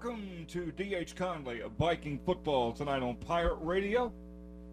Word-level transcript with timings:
Welcome 0.00 0.46
to 0.50 0.70
DH 0.70 1.16
Conley 1.16 1.60
of 1.60 1.72
Viking 1.72 2.20
football 2.24 2.72
tonight 2.72 3.02
on 3.02 3.16
Pirate 3.16 3.58
Radio. 3.60 4.12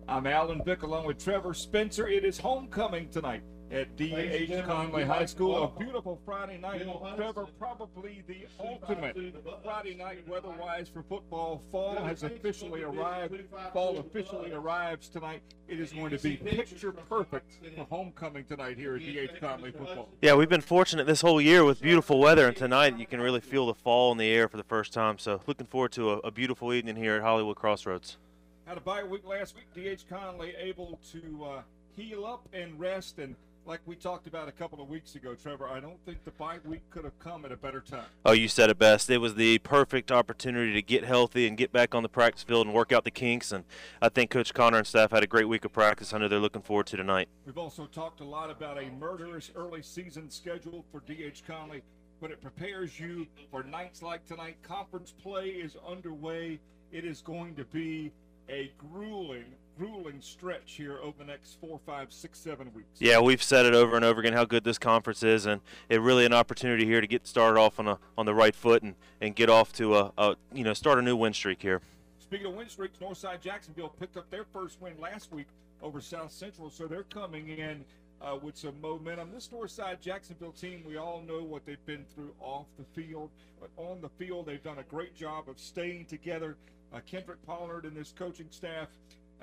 I'm 0.07 0.27
Alan 0.27 0.63
Vick 0.63 0.83
along 0.83 1.07
with 1.07 1.17
Trevor 1.17 1.55
Spencer. 1.55 2.07
It 2.07 2.23
is 2.23 2.37
homecoming 2.37 3.09
tonight 3.09 3.41
at 3.71 3.95
D.H. 3.95 4.63
Conley 4.65 5.03
High 5.03 5.25
School. 5.25 5.63
A 5.63 5.79
beautiful 5.79 6.19
Friday 6.25 6.57
night. 6.57 6.85
Trevor, 7.15 7.47
probably 7.59 8.23
the 8.27 8.45
ultimate 8.59 9.17
Friday 9.63 9.95
night 9.95 10.27
weather-wise 10.27 10.89
for 10.89 11.03
football. 11.03 11.61
Fall 11.71 11.95
has 12.03 12.23
officially 12.23 12.83
arrived. 12.83 13.41
Fall 13.73 13.99
officially 13.99 14.51
arrives 14.51 15.09
tonight. 15.09 15.41
It 15.67 15.79
is 15.79 15.91
going 15.91 16.11
to 16.11 16.19
be 16.19 16.37
picture 16.37 16.91
perfect 16.91 17.59
for 17.75 17.85
homecoming 17.89 18.45
tonight 18.45 18.77
here 18.77 18.95
at 18.95 19.01
D.H. 19.01 19.31
Conley 19.39 19.71
football. 19.71 20.09
Yeah, 20.21 20.35
we've 20.35 20.49
been 20.49 20.61
fortunate 20.61 21.07
this 21.07 21.21
whole 21.21 21.41
year 21.41 21.63
with 21.63 21.81
beautiful 21.81 22.19
weather, 22.19 22.47
and 22.47 22.55
tonight 22.55 22.97
you 22.97 23.07
can 23.07 23.19
really 23.19 23.41
feel 23.41 23.65
the 23.65 23.73
fall 23.73 24.11
in 24.11 24.17
the 24.17 24.29
air 24.29 24.47
for 24.47 24.57
the 24.57 24.63
first 24.63 24.93
time. 24.93 25.17
So 25.17 25.41
looking 25.47 25.67
forward 25.67 25.91
to 25.93 26.11
a, 26.11 26.17
a 26.19 26.31
beautiful 26.31 26.71
evening 26.71 26.95
here 26.95 27.15
at 27.15 27.23
Hollywood 27.23 27.55
Crossroads. 27.55 28.17
Had 28.65 28.77
a 28.77 28.81
bye 28.81 29.03
week 29.03 29.27
last 29.27 29.55
week. 29.55 29.65
D.H. 29.73 30.05
Conley 30.07 30.53
able 30.57 30.99
to 31.11 31.45
uh, 31.45 31.61
heal 31.95 32.25
up 32.25 32.47
and 32.53 32.79
rest 32.79 33.17
and– 33.17 33.35
like 33.65 33.81
we 33.85 33.95
talked 33.95 34.27
about 34.27 34.47
a 34.47 34.51
couple 34.51 34.81
of 34.81 34.89
weeks 34.89 35.15
ago, 35.15 35.33
Trevor, 35.33 35.67
I 35.67 35.79
don't 35.79 35.99
think 36.05 36.23
the 36.23 36.31
bye 36.31 36.59
week 36.65 36.81
could 36.91 37.03
have 37.03 37.17
come 37.19 37.45
at 37.45 37.51
a 37.51 37.57
better 37.57 37.81
time. 37.81 38.05
Oh, 38.25 38.31
you 38.31 38.47
said 38.47 38.69
it 38.69 38.77
best. 38.77 39.09
It 39.09 39.17
was 39.17 39.35
the 39.35 39.57
perfect 39.59 40.11
opportunity 40.11 40.73
to 40.73 40.81
get 40.81 41.03
healthy 41.03 41.47
and 41.47 41.57
get 41.57 41.71
back 41.71 41.95
on 41.95 42.03
the 42.03 42.09
practice 42.09 42.43
field 42.43 42.67
and 42.67 42.75
work 42.75 42.91
out 42.91 43.03
the 43.03 43.11
kinks. 43.11 43.51
And 43.51 43.63
I 44.01 44.09
think 44.09 44.29
Coach 44.29 44.53
Connor 44.53 44.77
and 44.77 44.87
staff 44.87 45.11
had 45.11 45.23
a 45.23 45.27
great 45.27 45.47
week 45.47 45.65
of 45.65 45.73
practice. 45.73 46.13
I 46.13 46.19
know 46.19 46.27
they're 46.27 46.39
looking 46.39 46.61
forward 46.61 46.85
to 46.87 46.97
tonight. 46.97 47.27
We've 47.45 47.57
also 47.57 47.85
talked 47.87 48.21
a 48.21 48.25
lot 48.25 48.49
about 48.49 48.77
a 48.77 48.89
murderous 48.91 49.51
early 49.55 49.81
season 49.81 50.29
schedule 50.29 50.85
for 50.91 51.01
D.H. 51.01 51.43
Conley, 51.47 51.81
but 52.21 52.31
it 52.31 52.41
prepares 52.41 52.99
you 52.99 53.25
for 53.49 53.63
nights 53.63 54.01
like 54.01 54.25
tonight. 54.25 54.57
Conference 54.61 55.11
play 55.11 55.47
is 55.47 55.75
underway. 55.87 56.59
It 56.91 57.03
is 57.03 57.21
going 57.21 57.55
to 57.55 57.65
be 57.65 58.11
a 58.47 58.71
grueling, 58.77 59.45
grueling 59.77 60.21
stretch 60.21 60.73
here 60.73 60.99
over 61.01 61.17
the 61.17 61.25
next 61.25 61.59
four, 61.59 61.79
five, 61.85 62.11
six, 62.11 62.39
seven 62.39 62.71
weeks. 62.73 62.99
Yeah, 62.99 63.19
we've 63.19 63.43
said 63.43 63.65
it 63.65 63.73
over 63.73 63.95
and 63.95 64.05
over 64.05 64.19
again 64.19 64.33
how 64.33 64.45
good 64.45 64.63
this 64.63 64.77
conference 64.77 65.23
is, 65.23 65.45
and 65.45 65.61
it 65.89 66.01
really 66.01 66.25
an 66.25 66.33
opportunity 66.33 66.85
here 66.85 67.01
to 67.01 67.07
get 67.07 67.27
started 67.27 67.59
off 67.59 67.79
on 67.79 67.87
a 67.87 67.99
on 68.17 68.25
the 68.25 68.33
right 68.33 68.55
foot 68.55 68.83
and, 68.83 68.95
and 69.21 69.35
get 69.35 69.49
off 69.49 69.73
to 69.73 69.95
a, 69.95 70.11
a 70.17 70.35
you 70.53 70.63
know 70.63 70.73
start 70.73 70.99
a 70.99 71.01
new 71.01 71.15
win 71.15 71.33
streak 71.33 71.61
here. 71.61 71.81
Speaking 72.19 72.47
of 72.47 72.53
win 72.53 72.69
streaks, 72.69 72.97
Northside 72.99 73.41
Jacksonville 73.41 73.89
picked 73.99 74.17
up 74.17 74.29
their 74.29 74.45
first 74.45 74.81
win 74.81 74.93
last 74.99 75.31
week 75.31 75.47
over 75.81 76.01
South 76.01 76.31
Central, 76.31 76.69
so 76.69 76.87
they're 76.87 77.03
coming 77.03 77.49
in 77.49 77.85
uh, 78.21 78.37
with 78.41 78.57
some 78.57 78.79
momentum. 78.81 79.29
This 79.31 79.49
Northside 79.49 80.01
Jacksonville 80.01 80.51
team, 80.51 80.83
we 80.87 80.97
all 80.97 81.21
know 81.21 81.43
what 81.43 81.65
they've 81.65 81.85
been 81.85 82.05
through 82.15 82.33
off 82.39 82.65
the 82.77 82.85
field, 82.99 83.29
but 83.59 83.69
on 83.77 84.01
the 84.01 84.09
field, 84.09 84.47
they've 84.47 84.63
done 84.63 84.79
a 84.79 84.83
great 84.83 85.15
job 85.15 85.49
of 85.49 85.59
staying 85.59 86.05
together 86.05 86.57
uh, 86.93 86.99
Kendrick 87.05 87.45
Pollard 87.45 87.85
and 87.85 87.95
this 87.95 88.13
coaching 88.17 88.47
staff, 88.49 88.87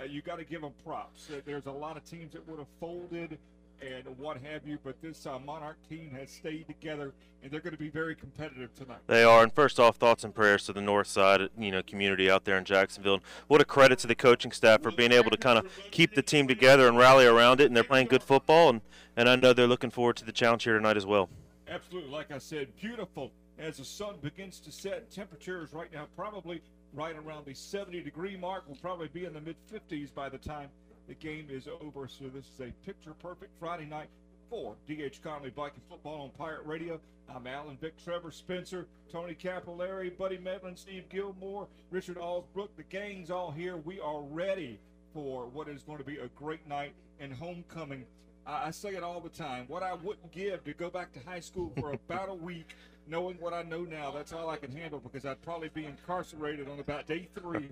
uh, 0.00 0.04
you 0.04 0.22
got 0.22 0.38
to 0.38 0.44
give 0.44 0.60
them 0.60 0.72
props. 0.84 1.30
There's 1.44 1.66
a 1.66 1.72
lot 1.72 1.96
of 1.96 2.04
teams 2.04 2.32
that 2.32 2.46
would 2.48 2.58
have 2.58 2.68
folded 2.80 3.38
and 3.82 4.04
what 4.18 4.38
have 4.38 4.66
you, 4.66 4.78
but 4.84 5.00
this 5.02 5.26
uh, 5.26 5.38
Monarch 5.40 5.76
team 5.88 6.10
has 6.12 6.30
stayed 6.30 6.66
together, 6.66 7.12
and 7.42 7.50
they're 7.50 7.60
going 7.60 7.72
to 7.72 7.78
be 7.78 7.88
very 7.88 8.14
competitive 8.14 8.72
tonight. 8.74 9.00
They 9.08 9.24
are, 9.24 9.42
and 9.42 9.52
first 9.52 9.80
off, 9.80 9.96
thoughts 9.96 10.22
and 10.22 10.32
prayers 10.34 10.66
to 10.66 10.72
the 10.72 10.80
North 10.80 11.08
Side, 11.08 11.48
you 11.58 11.72
know, 11.72 11.82
community 11.82 12.30
out 12.30 12.44
there 12.44 12.56
in 12.56 12.64
Jacksonville. 12.64 13.20
What 13.48 13.60
a 13.60 13.64
credit 13.64 13.98
to 14.00 14.06
the 14.06 14.14
coaching 14.14 14.52
staff 14.52 14.82
for 14.82 14.92
being 14.92 15.10
able 15.10 15.30
to 15.30 15.36
kind 15.36 15.58
of 15.58 15.66
keep 15.90 16.14
the 16.14 16.22
team 16.22 16.46
together 16.46 16.86
and 16.86 16.96
rally 16.96 17.26
around 17.26 17.60
it, 17.60 17.66
and 17.66 17.76
they're 17.76 17.82
playing 17.82 18.06
good 18.06 18.22
football, 18.22 18.70
and, 18.70 18.82
and 19.16 19.28
I 19.28 19.36
know 19.36 19.52
they're 19.52 19.66
looking 19.66 19.90
forward 19.90 20.16
to 20.16 20.24
the 20.24 20.32
challenge 20.32 20.62
here 20.64 20.74
tonight 20.74 20.96
as 20.96 21.06
well. 21.06 21.28
Absolutely, 21.68 22.10
like 22.10 22.30
I 22.30 22.38
said, 22.38 22.68
beautiful 22.80 23.32
as 23.58 23.78
the 23.78 23.84
sun 23.84 24.16
begins 24.22 24.60
to 24.60 24.70
set. 24.70 25.10
Temperatures 25.10 25.72
right 25.72 25.92
now 25.92 26.06
probably 26.16 26.62
right 26.92 27.16
around 27.16 27.46
the 27.46 27.54
70 27.54 28.02
degree 28.02 28.36
mark. 28.36 28.64
We'll 28.66 28.76
probably 28.76 29.08
be 29.08 29.24
in 29.24 29.32
the 29.32 29.40
mid 29.40 29.56
50s 29.72 30.12
by 30.14 30.28
the 30.28 30.38
time 30.38 30.68
the 31.08 31.14
game 31.14 31.46
is 31.50 31.68
over. 31.80 32.08
So 32.08 32.24
this 32.28 32.46
is 32.46 32.60
a 32.60 32.72
picture 32.86 33.14
perfect 33.14 33.52
Friday 33.58 33.86
night 33.86 34.08
for 34.50 34.76
DH 34.86 35.22
Conley 35.22 35.50
Viking 35.50 35.82
Football 35.88 36.22
on 36.22 36.30
Pirate 36.30 36.66
Radio. 36.66 37.00
I'm 37.34 37.46
Alan 37.46 37.78
Vick, 37.80 37.94
Trevor 38.02 38.30
Spencer, 38.30 38.86
Tony 39.10 39.34
Capillari, 39.34 40.16
Buddy 40.16 40.38
Medlin, 40.38 40.76
Steve 40.76 41.08
Gilmore, 41.08 41.68
Richard 41.90 42.18
Allsbrook. 42.18 42.68
The 42.76 42.82
gang's 42.90 43.30
all 43.30 43.50
here. 43.50 43.78
We 43.78 44.00
are 44.00 44.20
ready 44.20 44.78
for 45.14 45.46
what 45.46 45.68
is 45.68 45.82
going 45.82 45.98
to 45.98 46.04
be 46.04 46.18
a 46.18 46.28
great 46.36 46.68
night 46.68 46.92
and 47.20 47.32
homecoming. 47.32 48.04
I 48.44 48.72
say 48.72 48.90
it 48.90 49.04
all 49.04 49.20
the 49.20 49.28
time. 49.28 49.66
What 49.68 49.82
I 49.82 49.94
wouldn't 49.94 50.32
give 50.32 50.64
to 50.64 50.74
go 50.74 50.90
back 50.90 51.12
to 51.12 51.20
high 51.20 51.40
school 51.40 51.72
for 51.78 51.92
about 51.92 52.28
a 52.28 52.34
week 52.34 52.74
knowing 53.06 53.36
what 53.40 53.52
I 53.52 53.62
know 53.62 53.82
now, 53.82 54.10
that's 54.10 54.32
all 54.32 54.48
I 54.48 54.56
can 54.56 54.70
handle 54.70 55.00
because 55.00 55.24
I'd 55.24 55.42
probably 55.42 55.70
be 55.70 55.84
incarcerated 55.84 56.68
on 56.68 56.78
about 56.78 57.06
day 57.06 57.28
three. 57.34 57.68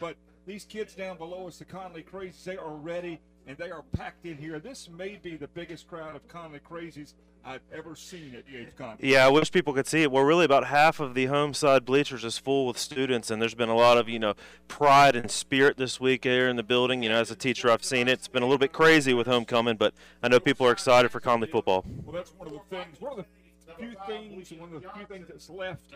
but 0.00 0.16
these 0.46 0.64
kids 0.64 0.94
down 0.94 1.16
below 1.16 1.48
us, 1.48 1.58
the 1.58 1.64
Conley 1.64 2.02
Crazies, 2.02 2.44
they 2.44 2.56
are 2.56 2.74
ready 2.74 3.20
and 3.46 3.56
they 3.56 3.70
are 3.70 3.82
packed 3.92 4.26
in 4.26 4.36
here. 4.36 4.58
This 4.58 4.88
may 4.88 5.16
be 5.16 5.36
the 5.36 5.48
biggest 5.48 5.86
crowd 5.86 6.16
of 6.16 6.26
Conley 6.28 6.60
Crazies 6.60 7.14
I've 7.46 7.60
ever 7.72 7.94
seen 7.94 8.34
at 8.34 8.46
DH 8.46 8.76
Conley. 8.76 8.96
Yeah, 9.00 9.26
I 9.26 9.28
wish 9.28 9.52
people 9.52 9.74
could 9.74 9.86
see 9.86 10.02
it. 10.02 10.10
Well, 10.10 10.24
really, 10.24 10.46
about 10.46 10.66
half 10.66 10.98
of 10.98 11.14
the 11.14 11.26
home 11.26 11.52
side 11.52 11.84
bleachers 11.84 12.24
is 12.24 12.38
full 12.38 12.66
with 12.66 12.78
students, 12.78 13.30
and 13.30 13.40
there's 13.40 13.54
been 13.54 13.68
a 13.68 13.76
lot 13.76 13.98
of 13.98 14.08
you 14.08 14.18
know 14.18 14.34
pride 14.66 15.14
and 15.14 15.30
spirit 15.30 15.76
this 15.76 16.00
week 16.00 16.24
here 16.24 16.48
in 16.48 16.56
the 16.56 16.62
building. 16.62 17.02
You 17.02 17.10
know, 17.10 17.20
as 17.20 17.30
a 17.30 17.36
teacher, 17.36 17.70
I've 17.70 17.84
seen 17.84 18.08
it. 18.08 18.12
It's 18.12 18.28
been 18.28 18.42
a 18.42 18.46
little 18.46 18.58
bit 18.58 18.72
crazy 18.72 19.12
with 19.12 19.26
homecoming, 19.26 19.76
but 19.76 19.92
I 20.22 20.28
know 20.28 20.40
people 20.40 20.66
are 20.66 20.72
excited 20.72 21.10
for 21.10 21.20
Conley 21.20 21.46
football. 21.46 21.84
Well, 22.04 22.14
that's 22.14 22.32
one 22.32 22.48
of 22.48 22.54
the 22.54 22.60
things. 22.70 22.98
One 22.98 23.12
of 23.12 23.18
the 23.18 23.26
few 23.78 23.94
things, 24.06 24.52
one 24.52 24.72
of 24.72 24.82
the 24.82 24.88
few 24.90 25.06
things 25.06 25.28
that's 25.28 25.50
left, 25.50 25.92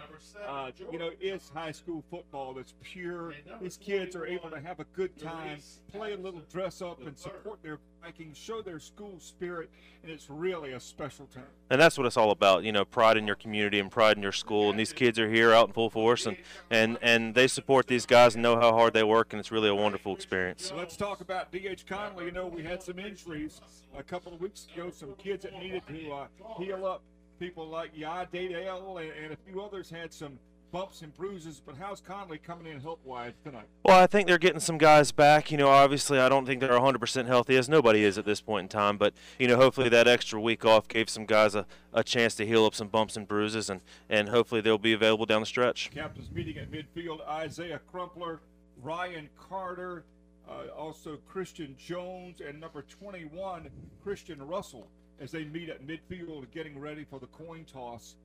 uh, 0.47 0.71
you 0.91 0.99
know, 0.99 1.11
is 1.21 1.51
high 1.55 1.73
school 1.73 2.05
football 2.11 2.55
that's 2.55 2.75
pure. 2.83 3.35
These 3.61 3.77
kids 3.77 4.17
are 4.17 4.27
able 4.27 4.51
to 4.51 4.61
have 4.61 4.81
a 4.81 4.85
good 4.95 5.19
time, 5.19 5.59
play 5.93 6.13
a 6.13 6.17
little 6.17 6.43
dress 6.51 6.83
up, 6.83 7.01
and 7.07 7.17
support 7.17 7.63
their 7.63 7.79
Vikings, 8.03 8.39
show 8.39 8.63
their 8.63 8.79
school 8.79 9.19
spirit, 9.19 9.71
and 10.03 10.13
it's 10.13 10.31
really 10.31 10.73
a 10.73 10.81
special 10.81 11.27
time. 11.27 11.45
And 11.71 11.81
that's 11.81 11.99
what 11.99 12.07
it's 12.07 12.17
all 12.17 12.31
about, 12.31 12.63
you 12.63 12.73
know, 12.73 12.85
pride 12.85 13.17
in 13.17 13.27
your 13.27 13.37
community 13.37 13.81
and 13.81 13.91
pride 13.91 14.17
in 14.17 14.23
your 14.23 14.33
school. 14.33 14.71
And 14.71 14.79
these 14.79 14.93
kids 14.93 15.19
are 15.19 15.29
here 15.29 15.53
out 15.53 15.69
in 15.69 15.75
full 15.75 15.91
force, 15.91 16.27
and 16.27 16.37
and 16.71 16.99
and 17.03 17.35
they 17.35 17.49
support 17.49 17.87
these 17.87 18.07
guys 18.07 18.35
and 18.35 18.43
know 18.43 18.57
how 18.57 18.73
hard 18.73 18.95
they 18.95 19.03
work, 19.03 19.33
and 19.33 19.41
it's 19.41 19.51
really 19.51 19.69
a 19.69 19.75
wonderful 19.75 20.15
experience. 20.15 20.73
let's 20.77 20.97
talk 20.97 21.21
about 21.21 21.51
D.H. 21.51 21.87
Conley. 21.87 22.27
You 22.27 22.31
know, 22.31 22.47
we 22.47 22.63
had 22.63 22.83
some 22.83 22.99
injuries 22.99 23.61
a 23.97 24.03
couple 24.03 24.33
of 24.33 24.41
weeks 24.41 24.67
ago, 24.73 24.91
some 24.91 25.15
kids 25.17 25.43
that 25.43 25.55
needed 25.55 25.83
to 25.89 26.13
uh, 26.13 26.27
heal 26.59 26.87
up 26.87 27.03
people 27.39 27.67
like 27.67 27.91
Yah 27.95 28.25
Dadell 28.33 29.01
and, 29.01 29.13
and 29.25 29.33
a 29.33 29.37
few 29.47 29.61
others 29.61 29.91
had 29.91 30.13
some 30.13 30.39
bumps 30.71 31.03
and 31.03 31.15
bruises. 31.15 31.61
But 31.65 31.77
how's 31.77 32.01
Conley 32.01 32.39
coming 32.39 32.71
in 32.71 32.81
health 32.81 32.99
wise 33.05 33.33
tonight? 33.45 33.67
Well, 33.85 33.99
I 33.99 34.07
think 34.07 34.27
they're 34.27 34.39
getting 34.39 34.61
some 34.61 34.79
guys 34.79 35.13
back. 35.13 35.51
You 35.51 35.59
know, 35.59 35.69
obviously, 35.69 36.19
I 36.19 36.29
don't 36.29 36.47
think 36.47 36.61
they're 36.61 36.71
100% 36.71 37.27
healthy, 37.27 37.57
as 37.57 37.69
nobody 37.69 38.05
is 38.05 38.19
at 38.19 38.25
this 38.25 38.41
point 38.41 38.65
in 38.65 38.69
time. 38.69 38.99
But, 38.99 39.15
you 39.39 39.49
know, 39.49 39.57
hopefully 39.57 39.89
that 39.89 40.09
extra 40.09 40.41
week 40.41 40.65
off 40.65 40.89
gave 40.89 41.09
some 41.09 41.27
guys 41.27 41.55
a, 41.55 41.67
a 41.93 42.05
chance 42.05 42.35
to 42.37 42.47
heal 42.47 42.65
up 42.65 42.75
some 42.75 42.89
bumps 42.89 43.17
and 43.17 43.27
bruises, 43.27 43.71
and, 43.71 43.81
and 44.09 44.29
hopefully 44.29 44.61
they'll 44.61 44.79
be 44.79 44.93
available 44.93 45.27
down 45.27 45.41
the 45.41 45.47
stretch. 45.47 45.91
Captain's 45.91 46.31
meeting 46.31 46.59
at 46.59 46.71
midfield 46.71 47.27
Isaiah 47.27 47.81
Crumpler, 47.91 48.41
Ryan 48.83 49.29
Carter, 49.37 50.05
uh, 50.49 50.73
also 50.77 51.19
Christian 51.29 51.77
Jones, 51.79 52.41
and 52.41 52.61
number 52.61 52.83
21, 52.83 53.69
Christian 54.03 54.43
Russell 54.47 54.89
as 55.21 55.31
they 55.31 55.45
meet 55.45 55.69
at 55.69 55.87
midfield 55.87 56.51
getting 56.53 56.79
ready 56.79 57.05
for 57.05 57.19
the 57.19 57.27
coin 57.27 57.65
toss. 57.65 58.17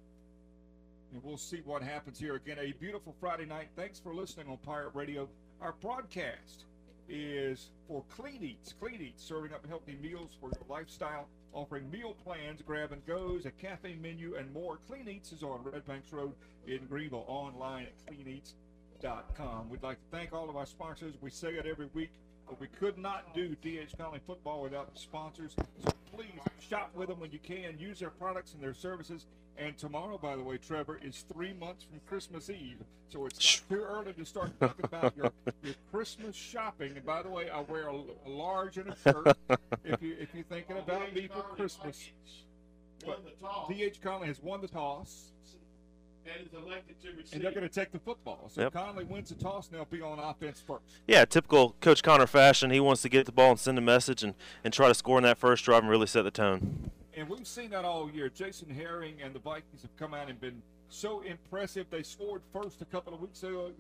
And 1.14 1.24
we'll 1.24 1.38
see 1.38 1.62
what 1.66 1.84
happens 1.84 2.20
here. 2.20 2.36
Again, 2.36 2.58
a 2.60 2.72
beautiful 2.74 3.16
Friday 3.20 3.46
night. 3.46 3.70
Thanks 3.76 4.00
for 4.00 4.14
listening 4.14 4.48
on 4.48 4.58
Pirate 4.58 4.92
Radio. 4.94 5.30
Our 5.62 5.74
broadcast 5.82 6.66
is 7.08 7.70
for 7.88 8.04
Clean 8.10 8.44
Eats. 8.44 8.74
Clean 8.80 9.00
Eats, 9.02 9.24
serving 9.24 9.54
up 9.54 9.66
healthy 9.68 9.98
meals 10.02 10.32
for 10.40 10.50
your 10.50 10.66
lifestyle, 10.68 11.28
offering 11.54 11.90
meal 11.92 12.16
plans, 12.24 12.62
grab 12.62 12.92
and 12.92 13.06
goes, 13.06 13.46
a 13.46 13.52
cafe 13.52 13.96
menu, 14.02 14.36
and 14.36 14.52
more. 14.54 14.80
Clean 14.88 15.08
Eats 15.08 15.32
is 15.32 15.44
on 15.44 15.64
Red 15.64 15.86
Banks 15.86 16.12
Road 16.12 16.34
in 16.68 16.86
Greenville, 16.88 17.26
online 17.28 17.86
at 17.86 18.14
cleaneats.com. 18.14 19.70
We'd 19.70 19.84
like 19.84 19.98
to 19.98 20.18
thank 20.18 20.34
all 20.34 20.50
of 20.50 20.56
our 20.56 20.66
sponsors. 20.66 21.14
We 21.22 21.30
say 21.30 21.50
it 21.50 21.66
every 21.66 21.90
week, 21.94 22.12
we 22.60 22.68
could 22.68 22.98
not 22.98 23.34
do 23.34 23.56
DH 23.62 23.98
Conley 23.98 24.20
football 24.26 24.62
without 24.62 24.94
the 24.94 25.00
sponsors. 25.00 25.56
So 25.84 25.92
please 26.16 26.28
shop 26.60 26.92
with 26.96 27.10
them 27.10 27.20
when 27.20 27.32
you 27.32 27.40
can. 27.40 27.78
Use 27.78 28.00
their 28.00 28.10
products 28.10 28.54
and 28.54 28.62
their 28.62 28.74
services. 28.74 29.26
And 29.58 29.78
tomorrow, 29.78 30.18
by 30.18 30.36
the 30.36 30.44
way, 30.44 30.58
Trevor, 30.58 31.00
is 31.04 31.26
three 31.32 31.54
months 31.54 31.84
from 31.84 32.00
Christmas 32.08 32.50
Eve. 32.50 32.78
So 33.10 33.26
it's 33.26 33.62
not 33.70 33.78
too 33.78 33.84
early 33.84 34.14
to 34.14 34.26
start 34.26 34.52
talking 34.60 34.86
about 34.86 35.16
your, 35.16 35.32
your 35.64 35.76
Christmas 35.92 36.36
shopping. 36.36 36.94
And 36.96 37.06
by 37.06 37.22
the 37.22 37.30
way, 37.30 37.50
I 37.50 37.62
wear 37.62 37.88
a, 37.90 37.96
a 37.96 38.30
large 38.30 38.78
and 38.78 38.90
a 38.90 38.96
shirt 38.96 39.38
if, 39.84 40.02
you, 40.02 40.16
if 40.20 40.34
you're 40.34 40.44
thinking 40.44 40.78
about 40.78 41.14
me 41.14 41.28
for 41.28 41.42
Christmas. 41.56 42.10
But 43.06 43.22
D.H. 43.70 44.02
Conley 44.02 44.28
has 44.28 44.42
won 44.42 44.62
the 44.62 44.68
toss 44.68 45.34
and 46.26 46.48
is 46.48 46.54
elected 46.54 47.02
to 47.02 47.10
receive. 47.10 47.34
And 47.34 47.42
they're 47.42 47.52
going 47.52 47.68
to 47.68 47.74
take 47.74 47.92
the 47.92 48.00
football. 48.00 48.50
So 48.50 48.62
yep. 48.62 48.74
Conley 48.74 49.04
wins 49.04 49.30
the 49.30 49.36
toss, 49.36 49.68
and 49.68 49.78
they'll 49.78 49.86
be 49.86 50.02
on 50.02 50.20
offense 50.20 50.62
first. 50.66 50.84
Yeah, 51.08 51.26
typical 51.26 51.76
Coach 51.82 52.04
Connor 52.04 52.28
fashion. 52.28 52.72
He 52.72 52.80
wants 52.80 53.02
to 53.04 53.10
get 53.10 53.26
the 53.26 53.32
ball 53.32 53.52
and 53.52 53.60
send 53.60 53.78
a 53.78 53.82
message 53.82 54.24
and, 54.24 54.34
and 54.64 54.74
try 54.74 54.88
to 54.88 54.94
score 54.94 55.18
in 55.18 55.24
that 55.24 55.38
first 55.38 55.66
drive 55.66 55.82
and 55.82 55.90
really 55.90 56.08
set 56.08 56.24
the 56.24 56.32
tone. 56.32 56.92
And 57.16 57.30
we've 57.30 57.48
seen 57.48 57.70
that 57.72 57.86
all 57.86 58.10
year. 58.10 58.30
Jason 58.30 58.70
Herring 58.70 59.16
and 59.24 59.34
the 59.36 59.40
Vikings 59.40 59.82
have 59.84 59.96
come 59.98 60.14
out 60.14 60.30
and 60.30 60.40
been 60.40 60.62
so 60.90 61.22
impressive. 61.22 61.88
They 61.90 62.04
scored 62.04 62.42
first 62.52 62.82
a 62.82 62.86
couple 62.86 63.14
of 63.14 63.22
weeks 63.22 63.44
ago 63.44 63.72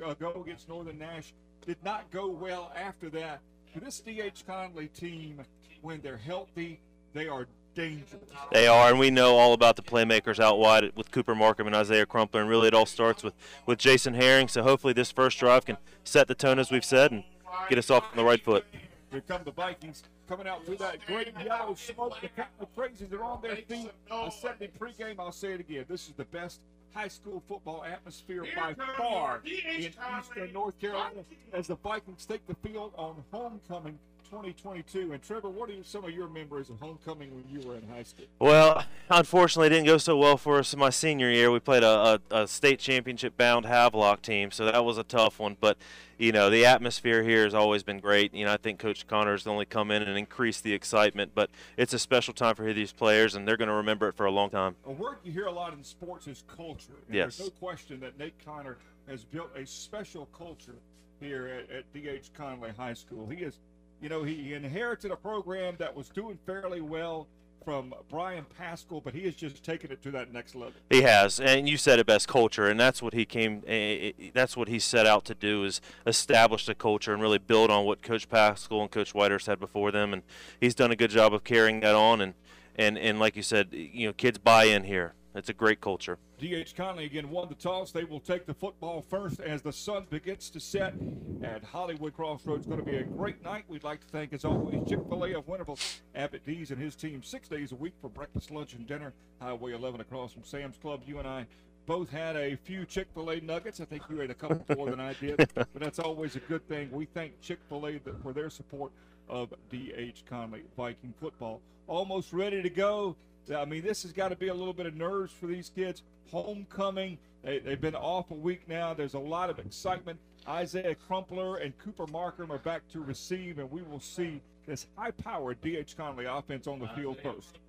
against 0.42 0.70
Northern 0.70 1.00
Nash. 1.00 1.34
Did 1.66 1.78
not 1.84 2.10
go 2.12 2.30
well 2.30 2.72
after 2.76 3.10
that. 3.12 3.42
But 3.74 3.84
this 3.84 4.00
DH 4.00 4.46
Conley 4.46 4.88
team, 4.88 5.42
when 5.82 6.02
they're 6.02 6.18
healthy, 6.18 6.80
they 7.14 7.28
are 7.28 7.48
dangerous. 7.76 8.22
They 8.52 8.68
are, 8.68 8.90
and 8.90 9.00
we 9.00 9.10
know 9.10 9.38
all 9.38 9.54
about 9.54 9.76
the 9.76 9.82
playmakers 9.82 10.40
out 10.40 10.60
wide 10.60 10.92
with 10.96 11.12
Cooper 11.12 11.36
Markham 11.36 11.68
and 11.68 11.76
Isaiah 11.76 12.06
Crumpler, 12.06 12.42
and 12.42 12.50
really 12.50 12.68
it 12.68 12.74
all 12.74 12.86
starts 12.86 13.24
with, 13.24 13.34
with 13.66 13.80
Jason 13.80 14.14
Herring. 14.14 14.48
So 14.48 14.64
hopefully 14.64 14.94
this 14.94 15.12
first 15.12 15.40
drive 15.40 15.66
can 15.66 15.78
set 16.04 16.28
the 16.28 16.36
tone, 16.36 16.60
as 16.60 16.72
we've 16.72 16.86
said, 16.86 17.12
and 17.12 17.24
get 17.70 17.78
us 17.78 17.90
off 17.90 18.04
on 18.12 18.18
the 18.18 18.24
right 18.24 18.44
foot. 18.44 18.66
Here 19.12 19.22
come 19.28 19.42
the 19.44 19.52
Vikings 19.52 20.04
coming 20.28 20.48
out 20.48 20.66
through 20.66 20.78
that 20.78 21.06
great 21.06 21.34
yellow 21.46 21.76
smoke. 21.76 22.18
The 22.22 22.30
Conley 22.30 22.68
crazies 22.76 23.14
are 23.14 23.24
on 23.24 23.42
their 23.42 23.58
feet. 23.58 23.92
I 24.10 24.30
said 24.30 24.56
it 24.60 24.78
pregame, 24.80 25.20
I'll 25.20 25.32
say 25.32 25.54
it 25.54 25.60
again. 25.60 25.86
This 25.88 26.08
is 26.08 26.14
the 26.18 26.26
best 26.26 26.62
high 26.94 27.08
school 27.08 27.44
football 27.48 27.84
atmosphere 27.84 28.46
by 28.56 28.76
far 28.98 29.42
in 29.46 29.84
eastern 29.84 30.54
North 30.54 30.80
Carolina 30.80 31.24
as 31.52 31.68
the 31.68 31.76
Vikings 31.76 32.26
take 32.26 32.46
the 32.48 32.56
field 32.68 32.94
on 32.96 33.24
homecoming 33.32 33.98
2022. 34.30 35.12
And 35.12 35.22
Trevor, 35.22 35.50
what 35.50 35.70
are 35.70 35.84
some 35.84 36.04
of 36.04 36.12
your 36.12 36.28
memories 36.28 36.70
of 36.70 36.80
homecoming 36.80 37.34
when 37.34 37.44
you 37.50 37.68
were 37.68 37.76
in 37.76 37.88
high 37.88 38.04
school? 38.04 38.26
Well, 38.40 38.86
unfortunately, 39.10 39.68
it 39.68 39.70
didn't 39.72 39.86
go 39.86 39.98
so 39.98 40.18
well 40.18 40.38
for 40.38 40.60
us 40.60 40.74
in 40.74 40.80
my 40.80 40.90
senior 40.90 41.30
year. 41.30 41.52
We 41.52 41.60
played 41.60 41.84
a, 41.84 42.20
a, 42.32 42.44
a 42.44 42.48
state 42.48 42.80
championship 42.80 43.38
bound 43.38 43.66
Havelock 43.66 44.22
team, 44.22 44.52
so 44.52 44.66
that 44.66 44.84
was 44.84 44.98
a 44.98 45.04
tough 45.04 45.40
one. 45.40 45.58
But 45.60 45.78
you 46.18 46.32
know, 46.32 46.50
the 46.50 46.66
atmosphere 46.66 47.24
here 47.24 47.44
has 47.44 47.54
always 47.54 47.84
been 47.84 48.00
great. 48.00 48.34
You 48.34 48.46
know, 48.46 48.54
I 48.54 48.58
think 48.58 48.80
Coach 48.80 49.08
Connors 49.08 49.46
only 49.48 49.66
come 49.66 49.92
in 49.92 50.04
and 50.04 50.18
increased 50.18 50.64
the 50.64 50.74
excitement, 50.74 51.32
but 51.36 51.50
it's 51.76 51.94
a 51.94 52.00
special 52.00 52.34
time 52.34 52.56
for 52.56 52.72
these 52.72 52.92
players, 52.92 53.36
and 53.36 53.48
they're 53.48 53.58
going 53.58 53.68
to 53.68 53.74
remember 53.74 54.08
it 54.08 54.16
for 54.16 54.26
a 54.26 54.32
long 54.32 54.50
time. 54.50 54.76
A 54.86 54.92
word 54.92 55.18
you 55.24 55.32
hear 55.32 55.48
a 55.48 55.52
lot 55.52 55.74
in 55.74 55.84
sports 55.84 56.28
is 56.28 56.44
culture. 56.48 56.94
And 57.08 57.16
yes. 57.16 57.38
There's 57.38 57.50
no 57.50 57.56
question 57.60 58.00
that 58.02 58.18
Nate 58.18 58.36
Connor 58.46 58.78
has 59.08 59.26
built 59.26 59.50
a 59.56 59.66
special 59.66 60.28
culture 60.28 60.76
here 61.20 61.48
at, 61.48 61.76
at 61.76 61.94
D.H. 61.94 62.32
Conley 62.34 62.72
High 62.78 62.94
School. 62.94 63.28
He 63.28 63.44
is, 63.44 63.60
you 64.04 64.10
know, 64.10 64.22
he 64.22 64.54
inherited 64.54 65.12
a 65.12 65.16
program 65.16 65.76
that 65.80 65.96
was 65.96 66.10
doing 66.10 66.38
fairly 66.46 66.82
well 66.82 67.26
from 67.64 67.94
Brian 68.10 68.46
Pascal, 68.58 69.00
but 69.00 69.14
he 69.14 69.22
has 69.22 69.34
just 69.34 69.64
taken 69.64 69.94
it 69.94 70.04
to 70.04 70.12
that 70.12 70.34
next 70.34 70.56
level. 70.56 70.74
He 70.90 71.04
has, 71.04 71.40
and 71.40 71.70
you 71.70 71.78
said 71.78 72.00
it 72.00 72.06
best, 72.06 72.28
culture, 72.28 72.68
and 72.68 72.78
that's 72.78 73.02
what 73.02 73.14
he 73.14 73.24
came. 73.24 73.64
Eh, 73.66 74.12
eh, 74.20 74.30
that's 74.34 74.58
what 74.58 74.68
he 74.68 74.78
set 74.78 75.08
out 75.08 75.24
to 75.26 75.34
do 75.34 75.64
is 75.64 75.80
establish 76.06 76.68
a 76.68 76.76
culture 76.76 77.14
and 77.14 77.22
really 77.22 77.38
build 77.38 77.72
on 77.72 77.86
what 77.86 78.02
Coach 78.02 78.28
Pascal 78.28 78.82
and 78.82 78.92
Coach 78.92 79.14
Whitehurst 79.14 79.48
had 79.48 79.62
before 79.62 79.90
them, 79.90 80.12
and 80.12 80.24
he's 80.60 80.76
done 80.76 80.92
a 80.92 80.98
good 80.98 81.12
job 81.12 81.34
of 81.34 81.46
carrying 81.46 81.80
that 81.80 81.96
on. 81.96 82.20
And 82.20 82.34
and 82.76 82.98
and 82.98 83.22
like 83.22 83.38
you 83.38 83.44
said, 83.44 83.70
you 83.72 84.08
know, 84.08 84.14
kids 84.14 84.38
buy 84.38 84.66
in 84.66 84.84
here. 84.84 85.14
It's 85.36 85.50
a 85.50 85.54
great 85.54 85.82
culture. 85.82 86.20
D.H. 86.38 86.76
Conley 86.76 87.06
again 87.06 87.30
won 87.30 87.50
the 87.50 87.56
toss. 87.56 87.92
They 87.92 88.04
will 88.04 88.20
take 88.20 88.46
the 88.46 88.54
football 88.54 89.02
first 89.02 89.40
as 89.40 89.64
the 89.64 89.74
sun 89.74 90.06
begins 90.10 90.52
to 90.52 90.60
set 90.60 90.94
at 91.42 91.64
Hollywood 91.64 92.16
Crossroads. 92.16 92.68
Going 92.68 92.80
to 92.80 92.86
be 92.86 92.98
a 92.98 93.04
great 93.04 93.44
night. 93.44 93.66
We'd 93.68 93.84
like 93.84 94.02
to 94.02 94.08
thank, 94.08 94.32
as 94.34 94.46
always, 94.46 94.88
Chick 94.88 95.00
fil 95.10 95.26
A 95.26 95.34
of 95.34 95.48
Winterville, 95.48 96.00
Abbott 96.14 96.46
Dees 96.46 96.70
and 96.70 96.80
his 96.80 96.96
team 96.96 97.24
six 97.24 97.48
days 97.48 97.72
a 97.72 97.76
week 97.76 97.94
for 98.00 98.10
breakfast, 98.10 98.52
lunch, 98.52 98.74
and 98.74 98.86
dinner. 98.86 99.14
Highway 99.42 99.74
11 99.74 100.02
across 100.02 100.34
from 100.34 100.44
Sam's 100.44 100.78
Club. 100.78 101.02
You 101.08 101.18
and 101.18 101.28
I 101.28 101.48
both 101.88 102.12
had 102.12 102.36
a 102.36 102.56
few 102.56 102.86
Chick 102.86 103.08
fil 103.16 103.32
A 103.32 103.40
nuggets. 103.42 103.80
I 103.80 103.86
think 103.86 104.04
you 104.10 104.22
ate 104.22 104.30
a 104.30 104.36
couple 104.36 104.64
more 104.76 104.90
than 104.92 105.00
I 105.00 105.14
did, 105.14 105.38
but 105.56 105.68
that's 105.74 106.00
always 106.00 106.36
a 106.36 106.40
good 106.42 106.68
thing. 106.68 106.92
We 106.92 107.06
thank 107.06 107.42
Chick 107.42 107.60
fil 107.70 107.88
A 107.88 108.00
for 108.22 108.34
their 108.34 108.52
support 108.52 108.92
of 109.28 109.52
D.H. 109.72 110.26
Conley 110.30 110.62
Viking 110.78 111.14
football. 111.20 111.62
Almost 111.88 112.34
ready 112.34 112.62
to 112.62 112.70
go. 112.70 113.16
I 113.52 113.66
mean, 113.66 113.84
this 113.84 114.04
has 114.04 114.12
got 114.12 114.30
to 114.30 114.36
be 114.36 114.48
a 114.48 114.54
little 114.54 114.74
bit 114.74 114.86
of 114.86 114.96
nerves 114.96 115.34
for 115.34 115.48
these 115.48 115.70
kids. 115.74 116.04
Homecoming, 116.32 117.18
they, 117.44 117.60
have 117.60 117.82
been 117.82 117.96
off 117.96 118.32
a 118.32 118.36
week 118.36 118.68
now. 118.68 118.94
There's 118.94 119.14
a 119.14 119.20
lot 119.20 119.50
of 119.50 119.60
excitement. 119.60 120.20
Isaiah 120.48 120.96
Crumpler 120.96 121.58
and 121.58 121.78
Cooper 121.78 122.08
Markham 122.08 122.52
are 122.52 122.58
back 122.58 122.82
to 122.94 123.02
receive, 123.02 123.60
and 123.60 123.70
we 123.70 123.82
will 123.82 124.00
see 124.00 124.42
this 124.66 124.88
high-powered 124.98 125.62
D.H. 125.62 125.98
Conley 125.98 126.26
offense 126.26 126.68
on 126.68 126.80
the 126.80 126.88
field 126.90 127.18
first. 127.22 127.60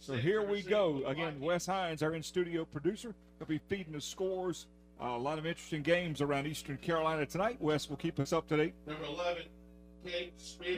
So 0.00 0.14
here 0.14 0.42
we 0.42 0.60
go. 0.60 1.02
Again, 1.06 1.40
Wes 1.40 1.64
Hines, 1.66 2.02
our 2.02 2.14
in-studio 2.14 2.66
producer, 2.66 3.14
will 3.38 3.46
be 3.46 3.58
feeding 3.68 3.94
the 3.94 4.00
scores. 4.00 4.66
Uh, 5.00 5.06
a 5.06 5.18
lot 5.18 5.38
of 5.38 5.46
interesting 5.46 5.82
games 5.82 6.20
around 6.20 6.46
Eastern 6.46 6.76
Carolina 6.76 7.26
tonight. 7.26 7.56
Wes 7.60 7.88
will 7.88 7.96
keep 7.96 8.20
us 8.20 8.32
up 8.32 8.46
to 8.48 8.56
date. 8.56 8.74
Number 8.86 9.04
11, 9.06 9.44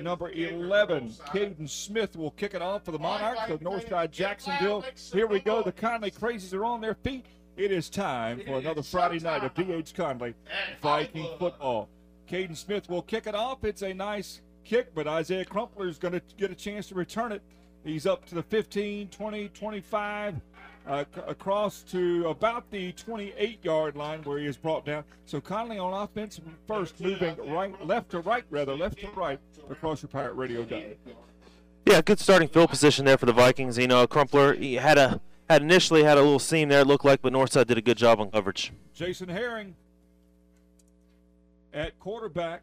Number 0.02 0.30
11, 0.30 1.10
Caden 1.26 1.68
Smith 1.68 2.16
will 2.16 2.30
kick 2.32 2.54
it 2.54 2.62
off 2.62 2.84
for 2.84 2.92
the 2.92 2.98
Monarchs 2.98 3.50
of 3.50 3.60
Northside 3.60 4.10
Jacksonville. 4.10 4.84
Here 5.12 5.26
we 5.26 5.40
go. 5.40 5.62
The 5.62 5.72
Conley 5.72 6.10
Crazies 6.10 6.54
are 6.54 6.64
on 6.64 6.80
their 6.80 6.94
feet. 6.94 7.26
It 7.56 7.72
is 7.72 7.88
time 7.88 8.40
for 8.46 8.58
another 8.58 8.82
Friday 8.82 9.18
night 9.18 9.42
of 9.42 9.54
D.H. 9.54 9.94
Conley 9.94 10.34
Viking 10.82 11.28
football. 11.38 11.88
Caden 12.28 12.56
Smith 12.56 12.88
will 12.88 13.02
kick 13.02 13.26
it 13.26 13.34
off. 13.34 13.64
It's 13.64 13.82
a 13.82 13.94
nice 13.94 14.42
kick, 14.64 14.94
but 14.94 15.06
Isaiah 15.06 15.44
Crumpler 15.44 15.88
is 15.88 15.98
going 15.98 16.14
to 16.14 16.22
get 16.36 16.50
a 16.50 16.54
chance 16.54 16.88
to 16.88 16.94
return 16.94 17.32
it. 17.32 17.42
He's 17.84 18.04
up 18.04 18.26
to 18.26 18.34
the 18.34 18.42
15, 18.42 19.08
20, 19.08 19.48
25 19.48 20.34
uh, 20.86 21.04
across 21.26 21.82
to 21.82 22.28
about 22.28 22.70
the 22.70 22.92
28 22.92 23.64
yard 23.64 23.96
line 23.96 24.22
where 24.22 24.38
he 24.38 24.46
is 24.46 24.56
brought 24.56 24.84
down. 24.84 25.04
So 25.24 25.40
Conley 25.40 25.78
on 25.78 25.92
offense 25.92 26.40
first, 26.66 27.00
moving 27.00 27.36
right, 27.48 27.84
left 27.84 28.10
to 28.10 28.20
right, 28.20 28.44
rather, 28.50 28.74
left 28.74 28.98
to 29.00 29.08
right 29.10 29.40
across 29.68 30.02
your 30.02 30.08
Pirate 30.08 30.34
Radio 30.34 30.64
dial. 30.64 30.94
Yeah, 31.84 32.02
good 32.02 32.18
starting 32.18 32.48
field 32.48 32.70
position 32.70 33.04
there 33.04 33.18
for 33.18 33.26
the 33.26 33.32
Vikings. 33.32 33.78
You 33.78 33.88
know, 33.88 34.06
Crumpler 34.06 34.54
he 34.54 34.74
had 34.74 34.98
a 34.98 35.20
had 35.48 35.62
initially 35.62 36.02
had 36.02 36.18
a 36.18 36.22
little 36.22 36.40
seam 36.40 36.68
there, 36.68 36.80
it 36.80 36.86
looked 36.86 37.04
like, 37.04 37.22
but 37.22 37.32
Northside 37.32 37.66
did 37.66 37.78
a 37.78 37.82
good 37.82 37.96
job 37.96 38.20
on 38.20 38.30
coverage. 38.30 38.72
Jason 38.92 39.28
Herring 39.28 39.76
at 41.72 41.98
quarterback. 42.00 42.62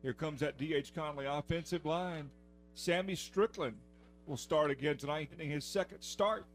Here 0.00 0.14
comes 0.14 0.40
that 0.40 0.56
D.H. 0.56 0.94
Conley 0.94 1.26
offensive 1.26 1.84
line. 1.84 2.30
Sammy 2.74 3.16
Strickland 3.16 3.74
will 4.26 4.36
start 4.36 4.70
again 4.70 4.96
tonight, 4.96 5.28
getting 5.30 5.50
his 5.50 5.64
second 5.64 6.00
start 6.00 6.46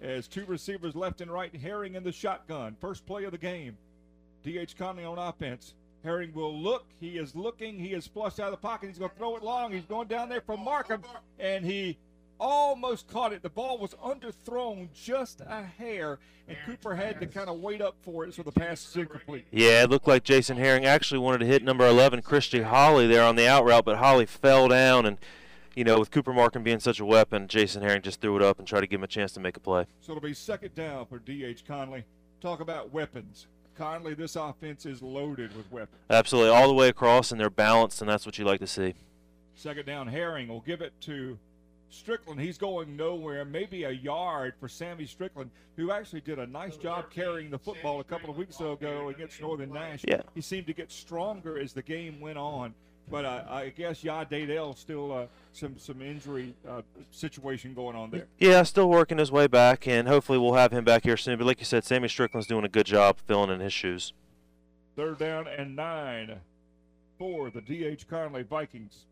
as 0.00 0.28
two 0.28 0.44
receivers 0.46 0.94
left 0.94 1.20
and 1.20 1.30
right, 1.30 1.54
Herring 1.54 1.94
in 1.94 2.04
the 2.04 2.12
shotgun. 2.12 2.76
First 2.80 3.06
play 3.06 3.24
of 3.24 3.32
the 3.32 3.38
game. 3.38 3.76
D.H. 4.42 4.76
Conley 4.76 5.04
on 5.04 5.18
offense. 5.18 5.74
Herring 6.02 6.32
will 6.32 6.56
look. 6.56 6.86
He 6.98 7.18
is 7.18 7.34
looking. 7.34 7.78
He 7.78 7.92
is 7.92 8.06
flushed 8.06 8.40
out 8.40 8.46
of 8.46 8.52
the 8.52 8.56
pocket. 8.56 8.88
He's 8.88 8.98
going 8.98 9.10
to 9.10 9.16
throw 9.16 9.36
it 9.36 9.42
long. 9.42 9.72
He's 9.72 9.84
going 9.84 10.08
down 10.08 10.30
there 10.30 10.40
for 10.40 10.56
Markham, 10.56 11.02
and 11.38 11.64
he 11.64 11.98
almost 12.38 13.06
caught 13.08 13.34
it. 13.34 13.42
The 13.42 13.50
ball 13.50 13.76
was 13.76 13.92
underthrown 14.02 14.88
just 14.94 15.42
a 15.42 15.62
hair, 15.62 16.18
and 16.48 16.56
Cooper 16.64 16.94
had 16.94 17.20
to 17.20 17.26
kind 17.26 17.50
of 17.50 17.60
wait 17.60 17.82
up 17.82 17.96
for 18.00 18.24
it, 18.24 18.32
so 18.32 18.42
the 18.42 18.50
pass 18.50 18.88
is 18.88 18.96
incomplete. 18.96 19.44
Yeah, 19.50 19.82
it 19.82 19.90
looked 19.90 20.08
like 20.08 20.24
Jason 20.24 20.56
Herring 20.56 20.86
actually 20.86 21.18
wanted 21.18 21.40
to 21.40 21.46
hit 21.46 21.62
number 21.62 21.86
11, 21.86 22.22
Christy 22.22 22.62
Holly, 22.62 23.06
there 23.06 23.22
on 23.22 23.36
the 23.36 23.46
out 23.46 23.66
route, 23.66 23.84
but 23.84 23.98
Holly 23.98 24.24
fell 24.24 24.68
down 24.68 25.04
and– 25.04 25.18
you 25.80 25.84
know, 25.84 25.98
with 25.98 26.10
Cooper 26.10 26.34
Markham 26.34 26.62
being 26.62 26.78
such 26.78 27.00
a 27.00 27.06
weapon, 27.06 27.48
Jason 27.48 27.80
Herring 27.80 28.02
just 28.02 28.20
threw 28.20 28.36
it 28.36 28.42
up 28.42 28.58
and 28.58 28.68
tried 28.68 28.82
to 28.82 28.86
give 28.86 29.00
him 29.00 29.04
a 29.04 29.06
chance 29.06 29.32
to 29.32 29.40
make 29.40 29.56
a 29.56 29.60
play. 29.60 29.86
So 30.02 30.12
it'll 30.12 30.20
be 30.20 30.34
second 30.34 30.74
down 30.74 31.06
for 31.06 31.18
D.H. 31.18 31.64
Conley. 31.66 32.04
Talk 32.42 32.60
about 32.60 32.92
weapons. 32.92 33.46
Conley, 33.78 34.12
this 34.12 34.36
offense 34.36 34.84
is 34.84 35.00
loaded 35.00 35.56
with 35.56 35.72
weapons. 35.72 35.96
Absolutely, 36.10 36.50
all 36.50 36.68
the 36.68 36.74
way 36.74 36.90
across, 36.90 37.32
and 37.32 37.40
they're 37.40 37.48
balanced, 37.48 38.02
and 38.02 38.10
that's 38.10 38.26
what 38.26 38.36
you 38.36 38.44
like 38.44 38.60
to 38.60 38.66
see. 38.66 38.92
Second 39.54 39.86
down, 39.86 40.06
Herring 40.06 40.48
will 40.48 40.60
give 40.60 40.82
it 40.82 40.92
to 41.00 41.38
Strickland. 41.88 42.42
He's 42.42 42.58
going 42.58 42.94
nowhere, 42.94 43.46
maybe 43.46 43.84
a 43.84 43.90
yard 43.90 44.52
for 44.60 44.68
Sammy 44.68 45.06
Strickland, 45.06 45.50
who 45.76 45.92
actually 45.92 46.20
did 46.20 46.38
a 46.38 46.46
nice 46.46 46.76
job 46.76 47.06
carrying 47.10 47.48
the 47.48 47.58
football 47.58 48.00
a 48.00 48.04
couple 48.04 48.28
of 48.28 48.36
weeks 48.36 48.60
ago 48.60 49.08
against 49.08 49.40
Northern 49.40 49.72
Nash. 49.72 50.04
Yeah. 50.06 50.20
He 50.34 50.42
seemed 50.42 50.66
to 50.66 50.74
get 50.74 50.92
stronger 50.92 51.58
as 51.58 51.72
the 51.72 51.82
game 51.82 52.20
went 52.20 52.36
on. 52.36 52.74
But 53.10 53.24
uh, 53.24 53.44
I 53.48 53.68
guess 53.70 54.04
Yah 54.04 54.24
Dadell 54.24 54.76
still 54.78 55.12
uh, 55.12 55.26
some 55.52 55.76
some 55.78 56.00
injury 56.00 56.54
uh, 56.68 56.82
situation 57.10 57.74
going 57.74 57.96
on 57.96 58.10
there. 58.10 58.26
Yeah, 58.38 58.62
still 58.62 58.88
working 58.88 59.18
his 59.18 59.32
way 59.32 59.48
back, 59.48 59.88
and 59.88 60.06
hopefully 60.06 60.38
we'll 60.38 60.54
have 60.54 60.72
him 60.72 60.84
back 60.84 61.02
here 61.02 61.16
soon. 61.16 61.36
But 61.36 61.46
like 61.46 61.58
you 61.58 61.64
said, 61.64 61.84
Sammy 61.84 62.08
Strickland's 62.08 62.46
doing 62.46 62.64
a 62.64 62.68
good 62.68 62.86
job 62.86 63.18
filling 63.18 63.50
in 63.50 63.58
his 63.60 63.72
shoes. 63.72 64.12
Third 64.96 65.18
down 65.18 65.48
and 65.48 65.74
nine 65.74 66.40
for 67.18 67.50
the 67.50 67.60
D.H. 67.60 68.06
Conley 68.08 68.42
Vikings. 68.42 69.06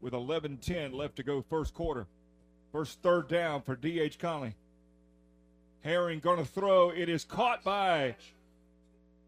With 0.00 0.12
11-10 0.12 0.94
left 0.94 1.16
to 1.16 1.22
go 1.22 1.42
first 1.42 1.74
quarter. 1.74 2.06
First 2.72 3.02
third 3.02 3.28
down 3.28 3.62
for 3.62 3.74
D.H. 3.74 4.18
Conley. 4.18 4.54
Herring 5.82 6.20
going 6.20 6.38
to 6.38 6.44
throw. 6.44 6.90
It 6.90 7.08
is 7.08 7.24
caught 7.24 7.64
by 7.64 8.16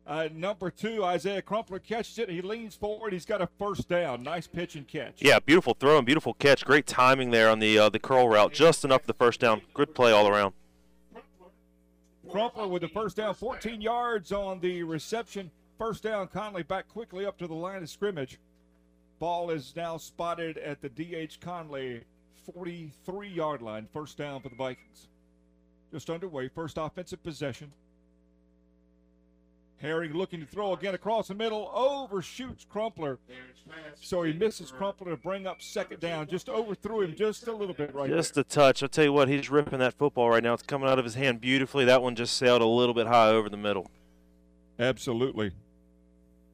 uh, 0.07 0.29
number 0.35 0.71
two, 0.71 1.05
Isaiah 1.05 1.43
Crumpler 1.43 1.79
catches 1.79 2.19
it. 2.19 2.29
He 2.29 2.43
leans 2.43 2.75
forward. 2.75 3.13
He's 3.13 3.25
got 3.25 3.41
a 3.41 3.49
first 3.59 3.89
down. 3.89 4.23
Nice 4.23 4.47
pitch 4.47 4.75
and 4.75 4.87
catch. 4.87 5.23
Yeah, 5.23 5.39
beautiful 5.39 5.75
throw 5.75 5.97
and 5.97 6.07
beautiful 6.07 6.35
catch. 6.35 6.65
Great 6.65 6.87
timing 6.87 7.31
there 7.31 7.49
on 7.49 7.61
the 7.61 7.79
uh, 7.79 7.89
the 7.89 7.99
curl 7.99 8.29
route. 8.29 8.53
Just 8.53 8.85
enough 8.85 9.03
for 9.03 9.07
the 9.07 9.15
first 9.15 9.41
down. 9.41 9.63
Good 9.75 9.95
play 9.95 10.11
all 10.13 10.27
around. 10.27 10.55
Crumpler 12.31 12.67
with 12.67 12.83
the 12.83 12.89
first 12.89 13.17
down, 13.17 13.35
14 13.35 13.81
yards 13.81 14.33
on 14.33 14.59
the 14.61 14.83
reception. 14.83 15.51
First 15.77 16.03
down, 16.03 16.29
Conley 16.29 16.63
back 16.63 16.89
quickly 16.89 17.27
up 17.27 17.37
to 17.39 17.47
the 17.47 17.55
line 17.55 17.83
of 17.83 17.91
scrimmage. 17.91 18.39
Ball 19.19 19.51
is 19.51 19.75
now 19.77 19.99
spotted 19.99 20.57
at 20.59 20.81
the 20.81 20.89
D.H. 20.89 21.41
Conley 21.41 22.03
43 22.55 23.29
yard 23.29 23.63
line. 23.63 23.87
First 23.93 24.17
down 24.17 24.41
for 24.41 24.49
the 24.49 24.57
Vikings. 24.57 25.09
just 25.93 26.09
underway. 26.11 26.49
First 26.49 26.79
offensive 26.79 27.23
possession. 27.23 27.71
Herring 29.83 30.13
looking 30.13 30.39
to 30.39 30.47
throw 30.47 30.73
again 30.75 30.95
across 30.95 31.27
the 31.27 31.35
middle, 31.35 31.69
overshoots 31.75 32.65
Crumpler. 32.65 33.19
So 34.01 34.23
he 34.23 34.33
misses 34.33 34.71
Crumpler 34.71 35.11
to 35.11 35.17
bring 35.17 35.45
up 35.45 35.61
second 35.61 35.99
down. 35.99 36.29
Just 36.29 36.49
overthrew 36.49 37.01
him 37.01 37.17
just 37.17 37.49
a 37.49 37.53
little 37.53 37.75
bit 37.75 37.93
right 37.93 38.09
Just 38.09 38.35
there. 38.35 38.43
a 38.43 38.45
touch. 38.45 38.85
I'll 38.85 38.89
tell 38.89 39.03
you 39.05 39.13
what, 39.13 39.27
he's 39.27 39.51
ripping 39.51 39.81
that 39.81 39.95
football 39.95 40.31
right 40.31 40.43
now. 40.43 40.55
It's 40.55 40.63
coming 40.63 40.89
out 40.89 41.01
of 41.01 41.05
his 41.05 41.17
hand 41.17 41.41
beautifully. 41.41 41.85
That 41.85 42.01
one 42.01 42.15
just 42.15 42.37
sailed 42.37 42.63
a 42.63 42.67
little 42.67 42.95
bit 42.95 43.09
high 43.09 43.31
over 43.31 43.49
the 43.49 43.57
middle. 43.57 43.91
Absolutely. 44.79 45.51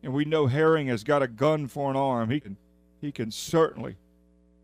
And 0.02 0.14
we 0.14 0.24
know 0.24 0.46
Herring 0.46 0.86
has 0.86 1.04
got 1.04 1.22
a 1.22 1.28
gun 1.28 1.66
for 1.66 1.90
an 1.90 1.96
arm. 1.96 2.30
He 2.30 2.40
can 2.40 2.56
he 2.98 3.12
can 3.12 3.30
certainly 3.30 3.96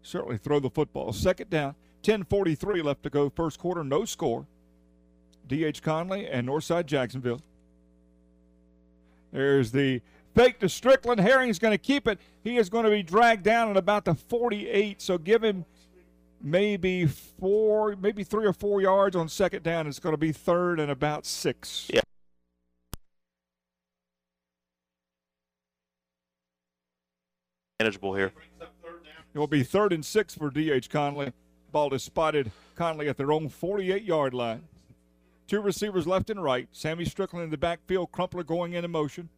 certainly 0.03 0.39
throw 0.39 0.59
the 0.59 0.71
football. 0.71 1.13
Second 1.13 1.51
down, 1.51 1.75
10:43 2.03 2.83
left 2.83 3.03
to 3.03 3.11
go 3.11 3.29
first 3.29 3.59
quarter, 3.59 3.85
no 3.85 4.07
score. 4.07 4.47
DH 5.47 5.83
Conley 5.83 6.27
and 6.27 6.49
Northside 6.49 6.87
Jacksonville. 6.87 7.43
There's 9.35 9.73
the 9.73 10.01
fake 10.37 10.61
to 10.61 10.69
Strickland. 10.69 11.21
Herring's 11.21 11.59
going 11.59 11.73
to 11.73 11.79
keep 11.79 12.07
it. 12.07 12.21
He 12.45 12.57
is 12.57 12.71
going 12.71 12.85
to 12.85 12.91
be 12.91 13.03
dragged 13.03 13.43
down 13.43 13.69
at 13.69 13.77
about 13.77 14.05
the 14.05 14.15
48, 14.15 15.03
so 15.03 15.19
give 15.19 15.43
him 15.43 15.65
maybe 16.41 17.07
four, 17.07 17.97
maybe 18.01 18.23
three 18.23 18.47
or 18.47 18.53
four 18.53 18.81
yards 18.81 19.17
on 19.17 19.29
second 19.29 19.65
down. 19.65 19.89
It's 19.89 19.99
going 19.99 20.13
to 20.13 20.19
be 20.19 20.31
third 20.31 20.79
and 20.79 20.89
about 20.89 21.27
six. 21.27 21.91
Yeah. 21.93 22.01
Manageable 27.81 28.15
here. 28.15 28.33
It 29.35 29.39
will 29.41 29.49
be 29.49 29.65
third 29.65 29.93
and 29.93 30.05
six 30.05 30.37
for 30.37 30.49
D.H. 30.49 30.89
Conley. 30.89 31.33
Ball 31.73 31.93
is 31.93 32.05
spotted 32.05 32.53
Conley 32.77 33.09
at 33.09 33.17
their 33.17 33.33
own 33.33 33.49
48 33.49 34.05
yard 34.05 34.33
line. 34.33 34.69
Two 35.47 35.61
receivers 35.61 36.07
left 36.07 36.31
and 36.31 36.43
right. 36.43 36.69
Sammy 36.73 37.05
Strickland 37.05 37.45
in 37.45 37.51
the 37.51 37.59
backfield. 37.59 38.13
Crumpler 38.13 38.45
going 38.45 38.73
into 38.73 38.89
motion. 38.89 39.29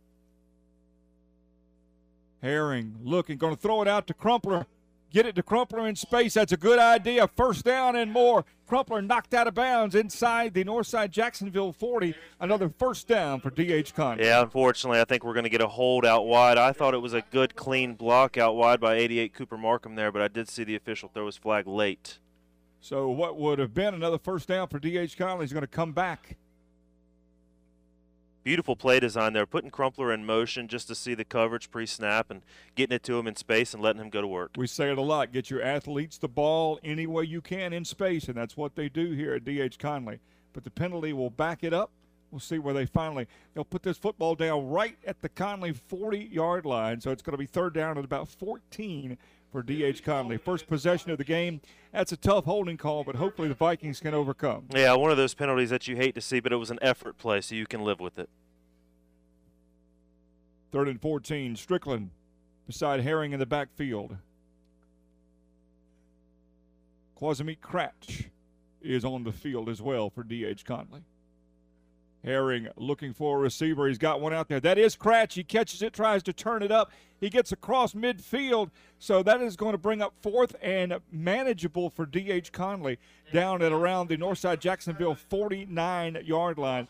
Herring 2.42 2.96
looking, 3.02 3.38
going 3.38 3.56
to 3.56 3.60
throw 3.60 3.82
it 3.82 3.88
out 3.88 4.06
to 4.06 4.14
Crumpler. 4.14 4.66
Get 5.12 5.26
it 5.26 5.34
to 5.36 5.42
Crumpler 5.42 5.86
in 5.86 5.96
space. 5.96 6.34
That's 6.34 6.52
a 6.52 6.56
good 6.56 6.78
idea. 6.78 7.26
First 7.28 7.64
down 7.64 7.96
and 7.96 8.12
more. 8.12 8.44
Crumpler 8.66 9.00
knocked 9.00 9.32
out 9.32 9.46
of 9.46 9.54
bounds 9.54 9.94
inside 9.94 10.52
the 10.52 10.64
Northside 10.64 11.10
Jacksonville 11.10 11.72
40. 11.72 12.14
Another 12.40 12.68
first 12.68 13.06
down 13.06 13.40
for 13.40 13.50
D.H. 13.50 13.94
Conley. 13.94 14.24
Yeah, 14.24 14.42
unfortunately, 14.42 15.00
I 15.00 15.04
think 15.04 15.24
we're 15.24 15.32
going 15.32 15.44
to 15.44 15.50
get 15.50 15.60
a 15.60 15.68
hold 15.68 16.04
out 16.04 16.26
wide. 16.26 16.58
I 16.58 16.72
thought 16.72 16.92
it 16.92 16.98
was 16.98 17.14
a 17.14 17.22
good, 17.30 17.54
clean 17.54 17.94
block 17.94 18.36
out 18.36 18.56
wide 18.56 18.80
by 18.80 18.96
88 18.96 19.32
Cooper 19.32 19.56
Markham 19.56 19.94
there, 19.94 20.10
but 20.10 20.20
I 20.20 20.28
did 20.28 20.48
see 20.48 20.64
the 20.64 20.74
official 20.74 21.08
throw 21.08 21.26
his 21.26 21.36
flag 21.36 21.66
late. 21.66 22.18
So 22.80 23.08
what 23.08 23.36
would 23.36 23.58
have 23.58 23.74
been 23.74 23.94
another 23.94 24.18
first 24.18 24.48
down 24.48 24.68
for 24.68 24.78
D.H. 24.78 25.16
Conley 25.16 25.44
is 25.44 25.52
going 25.52 25.62
to 25.62 25.66
come 25.66 25.92
back. 25.92 26.36
Beautiful 28.44 28.76
play 28.76 29.00
design 29.00 29.32
there, 29.32 29.44
putting 29.44 29.70
Crumpler 29.70 30.12
in 30.12 30.24
motion 30.24 30.68
just 30.68 30.86
to 30.86 30.94
see 30.94 31.14
the 31.14 31.24
coverage 31.24 31.68
pre-snap 31.68 32.30
and 32.30 32.42
getting 32.76 32.94
it 32.94 33.02
to 33.02 33.18
him 33.18 33.26
in 33.26 33.34
space 33.34 33.74
and 33.74 33.82
letting 33.82 34.00
him 34.00 34.08
go 34.08 34.20
to 34.20 34.28
work. 34.28 34.52
We 34.56 34.68
say 34.68 34.92
it 34.92 34.98
a 34.98 35.02
lot. 35.02 35.32
Get 35.32 35.50
your 35.50 35.62
athletes 35.62 36.16
the 36.16 36.28
ball 36.28 36.78
any 36.84 37.08
way 37.08 37.24
you 37.24 37.40
can 37.40 37.72
in 37.72 37.84
space, 37.84 38.28
and 38.28 38.36
that's 38.36 38.56
what 38.56 38.76
they 38.76 38.88
do 38.88 39.10
here 39.10 39.34
at 39.34 39.44
D.H. 39.44 39.80
Conley. 39.80 40.20
But 40.52 40.62
the 40.62 40.70
penalty 40.70 41.12
will 41.12 41.30
back 41.30 41.64
it 41.64 41.74
up. 41.74 41.90
We'll 42.30 42.38
see 42.40 42.58
where 42.58 42.74
they 42.74 42.86
finally 42.86 43.26
they'll 43.54 43.64
put 43.64 43.82
this 43.82 43.98
football 43.98 44.34
down 44.34 44.68
right 44.68 44.96
at 45.06 45.22
the 45.22 45.28
Conley 45.28 45.72
40-yard 45.72 46.66
line. 46.66 47.00
So 47.00 47.10
it's 47.10 47.22
going 47.22 47.32
to 47.32 47.38
be 47.38 47.46
third 47.46 47.74
down 47.74 47.98
at 47.98 48.04
about 48.04 48.28
14 48.28 49.18
for 49.52 49.62
D.H. 49.62 50.04
Conley. 50.04 50.36
First 50.36 50.66
possession 50.66 51.10
of 51.10 51.18
the 51.18 51.24
game. 51.24 51.60
That's 51.92 52.12
a 52.12 52.16
tough 52.16 52.44
holding 52.44 52.76
call, 52.76 53.04
but 53.04 53.16
hopefully 53.16 53.48
the 53.48 53.54
Vikings 53.54 54.00
can 54.00 54.14
overcome. 54.14 54.66
Yeah, 54.74 54.94
one 54.94 55.10
of 55.10 55.16
those 55.16 55.34
penalties 55.34 55.70
that 55.70 55.88
you 55.88 55.96
hate 55.96 56.14
to 56.14 56.20
see, 56.20 56.40
but 56.40 56.52
it 56.52 56.56
was 56.56 56.70
an 56.70 56.78
effort 56.82 57.16
play, 57.18 57.40
so 57.40 57.54
you 57.54 57.66
can 57.66 57.82
live 57.82 58.00
with 58.00 58.18
it. 58.18 58.28
Third 60.72 60.88
and 60.88 61.00
14. 61.00 61.56
Strickland 61.56 62.10
beside 62.66 63.00
Herring 63.00 63.32
in 63.32 63.38
the 63.38 63.46
backfield. 63.46 64.16
Quasimete 67.18 67.60
Cratch 67.60 68.26
is 68.82 69.04
on 69.04 69.24
the 69.24 69.32
field 69.32 69.68
as 69.68 69.80
well 69.80 70.10
for 70.10 70.22
D.H. 70.22 70.64
Conley. 70.64 71.02
Herring 72.26 72.66
looking 72.76 73.14
for 73.14 73.38
a 73.38 73.40
receiver. 73.40 73.86
He's 73.86 73.98
got 73.98 74.20
one 74.20 74.34
out 74.34 74.48
there. 74.48 74.58
That 74.58 74.78
is 74.78 74.96
Cratch. 74.96 75.34
He 75.34 75.44
catches 75.44 75.80
it, 75.80 75.92
tries 75.92 76.24
to 76.24 76.32
turn 76.32 76.62
it 76.64 76.72
up. 76.72 76.90
He 77.20 77.30
gets 77.30 77.52
across 77.52 77.94
midfield. 77.94 78.70
So 78.98 79.22
that 79.22 79.40
is 79.40 79.56
going 79.56 79.72
to 79.72 79.78
bring 79.78 80.02
up 80.02 80.12
fourth 80.20 80.56
and 80.60 80.98
manageable 81.12 81.88
for 81.88 82.04
D.H. 82.04 82.50
Conley 82.50 82.98
down 83.32 83.62
at 83.62 83.70
around 83.70 84.08
the 84.08 84.16
Northside 84.16 84.58
Jacksonville 84.58 85.14
49 85.14 86.18
yard 86.24 86.58
line. 86.58 86.88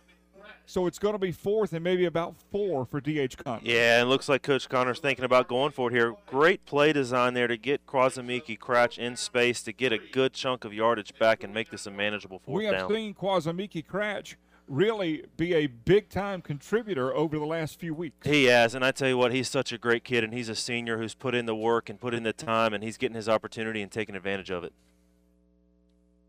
So 0.65 0.87
it's 0.87 0.99
going 0.99 1.13
to 1.13 1.19
be 1.19 1.33
fourth 1.33 1.73
and 1.75 1.85
maybe 1.85 2.07
about 2.07 2.35
four 2.51 2.87
for 2.87 3.01
D.H. 3.01 3.37
Conley. 3.37 3.75
Yeah, 3.75 4.01
it 4.01 4.07
looks 4.07 4.29
like 4.31 4.43
Coach 4.43 4.69
Connor's 4.69 5.01
thinking 5.01 5.25
about 5.25 5.49
going 5.49 5.71
for 5.71 5.91
it 5.91 5.95
here. 5.95 6.15
Great 6.27 6.65
play 6.65 6.93
design 6.93 7.35
there 7.35 7.47
to 7.47 7.57
get 7.59 7.87
Quasimiki 7.87 8.59
Cratch 8.59 8.97
in 8.97 9.17
space 9.17 9.63
to 9.63 9.73
get 9.73 9.93
a 9.93 9.99
good 9.99 10.33
chunk 10.33 10.65
of 10.65 10.73
yardage 10.73 11.13
back 11.19 11.45
and 11.45 11.53
make 11.53 11.71
this 11.71 11.87
a 11.87 11.91
manageable 11.91 12.39
fourth 12.39 12.55
down. 12.55 12.59
we 12.59 12.65
have 12.65 12.89
down. 12.89 12.91
seen 12.91 13.15
Quasimiki 13.15 13.85
Cratch 13.85 14.37
really 14.69 15.25
be 15.37 15.55
a 15.55 15.67
big 15.67 16.09
time 16.09 16.43
contributor 16.43 17.15
over 17.15 17.39
the 17.39 17.45
last 17.47 17.79
few 17.79 17.95
weeks. 17.95 18.27
He 18.27 18.45
has, 18.45 18.75
and 18.75 18.85
I 18.85 18.91
tell 18.91 19.09
you 19.09 19.19
what, 19.19 19.33
he's 19.33 19.49
such 19.49 19.73
a 19.73 19.79
great 19.79 20.05
kid, 20.05 20.25
and 20.25 20.33
he's 20.33 20.49
a 20.49 20.55
senior 20.55 20.99
who's 20.99 21.15
put 21.15 21.35
in 21.35 21.47
the 21.47 21.55
work 21.55 21.89
and 21.89 22.01
put 22.01 22.15
in 22.15 22.23
the 22.23 22.33
time, 22.33 22.75
and 22.75 22.83
he's 22.83 22.97
getting 22.97 23.17
his 23.17 23.29
opportunity 23.29 23.83
and 23.83 23.91
taking 23.91 24.15
advantage 24.15 24.51
of 24.51 24.65
it. 24.65 24.73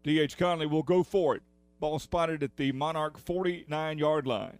D.H. 0.04 0.38
Conley 0.38 0.68
will 0.68 0.84
go 0.84 1.04
for 1.04 1.36
it. 1.36 1.42
Ball 1.80 2.00
spotted 2.00 2.42
at 2.42 2.58
the 2.58 2.72
Monarch 2.72 3.18
49 3.18 3.98
yard 3.98 4.26
line. 4.26 4.58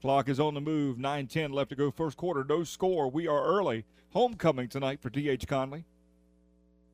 Clock 0.00 0.28
is 0.28 0.40
on 0.40 0.54
the 0.54 0.60
move. 0.60 0.98
9 0.98 1.26
10 1.28 1.52
left 1.52 1.70
to 1.70 1.76
go 1.76 1.90
first 1.90 2.16
quarter. 2.16 2.44
No 2.44 2.64
score. 2.64 3.08
We 3.08 3.28
are 3.28 3.44
early. 3.44 3.84
Homecoming 4.12 4.68
tonight 4.68 5.00
for 5.00 5.10
D.H. 5.10 5.46
Conley. 5.46 5.84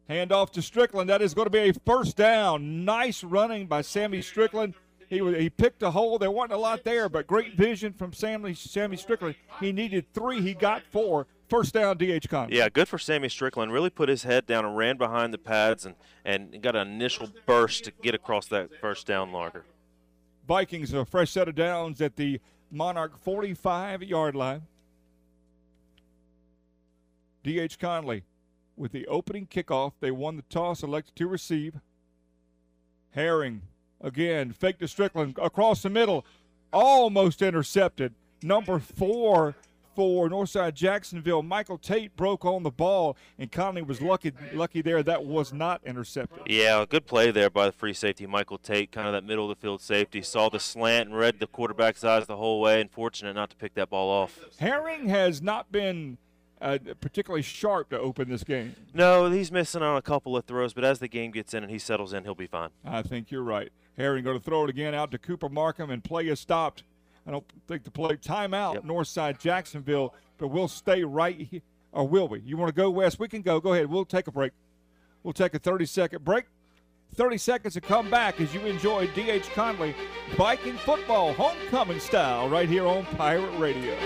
Hand 0.08 0.32
off 0.32 0.50
to 0.52 0.62
Strickland. 0.62 1.10
That 1.10 1.20
is 1.20 1.34
going 1.34 1.46
to 1.46 1.50
be 1.50 1.68
a 1.68 1.72
first 1.84 2.16
down. 2.16 2.84
Nice 2.84 3.22
running 3.22 3.66
by 3.66 3.82
Sammy 3.82 4.22
Strickland. 4.22 4.74
He 5.08 5.18
he 5.18 5.50
picked 5.50 5.82
a 5.82 5.90
hole. 5.90 6.18
There 6.18 6.30
wasn't 6.30 6.52
a 6.54 6.58
lot 6.58 6.84
there, 6.84 7.08
but 7.08 7.26
great 7.26 7.54
vision 7.54 7.92
from 7.92 8.12
Sammy 8.12 8.54
Sammy 8.54 8.96
Strickland. 8.96 9.36
He 9.60 9.72
needed 9.72 10.12
three. 10.12 10.40
He 10.40 10.54
got 10.54 10.82
four. 10.82 11.26
First 11.48 11.72
down, 11.72 11.96
D.H. 11.96 12.28
Conley. 12.28 12.58
Yeah, 12.58 12.68
good 12.68 12.88
for 12.88 12.98
Sammy 12.98 13.30
Strickland. 13.30 13.72
Really 13.72 13.88
put 13.88 14.10
his 14.10 14.22
head 14.22 14.44
down 14.44 14.66
and 14.66 14.76
ran 14.76 14.98
behind 14.98 15.32
the 15.32 15.38
pads 15.38 15.86
and, 15.86 15.94
and 16.22 16.60
got 16.60 16.76
an 16.76 16.88
initial 16.88 17.30
burst 17.46 17.84
to 17.84 17.92
get 18.02 18.14
across 18.14 18.48
that 18.48 18.68
first 18.82 19.06
down 19.06 19.30
marker. 19.30 19.64
Vikings 20.46 20.92
a 20.92 21.06
fresh 21.06 21.30
set 21.30 21.48
of 21.48 21.54
downs 21.54 22.02
at 22.02 22.16
the 22.16 22.38
Monarch 22.70 23.18
45 23.18 24.02
yard 24.02 24.34
line. 24.34 24.62
D.H. 27.42 27.78
Conley 27.78 28.24
with 28.78 28.92
the 28.92 29.06
opening 29.06 29.46
kickoff. 29.46 29.92
They 30.00 30.10
won 30.10 30.36
the 30.36 30.42
toss, 30.42 30.82
elected 30.82 31.16
to 31.16 31.26
receive. 31.26 31.80
Herring 33.10 33.62
again, 34.00 34.52
fake 34.52 34.78
to 34.78 34.88
Strickland 34.88 35.36
across 35.40 35.82
the 35.82 35.90
middle, 35.90 36.24
almost 36.72 37.42
intercepted. 37.42 38.14
Number 38.42 38.78
four 38.78 39.56
for 39.98 40.28
Northside 40.28 40.74
Jacksonville, 40.74 41.42
Michael 41.42 41.76
Tate 41.76 42.14
broke 42.14 42.44
on 42.44 42.62
the 42.62 42.70
ball, 42.70 43.16
and 43.36 43.50
Conley 43.50 43.82
was 43.82 44.00
lucky 44.00 44.32
lucky 44.54 44.80
there. 44.80 45.02
That 45.02 45.24
was 45.24 45.52
not 45.52 45.80
intercepted. 45.84 46.42
Yeah, 46.46 46.84
good 46.88 47.06
play 47.06 47.32
there 47.32 47.50
by 47.50 47.66
the 47.66 47.72
free 47.72 47.94
safety, 47.94 48.24
Michael 48.24 48.58
Tate, 48.58 48.92
kind 48.92 49.08
of 49.08 49.12
that 49.12 49.24
middle 49.24 49.50
of 49.50 49.58
the 49.58 49.60
field 49.60 49.80
safety. 49.80 50.22
Saw 50.22 50.48
the 50.48 50.60
slant 50.60 51.08
and 51.08 51.18
read 51.18 51.40
the 51.40 51.48
quarterback's 51.48 52.04
eyes 52.04 52.28
the 52.28 52.36
whole 52.36 52.60
way, 52.60 52.80
and 52.80 52.88
fortunate 52.88 53.34
not 53.34 53.50
to 53.50 53.56
pick 53.56 53.74
that 53.74 53.90
ball 53.90 54.08
off. 54.08 54.38
Herring 54.58 55.08
has 55.08 55.42
not 55.42 55.72
been 55.72 56.18
uh, 56.60 56.78
particularly 57.00 57.42
sharp 57.42 57.90
to 57.90 57.98
open 57.98 58.28
this 58.28 58.44
game. 58.44 58.74
No, 58.94 59.30
he's 59.30 59.52
missing 59.52 59.82
on 59.82 59.96
a 59.96 60.02
couple 60.02 60.36
of 60.36 60.44
throws, 60.44 60.72
but 60.72 60.84
as 60.84 60.98
the 60.98 61.08
game 61.08 61.30
gets 61.30 61.54
in 61.54 61.62
and 61.62 61.70
he 61.70 61.78
settles 61.78 62.12
in, 62.12 62.24
he'll 62.24 62.34
be 62.34 62.46
fine. 62.46 62.70
I 62.84 63.02
think 63.02 63.30
you're 63.30 63.42
right. 63.42 63.70
Herring 63.96 64.24
going 64.24 64.38
to 64.38 64.44
throw 64.44 64.64
it 64.64 64.70
again 64.70 64.94
out 64.94 65.10
to 65.12 65.18
Cooper 65.18 65.48
Markham, 65.48 65.90
and 65.90 66.02
play 66.02 66.26
is 66.28 66.40
stopped. 66.40 66.82
I 67.26 67.30
don't 67.30 67.44
think 67.66 67.84
the 67.84 67.90
play 67.90 68.16
timeout 68.16 68.74
Yep. 68.74 68.84
Northside 68.84 69.38
Jacksonville, 69.38 70.14
but 70.38 70.48
we'll 70.48 70.68
stay 70.68 71.02
right 71.04 71.36
here. 71.50 71.60
Or 71.92 72.06
will 72.06 72.28
we? 72.28 72.40
You 72.40 72.56
want 72.56 72.68
to 72.68 72.74
go 72.74 72.90
west? 72.90 73.18
We 73.18 73.28
can 73.28 73.42
go. 73.42 73.60
Go 73.60 73.72
ahead. 73.72 73.88
We'll 73.90 74.04
take 74.04 74.26
a 74.28 74.32
break. 74.32 74.52
We'll 75.22 75.32
take 75.32 75.54
a 75.54 75.58
30 75.58 75.86
second 75.86 76.24
break. 76.24 76.44
30 77.14 77.38
seconds 77.38 77.74
to 77.74 77.80
come 77.80 78.10
back 78.10 78.40
as 78.40 78.52
you 78.54 78.60
enjoy 78.60 79.06
D.H. 79.14 79.50
Conley 79.54 79.94
Viking 80.36 80.76
football 80.76 81.32
homecoming 81.32 81.98
style 82.00 82.48
right 82.50 82.68
here 82.68 82.86
on 82.86 83.04
Pirate 83.16 83.58
Radio. 83.58 83.96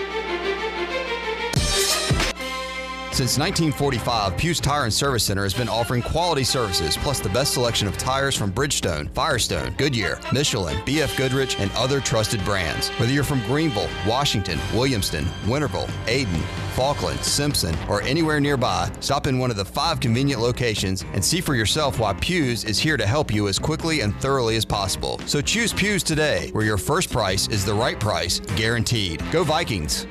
Since 3.13 3.37
1945, 3.37 4.35
Pew's 4.39 4.59
Tire 4.59 4.85
and 4.85 4.93
Service 4.93 5.23
Center 5.23 5.43
has 5.43 5.53
been 5.53 5.69
offering 5.69 6.01
quality 6.01 6.43
services 6.43 6.97
plus 6.97 7.19
the 7.19 7.29
best 7.29 7.53
selection 7.53 7.87
of 7.87 7.95
tires 7.95 8.35
from 8.35 8.51
Bridgestone, 8.51 9.07
Firestone, 9.11 9.75
Goodyear, 9.77 10.19
Michelin, 10.33 10.77
BF 10.77 11.15
Goodrich, 11.15 11.59
and 11.59 11.71
other 11.73 11.99
trusted 11.99 12.43
brands. 12.43 12.89
Whether 12.97 13.11
you're 13.11 13.23
from 13.23 13.41
Greenville, 13.41 13.87
Washington, 14.07 14.57
Williamston, 14.71 15.25
Winterville, 15.43 15.87
Ayden, 16.07 16.41
Falkland, 16.73 17.19
Simpson, 17.19 17.77
or 17.87 18.01
anywhere 18.01 18.39
nearby, 18.39 18.91
stop 18.99 19.27
in 19.27 19.37
one 19.37 19.51
of 19.51 19.57
the 19.57 19.65
five 19.65 19.99
convenient 19.99 20.41
locations 20.41 21.05
and 21.13 21.23
see 21.23 21.39
for 21.39 21.53
yourself 21.53 21.99
why 21.99 22.13
Pew's 22.13 22.63
is 22.63 22.79
here 22.79 22.97
to 22.97 23.05
help 23.05 23.31
you 23.31 23.47
as 23.47 23.59
quickly 23.59 24.01
and 24.01 24.19
thoroughly 24.21 24.55
as 24.55 24.65
possible. 24.65 25.19
So 25.27 25.39
choose 25.39 25.71
Pew's 25.71 26.01
today, 26.01 26.49
where 26.53 26.65
your 26.65 26.79
first 26.79 27.11
price 27.11 27.47
is 27.49 27.63
the 27.63 27.75
right 27.75 27.99
price, 27.99 28.39
guaranteed. 28.55 29.21
Go 29.31 29.43
Vikings! 29.43 30.07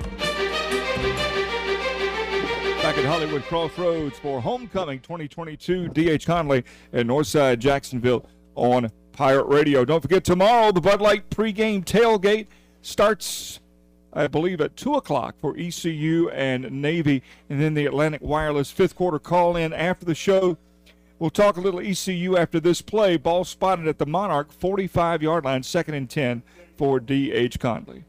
Back 2.82 2.98
at 2.98 3.04
Hollywood 3.04 3.44
Crossroads 3.44 4.18
for 4.18 4.40
Homecoming 4.40 4.98
2022, 4.98 5.90
D.H. 5.90 6.26
Conley 6.26 6.64
at 6.92 7.06
Northside 7.06 7.60
Jacksonville 7.60 8.26
on 8.56 8.90
Pirate 9.12 9.44
Radio. 9.44 9.84
Don't 9.84 10.00
forget, 10.00 10.24
tomorrow 10.24 10.72
the 10.72 10.80
Bud 10.80 11.00
Light 11.00 11.30
pregame 11.30 11.84
tailgate 11.84 12.48
starts, 12.82 13.60
I 14.12 14.26
believe, 14.26 14.60
at 14.60 14.76
2 14.76 14.94
o'clock 14.94 15.36
for 15.38 15.56
ECU 15.56 16.28
and 16.30 16.82
Navy, 16.82 17.22
and 17.48 17.60
then 17.60 17.74
the 17.74 17.86
Atlantic 17.86 18.20
Wireless 18.20 18.72
fifth 18.72 18.96
quarter 18.96 19.20
call 19.20 19.54
in 19.54 19.72
after 19.72 20.04
the 20.04 20.16
show. 20.16 20.58
We'll 21.20 21.30
talk 21.30 21.56
a 21.56 21.60
little 21.60 21.78
ECU 21.78 22.36
after 22.36 22.58
this 22.58 22.82
play. 22.82 23.16
Ball 23.16 23.44
spotted 23.44 23.86
at 23.86 23.98
the 23.98 24.06
Monarch 24.06 24.50
45 24.50 25.22
yard 25.22 25.44
line, 25.44 25.62
second 25.62 25.94
and 25.94 26.10
10 26.10 26.42
for 26.76 26.98
D.H. 26.98 27.60
Conley. 27.60 28.02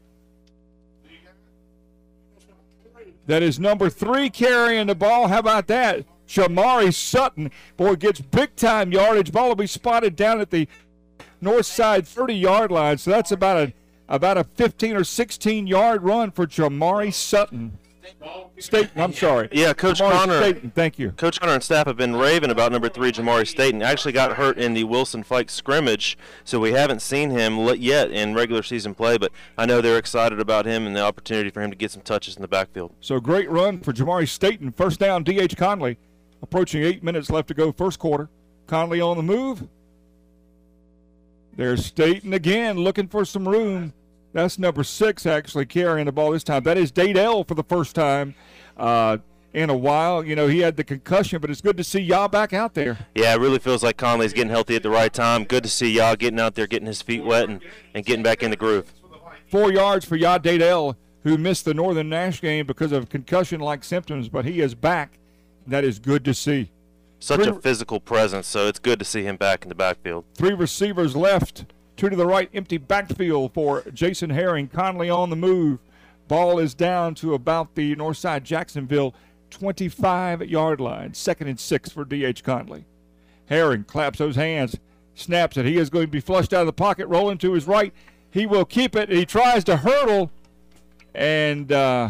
That 3.26 3.42
is 3.42 3.58
number 3.58 3.88
three 3.88 4.28
carrying 4.30 4.86
the 4.86 4.94
ball. 4.94 5.28
How 5.28 5.38
about 5.38 5.66
that? 5.68 6.04
Jamari 6.26 6.92
Sutton, 6.92 7.50
boy, 7.76 7.96
gets 7.96 8.20
big 8.20 8.56
time 8.56 8.92
yardage. 8.92 9.32
Ball 9.32 9.48
will 9.48 9.56
be 9.56 9.66
spotted 9.66 10.16
down 10.16 10.40
at 10.40 10.50
the 10.50 10.68
north 11.40 11.66
side 11.66 12.06
30 12.06 12.34
yard 12.34 12.70
line. 12.70 12.98
So 12.98 13.10
that's 13.10 13.32
about 13.32 13.68
a 13.68 13.72
about 14.08 14.36
a 14.36 14.44
15 14.44 14.96
or 14.96 15.04
16 15.04 15.66
yard 15.66 16.02
run 16.02 16.30
for 16.30 16.46
Jamari 16.46 17.12
Sutton. 17.12 17.78
Staten, 18.58 19.00
I'm 19.00 19.12
sorry. 19.12 19.48
Yeah, 19.52 19.72
Coach 19.72 20.00
Jamari 20.00 20.12
Connor. 20.12 20.38
Staten, 20.38 20.72
thank 20.74 20.98
you. 20.98 21.10
Coach 21.12 21.38
Hunter 21.38 21.54
and 21.54 21.62
staff 21.62 21.86
have 21.86 21.96
been 21.96 22.16
raving 22.16 22.50
about 22.50 22.72
number 22.72 22.88
three, 22.88 23.12
Jamari 23.12 23.46
Staten. 23.46 23.82
Actually 23.82 24.12
got 24.12 24.36
hurt 24.36 24.58
in 24.58 24.74
the 24.74 24.84
Wilson 24.84 25.22
Fike 25.22 25.50
scrimmage, 25.50 26.16
so 26.44 26.60
we 26.60 26.72
haven't 26.72 27.02
seen 27.02 27.30
him 27.30 27.58
yet 27.78 28.10
in 28.10 28.34
regular 28.34 28.62
season 28.62 28.94
play. 28.94 29.18
But 29.18 29.32
I 29.58 29.66
know 29.66 29.80
they're 29.80 29.98
excited 29.98 30.40
about 30.40 30.66
him 30.66 30.86
and 30.86 30.94
the 30.94 31.02
opportunity 31.02 31.50
for 31.50 31.62
him 31.62 31.70
to 31.70 31.76
get 31.76 31.90
some 31.90 32.02
touches 32.02 32.36
in 32.36 32.42
the 32.42 32.48
backfield. 32.48 32.92
So 33.00 33.20
great 33.20 33.50
run 33.50 33.80
for 33.80 33.92
Jamari 33.92 34.28
Staten. 34.28 34.72
First 34.72 35.00
down, 35.00 35.24
D.H. 35.24 35.56
Conley. 35.56 35.98
Approaching 36.42 36.82
eight 36.82 37.02
minutes 37.02 37.30
left 37.30 37.48
to 37.48 37.54
go, 37.54 37.72
first 37.72 37.98
quarter. 37.98 38.28
Conley 38.66 39.00
on 39.00 39.16
the 39.16 39.22
move. 39.22 39.66
There's 41.56 41.86
Staten 41.86 42.32
again, 42.32 42.78
looking 42.78 43.08
for 43.08 43.24
some 43.24 43.48
room. 43.48 43.92
That's 44.34 44.58
number 44.58 44.82
six 44.82 45.26
actually 45.26 45.64
carrying 45.66 46.06
the 46.06 46.12
ball 46.12 46.32
this 46.32 46.42
time. 46.42 46.64
That 46.64 46.76
is 46.76 46.90
Dadell 46.90 47.46
for 47.46 47.54
the 47.54 47.62
first 47.62 47.94
time 47.94 48.34
uh, 48.76 49.18
in 49.52 49.70
a 49.70 49.76
while. 49.76 50.24
You 50.24 50.34
know, 50.34 50.48
he 50.48 50.58
had 50.58 50.76
the 50.76 50.82
concussion, 50.82 51.40
but 51.40 51.50
it's 51.50 51.60
good 51.60 51.76
to 51.76 51.84
see 51.84 52.00
Yah 52.00 52.26
back 52.26 52.52
out 52.52 52.74
there. 52.74 52.98
Yeah, 53.14 53.32
it 53.32 53.38
really 53.38 53.60
feels 53.60 53.84
like 53.84 53.96
Conley's 53.96 54.32
getting 54.32 54.50
healthy 54.50 54.74
at 54.74 54.82
the 54.82 54.90
right 54.90 55.12
time. 55.12 55.44
Good 55.44 55.62
to 55.62 55.70
see 55.70 55.92
Yah 55.92 56.16
getting 56.16 56.40
out 56.40 56.56
there, 56.56 56.66
getting 56.66 56.88
his 56.88 57.00
feet 57.00 57.24
wet, 57.24 57.48
and, 57.48 57.62
and 57.94 58.04
getting 58.04 58.24
back 58.24 58.42
in 58.42 58.50
the 58.50 58.56
groove. 58.56 58.92
Four 59.46 59.70
yards 59.70 60.04
for 60.04 60.16
Yah 60.16 60.38
Dadell, 60.38 60.96
who 61.22 61.38
missed 61.38 61.64
the 61.64 61.72
Northern 61.72 62.08
Nash 62.08 62.40
game 62.40 62.66
because 62.66 62.90
of 62.90 63.08
concussion 63.08 63.60
like 63.60 63.84
symptoms, 63.84 64.28
but 64.28 64.44
he 64.44 64.60
is 64.60 64.74
back. 64.74 65.20
That 65.64 65.84
is 65.84 66.00
good 66.00 66.24
to 66.24 66.34
see. 66.34 66.72
Such 67.20 67.46
a 67.46 67.54
physical 67.54 68.00
presence, 68.00 68.48
so 68.48 68.66
it's 68.66 68.80
good 68.80 68.98
to 68.98 69.04
see 69.04 69.22
him 69.22 69.36
back 69.36 69.62
in 69.62 69.68
the 69.68 69.76
backfield. 69.76 70.24
Three 70.34 70.52
receivers 70.52 71.14
left, 71.14 71.66
two 71.96 72.08
to 72.08 72.16
the 72.16 72.26
right, 72.26 72.50
empty 72.54 72.78
backfield 72.78 73.54
for 73.54 73.82
Jason 73.92 74.30
Herring. 74.30 74.68
Conley 74.68 75.10
on 75.10 75.30
the 75.30 75.36
move. 75.36 75.78
Ball 76.28 76.58
is 76.58 76.74
down 76.74 77.14
to 77.16 77.34
about 77.34 77.74
the 77.74 77.94
north 77.96 78.16
side 78.16 78.44
Jacksonville 78.44 79.14
25 79.50 80.48
yard 80.48 80.80
line. 80.80 81.14
Second 81.14 81.48
and 81.48 81.60
six 81.60 81.90
for 81.90 82.04
D.H. 82.04 82.42
Conley. 82.42 82.84
Herring 83.46 83.84
claps 83.84 84.18
those 84.18 84.36
hands, 84.36 84.76
snaps 85.14 85.56
it. 85.56 85.66
He 85.66 85.76
is 85.76 85.90
going 85.90 86.06
to 86.06 86.10
be 86.10 86.20
flushed 86.20 86.52
out 86.52 86.60
of 86.60 86.66
the 86.66 86.72
pocket, 86.72 87.06
rolling 87.06 87.38
to 87.38 87.52
his 87.52 87.66
right. 87.66 87.92
He 88.30 88.46
will 88.46 88.64
keep 88.64 88.96
it. 88.96 89.10
He 89.10 89.26
tries 89.26 89.62
to 89.64 89.76
hurdle, 89.76 90.30
and 91.14 91.70
uh, 91.70 92.08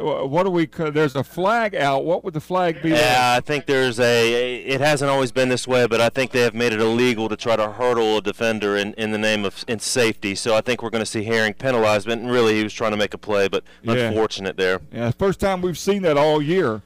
what 0.00 0.44
do 0.44 0.50
we? 0.50 0.66
There's 0.66 1.14
a 1.16 1.24
flag 1.24 1.74
out. 1.74 2.04
What 2.04 2.24
would 2.24 2.34
the 2.34 2.40
flag 2.40 2.82
be? 2.82 2.90
Yeah, 2.90 3.34
I 3.36 3.40
think 3.40 3.66
there's 3.66 3.98
a. 4.00 4.56
It 4.64 4.80
hasn't 4.80 5.10
always 5.10 5.32
been 5.32 5.48
this 5.48 5.66
way, 5.66 5.86
but 5.86 6.00
I 6.00 6.08
think 6.08 6.30
they 6.32 6.40
have 6.40 6.54
made 6.54 6.72
it 6.72 6.80
illegal 6.80 7.28
to 7.28 7.36
try 7.36 7.56
to 7.56 7.70
hurdle 7.72 8.18
a 8.18 8.22
defender 8.22 8.76
in, 8.76 8.94
in 8.94 9.10
the 9.12 9.18
name 9.18 9.44
of 9.44 9.64
in 9.68 9.78
safety. 9.78 10.34
So 10.34 10.54
I 10.56 10.60
think 10.60 10.82
we're 10.82 10.90
going 10.90 11.02
to 11.04 11.10
see 11.10 11.24
Herring 11.24 11.54
penalized. 11.54 12.06
But 12.06 12.20
really, 12.22 12.54
he 12.56 12.62
was 12.62 12.72
trying 12.74 12.92
to 12.92 12.96
make 12.96 13.14
a 13.14 13.18
play, 13.18 13.48
but 13.48 13.64
Yeah. 13.82 13.94
unfortunate 13.94 14.56
there. 14.56 14.80
Yeah, 14.92 15.10
first 15.12 15.40
time 15.40 15.60
we've 15.62 15.78
seen 15.78 16.02
that 16.02 16.16
all 16.16 16.40
year. 16.42 16.82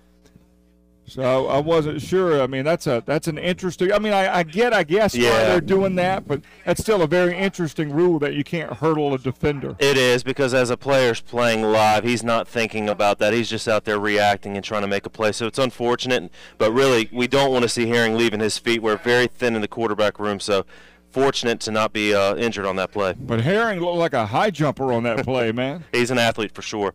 So 1.10 1.48
I 1.48 1.58
wasn't 1.58 2.00
sure. 2.00 2.40
I 2.40 2.46
mean, 2.46 2.64
that's 2.64 2.86
a 2.86 3.02
that's 3.04 3.26
an 3.26 3.36
interesting. 3.36 3.92
I 3.92 3.98
mean, 3.98 4.12
I, 4.12 4.36
I 4.38 4.42
get, 4.44 4.72
I 4.72 4.84
guess, 4.84 5.14
why 5.14 5.24
Yeah. 5.24 5.44
they're 5.48 5.60
doing 5.60 5.96
that, 5.96 6.28
but 6.28 6.40
that's 6.64 6.80
still 6.80 7.02
a 7.02 7.06
very 7.08 7.36
interesting 7.36 7.90
rule 7.92 8.18
that 8.20 8.34
you 8.34 8.44
can't 8.44 8.72
hurdle 8.74 9.12
a 9.12 9.18
defender. 9.18 9.74
It 9.80 9.96
is 9.96 10.22
because 10.22 10.54
as 10.54 10.70
a 10.70 10.76
player's 10.76 11.20
playing 11.20 11.62
live, 11.62 12.04
he's 12.04 12.22
not 12.22 12.46
thinking 12.46 12.88
about 12.88 13.18
that. 13.18 13.32
He's 13.32 13.50
just 13.50 13.66
out 13.66 13.84
there 13.84 13.98
reacting 13.98 14.54
and 14.56 14.64
trying 14.64 14.82
to 14.82 14.88
make 14.88 15.04
a 15.04 15.10
play. 15.10 15.32
So 15.32 15.46
it's 15.46 15.58
unfortunate, 15.58 16.30
but 16.58 16.70
really, 16.72 17.08
we 17.12 17.26
don't 17.26 17.50
want 17.52 17.64
to 17.64 17.68
see 17.68 17.86
Herring 17.88 18.16
leaving 18.16 18.40
his 18.40 18.56
feet. 18.58 18.80
We're 18.80 18.96
very 18.96 19.26
thin 19.26 19.56
in 19.56 19.60
the 19.62 19.68
quarterback 19.68 20.20
room, 20.20 20.38
so 20.38 20.64
fortunate 21.10 21.58
to 21.58 21.72
not 21.72 21.92
be 21.92 22.14
uh, 22.14 22.36
injured 22.36 22.64
on 22.66 22.76
that 22.76 22.92
play. 22.92 23.14
But 23.18 23.40
Herring 23.40 23.80
looked 23.80 23.98
like 23.98 24.12
a 24.12 24.26
high 24.26 24.50
jumper 24.50 24.92
on 24.92 25.02
that 25.02 25.24
play, 25.24 25.50
man. 25.50 25.82
He's 25.92 26.12
an 26.12 26.18
athlete 26.18 26.52
for 26.54 26.62
sure. 26.62 26.94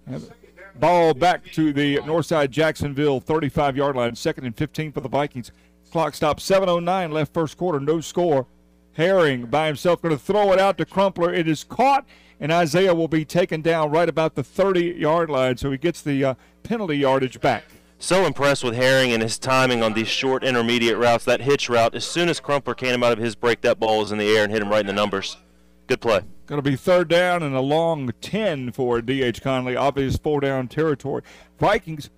Ball 0.79 1.13
back 1.13 1.51
to 1.53 1.71
the 1.71 1.97
Northside 1.99 2.49
Jacksonville 2.49 3.21
35 3.21 3.77
yard 3.77 3.95
line, 3.95 4.15
second 4.15 4.45
and 4.45 4.55
15 4.55 4.91
for 4.91 4.99
the 4.99 5.07
Vikings. 5.07 5.51
Clock 5.91 6.13
stop 6.13 6.39
7.09 6.39 7.13
left 7.13 7.33
first 7.33 7.57
quarter, 7.57 7.79
no 7.79 8.01
score. 8.01 8.47
Herring 8.93 9.45
by 9.45 9.67
himself 9.67 10.01
going 10.01 10.15
to 10.15 10.21
throw 10.21 10.51
it 10.51 10.59
out 10.59 10.77
to 10.77 10.85
Crumpler. 10.85 11.33
It 11.33 11.47
is 11.47 11.63
caught, 11.63 12.05
and 12.39 12.51
Isaiah 12.51 12.93
will 12.93 13.07
be 13.07 13.23
taken 13.23 13.61
down 13.61 13.91
right 13.91 14.09
about 14.09 14.35
the 14.35 14.43
30 14.43 14.95
yard 14.97 15.29
line, 15.29 15.55
so 15.55 15.71
he 15.71 15.77
gets 15.77 16.01
the 16.01 16.23
uh, 16.23 16.33
penalty 16.63 16.97
yardage 16.97 17.39
back. 17.39 17.63
So 17.97 18.25
impressed 18.25 18.63
with 18.63 18.75
Herring 18.75 19.13
and 19.13 19.23
his 19.23 19.39
timing 19.39 19.81
on 19.81 19.93
these 19.93 20.09
short 20.09 20.43
intermediate 20.43 20.97
routes. 20.97 21.23
That 21.23 21.41
hitch 21.41 21.69
route, 21.69 21.95
as 21.95 22.05
soon 22.05 22.27
as 22.27 22.41
Crumpler 22.41 22.73
came 22.73 23.01
out 23.01 23.13
of 23.13 23.19
his 23.19 23.35
break, 23.35 23.61
that 23.61 23.79
ball 23.79 23.99
was 23.99 24.11
in 24.11 24.17
the 24.17 24.35
air 24.35 24.43
and 24.43 24.51
hit 24.51 24.61
him 24.61 24.69
right 24.69 24.81
in 24.81 24.87
the 24.87 24.93
numbers. 24.93 25.37
Good 25.87 26.01
play. 26.01 26.21
Going 26.47 26.61
to 26.61 26.69
be 26.69 26.75
third 26.75 27.07
down 27.07 27.43
and 27.43 27.55
a 27.55 27.61
long 27.61 28.11
10 28.21 28.71
for 28.71 29.01
D.H. 29.01 29.41
Conley. 29.41 29.75
Obvious 29.75 30.17
four 30.17 30.39
down 30.39 30.67
territory. 30.67 31.21
Vikings, 31.59 32.09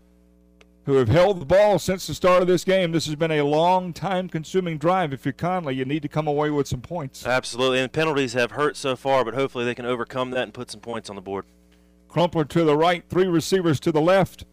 who 0.86 0.96
have 0.96 1.10
held 1.10 1.42
the 1.42 1.46
ball 1.46 1.80
since 1.80 2.08
the 2.08 2.14
start 2.14 2.42
of 2.42 2.48
this 2.48 2.64
game, 2.64 2.92
this 2.94 3.06
has 3.06 3.16
been 3.16 3.32
a 3.32 3.44
long 3.44 3.92
time 3.92 4.30
consuming 4.30 4.78
drive. 4.78 5.12
If 5.12 5.26
you're 5.26 5.34
Conley, 5.34 5.76
you 5.76 5.86
need 5.86 6.02
to 6.02 6.08
come 6.08 6.28
away 6.28 6.50
with 6.50 6.68
some 6.68 6.82
points. 6.82 7.26
Absolutely. 7.26 7.80
And 7.80 7.92
penalties 7.92 8.34
have 8.34 8.52
hurt 8.52 8.78
so 8.78 8.96
far, 8.96 9.26
but 9.26 9.34
hopefully 9.34 9.66
they 9.66 9.76
can 9.76 9.86
overcome 9.86 10.32
that 10.32 10.44
and 10.44 10.54
put 10.54 10.72
some 10.72 10.82
points 10.82 11.10
on 11.10 11.16
the 11.16 11.22
board. 11.22 11.46
Crumpler 12.08 12.46
to 12.46 12.64
the 12.64 12.78
right, 12.78 13.04
three 13.10 13.28
receivers 13.28 13.82
to 13.82 13.92
the 13.92 14.02
left. 14.02 14.46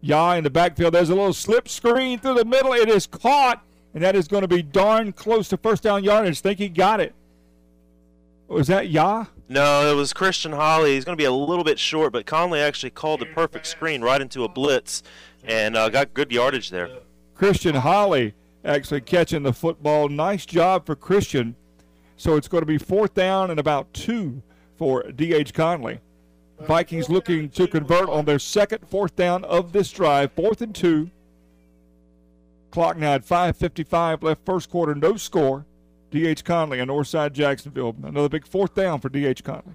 Yah 0.00 0.32
in 0.32 0.44
the 0.44 0.50
backfield. 0.50 0.94
There's 0.94 1.10
a 1.10 1.14
little 1.14 1.32
slip 1.32 1.68
screen 1.68 2.18
through 2.18 2.34
the 2.34 2.44
middle. 2.44 2.72
It 2.72 2.88
is 2.88 3.06
caught, 3.06 3.62
and 3.94 4.02
that 4.02 4.16
is 4.16 4.26
going 4.26 4.40
to 4.40 4.48
be 4.48 4.62
darn 4.62 5.12
close 5.12 5.48
to 5.50 5.56
first 5.56 5.82
down 5.82 6.02
yardage. 6.02 6.40
Think 6.40 6.58
he 6.58 6.68
got 6.68 7.00
it. 7.00 7.14
Was 8.52 8.66
that 8.66 8.90
Yah? 8.90 9.26
No, 9.48 9.90
it 9.90 9.94
was 9.94 10.12
Christian 10.12 10.52
Holly. 10.52 10.94
He's 10.94 11.06
going 11.06 11.16
to 11.16 11.20
be 11.20 11.24
a 11.24 11.32
little 11.32 11.64
bit 11.64 11.78
short, 11.78 12.12
but 12.12 12.26
Conley 12.26 12.60
actually 12.60 12.90
called 12.90 13.20
the 13.20 13.26
perfect 13.26 13.64
screen 13.64 14.02
right 14.02 14.20
into 14.20 14.44
a 14.44 14.48
blitz 14.48 15.02
and 15.42 15.74
uh, 15.74 15.88
got 15.88 16.12
good 16.12 16.30
yardage 16.30 16.68
there. 16.68 16.90
Christian 17.34 17.76
Holly 17.76 18.34
actually 18.62 19.00
catching 19.00 19.42
the 19.42 19.54
football. 19.54 20.10
Nice 20.10 20.44
job 20.44 20.84
for 20.84 20.94
Christian. 20.94 21.56
So 22.18 22.36
it's 22.36 22.46
going 22.46 22.60
to 22.60 22.66
be 22.66 22.76
fourth 22.76 23.14
down 23.14 23.50
and 23.50 23.58
about 23.58 23.90
two 23.94 24.42
for 24.76 25.02
D.H. 25.10 25.54
Conley. 25.54 26.00
Vikings 26.60 27.08
looking 27.08 27.48
to 27.50 27.66
convert 27.66 28.10
on 28.10 28.26
their 28.26 28.38
second 28.38 28.86
fourth 28.86 29.16
down 29.16 29.44
of 29.44 29.72
this 29.72 29.90
drive. 29.90 30.30
Fourth 30.32 30.60
and 30.60 30.74
two. 30.74 31.10
Clock 32.70 32.98
now 32.98 33.14
at 33.14 33.24
5.55 33.24 34.22
left 34.22 34.44
first 34.44 34.68
quarter. 34.68 34.94
No 34.94 35.16
score. 35.16 35.64
D.H. 36.12 36.44
Conley 36.44 36.78
on 36.80 36.88
Northside 36.88 37.32
Jacksonville. 37.32 37.96
Another 38.02 38.28
big 38.28 38.46
fourth 38.46 38.74
down 38.74 39.00
for 39.00 39.08
D.H. 39.08 39.42
Conley. 39.42 39.74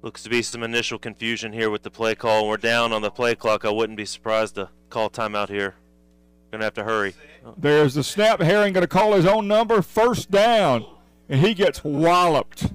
Looks 0.00 0.22
to 0.22 0.30
be 0.30 0.42
some 0.42 0.62
initial 0.62 0.98
confusion 0.98 1.52
here 1.52 1.70
with 1.70 1.82
the 1.82 1.90
play 1.90 2.14
call. 2.14 2.48
We're 2.48 2.56
down 2.56 2.92
on 2.92 3.02
the 3.02 3.10
play 3.10 3.34
clock. 3.34 3.64
I 3.64 3.70
wouldn't 3.70 3.98
be 3.98 4.06
surprised 4.06 4.54
to 4.54 4.70
call 4.88 5.10
timeout 5.10 5.50
here. 5.50 5.74
Going 6.50 6.60
to 6.60 6.64
have 6.64 6.74
to 6.74 6.84
hurry. 6.84 7.14
There's 7.58 7.94
the 7.94 8.02
snap. 8.02 8.40
Herring 8.40 8.72
going 8.72 8.82
to 8.82 8.88
call 8.88 9.12
his 9.12 9.26
own 9.26 9.46
number. 9.46 9.82
First 9.82 10.30
down, 10.30 10.86
and 11.28 11.40
he 11.40 11.52
gets 11.52 11.84
walloped. 11.84 12.72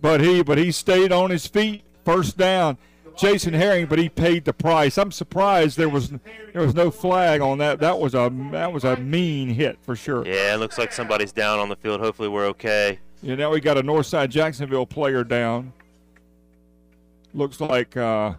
But 0.00 0.20
he 0.20 0.42
but 0.42 0.58
he 0.58 0.70
stayed 0.70 1.10
on 1.12 1.30
his 1.30 1.46
feet. 1.46 1.82
First 2.04 2.36
down. 2.36 2.78
Jason 3.20 3.52
Herring, 3.52 3.86
but 3.86 3.98
he 3.98 4.08
paid 4.08 4.44
the 4.44 4.52
price. 4.52 4.96
I'm 4.96 5.12
surprised 5.12 5.76
there 5.76 5.88
was 5.88 6.10
there 6.52 6.62
was 6.62 6.74
no 6.74 6.90
flag 6.90 7.40
on 7.40 7.58
that. 7.58 7.78
That 7.80 7.98
was 7.98 8.14
a 8.14 8.32
that 8.50 8.72
was 8.72 8.84
a 8.84 8.96
mean 8.96 9.48
hit 9.50 9.78
for 9.82 9.94
sure. 9.94 10.26
Yeah, 10.26 10.54
it 10.54 10.58
looks 10.58 10.78
like 10.78 10.92
somebody's 10.92 11.32
down 11.32 11.58
on 11.58 11.68
the 11.68 11.76
field. 11.76 12.00
Hopefully, 12.00 12.28
we're 12.28 12.46
okay. 12.46 12.98
Yeah, 13.22 13.34
now 13.34 13.50
we 13.50 13.60
got 13.60 13.76
a 13.76 13.82
Northside 13.82 14.30
Jacksonville 14.30 14.86
player 14.86 15.22
down. 15.22 15.72
Looks 17.34 17.60
like 17.60 17.96
uh, 17.96 18.32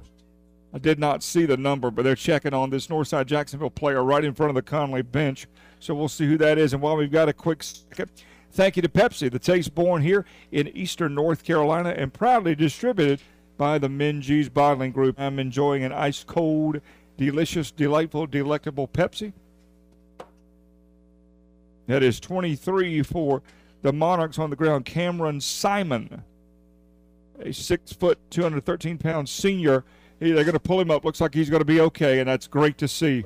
I 0.74 0.78
did 0.80 1.00
not 1.00 1.22
see 1.22 1.46
the 1.46 1.58
number, 1.58 1.92
but 1.92 2.04
they're 2.04 2.16
checking 2.16 2.54
on 2.54 2.70
this 2.72 2.88
Northside 2.88 3.28
Jacksonville 3.28 3.70
player 3.70 4.04
right 4.04 4.24
in 4.24 4.34
front 4.34 4.50
of 4.50 4.56
the 4.56 4.62
Conley 4.62 5.04
bench. 5.04 5.48
So 5.80 5.94
we'll 5.94 6.10
see 6.10 6.28
who 6.28 6.38
that 6.40 6.58
is. 6.58 6.74
And 6.74 6.82
while 6.82 6.96
we've 6.96 7.12
got 7.12 7.30
a 7.30 7.34
quick 7.34 7.64
second, 7.64 8.10
thank 8.52 8.76
you 8.76 8.82
to 8.82 8.90
Pepsi, 8.90 9.32
the 9.32 9.40
taste 9.40 9.74
born 9.74 10.02
here 10.02 10.26
in 10.52 10.68
eastern 10.70 11.16
North 11.16 11.44
Carolina 11.44 11.90
and 11.90 12.14
proudly 12.14 12.56
distributed 12.56 13.20
by 13.62 13.78
the 13.78 13.88
Minges 13.88 14.52
Bottling 14.52 14.92
Group. 14.92 15.20
I'm 15.20 15.38
enjoying 15.38 15.84
an 15.84 15.92
ice 15.92 16.24
cold, 16.24 16.82
delicious, 17.16 17.70
delightful, 17.70 18.26
delectable 18.26 18.88
Pepsi. 18.88 19.34
That 21.86 22.02
is 22.02 22.20
23 22.20 23.04
for 23.04 23.44
the 23.84 23.94
Monarchs 23.94 24.40
on 24.40 24.50
the 24.50 24.56
ground. 24.56 24.86
Cameron 24.86 25.40
Simon, 25.42 26.24
a 27.40 27.54
six 27.54 27.94
foot, 27.94 28.18
213 28.32 28.98
pound 28.98 29.30
senior. 29.30 29.84
He, 30.20 30.32
they're 30.32 30.44
going 30.44 30.54
to 30.54 30.60
pull 30.60 30.82
him 30.82 30.90
up. 30.90 31.06
Looks 31.06 31.22
like 31.22 31.36
he's 31.36 31.52
going 31.52 31.62
to 31.62 31.66
be 31.66 31.82
okay, 31.82 32.18
and 32.18 32.28
that's 32.28 32.48
great 32.48 32.80
to 32.80 32.88
see. 32.88 33.24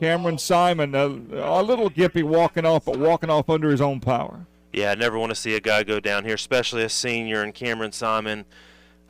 Cameron 0.00 0.36
Simon, 0.36 0.94
a, 0.94 1.06
a 1.06 1.62
little 1.62 1.88
gippy 1.88 2.22
walking 2.22 2.66
off, 2.66 2.84
but 2.84 2.98
walking 2.98 3.30
off 3.30 3.48
under 3.48 3.70
his 3.70 3.80
own 3.80 4.00
power. 4.00 4.44
Yeah, 4.70 4.90
I 4.90 4.96
never 4.96 5.18
want 5.18 5.30
to 5.30 5.34
see 5.34 5.56
a 5.56 5.60
guy 5.60 5.82
go 5.82 5.98
down 5.98 6.26
here, 6.26 6.34
especially 6.34 6.82
a 6.82 6.90
senior 6.90 7.40
and 7.40 7.54
Cameron 7.54 7.92
Simon. 7.92 8.44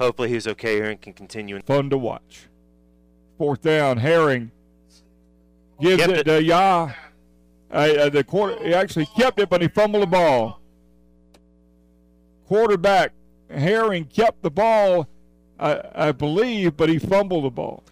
Hopefully 0.01 0.29
he's 0.29 0.47
okay 0.47 0.77
here 0.77 0.91
and 0.91 1.01
can 1.01 1.13
continue. 1.13 1.61
Fun 1.63 1.91
to 1.91 1.99
watch. 1.99 2.49
Fourth 3.39 3.63
down, 3.63 3.99
Herring 3.99 4.51
gives 5.81 6.03
Kept 6.03 6.13
it, 6.13 6.25
to 6.25 6.43
Yah. 6.43 6.93
Uh, 7.71 8.09
the 8.09 8.23
quarter, 8.23 8.63
he 8.65 8.73
actually 8.73 9.07
kept 9.07 9.41
it, 9.41 9.49
but 9.49 9.61
he 9.61 9.69
fumbled 9.69 10.03
the 10.03 10.07
ball. 10.07 10.61
Quarterback 12.47 13.13
Herring 13.51 14.05
kept 14.05 14.43
the 14.43 14.51
ball, 14.51 15.09
I, 15.59 15.83
I 15.95 16.13
believe, 16.13 16.77
but 16.77 16.89
he 16.89 16.99
fumbled 16.99 17.45
the 17.45 17.51
ball. 17.51 17.83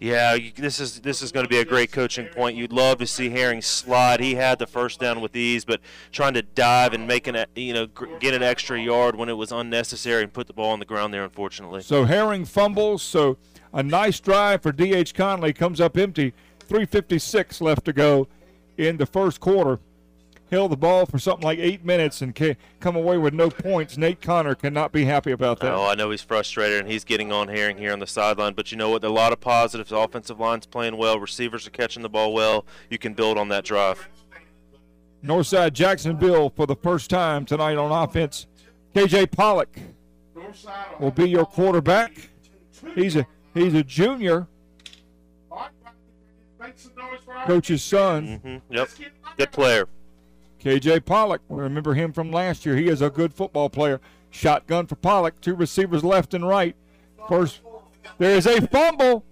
Yeah, 0.00 0.34
you- 0.34 0.52
this 0.54 0.78
is 0.78 1.00
this 1.00 1.22
is 1.22 1.32
going 1.32 1.44
to 1.44 1.48
be 1.48 1.58
a 1.58 1.64
great 1.64 1.90
coaching 1.90 2.26
point. 2.26 2.56
You'd 2.56 2.72
love 2.72 2.98
to 2.98 3.06
see 3.06 3.30
Herring 3.30 3.62
slide. 3.62 4.20
He 4.20 4.36
had 4.36 4.58
the 4.60 4.66
first 4.66 5.00
down 5.00 5.20
with 5.20 5.34
ease, 5.34 5.64
but 5.64 5.80
trying 6.12 6.34
to 6.34 6.42
dive 6.42 6.92
and 6.92 7.06
making 7.08 7.34
it, 7.34 7.48
you 7.56 7.72
know, 7.72 7.86
get 8.20 8.32
an 8.34 8.42
extra 8.42 8.80
yard 8.80 9.16
when 9.16 9.28
it 9.28 9.36
was 9.36 9.50
unnecessary 9.50 10.22
and 10.22 10.32
put 10.32 10.46
the 10.46 10.52
ball 10.52 10.70
on 10.70 10.78
the 10.78 10.84
ground 10.84 11.12
there. 11.12 11.24
Unfortunately. 11.24 11.82
So 11.82 12.04
Herring 12.04 12.44
fumbles. 12.44 13.02
So 13.02 13.38
a 13.72 13.82
nice 13.82 14.20
drive 14.20 14.62
for 14.62 14.70
D.H. 14.72 15.14
Conley 15.14 15.52
comes 15.52 15.80
up 15.80 15.96
empty. 15.98 16.32
3:56 16.68 17.60
left 17.60 17.84
to 17.86 17.92
go 17.92 18.28
in 18.76 18.98
the 18.98 19.06
first 19.06 19.40
quarter. 19.40 19.80
Held 20.50 20.72
the 20.72 20.76
ball 20.78 21.04
for 21.04 21.18
something 21.18 21.44
like 21.44 21.58
eight 21.58 21.84
minutes 21.84 22.22
and 22.22 22.34
ca- 22.34 22.56
come 22.80 22.96
away 22.96 23.18
with 23.18 23.34
no 23.34 23.50
points. 23.50 23.98
Nate 23.98 24.22
Connor 24.22 24.54
cannot 24.54 24.92
be 24.92 25.04
happy 25.04 25.30
about 25.30 25.60
that. 25.60 25.74
Oh, 25.74 25.84
I 25.86 25.94
know 25.94 26.10
he's 26.10 26.22
frustrated 26.22 26.80
and 26.80 26.90
he's 26.90 27.04
getting 27.04 27.30
on 27.30 27.48
Herring 27.48 27.76
here 27.76 27.92
on 27.92 27.98
the 27.98 28.06
sideline. 28.06 28.54
But 28.54 28.72
you 28.72 28.78
know 28.78 28.88
what? 28.88 29.04
A 29.04 29.10
lot 29.10 29.32
of 29.34 29.40
positives. 29.40 29.92
Offensive 29.92 30.40
line's 30.40 30.64
playing 30.64 30.96
well. 30.96 31.20
Receivers 31.20 31.66
are 31.66 31.70
catching 31.70 32.02
the 32.02 32.08
ball 32.08 32.32
well. 32.32 32.64
You 32.88 32.96
can 32.96 33.12
build 33.12 33.36
on 33.36 33.48
that 33.48 33.64
drive. 33.64 34.08
Northside 35.22 35.74
Jacksonville 35.74 36.48
for 36.48 36.66
the 36.66 36.76
first 36.76 37.10
time 37.10 37.44
tonight 37.44 37.76
on 37.76 37.90
offense. 37.92 38.46
KJ 38.94 39.30
Pollock 39.30 39.76
will 40.98 41.10
be 41.10 41.28
your 41.28 41.44
quarterback. 41.44 42.30
He's 42.94 43.16
a 43.16 43.26
he's 43.52 43.74
a 43.74 43.82
junior, 43.82 44.46
coach's 47.46 47.82
son. 47.82 48.38
hmm 48.68 48.74
Yep. 48.74 48.88
Good 49.36 49.52
player. 49.52 49.88
KJ 50.62 51.04
Pollock. 51.04 51.42
Remember 51.48 51.94
him 51.94 52.12
from 52.12 52.30
last 52.30 52.66
year. 52.66 52.76
He 52.76 52.88
is 52.88 53.00
a 53.00 53.10
good 53.10 53.32
football 53.32 53.70
player. 53.70 54.00
Shotgun 54.30 54.86
for 54.86 54.96
Pollock. 54.96 55.40
Two 55.40 55.54
receivers 55.54 56.04
left 56.04 56.34
and 56.34 56.46
right. 56.46 56.76
First, 57.28 57.60
there 58.18 58.36
is 58.36 58.46
a 58.46 58.60
fumble. 58.66 59.24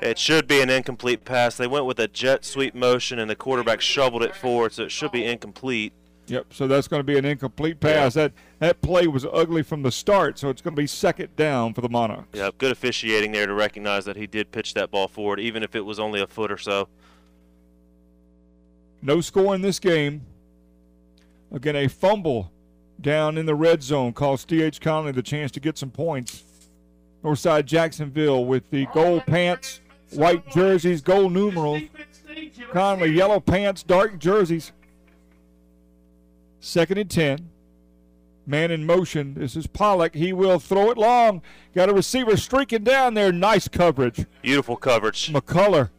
It 0.00 0.18
should 0.18 0.46
be 0.46 0.60
an 0.60 0.70
incomplete 0.70 1.24
pass. 1.24 1.56
They 1.56 1.66
went 1.66 1.86
with 1.86 1.98
a 1.98 2.06
jet 2.06 2.44
sweep 2.44 2.74
motion, 2.74 3.18
and 3.18 3.28
the 3.28 3.34
quarterback 3.34 3.80
shoveled 3.80 4.22
it 4.22 4.34
forward, 4.34 4.72
so 4.72 4.84
it 4.84 4.92
should 4.92 5.10
be 5.10 5.24
incomplete. 5.24 5.92
Yep. 6.28 6.52
So 6.52 6.68
that's 6.68 6.88
going 6.88 7.00
to 7.00 7.04
be 7.04 7.16
an 7.16 7.24
incomplete 7.24 7.80
pass. 7.80 8.14
That 8.14 8.32
that 8.58 8.80
play 8.82 9.06
was 9.06 9.26
ugly 9.32 9.62
from 9.62 9.82
the 9.82 9.90
start. 9.90 10.38
So 10.38 10.50
it's 10.50 10.60
going 10.60 10.74
to 10.76 10.80
be 10.80 10.86
second 10.86 11.34
down 11.36 11.74
for 11.74 11.80
the 11.80 11.88
Monarchs. 11.88 12.28
Yep, 12.34 12.58
good 12.58 12.70
officiating 12.70 13.32
there 13.32 13.46
to 13.46 13.54
recognize 13.54 14.04
that 14.04 14.16
he 14.16 14.26
did 14.26 14.52
pitch 14.52 14.74
that 14.74 14.90
ball 14.90 15.08
forward, 15.08 15.40
even 15.40 15.62
if 15.62 15.74
it 15.74 15.84
was 15.84 15.98
only 15.98 16.20
a 16.20 16.26
foot 16.26 16.52
or 16.52 16.58
so. 16.58 16.88
No 19.00 19.20
score 19.20 19.54
in 19.54 19.62
this 19.62 19.78
game. 19.78 20.22
Again, 21.52 21.76
a 21.76 21.88
fumble 21.88 22.52
down 23.00 23.38
in 23.38 23.46
the 23.46 23.54
red 23.54 23.82
zone 23.82 24.12
cost 24.12 24.48
D.H. 24.48 24.80
Conley 24.80 25.12
the 25.12 25.22
chance 25.22 25.50
to 25.52 25.60
get 25.60 25.78
some 25.78 25.90
points. 25.90 26.44
Northside 27.24 27.64
Jacksonville 27.64 28.44
with 28.44 28.70
the 28.70 28.86
gold 28.92 29.24
pants, 29.26 29.80
white 30.10 30.48
jerseys, 30.50 31.00
gold 31.00 31.32
numerals. 31.32 31.82
Conley, 32.72 33.10
yellow 33.10 33.40
pants, 33.40 33.82
dark 33.82 34.18
jerseys. 34.18 34.72
Second 36.60 36.98
and 36.98 37.10
10. 37.10 37.50
Man 38.46 38.70
in 38.70 38.86
motion. 38.86 39.34
This 39.34 39.56
is 39.56 39.66
Pollock. 39.66 40.14
He 40.14 40.32
will 40.32 40.58
throw 40.58 40.90
it 40.90 40.96
long. 40.96 41.42
Got 41.74 41.90
a 41.90 41.92
receiver 41.92 42.36
streaking 42.36 42.82
down 42.82 43.14
there. 43.14 43.30
Nice 43.30 43.68
coverage. 43.68 44.24
Beautiful 44.42 44.76
coverage. 44.76 45.30
McCullough. 45.32 45.90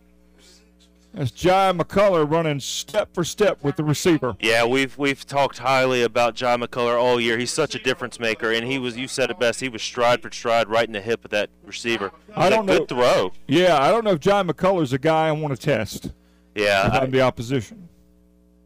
That's 1.14 1.32
Jai 1.32 1.72
McCullough 1.72 2.30
running 2.30 2.60
step 2.60 3.14
for 3.14 3.24
step 3.24 3.64
with 3.64 3.78
the 3.78 3.84
receiver. 3.84 4.36
Yeah, 4.40 4.66
we've 4.66 4.96
we've 4.98 5.26
talked 5.26 5.58
highly 5.58 6.04
about 6.04 6.36
Jai 6.36 6.56
McCullough 6.56 7.00
all 7.00 7.20
year. 7.20 7.38
He's 7.38 7.52
such 7.52 7.74
a 7.74 7.80
difference 7.80 8.20
maker, 8.20 8.52
and 8.52 8.66
he 8.68 8.78
was 8.78 8.96
you 8.96 9.08
said 9.08 9.32
it 9.32 9.40
best. 9.40 9.60
He 9.60 9.70
was 9.70 9.82
stride 9.82 10.22
for 10.22 10.32
stride 10.32 10.70
right 10.70 10.86
in 10.86 10.94
the 10.94 11.02
hip 11.02 11.26
of 11.26 11.32
that 11.32 11.50
receiver. 11.66 12.12
I 12.36 12.50
don't 12.50 12.70
a 12.70 12.78
good 12.78 12.90
throw. 12.90 13.32
Yeah, 13.48 13.82
I 13.82 13.90
don't 13.90 14.04
know 14.04 14.12
if 14.12 14.20
Jai 14.20 14.44
McCullough's 14.44 14.94
a 14.94 15.00
guy 15.00 15.28
I 15.28 15.32
want 15.32 15.56
to 15.56 15.62
test 15.62 16.12
Yeah, 16.56 16.90
I'm 16.94 17.10
the 17.10 17.22
opposition. 17.22 17.90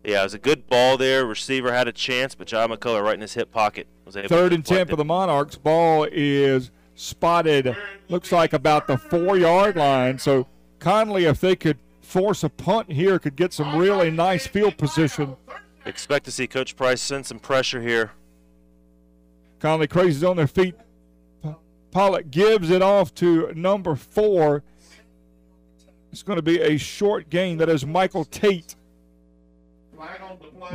yeah, 0.04 0.20
it 0.20 0.24
was 0.24 0.34
a 0.34 0.40
good 0.40 0.68
ball 0.68 0.98
there. 0.98 1.26
Receiver 1.26 1.72
had 1.72 1.88
a 1.88 1.94
chance, 1.94 2.36
but 2.36 2.46
Jai 2.48 2.68
McCullough 2.68 3.04
right 3.04 3.16
in 3.16 3.22
his 3.22 3.36
hip 3.36 3.52
pocket 3.52 3.88
was 4.04 4.18
able 4.18 4.28
Third 4.28 4.52
and 4.52 4.66
10 4.66 4.76
deflect 4.76 4.90
for 4.90 4.96
the 4.98 5.06
Monarchs. 5.06 5.56
Ball 5.56 6.10
is 6.12 6.72
spotted, 6.96 7.76
looks 8.10 8.34
like 8.34 8.52
about 8.52 8.88
the 8.88 8.98
four 8.98 9.38
yard 9.38 9.78
line. 9.78 10.20
So 10.20 10.48
Conley, 10.80 11.24
if 11.24 11.40
they 11.40 11.56
could 11.56 11.78
force 12.14 12.44
a 12.44 12.50
punt 12.50 12.92
here, 12.92 13.18
could 13.18 13.36
get 13.36 13.52
some 13.52 13.76
really 13.76 14.12
nice 14.12 14.46
field 14.46 14.78
position. 14.78 15.36
Expect 15.84 16.26
to 16.26 16.32
see 16.32 16.46
Coach 16.46 16.76
Price 16.76 17.02
send 17.02 17.26
some 17.26 17.40
pressure 17.40 17.82
here. 17.82 18.12
Conley 19.60 19.88
crazies 19.88 20.30
on 20.30 20.38
their 20.38 20.46
feet. 20.46 20.76
Pollock 21.90 22.30
gives 22.30 22.70
it 22.70 22.84
off 22.84 23.16
to 23.16 23.52
number 23.56 23.96
four. 23.96 24.62
It's 26.12 26.22
going 26.22 26.36
to 26.38 26.44
be 26.44 26.62
a 26.62 26.78
short 26.78 27.32
game. 27.32 27.58
That 27.58 27.70
is 27.70 27.84
Michael 27.84 28.26
Tate. 28.26 28.76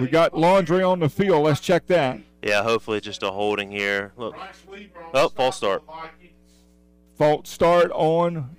We 0.01 0.09
got 0.09 0.37
laundry 0.37 0.83
on 0.83 0.99
the 0.99 1.09
field. 1.09 1.45
Let's 1.45 1.61
check 1.61 1.87
that. 1.87 2.19
Yeah, 2.43 2.65
hopefully 2.65 3.01
just 3.01 3.23
a 3.23 3.31
holding 3.31 3.71
here. 3.71 4.13
Look, 4.17 4.37
Oh, 5.15 5.29
false 5.29 5.57
start. 5.57 5.85
False 7.17 7.49
start 7.49 7.93
on 7.93 8.57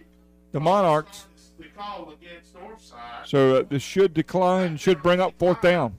the 0.53 0.59
Monarchs. 0.61 1.25
So 3.25 3.57
uh, 3.57 3.63
this 3.69 3.81
should 3.81 4.13
decline, 4.13 4.77
should 4.77 5.01
bring 5.01 5.19
up 5.19 5.33
fourth 5.37 5.61
down. 5.61 5.95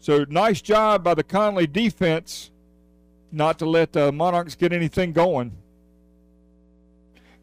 So 0.00 0.24
nice 0.28 0.60
job 0.60 1.04
by 1.04 1.14
the 1.14 1.22
Conley 1.22 1.66
defense 1.66 2.50
not 3.30 3.58
to 3.58 3.66
let 3.66 3.92
the 3.92 4.10
Monarchs 4.10 4.54
get 4.54 4.72
anything 4.72 5.12
going. 5.12 5.52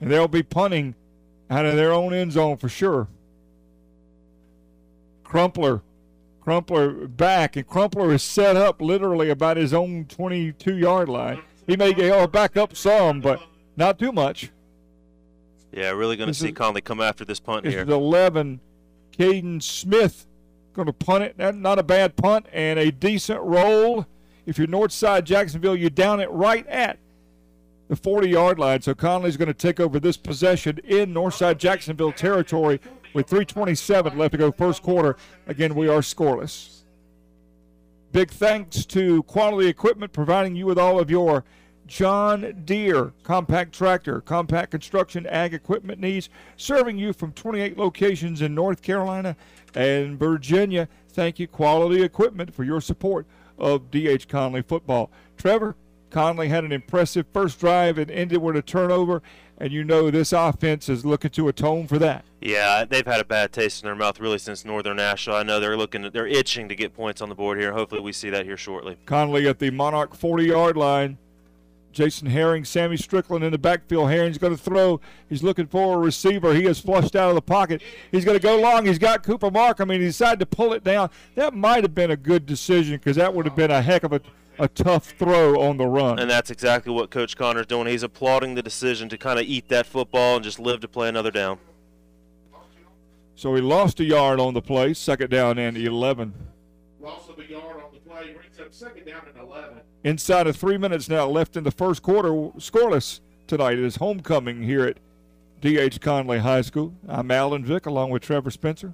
And 0.01 0.11
they'll 0.11 0.27
be 0.27 0.43
punting 0.43 0.95
out 1.49 1.65
of 1.65 1.75
their 1.75 1.93
own 1.93 2.13
end 2.13 2.31
zone 2.31 2.57
for 2.57 2.69
sure. 2.69 3.07
Crumpler. 5.23 5.81
Crumpler 6.41 7.07
back, 7.07 7.55
and 7.55 7.67
Crumpler 7.67 8.13
is 8.13 8.21
set 8.21 8.55
up 8.55 8.79
literally 8.79 9.29
about 9.29 9.57
his 9.57 9.73
own 9.73 10.05
22 10.05 10.77
yard 10.77 11.09
line. 11.09 11.41
He 11.65 11.75
may 11.75 11.93
get 11.93 12.13
or 12.13 12.27
back 12.27 12.55
up 12.55 12.75
some, 12.75 13.19
but 13.19 13.41
not 13.75 13.97
too 13.97 14.11
much. 14.11 14.51
Yeah, 15.75 15.91
really 15.91 16.15
going 16.15 16.27
to 16.27 16.33
see 16.33 16.49
is- 16.49 16.55
Conley 16.55 16.81
come 16.81 17.01
after 17.01 17.25
this 17.25 17.39
punt 17.39 17.65
here. 17.67 17.83
is 17.83 17.89
11. 17.89 18.61
Caden 19.17 19.61
Smith 19.61 20.25
going 20.73 20.85
to 20.87 20.93
punt 20.93 21.23
it. 21.23 21.55
Not, 21.55 21.79
a 21.79 21.83
bad 21.83 22.15
punt 22.15 22.47
and 22.51 22.79
a 22.79 22.91
decent 22.91 23.41
roll. 23.41 24.05
If 24.45 24.57
you're 24.57 24.67
Northside 24.67 25.23
Jacksonville, 25.23 25.75
you're 25.75 25.89
down 25.89 26.19
it 26.19 26.29
right 26.31 26.65
at 26.67 26.99
the 27.87 27.95
40 27.95 28.29
yard 28.29 28.59
line. 28.59 28.81
So 28.81 28.93
Conley's 28.93 29.37
going 29.37 29.47
to 29.47 29.53
take 29.53 29.79
over 29.79 29.99
this 29.99 30.17
possession 30.17 30.79
in 30.83 31.13
Northside 31.13 31.57
Jacksonville 31.57 32.11
territory 32.11 32.79
with 33.13 33.27
327 33.27 34.17
left 34.17 34.33
to 34.33 34.37
go 34.37 34.51
first 34.51 34.81
quarter. 34.81 35.15
Again, 35.47 35.75
we 35.75 35.87
are 35.87 35.99
scoreless. 35.99 36.81
Big 38.11 38.31
thanks 38.31 38.85
to 38.85 39.23
Quality 39.23 39.67
Equipment 39.67 40.13
providing 40.13 40.55
you 40.55 40.65
with 40.65 40.77
all 40.77 40.99
of 40.99 41.09
your 41.11 41.43
John 41.87 42.63
Deere, 42.65 43.13
compact 43.23 43.73
tractor, 43.73 44.21
compact 44.21 44.71
construction, 44.71 45.27
ag 45.27 45.53
equipment 45.53 45.99
needs, 45.99 46.29
serving 46.57 46.97
you 46.97 47.13
from 47.13 47.31
28 47.33 47.77
locations 47.77 48.41
in 48.41 48.55
North 48.55 48.81
Carolina 48.81 49.35
and 49.75 50.17
Virginia. 50.17 50.87
Thank 51.09 51.39
you, 51.39 51.47
Quality 51.47 52.01
Equipment, 52.01 52.53
for 52.53 52.63
your 52.63 52.81
support 52.81 53.25
of 53.57 53.91
DH 53.91 54.27
Conley 54.27 54.61
football. 54.61 55.11
Trevor, 55.37 55.75
Conley 56.09 56.47
had 56.47 56.63
an 56.63 56.71
impressive 56.71 57.25
first 57.33 57.59
drive 57.59 57.97
and 57.97 58.09
ended 58.09 58.41
with 58.41 58.55
a 58.55 58.61
turnover, 58.61 59.21
and 59.57 59.71
you 59.71 59.83
know 59.83 60.09
this 60.09 60.33
offense 60.33 60.89
is 60.89 61.05
looking 61.05 61.31
to 61.31 61.47
atone 61.47 61.87
for 61.87 61.99
that. 61.99 62.25
Yeah, 62.41 62.85
they've 62.85 63.05
had 63.05 63.19
a 63.19 63.25
bad 63.25 63.51
taste 63.51 63.83
in 63.83 63.87
their 63.87 63.95
mouth 63.95 64.19
really 64.19 64.37
since 64.37 64.63
Northern 64.63 64.97
Nashville. 64.97 65.35
I 65.35 65.43
know 65.43 65.59
they're 65.59 65.77
looking, 65.77 66.09
they're 66.13 66.27
itching 66.27 66.69
to 66.69 66.75
get 66.75 66.93
points 66.93 67.21
on 67.21 67.29
the 67.29 67.35
board 67.35 67.59
here. 67.59 67.73
Hopefully, 67.73 68.01
we 68.01 68.11
see 68.11 68.29
that 68.29 68.45
here 68.45 68.57
shortly. 68.57 68.97
Conley 69.05 69.47
at 69.47 69.59
the 69.59 69.71
Monarch 69.71 70.15
40-yard 70.17 70.77
line. 70.77 71.17
Jason 71.95 72.27
Herring, 72.27 72.65
Sammy 72.65 72.97
Strickland 72.97 73.43
in 73.43 73.53
the 73.53 73.57
backfield. 73.57 74.09
Herring's 74.09 74.37
going 74.37 74.55
to 74.55 74.61
throw. 74.61 74.99
He's 75.29 75.41
looking 75.41 75.65
for 75.65 75.95
a 75.95 75.97
receiver. 75.97 76.53
He 76.53 76.65
is 76.65 76.77
flushed 76.77 77.15
out 77.15 77.29
of 77.29 77.35
the 77.35 77.41
pocket. 77.41 77.81
He's 78.11 78.25
going 78.25 78.37
to 78.37 78.43
go 78.43 78.59
long. 78.59 78.85
He's 78.85 78.99
got 78.99 79.23
Cooper 79.23 79.49
Markham. 79.49 79.89
I 79.89 79.93
mean, 79.93 80.01
he 80.01 80.07
decided 80.07 80.39
to 80.41 80.45
pull 80.45 80.73
it 80.73 80.83
down. 80.83 81.09
That 81.35 81.53
might 81.53 81.83
have 81.85 81.95
been 81.95 82.11
a 82.11 82.17
good 82.17 82.45
decision 82.45 82.97
because 82.97 83.15
that 83.15 83.33
would 83.33 83.45
have 83.45 83.55
been 83.55 83.71
a 83.71 83.81
heck 83.81 84.03
of 84.03 84.11
a, 84.11 84.19
a 84.59 84.67
tough 84.67 85.13
throw 85.17 85.61
on 85.61 85.77
the 85.77 85.87
run. 85.87 86.19
And 86.19 86.29
that's 86.29 86.51
exactly 86.51 86.91
what 86.91 87.11
Coach 87.11 87.37
Connor's 87.37 87.65
doing. 87.65 87.87
He's 87.87 88.03
applauding 88.03 88.55
the 88.55 88.61
decision 88.61 89.07
to 89.07 89.17
kind 89.17 89.39
of 89.39 89.45
eat 89.45 89.69
that 89.69 89.85
football 89.85 90.35
and 90.35 90.43
just 90.43 90.59
live 90.59 90.81
to 90.81 90.89
play 90.89 91.07
another 91.07 91.31
down. 91.31 91.59
So 93.35 93.55
he 93.55 93.61
lost 93.61 94.01
a 94.01 94.03
yard 94.03 94.41
on 94.41 94.53
the 94.53 94.61
play. 94.61 94.93
Second 94.93 95.29
down 95.29 95.57
and 95.59 95.77
11. 95.77 96.33
Loss 96.99 97.29
of 97.29 97.39
a 97.39 97.45
yard 97.49 97.77
on 97.77 97.93
the 97.93 97.99
play 97.99 98.33
brings 98.33 98.59
up 98.59 98.73
second 98.73 99.05
down 99.05 99.21
and 99.33 99.41
11. 99.41 99.79
Inside 100.05 100.45
of 100.45 100.55
three 100.55 100.77
minutes 100.77 101.09
now 101.09 101.25
left 101.25 101.57
in 101.57 101.63
the 101.63 101.71
first 101.71 102.03
quarter, 102.03 102.29
scoreless 102.59 103.21
tonight. 103.47 103.79
It 103.79 103.83
is 103.83 103.95
homecoming 103.95 104.61
here 104.61 104.85
at 104.85 104.99
D.H. 105.61 105.99
Conley 105.99 106.37
High 106.37 106.61
School. 106.61 106.93
I'm 107.07 107.31
Alan 107.31 107.65
Vick 107.65 107.87
along 107.87 108.11
with 108.11 108.21
Trevor 108.21 108.51
Spencer. 108.51 108.93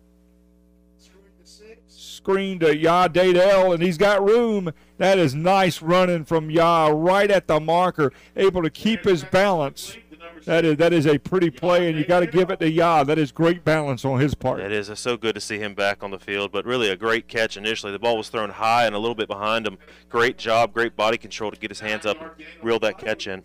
Screen 1.90 2.60
to 2.60 2.78
Yah 2.78 3.10
Dadell, 3.10 3.74
and 3.74 3.84
he's 3.84 3.98
got 3.98 4.26
room. 4.26 4.72
That 5.00 5.20
is 5.20 5.36
nice 5.36 5.82
running 5.82 6.24
from 6.24 6.50
Yah 6.50 6.88
right 6.88 7.30
at 7.30 7.46
the 7.46 7.60
marker, 7.60 8.14
able 8.38 8.64
to 8.64 8.70
keep 8.70 9.04
his 9.04 9.26
balance. 9.26 9.98
That 10.46 10.66
is 10.66 10.78
that 10.78 10.92
is 10.92 11.06
a 11.06 11.18
pretty 11.20 11.50
play, 11.50 11.88
and 11.88 11.98
you 11.98 12.06
got 12.06 12.22
to 12.22 12.28
give 12.28 12.50
it 12.50 12.60
to 12.60 12.70
Yah. 12.70 13.04
That 13.04 13.20
is 13.20 13.32
great 13.32 13.64
balance 13.64 14.04
on 14.04 14.20
his 14.20 14.34
part. 14.34 14.60
It 14.60 14.72
is. 14.72 14.90
It's 14.90 15.00
so 15.00 15.16
good 15.18 15.36
to 15.36 15.42
see 15.42 15.60
him 15.60 15.76
back 15.76 16.04
on 16.04 16.12
the 16.12 16.20
field, 16.20 16.52
but 16.52 16.66
really 16.66 16.90
a 16.90 16.96
great 16.96 17.28
catch 17.28 17.58
initially. 17.58 17.92
The 17.92 18.00
ball 18.00 18.18
was 18.18 18.30
thrown 18.30 18.50
high 18.50 18.86
and 18.86 18.96
a 18.96 19.00
little 19.00 19.16
bit 19.16 19.28
behind 19.28 19.68
him. 19.68 19.78
Great 20.10 20.38
job, 20.38 20.74
great 20.74 20.96
body 20.96 21.18
control 21.18 21.52
to 21.52 21.60
get 21.60 21.70
his 21.70 21.80
hands 21.80 22.06
up 22.06 22.20
and 22.22 22.32
reel 22.64 22.80
that 22.80 22.98
catch 22.98 23.28
in. 23.28 23.44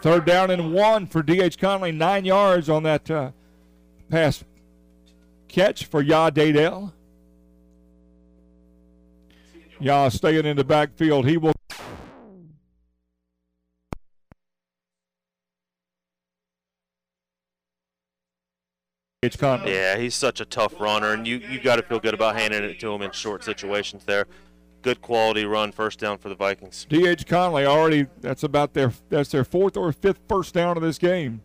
Third 0.00 0.24
down 0.24 0.50
and 0.50 0.72
one 0.72 1.06
for 1.06 1.22
D.H. 1.22 1.58
Conley, 1.58 1.92
nine 1.92 2.24
yards 2.24 2.70
on 2.70 2.84
that 2.84 3.10
uh, 3.10 3.32
pass 4.08 4.42
catch 5.48 5.84
for 5.84 6.00
Yah 6.00 6.30
Dadell. 6.30 6.92
Yah 9.78 10.08
staying 10.08 10.46
in 10.46 10.56
the 10.56 10.64
backfield. 10.64 11.26
He 11.26 11.36
will. 11.36 11.52
Yeah, 19.68 19.98
he's 19.98 20.14
such 20.14 20.40
a 20.40 20.46
tough 20.46 20.80
runner, 20.80 21.12
and 21.12 21.26
you 21.26 21.36
you 21.36 21.60
got 21.60 21.76
to 21.76 21.82
feel 21.82 22.00
good 22.00 22.14
about 22.14 22.36
handing 22.36 22.62
it 22.62 22.80
to 22.80 22.90
him 22.90 23.02
in 23.02 23.10
short 23.10 23.44
situations. 23.44 24.02
There, 24.06 24.26
good 24.80 25.02
quality 25.02 25.44
run, 25.44 25.72
first 25.72 25.98
down 25.98 26.16
for 26.16 26.30
the 26.30 26.34
Vikings. 26.34 26.86
D.H. 26.88 27.26
Conley 27.26 27.66
already. 27.66 28.06
That's 28.22 28.44
about 28.44 28.72
their 28.72 28.94
that's 29.10 29.28
their 29.28 29.44
fourth 29.44 29.76
or 29.76 29.92
fifth 29.92 30.20
first 30.26 30.54
down 30.54 30.78
of 30.78 30.82
this 30.82 30.96
game. 30.96 31.42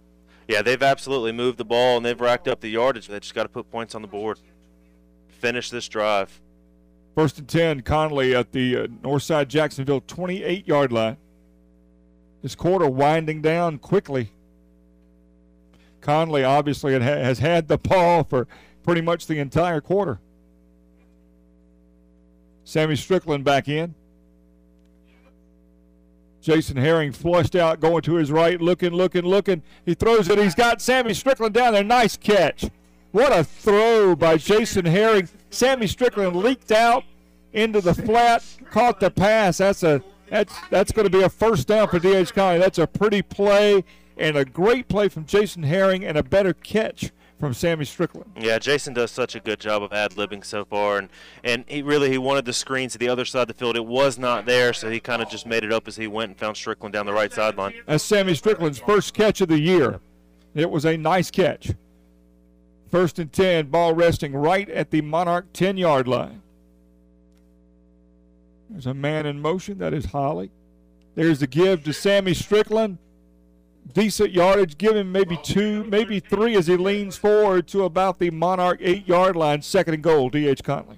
Yeah, 0.48 0.62
they've 0.62 0.82
absolutely 0.82 1.34
moved 1.34 1.58
the 1.58 1.66
ball 1.66 1.98
and 1.98 2.06
they've 2.06 2.22
racked 2.22 2.48
up 2.48 2.62
the 2.62 2.70
yardage. 2.70 3.10
They 3.10 3.20
just 3.20 3.36
got 3.36 3.44
to 3.44 3.50
put 3.50 3.70
points 3.70 3.94
on 3.94 4.02
the 4.02 4.08
board. 4.08 4.40
Finish 5.28 5.70
this 5.70 5.90
drive. 5.90 6.40
First 7.14 7.40
and 7.40 7.48
10, 7.50 7.82
Conley 7.82 8.34
at 8.34 8.54
the 8.54 8.78
uh, 8.78 8.88
Northside 8.88 9.50
Jacksonville 9.50 10.00
28 10.00 10.66
yard 10.66 10.94
line. 10.94 11.18
This 12.42 12.56
quarter 12.56 12.88
winding 12.88 13.42
down 13.42 13.80
quickly. 13.80 14.32
Conley 16.06 16.44
obviously 16.44 16.94
has 17.00 17.40
had 17.40 17.68
the 17.68 17.80
ball 17.80 18.24
for 18.24 18.48
pretty 18.84 19.02
much 19.02 19.26
the 19.26 19.40
entire 19.40 19.82
quarter. 19.82 20.20
Sammy 22.64 22.96
Strickland 22.96 23.44
back 23.44 23.68
in. 23.68 23.96
Jason 26.42 26.78
Herring 26.78 27.12
flushed 27.12 27.56
out, 27.56 27.80
going 27.80 28.04
to 28.04 28.14
his 28.14 28.32
right, 28.32 28.62
looking, 28.62 28.92
looking, 28.92 29.24
looking. 29.24 29.64
He 29.84 29.96
throws 29.96 30.30
it. 30.30 30.38
He's 30.38 30.54
got 30.54 30.80
Sammy 30.80 31.16
Strickland 31.16 31.56
down 31.56 31.74
there. 31.74 31.84
Nice 31.84 32.16
catch. 32.16 32.70
What 33.12 33.36
a 33.36 33.44
throw 33.44 34.16
by 34.16 34.38
Jason 34.38 34.86
Herring. 34.86 35.28
Sammy 35.50 35.88
Strickland 35.88 36.36
leaked 36.36 36.72
out 36.72 37.04
into 37.52 37.82
the 37.82 37.96
flat, 37.96 38.44
caught 38.70 39.00
the 39.00 39.10
pass. 39.10 39.58
That's 39.58 39.82
a 39.82 40.04
that's 40.30 40.54
that's 40.70 40.92
going 40.92 41.10
to 41.10 41.18
be 41.18 41.24
a 41.24 41.30
first 41.30 41.68
down 41.68 41.88
for 41.88 41.98
DH 41.98 42.32
Conley. 42.36 42.60
That's 42.60 42.78
a 42.78 42.86
pretty 42.86 43.24
play 43.24 43.84
and 44.18 44.38
a 44.38 44.46
great 44.46 44.88
play 44.88 45.10
from 45.10 45.26
Jason 45.26 45.64
Herring 45.64 46.04
and 46.04 46.18
a 46.18 46.24
better 46.24 46.54
catch 46.54 47.12
from 47.40 47.54
Sammy 47.54 47.86
Strickland. 47.86 48.32
Yeah, 48.40 48.60
Jason 48.60 48.94
does 48.94 49.12
such 49.12 49.36
a 49.36 49.40
good 49.40 49.60
job 49.60 49.84
of 49.84 49.92
ad 49.92 50.12
libbing 50.12 50.46
so 50.46 50.66
far, 50.66 50.98
and 50.98 51.10
and 51.44 51.66
he 51.68 51.82
really 51.82 52.10
he 52.10 52.18
wanted 52.18 52.46
the 52.46 52.54
screen 52.54 52.90
to 52.90 52.98
the 52.98 53.10
other 53.10 53.26
side 53.26 53.44
of 53.44 53.48
the 53.50 53.54
field. 53.54 53.76
It 53.76 53.86
was 53.86 54.18
not 54.18 54.46
there, 54.46 54.74
so 54.74 54.90
he 54.90 55.00
kind 55.00 55.22
of 55.22 55.30
just 55.30 55.46
made 55.46 55.64
it 55.64 55.74
up 55.74 55.88
as 55.88 55.98
he 55.98 56.08
went 56.08 56.32
and 56.32 56.40
found 56.40 56.58
Strickland 56.58 56.94
down 56.94 57.06
the 57.06 57.14
right 57.14 57.32
sideline. 57.32 57.74
That's 57.86 58.04
Sammy 58.04 58.36
Strickland's 58.36 58.80
first 58.80 59.14
catch 59.14 59.42
of 59.42 59.50
the 59.50 59.60
year. 59.60 60.00
It 60.54 60.72
was 60.72 60.86
a 60.86 60.96
nice 60.96 61.30
catch. 61.30 61.72
First 62.90 63.20
and 63.20 63.32
10, 63.32 63.68
ball 63.68 63.94
resting 63.94 64.34
right 64.34 64.70
at 64.70 64.92
the 64.92 65.02
Monarch 65.02 65.52
10 65.52 65.76
yard 65.76 66.08
line. 66.08 66.42
There's 68.70 68.86
a 68.86 68.94
man 68.94 69.26
in 69.26 69.42
motion. 69.42 69.78
That 69.80 69.94
is 69.94 70.06
Holly. 70.06 70.52
There's 71.16 71.40
the 71.40 71.48
give 71.48 71.84
to 71.84 71.94
Sammy 71.94 72.34
Strickland. 72.34 72.98
Decent 73.94 74.32
yardage. 74.32 74.78
Give 74.78 74.96
him 74.96 75.12
maybe 75.12 75.38
two, 75.38 75.84
maybe 75.86 76.20
three 76.20 76.56
as 76.56 76.68
he 76.68 76.76
leans 76.76 77.18
forward 77.18 77.68
to 77.70 77.84
about 77.84 78.20
the 78.20 78.30
Monarch 78.30 78.80
eight 78.82 79.08
yard 79.08 79.36
line. 79.36 79.62
Second 79.62 79.94
and 79.94 80.04
goal, 80.04 80.30
D.H. 80.30 80.64
Conley. 80.64 80.98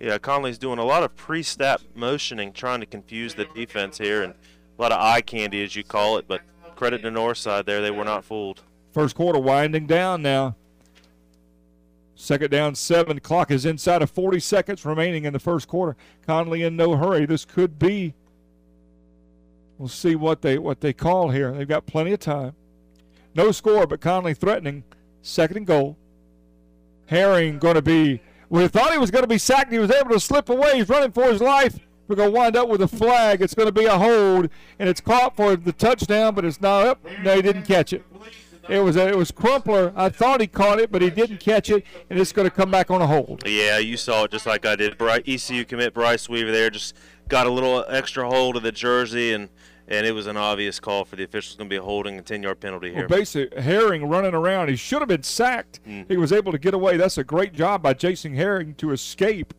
Yeah, 0.00 0.18
Conley's 0.18 0.58
doing 0.58 0.78
a 0.78 0.84
lot 0.84 1.04
of 1.04 1.14
pre 1.14 1.42
snap 1.42 1.80
motioning, 1.94 2.52
trying 2.52 2.80
to 2.80 2.86
confuse 2.86 3.34
the 3.34 3.44
defense 3.54 3.98
here, 3.98 4.22
and 4.22 4.34
a 4.78 4.82
lot 4.82 4.90
of 4.90 5.00
eye 5.00 5.20
candy, 5.20 5.62
as 5.62 5.76
you 5.76 5.84
call 5.84 6.16
it. 6.18 6.26
But 6.26 6.40
credit 6.74 7.02
to 7.02 7.10
Northside 7.10 7.66
there, 7.66 7.80
they 7.80 7.92
were 7.92 8.04
not 8.04 8.24
fooled. 8.24 8.62
First 8.90 9.14
quarter 9.14 9.38
winding 9.38 9.86
down 9.86 10.22
now. 10.22 10.56
Second 12.14 12.50
down, 12.50 12.74
seven. 12.74 13.20
Clock 13.20 13.50
is 13.50 13.64
inside 13.64 14.02
of 14.02 14.10
40 14.10 14.40
seconds 14.40 14.84
remaining 14.84 15.24
in 15.24 15.32
the 15.32 15.38
first 15.38 15.66
quarter. 15.68 15.96
Conley 16.26 16.62
in 16.62 16.76
no 16.76 16.96
hurry. 16.96 17.26
This 17.26 17.44
could 17.44 17.78
be. 17.78 18.14
We'll 19.82 19.88
see 19.88 20.14
what 20.14 20.42
they 20.42 20.58
what 20.58 20.80
they 20.80 20.92
call 20.92 21.30
here. 21.30 21.50
They've 21.50 21.66
got 21.66 21.86
plenty 21.86 22.12
of 22.12 22.20
time. 22.20 22.54
No 23.34 23.50
score, 23.50 23.84
but 23.84 24.00
Conley 24.00 24.32
threatening. 24.32 24.84
Second 25.22 25.56
and 25.56 25.66
goal. 25.66 25.98
Herring 27.06 27.58
going 27.58 27.74
to 27.74 27.82
be. 27.82 28.20
We 28.48 28.68
thought 28.68 28.92
he 28.92 28.98
was 28.98 29.10
going 29.10 29.24
to 29.24 29.28
be 29.28 29.38
sacked. 29.38 29.72
He 29.72 29.80
was 29.80 29.90
able 29.90 30.10
to 30.10 30.20
slip 30.20 30.48
away. 30.48 30.76
He's 30.76 30.88
running 30.88 31.10
for 31.10 31.24
his 31.24 31.40
life. 31.40 31.80
We're 32.06 32.14
going 32.14 32.30
to 32.32 32.38
wind 32.38 32.54
up 32.54 32.68
with 32.68 32.80
a 32.80 32.86
flag. 32.86 33.42
It's 33.42 33.54
going 33.54 33.66
to 33.66 33.72
be 33.72 33.86
a 33.86 33.98
hold, 33.98 34.50
and 34.78 34.88
it's 34.88 35.00
caught 35.00 35.34
for 35.34 35.56
the 35.56 35.72
touchdown, 35.72 36.36
but 36.36 36.44
it's 36.44 36.60
not. 36.60 37.00
Oh, 37.04 37.10
no, 37.24 37.34
he 37.34 37.42
didn't 37.42 37.64
catch 37.64 37.92
it. 37.92 38.04
It 38.68 38.78
was 38.78 38.94
a, 38.94 39.08
it 39.08 39.16
was 39.16 39.32
Crumpler. 39.32 39.92
I 39.96 40.10
thought 40.10 40.40
he 40.40 40.46
caught 40.46 40.78
it, 40.78 40.92
but 40.92 41.02
he 41.02 41.10
didn't 41.10 41.40
catch 41.40 41.70
it, 41.70 41.84
and 42.08 42.20
it's 42.20 42.30
going 42.30 42.48
to 42.48 42.54
come 42.54 42.70
back 42.70 42.88
on 42.88 43.02
a 43.02 43.06
hold. 43.08 43.42
Yeah, 43.44 43.78
you 43.78 43.96
saw 43.96 44.24
it 44.24 44.30
just 44.30 44.46
like 44.46 44.64
I 44.64 44.76
did. 44.76 44.96
Bry- 44.96 45.24
ECU 45.26 45.64
commit 45.64 45.92
Bryce 45.92 46.28
Weaver 46.28 46.52
there 46.52 46.70
just 46.70 46.94
got 47.28 47.48
a 47.48 47.50
little 47.50 47.84
extra 47.88 48.28
hold 48.28 48.56
of 48.56 48.62
the 48.62 48.70
jersey, 48.70 49.32
and 49.32 49.48
and 49.92 50.06
it 50.06 50.12
was 50.12 50.26
an 50.26 50.38
obvious 50.38 50.80
call 50.80 51.04
for 51.04 51.16
the 51.16 51.24
officials. 51.24 51.56
Going 51.56 51.68
to 51.68 51.72
be 51.72 51.76
a 51.76 51.82
holding 51.82 52.16
and 52.16 52.26
10 52.26 52.42
yard 52.42 52.60
penalty 52.60 52.88
here. 52.88 53.06
Well, 53.06 53.18
basic 53.18 53.52
Herring 53.58 54.06
running 54.06 54.34
around. 54.34 54.68
He 54.68 54.76
should 54.76 55.02
have 55.02 55.08
been 55.08 55.22
sacked. 55.22 55.80
Mm. 55.86 56.08
He 56.08 56.16
was 56.16 56.32
able 56.32 56.50
to 56.50 56.58
get 56.58 56.72
away. 56.72 56.96
That's 56.96 57.18
a 57.18 57.24
great 57.24 57.52
job 57.52 57.82
by 57.82 57.92
Jason 57.92 58.34
Herring 58.34 58.74
to 58.76 58.90
escape 58.92 59.52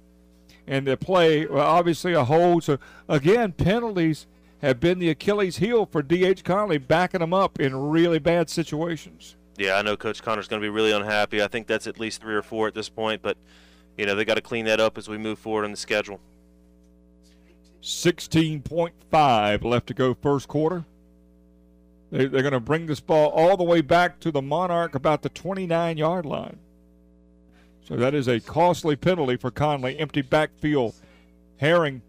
and 0.66 0.88
to 0.88 0.98
play. 0.98 1.46
Well, 1.46 1.66
obviously 1.66 2.14
a 2.14 2.24
hold. 2.24 2.64
So 2.64 2.80
again, 3.08 3.52
penalties 3.52 4.26
have 4.62 4.80
been 4.80 4.98
the 4.98 5.12
Achilles 5.12 5.58
heel 5.58 5.86
for 5.86 6.02
D.H. 6.02 6.44
Conley, 6.44 6.80
backing 6.80 7.20
them 7.20 7.34
up 7.34 7.60
in 7.60 7.76
really 7.76 8.20
bad 8.20 8.50
situations. 8.50 9.36
Yeah, 9.58 9.76
I 9.76 9.84
know 9.84 9.96
Coach 9.96 10.24
Connor's 10.24 10.48
going 10.48 10.60
to 10.60 10.66
be 10.66 10.70
really 10.70 10.92
unhappy. 10.92 11.44
I 11.44 11.48
think 11.48 11.68
that's 11.68 11.86
at 11.86 12.00
least 12.00 12.22
three 12.22 12.34
or 12.34 12.42
four 12.42 12.68
at 12.68 12.74
this 12.74 12.90
point, 12.90 13.22
but 13.22 13.38
you 14.00 14.08
know 14.08 14.16
they 14.16 14.26
got 14.26 14.36
to 14.36 14.42
clean 14.42 14.66
that 14.66 14.80
up 14.80 14.98
as 14.98 15.08
we 15.08 15.20
move 15.20 15.38
forward 15.38 15.64
on 15.64 15.70
the 15.70 15.78
schedule. 15.78 16.20
16.5 17.84 19.64
left 19.66 19.88
to 19.88 19.94
go 19.94 20.14
first 20.14 20.48
quarter. 20.48 20.86
They, 22.12 22.28
they're 22.28 22.42
going 22.42 22.54
to 22.54 22.62
bring 22.62 22.86
this 22.86 23.02
ball 23.02 23.30
all 23.32 23.58
the 23.58 23.64
way 23.64 23.82
back 23.82 24.22
to 24.22 24.32
the 24.32 24.42
Monarch 24.42 24.96
about 24.96 25.22
the 25.22 25.30
29 25.30 25.98
yard 25.98 26.26
line. 26.26 26.60
So 27.86 27.98
that 27.98 28.14
is 28.14 28.30
a 28.30 28.40
costly 28.40 28.96
penalty 28.96 29.36
for 29.36 29.52
Conley. 29.52 30.00
Empty 30.00 30.22
backfield. 30.22 30.96
Herring, 31.58 32.02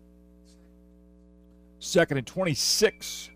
second 1.81 2.19
and 2.19 2.27
26. 2.27 3.31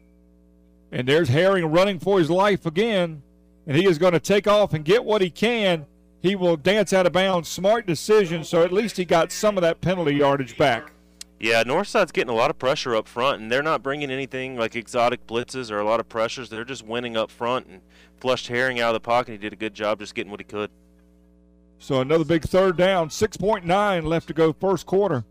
And 0.92 1.08
there's 1.08 1.28
Herring 1.28 1.66
running 1.66 1.98
for 1.98 2.20
his 2.20 2.30
life 2.30 2.64
again. 2.66 3.22
And 3.66 3.76
he 3.76 3.84
is 3.84 3.98
going 3.98 4.12
to 4.12 4.20
take 4.20 4.46
off 4.46 4.72
and 4.72 4.84
get 4.84 5.04
what 5.04 5.22
he 5.22 5.30
can. 5.30 5.86
He 6.20 6.36
will 6.36 6.56
dance 6.56 6.92
out 6.92 7.06
of 7.06 7.12
bounds. 7.12 7.48
Smart 7.48 7.84
decision. 7.84 8.44
So 8.44 8.62
at 8.62 8.72
least 8.72 8.96
he 8.96 9.04
got 9.04 9.32
some 9.32 9.58
of 9.58 9.62
that 9.62 9.80
penalty 9.80 10.14
yardage 10.14 10.56
back. 10.56 10.92
Yeah, 11.40 11.62
Northside's 11.64 12.10
getting 12.10 12.30
a 12.30 12.34
lot 12.34 12.50
of 12.50 12.58
pressure 12.58 12.96
up 12.96 13.06
front, 13.06 13.40
and 13.40 13.50
they're 13.50 13.62
not 13.62 13.82
bringing 13.82 14.10
anything 14.10 14.56
like 14.56 14.74
exotic 14.74 15.26
blitzes 15.26 15.70
or 15.70 15.78
a 15.78 15.84
lot 15.84 16.00
of 16.00 16.08
pressures. 16.08 16.48
They're 16.48 16.64
just 16.64 16.84
winning 16.84 17.16
up 17.16 17.30
front 17.30 17.66
and 17.66 17.80
flushed 18.18 18.48
Herring 18.48 18.80
out 18.80 18.88
of 18.88 18.94
the 18.94 19.06
pocket. 19.06 19.32
He 19.32 19.38
did 19.38 19.52
a 19.52 19.56
good 19.56 19.74
job 19.74 20.00
just 20.00 20.14
getting 20.16 20.32
what 20.32 20.40
he 20.40 20.44
could. 20.44 20.70
So 21.78 22.00
another 22.00 22.24
big 22.24 22.42
third 22.42 22.76
down. 22.76 23.08
6.9 23.08 24.02
left 24.04 24.26
to 24.26 24.34
go 24.34 24.52
first 24.52 24.84
quarter. 24.84 25.24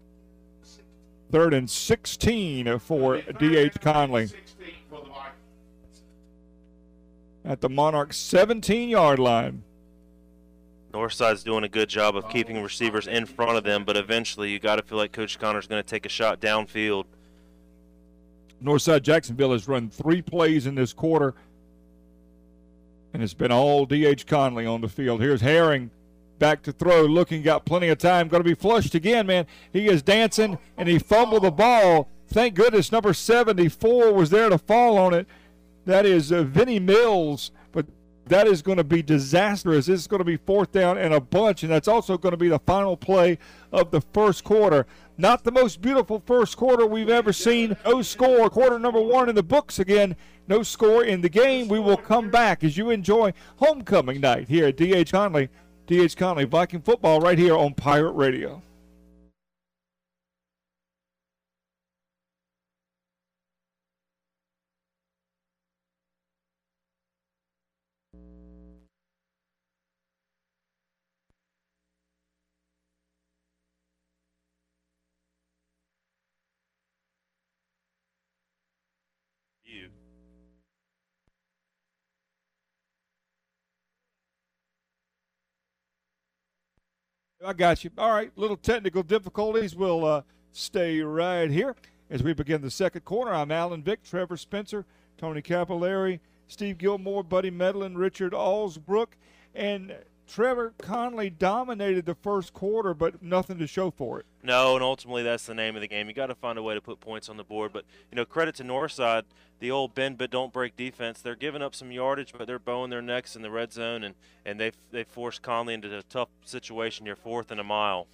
Third 1.30 1.54
and 1.54 1.70
16 1.70 2.80
for 2.80 3.22
D.H. 3.22 3.82
Conley. 3.82 4.28
16 4.28 4.68
for 4.90 5.02
the 5.02 5.10
Vikings. 5.10 6.04
At 7.44 7.60
the 7.60 7.68
Monarch 7.68 8.14
17 8.14 8.88
yard 8.88 9.20
line. 9.20 9.64
Northside's 10.98 11.44
doing 11.44 11.64
a 11.64 11.70
good 11.70 11.90
job 11.90 12.16
of 12.16 12.28
keeping 12.28 12.60
receivers 12.64 13.06
in 13.06 13.28
front 13.28 13.56
of 13.56 13.64
them, 13.64 13.84
but 13.84 13.96
eventually 13.96 14.50
you 14.50 14.58
got 14.58 14.78
to 14.78 14.82
feel 14.82 14.98
like 14.98 15.12
Coach 15.12 15.38
Connor's 15.38 15.68
going 15.68 15.82
to 15.82 15.88
take 15.88 16.08
a 16.08 16.10
shot 16.10 16.42
downfield. 16.42 17.06
Northside 18.64 19.04
Jacksonville 19.04 19.52
has 19.52 19.68
run 19.68 19.92
three 19.92 20.24
plays 20.24 20.66
in 20.66 20.74
this 20.74 20.94
quarter, 20.94 21.36
and 23.14 23.22
it's 23.22 23.36
been 23.36 23.52
all 23.52 23.86
D.H. 23.86 24.26
Conley 24.26 24.66
on 24.66 24.82
the 24.82 24.88
field. 24.88 25.22
Here's 25.22 25.42
Herring 25.42 25.92
back 26.40 26.64
to 26.64 26.72
throw, 26.72 27.04
looking, 27.04 27.44
got 27.44 27.64
plenty 27.64 27.90
of 27.90 28.00
time. 28.00 28.28
Going 28.28 28.42
to 28.42 28.50
be 28.50 28.56
flushed 28.56 28.96
again, 28.96 29.28
man. 29.28 29.46
He 29.72 29.88
is 29.88 30.02
dancing, 30.02 30.58
and 30.78 30.90
he 30.90 30.98
fumbled 30.98 31.44
the 31.44 31.52
ball. 31.52 32.10
Thank 32.28 32.56
goodness 32.56 32.92
number 32.92 33.14
74 33.14 34.14
was 34.14 34.32
there 34.32 34.50
to 34.50 34.58
fall 34.58 34.98
on 34.98 35.14
it. 35.14 35.28
That 35.86 36.08
is 36.08 36.32
uh, 36.32 36.42
Vinny 36.42 36.80
Mills, 36.80 37.52
but 37.54 37.57
that 38.30 38.48
is 38.48 38.62
going 38.62 38.78
to 38.78 38.84
be 38.84 39.02
disastrous. 39.02 39.88
This 39.88 40.02
is 40.02 40.08
going 40.08 40.20
to 40.20 40.26
be 40.26 40.38
fourth 40.38 40.72
down 40.72 40.98
and 40.98 41.14
a 41.14 41.22
bunch, 41.22 41.64
and 41.64 41.72
that's 41.72 41.88
also 41.88 42.18
going 42.18 42.32
to 42.32 42.38
be 42.38 42.50
the 42.50 42.60
final 42.60 42.98
play 42.98 43.38
of 43.72 43.92
the 43.92 44.02
first 44.14 44.44
quarter. 44.44 44.86
Not 45.18 45.44
the 45.44 45.52
most 45.52 45.82
beautiful 45.82 46.22
first 46.26 46.58
quarter 46.58 46.86
we've 46.86 47.10
ever 47.10 47.34
seen. 47.34 47.76
No 47.86 48.02
score, 48.02 48.50
quarter 48.50 48.78
number 48.78 49.02
one 49.02 49.30
in 49.30 49.36
the 49.36 49.44
books 49.44 49.80
again. 49.80 50.16
No 50.48 50.64
score 50.64 51.04
in 51.04 51.22
the 51.22 51.30
game. 51.30 51.68
We 51.68 51.80
will 51.80 51.98
come 51.98 52.30
back 52.30 52.64
as 52.64 52.78
you 52.78 52.90
enjoy 52.90 53.34
homecoming 53.58 54.22
night 54.22 54.48
here 54.48 54.68
at 54.68 54.78
D.H. 54.78 55.12
Conley. 55.12 55.50
D.H. 55.88 56.16
Conley 56.18 56.46
Viking 56.46 56.82
football 56.82 57.20
right 57.20 57.38
here 57.38 57.56
on 57.56 57.74
Pirate 57.74 58.12
Radio. 58.12 58.62
I 87.48 87.54
got 87.54 87.86
you. 87.86 87.92
All 87.98 88.12
right, 88.12 88.30
little 88.36 88.58
technical 88.58 89.04
difficulties. 89.04 89.74
We'll 89.74 90.04
uh, 90.04 90.24
stay 90.52 91.00
right 91.00 91.50
here 91.50 91.78
as 92.10 92.22
we 92.22 92.34
begin 92.34 92.62
the 92.62 92.70
second 92.70 93.06
quarter. 93.06 93.34
I'm 93.34 93.52
Alan 93.52 93.82
Vick, 93.82 94.04
Trevor 94.04 94.36
Spencer, 94.36 94.86
Tony 95.18 95.42
Capillari, 95.42 96.20
Steve 96.50 96.78
Gilmore, 96.78 97.24
Buddy 97.24 97.50
Medlin, 97.50 97.98
Richard 97.98 98.34
Allsbrook, 98.34 99.14
and 99.56 99.96
Trevor 100.28 100.74
Conley 100.78 101.30
dominated 101.30 102.06
the 102.06 102.16
first 102.16 102.54
quarter, 102.54 102.94
but 102.94 103.24
nothing 103.24 103.58
to 103.60 103.68
show 103.68 103.90
for 103.90 104.20
it. 104.20 104.26
No, 104.44 104.76
and 104.76 104.84
ultimately 104.84 105.24
that's 105.24 105.46
the 105.46 105.54
name 105.54 105.76
of 105.76 105.82
the 105.82 105.88
game. 105.88 106.08
You 106.08 106.14
got 106.14 106.28
to 106.28 106.36
find 106.36 106.58
a 106.58 106.64
way 106.64 106.74
to 106.74 106.82
put 106.82 107.00
points 107.00 107.30
on 107.30 107.38
the 107.38 107.44
board. 107.44 107.72
But 107.72 107.86
you 108.12 108.16
know, 108.16 108.26
credit 108.26 108.56
to 108.56 108.64
Northside, 108.64 109.24
the 109.60 109.72
old 109.72 109.96
bend 109.96 110.18
but 110.18 110.30
don't 110.30 110.52
break 110.52 110.76
defense. 110.76 111.22
They're 111.22 111.36
giving 111.36 111.62
up 111.62 111.74
some 111.74 111.92
yardage, 111.92 112.34
but 112.38 112.46
they're 112.46 112.60
bowing 112.60 112.90
their 112.90 113.02
necks 113.02 113.36
in 113.36 113.42
the 113.42 113.50
red 113.50 113.72
zone, 113.72 114.04
and 114.04 114.16
and 114.46 114.60
they've 114.60 114.76
they 114.92 115.04
forced 115.06 115.42
Conley 115.42 115.74
into 115.74 115.98
a 115.98 116.04
tough 116.04 116.30
situation. 116.44 117.06
You're 117.06 117.16
fourth 117.16 117.50
and 117.50 117.60
a 117.60 117.64
mile. 117.64 118.08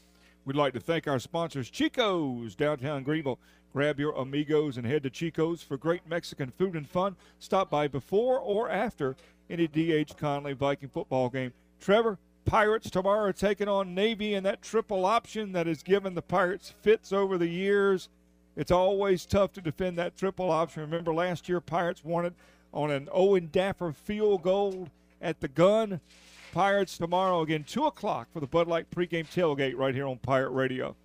We'd 0.45 0.56
like 0.56 0.73
to 0.73 0.80
thank 0.80 1.08
our 1.08 1.19
sponsors, 1.19 1.69
Chico's, 1.69 2.54
downtown 2.56 3.04
Greenville. 3.04 3.39
Grab 3.71 3.99
your 3.99 4.12
amigos 4.13 4.78
and 4.78 4.86
head 4.86 5.02
to 5.04 5.10
Chico's 5.10 5.63
for 5.63 5.78
great 5.78 6.08
Mexican 6.08 6.52
food 6.52 6.76
and 6.76 6.88
fun. 6.88 7.15
Stop 7.39 7.71
by 7.71 7.88
before 7.88 8.39
or 8.39 8.69
after 8.69 9.15
any 9.49 9.67
D.H. 9.67 10.15
Conley 10.15 10.54
Viking 10.54 10.89
football 10.89 11.30
game. 11.30 11.54
Trevor, 11.84 12.17
Pirates 12.46 12.89
tomorrow 12.89 13.34
taking 13.34 13.67
on 13.67 13.93
Navy 13.93 14.36
and 14.36 14.46
that 14.46 14.62
triple 14.62 15.06
option 15.06 15.52
that 15.52 15.67
has 15.67 15.84
given 15.84 16.13
the 16.13 16.22
Pirates 16.22 16.74
fits 16.82 17.12
over 17.12 17.38
the 17.38 17.50
years. 17.50 18.08
It's 18.56 18.72
always 18.72 19.26
tough 19.26 19.52
to 19.52 19.62
defend 19.62 19.98
that 19.98 20.15
triple 20.15 20.50
option. 20.50 20.84
Remember 20.84 21.13
last 21.13 21.50
year, 21.50 21.60
Pirates 21.60 22.02
won 22.02 22.26
it 22.26 22.34
on 22.74 22.89
an 22.89 23.10
Owen 23.12 23.50
Daffer 23.52 23.93
field 23.93 24.43
goal 24.43 24.88
at 25.22 25.41
the 25.41 25.50
gun. 25.50 26.00
Pirates 26.54 26.98
tomorrow 26.98 27.41
again, 27.41 27.65
2 27.65 27.86
o'clock 27.86 28.30
for 28.32 28.39
the 28.39 28.48
Bud 28.48 28.69
Light 28.69 28.89
pregame 28.89 29.28
tailgate 29.28 29.76
right 29.76 29.93
here 29.93 30.08
on 30.08 30.19
Pirate 30.19 30.52
Radio. 30.52 30.96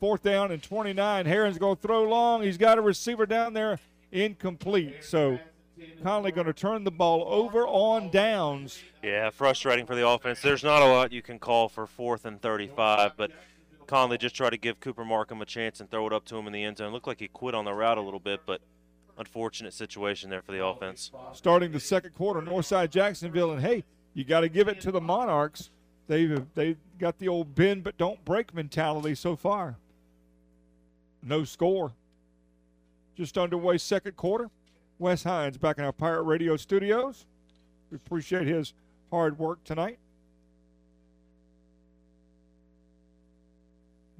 Fourth 0.00 0.22
down 0.22 0.50
and 0.50 0.62
29. 0.62 1.26
Herring's 1.26 1.58
going 1.58 1.76
to 1.76 1.82
throw 1.82 2.04
long. 2.04 2.42
He's 2.42 2.56
got 2.56 2.78
a 2.78 2.80
receiver 2.80 3.26
down 3.26 3.52
there 3.52 3.78
incomplete. 4.10 5.04
So 5.04 5.38
Conley 6.02 6.32
going 6.32 6.46
to 6.46 6.52
turn 6.52 6.84
the 6.84 6.90
ball 6.90 7.24
over 7.28 7.66
on 7.66 8.10
downs. 8.10 8.82
Yeah, 9.02 9.30
frustrating 9.30 9.86
for 9.86 9.94
the 9.94 10.06
offense. 10.06 10.40
There's 10.40 10.64
not 10.64 10.82
a 10.82 10.86
lot 10.86 11.12
you 11.12 11.22
can 11.22 11.38
call 11.38 11.68
for 11.68 11.86
fourth 11.86 12.24
and 12.24 12.40
35, 12.40 13.12
but 13.16 13.30
Conley 13.86 14.18
just 14.18 14.34
tried 14.34 14.50
to 14.50 14.56
give 14.56 14.80
Cooper 14.80 15.04
Markham 15.04 15.42
a 15.42 15.46
chance 15.46 15.80
and 15.80 15.90
throw 15.90 16.06
it 16.06 16.12
up 16.12 16.24
to 16.26 16.36
him 16.36 16.46
in 16.46 16.52
the 16.52 16.64
end 16.64 16.78
zone. 16.78 16.92
Looked 16.92 17.06
like 17.06 17.20
he 17.20 17.28
quit 17.28 17.54
on 17.54 17.64
the 17.64 17.72
route 17.72 17.98
a 17.98 18.00
little 18.00 18.20
bit, 18.20 18.40
but 18.46 18.60
unfortunate 19.18 19.72
situation 19.72 20.30
there 20.30 20.42
for 20.42 20.52
the 20.52 20.64
offense. 20.64 21.10
Starting 21.32 21.72
the 21.72 21.80
second 21.80 22.14
quarter, 22.14 22.40
Northside 22.40 22.90
Jacksonville, 22.90 23.52
and 23.52 23.62
hey, 23.62 23.84
you 24.14 24.24
got 24.24 24.40
to 24.40 24.48
give 24.48 24.68
it 24.68 24.80
to 24.82 24.90
the 24.90 25.00
Monarchs. 25.00 25.70
They've 26.08 26.44
they 26.54 26.76
got 26.98 27.18
the 27.18 27.28
old 27.28 27.54
bend 27.54 27.82
but 27.82 27.98
don't 27.98 28.24
break 28.24 28.54
mentality 28.54 29.14
so 29.14 29.36
far. 29.36 29.76
No 31.22 31.44
score. 31.44 31.92
Just 33.16 33.36
underway 33.36 33.78
second 33.78 34.16
quarter. 34.16 34.50
Wes 34.98 35.22
Hines 35.22 35.58
back 35.58 35.78
in 35.78 35.84
our 35.84 35.92
Pirate 35.92 36.22
Radio 36.22 36.56
studios. 36.56 37.26
We 37.90 37.96
appreciate 37.96 38.46
his 38.46 38.72
hard 39.10 39.38
work 39.38 39.62
tonight. 39.64 39.98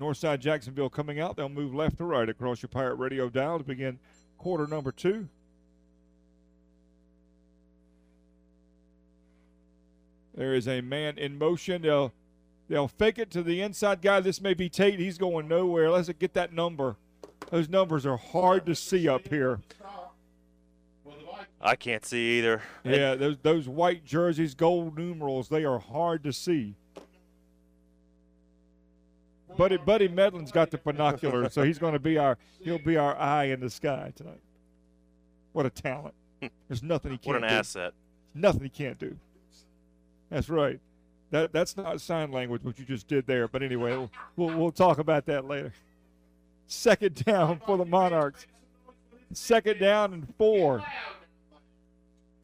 Northside 0.00 0.40
Jacksonville 0.40 0.90
coming 0.90 1.18
out. 1.18 1.36
They'll 1.36 1.48
move 1.48 1.74
left 1.74 1.98
to 1.98 2.04
right 2.04 2.28
across 2.28 2.60
your 2.62 2.68
Pirate 2.68 2.96
Radio 2.96 3.30
dial 3.30 3.58
to 3.58 3.64
begin 3.64 3.98
quarter 4.36 4.66
number 4.66 4.92
two. 4.92 5.28
There 10.34 10.52
is 10.52 10.68
a 10.68 10.82
man 10.82 11.16
in 11.16 11.38
motion. 11.38 11.80
They'll 11.80 12.12
they'll 12.68 12.88
fake 12.88 13.18
it 13.18 13.30
to 13.30 13.42
the 13.42 13.62
inside 13.62 14.02
guy. 14.02 14.20
This 14.20 14.42
may 14.42 14.52
be 14.52 14.68
Tate. 14.68 15.00
He's 15.00 15.16
going 15.16 15.48
nowhere. 15.48 15.90
Let's 15.90 16.10
get 16.10 16.34
that 16.34 16.52
number. 16.52 16.96
Those 17.50 17.70
numbers 17.70 18.04
are 18.04 18.18
hard 18.18 18.66
to 18.66 18.74
see 18.74 19.08
up 19.08 19.28
here. 19.28 19.60
For 21.60 21.64
the 21.64 21.68
Vikings. 21.68 21.72
I 21.72 21.76
can't 21.76 22.04
see 22.04 22.38
either. 22.38 22.62
Yeah, 22.84 23.14
those 23.14 23.36
those 23.42 23.68
white 23.68 24.04
jerseys, 24.04 24.54
gold 24.54 24.98
numerals, 24.98 25.48
they 25.48 25.64
are 25.64 25.78
hard 25.78 26.22
to 26.24 26.32
see. 26.32 26.74
Buddy 29.56 29.78
Buddy 29.78 30.08
Medlin's 30.08 30.52
got 30.52 30.70
the 30.70 30.78
binoculars, 30.78 31.52
so 31.54 31.62
he's 31.62 31.78
going 31.78 31.94
to 31.94 31.98
be 31.98 32.18
our 32.18 32.36
he'll 32.62 32.78
be 32.78 32.96
our 32.96 33.16
eye 33.16 33.44
in 33.44 33.60
the 33.60 33.70
sky 33.70 34.12
tonight. 34.14 34.40
What 35.52 35.64
a 35.66 35.70
talent! 35.70 36.14
There's 36.68 36.82
nothing 36.82 37.12
he 37.12 37.18
can't 37.18 37.22
do. 37.24 37.28
What 37.30 37.36
an 37.42 37.48
do. 37.48 37.54
asset. 37.54 37.94
Nothing 38.34 38.62
he 38.64 38.68
can't 38.68 38.98
do. 38.98 39.16
That's 40.30 40.48
right. 40.50 40.78
That 41.30 41.52
that's 41.52 41.76
not 41.76 42.00
sign 42.00 42.32
language 42.32 42.62
what 42.64 42.78
you 42.78 42.84
just 42.84 43.08
did 43.08 43.26
there. 43.26 43.48
But 43.48 43.62
anyway, 43.62 43.96
we'll 43.96 44.10
we'll, 44.36 44.58
we'll 44.58 44.72
talk 44.72 44.98
about 44.98 45.24
that 45.26 45.46
later. 45.46 45.72
Second 46.66 47.24
down 47.24 47.60
for 47.64 47.78
the 47.78 47.84
Monarchs. 47.84 48.46
Second 49.32 49.80
down 49.80 50.12
and 50.12 50.34
four. 50.36 50.84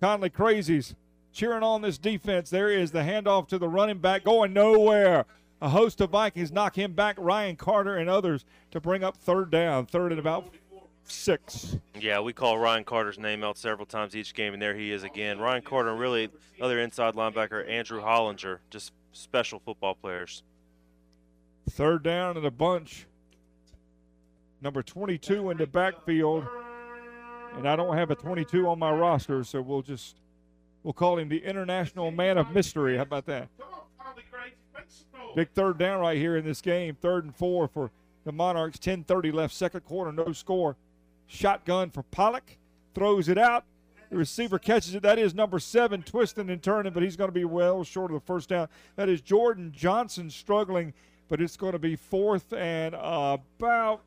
Conley 0.03 0.31
Crazies 0.31 0.97
cheering 1.33 1.63
on 1.63 1.81
this 1.81 1.97
defense. 1.97 2.51
There 2.51 2.69
is 2.69 2.91
the 2.91 3.03
handoff 3.03 3.47
to 3.49 3.59
the 3.59 3.69
running 3.69 3.99
back 3.99 4.25
going 4.25 4.53
nowhere. 4.53 5.27
A 5.61 5.69
host 5.69 6.01
of 6.01 6.11
Vikings 6.11 6.51
knock 6.51 6.75
him 6.75 6.93
back. 6.93 7.15
Ryan 7.21 7.55
Carter 7.55 7.97
and 7.97 8.11
others 8.11 8.45
to 8.73 8.81
bring 8.81 9.05
up 9.05 9.17
third 9.17 9.53
down. 9.53 9.87
Third 9.87 10.11
and 10.11 10.19
about 10.19 10.53
six. 11.05 11.77
Yeah, 12.01 12.19
we 12.19 12.33
call 12.33 12.59
Ryan 12.59 12.83
Carter's 12.83 13.17
name 13.17 13.45
out 13.45 13.57
several 13.57 13.87
times 13.87 14.17
each 14.17 14.35
game, 14.35 14.55
and 14.55 14.61
there 14.61 14.75
he 14.75 14.91
is 14.91 15.05
again. 15.05 15.39
Ryan 15.39 15.63
Carter 15.63 15.91
and 15.91 16.01
really 16.01 16.31
other 16.61 16.81
inside 16.81 17.15
linebacker 17.15 17.71
Andrew 17.71 18.03
Hollinger, 18.03 18.59
just 18.71 18.91
special 19.13 19.61
football 19.61 19.95
players. 19.95 20.43
Third 21.71 22.03
down 22.03 22.37
and 22.37 22.45
a 22.45 22.51
bunch. 22.51 23.07
Number 24.61 24.83
22 24.83 25.51
in 25.51 25.59
the 25.59 25.67
backfield. 25.69 26.45
And 27.57 27.69
I 27.69 27.77
don't 27.77 27.97
have 27.97 28.11
a 28.11 28.15
22 28.15 28.67
on 28.67 28.79
my 28.79 28.91
roster, 28.91 29.45
so 29.45 29.61
we'll 29.61 29.83
just 29.83 30.17
we'll 30.83 30.93
call 30.93 31.19
him 31.19 31.29
the 31.29 31.45
International 31.45 32.11
Man 32.11 32.39
of 32.39 32.51
Mystery. 32.53 32.97
How 32.97 33.03
about 33.03 33.27
that? 33.27 33.49
Come 33.59 33.69
on, 33.73 33.81
Conley 33.99 34.23
Crazies, 34.33 34.75
make 34.75 34.85
some 34.89 35.21
noise. 35.21 35.37
Big 35.37 35.51
third 35.51 35.79
down 35.79 36.01
right 36.01 36.17
here 36.17 36.37
in 36.37 36.45
this 36.45 36.61
game. 36.61 36.97
Third 37.01 37.25
and 37.25 37.35
four 37.35 37.69
for 37.69 37.91
the 38.25 38.33
Monarchs. 38.33 38.79
10:30 38.79 39.33
left, 39.33 39.55
second 39.55 39.85
quarter, 39.85 40.13
no 40.13 40.33
score. 40.33 40.77
Shotgun 41.27 41.91
for 41.91 42.03
Pollock, 42.05 42.57
throws 42.95 43.29
it 43.29 43.39
out. 43.39 43.65
The 44.11 44.19
receiver 44.19 44.59
catches 44.59 44.95
it. 44.95 45.03
That 45.03 45.19
is 45.19 45.35
number 45.35 45.59
seven, 45.59 46.03
twisting 46.03 46.51
and 46.51 46.63
turning, 46.63 46.93
but 46.93 47.03
he's 47.03 47.17
going 47.17 47.29
to 47.29 47.35
be 47.35 47.47
well 47.47 47.83
short 47.83 48.11
of 48.11 48.21
the 48.21 48.27
first 48.27 48.51
down. 48.51 48.69
That 48.97 49.09
is 49.09 49.23
Jordan 49.23 49.73
Johnson 49.75 50.29
struggling, 50.29 50.93
but 51.29 51.41
it's 51.41 51.57
going 51.57 51.73
to 51.73 51.79
be 51.79 51.97
fourth 51.97 52.53
and 52.53 52.95
about 52.95 54.03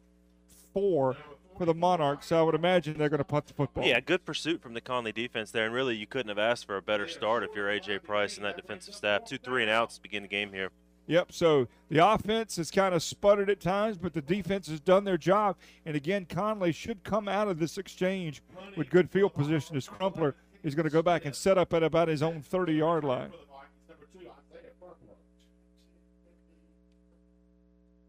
four 0.74 1.16
for 1.58 1.66
the 1.66 1.74
Monarchs. 1.74 2.28
So 2.28 2.40
I 2.40 2.44
would 2.44 2.56
imagine 2.56 2.98
they're 2.98 3.10
going 3.10 3.18
to 3.20 3.24
punt 3.24 3.48
the 3.48 3.54
football. 3.54 3.86
Yeah, 3.86 4.00
good 4.00 4.26
pursuit 4.26 4.62
from 4.62 4.74
the 4.74 4.82
Conley 4.82 5.12
defense 5.12 5.52
there, 5.52 5.66
and 5.66 5.74
really 5.74 5.96
you 5.96 6.08
couldn't 6.08 6.30
have 6.30 6.40
asked 6.40 6.66
for 6.66 6.78
a 6.78 6.82
better 6.82 7.08
start 7.08 7.44
if 7.44 7.52
you're 7.56 7.68
AJ 7.68 8.04
Price 8.04 8.38
and 8.38 8.46
that 8.46 8.56
defensive 8.56 8.94
staff. 8.94 9.26
Two 9.26 9.38
three 9.38 9.62
and 9.62 9.72
outs 9.72 9.96
to 9.96 10.02
begin 10.02 10.24
the 10.24 10.30
game 10.30 10.52
here. 10.52 10.70
Yep. 11.08 11.32
So 11.32 11.68
the 11.90 12.06
offense 12.06 12.56
has 12.58 12.72
kind 12.72 12.96
of 12.96 13.04
sputtered 13.04 13.50
at 13.50 13.60
times, 13.60 13.98
but 13.98 14.14
the 14.14 14.22
defense 14.22 14.68
has 14.68 14.80
done 14.80 15.04
their 15.04 15.18
job. 15.18 15.56
And 15.86 15.96
again, 15.96 16.26
Conley 16.26 16.72
should 16.72 17.04
come 17.04 17.28
out 17.28 17.48
of 17.48 17.60
this 17.60 17.78
exchange 17.78 18.42
with 18.76 18.90
good 18.90 19.10
field 19.10 19.34
position 19.34 19.76
as 19.76 19.88
Crumpler 19.88 20.36
is 20.64 20.74
going 20.74 20.86
to 20.86 20.90
go 20.90 21.04
back 21.04 21.26
and 21.26 21.36
set 21.36 21.58
up 21.58 21.74
at 21.74 21.84
about 21.84 22.08
his 22.08 22.24
own 22.24 22.42
30 22.42 22.74
yard 22.74 23.04
line. 23.04 23.30
For 23.30 23.38
the 23.38 23.46
Vikings, 23.46 23.88
number 23.88 24.08
two, 24.12 24.20
Isaiah 24.20 24.72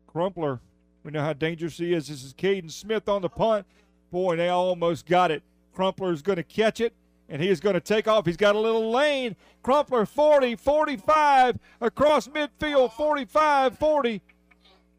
Crumpler. 0.07 0.61
We 1.07 1.13
know 1.13 1.23
how 1.23 1.35
dangerous 1.35 1.79
he 1.79 1.93
is. 1.95 2.09
This 2.09 2.25
is 2.25 2.35
Caden 2.35 2.69
Smith 2.69 3.09
on 3.09 3.23
the 3.23 3.29
punt. 3.29 3.65
Boy, 4.11 4.35
they 4.35 4.49
almost 4.49 5.07
got 5.07 5.31
it. 5.31 5.45
Crumpler 5.73 6.13
is 6.13 6.21
going 6.21 6.35
to 6.35 6.43
catch 6.43 6.81
it, 6.81 6.93
and 7.29 7.41
he 7.41 7.49
is 7.49 7.61
going 7.61 7.75
to 7.75 7.81
take 7.81 8.09
off. 8.09 8.27
He's 8.27 8.37
got 8.37 8.57
a 8.57 8.59
little 8.59 8.91
lane. 8.91 9.37
Crumpler 9.63 10.05
40, 10.05 10.57
45 10.57 11.61
across 11.81 12.27
midfield, 12.27 12.93
45, 12.95 13.79
40. 13.79 14.21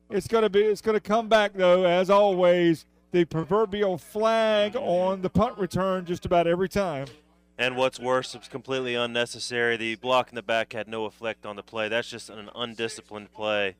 It's 0.09 0.27
going 0.29 0.43
to 0.43 0.49
be. 0.49 0.61
It's 0.61 0.79
going 0.79 0.95
to 0.95 1.01
come 1.01 1.27
back 1.27 1.51
though, 1.53 1.83
as 1.83 2.09
always. 2.09 2.85
The 3.11 3.25
proverbial 3.25 3.97
flag 3.97 4.77
on 4.77 5.21
the 5.21 5.29
punt 5.29 5.57
return 5.57 6.05
just 6.05 6.25
about 6.25 6.47
every 6.47 6.69
time. 6.69 7.07
And 7.57 7.75
what's 7.75 7.99
worse, 7.99 8.33
it's 8.33 8.47
completely 8.47 8.95
unnecessary. 8.95 9.75
The 9.75 9.95
block 9.95 10.29
in 10.29 10.35
the 10.35 10.43
back 10.43 10.71
had 10.71 10.87
no 10.87 11.03
effect 11.03 11.45
on 11.45 11.57
the 11.57 11.63
play. 11.63 11.89
That's 11.89 12.09
just 12.09 12.29
an 12.29 12.49
undisciplined 12.55 13.33
play 13.33 13.75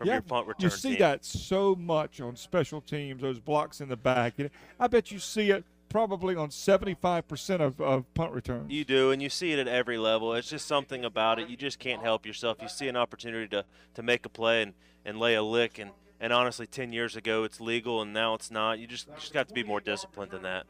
from 0.00 0.08
your 0.08 0.22
punt 0.22 0.46
return 0.46 0.64
you 0.64 0.70
see 0.70 0.90
team. 0.90 0.98
that 1.00 1.24
so 1.26 1.74
much 1.74 2.22
on 2.22 2.34
special 2.34 2.80
teams. 2.80 3.20
Those 3.20 3.38
blocks 3.38 3.82
in 3.82 3.88
the 3.90 3.96
back. 3.96 4.34
I 4.78 4.86
bet 4.86 5.10
you 5.10 5.18
see 5.18 5.50
it 5.50 5.64
probably 5.90 6.36
on 6.36 6.48
75% 6.48 7.60
of, 7.60 7.78
of 7.80 8.14
punt 8.14 8.32
returns. 8.32 8.72
You 8.72 8.84
do, 8.84 9.10
and 9.10 9.20
you 9.20 9.28
see 9.28 9.52
it 9.52 9.58
at 9.58 9.68
every 9.68 9.98
level. 9.98 10.32
It's 10.32 10.48
just 10.48 10.66
something 10.66 11.04
about 11.04 11.38
it. 11.38 11.48
You 11.48 11.56
just 11.56 11.78
can't 11.78 12.02
help 12.02 12.24
yourself. 12.24 12.58
You 12.62 12.68
see 12.68 12.88
an 12.88 12.96
opportunity 12.96 13.48
to, 13.48 13.64
to 13.94 14.02
make 14.02 14.24
a 14.24 14.30
play 14.30 14.62
and, 14.62 14.72
and 15.04 15.18
lay 15.18 15.34
a 15.34 15.42
lick, 15.42 15.78
and, 15.78 15.90
and 16.18 16.32
honestly, 16.32 16.66
10 16.66 16.94
years 16.94 17.14
ago 17.14 17.44
it's 17.44 17.60
legal, 17.60 18.00
and 18.00 18.14
now 18.14 18.32
it's 18.32 18.50
not. 18.50 18.78
You 18.78 18.86
just, 18.86 19.08
you 19.08 19.14
just 19.18 19.34
got 19.34 19.48
to 19.48 19.54
be 19.54 19.64
more 19.64 19.80
disciplined 19.80 20.30
than 20.30 20.42
that. 20.42 20.64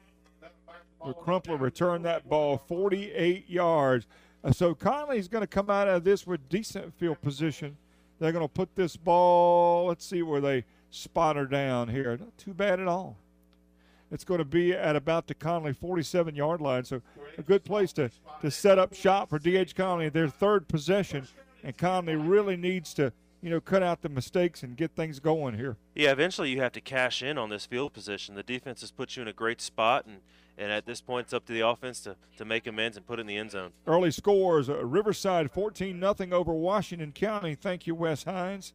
The 1.06 1.12
Crumpler 1.14 1.56
returned 1.56 2.04
that 2.04 2.28
ball 2.28 2.58
48 2.58 3.48
yards. 3.48 4.06
Uh, 4.42 4.52
so 4.52 4.74
Conley's 4.74 5.28
going 5.28 5.42
to 5.42 5.46
come 5.46 5.70
out 5.70 5.86
of 5.86 6.02
this 6.02 6.26
with 6.26 6.48
decent 6.48 6.94
field 6.98 7.20
position. 7.22 7.76
They're 8.20 8.32
going 8.32 8.44
to 8.44 8.52
put 8.52 8.76
this 8.76 8.96
ball, 8.96 9.86
let's 9.86 10.04
see 10.04 10.22
where 10.22 10.42
they 10.42 10.64
spot 10.90 11.36
her 11.36 11.46
down 11.46 11.88
here. 11.88 12.16
Not 12.18 12.36
too 12.36 12.52
bad 12.52 12.78
at 12.78 12.86
all. 12.86 13.16
It's 14.12 14.24
going 14.24 14.38
to 14.38 14.44
be 14.44 14.72
at 14.72 14.94
about 14.94 15.26
the 15.26 15.34
Conley 15.34 15.72
47 15.72 16.34
yard 16.34 16.60
line. 16.60 16.84
So 16.84 17.00
a 17.38 17.42
good 17.42 17.64
place 17.64 17.92
to, 17.94 18.10
to 18.42 18.50
set 18.50 18.78
up 18.78 18.92
shop 18.92 19.30
for 19.30 19.38
DH 19.38 19.74
Conley. 19.74 20.08
Their 20.08 20.28
third 20.28 20.68
possession, 20.68 21.28
and 21.64 21.76
Conley 21.76 22.16
really 22.16 22.56
needs 22.56 22.92
to, 22.94 23.12
you 23.40 23.50
know, 23.50 23.60
cut 23.60 23.82
out 23.82 24.02
the 24.02 24.08
mistakes 24.08 24.62
and 24.62 24.76
get 24.76 24.90
things 24.94 25.20
going 25.20 25.56
here. 25.56 25.76
Yeah, 25.94 26.10
eventually 26.10 26.50
you 26.50 26.60
have 26.60 26.72
to 26.72 26.80
cash 26.80 27.22
in 27.22 27.38
on 27.38 27.48
this 27.48 27.66
field 27.66 27.92
position. 27.92 28.34
The 28.34 28.42
defense 28.42 28.80
has 28.80 28.90
put 28.90 29.16
you 29.16 29.22
in 29.22 29.28
a 29.28 29.32
great 29.32 29.60
spot, 29.60 30.06
and, 30.06 30.20
and 30.60 30.70
at 30.70 30.84
this 30.86 31.00
point 31.00 31.24
it's 31.24 31.32
up 31.32 31.46
to 31.46 31.52
the 31.52 31.66
offense 31.66 32.00
to, 32.00 32.14
to 32.36 32.44
make 32.44 32.66
amends 32.66 32.96
and 32.96 33.06
put 33.06 33.18
it 33.18 33.22
in 33.22 33.26
the 33.26 33.36
end 33.36 33.50
zone. 33.50 33.72
Early 33.86 34.10
scores: 34.10 34.68
uh, 34.68 34.84
Riverside 34.84 35.50
14 35.50 35.98
0 35.98 36.14
over 36.32 36.52
Washington 36.52 37.12
County. 37.12 37.54
Thank 37.54 37.86
you, 37.86 37.94
Wes 37.94 38.24
Hines. 38.24 38.74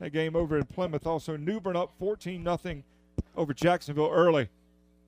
That 0.00 0.10
game 0.10 0.36
over 0.36 0.56
in 0.56 0.64
Plymouth. 0.64 1.06
Also, 1.06 1.36
New 1.36 1.60
Bern 1.60 1.76
up 1.76 1.92
14 1.98 2.44
0 2.44 2.82
over 3.36 3.52
Jacksonville 3.52 4.10
early. 4.12 4.48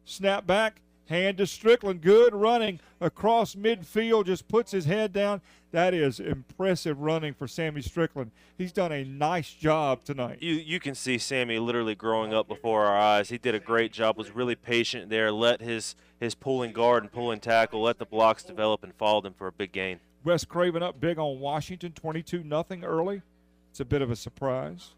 Snap 0.05 0.47
back, 0.47 0.81
hand 1.07 1.39
to 1.39 1.47
Strickland. 1.47 2.01
Good 2.01 2.35
running 2.35 2.81
across 3.01 3.55
midfield. 3.55 4.27
Just 4.27 4.49
puts 4.49 4.73
his 4.73 4.85
head 4.85 5.13
down. 5.13 5.41
That 5.73 5.95
is 5.95 6.21
impressive 6.21 7.01
running 7.01 7.35
for 7.35 7.47
Sammy 7.47 7.83
Strickland. 7.83 8.31
He's 8.57 8.73
done 8.73 8.93
a 8.93 9.05
nice 9.05 9.53
job 9.53 10.05
tonight. 10.05 10.39
You 10.41 10.55
you 10.55 10.81
can 10.81 10.95
see 10.95 11.19
Sammy 11.19 11.59
literally 11.59 11.95
growing 11.95 12.33
up 12.33 12.49
before 12.49 12.87
our 12.87 12.97
eyes. 12.97 13.29
He 13.29 13.39
did 13.39 13.55
a 13.55 13.61
great 13.61 13.93
job. 13.93 14.17
Was 14.17 14.31
really 14.31 14.55
patient 14.55 15.11
there. 15.11 15.31
Let 15.31 15.61
his 15.61 15.95
his 16.21 16.35
pulling 16.35 16.73
guard 16.73 17.03
and 17.03 17.13
pulling 17.13 17.41
tackle. 17.41 17.83
Let 17.83 17.99
the 17.99 18.07
blocks 18.07 18.43
develop 18.43 18.83
and 18.83 18.95
followed 18.95 19.27
him 19.27 19.35
for 19.35 19.47
a 19.47 19.53
big 19.53 19.73
gain. 19.73 20.01
West 20.25 20.49
Craven 20.49 20.83
up 20.83 21.01
big 21.01 21.19
on 21.19 21.41
Washington, 21.41 21.93
22 21.93 22.43
0 22.43 22.65
early. 22.83 23.23
It's 23.71 23.81
a 23.81 23.85
bit 23.85 24.03
of 24.03 24.11
a 24.11 24.17
surprise. 24.17 24.91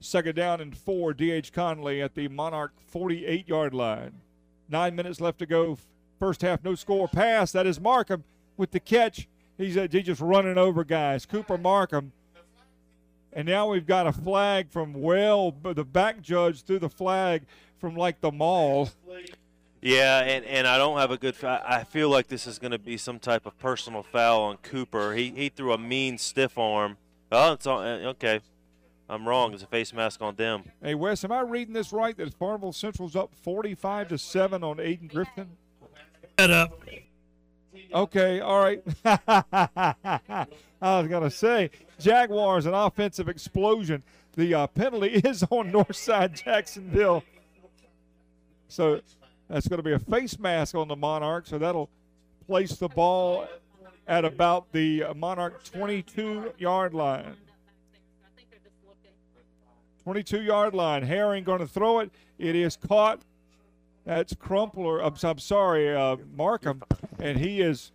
Second 0.00 0.34
down 0.34 0.60
and 0.60 0.76
four, 0.76 1.14
D.H. 1.14 1.52
Conley 1.52 2.02
at 2.02 2.14
the 2.14 2.26
Monarch 2.26 2.72
48 2.88 3.46
yard 3.48 3.72
line. 3.72 4.12
Nine 4.68 4.96
minutes 4.96 5.20
left 5.20 5.38
to 5.38 5.46
go. 5.46 5.78
First 6.18 6.42
half, 6.42 6.64
no 6.64 6.74
score 6.74 7.06
pass. 7.06 7.52
That 7.52 7.66
is 7.66 7.80
Markham 7.80 8.24
with 8.56 8.72
the 8.72 8.80
catch. 8.80 9.28
He's, 9.58 9.76
uh, 9.76 9.86
he's 9.90 10.04
just 10.04 10.20
running 10.20 10.58
over 10.58 10.82
guys. 10.82 11.26
Cooper 11.26 11.58
Markham. 11.58 12.12
And 13.32 13.46
now 13.46 13.68
we've 13.70 13.86
got 13.86 14.06
a 14.06 14.12
flag 14.12 14.70
from 14.70 14.92
well, 14.92 15.52
the 15.62 15.84
back 15.84 16.20
judge 16.20 16.62
threw 16.62 16.78
the 16.78 16.88
flag 16.88 17.42
from 17.82 17.96
like 17.96 18.20
the 18.22 18.30
mall. 18.32 18.88
Yeah, 19.82 20.20
and, 20.20 20.44
and 20.46 20.66
I 20.68 20.78
don't 20.78 20.96
have 20.98 21.10
a 21.10 21.18
good. 21.18 21.34
I 21.44 21.60
I 21.80 21.84
feel 21.84 22.08
like 22.08 22.28
this 22.28 22.46
is 22.46 22.58
going 22.60 22.70
to 22.70 22.78
be 22.78 22.96
some 22.96 23.18
type 23.18 23.44
of 23.44 23.58
personal 23.58 24.02
foul 24.04 24.42
on 24.42 24.56
Cooper. 24.58 25.12
He 25.14 25.30
he 25.32 25.48
threw 25.50 25.72
a 25.72 25.78
mean 25.78 26.16
stiff 26.16 26.56
arm. 26.56 26.96
Oh, 27.32 27.52
it's 27.54 27.66
on. 27.66 27.84
uh, 27.84 28.08
Okay, 28.10 28.40
I'm 29.08 29.26
wrong. 29.28 29.52
It's 29.52 29.64
a 29.64 29.66
face 29.66 29.92
mask 29.92 30.22
on 30.22 30.36
them. 30.36 30.62
Hey 30.82 30.94
Wes, 30.94 31.24
am 31.24 31.32
I 31.32 31.40
reading 31.40 31.74
this 31.74 31.92
right? 31.92 32.16
That 32.16 32.32
Farmville 32.32 32.72
Central's 32.72 33.16
up 33.16 33.34
45 33.42 34.08
to 34.10 34.18
seven 34.18 34.62
on 34.62 34.76
Ayden 34.76 35.10
Grifton. 35.12 35.48
Head 36.38 36.50
up. 36.52 36.80
Okay, 37.92 38.38
all 38.40 38.60
right. 38.62 38.82
I 39.04 40.46
was 40.80 41.08
gonna 41.08 41.30
say 41.30 41.70
Jaguars 41.98 42.66
an 42.66 42.74
offensive 42.74 43.28
explosion. 43.28 44.02
The 44.34 44.54
uh, 44.54 44.66
penalty 44.68 45.08
is 45.24 45.42
on 45.50 45.70
Northside 45.72 46.42
Jacksonville, 46.42 47.22
so 48.72 49.00
that's 49.48 49.68
going 49.68 49.78
to 49.78 49.82
be 49.82 49.92
a 49.92 49.98
face 49.98 50.38
mask 50.38 50.74
on 50.74 50.88
the 50.88 50.96
Monarch. 50.96 51.46
So 51.46 51.58
that'll 51.58 51.90
place 52.46 52.76
the 52.76 52.88
ball 52.88 53.46
at 54.06 54.24
about 54.24 54.72
the 54.72 55.04
Monarch 55.14 55.62
22 55.64 56.54
yard 56.58 56.94
line. 56.94 57.36
22 60.04 60.42
yard 60.42 60.74
line. 60.74 61.02
Herring 61.02 61.44
going 61.44 61.60
to 61.60 61.66
throw 61.66 62.00
it. 62.00 62.10
It 62.38 62.56
is 62.56 62.76
caught. 62.76 63.20
That's 64.06 64.34
Crumpler. 64.34 65.00
I'm, 65.00 65.14
I'm 65.22 65.38
sorry, 65.38 65.94
uh, 65.94 66.16
Markham, 66.34 66.82
and 67.20 67.38
he 67.38 67.60
is 67.60 67.92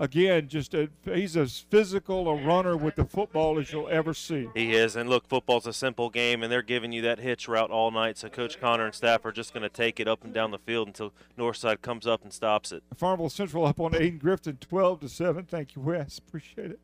again 0.00 0.48
just 0.48 0.74
a, 0.74 0.88
he's 1.04 1.36
as 1.36 1.64
physical 1.70 2.28
a 2.28 2.34
runner 2.34 2.76
with 2.76 2.96
the 2.96 3.04
football 3.04 3.58
as 3.60 3.70
you'll 3.70 3.88
ever 3.88 4.14
see. 4.14 4.48
He 4.54 4.72
is, 4.72 4.96
and 4.96 5.08
look, 5.08 5.28
football's 5.28 5.66
a 5.66 5.72
simple 5.72 6.08
game, 6.10 6.42
and 6.42 6.50
they're 6.50 6.62
giving 6.62 6.90
you 6.90 7.02
that 7.02 7.20
hitch 7.20 7.46
route 7.46 7.70
all 7.70 7.90
night. 7.92 8.18
So 8.18 8.28
Coach 8.28 8.58
Connor 8.58 8.86
and 8.86 8.94
staff 8.94 9.24
are 9.24 9.30
just 9.30 9.52
going 9.52 9.62
to 9.62 9.68
take 9.68 10.00
it 10.00 10.08
up 10.08 10.24
and 10.24 10.32
down 10.32 10.50
the 10.50 10.58
field 10.58 10.88
until 10.88 11.12
Northside 11.38 11.82
comes 11.82 12.06
up 12.06 12.24
and 12.24 12.32
stops 12.32 12.72
it. 12.72 12.82
Farmville 12.96 13.28
Central 13.28 13.64
up 13.66 13.78
on 13.78 13.92
Ayden 13.92 14.20
Grifton, 14.20 14.58
12 14.58 15.00
to 15.00 15.08
seven. 15.08 15.44
Thank 15.44 15.76
you, 15.76 15.82
Wes. 15.82 16.18
Appreciate 16.18 16.72
it. 16.72 16.80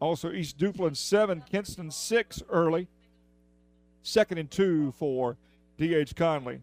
Also, 0.00 0.32
East 0.32 0.58
Duplin 0.58 0.96
seven, 0.96 1.44
Kinston 1.48 1.90
six 1.90 2.42
early. 2.48 2.88
Second 4.02 4.38
and 4.38 4.50
two 4.50 4.92
for 4.92 5.36
D.H. 5.78 6.14
Conley. 6.14 6.62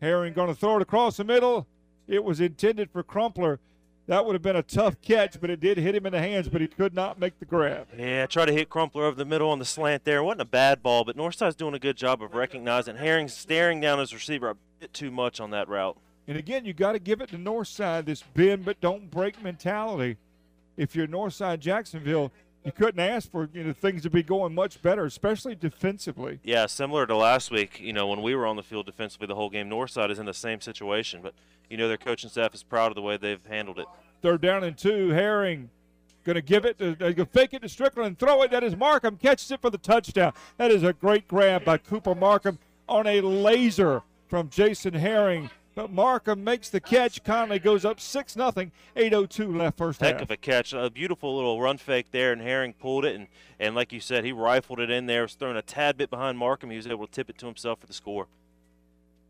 Herring 0.00 0.32
going 0.32 0.48
to 0.48 0.54
throw 0.54 0.76
it 0.76 0.82
across 0.82 1.16
the 1.16 1.24
middle. 1.24 1.66
It 2.12 2.24
was 2.24 2.42
intended 2.42 2.90
for 2.90 3.02
Crumpler. 3.02 3.58
That 4.06 4.26
would 4.26 4.34
have 4.34 4.42
been 4.42 4.54
a 4.54 4.62
tough 4.62 5.00
catch, 5.00 5.40
but 5.40 5.48
it 5.48 5.60
did 5.60 5.78
hit 5.78 5.94
him 5.94 6.04
in 6.04 6.12
the 6.12 6.18
hands, 6.18 6.46
but 6.50 6.60
he 6.60 6.66
could 6.66 6.92
not 6.92 7.18
make 7.18 7.38
the 7.38 7.46
grab. 7.46 7.86
Yeah, 7.96 8.26
try 8.26 8.44
to 8.44 8.52
hit 8.52 8.68
Crumpler 8.68 9.06
over 9.06 9.16
the 9.16 9.24
middle 9.24 9.48
on 9.48 9.58
the 9.58 9.64
slant 9.64 10.04
there. 10.04 10.22
Wasn't 10.22 10.42
a 10.42 10.44
bad 10.44 10.82
ball, 10.82 11.04
but 11.04 11.16
Northside's 11.16 11.56
doing 11.56 11.72
a 11.72 11.78
good 11.78 11.96
job 11.96 12.22
of 12.22 12.34
recognizing. 12.34 12.96
Herring's 12.96 13.32
staring 13.32 13.80
down 13.80 13.98
his 13.98 14.12
receiver 14.12 14.50
a 14.50 14.56
bit 14.78 14.92
too 14.92 15.10
much 15.10 15.40
on 15.40 15.52
that 15.52 15.70
route. 15.70 15.96
And 16.28 16.36
again, 16.36 16.66
you 16.66 16.74
got 16.74 16.92
to 16.92 16.98
give 16.98 17.22
it 17.22 17.30
to 17.30 17.38
Northside 17.38 18.04
this 18.04 18.22
bend 18.34 18.66
but 18.66 18.78
don't 18.82 19.10
break 19.10 19.42
mentality. 19.42 20.18
If 20.76 20.94
you're 20.94 21.06
Northside 21.06 21.60
Jacksonville, 21.60 22.30
you 22.64 22.72
couldn't 22.72 23.00
ask 23.00 23.30
for 23.30 23.48
you 23.52 23.64
know 23.64 23.72
things 23.72 24.02
to 24.02 24.10
be 24.10 24.22
going 24.22 24.54
much 24.54 24.80
better, 24.82 25.04
especially 25.04 25.54
defensively. 25.54 26.40
Yeah, 26.42 26.66
similar 26.66 27.06
to 27.06 27.16
last 27.16 27.50
week, 27.50 27.80
you 27.80 27.92
know, 27.92 28.06
when 28.06 28.22
we 28.22 28.34
were 28.34 28.46
on 28.46 28.56
the 28.56 28.62
field 28.62 28.86
defensively 28.86 29.26
the 29.26 29.34
whole 29.34 29.50
game, 29.50 29.68
Northside 29.68 30.10
is 30.10 30.18
in 30.18 30.26
the 30.26 30.34
same 30.34 30.60
situation, 30.60 31.20
but 31.22 31.34
you 31.68 31.76
know 31.76 31.88
their 31.88 31.96
coaching 31.96 32.30
staff 32.30 32.54
is 32.54 32.62
proud 32.62 32.88
of 32.90 32.94
the 32.94 33.02
way 33.02 33.16
they've 33.16 33.44
handled 33.46 33.78
it. 33.78 33.86
Third 34.20 34.40
down 34.40 34.64
and 34.64 34.76
two. 34.76 35.10
Herring 35.10 35.70
going 36.24 36.36
to 36.36 36.42
give 36.42 36.64
it, 36.64 36.78
to, 36.78 36.96
uh, 37.00 37.24
fake 37.26 37.52
it 37.52 37.62
to 37.62 37.68
Strickland 37.68 38.06
and 38.06 38.18
throw 38.18 38.42
it. 38.42 38.50
That 38.50 38.62
is 38.62 38.76
Markham 38.76 39.16
catches 39.16 39.50
it 39.50 39.60
for 39.60 39.70
the 39.70 39.78
touchdown. 39.78 40.32
That 40.56 40.70
is 40.70 40.82
a 40.82 40.92
great 40.92 41.26
grab 41.28 41.64
by 41.64 41.78
Cooper 41.78 42.14
Markham 42.14 42.58
on 42.88 43.06
a 43.06 43.20
laser 43.20 44.02
from 44.28 44.48
Jason 44.48 44.94
Herring. 44.94 45.50
But 45.74 45.90
Markham 45.90 46.44
makes 46.44 46.68
the 46.68 46.80
catch. 46.80 47.24
Conley 47.24 47.58
goes 47.58 47.84
up 47.84 47.98
6 47.98 48.34
0, 48.34 48.50
8.02 48.50 49.56
left 49.56 49.78
first 49.78 50.00
Heck 50.00 50.14
half. 50.14 50.22
of 50.22 50.30
a 50.30 50.36
catch. 50.36 50.72
A 50.74 50.90
beautiful 50.90 51.34
little 51.34 51.60
run 51.60 51.78
fake 51.78 52.10
there, 52.10 52.32
and 52.32 52.42
Herring 52.42 52.74
pulled 52.74 53.06
it. 53.06 53.14
And, 53.16 53.28
and 53.58 53.74
like 53.74 53.92
you 53.92 54.00
said, 54.00 54.24
he 54.24 54.32
rifled 54.32 54.80
it 54.80 54.90
in 54.90 55.06
there. 55.06 55.22
Was 55.22 55.34
thrown 55.34 55.56
a 55.56 55.62
tad 55.62 55.96
bit 55.96 56.10
behind 56.10 56.36
Markham. 56.36 56.70
He 56.70 56.76
was 56.76 56.86
able 56.86 57.06
to 57.06 57.12
tip 57.12 57.30
it 57.30 57.38
to 57.38 57.46
himself 57.46 57.80
for 57.80 57.86
the 57.86 57.94
score. 57.94 58.26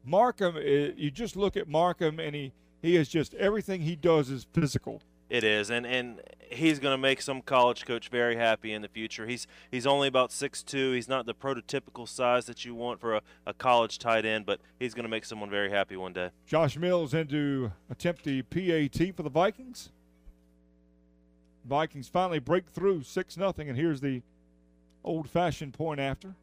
Markham, 0.04 0.56
uh, 0.56 0.60
you 0.60 1.12
just 1.12 1.36
look 1.36 1.56
at 1.56 1.68
Markham, 1.68 2.18
and 2.18 2.34
he, 2.34 2.52
he 2.80 2.96
is 2.96 3.08
just 3.08 3.34
everything 3.34 3.82
he 3.82 3.94
does 3.94 4.28
is 4.28 4.46
physical. 4.52 5.00
It 5.32 5.44
is, 5.44 5.70
and 5.70 5.86
and 5.86 6.20
he's 6.50 6.78
going 6.78 6.92
to 6.92 6.98
make 6.98 7.22
some 7.22 7.40
college 7.40 7.86
coach 7.86 8.10
very 8.10 8.36
happy 8.36 8.70
in 8.70 8.82
the 8.82 8.88
future. 8.88 9.26
He's 9.26 9.46
he's 9.70 9.86
only 9.86 10.06
about 10.06 10.28
6'2". 10.28 10.94
He's 10.94 11.08
not 11.08 11.24
the 11.24 11.32
prototypical 11.32 12.06
size 12.06 12.44
that 12.44 12.66
you 12.66 12.74
want 12.74 13.00
for 13.00 13.14
a, 13.14 13.22
a 13.46 13.54
college 13.54 13.98
tight 13.98 14.26
end, 14.26 14.44
but 14.44 14.60
he's 14.78 14.92
going 14.92 15.04
to 15.04 15.08
make 15.08 15.24
someone 15.24 15.48
very 15.48 15.70
happy 15.70 15.96
one 15.96 16.12
day. 16.12 16.32
Josh 16.46 16.76
Mills 16.76 17.14
into 17.14 17.72
attempt 17.88 18.24
the 18.24 18.42
PAT 18.42 19.16
for 19.16 19.22
the 19.22 19.30
Vikings. 19.30 19.88
Vikings 21.64 22.08
finally 22.08 22.38
break 22.38 22.68
through 22.68 23.02
6 23.02 23.34
0, 23.34 23.54
and 23.56 23.74
here's 23.74 24.02
the 24.02 24.20
old 25.02 25.30
fashioned 25.30 25.72
point 25.72 25.98
after. 25.98 26.34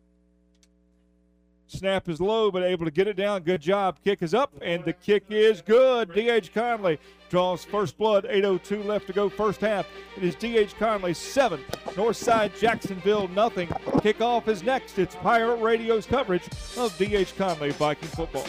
Snap 1.70 2.10
is 2.10 2.20
low, 2.20 2.50
but 2.50 2.64
able 2.64 2.86
to 2.86 2.92
get 2.92 3.08
it 3.08 3.16
down. 3.16 3.44
Good 3.44 3.62
job. 3.62 3.98
Kick 4.04 4.24
is 4.24 4.34
up, 4.34 4.52
and 4.62 4.84
the 4.84 4.94
kick 4.94 5.24
is 5.30 5.62
good. 5.62 6.14
D.H. 6.14 6.52
Conley 6.52 7.00
draws 7.30 7.64
first 7.64 7.98
blood. 7.98 8.26
8.02 8.26 8.86
left 8.86 9.06
to 9.08 9.14
go, 9.14 9.30
first 9.30 9.62
half. 9.62 9.88
It 10.18 10.24
is 10.24 10.34
D.H. 10.36 10.76
Conley 10.78 11.14
7, 11.14 11.60
Northside 11.90 12.60
Jacksonville 12.60 13.28
nothing. 13.30 13.68
Kickoff 13.68 14.48
is 14.48 14.64
next. 14.64 14.98
It's 14.98 15.16
Pirate 15.16 15.58
Radio's 15.58 16.08
coverage 16.08 16.50
of 16.76 16.98
D.H. 16.98 17.36
Conley 17.38 17.70
Viking 17.72 18.10
football. 18.10 18.46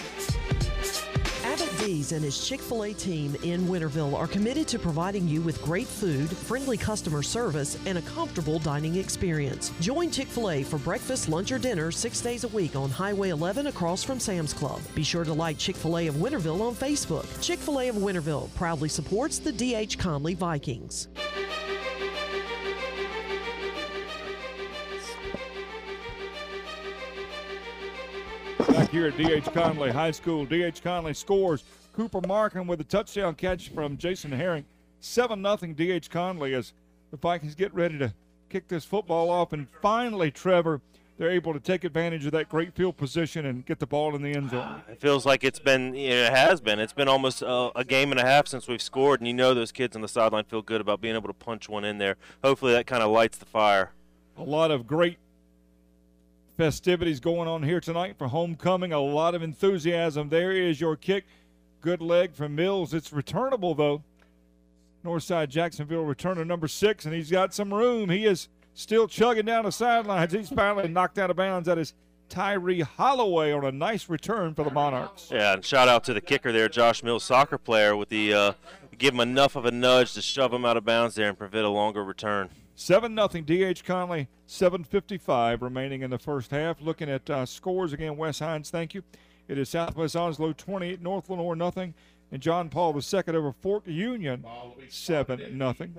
And 1.80 2.22
his 2.22 2.46
Chick 2.46 2.60
fil 2.60 2.84
A 2.84 2.92
team 2.92 3.34
in 3.42 3.62
Winterville 3.62 4.14
are 4.14 4.26
committed 4.26 4.68
to 4.68 4.78
providing 4.78 5.26
you 5.26 5.40
with 5.40 5.62
great 5.62 5.86
food, 5.86 6.28
friendly 6.28 6.76
customer 6.76 7.22
service, 7.22 7.78
and 7.86 7.96
a 7.96 8.02
comfortable 8.02 8.58
dining 8.58 8.96
experience. 8.96 9.72
Join 9.80 10.10
Chick 10.10 10.28
fil 10.28 10.50
A 10.50 10.62
for 10.62 10.76
breakfast, 10.76 11.30
lunch, 11.30 11.52
or 11.52 11.58
dinner 11.58 11.90
six 11.90 12.20
days 12.20 12.44
a 12.44 12.48
week 12.48 12.76
on 12.76 12.90
Highway 12.90 13.30
11 13.30 13.68
across 13.68 14.02
from 14.02 14.20
Sam's 14.20 14.52
Club. 14.52 14.82
Be 14.94 15.02
sure 15.02 15.24
to 15.24 15.32
like 15.32 15.56
Chick 15.56 15.74
fil 15.74 15.96
A 15.96 16.06
of 16.06 16.16
Winterville 16.16 16.60
on 16.60 16.74
Facebook. 16.74 17.26
Chick 17.40 17.58
fil 17.58 17.80
A 17.80 17.88
of 17.88 17.96
Winterville 17.96 18.54
proudly 18.56 18.90
supports 18.90 19.38
the 19.38 19.50
D.H. 19.50 19.96
Conley 19.96 20.34
Vikings. 20.34 21.08
Here 28.90 29.06
at 29.06 29.16
D.H. 29.16 29.44
Conley 29.52 29.90
High 29.90 30.10
School, 30.10 30.44
D.H. 30.44 30.82
Conley 30.82 31.14
scores. 31.14 31.62
Cooper 31.94 32.20
Markham 32.26 32.66
with 32.66 32.80
a 32.80 32.84
touchdown 32.84 33.34
catch 33.34 33.68
from 33.68 33.96
Jason 33.96 34.32
Herring. 34.32 34.64
7 35.00 35.42
0 35.42 35.56
D.H. 35.74 36.10
Conley 36.10 36.54
as 36.54 36.72
the 37.10 37.16
Vikings 37.16 37.54
get 37.54 37.72
ready 37.72 37.98
to 37.98 38.12
kick 38.48 38.68
this 38.68 38.84
football 38.84 39.30
off. 39.30 39.52
And 39.52 39.68
finally, 39.80 40.30
Trevor, 40.30 40.80
they're 41.18 41.30
able 41.30 41.52
to 41.52 41.60
take 41.60 41.84
advantage 41.84 42.26
of 42.26 42.32
that 42.32 42.48
great 42.48 42.74
field 42.74 42.96
position 42.96 43.46
and 43.46 43.64
get 43.64 43.78
the 43.78 43.86
ball 43.86 44.16
in 44.16 44.22
the 44.22 44.32
end 44.34 44.50
zone. 44.50 44.82
It 44.88 45.00
feels 45.00 45.24
like 45.24 45.44
it's 45.44 45.60
been, 45.60 45.94
it 45.94 46.32
has 46.32 46.60
been. 46.60 46.80
It's 46.80 46.92
been 46.92 47.08
almost 47.08 47.42
a, 47.42 47.70
a 47.76 47.84
game 47.84 48.10
and 48.10 48.20
a 48.20 48.24
half 48.24 48.48
since 48.48 48.66
we've 48.66 48.82
scored, 48.82 49.20
and 49.20 49.26
you 49.26 49.34
know 49.34 49.54
those 49.54 49.72
kids 49.72 49.94
on 49.94 50.02
the 50.02 50.08
sideline 50.08 50.44
feel 50.44 50.62
good 50.62 50.80
about 50.80 51.00
being 51.00 51.14
able 51.14 51.28
to 51.28 51.34
punch 51.34 51.68
one 51.68 51.84
in 51.84 51.98
there. 51.98 52.16
Hopefully 52.42 52.72
that 52.72 52.86
kind 52.86 53.02
of 53.02 53.10
lights 53.10 53.38
the 53.38 53.46
fire. 53.46 53.92
A 54.36 54.42
lot 54.42 54.70
of 54.70 54.86
great 54.86 55.18
festivities 56.60 57.20
going 57.20 57.48
on 57.48 57.62
here 57.62 57.80
tonight 57.80 58.16
for 58.18 58.28
homecoming. 58.28 58.92
A 58.92 59.00
lot 59.00 59.34
of 59.34 59.42
enthusiasm. 59.42 60.28
There 60.28 60.52
is 60.52 60.78
your 60.78 60.94
kick. 60.94 61.24
Good 61.80 62.02
leg 62.02 62.34
from 62.34 62.54
Mills. 62.54 62.92
It's 62.92 63.14
returnable, 63.14 63.74
though. 63.74 64.02
Northside 65.02 65.48
Jacksonville 65.48 66.04
returner 66.04 66.46
number 66.46 66.68
six, 66.68 67.06
and 67.06 67.14
he's 67.14 67.30
got 67.30 67.54
some 67.54 67.72
room. 67.72 68.10
He 68.10 68.26
is 68.26 68.48
still 68.74 69.08
chugging 69.08 69.46
down 69.46 69.64
the 69.64 69.72
sidelines. 69.72 70.34
He's 70.34 70.50
finally 70.50 70.86
knocked 70.86 71.18
out 71.18 71.30
of 71.30 71.36
bounds. 71.38 71.64
That 71.64 71.78
is 71.78 71.94
Tyree 72.28 72.80
Holloway 72.80 73.52
on 73.52 73.64
a 73.64 73.72
nice 73.72 74.10
return 74.10 74.54
for 74.54 74.62
the 74.62 74.70
Monarchs. 74.70 75.30
Yeah, 75.32 75.54
and 75.54 75.64
shout 75.64 75.88
out 75.88 76.04
to 76.04 76.12
the 76.12 76.20
kicker 76.20 76.52
there, 76.52 76.68
Josh 76.68 77.02
Mills, 77.02 77.24
soccer 77.24 77.56
player, 77.56 77.96
with 77.96 78.10
the 78.10 78.34
uh, 78.34 78.52
give 78.98 79.14
him 79.14 79.20
enough 79.20 79.56
of 79.56 79.64
a 79.64 79.70
nudge 79.70 80.12
to 80.12 80.20
shove 80.20 80.52
him 80.52 80.66
out 80.66 80.76
of 80.76 80.84
bounds 80.84 81.14
there 81.14 81.30
and 81.30 81.38
prevent 81.38 81.64
a 81.64 81.70
longer 81.70 82.04
return. 82.04 82.50
7 82.80 83.14
0 83.14 83.28
DH 83.28 83.84
Conley, 83.84 84.26
7.55 84.48 85.60
remaining 85.60 86.00
in 86.00 86.08
the 86.08 86.18
first 86.18 86.50
half. 86.50 86.80
Looking 86.80 87.10
at 87.10 87.28
uh, 87.28 87.44
scores 87.44 87.92
again, 87.92 88.16
Wes 88.16 88.38
Hines, 88.38 88.70
thank 88.70 88.94
you. 88.94 89.02
It 89.48 89.58
is 89.58 89.68
Southwest 89.68 90.16
Onslow 90.16 90.54
28, 90.54 91.02
North 91.02 91.28
Lenoir 91.28 91.54
nothing, 91.54 91.92
and 92.32 92.40
John 92.40 92.70
Paul 92.70 92.98
II 92.98 93.22
over 93.34 93.52
Fort 93.52 93.86
Union 93.86 94.46
7 94.88 95.58
nothing. 95.58 95.94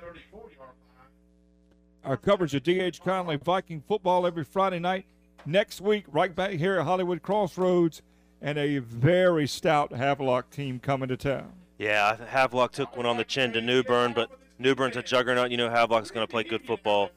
Our 2.03 2.17
coverage 2.17 2.55
of 2.55 2.63
DH 2.63 2.99
Conley 3.03 3.35
Viking 3.35 3.83
football 3.87 4.25
every 4.25 4.43
Friday 4.43 4.79
night. 4.79 5.05
Next 5.45 5.81
week, 5.81 6.05
right 6.11 6.35
back 6.35 6.53
here 6.53 6.79
at 6.79 6.85
Hollywood 6.85 7.21
Crossroads, 7.21 8.01
and 8.41 8.57
a 8.57 8.79
very 8.79 9.45
stout 9.45 9.93
Havelock 9.93 10.49
team 10.49 10.79
coming 10.79 11.09
to 11.09 11.17
town. 11.17 11.51
Yeah, 11.77 12.17
Havelock 12.25 12.71
took 12.71 12.97
one 12.97 13.05
on 13.05 13.17
the 13.17 13.23
chin 13.23 13.53
to 13.53 13.61
New 13.61 13.83
Bern, 13.83 14.13
but 14.13 14.31
New 14.61 14.75
Bern's 14.75 14.95
a 14.95 15.03
juggernaut. 15.03 15.51
You 15.51 15.57
know 15.57 15.69
Havelock's 15.69 16.11
going 16.11 16.25
to 16.25 16.31
play 16.31 16.43
good 16.43 16.63
football. 16.65 17.11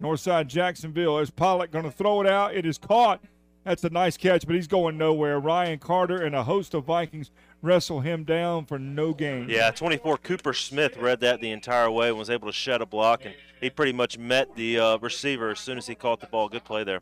Northside 0.00 0.46
Jacksonville. 0.46 1.18
Is 1.18 1.30
Pollock 1.30 1.70
going 1.70 1.84
to 1.84 1.90
throw 1.90 2.20
it 2.20 2.26
out? 2.26 2.54
It 2.54 2.64
is 2.64 2.78
caught. 2.78 3.20
That's 3.64 3.84
a 3.84 3.90
nice 3.90 4.16
catch, 4.16 4.46
but 4.46 4.54
he's 4.54 4.68
going 4.68 4.96
nowhere. 4.96 5.38
Ryan 5.38 5.78
Carter 5.78 6.22
and 6.22 6.34
a 6.34 6.44
host 6.44 6.72
of 6.72 6.84
Vikings 6.84 7.30
wrestle 7.60 8.00
him 8.00 8.24
down 8.24 8.64
for 8.64 8.78
no 8.78 9.12
gain. 9.12 9.48
Yeah, 9.48 9.70
24 9.70 10.18
Cooper 10.18 10.54
Smith 10.54 10.96
read 10.96 11.20
that 11.20 11.40
the 11.40 11.50
entire 11.50 11.90
way 11.90 12.08
and 12.08 12.16
was 12.16 12.30
able 12.30 12.46
to 12.46 12.52
shed 12.52 12.80
a 12.80 12.86
block, 12.86 13.24
and 13.24 13.34
he 13.60 13.68
pretty 13.68 13.92
much 13.92 14.16
met 14.16 14.54
the 14.54 14.78
uh, 14.78 14.98
receiver 14.98 15.50
as 15.50 15.58
soon 15.58 15.76
as 15.76 15.86
he 15.86 15.94
caught 15.94 16.20
the 16.20 16.26
ball. 16.28 16.48
Good 16.48 16.64
play 16.64 16.84
there. 16.84 17.00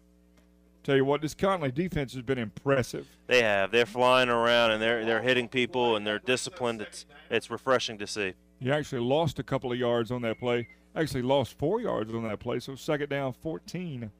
Tell 0.82 0.96
you 0.96 1.04
what, 1.04 1.20
this 1.20 1.34
Conley 1.34 1.72
defense 1.72 2.14
has 2.14 2.22
been 2.22 2.38
impressive. 2.38 3.06
They 3.26 3.42
have. 3.42 3.70
They're 3.72 3.86
flying 3.86 4.28
around 4.28 4.70
and 4.70 4.80
they're 4.80 5.04
they're 5.04 5.20
hitting 5.20 5.48
people 5.48 5.96
and 5.96 6.06
they're 6.06 6.20
disciplined. 6.20 6.80
It's 6.80 7.06
it's 7.28 7.50
refreshing 7.50 7.98
to 7.98 8.06
see. 8.06 8.34
He 8.60 8.70
actually 8.70 9.02
lost 9.02 9.38
a 9.38 9.42
couple 9.42 9.72
of 9.72 9.78
yards 9.78 10.10
on 10.10 10.22
that 10.22 10.38
play. 10.38 10.68
Actually 10.94 11.22
lost 11.22 11.58
four 11.58 11.80
yards 11.80 12.14
on 12.14 12.22
that 12.24 12.40
play, 12.40 12.58
so 12.58 12.74
second 12.74 13.10
down 13.10 13.34
14. 13.34 14.10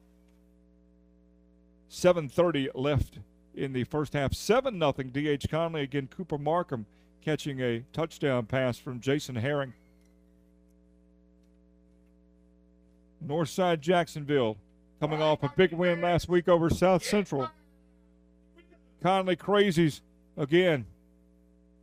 7.30 1.89 2.69
left 2.75 3.19
in 3.55 3.73
the 3.73 3.83
first 3.85 4.13
half. 4.13 4.33
7 4.33 4.77
nothing. 4.77 5.09
D.H. 5.09 5.47
Conley 5.49 5.81
again. 5.81 6.07
Cooper 6.07 6.37
Markham 6.37 6.85
catching 7.23 7.61
a 7.61 7.83
touchdown 7.93 8.45
pass 8.45 8.77
from 8.77 8.99
Jason 8.99 9.35
Herring. 9.35 9.73
Northside 13.25 13.79
Jacksonville 13.79 14.57
coming 14.99 15.21
off 15.21 15.43
a 15.43 15.51
big 15.55 15.73
win 15.73 16.01
last 16.01 16.29
week 16.29 16.47
over 16.47 16.69
South 16.69 17.03
Central. 17.03 17.49
Conley 19.01 19.35
Crazies 19.35 20.01
again 20.37 20.85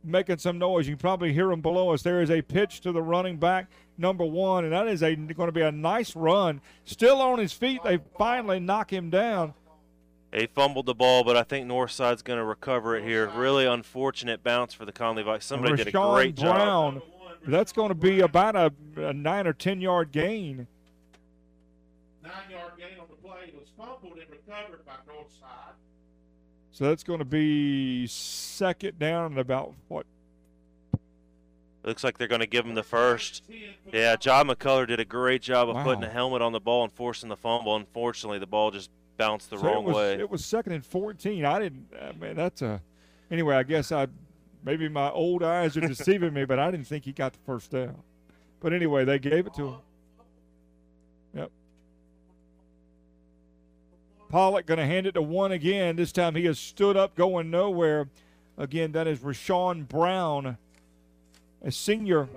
making 0.05 0.37
some 0.37 0.57
noise. 0.57 0.87
You 0.87 0.93
can 0.93 0.99
probably 0.99 1.33
hear 1.33 1.47
them 1.47 1.61
below 1.61 1.91
us. 1.91 2.01
There 2.01 2.21
is 2.21 2.29
a 2.29 2.41
pitch 2.41 2.81
to 2.81 2.91
the 2.91 3.01
running 3.01 3.37
back, 3.37 3.67
number 3.97 4.25
one, 4.25 4.63
and 4.63 4.73
that 4.73 4.87
is 4.87 5.01
a, 5.03 5.15
going 5.15 5.47
to 5.47 5.51
be 5.51 5.61
a 5.61 5.71
nice 5.71 6.15
run. 6.15 6.61
Still 6.83 7.21
on 7.21 7.39
his 7.39 7.53
feet. 7.53 7.81
They 7.83 7.99
finally 8.17 8.59
knock 8.59 8.91
him 8.91 9.09
down. 9.09 9.53
He 10.33 10.47
fumbled 10.47 10.85
the 10.85 10.95
ball, 10.95 11.23
but 11.23 11.37
I 11.37 11.43
think 11.43 11.65
Northside's 11.65 12.21
going 12.21 12.39
to 12.39 12.43
recover 12.45 12.97
it 12.97 13.03
here. 13.03 13.27
Really 13.29 13.65
unfortunate 13.65 14.43
bounce 14.43 14.73
for 14.73 14.83
the 14.83 14.91
Conley 14.91 15.23
Vikings. 15.23 15.45
Somebody 15.45 15.77
did 15.77 15.87
a 15.87 15.91
Rashawn 15.91 16.15
great 16.15 16.35
Brown, 16.35 16.93
job. 16.95 17.03
That's 17.47 17.71
going 17.71 17.89
to 17.89 17.95
be 17.95 18.19
about 18.19 18.55
a, 18.55 18.73
a 18.97 19.13
nine 19.13 19.47
or 19.47 19.53
ten 19.53 19.79
yard 19.79 20.11
gain. 20.11 20.67
Nine 22.21 22.31
yard 22.49 22.73
gain 22.77 22.99
on 22.99 23.07
the 23.09 23.15
play. 23.15 23.45
It 23.47 23.55
was 23.55 23.69
fumbled 23.77 24.17
and 24.17 24.29
recovered 24.29 24.85
by 24.85 24.93
Northside. 25.07 25.75
So 26.75 26.83
that's 26.83 27.03
going 27.05 27.19
to 27.19 27.25
be 27.25 28.05
second 28.05 28.99
down 28.99 29.27
and 29.27 29.39
about 29.39 29.73
what? 29.87 30.05
Looks 31.85 32.03
like 32.03 32.17
they're 32.17 32.27
going 32.27 32.41
to 32.41 32.47
give 32.47 32.65
him 32.65 32.75
the 32.75 32.83
first. 32.83 33.43
Yeah, 33.93 34.17
John 34.17 34.49
McCullough 34.49 34.87
did 34.87 34.99
a 34.99 35.05
great 35.05 35.41
job 35.41 35.69
of 35.69 35.77
Wow. 35.77 35.83
putting 35.85 36.03
a 36.03 36.09
helmet 36.09 36.41
on 36.41 36.51
the 36.51 36.59
ball 36.59 36.83
and 36.83 36.91
forcing 36.91 37.29
the 37.29 37.37
fumble. 37.37 37.77
Unfortunately, 37.77 38.39
the 38.39 38.45
ball 38.45 38.71
just 38.71 38.89
bounced 39.15 39.51
the 39.51 39.57
So 39.57 39.63
wrong 39.63 39.83
it 39.83 39.85
was, 39.85 39.95
way. 39.95 40.13
It 40.15 40.29
was 40.29 40.43
second 40.43 40.73
and 40.73 40.85
fourteen. 40.85 41.45
I 41.45 41.59
didn't. 41.59 41.87
Uh, 41.97 42.11
man, 42.19 42.35
that's 42.35 42.61
a. 42.61 42.81
Anyway, 43.31 43.55
I 43.55 43.63
guess 43.63 43.93
I 43.93 44.07
maybe 44.65 44.89
my 44.89 45.09
old 45.11 45.43
eyes 45.43 45.77
are 45.77 45.87
deceiving 45.87 46.33
me, 46.33 46.43
but 46.43 46.59
I 46.59 46.71
didn't 46.71 46.87
think 46.87 47.05
he 47.05 47.13
got 47.13 47.31
the 47.31 47.39
first 47.45 47.71
down. 47.71 47.95
But 48.59 48.73
anyway, 48.73 49.05
they 49.05 49.17
gave 49.17 49.47
it 49.47 49.53
to 49.53 49.67
him. 49.69 49.75
Pollock 54.35 54.65
going 54.65 54.79
to 54.79 54.85
hand 54.85 55.07
it 55.07 55.13
to 55.13 55.21
one 55.21 55.53
again. 55.53 55.95
This 55.95 56.11
time 56.11 56.35
he 56.35 56.43
has 56.43 56.59
stood 56.59 56.97
up, 56.97 57.15
going 57.15 57.49
nowhere. 57.49 58.09
Again, 58.57 58.91
that 58.91 59.07
is 59.07 59.19
Rashawn 59.19 59.87
Brown, 59.87 60.57
a 61.63 61.71
senior, 61.71 62.27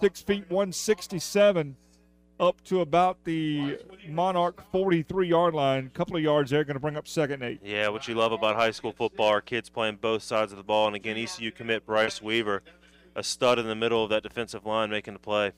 six 0.00 0.22
feet 0.22 0.44
167, 0.48 1.74
up 2.38 2.62
to 2.62 2.80
about 2.80 3.24
the 3.24 3.78
Monarch 4.08 4.62
43 4.70 5.26
yard 5.26 5.52
line. 5.52 5.90
A 5.92 5.98
couple 5.98 6.16
of 6.16 6.22
yards 6.22 6.52
there, 6.52 6.62
going 6.62 6.74
to 6.74 6.80
bring 6.80 6.96
up 6.96 7.08
second 7.08 7.42
eight. 7.42 7.58
Yeah, 7.64 7.88
what 7.88 8.06
you 8.06 8.14
love 8.14 8.30
about 8.30 8.54
high 8.54 8.70
school 8.70 8.92
football 8.92 9.30
are 9.30 9.40
kids 9.40 9.68
playing 9.68 9.96
both 9.96 10.22
sides 10.22 10.52
of 10.52 10.58
the 10.58 10.64
ball. 10.64 10.86
And 10.86 10.94
again, 10.94 11.16
ECU 11.16 11.50
commit 11.50 11.84
Bryce 11.84 12.22
Weaver, 12.22 12.62
a 13.16 13.24
stud 13.24 13.58
in 13.58 13.66
the 13.66 13.74
middle 13.74 14.04
of 14.04 14.10
that 14.10 14.22
defensive 14.22 14.64
line, 14.64 14.90
making 14.90 15.14
the 15.14 15.18
play. 15.18 15.50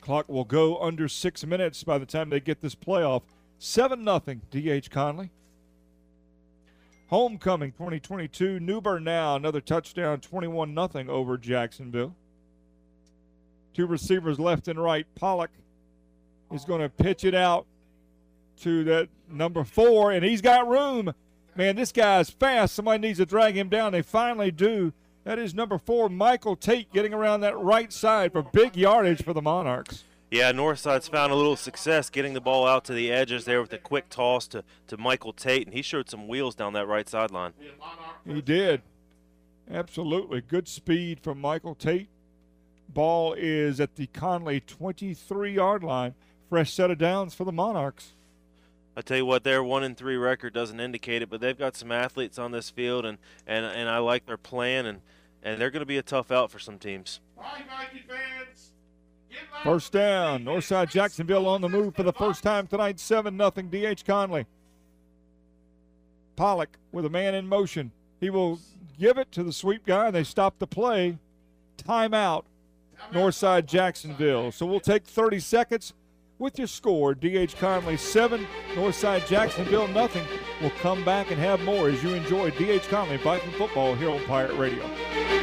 Clock 0.00 0.30
will 0.30 0.44
go 0.44 0.78
under 0.78 1.08
six 1.08 1.44
minutes 1.44 1.84
by 1.84 1.98
the 1.98 2.06
time 2.06 2.30
they 2.30 2.40
get 2.40 2.62
this 2.62 2.74
playoff. 2.74 3.20
7 3.62 4.02
nothing. 4.02 4.42
D.H. 4.50 4.90
Conley. 4.90 5.30
Homecoming 7.06 7.70
2022. 7.70 8.58
New 8.58 8.80
Bern 8.80 9.04
now 9.04 9.36
another 9.36 9.60
touchdown 9.60 10.20
21 10.20 10.74
nothing 10.74 11.08
over 11.08 11.38
Jacksonville. 11.38 12.16
Two 13.72 13.86
receivers 13.86 14.40
left 14.40 14.66
and 14.66 14.82
right. 14.82 15.06
Pollock 15.14 15.52
is 16.50 16.64
going 16.64 16.80
to 16.80 16.88
pitch 16.88 17.24
it 17.24 17.36
out 17.36 17.66
to 18.62 18.82
that 18.82 19.08
number 19.30 19.62
four, 19.62 20.10
and 20.10 20.24
he's 20.24 20.40
got 20.40 20.66
room. 20.66 21.14
Man, 21.54 21.76
this 21.76 21.92
guy's 21.92 22.30
fast. 22.30 22.74
Somebody 22.74 23.00
needs 23.00 23.18
to 23.18 23.26
drag 23.26 23.56
him 23.56 23.68
down. 23.68 23.92
They 23.92 24.02
finally 24.02 24.50
do. 24.50 24.92
That 25.22 25.38
is 25.38 25.54
number 25.54 25.78
four, 25.78 26.08
Michael 26.08 26.56
Tate, 26.56 26.92
getting 26.92 27.14
around 27.14 27.42
that 27.42 27.56
right 27.56 27.92
side 27.92 28.32
for 28.32 28.42
big 28.42 28.76
yardage 28.76 29.22
for 29.22 29.32
the 29.32 29.42
Monarchs. 29.42 30.02
Yeah, 30.32 30.50
Northside's 30.50 31.08
found 31.08 31.30
a 31.30 31.34
little 31.34 31.56
success 31.56 32.08
getting 32.08 32.32
the 32.32 32.40
ball 32.40 32.66
out 32.66 32.86
to 32.86 32.94
the 32.94 33.12
edges 33.12 33.44
there 33.44 33.60
with 33.60 33.70
a 33.74 33.78
quick 33.78 34.08
toss 34.08 34.48
to, 34.48 34.64
to 34.86 34.96
Michael 34.96 35.34
Tate, 35.34 35.66
and 35.66 35.74
he 35.74 35.82
showed 35.82 36.08
some 36.08 36.26
wheels 36.26 36.54
down 36.54 36.72
that 36.72 36.86
right 36.88 37.06
sideline. 37.06 37.52
He 38.24 38.40
did. 38.40 38.80
Absolutely. 39.70 40.40
Good 40.40 40.68
speed 40.68 41.20
from 41.20 41.38
Michael 41.38 41.74
Tate. 41.74 42.08
Ball 42.88 43.34
is 43.34 43.78
at 43.78 43.96
the 43.96 44.06
Conley 44.06 44.60
23 44.60 45.52
yard 45.52 45.84
line. 45.84 46.14
Fresh 46.48 46.72
set 46.72 46.90
of 46.90 46.96
downs 46.96 47.34
for 47.34 47.44
the 47.44 47.52
Monarchs. 47.52 48.12
I 48.96 49.02
tell 49.02 49.18
you 49.18 49.26
what, 49.26 49.44
their 49.44 49.62
one 49.62 49.82
and 49.82 49.94
three 49.94 50.16
record 50.16 50.54
doesn't 50.54 50.80
indicate 50.80 51.20
it, 51.20 51.28
but 51.28 51.42
they've 51.42 51.58
got 51.58 51.76
some 51.76 51.92
athletes 51.92 52.38
on 52.38 52.52
this 52.52 52.70
field, 52.70 53.04
and 53.04 53.18
and, 53.46 53.66
and 53.66 53.90
I 53.90 53.98
like 53.98 54.24
their 54.24 54.38
plan, 54.38 54.86
and 54.86 55.02
and 55.42 55.60
they're 55.60 55.70
going 55.70 55.80
to 55.80 55.86
be 55.86 55.98
a 55.98 56.02
tough 56.02 56.30
out 56.30 56.50
for 56.50 56.58
some 56.58 56.78
teams. 56.78 57.20
Bye, 57.36 57.64
Viking 57.68 58.08
fans. 58.08 58.71
First 59.62 59.92
down. 59.92 60.44
Northside 60.44 60.90
Jacksonville 60.90 61.46
on 61.46 61.60
the 61.60 61.68
move 61.68 61.94
for 61.94 62.02
the 62.02 62.12
first 62.12 62.42
time 62.42 62.66
tonight. 62.66 62.98
7 62.98 63.36
0 63.36 63.50
DH 63.50 64.04
Conley. 64.04 64.46
Pollock 66.36 66.78
with 66.90 67.04
a 67.04 67.10
man 67.10 67.34
in 67.34 67.46
motion. 67.46 67.92
He 68.20 68.30
will 68.30 68.58
give 68.98 69.18
it 69.18 69.32
to 69.32 69.42
the 69.42 69.52
sweep 69.52 69.84
guy, 69.84 70.10
they 70.10 70.24
stop 70.24 70.58
the 70.58 70.66
play. 70.66 71.18
Timeout. 71.76 72.44
Northside 73.12 73.66
Jacksonville. 73.66 74.52
So 74.52 74.64
we'll 74.64 74.80
take 74.80 75.04
30 75.04 75.40
seconds 75.40 75.92
with 76.38 76.58
your 76.58 76.68
score. 76.68 77.14
DH 77.14 77.56
Conley 77.58 77.96
7, 77.96 78.46
Northside 78.74 79.26
Jacksonville 79.26 79.88
nothing. 79.88 80.24
We'll 80.60 80.70
come 80.80 81.04
back 81.04 81.30
and 81.30 81.40
have 81.40 81.60
more 81.62 81.88
as 81.88 82.02
you 82.02 82.14
enjoy 82.14 82.50
DH 82.50 82.88
Conley 82.88 83.16
Viking 83.18 83.52
football 83.52 83.94
here 83.94 84.10
on 84.10 84.22
Pirate 84.24 84.56
Radio. 84.56 85.41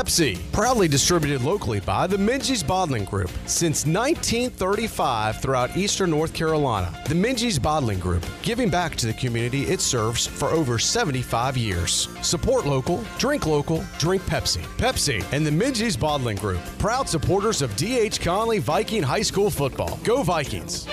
Pepsi, 0.00 0.38
proudly 0.50 0.88
distributed 0.88 1.42
locally 1.42 1.78
by 1.78 2.06
the 2.06 2.16
Minges 2.16 2.66
Bottling 2.66 3.04
Group 3.04 3.28
since 3.44 3.84
1935 3.84 5.42
throughout 5.42 5.76
eastern 5.76 6.08
North 6.08 6.32
Carolina. 6.32 6.90
The 7.06 7.14
Minges 7.14 7.60
Bottling 7.60 7.98
Group, 7.98 8.24
giving 8.40 8.70
back 8.70 8.96
to 8.96 9.04
the 9.04 9.12
community 9.12 9.64
it 9.64 9.78
serves 9.78 10.26
for 10.26 10.48
over 10.48 10.78
75 10.78 11.58
years. 11.58 12.08
Support 12.22 12.64
local, 12.64 13.04
drink 13.18 13.44
local, 13.44 13.84
drink 13.98 14.22
Pepsi. 14.22 14.62
Pepsi 14.78 15.22
and 15.34 15.44
the 15.44 15.50
Minges 15.50 16.00
Bottling 16.00 16.38
Group, 16.38 16.62
proud 16.78 17.06
supporters 17.06 17.60
of 17.60 17.76
DH 17.76 18.22
Conley 18.22 18.58
Viking 18.58 19.02
High 19.02 19.20
School 19.20 19.50
football. 19.50 20.00
Go 20.02 20.22
Vikings! 20.22 20.88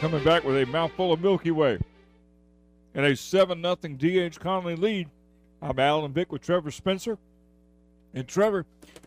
coming 0.00 0.22
back 0.24 0.44
with 0.44 0.56
a 0.56 0.66
mouthful 0.66 1.14
of 1.14 1.20
Milky 1.22 1.50
Way 1.50 1.78
and 2.94 3.04
a 3.04 3.16
7 3.16 3.62
0 3.62 3.76
DH 3.76 4.40
Conley 4.40 4.76
lead. 4.76 5.08
I'm 5.60 5.78
Alan 5.78 6.12
Vick 6.12 6.30
with 6.30 6.42
Trevor 6.42 6.70
Spencer. 6.70 7.18
And 8.14 8.28
Trevor, 8.28 8.64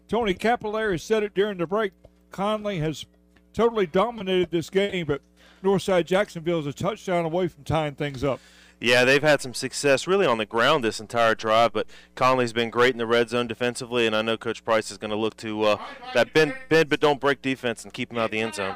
Tony 0.08 0.34
Capillari 0.34 1.00
said 1.00 1.24
it 1.24 1.34
during 1.34 1.58
the 1.58 1.68
break. 1.68 1.94
Conley 2.32 2.80
has 2.80 3.06
totally 3.54 3.88
dominated 3.88 4.52
this 4.52 4.70
game, 4.70 5.06
but 5.06 5.22
Northside 5.64 6.06
Jacksonville 6.06 6.60
is 6.60 6.68
a 6.68 6.74
touchdown 6.74 7.26
away 7.26 7.48
from 7.48 7.64
tying 7.64 7.96
things 7.96 8.24
up. 8.24 8.40
Yeah, 8.80 9.06
they've 9.06 9.24
had 9.24 9.42
some 9.42 9.56
success 9.56 10.06
really 10.06 10.28
on 10.28 10.38
the 10.38 10.46
ground 10.46 10.84
this 10.84 11.00
entire 11.00 11.34
drive, 11.34 11.74
but 11.74 11.88
Conley's 12.14 12.54
been 12.54 12.70
great 12.70 12.92
in 12.92 13.00
the 13.00 13.08
red 13.08 13.30
zone 13.30 13.48
defensively, 13.48 14.06
and 14.06 14.16
I 14.16 14.22
know 14.22 14.38
Coach 14.38 14.64
Price 14.64 14.92
is 14.92 15.00
going 15.00 15.10
to 15.10 15.18
look 15.18 15.36
to 15.38 15.64
uh, 15.64 15.78
that 16.14 16.32
bend, 16.34 16.54
bend 16.70 16.90
but 16.90 17.00
don't 17.00 17.20
break 17.20 17.42
defense 17.42 17.84
and 17.84 17.92
keep 17.92 18.12
him 18.12 18.20
out 18.20 18.26
of 18.26 18.32
the 18.32 18.40
end 18.42 18.54
zone. 18.56 18.76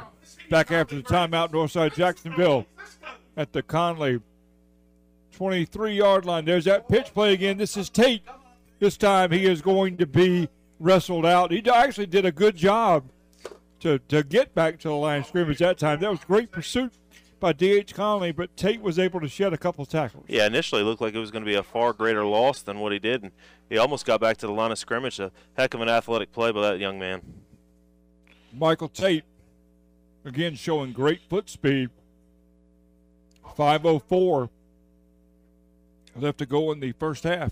Back 0.50 0.72
after 0.72 0.96
the 0.96 1.04
timeout, 1.04 1.52
Northside 1.52 1.94
Jacksonville 1.94 2.66
at 3.38 3.54
the 3.54 3.62
Conley 3.62 4.22
23 5.42 5.96
yard 5.96 6.24
line. 6.24 6.46
There's 6.46 6.66
that 6.66 6.88
pitch 6.88 7.16
play 7.16 7.34
again. 7.34 7.58
This 7.58 7.76
is 7.76 7.90
Tate. 7.90 8.22
This 8.78 8.96
time 8.96 9.32
he 9.32 9.48
is 9.48 9.60
going 9.60 9.98
to 9.98 10.06
be 10.06 10.48
wrestled 10.80 11.26
out. 11.26 11.50
He 11.50 11.68
actually 11.68 12.06
did 12.06 12.28
a 12.28 12.32
good 12.32 12.56
job 12.56 13.06
to, 13.80 13.98
to 13.98 14.22
get 14.22 14.54
back 14.54 14.78
to 14.82 14.90
the 14.90 14.94
line 14.94 15.22
of 15.22 15.26
scrimmage 15.26 15.58
that 15.58 15.80
time. 15.80 16.00
That 16.00 16.12
was 16.12 16.20
great 16.20 16.52
pursuit 16.52 16.94
by 17.40 17.54
D.H. 17.54 17.96
Conley, 17.96 18.32
but 18.32 18.56
Tate 18.56 18.84
was 18.84 19.00
able 19.00 19.20
to 19.20 19.28
shed 19.28 19.52
a 19.52 19.58
couple 19.58 19.84
tackles. 19.88 20.26
Yeah, 20.28 20.46
initially 20.46 20.82
it 20.82 20.86
looked 20.86 21.02
like 21.02 21.16
it 21.16 21.20
was 21.20 21.32
going 21.32 21.44
to 21.44 21.50
be 21.50 21.56
a 21.56 21.64
far 21.64 21.92
greater 21.92 22.24
loss 22.24 22.62
than 22.62 22.78
what 22.78 22.92
he 22.92 23.00
did, 23.00 23.24
and 23.24 23.32
he 23.68 23.80
almost 23.80 24.06
got 24.06 24.22
back 24.22 24.38
to 24.38 24.46
the 24.46 24.54
line 24.54 24.72
of 24.72 24.78
scrimmage. 24.78 25.20
A 25.20 25.32
heck 25.58 25.74
of 25.74 25.82
an 25.82 25.90
athletic 25.90 26.32
play 26.32 26.52
by 26.52 26.62
that 26.62 26.78
young 26.78 27.00
man. 27.00 27.20
Michael 28.54 28.90
Tate, 28.90 29.24
again, 30.24 30.54
showing 30.54 30.94
great 30.94 31.22
foot 31.28 31.50
speed. 31.50 31.90
504 33.58 34.52
left 36.16 36.38
to 36.40 36.46
go 36.46 36.72
in 36.72 36.80
the 36.80 36.92
first 36.94 37.24
half. 37.24 37.52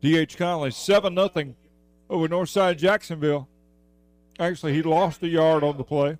D.H. 0.00 0.36
Conley, 0.36 0.70
7 0.70 1.14
0 1.14 1.54
over 2.10 2.28
Northside 2.28 2.76
Jacksonville. 2.78 3.48
Actually, 4.38 4.74
he 4.74 4.82
lost 4.82 5.22
a 5.22 5.28
yard 5.28 5.62
on 5.64 5.76
the 5.76 5.84
play. 5.84 6.18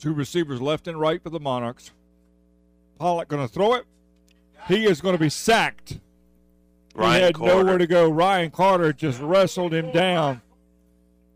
Two 0.00 0.14
receivers 0.14 0.60
left 0.60 0.86
and 0.86 0.98
right 0.98 1.22
for 1.22 1.30
the 1.30 1.40
Monarchs. 1.40 1.90
Pollock 2.98 3.28
going 3.28 3.46
to 3.46 3.52
throw 3.52 3.74
it. 3.74 3.84
He 4.68 4.86
is 4.86 5.00
going 5.00 5.14
to 5.14 5.20
be 5.20 5.28
sacked. 5.28 5.98
Ryan 6.94 7.18
he 7.18 7.24
had 7.24 7.34
Carter. 7.34 7.54
nowhere 7.54 7.78
to 7.78 7.86
go. 7.86 8.08
Ryan 8.08 8.50
Carter 8.50 8.92
just 8.92 9.20
wrestled 9.20 9.74
him 9.74 9.90
down. 9.90 10.40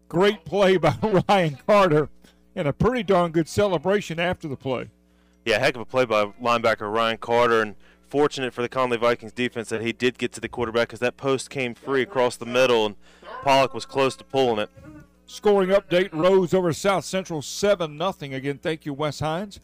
Great 0.08 0.44
play 0.44 0.76
by 0.76 0.94
Ryan 1.28 1.58
Carter 1.66 2.08
and 2.54 2.68
a 2.68 2.72
pretty 2.72 3.02
darn 3.02 3.32
good 3.32 3.48
celebration 3.48 4.20
after 4.20 4.48
the 4.48 4.56
play. 4.56 4.90
Yeah, 5.44 5.58
heck 5.58 5.74
of 5.74 5.80
a 5.80 5.84
play 5.84 6.04
by 6.04 6.26
linebacker 6.40 6.92
Ryan 6.92 7.18
Carter, 7.18 7.62
and 7.62 7.74
fortunate 8.08 8.52
for 8.52 8.62
the 8.62 8.68
Conley 8.68 8.98
Vikings 8.98 9.32
defense 9.32 9.70
that 9.70 9.80
he 9.80 9.92
did 9.92 10.18
get 10.18 10.32
to 10.32 10.40
the 10.40 10.48
quarterback 10.48 10.88
because 10.88 11.00
that 11.00 11.16
post 11.16 11.50
came 11.50 11.74
free 11.74 12.02
across 12.02 12.36
the 12.36 12.46
middle, 12.46 12.86
and 12.86 12.94
Pollock 13.42 13.74
was 13.74 13.86
close 13.86 14.14
to 14.16 14.24
pulling 14.24 14.58
it. 14.58 14.70
Scoring 15.26 15.70
update 15.70 16.10
Rose 16.12 16.52
over 16.52 16.74
South 16.74 17.06
Central 17.06 17.40
7 17.40 17.96
0. 17.96 18.12
Again, 18.20 18.58
thank 18.58 18.84
you, 18.84 18.92
Wes 18.92 19.20
Hines, 19.20 19.60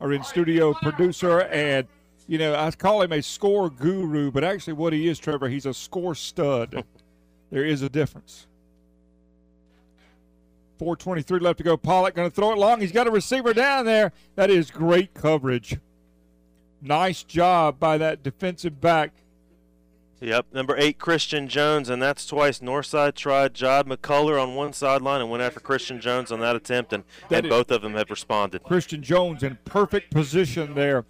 our 0.00 0.12
in 0.12 0.24
studio 0.24 0.72
producer. 0.72 1.42
And, 1.42 1.86
you 2.26 2.38
know, 2.38 2.54
I 2.54 2.70
call 2.70 3.02
him 3.02 3.12
a 3.12 3.20
score 3.20 3.68
guru, 3.68 4.30
but 4.30 4.44
actually, 4.44 4.72
what 4.72 4.94
he 4.94 5.06
is, 5.06 5.18
Trevor, 5.18 5.50
he's 5.50 5.66
a 5.66 5.74
score 5.74 6.14
stud. 6.14 6.84
there 7.50 7.66
is 7.66 7.82
a 7.82 7.90
difference. 7.90 8.46
4.23 10.80 11.40
left 11.40 11.58
to 11.58 11.64
go. 11.64 11.76
Pollock 11.76 12.14
going 12.14 12.28
to 12.28 12.34
throw 12.34 12.52
it 12.52 12.58
long. 12.58 12.80
He's 12.80 12.92
got 12.92 13.06
a 13.06 13.10
receiver 13.10 13.52
down 13.52 13.84
there. 13.84 14.12
That 14.36 14.50
is 14.50 14.70
great 14.70 15.12
coverage. 15.12 15.76
Nice 16.80 17.22
job 17.22 17.78
by 17.78 17.98
that 17.98 18.22
defensive 18.22 18.80
back. 18.80 19.12
Yep, 20.20 20.46
number 20.52 20.76
eight, 20.76 20.98
Christian 20.98 21.48
Jones, 21.48 21.88
and 21.88 22.00
that's 22.00 22.26
twice. 22.26 22.58
Northside 22.60 23.14
tried 23.14 23.54
Jod 23.54 23.84
McCullough 23.84 24.42
on 24.42 24.54
one 24.54 24.74
sideline 24.74 25.22
and 25.22 25.30
went 25.30 25.42
after 25.42 25.60
Christian 25.60 25.98
Jones 25.98 26.30
on 26.30 26.40
that 26.40 26.56
attempt, 26.56 26.92
and, 26.92 27.04
That 27.30 27.40
and 27.40 27.48
both 27.48 27.70
of 27.70 27.80
them 27.80 27.94
have 27.94 28.10
responded. 28.10 28.62
Christian 28.62 29.02
Jones 29.02 29.42
in 29.42 29.58
perfect 29.64 30.10
position 30.10 30.74
there. 30.74 31.06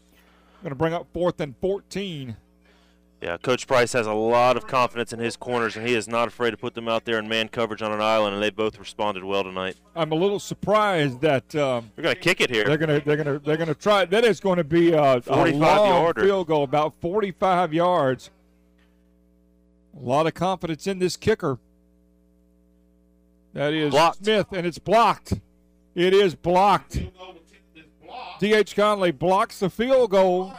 Going 0.63 0.71
to 0.71 0.77
bring 0.77 0.95
up 0.95 1.09
fourth 1.13 1.41
and 1.41 1.57
14. 1.61 2.37
Yeah, 3.23 3.37
Coach 3.37 3.67
Price 3.67 3.93
has 3.93 4.07
a 4.07 4.15
lot 4.15 4.57
of 4.57 4.67
confidence 4.67 5.13
in 5.13 5.19
his 5.19 5.37
corners, 5.37 5.77
and 5.77 5.87
he 5.87 5.95
is 5.95 6.09
not 6.09 6.29
afraid 6.29 6.53
to 6.53 6.57
put 6.57 6.75
them 6.75 6.89
out 6.89 7.05
there 7.05 7.19
in 7.19 7.29
man 7.29 7.49
coverage 7.49 7.83
on 7.83 7.93
an 7.93 8.01
island, 8.01 8.33
and 8.35 8.43
they 8.43 8.49
both 8.49 8.79
responded 8.79 9.23
well 9.25 9.45
tonight. 9.45 9.77
I'm 9.95 10.11
a 10.13 10.15
little 10.15 10.39
surprised 10.39 11.21
that 11.21 11.55
um, 11.55 11.91
They're 11.97 12.03
going 12.05 12.15
to 12.15 12.21
kick 12.21 12.41
it 12.41 12.49
here. 12.49 12.65
they're 12.65 12.79
gonna 12.79 13.01
they're 13.01 13.19
gonna 13.19 13.39
they're 13.39 13.59
gonna 13.59 13.75
try. 13.75 14.07
That 14.07 14.25
is 14.25 14.41
going 14.41 14.57
to 14.57 14.65
be 14.65 14.93
a, 14.95 15.17
a 15.27 15.51
long 15.53 15.55
yarder. 15.61 16.23
field 16.23 16.47
goal, 16.47 16.65
about 16.65 16.95
45 17.03 17.75
yards. 17.75 18.31
A 19.95 20.01
lot 20.03 20.27
of 20.27 20.33
confidence 20.33 20.87
in 20.87 20.99
this 20.99 21.17
kicker. 21.19 21.59
That 23.53 23.75
is 23.75 23.91
Blocked. 23.91 24.25
Smith, 24.25 24.47
and 24.53 24.67
it's 24.67 24.79
blocked. 24.79 25.35
It 25.95 26.15
is 26.15 26.35
blocked. 26.35 26.95
Field 26.95 27.13
goal 27.19 27.31
attempt 27.33 27.77
is 27.77 27.83
blocked. 28.03 28.41
D.H. 28.41 28.77
Conley 28.77 29.11
blocks 29.11 29.59
the 29.59 29.69
field 29.69 30.11
goal. 30.13 30.55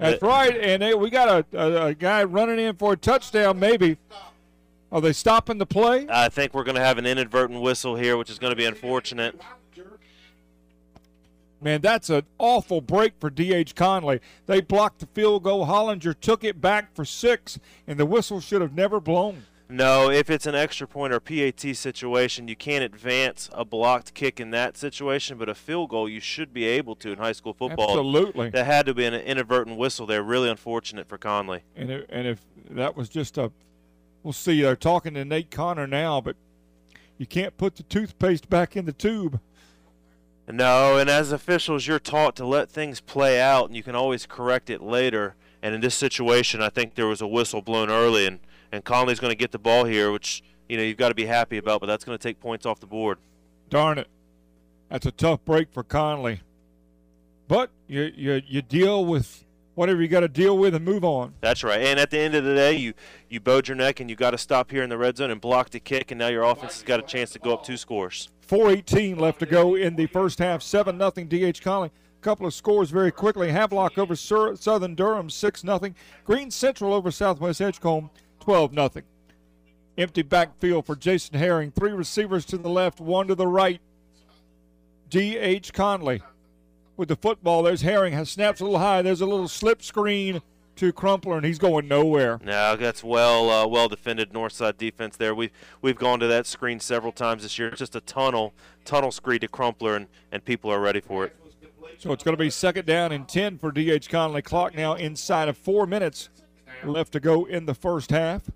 That's 0.00 0.22
right, 0.22 0.56
and 0.56 0.82
they, 0.82 0.94
we 0.94 1.10
got 1.10 1.46
a, 1.52 1.58
a, 1.58 1.86
a 1.88 1.94
guy 1.94 2.24
running 2.24 2.58
in 2.58 2.74
for 2.76 2.94
a 2.94 2.96
touchdown. 2.96 3.58
Maybe 3.58 3.98
are 4.90 5.00
they 5.00 5.12
stopping 5.12 5.58
the 5.58 5.66
play? 5.66 6.06
I 6.08 6.28
think 6.28 6.54
we're 6.54 6.64
going 6.64 6.76
to 6.76 6.80
have 6.82 6.98
an 6.98 7.06
inadvertent 7.06 7.60
whistle 7.60 7.96
here, 7.96 8.16
which 8.16 8.30
is 8.30 8.38
going 8.38 8.50
to 8.50 8.56
be 8.56 8.64
unfortunate. 8.64 9.40
Man, 11.62 11.82
that's 11.82 12.08
an 12.08 12.22
awful 12.38 12.80
break 12.80 13.12
for 13.20 13.28
D.H. 13.28 13.74
Conley. 13.74 14.20
They 14.46 14.62
blocked 14.62 15.00
the 15.00 15.06
field 15.06 15.42
goal. 15.42 15.66
Hollinger 15.66 16.18
took 16.18 16.42
it 16.42 16.58
back 16.60 16.94
for 16.94 17.04
six, 17.04 17.58
and 17.86 18.00
the 18.00 18.06
whistle 18.06 18.40
should 18.40 18.62
have 18.62 18.74
never 18.74 18.98
blown. 18.98 19.44
No, 19.70 20.10
if 20.10 20.28
it's 20.28 20.46
an 20.46 20.56
extra 20.56 20.88
point 20.88 21.12
or 21.12 21.20
PAT 21.20 21.60
situation, 21.76 22.48
you 22.48 22.56
can't 22.56 22.82
advance 22.82 23.48
a 23.52 23.64
blocked 23.64 24.14
kick 24.14 24.40
in 24.40 24.50
that 24.50 24.76
situation, 24.76 25.38
but 25.38 25.48
a 25.48 25.54
field 25.54 25.90
goal 25.90 26.08
you 26.08 26.18
should 26.18 26.52
be 26.52 26.64
able 26.64 26.96
to 26.96 27.12
in 27.12 27.18
high 27.18 27.32
school 27.32 27.54
football. 27.54 27.90
Absolutely. 27.90 28.50
That 28.50 28.66
had 28.66 28.86
to 28.86 28.94
be 28.94 29.04
an 29.04 29.14
inadvertent 29.14 29.78
whistle 29.78 30.06
there. 30.06 30.24
Really 30.24 30.50
unfortunate 30.50 31.08
for 31.08 31.18
Conley. 31.18 31.62
And 31.76 31.90
if, 31.90 32.04
and 32.08 32.26
if 32.26 32.40
that 32.70 32.96
was 32.96 33.08
just 33.08 33.38
a, 33.38 33.52
we'll 34.24 34.32
see. 34.32 34.60
They're 34.60 34.74
talking 34.74 35.14
to 35.14 35.24
Nate 35.24 35.52
Connor 35.52 35.86
now, 35.86 36.20
but 36.20 36.34
you 37.16 37.26
can't 37.26 37.56
put 37.56 37.76
the 37.76 37.84
toothpaste 37.84 38.50
back 38.50 38.76
in 38.76 38.86
the 38.86 38.92
tube. 38.92 39.38
No, 40.48 40.96
and 40.96 41.08
as 41.08 41.30
officials, 41.30 41.86
you're 41.86 42.00
taught 42.00 42.34
to 42.36 42.44
let 42.44 42.70
things 42.70 43.00
play 43.00 43.40
out, 43.40 43.66
and 43.66 43.76
you 43.76 43.84
can 43.84 43.94
always 43.94 44.26
correct 44.26 44.68
it 44.68 44.82
later. 44.82 45.36
And 45.62 45.76
in 45.76 45.80
this 45.80 45.94
situation, 45.94 46.60
I 46.60 46.70
think 46.70 46.96
there 46.96 47.06
was 47.06 47.20
a 47.20 47.26
whistle 47.28 47.62
blown 47.62 47.88
early, 47.88 48.26
and, 48.26 48.40
and 48.72 48.84
Conley's 48.84 49.20
going 49.20 49.30
to 49.30 49.36
get 49.36 49.52
the 49.52 49.58
ball 49.58 49.84
here, 49.84 50.12
which 50.12 50.42
you 50.68 50.76
know 50.76 50.82
you've 50.82 50.96
got 50.96 51.08
to 51.08 51.14
be 51.14 51.26
happy 51.26 51.58
about. 51.58 51.80
But 51.80 51.86
that's 51.86 52.04
going 52.04 52.16
to 52.16 52.22
take 52.22 52.40
points 52.40 52.66
off 52.66 52.80
the 52.80 52.86
board. 52.86 53.18
Darn 53.68 53.98
it. 53.98 54.08
That's 54.88 55.06
a 55.06 55.12
tough 55.12 55.44
break 55.44 55.72
for 55.72 55.82
Conley. 55.82 56.40
But 57.48 57.70
you 57.86 58.12
you, 58.14 58.42
you 58.46 58.62
deal 58.62 59.04
with 59.04 59.44
whatever 59.74 60.02
you 60.02 60.08
got 60.08 60.20
to 60.20 60.28
deal 60.28 60.58
with 60.58 60.74
and 60.74 60.84
move 60.84 61.04
on. 61.04 61.34
That's 61.40 61.64
right. 61.64 61.80
And 61.80 61.98
at 61.98 62.10
the 62.10 62.18
end 62.18 62.34
of 62.34 62.44
the 62.44 62.54
day, 62.54 62.76
you 62.76 62.94
you 63.28 63.40
bowed 63.40 63.68
your 63.68 63.76
neck, 63.76 64.00
and 64.00 64.10
you 64.10 64.16
got 64.16 64.32
to 64.32 64.38
stop 64.38 64.70
here 64.70 64.82
in 64.82 64.90
the 64.90 64.98
red 64.98 65.16
zone 65.16 65.30
and 65.30 65.40
block 65.40 65.70
the 65.70 65.80
kick, 65.80 66.10
and 66.10 66.18
now 66.18 66.28
your 66.28 66.42
offense 66.44 66.74
has 66.74 66.82
got 66.82 67.00
a 67.00 67.02
chance 67.02 67.30
to 67.30 67.38
go 67.38 67.54
up 67.54 67.64
two 67.64 67.76
scores. 67.76 68.28
418 68.42 69.16
left 69.16 69.38
to 69.38 69.46
go 69.46 69.76
in 69.76 69.94
the 69.94 70.06
first 70.06 70.40
half. 70.40 70.60
7 70.60 70.98
nothing 70.98 71.28
DH 71.28 71.62
Conley. 71.62 71.90
Couple 72.20 72.46
of 72.46 72.52
scores 72.52 72.90
very 72.90 73.10
quickly. 73.10 73.50
Havelock 73.50 73.96
over 73.96 74.14
Sur- 74.14 74.54
Southern 74.56 74.94
Durham 74.94 75.30
6 75.30 75.64
nothing. 75.64 75.94
Greene 76.24 76.50
Central 76.50 76.92
over 76.92 77.10
Southwest 77.10 77.62
Edgecombe 77.62 78.10
12 78.50 78.72
nothing. 78.72 79.04
Empty 79.96 80.22
backfield 80.22 80.84
for 80.84 80.96
Jason 80.96 81.38
Herring. 81.38 81.70
Three 81.70 81.92
receivers 81.92 82.44
to 82.46 82.58
the 82.58 82.68
left, 82.68 82.98
one 82.98 83.28
to 83.28 83.36
the 83.36 83.46
right. 83.46 83.80
D.H. 85.08 85.72
Conley 85.72 86.20
with 86.96 87.08
the 87.10 87.14
football. 87.14 87.62
There's 87.62 87.82
Herring. 87.82 88.12
Has 88.12 88.28
snaps 88.28 88.60
a 88.60 88.64
little 88.64 88.80
high. 88.80 89.02
There's 89.02 89.20
a 89.20 89.26
little 89.26 89.46
slip 89.46 89.84
screen 89.84 90.42
to 90.74 90.92
Crumpler, 90.92 91.36
and 91.36 91.46
he's 91.46 91.60
going 91.60 91.86
nowhere. 91.86 92.40
No, 92.42 92.74
that's 92.74 93.04
well 93.04 93.50
uh, 93.50 93.68
well 93.68 93.86
defended 93.86 94.32
north 94.32 94.54
side 94.54 94.76
defense 94.76 95.16
there. 95.16 95.32
We've 95.32 95.52
we've 95.80 95.94
gone 95.94 96.18
to 96.18 96.26
that 96.26 96.48
screen 96.48 96.80
several 96.80 97.12
times 97.12 97.44
this 97.44 97.56
year. 97.56 97.68
It's 97.68 97.78
just 97.78 97.94
a 97.94 98.00
tunnel 98.00 98.52
tunnel 98.84 99.12
screen 99.12 99.38
to 99.42 99.48
Crumpler, 99.48 99.94
and, 99.94 100.08
and 100.32 100.44
people 100.44 100.72
are 100.72 100.80
ready 100.80 101.00
for 101.00 101.24
it. 101.24 101.36
So 101.98 102.10
it's 102.10 102.24
going 102.24 102.36
to 102.36 102.42
be 102.42 102.50
second 102.50 102.86
down 102.86 103.12
and 103.12 103.28
10 103.28 103.58
for 103.58 103.70
D.H. 103.70 104.08
Conley. 104.08 104.42
Clock 104.42 104.74
now 104.74 104.94
inside 104.94 105.48
of 105.48 105.56
four 105.56 105.86
minutes 105.86 106.30
left 106.84 107.12
to 107.12 107.20
go 107.20 107.44
in 107.44 107.66
the 107.66 107.74
first 107.74 108.10
half. 108.10 108.50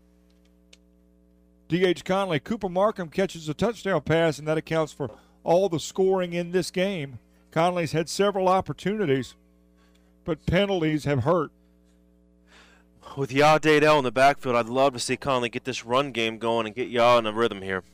D.H. 1.68 2.04
Conley, 2.04 2.40
Cooper 2.40 2.68
Markham 2.68 3.08
catches 3.08 3.48
a 3.48 3.54
touchdown 3.54 4.02
pass, 4.02 4.38
and 4.38 4.46
that 4.46 4.58
accounts 4.58 4.92
for 4.92 5.10
all 5.42 5.68
the 5.68 5.80
scoring 5.80 6.32
in 6.32 6.52
this 6.52 6.70
game. 6.70 7.18
Conley's 7.50 7.92
had 7.92 8.08
several 8.08 8.48
opportunities, 8.48 9.34
but 10.24 10.44
penalties 10.46 11.04
have 11.04 11.24
hurt. 11.24 11.50
With 13.16 13.32
Yah 13.32 13.58
Dadell 13.58 13.98
in 13.98 14.04
the 14.04 14.10
backfield, 14.10 14.56
I'd 14.56 14.66
love 14.66 14.92
to 14.94 14.98
see 14.98 15.16
Conley 15.16 15.48
get 15.48 15.64
this 15.64 15.84
run 15.84 16.10
game 16.10 16.38
going 16.38 16.66
and 16.66 16.74
get 16.74 16.88
Yah 16.88 17.18
in 17.18 17.26
a 17.26 17.32
rhythm 17.32 17.62
here. 17.62 17.84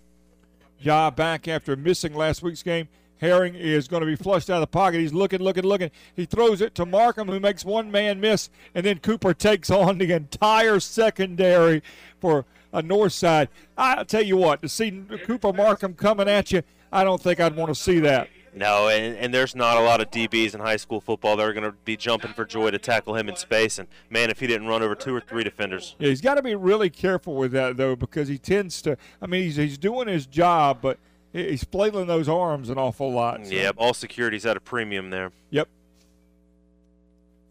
Yah 0.78 1.10
back 1.10 1.46
after 1.46 1.76
missing 1.76 2.14
last 2.14 2.42
week's 2.42 2.62
game. 2.62 2.88
Herring 3.20 3.54
is 3.54 3.86
going 3.86 4.00
to 4.00 4.06
be 4.06 4.16
flushed 4.16 4.48
out 4.48 4.56
of 4.56 4.60
the 4.62 4.66
pocket. 4.66 5.00
He's 5.00 5.12
looking, 5.12 5.40
looking, 5.40 5.64
looking. 5.64 5.90
He 6.16 6.24
throws 6.24 6.62
it 6.62 6.74
to 6.76 6.86
Markham, 6.86 7.28
who 7.28 7.38
makes 7.38 7.64
one 7.64 7.90
man 7.90 8.18
miss, 8.18 8.48
and 8.74 8.86
then 8.86 8.98
Cooper 8.98 9.34
takes 9.34 9.70
on 9.70 9.98
the 9.98 10.10
entire 10.12 10.80
secondary 10.80 11.82
for 12.18 12.46
a 12.72 12.80
north 12.80 13.12
side. 13.12 13.48
I'll 13.76 14.06
tell 14.06 14.22
you 14.22 14.38
what, 14.38 14.62
to 14.62 14.68
see 14.68 15.04
Cooper 15.24 15.52
Markham 15.52 15.94
coming 15.94 16.28
at 16.28 16.50
you, 16.50 16.62
I 16.90 17.04
don't 17.04 17.20
think 17.20 17.40
I'd 17.40 17.56
want 17.56 17.68
to 17.68 17.74
see 17.74 17.98
that. 18.00 18.28
No, 18.54 18.88
and, 18.88 19.16
and 19.16 19.32
there's 19.34 19.54
not 19.54 19.76
a 19.76 19.80
lot 19.80 20.00
of 20.00 20.10
DBs 20.10 20.54
in 20.54 20.60
high 20.60 20.76
school 20.76 21.00
football 21.00 21.36
that 21.36 21.46
are 21.46 21.52
going 21.52 21.70
to 21.70 21.76
be 21.84 21.96
jumping 21.96 22.32
for 22.32 22.44
joy 22.44 22.70
to 22.70 22.78
tackle 22.78 23.14
him 23.14 23.28
in 23.28 23.36
space. 23.36 23.78
And 23.78 23.86
man, 24.08 24.30
if 24.30 24.40
he 24.40 24.46
didn't 24.46 24.66
run 24.66 24.82
over 24.82 24.94
two 24.94 25.14
or 25.14 25.20
three 25.20 25.44
defenders, 25.44 25.94
Yeah, 25.98 26.08
he's 26.08 26.20
got 26.20 26.34
to 26.34 26.42
be 26.42 26.54
really 26.54 26.90
careful 26.90 27.36
with 27.36 27.52
that 27.52 27.76
though, 27.76 27.94
because 27.94 28.28
he 28.28 28.38
tends 28.38 28.82
to. 28.82 28.96
I 29.22 29.26
mean, 29.26 29.44
he's 29.44 29.56
he's 29.56 29.78
doing 29.78 30.08
his 30.08 30.26
job, 30.26 30.78
but 30.80 30.98
he's 31.32 31.64
flailing 31.64 32.06
those 32.06 32.28
arms 32.28 32.70
an 32.70 32.78
awful 32.78 33.12
lot. 33.12 33.46
so- 33.46 33.52
yeah, 33.52 33.70
all 33.76 33.94
security's 33.94 34.44
at 34.46 34.56
a 34.56 34.60
premium 34.60 35.10
there. 35.10 35.32
Yep. 35.50 35.68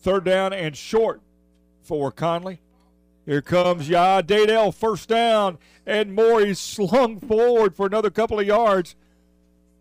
Third 0.01 0.23
down 0.23 0.53
and 0.53 0.75
short 0.77 1.21
for 1.81 2.11
Conley. 2.11 2.59
Here 3.25 3.41
comes 3.41 3.89
Yah 3.89 4.21
Dadell, 4.21 4.73
first 4.73 5.09
down, 5.09 5.57
and 5.85 6.15
more. 6.15 6.41
He's 6.43 6.59
slung 6.59 7.19
forward 7.19 7.75
for 7.75 7.85
another 7.85 8.09
couple 8.09 8.39
of 8.39 8.47
yards, 8.47 8.95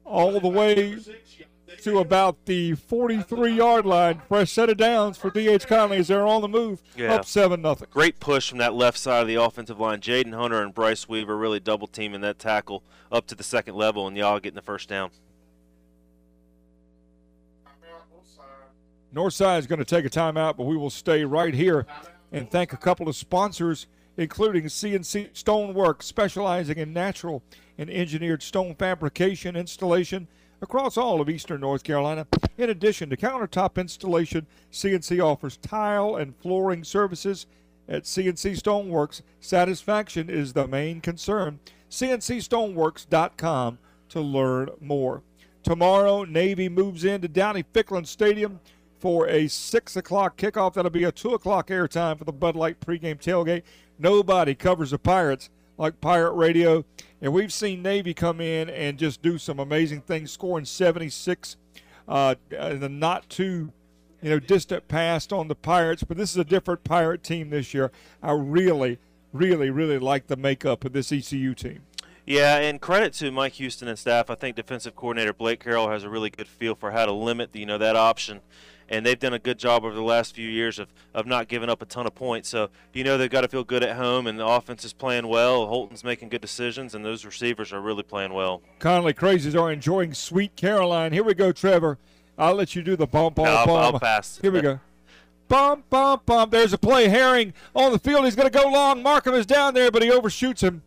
all 0.05 0.39
the 0.41 0.49
way 0.49 0.97
to 1.83 1.99
about 1.99 2.45
the 2.47 2.75
43 2.75 3.53
yard 3.53 3.87
line. 3.87 4.21
Fresh 4.29 4.53
set 4.53 4.69
of 4.71 4.77
downs 4.77 5.17
for 5.17 5.31
D.H. 5.31 5.67
Conley 5.67 5.99
as 5.99 6.09
they're 6.09 6.27
on 6.27 6.43
the 6.43 6.49
move, 6.49 6.83
Yeah. 6.97 7.15
up 7.15 7.25
7 7.25 7.61
nothing. 7.63 7.89
Great 7.91 8.21
push 8.21 8.49
from 8.49 8.59
that 8.59 8.75
left 8.75 8.99
side 8.99 9.23
of 9.23 9.29
the 9.29 9.37
offensive 9.37 9.79
line. 9.81 10.01
Jaden 10.01 10.35
Hunter 10.35 10.63
and 10.63 10.75
Bryce 10.75 11.09
Weaver 11.09 11.37
really 11.37 11.61
double 11.61 11.87
teaming 11.87 12.21
that 12.23 12.39
tackle 12.39 12.83
up 13.11 13.27
to 13.29 13.35
the 13.35 13.43
second 13.45 13.75
level, 13.75 14.07
and 14.07 14.17
Yah 14.17 14.39
getting 14.39 14.57
the 14.57 14.63
first 14.63 14.89
down. 14.89 15.11
Northside 19.15 19.59
is 19.61 19.67
going 19.67 19.79
to 19.79 19.85
take 19.85 20.05
a 20.05 20.11
timeout, 20.11 20.57
but 20.57 20.65
we 20.65 20.77
will 20.77 20.91
stay 20.91 21.25
right 21.25 21.55
here 21.55 21.87
and 22.31 22.51
thank 22.51 22.75
a 22.75 22.77
couple 22.77 23.09
of 23.09 23.17
sponsors, 23.17 23.87
including 24.19 24.65
CNC 24.65 25.31
Stonework, 25.33 26.03
specializing 26.03 26.77
in 26.77 26.93
natural 26.93 27.43
and 27.79 27.89
engineered 27.89 28.43
stone 28.43 28.75
fabrication 28.75 29.57
installation 29.57 30.29
across 30.61 30.97
all 30.97 31.21
of 31.21 31.29
eastern 31.29 31.61
North 31.61 31.85
Carolina. 31.85 32.27
In 32.57 32.71
addition 32.71 33.11
to 33.11 33.17
countertop 33.17 33.77
installation, 33.77 34.47
CNC 34.73 35.25
offers 35.25 35.57
tile 35.59 36.17
and 36.17 36.37
flooring 36.37 36.85
services. 36.85 37.47
At 37.89 38.03
CNC 38.03 38.61
Stoneworks, 38.61 39.23
satisfaction 39.41 40.29
is 40.29 40.53
the 40.53 40.69
main 40.69 41.01
concern. 41.01 41.59
CNCStoneworks.com 41.91 43.79
to 44.11 44.21
learn 44.21 44.71
more. 44.81 45.23
Tomorrow, 45.63 46.25
Navy 46.25 46.69
moves 46.69 47.05
into 47.05 47.29
Dowdy 47.29 47.65
Ficklen 47.75 48.07
Stadium 48.07 48.61
for 48.99 49.29
a 49.29 49.49
6 49.49 49.97
o'clock 49.97 50.37
kickoff. 50.37 50.75
That'll 50.75 50.91
be 50.91 51.05
a 51.05 51.13
2 51.13 51.35
o'clock 51.35 51.69
airtime 51.69 52.19
for 52.19 52.25
the 52.25 52.33
Bud 52.33 52.57
Light 52.57 52.81
pregame 52.81 53.21
tailgate. 53.21 53.63
Nobody 53.99 54.55
covers 54.55 54.91
the 54.91 54.99
Pirates 54.99 55.51
like 55.77 56.01
Pirate 56.01 56.33
Radio. 56.33 56.85
And 57.21 57.33
we've 57.33 57.53
seen 57.53 57.83
Navy 57.83 58.15
come 58.15 58.41
in 58.41 58.71
and 58.71 58.99
just 58.99 59.23
do 59.23 59.39
some 59.39 59.59
amazing 59.59 60.03
things, 60.03 60.31
scoring 60.31 60.65
76 60.65 61.57
uh, 62.07 62.37
in 62.51 62.81
the 62.81 62.89
not 62.89 63.29
too 63.29 63.73
you 64.23 64.31
know, 64.31 64.39
distant 64.39 64.89
past 64.89 65.33
on 65.33 65.49
the 65.49 65.55
Pirates, 65.55 66.03
but 66.03 66.17
this 66.17 66.31
is 66.31 66.37
a 66.37 66.45
different 66.45 66.85
Pirate 66.85 67.23
team 67.23 67.51
this 67.51 67.73
year. 67.73 67.93
I 68.23 68.33
really, 68.33 68.99
really, 69.33 69.71
really 69.71 69.99
like 69.99 70.27
the 70.27 70.37
makeup 70.37 70.85
of 70.85 70.93
this 70.93 71.13
ECU 71.13 71.55
team. 71.55 71.83
Yeah, 72.27 72.59
and 72.59 72.81
credit 72.81 73.15
to 73.15 73.31
Mike 73.31 73.55
Houston 73.55 73.89
and 73.89 73.99
staff. 73.99 74.29
I 74.29 74.35
think 74.35 74.57
defensive 74.57 74.95
coordinator 74.95 75.33
Blake 75.33 75.65
Harrell 75.65 75.91
has 75.91 76.05
a 76.05 76.11
really 76.11 76.31
good 76.31 76.49
feel 76.49 76.75
for 76.75 76.91
how 76.91 77.07
to 77.07 77.13
limit, 77.13 77.55
you 77.55 77.65
know, 77.65 77.79
that 77.79 77.97
option. 77.97 78.41
And 78.91 79.05
they've 79.05 79.19
done 79.19 79.35
a 79.35 79.39
good 79.39 79.59
job 79.59 79.85
over 79.85 79.95
the 79.95 80.03
last 80.03 80.35
few 80.35 80.49
years 80.49 80.79
of, 80.79 80.89
of 81.13 81.27
not 81.27 81.49
giving 81.49 81.69
up 81.69 81.83
a 81.83 81.85
ton 81.85 82.07
of 82.07 82.15
points. 82.15 82.49
So, 82.49 82.71
you 82.95 83.05
know, 83.05 83.19
they've 83.19 83.29
got 83.31 83.43
to 83.43 83.49
feel 83.49 83.63
good 83.65 83.83
at 83.83 83.97
home, 83.97 84.27
and 84.27 84.39
the 84.39 84.47
offense 84.47 84.85
is 84.85 84.95
playing 84.95 85.29
well. 85.29 85.67
Holton's 85.67 86.03
making 86.03 86.31
good 86.31 86.41
decisions, 86.41 86.95
and 86.95 87.05
those 87.05 87.25
receivers 87.27 87.73
are 87.73 87.81
really 87.83 88.03
playing 88.03 88.33
well. 88.33 88.63
Conley 88.79 89.13
Crazies 89.13 89.61
are 89.61 89.71
enjoying 89.71 90.15
Sweet 90.15 90.57
Caroline. 90.57 91.13
Here 91.13 91.23
we 91.23 91.35
go, 91.35 91.53
Trevor. 91.53 91.99
I'll 92.39 92.55
let 92.55 92.75
you 92.75 92.83
do 92.83 92.97
the 92.97 93.07
bump, 93.07 93.37
ball, 93.37 93.45
No, 93.45 93.55
I'll, 93.57 93.67
bump. 93.67 93.95
I'll 93.95 94.01
pass. 94.01 94.39
Here 94.41 94.53
we 94.53 94.61
go. 94.63 94.81
Bum, 95.49 95.83
bum, 95.91 96.21
bum. 96.25 96.51
There's 96.51 96.73
a 96.73 96.79
play. 96.79 97.09
Herring 97.09 97.55
on 97.75 97.91
the 97.93 97.99
field. 97.99 98.25
He's 98.27 98.37
going 98.37 98.51
to 98.51 98.59
go 98.59 98.69
long. 98.71 99.03
Markham 99.03 99.35
is 99.35 99.47
down 99.47 99.75
there, 99.75 99.91
but 99.91 100.03
he 100.03 100.11
overshoots 100.11 100.63
him. 100.63 100.83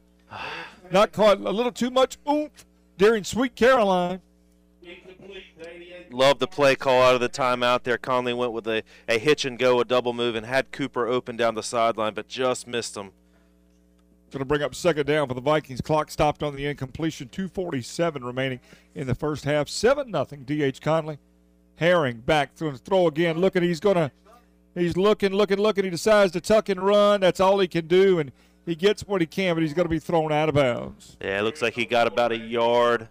Not 0.92 1.12
caught. 1.12 1.40
A 1.40 1.52
little 1.52 1.72
too 1.72 1.90
much 1.90 2.18
oomph 2.30 2.66
during 2.98 3.24
Sweet 3.24 3.56
Caroline. 3.56 4.22
Incomplete, 4.84 5.44
88. 5.60 5.81
Love 6.14 6.40
the 6.40 6.48
play 6.48 6.76
call 6.76 7.02
out 7.02 7.16
of 7.16 7.22
the 7.22 7.30
timeout 7.30 7.84
there. 7.84 7.98
Conley 7.98 8.34
went 8.34 8.52
with 8.52 8.68
a, 8.68 8.84
a 9.08 9.18
hitch 9.18 9.46
and 9.46 9.58
go, 9.58 9.80
a 9.80 9.86
double 9.86 10.14
move, 10.14 10.36
and 10.36 10.46
had 10.46 10.72
Cooper 10.72 11.08
open 11.08 11.38
down 11.38 11.56
the 11.56 11.64
sideline, 11.64 12.14
but 12.14 12.28
just 12.28 12.68
missed 12.68 12.96
him. 12.96 13.12
Going 14.32 14.40
to 14.40 14.46
bring 14.46 14.62
up 14.62 14.74
second 14.74 15.08
down 15.08 15.28
for 15.28 15.34
the 15.34 15.42
Vikings. 15.42 15.82
Clock 15.82 16.10
stopped 16.10 16.42
on 16.42 16.56
the 16.56 16.66
incompletion. 16.66 17.28
247 17.28 18.24
remaining 18.24 18.62
in 18.96 19.06
the 19.06 19.16
first 19.16 19.44
half. 19.44 19.68
7 19.68 20.10
nothing. 20.10 20.44
D.H. 20.44 20.80
Conley. 20.80 21.18
Herring 21.76 22.20
back 22.20 22.56
through 22.56 22.78
throw 22.78 23.08
again. 23.08 23.40
Looking, 23.40 23.62
he's 23.62 23.82
going 23.82 23.98
to, 23.98 24.12
he's 24.74 24.96
looking, 24.96 25.34
looking, 25.34 25.58
looking. 25.58 25.84
He 25.84 25.90
decides 25.90 26.32
to 26.32 26.40
tuck 26.40 26.70
and 26.70 26.82
run. 26.82 27.20
That's 27.20 27.42
all 27.42 27.60
he 27.60 27.68
can 27.68 27.88
do, 27.88 28.20
and 28.20 28.32
he 28.66 28.74
gets 28.74 29.06
what 29.06 29.20
he 29.20 29.28
can, 29.28 29.56
but 29.56 29.64
he's 29.64 29.74
going 29.74 29.86
to 29.86 29.90
be 29.90 30.00
thrown 30.00 30.32
out 30.32 30.48
of 30.48 30.56
bounds. 30.56 31.18
Yeah, 31.20 31.40
it 31.40 31.42
looks 31.42 31.62
like 31.62 31.74
he 31.74 31.86
got 31.86 32.08
about 32.08 32.32
a 32.32 32.38
yard. 32.38 33.10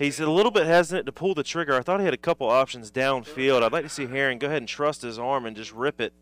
He's 0.00 0.18
a 0.18 0.30
little 0.30 0.50
bit 0.50 0.64
hesitant 0.64 1.04
to 1.04 1.12
pull 1.12 1.34
the 1.34 1.42
trigger. 1.42 1.76
I 1.76 1.82
thought 1.82 2.00
he 2.00 2.06
had 2.06 2.14
a 2.14 2.16
couple 2.16 2.48
options 2.48 2.90
downfield. 2.90 3.62
I'd 3.62 3.70
like 3.70 3.84
to 3.84 3.90
see 3.90 4.06
Herring 4.06 4.38
go 4.38 4.46
ahead 4.46 4.62
and 4.62 4.66
trust 4.66 5.02
his 5.02 5.18
arm 5.18 5.44
and 5.44 5.54
just 5.54 5.74
rip 5.74 6.00
it. 6.00 6.14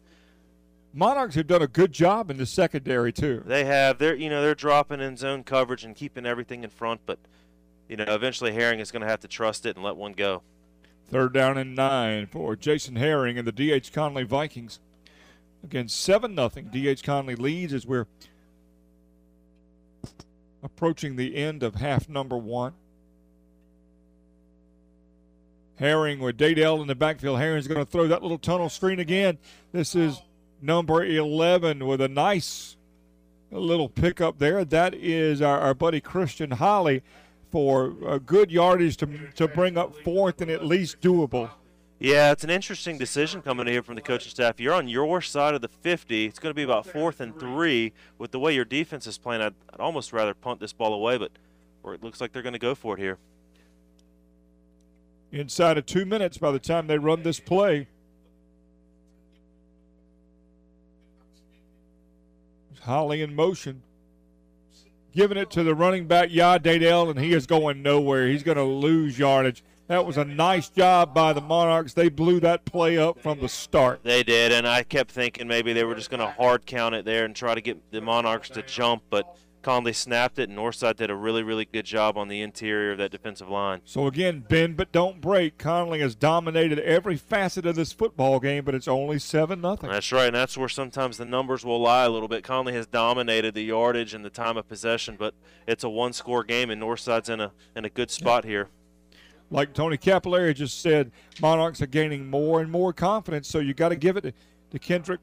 Monarchs 0.92 1.36
have 1.36 1.46
done 1.46 1.62
a 1.62 1.68
good 1.68 1.92
job 1.92 2.28
in 2.28 2.38
the 2.38 2.44
secondary 2.44 3.12
too. 3.12 3.40
They 3.46 3.64
have 3.66 3.98
they're 3.98 4.16
you 4.16 4.30
know 4.30 4.42
they're 4.42 4.56
dropping 4.56 5.00
in 5.00 5.16
zone 5.16 5.44
coverage 5.44 5.84
and 5.84 5.94
keeping 5.94 6.26
everything 6.26 6.64
in 6.64 6.70
front, 6.70 7.02
but 7.06 7.20
you 7.88 7.96
know 7.96 8.04
eventually 8.08 8.52
Herring 8.52 8.80
is 8.80 8.90
going 8.90 9.02
to 9.02 9.08
have 9.08 9.20
to 9.20 9.28
trust 9.28 9.64
it 9.64 9.76
and 9.76 9.84
let 9.84 9.96
one 9.96 10.12
go. 10.12 10.42
Third 11.08 11.32
down 11.32 11.56
and 11.56 11.76
nine 11.76 12.26
for 12.26 12.56
Jason 12.56 12.96
Herring 12.96 13.38
and 13.38 13.46
the 13.46 13.52
D.H. 13.52 13.92
Conley 13.92 14.24
Vikings. 14.24 14.80
Again, 15.62 15.86
7 15.86 16.34
nothing. 16.34 16.66
D.H. 16.66 17.04
Conley 17.04 17.36
leads 17.36 17.72
as 17.72 17.86
we're 17.86 18.08
approaching 20.64 21.14
the 21.14 21.36
end 21.36 21.62
of 21.62 21.76
half 21.76 22.08
number 22.08 22.36
one. 22.36 22.72
Herring 25.78 26.18
with 26.18 26.36
Dadell 26.36 26.80
in 26.80 26.88
the 26.88 26.94
backfield. 26.96 27.38
Herring's 27.38 27.68
going 27.68 27.84
to 27.84 27.90
throw 27.90 28.08
that 28.08 28.22
little 28.22 28.38
tunnel 28.38 28.68
screen 28.68 28.98
again. 28.98 29.38
This 29.72 29.94
is 29.94 30.20
number 30.60 31.04
11 31.04 31.86
with 31.86 32.00
a 32.00 32.08
nice 32.08 32.76
little 33.52 33.88
pickup 33.88 34.38
there. 34.38 34.64
That 34.64 34.94
is 34.94 35.40
our, 35.40 35.58
our 35.60 35.74
buddy 35.74 36.00
Christian 36.00 36.50
Holly 36.50 37.02
for 37.52 37.94
a 38.06 38.18
good 38.18 38.50
yardage 38.50 38.96
to, 38.98 39.06
to 39.36 39.46
bring 39.46 39.78
up 39.78 39.94
fourth 40.02 40.40
and 40.40 40.50
at 40.50 40.64
least 40.64 41.00
doable. 41.00 41.50
Yeah, 42.00 42.32
it's 42.32 42.44
an 42.44 42.50
interesting 42.50 42.98
decision 42.98 43.42
coming 43.42 43.66
here 43.66 43.82
from 43.82 43.94
the 43.94 44.00
coaching 44.00 44.30
staff. 44.30 44.60
You're 44.60 44.74
on 44.74 44.88
your 44.88 45.20
side 45.20 45.54
of 45.54 45.62
the 45.62 45.68
50. 45.68 46.26
It's 46.26 46.38
going 46.38 46.50
to 46.50 46.54
be 46.54 46.62
about 46.62 46.86
fourth 46.86 47.20
and 47.20 47.38
three. 47.38 47.92
With 48.18 48.32
the 48.32 48.38
way 48.38 48.52
your 48.52 48.64
defense 48.64 49.06
is 49.06 49.18
playing, 49.18 49.42
I'd, 49.42 49.54
I'd 49.72 49.80
almost 49.80 50.12
rather 50.12 50.34
punt 50.34 50.60
this 50.60 50.72
ball 50.72 50.92
away, 50.92 51.18
but 51.18 51.30
it 51.92 52.02
looks 52.02 52.20
like 52.20 52.32
they're 52.32 52.42
going 52.42 52.52
to 52.52 52.58
go 52.58 52.74
for 52.74 52.96
it 52.96 53.00
here. 53.00 53.18
Inside 55.30 55.76
of 55.76 55.86
two 55.86 56.06
minutes 56.06 56.38
by 56.38 56.50
the 56.50 56.58
time 56.58 56.86
they 56.86 56.98
run 56.98 57.22
this 57.22 57.40
play. 57.40 57.88
Holly 62.80 63.20
in 63.20 63.34
motion. 63.34 63.82
Giving 65.14 65.36
it 65.36 65.50
to 65.50 65.62
the 65.62 65.74
running 65.74 66.06
back, 66.06 66.30
Yah 66.30 66.56
Dadell, 66.58 67.10
and 67.10 67.18
he 67.18 67.34
is 67.34 67.46
going 67.46 67.82
nowhere. 67.82 68.28
He's 68.28 68.42
going 68.42 68.56
to 68.56 68.64
lose 68.64 69.18
yardage. 69.18 69.62
That 69.88 70.06
was 70.06 70.16
a 70.16 70.24
nice 70.24 70.68
job 70.68 71.12
by 71.12 71.32
the 71.32 71.40
Monarchs. 71.40 71.94
They 71.94 72.08
blew 72.08 72.40
that 72.40 72.64
play 72.64 72.96
up 72.96 73.20
from 73.20 73.40
the 73.40 73.48
start. 73.48 74.00
They 74.04 74.22
did, 74.22 74.52
and 74.52 74.66
I 74.66 74.82
kept 74.82 75.10
thinking 75.10 75.48
maybe 75.48 75.72
they 75.72 75.84
were 75.84 75.94
just 75.94 76.08
going 76.10 76.20
to 76.20 76.30
hard 76.30 76.66
count 76.66 76.94
it 76.94 77.04
there 77.04 77.24
and 77.24 77.34
try 77.34 77.54
to 77.54 77.60
get 77.60 77.90
the 77.90 78.00
Monarchs 78.00 78.48
to 78.50 78.62
jump, 78.62 79.02
but 79.10 79.36
Conley 79.68 79.92
snapped 79.92 80.38
it, 80.38 80.48
and 80.48 80.56
Northside 80.56 80.96
did 80.96 81.10
a 81.10 81.14
really, 81.14 81.42
really 81.42 81.66
good 81.66 81.84
job 81.84 82.16
on 82.16 82.28
the 82.28 82.40
interior 82.40 82.92
of 82.92 82.96
that 82.96 83.10
defensive 83.10 83.50
line. 83.50 83.82
So 83.84 84.06
again, 84.06 84.42
bend 84.48 84.78
but 84.78 84.92
don't 84.92 85.20
break. 85.20 85.58
Conley 85.58 86.00
has 86.00 86.14
dominated 86.14 86.78
every 86.78 87.18
facet 87.18 87.66
of 87.66 87.76
this 87.76 87.92
football 87.92 88.40
game, 88.40 88.64
but 88.64 88.74
it's 88.74 88.88
only 88.88 89.18
seven 89.18 89.60
nothing. 89.60 89.90
That's 89.90 90.10
right, 90.10 90.28
and 90.28 90.34
that's 90.34 90.56
where 90.56 90.70
sometimes 90.70 91.18
the 91.18 91.26
numbers 91.26 91.66
will 91.66 91.82
lie 91.82 92.04
a 92.04 92.08
little 92.08 92.28
bit. 92.28 92.44
Conley 92.44 92.72
has 92.72 92.86
dominated 92.86 93.52
the 93.52 93.62
yardage 93.62 94.14
and 94.14 94.24
the 94.24 94.30
time 94.30 94.56
of 94.56 94.66
possession, 94.66 95.16
but 95.18 95.34
it's 95.66 95.84
a 95.84 95.90
one-score 95.90 96.44
game, 96.44 96.70
and 96.70 96.80
Northside's 96.80 97.28
in 97.28 97.38
a 97.38 97.52
in 97.76 97.84
a 97.84 97.90
good 97.90 98.10
spot 98.10 98.46
here. 98.46 98.70
Like 99.50 99.74
Tony 99.74 99.98
Capillari 99.98 100.54
just 100.54 100.80
said, 100.80 101.12
Monarchs 101.42 101.82
are 101.82 101.86
gaining 101.86 102.30
more 102.30 102.62
and 102.62 102.70
more 102.70 102.94
confidence. 102.94 103.48
So 103.48 103.58
you 103.58 103.74
got 103.74 103.90
to 103.90 103.96
give 103.96 104.16
it 104.16 104.22
to, 104.22 104.32
to 104.70 104.78
Kendrick, 104.78 105.20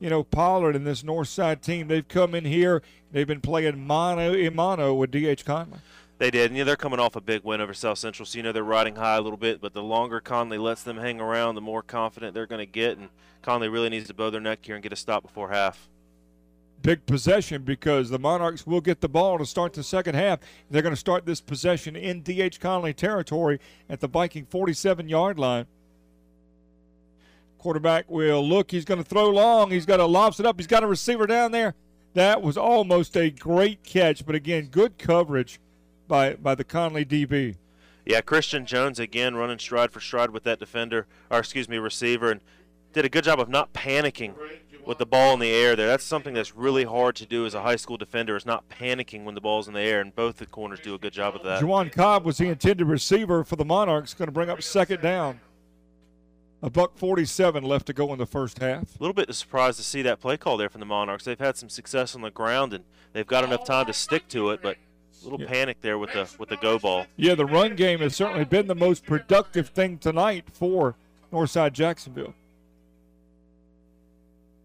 you 0.00 0.10
know, 0.10 0.24
Pollard 0.24 0.74
and 0.74 0.86
this 0.86 1.02
Northside 1.02 1.60
team. 1.60 1.86
They've 1.86 2.06
come 2.06 2.34
in 2.34 2.44
here. 2.44 2.82
They've 3.12 3.26
been 3.26 3.40
playing 3.40 3.86
mano 3.86 4.34
a 4.34 4.48
mano 4.50 4.94
with 4.94 5.10
D.H. 5.10 5.44
Conley. 5.44 5.78
They 6.18 6.30
did, 6.30 6.50
and 6.50 6.56
you 6.56 6.64
know, 6.64 6.66
they're 6.66 6.76
coming 6.76 7.00
off 7.00 7.16
a 7.16 7.20
big 7.20 7.44
win 7.44 7.62
over 7.62 7.72
South 7.72 7.98
Central, 7.98 8.26
so 8.26 8.36
you 8.36 8.42
know 8.42 8.52
they're 8.52 8.62
riding 8.62 8.96
high 8.96 9.16
a 9.16 9.20
little 9.22 9.38
bit. 9.38 9.60
But 9.60 9.72
the 9.72 9.82
longer 9.82 10.20
Conley 10.20 10.58
lets 10.58 10.82
them 10.82 10.98
hang 10.98 11.20
around, 11.20 11.54
the 11.54 11.62
more 11.62 11.82
confident 11.82 12.34
they're 12.34 12.46
going 12.46 12.58
to 12.58 12.70
get. 12.70 12.98
And 12.98 13.08
Conley 13.42 13.68
really 13.68 13.88
needs 13.88 14.06
to 14.08 14.14
bow 14.14 14.28
their 14.28 14.40
neck 14.40 14.58
here 14.62 14.74
and 14.74 14.82
get 14.82 14.92
a 14.92 14.96
stop 14.96 15.22
before 15.22 15.50
half. 15.50 15.88
Big 16.82 17.04
possession 17.04 17.62
because 17.62 18.08
the 18.08 18.18
Monarchs 18.18 18.66
will 18.66 18.80
get 18.80 19.00
the 19.00 19.08
ball 19.08 19.38
to 19.38 19.46
start 19.46 19.72
the 19.74 19.82
second 19.82 20.14
half. 20.14 20.40
They're 20.70 20.82
going 20.82 20.94
to 20.94 21.00
start 21.00 21.26
this 21.26 21.40
possession 21.40 21.94
in 21.94 22.22
D.H. 22.22 22.60
Conley 22.60 22.94
territory 22.94 23.58
at 23.88 24.00
the 24.00 24.08
Viking 24.08 24.46
47 24.46 25.08
yard 25.08 25.38
line. 25.38 25.66
Quarterback 27.60 28.10
will 28.10 28.46
look. 28.46 28.70
He's 28.70 28.86
going 28.86 29.02
to 29.02 29.08
throw 29.08 29.28
long. 29.28 29.70
He's 29.70 29.84
got 29.84 29.98
to 29.98 30.06
lobs 30.06 30.40
it 30.40 30.46
up. 30.46 30.58
He's 30.58 30.66
got 30.66 30.82
a 30.82 30.86
receiver 30.86 31.26
down 31.26 31.52
there. 31.52 31.74
That 32.14 32.40
was 32.40 32.56
almost 32.56 33.16
a 33.18 33.30
great 33.30 33.84
catch, 33.84 34.24
but 34.24 34.34
again, 34.34 34.68
good 34.70 34.96
coverage 34.96 35.60
by 36.08 36.34
by 36.36 36.54
the 36.54 36.64
Conley 36.64 37.04
DB. 37.04 37.56
Yeah, 38.06 38.22
Christian 38.22 38.64
Jones 38.64 38.98
again 38.98 39.36
running 39.36 39.58
stride 39.58 39.92
for 39.92 40.00
stride 40.00 40.30
with 40.30 40.42
that 40.44 40.58
defender, 40.58 41.06
or 41.30 41.38
excuse 41.38 41.68
me, 41.68 41.76
receiver, 41.76 42.30
and 42.30 42.40
did 42.94 43.04
a 43.04 43.10
good 43.10 43.24
job 43.24 43.38
of 43.38 43.50
not 43.50 43.74
panicking 43.74 44.34
with 44.86 44.96
the 44.96 45.06
ball 45.06 45.34
in 45.34 45.40
the 45.40 45.50
air 45.50 45.76
there. 45.76 45.86
That's 45.86 46.02
something 46.02 46.32
that's 46.32 46.56
really 46.56 46.84
hard 46.84 47.14
to 47.16 47.26
do 47.26 47.44
as 47.44 47.54
a 47.54 47.60
high 47.60 47.76
school 47.76 47.98
defender 47.98 48.36
is 48.36 48.46
not 48.46 48.68
panicking 48.70 49.24
when 49.24 49.34
the 49.34 49.40
ball's 49.40 49.68
in 49.68 49.74
the 49.74 49.80
air, 49.80 50.00
and 50.00 50.16
both 50.16 50.38
the 50.38 50.46
corners 50.46 50.80
do 50.80 50.94
a 50.94 50.98
good 50.98 51.12
job 51.12 51.36
of 51.36 51.42
that. 51.44 51.62
Juwan 51.62 51.92
Cobb 51.92 52.24
was 52.24 52.38
the 52.38 52.48
intended 52.48 52.86
receiver 52.86 53.44
for 53.44 53.56
the 53.56 53.66
Monarchs, 53.66 54.14
going 54.14 54.28
to 54.28 54.32
bring 54.32 54.48
up 54.48 54.62
second 54.62 55.02
down. 55.02 55.40
A 56.62 56.68
buck 56.68 56.96
47 56.96 57.64
left 57.64 57.86
to 57.86 57.92
go 57.94 58.12
in 58.12 58.18
the 58.18 58.26
first 58.26 58.58
half. 58.58 58.82
A 58.82 59.02
little 59.02 59.14
bit 59.14 59.34
surprised 59.34 59.78
to 59.78 59.82
see 59.82 60.02
that 60.02 60.20
play 60.20 60.36
call 60.36 60.56
there 60.58 60.68
from 60.68 60.80
the 60.80 60.86
Monarchs. 60.86 61.24
They've 61.24 61.38
had 61.38 61.56
some 61.56 61.70
success 61.70 62.14
on 62.14 62.20
the 62.20 62.30
ground, 62.30 62.74
and 62.74 62.84
they've 63.14 63.26
got 63.26 63.44
enough 63.44 63.64
time 63.64 63.86
to 63.86 63.94
stick 63.94 64.28
to 64.28 64.50
it, 64.50 64.60
but 64.62 64.76
a 64.76 65.24
little 65.24 65.40
Yeah. 65.40 65.48
panic 65.48 65.78
there 65.80 65.98
with 65.98 66.12
the 66.12 66.28
with 66.38 66.50
the 66.50 66.56
go 66.58 66.78
ball. 66.78 67.06
Yeah, 67.16 67.34
the 67.34 67.46
run 67.46 67.76
game 67.76 68.00
has 68.00 68.14
certainly 68.14 68.44
been 68.44 68.66
the 68.66 68.74
most 68.74 69.06
productive 69.06 69.68
thing 69.70 69.96
tonight 69.98 70.44
for 70.52 70.96
Northside 71.32 71.72
Jacksonville. 71.72 72.34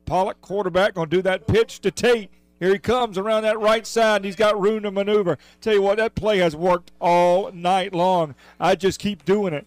Pollock, 0.06 0.40
quarterback, 0.42 0.94
going 0.96 1.10
to 1.10 1.16
do 1.16 1.22
that 1.24 1.48
pitch 1.48 1.80
to 1.80 1.92
Tate. 1.92 2.30
Here 2.60 2.72
he 2.72 2.80
comes 2.80 3.18
around 3.18 3.44
that 3.44 3.60
right 3.60 3.86
side, 3.88 4.18
and 4.18 4.26
he's 4.26 4.36
got 4.36 4.60
room 4.60 4.84
to 4.84 4.92
maneuver. 4.92 5.38
Tell 5.62 5.74
you 5.74 5.82
what, 5.82 5.98
that 5.98 6.16
play 6.16 6.38
has 6.40 6.56
worked 6.56 6.92
all 7.02 7.52
night 7.52 7.94
long. 7.94 8.36
I 8.60 8.76
just 8.76 9.00
keep 9.00 9.26
doing 9.26 9.54
it. 9.54 9.66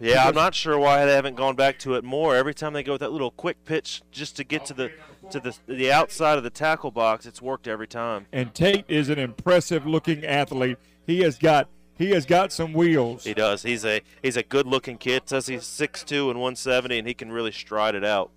Yeah, 0.00 0.26
I'm 0.26 0.34
not 0.34 0.54
sure 0.54 0.78
why 0.78 1.04
they 1.04 1.12
haven't 1.14 1.36
gone 1.36 1.56
back 1.56 1.78
to 1.80 1.94
it 1.94 2.04
more. 2.04 2.34
Every 2.34 2.54
time 2.54 2.72
they 2.72 2.82
go 2.82 2.92
with 2.92 3.02
that 3.02 3.12
little 3.12 3.30
quick 3.30 3.64
pitch 3.66 4.02
just 4.10 4.34
to 4.36 4.44
get 4.44 4.64
to 4.66 4.74
the 4.74 4.90
to 5.30 5.40
the 5.40 5.56
the 5.66 5.92
outside 5.92 6.38
of 6.38 6.44
the 6.44 6.50
tackle 6.50 6.90
box, 6.90 7.26
it's 7.26 7.42
worked 7.42 7.68
every 7.68 7.86
time. 7.86 8.26
And 8.32 8.54
Tate 8.54 8.86
is 8.88 9.10
an 9.10 9.18
impressive 9.18 9.86
looking 9.86 10.24
athlete. 10.24 10.78
He 11.06 11.20
has 11.20 11.36
got 11.38 11.68
he 11.96 12.12
has 12.12 12.24
got 12.24 12.50
some 12.50 12.72
wheels. 12.72 13.24
He 13.24 13.34
does. 13.34 13.62
He's 13.62 13.84
a 13.84 14.00
he's 14.22 14.38
a 14.38 14.42
good 14.42 14.66
looking 14.66 14.96
kid. 14.96 15.28
Says 15.28 15.46
he's 15.48 15.64
6'2 15.64 16.30
and 16.30 16.40
170, 16.40 16.98
and 16.98 17.06
he 17.06 17.12
can 17.12 17.30
really 17.30 17.52
stride 17.52 17.94
it 17.94 18.04
out. 18.04 18.30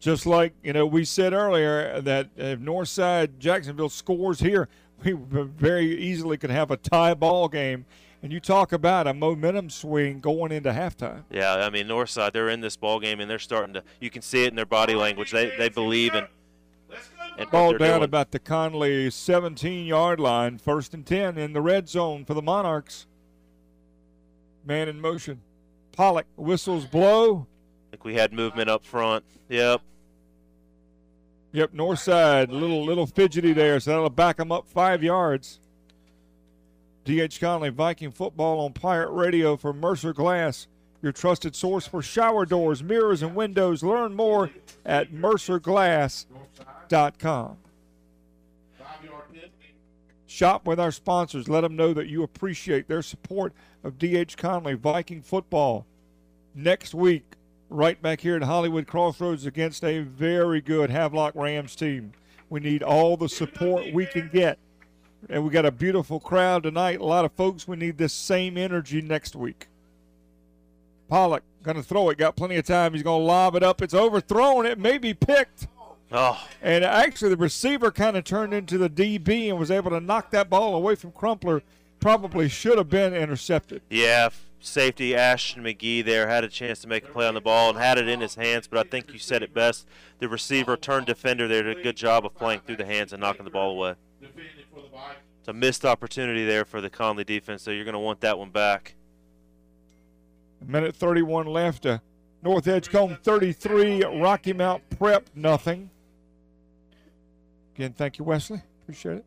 just 0.00 0.24
like 0.24 0.54
you 0.62 0.72
know 0.72 0.86
we 0.86 1.04
said 1.04 1.32
earlier 1.34 2.00
that 2.00 2.28
if 2.36 2.58
Northside 2.58 3.38
Jacksonville 3.38 3.90
scores 3.90 4.40
here, 4.40 4.68
we 5.04 5.12
very 5.12 5.94
easily 5.98 6.38
could 6.38 6.50
have 6.50 6.70
a 6.70 6.76
tie 6.78 7.12
ball 7.14 7.48
game. 7.48 7.84
And 8.22 8.32
you 8.32 8.38
talk 8.38 8.72
about 8.72 9.08
a 9.08 9.14
momentum 9.14 9.68
swing 9.68 10.20
going 10.20 10.52
into 10.52 10.70
halftime. 10.70 11.24
Yeah, 11.30 11.54
I 11.54 11.70
mean 11.70 11.88
Northside, 11.88 12.32
they're 12.32 12.48
in 12.48 12.60
this 12.60 12.76
ball 12.76 13.00
game 13.00 13.18
and 13.18 13.28
they're 13.28 13.40
starting 13.40 13.74
to. 13.74 13.82
You 14.00 14.10
can 14.10 14.22
see 14.22 14.44
it 14.44 14.48
in 14.48 14.54
their 14.54 14.64
body 14.66 14.94
language. 14.94 15.32
They 15.32 15.52
they 15.58 15.68
believe 15.68 16.14
in. 16.14 16.26
in 17.36 17.48
Ball 17.48 17.72
down 17.72 17.78
doing. 17.78 18.02
about 18.04 18.30
the 18.30 18.38
Conley 18.38 19.10
17 19.10 19.86
yard 19.86 20.20
line, 20.20 20.58
first 20.58 20.94
and 20.94 21.04
10 21.04 21.36
in 21.36 21.52
the 21.52 21.60
red 21.60 21.88
zone 21.88 22.24
for 22.24 22.34
the 22.34 22.42
Monarchs. 22.42 23.06
Man 24.64 24.88
in 24.88 25.00
motion. 25.00 25.40
Pollock 25.90 26.26
whistles 26.36 26.86
blow. 26.86 27.48
I 27.88 27.90
think 27.90 28.04
we 28.04 28.14
had 28.14 28.32
movement 28.32 28.70
up 28.70 28.84
front. 28.84 29.24
Yep. 29.48 29.80
Yep, 31.54 31.74
north 31.74 31.98
side, 31.98 32.50
little 32.50 32.84
little 32.84 33.06
fidgety 33.06 33.52
there, 33.52 33.78
so 33.80 33.90
that'll 33.90 34.08
back 34.10 34.36
them 34.38 34.50
up 34.52 34.68
five 34.68 35.02
yards. 35.02 35.58
DH 37.04 37.40
Conley, 37.40 37.70
Viking 37.70 38.10
football 38.10 38.60
on 38.60 38.72
Pirate 38.72 39.10
Radio 39.10 39.56
for 39.56 39.72
Mercer 39.72 40.12
Glass 40.12 40.66
your 41.02 41.12
trusted 41.12 41.56
source 41.56 41.86
for 41.86 42.00
shower 42.00 42.46
doors, 42.46 42.82
mirrors, 42.82 43.20
and 43.22 43.34
windows. 43.34 43.82
Learn 43.82 44.14
more 44.14 44.50
at 44.86 45.12
mercerglass.com. 45.12 47.56
Shop 50.26 50.66
with 50.66 50.80
our 50.80 50.92
sponsors. 50.92 51.48
Let 51.48 51.62
them 51.62 51.76
know 51.76 51.92
that 51.92 52.06
you 52.06 52.22
appreciate 52.22 52.86
their 52.88 53.02
support 53.02 53.52
of 53.84 53.98
DH 53.98 54.38
Conley 54.38 54.72
Viking 54.74 55.20
football. 55.20 55.84
Next 56.54 56.94
week, 56.94 57.24
right 57.68 58.00
back 58.00 58.20
here 58.20 58.36
at 58.36 58.42
Hollywood 58.42 58.86
Crossroads 58.86 59.44
against 59.44 59.84
a 59.84 60.00
very 60.00 60.62
good 60.62 60.90
Havelock 60.90 61.34
Rams 61.34 61.76
team. 61.76 62.12
We 62.48 62.60
need 62.60 62.82
all 62.82 63.16
the 63.16 63.28
support 63.28 63.92
we 63.92 64.06
can 64.06 64.30
get. 64.32 64.58
And 65.28 65.44
we 65.44 65.50
got 65.50 65.64
a 65.64 65.70
beautiful 65.70 66.20
crowd 66.20 66.64
tonight. 66.64 67.00
A 67.00 67.04
lot 67.04 67.24
of 67.24 67.32
folks. 67.32 67.66
We 67.68 67.76
need 67.76 67.98
this 67.98 68.12
same 68.12 68.58
energy 68.58 69.00
next 69.00 69.36
week. 69.36 69.68
Pollock 71.08 71.42
to 71.64 71.82
throw 71.82 72.08
it. 72.10 72.18
Got 72.18 72.36
plenty 72.36 72.56
of 72.56 72.66
time. 72.66 72.92
He's 72.92 73.02
to 73.02 73.10
lob 73.12 73.54
it 73.54 73.62
up. 73.62 73.82
It's 73.82 73.94
overthrown. 73.94 74.66
It 74.66 74.78
may 74.78 74.98
be 74.98 75.14
picked. 75.14 75.68
Oh, 76.10 76.46
And 76.60 76.84
actually, 76.84 77.30
the 77.30 77.36
receiver 77.38 77.90
kind 77.90 78.16
of 78.16 78.24
turned 78.24 78.52
into 78.52 78.76
the 78.76 78.90
DB 78.90 79.48
and 79.48 79.58
was 79.58 79.70
able 79.70 79.90
to 79.92 80.00
knock 80.00 80.30
that 80.32 80.50
ball 80.50 80.74
away 80.74 80.94
from 80.94 81.12
Crumpler. 81.12 81.62
Probably 82.00 82.48
should 82.48 82.76
have 82.78 82.90
been 82.90 83.14
intercepted. 83.14 83.82
yeah. 83.90 84.28
Safety 84.64 85.16
Ashton 85.16 85.64
McGee 85.64 86.04
there 86.04 86.28
had 86.28 86.44
a 86.44 86.48
chance 86.48 86.78
to 86.82 86.86
make 86.86 87.02
a 87.04 87.08
play 87.08 87.26
on 87.26 87.34
the 87.34 87.40
ball 87.40 87.70
and 87.70 87.78
had 87.80 87.98
it 87.98 88.06
in 88.06 88.20
his 88.20 88.36
hands, 88.36 88.68
but 88.68 88.78
I 88.78 88.88
think 88.88 89.12
you 89.12 89.18
said 89.18 89.42
it 89.42 89.52
best. 89.52 89.88
The 90.20 90.28
receiver 90.28 90.76
turned 90.76 91.06
defender 91.06 91.48
there 91.48 91.64
did 91.64 91.78
a 91.80 91.82
good 91.82 91.96
job 91.96 92.24
of 92.24 92.36
playing 92.36 92.60
through 92.60 92.76
the 92.76 92.84
hands 92.84 93.12
and 93.12 93.20
knocking 93.20 93.44
the 93.44 93.50
ball 93.50 93.72
away. 93.72 93.94
Defending 94.72 94.90
for 94.90 94.96
the 94.96 94.96
Vikings. 94.96 95.26
It's 95.40 95.48
a 95.48 95.52
missed 95.52 95.84
opportunity 95.84 96.44
there 96.44 96.64
for 96.64 96.80
the 96.80 96.90
Conley 96.90 97.24
defense, 97.24 97.62
so 97.62 97.70
you're 97.70 97.84
going 97.84 97.94
to 97.94 97.98
want 97.98 98.20
that 98.20 98.38
one 98.38 98.50
back. 98.50 98.94
A 100.60 100.70
minute 100.70 100.94
31 100.94 101.46
left. 101.46 101.86
Uh, 101.86 101.98
North 102.42 102.66
Edgecombe 102.66 103.18
33, 103.22 104.04
Rocky 104.04 104.52
Mount 104.52 104.82
Prep 104.90 105.28
nothing. 105.34 105.90
Again, 107.74 107.92
thank 107.92 108.18
you, 108.18 108.24
Wesley. 108.24 108.62
Appreciate 108.82 109.18
it. 109.18 109.24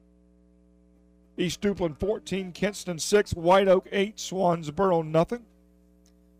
East 1.37 1.61
Duplin 1.61 1.97
14, 1.99 2.51
Kinston 2.51 2.99
6, 2.99 3.33
White 3.33 3.67
Oak 3.67 3.87
8, 3.91 4.17
Swansboro 4.17 5.05
nothing. 5.05 5.43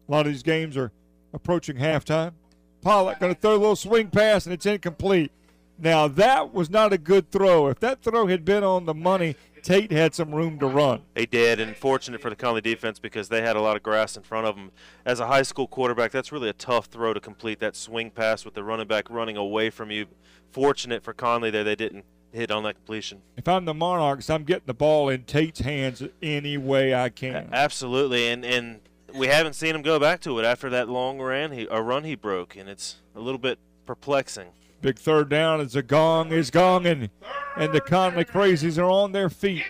A 0.08 0.12
lot 0.12 0.26
of 0.26 0.32
these 0.32 0.44
games 0.44 0.78
are 0.78 0.92
approaching 1.34 1.78
halftime. 1.78 2.34
Pollock 2.82 3.20
going 3.20 3.34
to 3.34 3.40
throw 3.40 3.52
a 3.52 3.58
little 3.58 3.76
swing 3.76 4.10
pass 4.10 4.46
and 4.46 4.54
it's 4.54 4.66
incomplete. 4.66 5.32
Now 5.78 6.08
that 6.08 6.54
was 6.54 6.70
not 6.70 6.94
a 6.94 6.98
good 6.98 7.32
throw. 7.32 7.68
If 7.68 7.80
that 7.80 8.02
throw 8.02 8.28
had 8.28 8.46
been 8.46 8.64
on 8.64 8.86
the 8.86 8.94
money, 8.94 9.36
Tate 9.62 9.92
had 9.92 10.14
some 10.14 10.34
room 10.34 10.60
to 10.60 10.68
run. 10.68 11.02
They 11.16 11.26
did, 11.26 11.60
and 11.60 11.76
fortunate 11.76 12.22
for 12.22 12.30
the 12.30 12.36
Conley 12.36 12.62
defense 12.62 13.00
because 13.00 13.30
they 13.30 13.42
had 13.42 13.56
a 13.56 13.62
lot 13.62 13.76
of 13.76 13.84
grass 13.84 14.16
in 14.16 14.24
front 14.24 14.46
of 14.46 14.56
them. 14.56 14.72
As 15.06 15.20
a 15.20 15.28
high 15.28 15.42
school 15.42 15.68
quarterback, 15.68 16.12
that's 16.12 16.32
really 16.32 16.50
a 16.50 16.54
tough 16.54 16.86
throw 16.86 17.14
to 17.14 17.20
complete 17.20 17.60
that 17.60 17.76
swing 17.76 18.12
pass 18.12 18.46
with 18.46 18.54
the 18.54 18.64
running 18.64 18.88
back 18.88 19.10
running 19.10 19.38
away 19.38 19.70
from 19.70 19.90
you. 19.90 20.06
Fortunate 20.52 21.04
for 21.04 21.14
Conley 21.14 21.50
there, 21.50 21.64
they 21.64 21.76
didn't 21.76 22.06
hit 22.32 22.52
on 22.52 22.64
that 22.64 22.76
completion. 22.76 23.22
If 23.38 23.48
I'm 23.48 23.66
the 23.66 23.74
Monarchs, 23.74 24.30
I'm 24.30 24.44
getting 24.44 24.68
the 24.68 24.74
ball 24.74 25.10
in 25.10 25.24
Tate's 25.24 25.62
hands 25.62 26.04
any 26.22 26.58
way 26.58 26.94
I 26.94 27.10
can. 27.10 27.50
Absolutely, 27.52 28.28
and 28.28 28.46
and 28.46 28.82
we 29.16 29.28
haven't 29.28 29.54
seen 29.54 29.76
him 29.76 29.82
go 29.82 30.00
back 30.00 30.22
to 30.22 30.38
it 30.40 30.46
after 30.46 30.70
that 30.70 30.90
long 30.90 31.20
run 31.20 31.52
he 31.52 31.68
a 31.72 31.82
run 31.82 32.04
he 32.04 32.16
broke, 32.16 32.56
and 32.56 32.70
it's 32.70 32.98
a 33.16 33.20
little 33.20 33.40
bit 33.40 33.58
perplexing. 33.86 34.50
Big 34.82 35.00
third 35.00 35.30
down 35.30 35.62
as 35.62 35.74
the 35.74 35.82
gong 35.82 36.32
is 36.32 36.52
gonging, 36.52 37.10
and 37.58 37.74
the 37.74 37.82
Conley 37.82 38.24
Crazies 38.26 38.78
are 38.78 38.90
on 38.90 39.12
their 39.14 39.30
feet. 39.30 39.64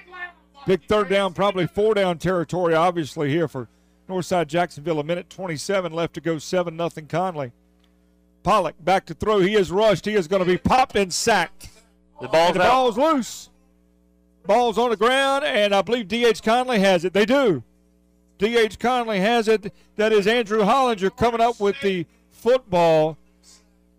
Big 0.67 0.83
third 0.87 1.09
down, 1.09 1.33
probably 1.33 1.67
four 1.67 1.93
down 1.93 2.17
territory, 2.17 2.73
obviously, 2.73 3.29
here 3.29 3.47
for 3.47 3.67
Northside 4.09 4.47
Jacksonville. 4.47 4.99
A 4.99 5.03
minute 5.03 5.29
27 5.29 5.93
left 5.93 6.15
to 6.15 6.21
go, 6.21 6.37
7 6.37 6.75
nothing 6.75 7.07
Conley. 7.07 7.51
Pollock 8.43 8.75
back 8.79 9.05
to 9.05 9.13
throw. 9.13 9.39
He 9.39 9.55
is 9.55 9.71
rushed. 9.71 10.05
He 10.05 10.15
is 10.15 10.27
going 10.27 10.43
to 10.43 10.45
be 10.47 10.57
popped 10.57 10.95
and 10.95 11.13
sacked. 11.13 11.69
The 12.21 12.27
ball's 12.27 12.51
And 12.51 12.59
the 12.59 12.63
out. 12.63 12.69
ball's 12.71 12.97
loose. 12.97 13.49
Ball's 14.45 14.77
on 14.77 14.91
the 14.91 14.97
ground, 14.97 15.43
and 15.43 15.73
I 15.73 15.81
believe 15.81 16.07
D.H. 16.07 16.43
Conley 16.43 16.79
has 16.79 17.03
it. 17.03 17.13
They 17.13 17.25
do. 17.25 17.63
D.H. 18.37 18.77
Conley 18.79 19.19
has 19.19 19.47
it. 19.47 19.73
That 19.95 20.11
is 20.13 20.27
Andrew 20.27 20.59
Hollinger 20.61 21.15
coming 21.15 21.41
up 21.41 21.59
with 21.59 21.79
the 21.81 22.05
football. 22.31 23.17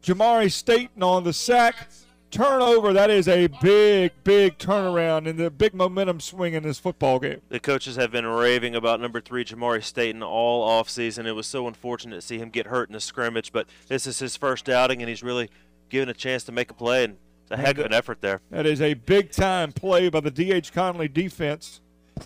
Jamari 0.07 0.53
Staten 0.53 1.03
on 1.03 1.25
the 1.25 1.33
sack. 1.33 1.89
Turnover. 2.31 2.93
That 2.93 3.11
is 3.11 3.27
a 3.27 3.49
big, 3.61 4.13
big 4.23 4.57
turnaround 4.57 5.29
and 5.29 5.37
the 5.37 5.51
big 5.51 5.75
momentum 5.75 6.21
swing 6.21 6.55
in 6.55 6.63
this 6.63 6.79
football 6.79 7.19
game. 7.19 7.41
The 7.49 7.59
coaches 7.59 7.97
have 7.97 8.13
been 8.13 8.25
raving 8.25 8.77
about 8.77 9.01
number 9.01 9.21
three 9.21 9.45
Jamari 9.45 9.83
Staten 9.83 10.23
all 10.23 10.69
offseason. 10.69 11.27
It 11.27 11.33
was 11.33 11.49
so 11.49 11.67
unfortunate 11.67 12.15
to 12.15 12.23
see 12.23 12.39
him 12.39 12.51
get 12.51 12.67
hurt 12.67 12.89
in 12.89 12.93
the 12.93 13.01
scrimmage, 13.01 13.53
but 13.53 13.67
this 13.89 14.07
is 14.07 14.21
his 14.21 14.37
first 14.37 14.69
outing, 14.69 15.03
and 15.03 15.09
he's 15.09 15.25
really 15.25 15.51
given 15.89 16.09
a 16.09 16.15
chance 16.15 16.45
to 16.45 16.53
make 16.53 16.71
a 16.71 16.75
play, 16.75 17.03
and 17.03 17.17
it's 17.43 17.51
a 17.51 17.57
heck 17.57 17.79
of 17.79 17.87
an 17.87 17.93
effort 17.93 18.21
there. 18.21 18.41
That 18.51 18.67
is 18.67 18.81
a 18.81 18.95
big 18.95 19.33
time 19.33 19.73
play 19.73 20.09
by 20.09 20.21
the 20.21 20.31
D.H. 20.31 20.73
Conley 20.73 21.09
defense. 21.09 21.81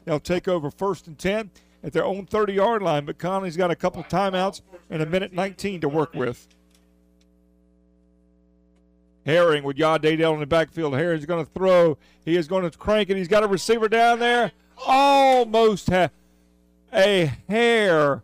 They'll 0.04 0.20
take 0.20 0.48
over 0.48 0.70
first 0.70 1.06
and 1.06 1.18
10 1.18 1.50
at 1.82 1.94
their 1.94 2.04
own 2.04 2.26
30 2.26 2.52
yard 2.52 2.82
line, 2.82 3.06
but 3.06 3.18
Conley's 3.18 3.56
got 3.56 3.70
a 3.70 3.76
couple 3.76 4.02
timeouts 4.02 4.60
and 4.90 5.00
a 5.00 5.06
minute 5.06 5.32
19 5.32 5.80
to 5.80 5.88
work 5.88 6.12
with. 6.14 6.46
Herring 9.26 9.64
with 9.64 9.76
Yah 9.76 9.98
Dadell 9.98 10.34
in 10.34 10.40
the 10.40 10.46
backfield. 10.46 10.94
Herring's 10.94 11.26
going 11.26 11.44
to 11.44 11.50
throw. 11.50 11.98
He 12.24 12.36
is 12.36 12.48
going 12.48 12.68
to 12.68 12.76
crank 12.76 13.10
it. 13.10 13.16
He's 13.16 13.28
got 13.28 13.42
a 13.42 13.46
receiver 13.46 13.88
down 13.88 14.18
there. 14.18 14.52
Almost 14.86 15.90
ha- 15.90 16.10
a 16.92 17.32
hair 17.48 18.22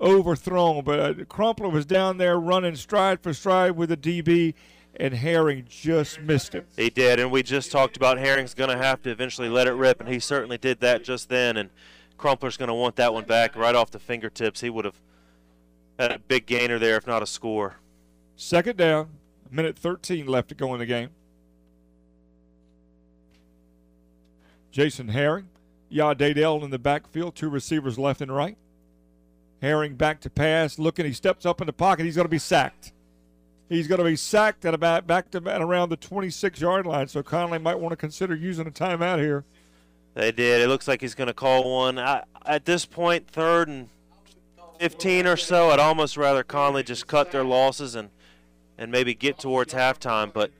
overthrown, 0.00 0.84
but 0.84 0.98
uh, 0.98 1.24
Crumpler 1.24 1.68
was 1.68 1.86
down 1.86 2.18
there 2.18 2.38
running 2.38 2.76
stride 2.76 3.20
for 3.20 3.32
stride 3.32 3.72
with 3.72 3.88
the 3.88 3.96
DB, 3.96 4.54
and 4.96 5.14
Herring 5.14 5.64
just 5.68 6.20
missed 6.20 6.54
him. 6.54 6.64
He 6.76 6.90
did, 6.90 7.20
and 7.20 7.30
we 7.30 7.42
just 7.42 7.70
talked 7.70 7.96
about 7.96 8.18
Herring's 8.18 8.54
going 8.54 8.70
to 8.70 8.82
have 8.82 9.02
to 9.02 9.10
eventually 9.10 9.48
let 9.48 9.66
it 9.66 9.72
rip, 9.72 10.00
and 10.00 10.08
he 10.08 10.18
certainly 10.18 10.58
did 10.58 10.80
that 10.80 11.04
just 11.04 11.28
then. 11.28 11.56
And 11.56 11.70
Crumpler's 12.18 12.56
going 12.56 12.68
to 12.68 12.74
want 12.74 12.96
that 12.96 13.14
one 13.14 13.24
back 13.24 13.56
right 13.56 13.74
off 13.74 13.90
the 13.90 13.98
fingertips. 13.98 14.60
He 14.60 14.70
would 14.70 14.84
have 14.84 15.00
had 15.98 16.12
a 16.12 16.18
big 16.18 16.46
gainer 16.46 16.78
there, 16.78 16.96
if 16.96 17.06
not 17.06 17.22
a 17.22 17.26
score. 17.26 17.76
Second 18.36 18.76
down, 18.76 19.08
minute 19.52 19.78
13 19.78 20.26
left 20.26 20.48
to 20.48 20.54
go 20.54 20.72
in 20.74 20.80
the 20.80 20.86
game. 20.86 21.10
Jason 24.70 25.08
Herring, 25.08 25.48
Yah 25.90 26.14
Dadell 26.14 26.62
in 26.62 26.70
the 26.70 26.78
backfield, 26.78 27.34
two 27.34 27.50
receivers 27.50 27.98
left 27.98 28.22
and 28.22 28.34
right. 28.34 28.56
Herring 29.60 29.94
back 29.94 30.20
to 30.22 30.30
pass, 30.30 30.78
looking, 30.78 31.04
he 31.04 31.12
steps 31.12 31.46
up 31.46 31.60
in 31.60 31.66
the 31.66 31.72
pocket. 31.72 32.04
He's 32.04 32.16
going 32.16 32.24
to 32.24 32.30
be 32.30 32.38
sacked. 32.38 32.92
He's 33.68 33.86
going 33.86 34.00
to 34.00 34.04
be 34.04 34.16
sacked 34.16 34.64
at 34.64 34.74
about 34.74 35.06
back 35.06 35.30
to 35.30 35.42
at 35.46 35.62
around 35.62 35.90
the 35.90 35.96
26 35.96 36.60
yard 36.60 36.86
line. 36.86 37.08
So 37.08 37.22
Conley 37.22 37.58
might 37.58 37.78
want 37.78 37.92
to 37.92 37.96
consider 37.96 38.34
using 38.34 38.66
a 38.66 38.70
timeout 38.70 39.18
here. 39.18 39.44
They 40.14 40.32
did. 40.32 40.60
It 40.60 40.68
looks 40.68 40.88
like 40.88 41.00
he's 41.00 41.14
going 41.14 41.28
to 41.28 41.34
call 41.34 41.72
one. 41.72 41.98
I, 41.98 42.24
at 42.44 42.64
this 42.64 42.84
point, 42.84 43.28
third 43.28 43.68
and 43.68 43.88
15 44.78 45.26
or 45.26 45.36
so, 45.36 45.70
I'd 45.70 45.78
almost 45.78 46.16
rather 46.16 46.42
Conley 46.42 46.82
just 46.82 47.06
cut 47.06 47.30
their 47.30 47.44
losses 47.44 47.94
and, 47.94 48.10
and 48.82 48.90
maybe 48.90 49.14
get 49.14 49.38
towards 49.38 49.72
halftime. 49.72 50.32
But 50.32 50.50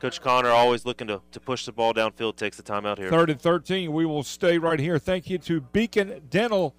Coach 0.00 0.20
Connor 0.20 0.50
always 0.50 0.86
looking 0.86 1.08
to, 1.08 1.20
to 1.32 1.40
push 1.40 1.66
the 1.66 1.72
ball 1.72 1.92
downfield, 1.92 2.36
takes 2.36 2.56
the 2.56 2.62
timeout 2.62 2.96
here. 2.96 3.10
Third 3.10 3.28
and 3.28 3.40
13. 3.40 3.92
We 3.92 4.06
will 4.06 4.22
stay 4.22 4.56
right 4.56 4.78
here. 4.78 4.98
Thank 4.98 5.28
you 5.28 5.38
to 5.38 5.60
Beacon 5.60 6.22
Dental. 6.30 6.76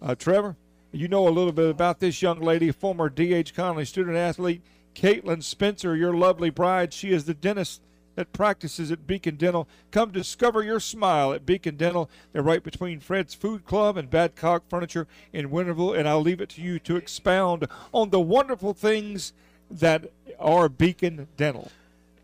Uh, 0.00 0.14
Trevor, 0.14 0.56
you 0.92 1.08
know 1.08 1.26
a 1.26 1.30
little 1.30 1.52
bit 1.52 1.68
about 1.68 1.98
this 1.98 2.22
young 2.22 2.40
lady, 2.40 2.70
former 2.70 3.08
D.H. 3.08 3.52
Conley 3.54 3.84
student 3.84 4.16
athlete, 4.16 4.62
Caitlin 4.94 5.42
Spencer, 5.42 5.96
your 5.96 6.14
lovely 6.14 6.50
bride. 6.50 6.92
She 6.92 7.10
is 7.10 7.24
the 7.24 7.34
dentist 7.34 7.82
that 8.14 8.32
practices 8.32 8.92
at 8.92 9.08
Beacon 9.08 9.34
Dental. 9.34 9.68
Come 9.90 10.12
discover 10.12 10.62
your 10.62 10.78
smile 10.78 11.32
at 11.32 11.44
Beacon 11.44 11.76
Dental. 11.76 12.08
They're 12.32 12.42
right 12.42 12.62
between 12.62 13.00
Fred's 13.00 13.34
Food 13.34 13.64
Club 13.64 13.96
and 13.96 14.08
Badcock 14.08 14.60
Furniture 14.68 15.08
in 15.32 15.50
Winterville, 15.50 15.98
and 15.98 16.08
I'll 16.08 16.20
leave 16.20 16.40
it 16.40 16.50
to 16.50 16.62
you 16.62 16.78
to 16.80 16.94
expound 16.94 17.66
on 17.92 18.10
the 18.10 18.20
wonderful 18.20 18.72
things 18.72 19.32
that 19.70 20.10
are 20.38 20.68
Beacon 20.68 21.28
Dental. 21.36 21.70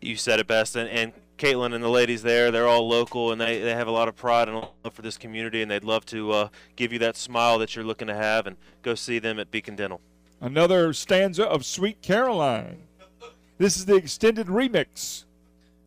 you 0.01 0.15
said 0.15 0.39
it 0.39 0.47
best. 0.47 0.75
And, 0.75 0.89
and 0.89 1.13
Caitlin 1.37 1.73
and 1.73 1.83
the 1.83 1.89
ladies 1.89 2.21
there, 2.21 2.51
they're 2.51 2.67
all 2.67 2.87
local 2.87 3.31
and 3.31 3.41
they, 3.41 3.59
they 3.59 3.73
have 3.73 3.87
a 3.87 3.91
lot 3.91 4.07
of 4.07 4.15
pride 4.15 4.47
and 4.47 4.57
love 4.57 4.93
for 4.93 5.01
this 5.01 5.17
community, 5.17 5.61
and 5.61 5.71
they'd 5.71 5.83
love 5.83 6.05
to 6.07 6.31
uh, 6.31 6.49
give 6.75 6.93
you 6.93 6.99
that 6.99 7.17
smile 7.17 7.57
that 7.59 7.75
you're 7.75 7.85
looking 7.85 8.07
to 8.07 8.15
have 8.15 8.47
and 8.47 8.57
go 8.83 8.95
see 8.95 9.19
them 9.19 9.39
at 9.39 9.49
Beacon 9.49 9.75
Dental. 9.75 10.01
Another 10.39 10.93
stanza 10.93 11.45
of 11.45 11.65
Sweet 11.65 12.01
Caroline. 12.01 12.77
This 13.57 13.77
is 13.77 13.85
the 13.85 13.95
extended 13.95 14.47
remix 14.47 15.25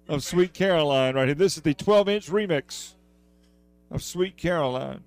of 0.09 0.23
Sweet 0.23 0.53
Caroline 0.53 1.17
right 1.17 1.27
here. 1.27 1.35
This 1.35 1.57
is 1.57 1.63
the 1.63 1.75
12 1.75 2.09
inch 2.09 2.29
remix 2.29 2.95
of 3.91 4.03
Sweet 4.03 4.37
Caroline. 4.37 5.03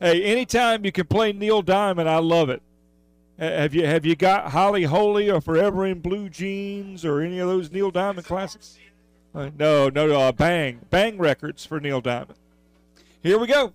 Hey, 0.00 0.22
anytime 0.22 0.84
you 0.84 0.92
can 0.92 1.06
play 1.06 1.32
Neil 1.32 1.60
Diamond, 1.60 2.08
I 2.08 2.18
love 2.18 2.50
it. 2.50 2.62
Ha- 3.38 3.44
Have 3.44 3.74
you 3.74 3.86
have 3.86 4.04
you 4.04 4.16
got 4.16 4.50
Holly 4.52 4.84
Holy 4.84 5.30
or 5.30 5.40
Forever 5.40 5.86
in 5.86 6.00
Blue 6.00 6.28
Jeans 6.28 7.04
or 7.04 7.20
any 7.20 7.38
of 7.38 7.48
those 7.48 7.70
Neil 7.70 7.90
Diamond 7.90 8.26
classics? 8.26 8.78
Uh, 9.34 9.50
no, 9.58 9.88
no, 9.88 10.06
no. 10.06 10.20
Uh, 10.20 10.32
bang, 10.32 10.80
bang 10.90 11.18
records 11.18 11.64
for 11.64 11.78
Neil 11.80 12.00
Diamond. 12.00 12.38
Here 13.22 13.38
we 13.38 13.46
go. 13.46 13.72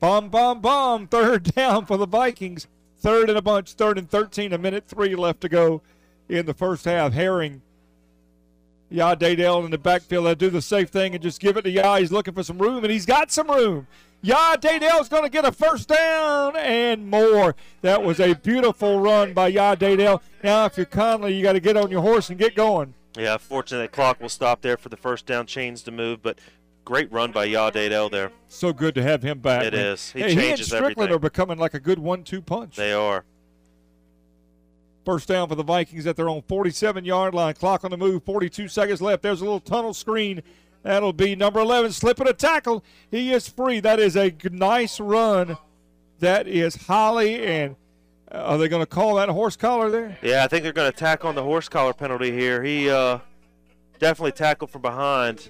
Bomb, 0.00 0.28
bomb, 0.28 0.60
bomb. 0.60 1.06
Third 1.08 1.54
down 1.54 1.86
for 1.86 1.96
the 1.96 2.06
Vikings. 2.06 2.66
Third 2.98 3.28
and 3.28 3.38
a 3.38 3.42
bunch. 3.42 3.72
Third 3.72 3.98
and 3.98 4.08
13. 4.10 4.52
A 4.52 4.58
minute 4.58 4.84
three 4.86 5.14
left 5.14 5.40
to 5.42 5.48
go 5.48 5.82
in 6.28 6.46
the 6.46 6.54
first 6.54 6.84
half. 6.84 7.12
Herring. 7.12 7.62
Yah 8.90 9.14
Dadell 9.14 9.64
in 9.64 9.70
the 9.70 9.78
backfield. 9.78 10.26
They'll 10.26 10.34
do 10.34 10.50
the 10.50 10.62
safe 10.62 10.88
thing 10.90 11.14
and 11.14 11.22
just 11.22 11.40
give 11.40 11.56
it 11.56 11.62
to 11.62 11.70
Yah. 11.70 11.96
He's 11.96 12.12
looking 12.12 12.34
for 12.34 12.42
some 12.42 12.58
room, 12.58 12.84
and 12.84 12.92
he's 12.92 13.06
got 13.06 13.32
some 13.32 13.48
room. 13.50 13.86
Yah 14.24 14.56
Dadell's 14.56 15.10
going 15.10 15.22
to 15.22 15.28
get 15.28 15.44
a 15.44 15.52
first 15.52 15.86
down 15.86 16.56
and 16.56 17.10
more. 17.10 17.54
That 17.82 18.02
was 18.02 18.18
a 18.20 18.34
beautiful 18.34 18.98
run 18.98 19.34
by 19.34 19.48
Yah 19.48 19.74
Dadell. 19.74 20.22
Now, 20.42 20.64
if 20.64 20.78
you're 20.78 20.86
Conley, 20.86 21.34
you 21.34 21.42
got 21.42 21.52
to 21.52 21.60
get 21.60 21.76
on 21.76 21.90
your 21.90 22.00
horse 22.00 22.30
and 22.30 22.38
get 22.38 22.54
going. 22.54 22.94
Yeah, 23.18 23.36
fortunately, 23.36 23.86
the 23.86 23.92
clock 23.92 24.20
will 24.20 24.30
stop 24.30 24.62
there 24.62 24.78
for 24.78 24.88
the 24.88 24.96
first 24.96 25.26
down 25.26 25.44
chains 25.44 25.82
to 25.82 25.90
move, 25.90 26.22
but 26.22 26.38
great 26.86 27.12
run 27.12 27.32
by 27.32 27.44
Yah 27.44 27.70
Dadell 27.70 28.10
there. 28.10 28.32
So 28.48 28.72
good 28.72 28.94
to 28.94 29.02
have 29.02 29.22
him 29.22 29.40
back. 29.40 29.64
It 29.64 29.74
man. 29.74 29.86
is. 29.88 30.10
He 30.12 30.20
hey, 30.20 30.34
he 30.34 30.50
and 30.52 30.58
Strickland 30.58 30.92
everything. 30.92 31.14
are 31.14 31.18
becoming 31.18 31.58
like 31.58 31.74
a 31.74 31.80
good 31.80 31.98
one-two 31.98 32.40
punch. 32.40 32.76
They 32.76 32.94
are. 32.94 33.24
First 35.04 35.28
down 35.28 35.50
for 35.50 35.54
the 35.54 35.62
Vikings 35.62 36.06
at 36.06 36.16
their 36.16 36.30
own 36.30 36.40
47 36.40 37.04
yard 37.04 37.34
line. 37.34 37.52
Clock 37.52 37.84
on 37.84 37.90
the 37.90 37.98
move, 37.98 38.24
42 38.24 38.68
seconds 38.68 39.02
left. 39.02 39.22
There's 39.22 39.42
a 39.42 39.44
little 39.44 39.60
tunnel 39.60 39.92
screen. 39.92 40.42
That'll 40.84 41.14
be 41.14 41.34
number 41.34 41.60
11, 41.60 41.92
slipping 41.92 42.28
a 42.28 42.34
tackle. 42.34 42.84
He 43.10 43.32
is 43.32 43.48
free. 43.48 43.80
That 43.80 43.98
is 43.98 44.16
a 44.16 44.34
nice 44.50 45.00
run. 45.00 45.56
That 46.20 46.46
is 46.46 46.76
Holly. 46.76 47.42
And 47.42 47.76
uh, 48.30 48.36
are 48.36 48.58
they 48.58 48.68
going 48.68 48.82
to 48.82 48.86
call 48.86 49.14
that 49.14 49.30
a 49.30 49.32
horse 49.32 49.56
collar 49.56 49.90
there? 49.90 50.18
Yeah, 50.20 50.44
I 50.44 50.46
think 50.46 50.62
they're 50.62 50.74
going 50.74 50.92
to 50.92 50.96
tack 50.96 51.24
on 51.24 51.34
the 51.34 51.42
horse 51.42 51.70
collar 51.70 51.94
penalty 51.94 52.30
here. 52.32 52.62
He 52.62 52.90
uh, 52.90 53.20
definitely 53.98 54.32
tackled 54.32 54.70
from 54.70 54.82
behind. 54.82 55.48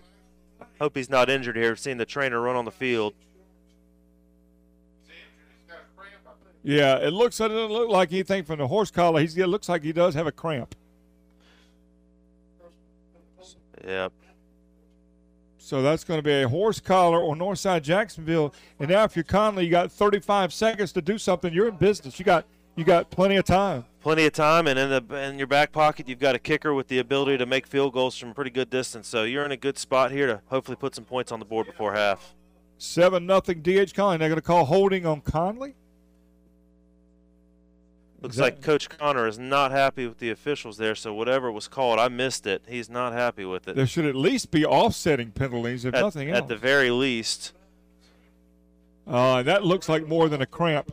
Hope 0.80 0.96
he's 0.96 1.10
not 1.10 1.28
injured 1.28 1.56
here. 1.56 1.74
Seeing 1.74 1.96
the 1.96 2.06
trainer 2.06 2.40
run 2.40 2.54
on 2.54 2.64
the 2.64 2.70
field. 2.70 3.14
Yeah, 6.62 6.96
it 6.96 7.12
looks. 7.12 7.40
It 7.40 7.48
doesn't 7.48 7.72
look 7.72 7.90
like 7.90 8.12
anything 8.12 8.44
from 8.44 8.58
the 8.58 8.68
horse 8.68 8.92
collar. 8.92 9.20
He's, 9.20 9.36
it 9.36 9.48
looks 9.48 9.68
like 9.68 9.82
he 9.82 9.92
does 9.92 10.14
have 10.14 10.28
a 10.28 10.32
cramp. 10.32 10.76
Yep. 13.84 14.12
So 15.64 15.80
that's 15.80 16.04
going 16.04 16.18
to 16.18 16.22
be 16.22 16.42
a 16.42 16.48
horse 16.48 16.78
collar 16.78 17.22
on 17.24 17.38
Northside 17.38 17.82
Jacksonville. 17.82 18.52
And 18.78 18.90
now, 18.90 19.04
if 19.04 19.16
you're 19.16 19.22
Conley, 19.22 19.64
you 19.64 19.70
got 19.70 19.90
35 19.90 20.52
seconds 20.52 20.92
to 20.92 21.00
do 21.00 21.16
something. 21.16 21.54
You're 21.54 21.68
in 21.68 21.76
business. 21.76 22.18
You 22.18 22.24
got 22.26 22.44
you 22.76 22.84
got 22.84 23.10
plenty 23.10 23.36
of 23.36 23.46
time. 23.46 23.86
Plenty 24.02 24.26
of 24.26 24.34
time, 24.34 24.66
and 24.66 24.78
in 24.78 24.90
the 24.90 25.16
in 25.16 25.38
your 25.38 25.46
back 25.46 25.72
pocket, 25.72 26.06
you've 26.06 26.18
got 26.18 26.34
a 26.34 26.38
kicker 26.38 26.74
with 26.74 26.88
the 26.88 26.98
ability 26.98 27.38
to 27.38 27.46
make 27.46 27.66
field 27.66 27.94
goals 27.94 28.14
from 28.18 28.30
a 28.30 28.34
pretty 28.34 28.50
good 28.50 28.68
distance. 28.68 29.08
So 29.08 29.22
you're 29.22 29.46
in 29.46 29.52
a 29.52 29.56
good 29.56 29.78
spot 29.78 30.12
here 30.12 30.26
to 30.26 30.42
hopefully 30.48 30.76
put 30.76 30.94
some 30.94 31.06
points 31.06 31.32
on 31.32 31.38
the 31.38 31.46
board 31.46 31.66
before 31.66 31.94
half. 31.94 32.34
Seven 32.76 33.24
nothing 33.24 33.62
DH 33.62 33.94
Conley. 33.94 34.18
They're 34.18 34.28
going 34.28 34.34
to 34.34 34.42
call 34.42 34.66
holding 34.66 35.06
on 35.06 35.22
Conley. 35.22 35.76
Looks 38.24 38.36
that- 38.36 38.42
like 38.42 38.62
Coach 38.62 38.88
Connor 38.88 39.28
is 39.28 39.38
not 39.38 39.70
happy 39.70 40.06
with 40.08 40.18
the 40.18 40.30
officials 40.30 40.78
there. 40.78 40.94
So 40.94 41.12
whatever 41.14 41.52
was 41.52 41.68
called, 41.68 41.98
I 42.00 42.08
missed 42.08 42.46
it. 42.46 42.62
He's 42.66 42.88
not 42.90 43.12
happy 43.12 43.44
with 43.44 43.68
it. 43.68 43.76
There 43.76 43.86
should 43.86 44.06
at 44.06 44.16
least 44.16 44.50
be 44.50 44.64
offsetting 44.66 45.30
penalties, 45.30 45.84
if 45.84 45.94
At, 45.94 46.00
nothing 46.00 46.30
else. 46.30 46.38
at 46.38 46.48
the 46.48 46.56
very 46.56 46.90
least. 46.90 47.52
uh, 49.06 49.42
that 49.42 49.64
looks 49.64 49.88
like 49.88 50.06
more 50.08 50.28
than 50.28 50.40
a 50.42 50.46
cramp. 50.46 50.90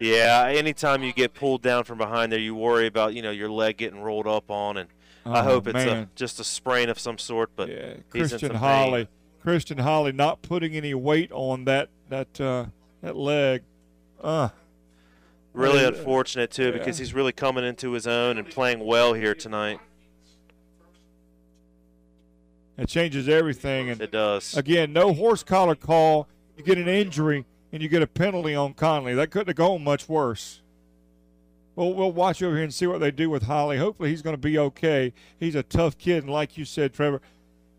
Yeah, 0.00 0.46
anytime 0.48 1.02
you 1.04 1.12
get 1.12 1.34
pulled 1.34 1.62
down 1.62 1.84
from 1.84 1.98
behind 1.98 2.32
there, 2.32 2.38
you 2.40 2.54
worry 2.56 2.86
about 2.86 3.14
you 3.14 3.22
know 3.22 3.30
your 3.30 3.50
leg 3.50 3.76
getting 3.76 4.00
rolled 4.00 4.26
up 4.26 4.50
on, 4.50 4.76
and 4.78 4.88
I 5.24 5.40
Oh, 5.40 5.42
hope 5.44 5.68
it's 5.68 5.78
a, 5.78 6.08
just 6.16 6.40
a 6.40 6.44
sprain 6.44 6.88
of 6.88 6.98
some 6.98 7.18
sort. 7.18 7.50
But 7.54 7.68
Yeah, 7.68 7.94
Christian 8.10 8.54
Holly. 8.54 9.04
pain. 9.04 9.08
Christian 9.42 9.78
Holly 9.78 10.12
not 10.12 10.42
putting 10.42 10.74
any 10.74 10.94
weight 10.94 11.30
on 11.32 11.66
that 11.66 11.88
that 12.08 12.40
uh, 12.40 12.66
that 13.02 13.14
leg. 13.16 13.62
Uh, 14.20 14.48
really 15.52 15.84
Uh, 15.84 15.88
unfortunate 15.88 16.50
too 16.50 16.72
because 16.72 16.98
yeah. 16.98 17.04
he's 17.04 17.14
really 17.14 17.32
coming 17.32 17.64
into 17.64 17.92
his 17.92 18.06
own 18.06 18.38
and 18.38 18.48
playing 18.48 18.80
well 18.84 19.12
here 19.14 19.34
tonight. 19.34 19.80
it 22.78 22.88
changes 22.88 23.28
everything. 23.28 23.90
And 23.90 24.00
It 24.00 24.10
does. 24.10 24.56
Again, 24.56 24.92
no 24.92 25.12
horse 25.12 25.42
collar 25.42 25.74
call. 25.74 26.28
You 26.56 26.64
get 26.64 26.78
an 26.78 26.88
injury 26.88 27.44
and 27.72 27.82
you 27.82 27.88
get 27.88 28.02
a 28.02 28.06
penalty 28.06 28.54
on 28.54 28.74
Conley. 28.74 29.14
That 29.14 29.30
couldn't 29.30 29.48
have 29.48 29.56
gone 29.56 29.84
much 29.84 30.08
worse. 30.08 30.60
Well, 31.74 31.94
we'll 31.94 32.12
watch 32.12 32.42
over 32.42 32.54
here 32.54 32.64
and 32.64 32.74
see 32.74 32.86
what 32.86 32.98
they 33.00 33.10
do 33.10 33.30
with 33.30 33.44
Holly. 33.44 33.78
Hopefully, 33.78 34.10
he's 34.10 34.20
going 34.20 34.34
to 34.34 34.40
be 34.40 34.58
okay. 34.58 35.14
He's 35.40 35.54
a 35.54 35.62
tough 35.62 35.96
kid, 35.96 36.22
and 36.24 36.30
like 36.30 36.58
you 36.58 36.66
said, 36.66 36.92
Trevor, 36.92 37.22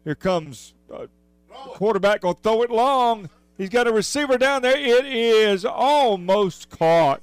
here 0.04 0.16
comes 0.16 0.74
uh, 0.92 1.06
quarterback 1.52 2.22
going 2.22 2.34
to 2.36 2.42
throw 2.42 2.64
it 2.64 2.72
long. 2.72 3.30
He's 3.56 3.70
got 3.70 3.86
a 3.86 3.92
receiver 3.94 4.40
down 4.40 4.64
there. 4.64 4.76
It 4.76 5.06
is 5.06 5.64
almost 5.64 6.70
caught. 6.72 7.22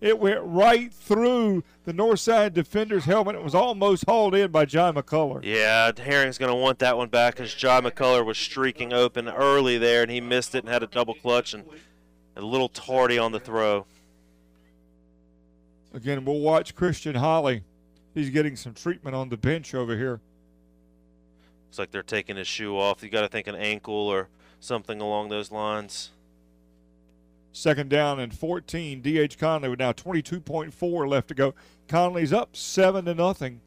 It 0.00 0.18
went 0.18 0.40
right 0.42 0.92
through 0.92 1.62
the 1.84 1.92
north 1.92 2.20
side 2.20 2.54
defender's 2.54 3.04
helmet. 3.04 3.36
It 3.36 3.42
was 3.42 3.54
almost 3.54 4.04
hauled 4.06 4.34
in 4.34 4.50
by 4.50 4.64
John 4.64 4.94
McCullough. 4.94 5.44
Yeah, 5.44 5.92
Herring's 5.96 6.38
going 6.38 6.50
to 6.50 6.56
want 6.56 6.78
that 6.78 6.96
one 6.96 7.08
back 7.08 7.34
because 7.34 7.54
John 7.54 7.84
McCullough 7.84 8.24
was 8.24 8.38
streaking 8.38 8.94
open 8.94 9.28
early 9.28 9.76
there, 9.76 10.02
and 10.02 10.10
he 10.10 10.20
missed 10.20 10.54
it 10.54 10.64
and 10.64 10.68
had 10.68 10.82
a 10.82 10.86
double 10.86 11.14
clutch 11.14 11.52
and 11.52 11.64
a 12.34 12.40
little 12.40 12.70
tardy 12.70 13.18
on 13.18 13.32
the 13.32 13.40
throw. 13.40 13.84
Again, 15.92 16.24
we'll 16.24 16.40
watch 16.40 16.74
Christian 16.74 17.16
Holly. 17.16 17.62
He's 18.14 18.30
getting 18.30 18.56
some 18.56 18.72
treatment 18.72 19.14
on 19.14 19.28
the 19.28 19.36
bench 19.36 19.74
over 19.74 19.96
here. 19.96 20.20
Looks 21.68 21.78
like 21.78 21.90
they're 21.90 22.02
taking 22.02 22.36
his 22.36 22.46
shoe 22.46 22.78
off. 22.78 23.02
You 23.02 23.10
got 23.10 23.20
to 23.20 23.28
think 23.28 23.46
an 23.46 23.54
ankle 23.54 23.94
or 23.94 24.28
something 24.60 25.00
along 25.00 25.28
those 25.28 25.52
lines. 25.52 26.10
Second 27.52 27.90
down 27.90 28.20
and 28.20 28.32
14. 28.32 29.02
DH 29.02 29.38
Conley 29.38 29.68
with 29.68 29.78
now 29.78 29.92
22.4 29.92 31.08
left 31.08 31.28
to 31.28 31.34
go. 31.34 31.54
Conley's 31.88 32.32
up 32.32 32.56
seven 32.56 33.04
to 33.06 33.14
nothing. 33.14 33.60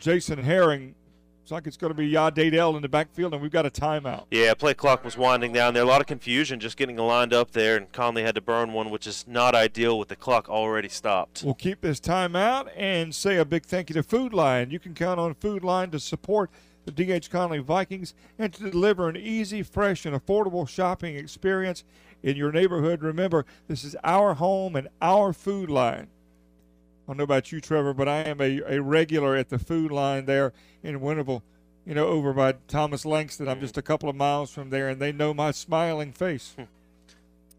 Jason 0.00 0.38
Herring. 0.38 0.94
It's 1.42 1.52
like 1.52 1.66
it's 1.66 1.78
going 1.78 1.90
to 1.90 1.96
be 1.96 2.06
Yah 2.06 2.30
Dadell 2.30 2.76
in 2.76 2.82
the 2.82 2.90
backfield, 2.90 3.32
and 3.32 3.40
we've 3.40 3.50
got 3.50 3.64
a 3.64 3.70
timeout. 3.70 4.24
Yeah, 4.30 4.52
play 4.52 4.74
clock 4.74 5.02
was 5.02 5.16
winding 5.16 5.54
down 5.54 5.72
there. 5.72 5.82
A 5.82 5.86
lot 5.86 6.02
of 6.02 6.06
confusion 6.06 6.60
just 6.60 6.76
getting 6.76 6.96
lined 6.98 7.32
up 7.32 7.52
there, 7.52 7.74
and 7.74 7.90
Conley 7.90 8.22
had 8.22 8.34
to 8.34 8.42
burn 8.42 8.74
one, 8.74 8.90
which 8.90 9.06
is 9.06 9.24
not 9.26 9.54
ideal 9.54 9.98
with 9.98 10.08
the 10.08 10.16
clock 10.16 10.50
already 10.50 10.90
stopped. 10.90 11.42
We'll 11.42 11.54
keep 11.54 11.80
this 11.80 12.00
timeout 12.00 12.68
and 12.76 13.14
say 13.14 13.38
a 13.38 13.46
big 13.46 13.64
thank 13.64 13.88
you 13.88 13.94
to 13.94 14.02
Food 14.02 14.34
Lion. 14.34 14.70
You 14.70 14.78
can 14.78 14.92
count 14.92 15.18
on 15.18 15.32
Food 15.32 15.64
Lion 15.64 15.90
to 15.92 15.98
support 15.98 16.50
the 16.90 17.18
DH 17.18 17.30
Conley 17.30 17.58
Vikings 17.58 18.14
and 18.38 18.52
to 18.52 18.70
deliver 18.70 19.08
an 19.08 19.16
easy, 19.16 19.62
fresh, 19.62 20.06
and 20.06 20.14
affordable 20.14 20.68
shopping 20.68 21.16
experience 21.16 21.84
in 22.22 22.36
your 22.36 22.52
neighborhood. 22.52 23.02
Remember, 23.02 23.44
this 23.68 23.84
is 23.84 23.96
our 24.04 24.34
home 24.34 24.76
and 24.76 24.88
our 25.00 25.32
Food 25.32 25.70
Lion. 25.70 26.08
I 26.08 27.10
don't 27.10 27.18
know 27.18 27.24
about 27.24 27.52
you, 27.52 27.60
Trevor, 27.60 27.94
but 27.94 28.08
I 28.08 28.18
am 28.20 28.40
a, 28.40 28.60
a 28.66 28.82
regular 28.82 29.36
at 29.36 29.48
the 29.48 29.58
Food 29.58 29.90
Lion 29.90 30.26
there 30.26 30.52
in 30.82 31.00
Winterville, 31.00 31.42
you 31.86 31.94
know, 31.94 32.06
over 32.06 32.32
by 32.32 32.54
Thomas 32.66 33.06
Langston. 33.06 33.48
I'm 33.48 33.60
just 33.60 33.78
a 33.78 33.82
couple 33.82 34.08
of 34.08 34.16
miles 34.16 34.50
from 34.50 34.70
there, 34.70 34.88
and 34.88 35.00
they 35.00 35.12
know 35.12 35.32
my 35.32 35.50
smiling 35.50 36.12
face. 36.12 36.54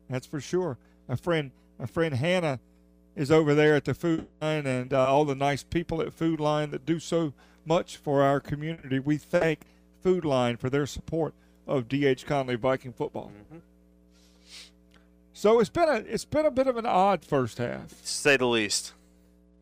That's 0.10 0.28
for 0.28 0.40
sure. 0.40 0.78
My 1.08 1.16
friend, 1.16 1.52
my 1.80 1.86
friend 1.86 2.14
Hannah 2.14 2.60
is 3.16 3.32
over 3.32 3.56
there 3.56 3.76
at 3.76 3.86
the 3.86 3.94
Food 3.94 4.28
Lion, 4.42 4.68
and 4.68 4.94
uh, 4.94 5.08
all 5.08 5.26
the 5.26 5.36
nice 5.36 5.64
people 5.64 6.02
at 6.02 6.14
Food 6.14 6.40
Lion 6.40 6.72
that 6.72 6.86
do 6.86 7.00
so 7.00 7.34
much 7.66 7.98
for 7.98 8.22
our 8.24 8.40
community. 8.40 9.00
We 9.00 9.18
thank 9.18 9.62
Food 10.02 10.26
Lion 10.26 10.58
for 10.58 10.70
their 10.70 10.86
support 10.86 11.34
of 11.68 11.88
DH 11.88 12.26
Conley 12.26 12.56
Viking 12.56 12.94
football. 12.94 13.32
Mm-hmm. 13.36 13.60
So 15.34 15.60
it's 15.60 15.70
been 15.70 15.88
a 15.88 15.96
it's 15.96 16.26
been 16.26 16.46
a 16.46 16.52
bit 16.52 16.68
of 16.68 16.76
an 16.76 16.86
odd 16.86 17.24
first 17.24 17.60
half. 17.60 17.90
To 17.90 18.08
say 18.08 18.38
the 18.38 18.46
least. 18.46 18.94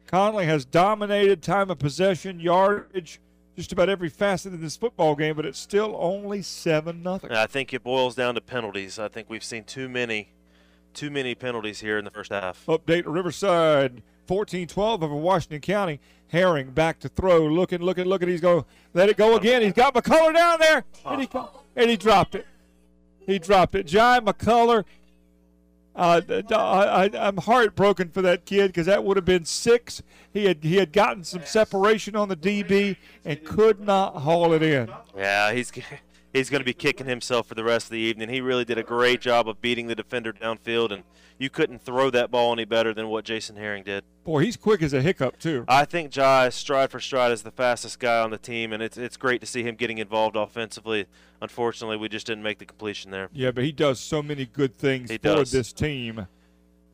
Conley 0.07 0.45
has 0.45 0.65
dominated 0.65 1.43
time 1.43 1.69
of 1.69 1.79
possession, 1.79 2.39
yardage, 2.39 3.19
just 3.57 3.73
about 3.73 3.89
every 3.89 4.09
facet 4.09 4.53
of 4.53 4.61
this 4.61 4.77
football 4.77 5.15
game, 5.15 5.35
but 5.35 5.45
it's 5.45 5.59
still 5.59 5.97
only 5.99 6.41
seven 6.41 7.03
nothing. 7.03 7.31
I 7.31 7.45
think 7.45 7.73
it 7.73 7.83
boils 7.83 8.15
down 8.15 8.35
to 8.35 8.41
penalties. 8.41 8.97
I 8.97 9.09
think 9.09 9.29
we've 9.29 9.43
seen 9.43 9.65
too 9.65 9.89
many, 9.89 10.29
too 10.93 11.11
many 11.11 11.35
penalties 11.35 11.81
here 11.81 11.97
in 11.97 12.05
the 12.05 12.11
first 12.11 12.31
half. 12.31 12.65
Update 12.67 13.03
Riverside 13.05 14.01
14-12 14.27 15.01
over 15.01 15.15
Washington 15.15 15.61
County. 15.61 15.99
Herring 16.29 16.71
back 16.71 16.99
to 16.99 17.09
throw, 17.09 17.45
looking, 17.45 17.81
looking, 17.81 18.05
looking. 18.05 18.27
He's 18.27 18.41
going 18.41 18.65
let 18.93 19.07
it 19.07 19.15
go 19.15 19.37
again. 19.37 19.61
He's 19.61 19.73
got 19.73 19.93
McCullough 19.93 20.33
down 20.33 20.59
there, 20.59 20.83
and 21.05 21.21
he 21.21 21.29
and 21.75 21.89
he 21.89 21.95
dropped 21.95 22.35
it. 22.35 22.45
He 23.25 23.39
dropped 23.39 23.75
it. 23.75 23.87
Jai 23.87 24.19
McCullough. 24.19 24.83
Uh, 25.95 26.21
I, 26.51 27.09
am 27.13 27.37
heartbroken 27.37 28.09
for 28.09 28.21
that 28.21 28.45
kid 28.45 28.67
because 28.67 28.85
that 28.85 29.03
would 29.03 29.17
have 29.17 29.25
been 29.25 29.45
six. 29.45 30.03
He 30.31 30.45
had 30.45 30.63
he 30.63 30.75
had 30.75 30.91
gotten 30.91 31.23
some 31.23 31.43
separation 31.43 32.15
on 32.15 32.29
the 32.29 32.35
DB 32.35 32.97
and 33.25 33.43
could 33.43 33.79
not 33.79 34.17
haul 34.17 34.53
it 34.53 34.61
in. 34.61 34.91
Yeah, 35.15 35.53
he's 35.53 35.71
he's 36.37 36.49
going 36.49 36.61
to 36.61 36.65
be 36.65 36.73
kicking 36.73 37.07
himself 37.07 37.47
for 37.47 37.55
the 37.55 37.63
rest 37.63 37.87
of 37.87 37.91
the 37.91 37.99
evening. 37.99 38.29
He 38.29 38.41
really 38.41 38.65
did 38.65 38.77
a 38.77 38.83
great 38.83 39.21
job 39.21 39.47
of 39.49 39.61
beating 39.61 39.87
the 39.87 39.95
defender 39.95 40.31
downfield, 40.31 40.91
and 40.91 41.03
you 41.37 41.49
couldn't 41.49 41.81
throw 41.81 42.09
that 42.11 42.31
ball 42.31 42.53
any 42.53 42.65
better 42.65 42.93
than 42.93 43.09
what 43.09 43.25
Jason 43.25 43.55
Herring 43.55 43.83
did. 43.83 44.03
Boy, 44.23 44.43
he's 44.43 44.57
quick 44.57 44.81
as 44.81 44.93
a 44.93 45.01
hiccup 45.01 45.39
too. 45.39 45.65
I 45.67 45.85
think 45.85 46.11
Jai, 46.11 46.49
stride 46.49 46.91
for 46.91 46.99
stride, 46.99 47.31
is 47.31 47.43
the 47.43 47.51
fastest 47.51 47.99
guy 47.99 48.21
on 48.21 48.31
the 48.31 48.37
team, 48.37 48.73
and 48.73 48.81
it's 48.81 48.97
it's 48.97 49.17
great 49.17 49.41
to 49.41 49.47
see 49.47 49.63
him 49.63 49.75
getting 49.75 49.97
involved 49.97 50.35
offensively. 50.35 51.05
Unfortunately, 51.41 51.97
we 51.97 52.09
just 52.09 52.25
didn't 52.25 52.43
make 52.43 52.57
the 52.59 52.65
completion 52.65 53.11
there. 53.11 53.29
Yeah, 53.31 53.51
but 53.51 53.63
he 53.63 53.71
does 53.71 53.99
so 53.99 54.23
many 54.23 54.45
good 54.45 54.77
things 54.77 55.09
He 55.11 55.17
for 55.17 55.23
does. 55.23 55.51
this 55.51 55.71
team. 55.71 56.27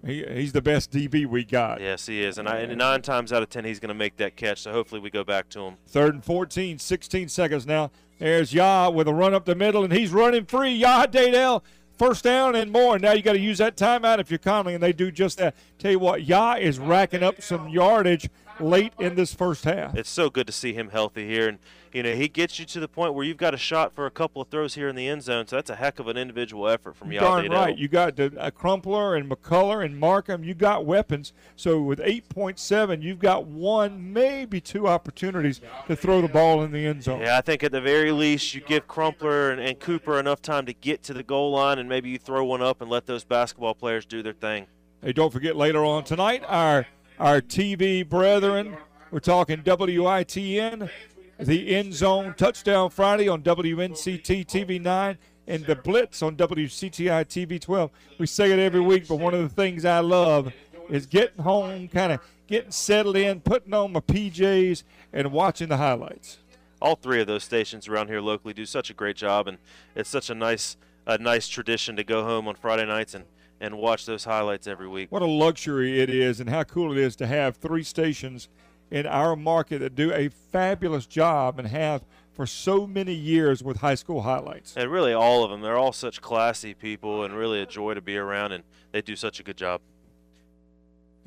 He, 0.05 0.23
he's 0.30 0.51
the 0.51 0.61
best 0.61 0.91
DB 0.91 1.25
we 1.25 1.45
got. 1.45 1.80
Yes, 1.80 2.05
he 2.05 2.23
is, 2.23 2.38
and, 2.38 2.47
I, 2.47 2.57
and 2.57 2.77
nine 2.77 3.01
times 3.01 3.31
out 3.31 3.41
of 3.41 3.49
ten, 3.49 3.63
he's 3.63 3.80
going 3.80 3.89
to 3.89 3.95
make 3.95 4.17
that 4.17 4.35
catch. 4.35 4.61
So 4.61 4.71
hopefully, 4.71 4.99
we 4.99 5.09
go 5.09 5.23
back 5.23 5.49
to 5.49 5.61
him. 5.61 5.77
Third 5.88 6.13
and 6.13 6.23
14, 6.23 6.77
16 6.77 7.30
seconds 7.30 7.65
now. 7.65 7.91
There's 8.19 8.53
Yah 8.53 8.89
with 8.89 9.07
a 9.07 9.13
run 9.13 9.34
up 9.34 9.45
the 9.45 9.55
middle, 9.55 9.84
and 9.84 9.93
he's 9.93 10.11
running 10.11 10.45
free. 10.45 10.71
Yah 10.71 11.05
Dadell, 11.05 11.61
first 11.97 12.23
down 12.23 12.55
and 12.55 12.71
more. 12.71 12.99
Now 12.99 13.13
you 13.13 13.21
got 13.21 13.34
to 13.34 13.39
use 13.39 13.57
that 13.59 13.77
timeout 13.77 14.19
if 14.19 14.30
you're 14.30 14.38
Conley, 14.38 14.73
and 14.73 14.84
they 14.84 14.93
do 14.93 15.11
just 15.11 15.38
that. 15.38 15.55
Tell 15.80 15.91
you 15.91 15.99
what, 15.99 16.23
Yah 16.23 16.55
is 16.55 16.80
racking 16.80 17.23
up 17.23 17.41
some 17.41 17.69
yardage 17.69 18.30
late 18.59 18.93
in 18.99 19.15
this 19.15 19.34
first 19.34 19.63
half. 19.63 19.95
It's 19.95 20.09
so 20.09 20.30
good 20.30 20.47
to 20.47 20.53
see 20.53 20.73
him 20.73 20.89
healthy 20.89 21.27
here, 21.27 21.47
and 21.47 21.59
you 21.94 22.03
know 22.03 22.15
he 22.15 22.28
gets 22.28 22.60
you 22.60 22.65
to 22.65 22.80
the 22.80 22.88
point 22.88 23.14
where 23.14 23.26
you've 23.26 23.38
got 23.38 23.53
a 23.53 23.57
shot 23.57 23.94
for 23.94 24.06
a 24.06 24.11
couple 24.11 24.41
of 24.41 24.48
throws 24.48 24.76
here 24.76 24.88
in 24.88 24.95
the 24.95 25.07
end 25.07 25.24
zone. 25.24 25.48
So 25.48 25.57
that's 25.57 25.70
a 25.70 25.76
heck 25.76 25.99
of 25.99 26.07
an 26.07 26.18
individual 26.18 26.68
effort 26.68 26.95
from 26.95 27.10
Darn 27.11 27.49
right. 27.52 27.78
You 27.78 27.88
got 27.88 28.15
the, 28.15 28.34
uh, 28.38 28.52
Crumpler 28.52 29.15
and 29.15 29.30
McCullough 29.30 29.86
and 29.86 29.99
Markham. 29.99 30.44
You 30.44 30.53
got 30.53 30.86
weapons. 30.86 31.34
So 31.56 31.82
with 31.82 31.99
8.7, 31.99 33.02
you've 33.02 33.20
got 33.20 33.45
one, 33.45 34.14
maybe 34.14 34.60
two 34.60 34.88
opportunities 34.88 35.61
to 35.88 35.95
throw 35.95 36.22
the 36.22 36.28
ball 36.28 36.64
in 36.64 36.72
the 36.72 36.86
end 36.86 37.03
zone. 37.03 37.22
Yeah, 37.22 37.38
I 37.38 37.41
think 37.41 37.64
at 37.64 37.72
the 37.72 37.82
very 37.82 38.11
least 38.11 38.53
you 38.53 38.61
give 38.61 38.88
Crumpler 38.88 39.52
and, 39.52 39.61
and 39.61 39.80
Cooper 39.80 40.20
enough 40.20 40.41
time 40.41 40.65
to 40.65 40.74
get 40.74 41.03
to 41.03 41.14
the 41.14 41.24
goal 41.24 41.52
line, 41.52 41.80
and 41.80 41.88
maybe 41.88 42.10
you 42.10 42.18
throw 42.18 42.44
one 42.44 42.61
up 42.61 42.82
and 42.82 42.90
let 42.90 43.06
those 43.06 43.24
basketball 43.24 43.76
players 43.76 44.06
do 44.06 44.24
their 44.24 44.34
thing. 44.34 44.68
Hey, 45.02 45.14
don't 45.14 45.34
forget 45.34 45.56
later 45.56 45.84
on 45.84 46.03
tonight, 46.03 46.44
our 46.48 46.88
our 47.20 47.41
TV 47.41 48.07
brethren, 48.07 48.76
we're 49.11 49.20
talking 49.20 49.61
WITN, 49.61 50.90
the 51.39 51.76
End 51.76 51.93
Zone 51.93 52.34
Touchdown 52.38 52.89
Friday 52.89 53.27
on 53.27 53.41
WNCT 53.41 54.45
TV 54.45 54.81
9, 54.81 55.18
and 55.47 55.65
the 55.65 55.76
Blitz 55.76 56.22
on 56.22 56.35
WCTI 56.35 57.26
TV 57.26 57.60
12. 57.60 57.91
We 58.19 58.27
say 58.27 58.51
it 58.51 58.60
every 58.60 58.80
week, 58.80 59.07
but 59.07 59.15
one 59.15 59.34
of 59.34 59.41
the 59.41 59.49
things 59.49 59.84
I 59.85 59.99
love 59.99 60.53
is 60.89 61.05
getting 61.05 61.43
home, 61.43 61.88
kind 61.88 62.14
of 62.14 62.19
getting 62.47 62.72
settled 62.72 63.18
in, 63.18 63.41
putting 63.41 63.73
on 63.73 63.93
my 63.93 63.99
PJs, 63.99 64.84
and 65.11 65.31
watching 65.31 65.69
the 65.69 65.77
highlights. 65.77 66.39
All 66.81 66.95
three 66.95 67.22
of 67.22 67.27
those 67.27 67.43
stations 67.43 67.88
around 67.88 68.07
here 68.07 68.22
locally 68.22 68.53
do 68.53 68.65
such 68.65 68.89
a 68.89 68.93
great 68.93 69.15
job, 69.15 69.47
and 69.47 69.57
it's 69.95 70.10
such 70.10 70.30
a 70.30 70.35
nice 70.35 70.77
a 71.05 71.18
nice 71.18 71.49
tradition 71.49 71.97
to 71.97 72.03
go 72.03 72.23
home 72.23 72.47
on 72.47 72.55
Friday 72.55 72.85
nights 72.85 73.14
and, 73.14 73.26
and 73.60 73.77
watch 73.77 74.05
those 74.05 74.23
highlights 74.23 74.68
every 74.68 74.88
week. 74.88 75.11
What 75.11 75.22
a 75.22 75.26
luxury 75.26 75.99
it 75.99 76.10
is, 76.10 76.39
and 76.39 76.49
how 76.49 76.64
cool 76.64 76.93
it 76.93 76.97
is 76.97 77.18
to 77.18 77.27
have 77.27 77.57
three 77.57 77.84
stations 77.84 78.47
in 78.94 79.07
our 79.07 79.36
market 79.36 79.80
that 79.80 79.95
do 79.95 80.14
a 80.14 80.30
fabulous 80.30 81.07
job 81.07 81.57
and 81.57 81.68
have 81.68 82.06
for 82.32 82.45
so 82.45 82.86
many 82.86 83.14
years 83.14 83.64
with 83.64 83.78
high 83.78 83.95
school 83.95 84.22
highlights. 84.22 84.78
And 84.78 84.91
really, 84.91 85.14
all 85.14 85.44
of 85.44 85.49
them. 85.49 85.61
They're 85.61 85.78
all 85.78 85.91
such 85.91 86.22
classy 86.22 86.76
people 86.76 87.24
and 87.24 87.36
really 87.36 87.60
a 87.60 87.65
joy 87.65 87.95
to 87.95 88.02
be 88.02 88.18
around, 88.18 88.52
and 88.52 88.64
they 88.91 89.02
do 89.02 89.15
such 89.15 89.40
a 89.40 89.44
good 89.44 89.57
job. 89.57 89.82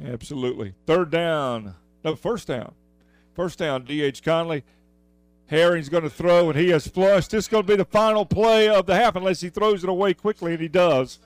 Absolutely. 0.03 0.75
Third 0.87 1.11
down. 1.11 1.75
No, 2.05 2.15
first 2.15 2.47
down. 2.47 2.73
First 3.35 3.59
down, 3.59 3.85
D.H. 3.85 4.23
Conley. 4.23 4.63
Herring's 5.47 5.89
going 5.89 6.05
to 6.05 6.11
throw, 6.11 6.49
and 6.49 6.59
he 6.59 6.69
has 6.69 6.87
flushed. 6.87 7.33
This 7.33 7.47
is 7.47 7.49
going 7.49 7.65
to 7.65 7.73
be 7.73 7.77
the 7.77 7.85
final 7.85 8.25
play 8.25 8.69
of 8.69 8.87
the 8.87 8.95
half, 8.95 9.17
unless 9.17 9.41
he 9.41 9.49
throws 9.49 9.83
it 9.83 9.91
away 9.91 10.15
quickly, 10.15 10.53
and 10.53 10.61
he 10.61 10.69
does. 10.69 11.19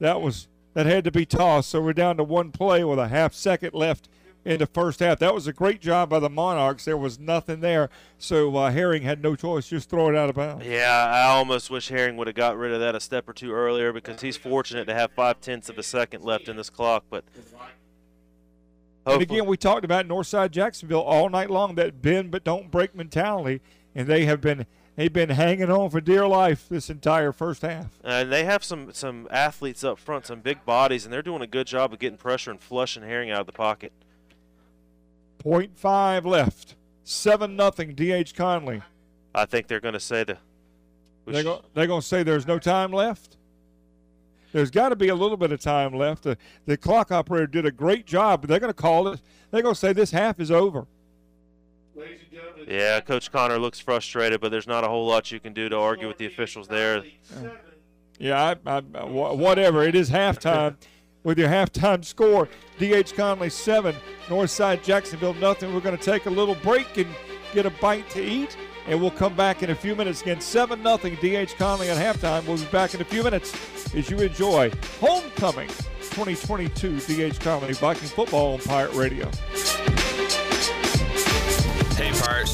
That 0.00 0.20
was 0.20 0.48
that 0.74 0.86
had 0.86 1.04
to 1.04 1.12
be 1.12 1.24
tossed. 1.24 1.70
So 1.70 1.80
we're 1.80 1.92
down 1.92 2.16
to 2.16 2.24
one 2.24 2.50
play 2.50 2.82
with 2.82 2.98
a 2.98 3.08
half 3.08 3.32
second 3.32 3.74
left 3.74 4.08
in 4.44 4.58
the 4.58 4.66
first 4.66 5.00
half. 5.00 5.18
That 5.18 5.34
was 5.34 5.46
a 5.46 5.52
great 5.52 5.80
job 5.80 6.10
by 6.10 6.18
the 6.18 6.28
Monarchs. 6.30 6.84
There 6.84 6.96
was 6.96 7.18
nothing 7.18 7.60
there, 7.60 7.90
so 8.18 8.54
uh, 8.56 8.70
Herring 8.70 9.02
had 9.02 9.22
no 9.22 9.36
choice, 9.36 9.68
just 9.68 9.88
throw 9.88 10.08
it 10.08 10.16
out 10.16 10.28
of 10.28 10.36
bounds. 10.36 10.66
Yeah, 10.66 11.06
I 11.12 11.24
almost 11.30 11.70
wish 11.70 11.88
Herring 11.88 12.16
would 12.16 12.26
have 12.26 12.36
got 12.36 12.56
rid 12.56 12.72
of 12.72 12.80
that 12.80 12.94
a 12.94 13.00
step 13.00 13.28
or 13.28 13.32
two 13.32 13.52
earlier 13.52 13.92
because 13.92 14.20
he's 14.20 14.36
fortunate 14.36 14.86
to 14.86 14.94
have 14.94 15.12
five 15.12 15.40
tenths 15.40 15.68
of 15.68 15.78
a 15.78 15.82
second 15.82 16.24
left 16.24 16.48
in 16.48 16.56
this 16.56 16.70
clock. 16.70 17.04
But 17.08 17.24
And 19.06 19.22
again, 19.22 19.46
we 19.46 19.56
talked 19.56 19.84
about 19.84 20.06
Northside 20.06 20.50
Jacksonville 20.50 21.00
all 21.00 21.28
night 21.28 21.50
long 21.50 21.74
that 21.76 22.02
bend 22.02 22.30
but 22.30 22.44
don't 22.44 22.70
break 22.70 22.94
mentality, 22.94 23.60
and 23.94 24.06
they 24.08 24.24
have 24.24 24.40
been 24.40 24.66
they've 24.96 25.12
been 25.12 25.30
hanging 25.30 25.70
on 25.70 25.90
for 25.90 26.00
dear 26.00 26.26
life 26.26 26.68
this 26.68 26.90
entire 26.90 27.32
first 27.32 27.62
half. 27.62 27.98
And 28.04 28.32
they 28.32 28.44
have 28.44 28.64
some 28.64 28.92
some 28.92 29.28
athletes 29.30 29.84
up 29.84 29.98
front, 29.98 30.26
some 30.26 30.40
big 30.40 30.64
bodies, 30.64 31.04
and 31.04 31.12
they're 31.12 31.22
doing 31.22 31.42
a 31.42 31.46
good 31.46 31.66
job 31.68 31.92
of 31.92 31.98
getting 32.00 32.18
pressure 32.18 32.50
and 32.50 32.60
flushing 32.60 33.02
Herring 33.04 33.30
out 33.30 33.40
of 33.40 33.46
the 33.46 33.52
pocket. 33.52 33.92
Point 35.42 35.76
five 35.76 36.24
left, 36.24 36.76
seven 37.02 37.56
nothing. 37.56 37.94
D.H. 37.94 38.34
Conley. 38.34 38.82
I 39.34 39.44
think 39.44 39.66
they're 39.66 39.80
going 39.80 39.94
to 39.94 40.00
say 40.00 40.22
the. 40.22 40.38
we 41.26 41.32
They're 41.32 41.42
going 41.88 42.00
to 42.00 42.06
say 42.06 42.22
there's 42.22 42.46
no 42.46 42.58
time 42.60 42.92
left. 42.92 43.36
There's 44.52 44.70
got 44.70 44.90
to 44.90 44.96
be 44.96 45.08
a 45.08 45.14
little 45.14 45.36
bit 45.36 45.50
of 45.50 45.60
time 45.60 45.94
left. 45.94 46.24
The, 46.24 46.36
the 46.66 46.76
clock 46.76 47.10
operator 47.10 47.46
did 47.46 47.66
a 47.66 47.72
great 47.72 48.06
job, 48.06 48.42
but 48.42 48.50
they're 48.50 48.60
going 48.60 48.72
to 48.72 48.74
call 48.74 49.08
it. 49.08 49.20
They're 49.50 49.62
going 49.62 49.74
to 49.74 49.80
say 49.80 49.92
this 49.92 50.10
half 50.10 50.38
is 50.38 50.50
over. 50.50 50.86
Ladies 51.96 52.20
and 52.30 52.68
yeah, 52.68 53.00
Coach 53.00 53.32
Connor 53.32 53.58
looks 53.58 53.80
frustrated, 53.80 54.40
but 54.40 54.50
there's 54.50 54.66
not 54.66 54.84
a 54.84 54.88
whole 54.88 55.06
lot 55.06 55.32
you 55.32 55.40
can 55.40 55.52
do 55.52 55.68
to 55.68 55.76
argue 55.76 56.06
with 56.06 56.18
the 56.18 56.26
officials 56.26 56.68
there. 56.68 57.02
Yeah, 58.18 58.54
I, 58.64 58.70
I, 58.78 59.04
wha- 59.04 59.34
whatever. 59.34 59.82
It 59.82 59.94
is 59.94 60.10
halftime. 60.10 60.76
With 61.24 61.38
your 61.38 61.48
halftime 61.48 62.04
score, 62.04 62.48
D.H. 62.78 63.14
Conley 63.14 63.50
seven, 63.50 63.94
Northside 64.26 64.82
Jacksonville 64.82 65.34
nothing. 65.34 65.72
We're 65.72 65.80
going 65.80 65.96
to 65.96 66.02
take 66.02 66.26
a 66.26 66.30
little 66.30 66.56
break 66.56 66.98
and 66.98 67.06
get 67.52 67.64
a 67.64 67.70
bite 67.70 68.08
to 68.10 68.22
eat, 68.22 68.56
and 68.86 69.00
we'll 69.00 69.12
come 69.12 69.36
back 69.36 69.62
in 69.62 69.70
a 69.70 69.74
few 69.74 69.94
minutes. 69.94 70.22
Again, 70.22 70.40
seven 70.40 70.82
nothing. 70.82 71.16
D.H. 71.20 71.56
Conley 71.56 71.90
at 71.90 71.96
halftime. 71.96 72.44
We'll 72.46 72.58
be 72.58 72.64
back 72.66 72.94
in 72.94 73.00
a 73.00 73.04
few 73.04 73.22
minutes 73.22 73.54
as 73.94 74.10
you 74.10 74.18
enjoy 74.18 74.72
homecoming 75.00 75.68
2022 75.68 77.00
D.H. 77.00 77.40
Conley 77.40 77.72
Viking 77.74 78.08
football 78.08 78.54
on 78.54 78.60
Pirate 78.60 78.94
Radio. 78.94 79.30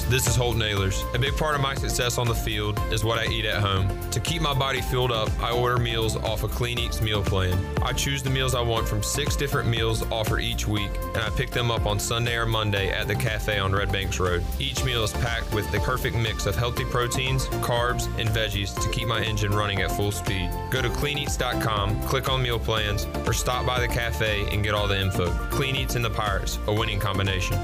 This 0.08 0.26
is 0.26 0.34
Holton 0.34 0.62
Ahlers. 0.62 1.04
A 1.14 1.18
big 1.18 1.36
part 1.36 1.54
of 1.54 1.60
my 1.60 1.74
success 1.74 2.16
on 2.16 2.26
the 2.26 2.34
field 2.34 2.80
is 2.90 3.04
what 3.04 3.18
I 3.18 3.26
eat 3.26 3.44
at 3.44 3.62
home. 3.62 3.88
To 4.10 4.18
keep 4.20 4.40
my 4.40 4.54
body 4.54 4.80
filled 4.80 5.12
up, 5.12 5.28
I 5.38 5.52
order 5.52 5.76
meals 5.76 6.16
off 6.16 6.42
a 6.42 6.48
Clean 6.48 6.78
Eats 6.78 7.02
meal 7.02 7.22
plan. 7.22 7.58
I 7.82 7.92
choose 7.92 8.22
the 8.22 8.30
meals 8.30 8.54
I 8.54 8.62
want 8.62 8.88
from 8.88 9.02
six 9.02 9.36
different 9.36 9.68
meals 9.68 10.02
offered 10.10 10.40
each 10.40 10.66
week, 10.66 10.90
and 11.14 11.18
I 11.18 11.28
pick 11.30 11.50
them 11.50 11.70
up 11.70 11.86
on 11.86 12.00
Sunday 12.00 12.36
or 12.36 12.46
Monday 12.46 12.90
at 12.90 13.06
the 13.06 13.14
cafe 13.14 13.58
on 13.58 13.72
Red 13.72 13.92
Banks 13.92 14.18
Road. 14.18 14.42
Each 14.58 14.82
meal 14.82 15.04
is 15.04 15.12
packed 15.12 15.52
with 15.52 15.70
the 15.70 15.78
perfect 15.80 16.16
mix 16.16 16.46
of 16.46 16.56
healthy 16.56 16.86
proteins, 16.86 17.46
carbs, 17.60 18.06
and 18.18 18.30
veggies 18.30 18.74
to 18.82 18.90
keep 18.90 19.06
my 19.06 19.22
engine 19.22 19.52
running 19.52 19.82
at 19.82 19.92
full 19.92 20.10
speed. 20.10 20.50
Go 20.70 20.82
to 20.82 20.88
cleaneats.com, 20.88 22.02
click 22.02 22.28
on 22.28 22.42
meal 22.42 22.58
plans, 22.58 23.06
or 23.26 23.32
stop 23.32 23.66
by 23.66 23.78
the 23.78 23.88
cafe 23.88 24.48
and 24.50 24.64
get 24.64 24.74
all 24.74 24.88
the 24.88 24.98
info. 24.98 25.30
Clean 25.50 25.76
Eats 25.76 25.94
and 25.96 26.04
the 26.04 26.10
Pirates, 26.10 26.58
a 26.66 26.72
winning 26.72 26.98
combination. 26.98 27.58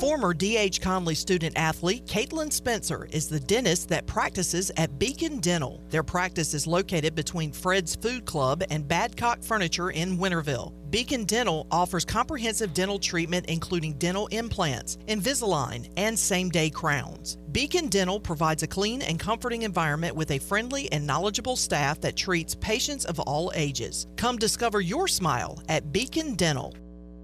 Former 0.00 0.32
D.H. 0.32 0.80
Conley 0.80 1.14
student 1.14 1.58
athlete 1.58 2.06
Caitlin 2.06 2.50
Spencer 2.50 3.06
is 3.12 3.28
the 3.28 3.38
dentist 3.38 3.90
that 3.90 4.06
practices 4.06 4.72
at 4.78 4.98
Beacon 4.98 5.40
Dental. 5.40 5.78
Their 5.90 6.02
practice 6.02 6.54
is 6.54 6.66
located 6.66 7.14
between 7.14 7.52
Fred's 7.52 7.96
Food 7.96 8.24
Club 8.24 8.62
and 8.70 8.88
Badcock 8.88 9.44
Furniture 9.44 9.90
in 9.90 10.16
Winterville. 10.16 10.72
Beacon 10.88 11.26
Dental 11.26 11.66
offers 11.70 12.06
comprehensive 12.06 12.72
dental 12.72 12.98
treatment 12.98 13.44
including 13.50 13.92
dental 13.98 14.26
implants, 14.28 14.96
Invisalign, 15.06 15.92
and 15.98 16.18
same 16.18 16.48
day 16.48 16.70
crowns. 16.70 17.36
Beacon 17.52 17.88
Dental 17.88 18.18
provides 18.18 18.62
a 18.62 18.66
clean 18.66 19.02
and 19.02 19.20
comforting 19.20 19.62
environment 19.62 20.16
with 20.16 20.30
a 20.30 20.38
friendly 20.38 20.90
and 20.92 21.06
knowledgeable 21.06 21.56
staff 21.56 22.00
that 22.00 22.16
treats 22.16 22.54
patients 22.54 23.04
of 23.04 23.20
all 23.20 23.52
ages. 23.54 24.06
Come 24.16 24.38
discover 24.38 24.80
your 24.80 25.06
smile 25.08 25.62
at 25.68 25.92
Beacon 25.92 26.36
Dental. 26.36 26.74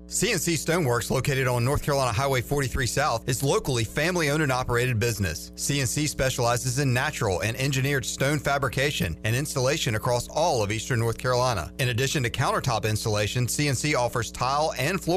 CNC 0.09 0.55
Stoneworks, 0.55 1.11
located 1.11 1.49
on 1.49 1.65
North 1.65 1.83
Carolina 1.83 2.13
Highway 2.13 2.41
43 2.41 2.87
South, 2.87 3.29
is 3.29 3.43
locally 3.43 3.83
family 3.83 4.31
owned 4.31 4.43
and 4.43 4.53
operated 4.53 5.01
business. 5.01 5.51
CNC 5.57 6.09
specializes 6.09 6.79
in 6.79 6.95
natural 6.95 7.41
and 7.41 7.57
engineered 7.57 8.05
stone 8.05 8.39
fabrication 8.39 9.19
and 9.25 9.35
installation 9.35 9.97
across 9.97 10.29
all 10.29 10.63
of 10.63 10.71
eastern 10.71 11.01
North 11.01 11.19
Carolina. 11.19 11.73
In 11.81 11.89
addition 11.89 12.23
to 12.23 12.31
countertop 12.31 12.89
installation, 12.89 13.47
CNC 13.47 13.97
offers 13.97 14.31
tile 14.31 14.73
and 14.79 15.01
floor. 15.01 15.17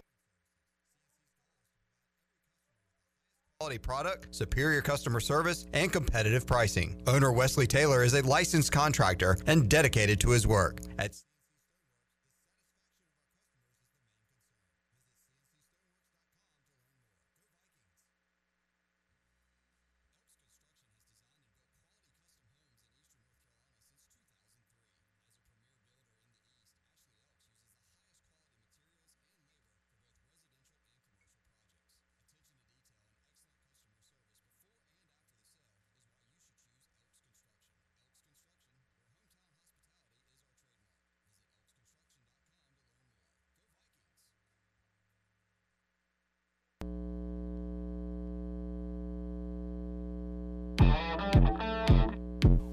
Quality 3.60 3.78
product, 3.78 4.28
superior 4.32 4.82
customer 4.82 5.20
service, 5.20 5.68
and 5.74 5.94
competitive 5.94 6.48
pricing. 6.48 7.00
Owner 7.06 7.32
Wesley 7.32 7.68
Taylor 7.68 8.04
is 8.04 8.16
a 8.16 8.26
licensed 8.26 8.72
contractor 8.72 9.38
and 9.46 9.70
dedicated 9.70 10.20
to 10.22 10.32
his 10.32 10.48
work. 10.48 10.80
At 10.98 11.12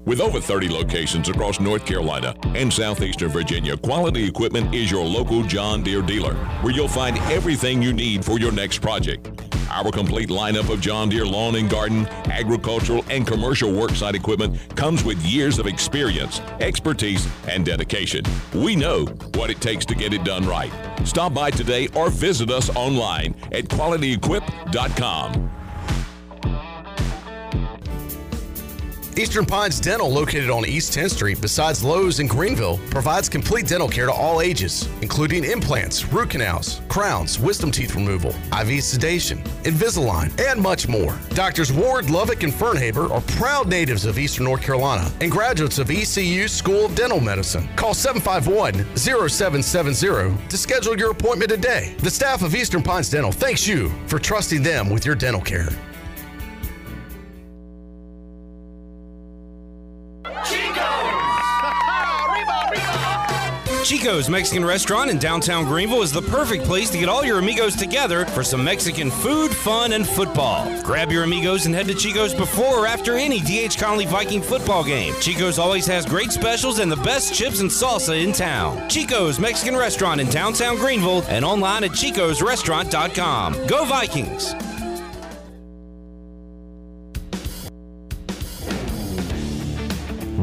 With 0.07 0.21
over 0.21 0.39
30 0.39 0.69
locations 0.69 1.27
across 1.27 1.59
North 1.59 1.85
Carolina 1.85 2.33
and 2.55 2.71
southeastern 2.71 3.27
Virginia, 3.27 3.75
Quality 3.75 4.25
Equipment 4.25 4.73
is 4.73 4.89
your 4.89 5.03
local 5.03 5.43
John 5.43 5.83
Deere 5.83 6.01
dealer, 6.01 6.33
where 6.61 6.73
you'll 6.73 6.87
find 6.87 7.17
everything 7.29 7.81
you 7.81 7.91
need 7.91 8.23
for 8.23 8.39
your 8.39 8.53
next 8.53 8.77
project. 8.77 9.29
Our 9.69 9.91
complete 9.91 10.29
lineup 10.29 10.71
of 10.71 10.79
John 10.79 11.09
Deere 11.09 11.25
lawn 11.25 11.57
and 11.57 11.69
garden, 11.69 12.07
agricultural, 12.31 13.03
and 13.09 13.27
commercial 13.27 13.69
worksite 13.69 14.13
equipment 14.13 14.57
comes 14.77 15.03
with 15.03 15.21
years 15.25 15.59
of 15.59 15.67
experience, 15.67 16.39
expertise, 16.61 17.27
and 17.49 17.65
dedication. 17.65 18.23
We 18.53 18.77
know 18.77 19.07
what 19.35 19.49
it 19.49 19.59
takes 19.59 19.85
to 19.87 19.93
get 19.93 20.13
it 20.13 20.23
done 20.23 20.47
right. 20.47 20.71
Stop 21.03 21.33
by 21.33 21.51
today 21.51 21.89
or 21.95 22.09
visit 22.09 22.49
us 22.49 22.73
online 22.77 23.35
at 23.51 23.65
qualityequip.com. 23.65 25.51
Eastern 29.17 29.47
Pines 29.47 29.79
Dental, 29.79 30.11
located 30.11 30.51
on 30.51 30.63
East 30.63 30.95
10th 30.95 31.09
Street 31.15 31.41
besides 31.41 31.83
Lowe's 31.83 32.19
in 32.19 32.27
Greenville, 32.27 32.77
provides 32.91 33.27
complete 33.27 33.65
dental 33.65 33.87
care 33.87 34.05
to 34.05 34.11
all 34.11 34.41
ages, 34.41 34.87
including 35.01 35.43
implants, 35.43 36.05
root 36.13 36.29
canals, 36.29 36.81
crowns, 36.87 37.39
wisdom 37.39 37.71
teeth 37.71 37.95
removal, 37.95 38.35
IV 38.61 38.83
sedation, 38.83 39.39
Invisalign, 39.63 40.39
and 40.39 40.61
much 40.61 40.87
more. 40.87 41.17
Doctors 41.29 41.73
Ward, 41.73 42.05
Lovick, 42.05 42.43
and 42.43 42.53
Fernhaber 42.53 43.09
are 43.09 43.21
proud 43.21 43.67
natives 43.67 44.05
of 44.05 44.19
Eastern 44.19 44.45
North 44.45 44.61
Carolina 44.61 45.11
and 45.19 45.31
graduates 45.31 45.79
of 45.79 45.89
ECU 45.89 46.47
School 46.47 46.85
of 46.85 46.93
Dental 46.93 47.19
Medicine. 47.19 47.67
Call 47.75 47.95
751 47.95 48.85
0770 48.95 50.47
to 50.47 50.57
schedule 50.57 50.95
your 50.95 51.09
appointment 51.09 51.49
today. 51.49 51.95
The 51.99 52.11
staff 52.11 52.43
of 52.43 52.53
Eastern 52.53 52.83
Pines 52.83 53.09
Dental 53.09 53.31
thanks 53.31 53.67
you 53.67 53.89
for 54.05 54.19
trusting 54.19 54.61
them 54.61 54.91
with 54.91 55.07
your 55.07 55.15
dental 55.15 55.41
care. 55.41 55.69
Chico's 63.87 64.27
Mexican 64.27 64.65
Restaurant 64.65 65.09
in 65.09 65.17
downtown 65.17 65.63
Greenville 65.63 66.01
is 66.01 66.11
the 66.11 66.21
perfect 66.21 66.65
place 66.65 66.89
to 66.89 66.97
get 66.97 67.07
all 67.07 67.23
your 67.23 67.39
amigos 67.39 67.73
together 67.73 68.25
for 68.25 68.43
some 68.43 68.61
Mexican 68.61 69.09
food, 69.09 69.55
fun, 69.55 69.93
and 69.93 70.05
football. 70.05 70.69
Grab 70.81 71.09
your 71.09 71.23
amigos 71.23 71.67
and 71.67 71.73
head 71.73 71.87
to 71.87 71.93
Chico's 71.93 72.33
before 72.33 72.79
or 72.79 72.85
after 72.85 73.15
any 73.15 73.39
DH 73.39 73.77
Conley 73.77 74.05
Viking 74.05 74.41
football 74.41 74.83
game. 74.83 75.13
Chico's 75.21 75.57
always 75.57 75.87
has 75.87 76.05
great 76.05 76.33
specials 76.33 76.79
and 76.79 76.91
the 76.91 76.97
best 76.97 77.33
chips 77.33 77.61
and 77.61 77.71
salsa 77.71 78.21
in 78.21 78.33
town. 78.33 78.89
Chico's 78.89 79.39
Mexican 79.39 79.77
Restaurant 79.77 80.19
in 80.19 80.27
downtown 80.27 80.75
Greenville 80.75 81.23
and 81.29 81.45
online 81.45 81.85
at 81.85 81.91
chicosrestaurant.com. 81.91 83.67
Go 83.67 83.85
Vikings! 83.85 84.76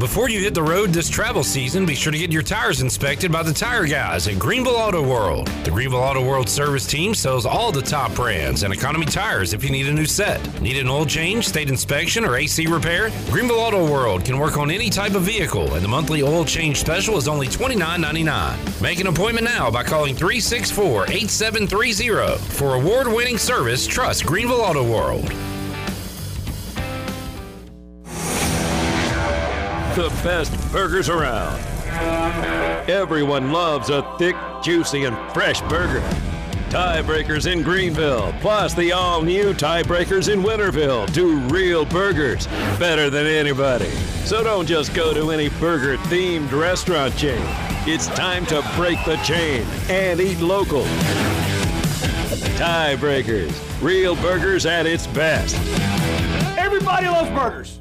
Before 0.05 0.29
you 0.29 0.41
hit 0.41 0.53
the 0.53 0.63
road 0.63 0.91
this 0.91 1.09
travel 1.09 1.43
season, 1.43 1.87
be 1.87 1.95
sure 1.95 2.13
to 2.13 2.19
get 2.19 2.31
your 2.31 2.43
tires 2.43 2.83
inspected 2.83 3.33
by 3.33 3.43
the 3.43 3.55
tire 3.55 3.87
guys 3.87 4.29
at 4.29 4.39
Greenville 4.39 4.77
Auto 4.77 5.03
World. 5.03 5.47
The 5.65 5.71
Greenville 5.71 6.01
Auto 6.01 6.23
World 6.23 6.47
service 6.47 6.87
team 6.87 7.15
sells 7.15 7.47
all 7.47 7.73
the 7.73 7.81
top 7.81 8.15
brands 8.15 8.65
and 8.65 8.75
economy 8.75 9.07
tires 9.07 9.55
if 9.55 9.65
you 9.65 9.71
need 9.71 9.87
a 9.87 9.93
new 9.95 10.05
set. 10.05 10.61
Need 10.61 10.77
an 10.77 10.91
oil 10.91 11.07
change, 11.07 11.49
state 11.49 11.71
inspection, 11.71 12.23
or 12.23 12.37
AC 12.37 12.67
repair? 12.67 13.11
Greenville 13.31 13.59
Auto 13.59 13.91
World 13.91 14.27
can 14.27 14.39
work 14.39 14.59
on 14.59 14.71
any 14.71 14.91
type 14.91 15.15
of 15.15 15.23
vehicle, 15.23 15.73
and 15.73 15.83
the 15.83 15.89
monthly 15.89 16.23
oil 16.23 16.45
change 16.45 16.77
special 16.77 17.17
is 17.17 17.27
only 17.27 17.47
$29.99. 17.47 18.83
Make 18.83 19.01
an 19.01 19.07
appointment 19.07 19.47
now 19.47 19.71
by 19.71 19.85
calling 19.85 20.15
364 20.15 21.05
8730. 21.13 22.37
For 22.53 22.75
award 22.75 23.09
winning 23.09 23.39
service, 23.39 23.87
trust 23.87 24.27
Greenville 24.27 24.61
Auto 24.61 24.85
World. 24.85 25.33
The 29.95 30.09
best 30.25 30.53
burgers 30.73 31.09
around. 31.09 31.61
Everyone 32.89 33.53
loves 33.53 33.91
a 33.91 34.03
thick, 34.19 34.35
juicy, 34.63 35.05
and 35.05 35.17
fresh 35.33 35.61
burger. 35.63 36.01
Tiebreakers 36.69 37.51
in 37.51 37.63
Greenville, 37.63 38.35
plus 38.41 38.75
the 38.75 38.91
all 38.91 39.23
new 39.23 39.55
Tiebreakers 39.55 40.33
in 40.33 40.43
Winterville, 40.43 41.13
do 41.13 41.39
real 41.43 41.85
burgers 41.85 42.49
better 42.81 43.09
than 43.09 43.27
anybody. 43.27 43.91
So 44.25 44.43
don't 44.43 44.67
just 44.67 44.93
go 44.95 45.15
to 45.15 45.31
any 45.31 45.49
burger 45.61 45.97
themed 46.09 46.51
restaurant 46.51 47.17
chain. 47.17 47.41
It's 47.87 48.09
time 48.09 48.45
to 48.47 48.69
break 48.75 48.99
the 49.05 49.17
chain 49.19 49.65
and 49.89 50.21
eat 50.21 50.41
local. 50.41 50.83
Tiebreakers, 52.57 53.55
real 53.81 54.17
burgers 54.17 54.67
at 54.67 54.87
its 54.87 55.07
best. 55.07 55.55
Everybody 56.59 57.07
loves 57.07 57.31
burgers. 57.31 57.79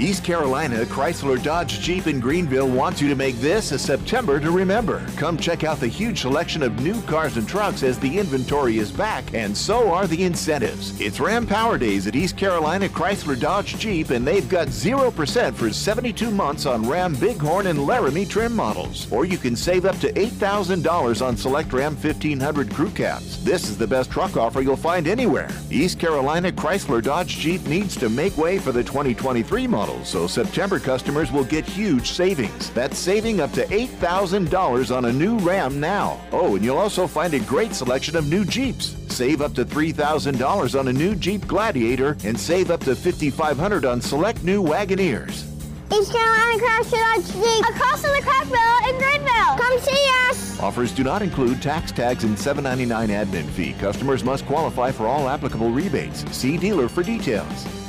East 0.00 0.24
Carolina 0.24 0.84
Chrysler 0.86 1.40
Dodge 1.40 1.78
Jeep 1.78 2.08
in 2.08 2.18
Greenville 2.18 2.68
wants 2.68 3.00
you 3.00 3.08
to 3.08 3.14
make 3.14 3.36
this 3.36 3.70
a 3.70 3.78
September 3.78 4.40
to 4.40 4.50
remember. 4.50 5.06
Come 5.16 5.36
check 5.36 5.62
out 5.62 5.78
the 5.78 5.86
huge 5.86 6.22
selection 6.22 6.64
of 6.64 6.82
new 6.82 7.00
cars 7.02 7.36
and 7.36 7.48
trucks 7.48 7.84
as 7.84 7.96
the 8.00 8.18
inventory 8.18 8.78
is 8.78 8.90
back, 8.90 9.32
and 9.34 9.56
so 9.56 9.92
are 9.92 10.08
the 10.08 10.24
incentives. 10.24 11.00
It's 11.00 11.20
Ram 11.20 11.46
Power 11.46 11.78
Days 11.78 12.08
at 12.08 12.16
East 12.16 12.36
Carolina 12.36 12.88
Chrysler 12.88 13.38
Dodge 13.38 13.78
Jeep, 13.78 14.10
and 14.10 14.26
they've 14.26 14.48
got 14.48 14.66
0% 14.66 15.54
for 15.54 15.72
72 15.72 16.28
months 16.28 16.66
on 16.66 16.88
Ram 16.88 17.14
Bighorn 17.14 17.68
and 17.68 17.86
Laramie 17.86 18.26
trim 18.26 18.54
models. 18.56 19.10
Or 19.12 19.24
you 19.24 19.38
can 19.38 19.54
save 19.54 19.84
up 19.84 20.00
to 20.00 20.12
$8,000 20.14 21.24
on 21.24 21.36
select 21.36 21.72
Ram 21.72 21.94
1500 21.94 22.74
crew 22.74 22.90
cabs. 22.90 23.44
This 23.44 23.68
is 23.68 23.78
the 23.78 23.86
best 23.86 24.10
truck 24.10 24.36
offer 24.36 24.60
you'll 24.60 24.74
find 24.74 25.06
anywhere. 25.06 25.50
East 25.70 26.00
Carolina 26.00 26.50
Chrysler 26.50 27.00
Dodge 27.00 27.38
Jeep 27.38 27.64
needs 27.68 27.94
to 27.96 28.08
make 28.08 28.36
way 28.36 28.58
for 28.58 28.72
the 28.72 28.82
2023 28.82 29.68
model 29.68 29.83
so 30.04 30.26
September 30.26 30.78
customers 30.78 31.30
will 31.32 31.44
get 31.44 31.64
huge 31.64 32.10
savings. 32.10 32.70
That's 32.70 32.98
saving 32.98 33.40
up 33.40 33.52
to 33.52 33.66
$8,000 33.66 34.96
on 34.96 35.04
a 35.06 35.12
new 35.12 35.38
Ram 35.38 35.80
now. 35.80 36.20
Oh, 36.32 36.56
and 36.56 36.64
you'll 36.64 36.78
also 36.78 37.06
find 37.06 37.34
a 37.34 37.40
great 37.40 37.74
selection 37.74 38.16
of 38.16 38.28
new 38.28 38.44
Jeeps. 38.44 38.96
Save 39.08 39.42
up 39.42 39.54
to 39.54 39.64
$3,000 39.64 40.78
on 40.78 40.88
a 40.88 40.92
new 40.92 41.14
Jeep 41.14 41.46
Gladiator 41.46 42.16
and 42.24 42.38
save 42.38 42.70
up 42.70 42.80
to 42.80 42.92
$5,500 42.92 43.90
on 43.90 44.00
select 44.00 44.42
new 44.42 44.62
Wagoneers. 44.62 45.44
East 45.92 46.12
Carolina 46.12 46.62
Chrysler 46.62 47.14
Dodge 47.14 47.32
Jeep 47.32 47.68
across 47.68 48.02
from 48.02 48.12
the 48.12 48.22
Cracker 48.22 48.50
Barrel 48.50 48.88
in 48.88 48.98
Greenville. 48.98 49.56
Come 49.56 49.78
see 49.80 50.10
us. 50.28 50.60
Offers 50.60 50.92
do 50.92 51.04
not 51.04 51.22
include 51.22 51.60
tax 51.60 51.92
tags 51.92 52.24
and 52.24 52.36
$7.99 52.36 53.08
admin 53.08 53.48
fee. 53.50 53.74
Customers 53.74 54.24
must 54.24 54.46
qualify 54.46 54.90
for 54.90 55.06
all 55.06 55.28
applicable 55.28 55.70
rebates. 55.70 56.24
See 56.34 56.56
dealer 56.56 56.88
for 56.88 57.02
details. 57.02 57.83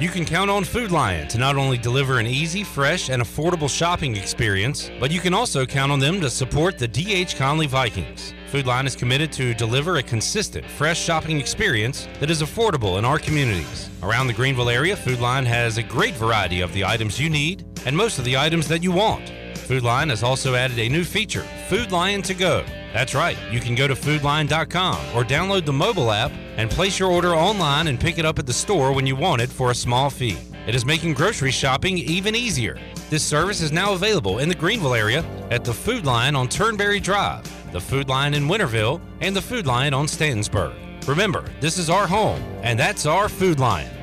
You 0.00 0.08
can 0.08 0.24
count 0.24 0.50
on 0.50 0.64
Food 0.64 0.92
Lion 0.92 1.28
to 1.28 1.36
not 1.36 1.56
only 1.56 1.76
deliver 1.76 2.20
an 2.20 2.26
easy, 2.26 2.64
fresh, 2.64 3.10
and 3.10 3.22
affordable 3.22 3.68
shopping 3.68 4.16
experience, 4.16 4.90
but 4.98 5.10
you 5.10 5.20
can 5.20 5.34
also 5.34 5.66
count 5.66 5.92
on 5.92 6.00
them 6.00 6.22
to 6.22 6.30
support 6.30 6.78
the 6.78 6.88
DH 6.88 7.36
Conley 7.36 7.66
Vikings. 7.66 8.32
Food 8.46 8.64
Lion 8.64 8.86
is 8.86 8.96
committed 8.96 9.30
to 9.32 9.52
deliver 9.52 9.96
a 9.96 10.02
consistent, 10.02 10.64
fresh 10.64 10.98
shopping 10.98 11.38
experience 11.38 12.08
that 12.18 12.30
is 12.30 12.40
affordable 12.40 12.98
in 12.98 13.04
our 13.04 13.18
communities. 13.18 13.90
Around 14.02 14.28
the 14.28 14.32
Greenville 14.32 14.70
area, 14.70 14.96
Food 14.96 15.20
Lion 15.20 15.44
has 15.44 15.76
a 15.76 15.82
great 15.82 16.14
variety 16.14 16.62
of 16.62 16.72
the 16.72 16.82
items 16.82 17.20
you 17.20 17.28
need 17.28 17.66
and 17.84 17.94
most 17.94 18.18
of 18.18 18.24
the 18.24 18.38
items 18.38 18.68
that 18.68 18.82
you 18.82 18.92
want. 18.92 19.30
Food 19.70 19.84
Lion 19.84 20.08
has 20.08 20.24
also 20.24 20.56
added 20.56 20.80
a 20.80 20.88
new 20.88 21.04
feature, 21.04 21.46
Food 21.68 21.92
Lion 21.92 22.22
to 22.22 22.34
Go. 22.34 22.64
That's 22.92 23.14
right, 23.14 23.38
you 23.52 23.60
can 23.60 23.76
go 23.76 23.86
to 23.86 23.94
foodlion.com 23.94 24.96
or 25.14 25.22
download 25.22 25.64
the 25.64 25.72
mobile 25.72 26.10
app 26.10 26.32
and 26.56 26.68
place 26.68 26.98
your 26.98 27.08
order 27.08 27.36
online 27.36 27.86
and 27.86 28.00
pick 28.00 28.18
it 28.18 28.24
up 28.24 28.40
at 28.40 28.46
the 28.46 28.52
store 28.52 28.92
when 28.92 29.06
you 29.06 29.14
want 29.14 29.42
it 29.42 29.48
for 29.48 29.70
a 29.70 29.74
small 29.76 30.10
fee. 30.10 30.36
It 30.66 30.74
is 30.74 30.84
making 30.84 31.14
grocery 31.14 31.52
shopping 31.52 31.98
even 31.98 32.34
easier. 32.34 32.80
This 33.10 33.22
service 33.22 33.60
is 33.60 33.70
now 33.70 33.92
available 33.92 34.40
in 34.40 34.48
the 34.48 34.56
Greenville 34.56 34.92
area 34.92 35.24
at 35.52 35.62
the 35.62 35.72
Food 35.72 36.04
Lion 36.04 36.34
on 36.34 36.48
Turnberry 36.48 36.98
Drive, 36.98 37.44
the 37.70 37.80
Food 37.80 38.08
Lion 38.08 38.34
in 38.34 38.48
Winterville, 38.48 39.00
and 39.20 39.36
the 39.36 39.40
Food 39.40 39.66
Lion 39.68 39.94
on 39.94 40.06
Stantonsburg. 40.06 40.74
Remember, 41.06 41.44
this 41.60 41.78
is 41.78 41.88
our 41.88 42.08
home, 42.08 42.42
and 42.64 42.76
that's 42.76 43.06
our 43.06 43.28
Food 43.28 43.60
Lion. 43.60 43.99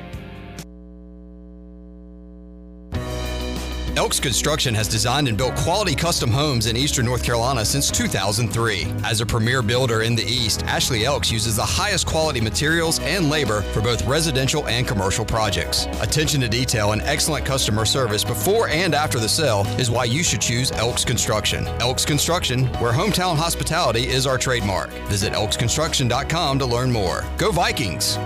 Elks 3.98 4.20
Construction 4.20 4.74
has 4.76 4.86
designed 4.86 5.26
and 5.26 5.36
built 5.36 5.56
quality 5.56 5.92
custom 5.92 6.30
homes 6.30 6.66
in 6.66 6.76
eastern 6.76 7.04
North 7.04 7.24
Carolina 7.24 7.64
since 7.64 7.90
2003. 7.90 8.86
As 9.02 9.20
a 9.20 9.26
premier 9.26 9.60
builder 9.60 10.02
in 10.02 10.14
the 10.14 10.22
East, 10.22 10.62
Ashley 10.66 11.04
Elks 11.04 11.32
uses 11.32 11.56
the 11.56 11.64
highest 11.64 12.06
quality 12.06 12.40
materials 12.40 13.00
and 13.00 13.28
labor 13.28 13.62
for 13.72 13.80
both 13.80 14.06
residential 14.06 14.68
and 14.68 14.86
commercial 14.86 15.24
projects. 15.24 15.86
Attention 16.00 16.40
to 16.42 16.48
detail 16.48 16.92
and 16.92 17.02
excellent 17.02 17.44
customer 17.44 17.84
service 17.84 18.22
before 18.22 18.68
and 18.68 18.94
after 18.94 19.18
the 19.18 19.28
sale 19.28 19.66
is 19.80 19.90
why 19.90 20.04
you 20.04 20.22
should 20.22 20.40
choose 20.40 20.70
Elks 20.70 21.04
Construction. 21.04 21.66
Elks 21.80 22.04
Construction, 22.04 22.66
where 22.74 22.92
hometown 22.92 23.34
hospitality 23.36 24.06
is 24.06 24.28
our 24.28 24.38
trademark. 24.38 24.90
Visit 25.08 25.32
elksconstruction.com 25.32 26.60
to 26.60 26.66
learn 26.66 26.92
more. 26.92 27.24
Go 27.36 27.50
Vikings! 27.50 28.16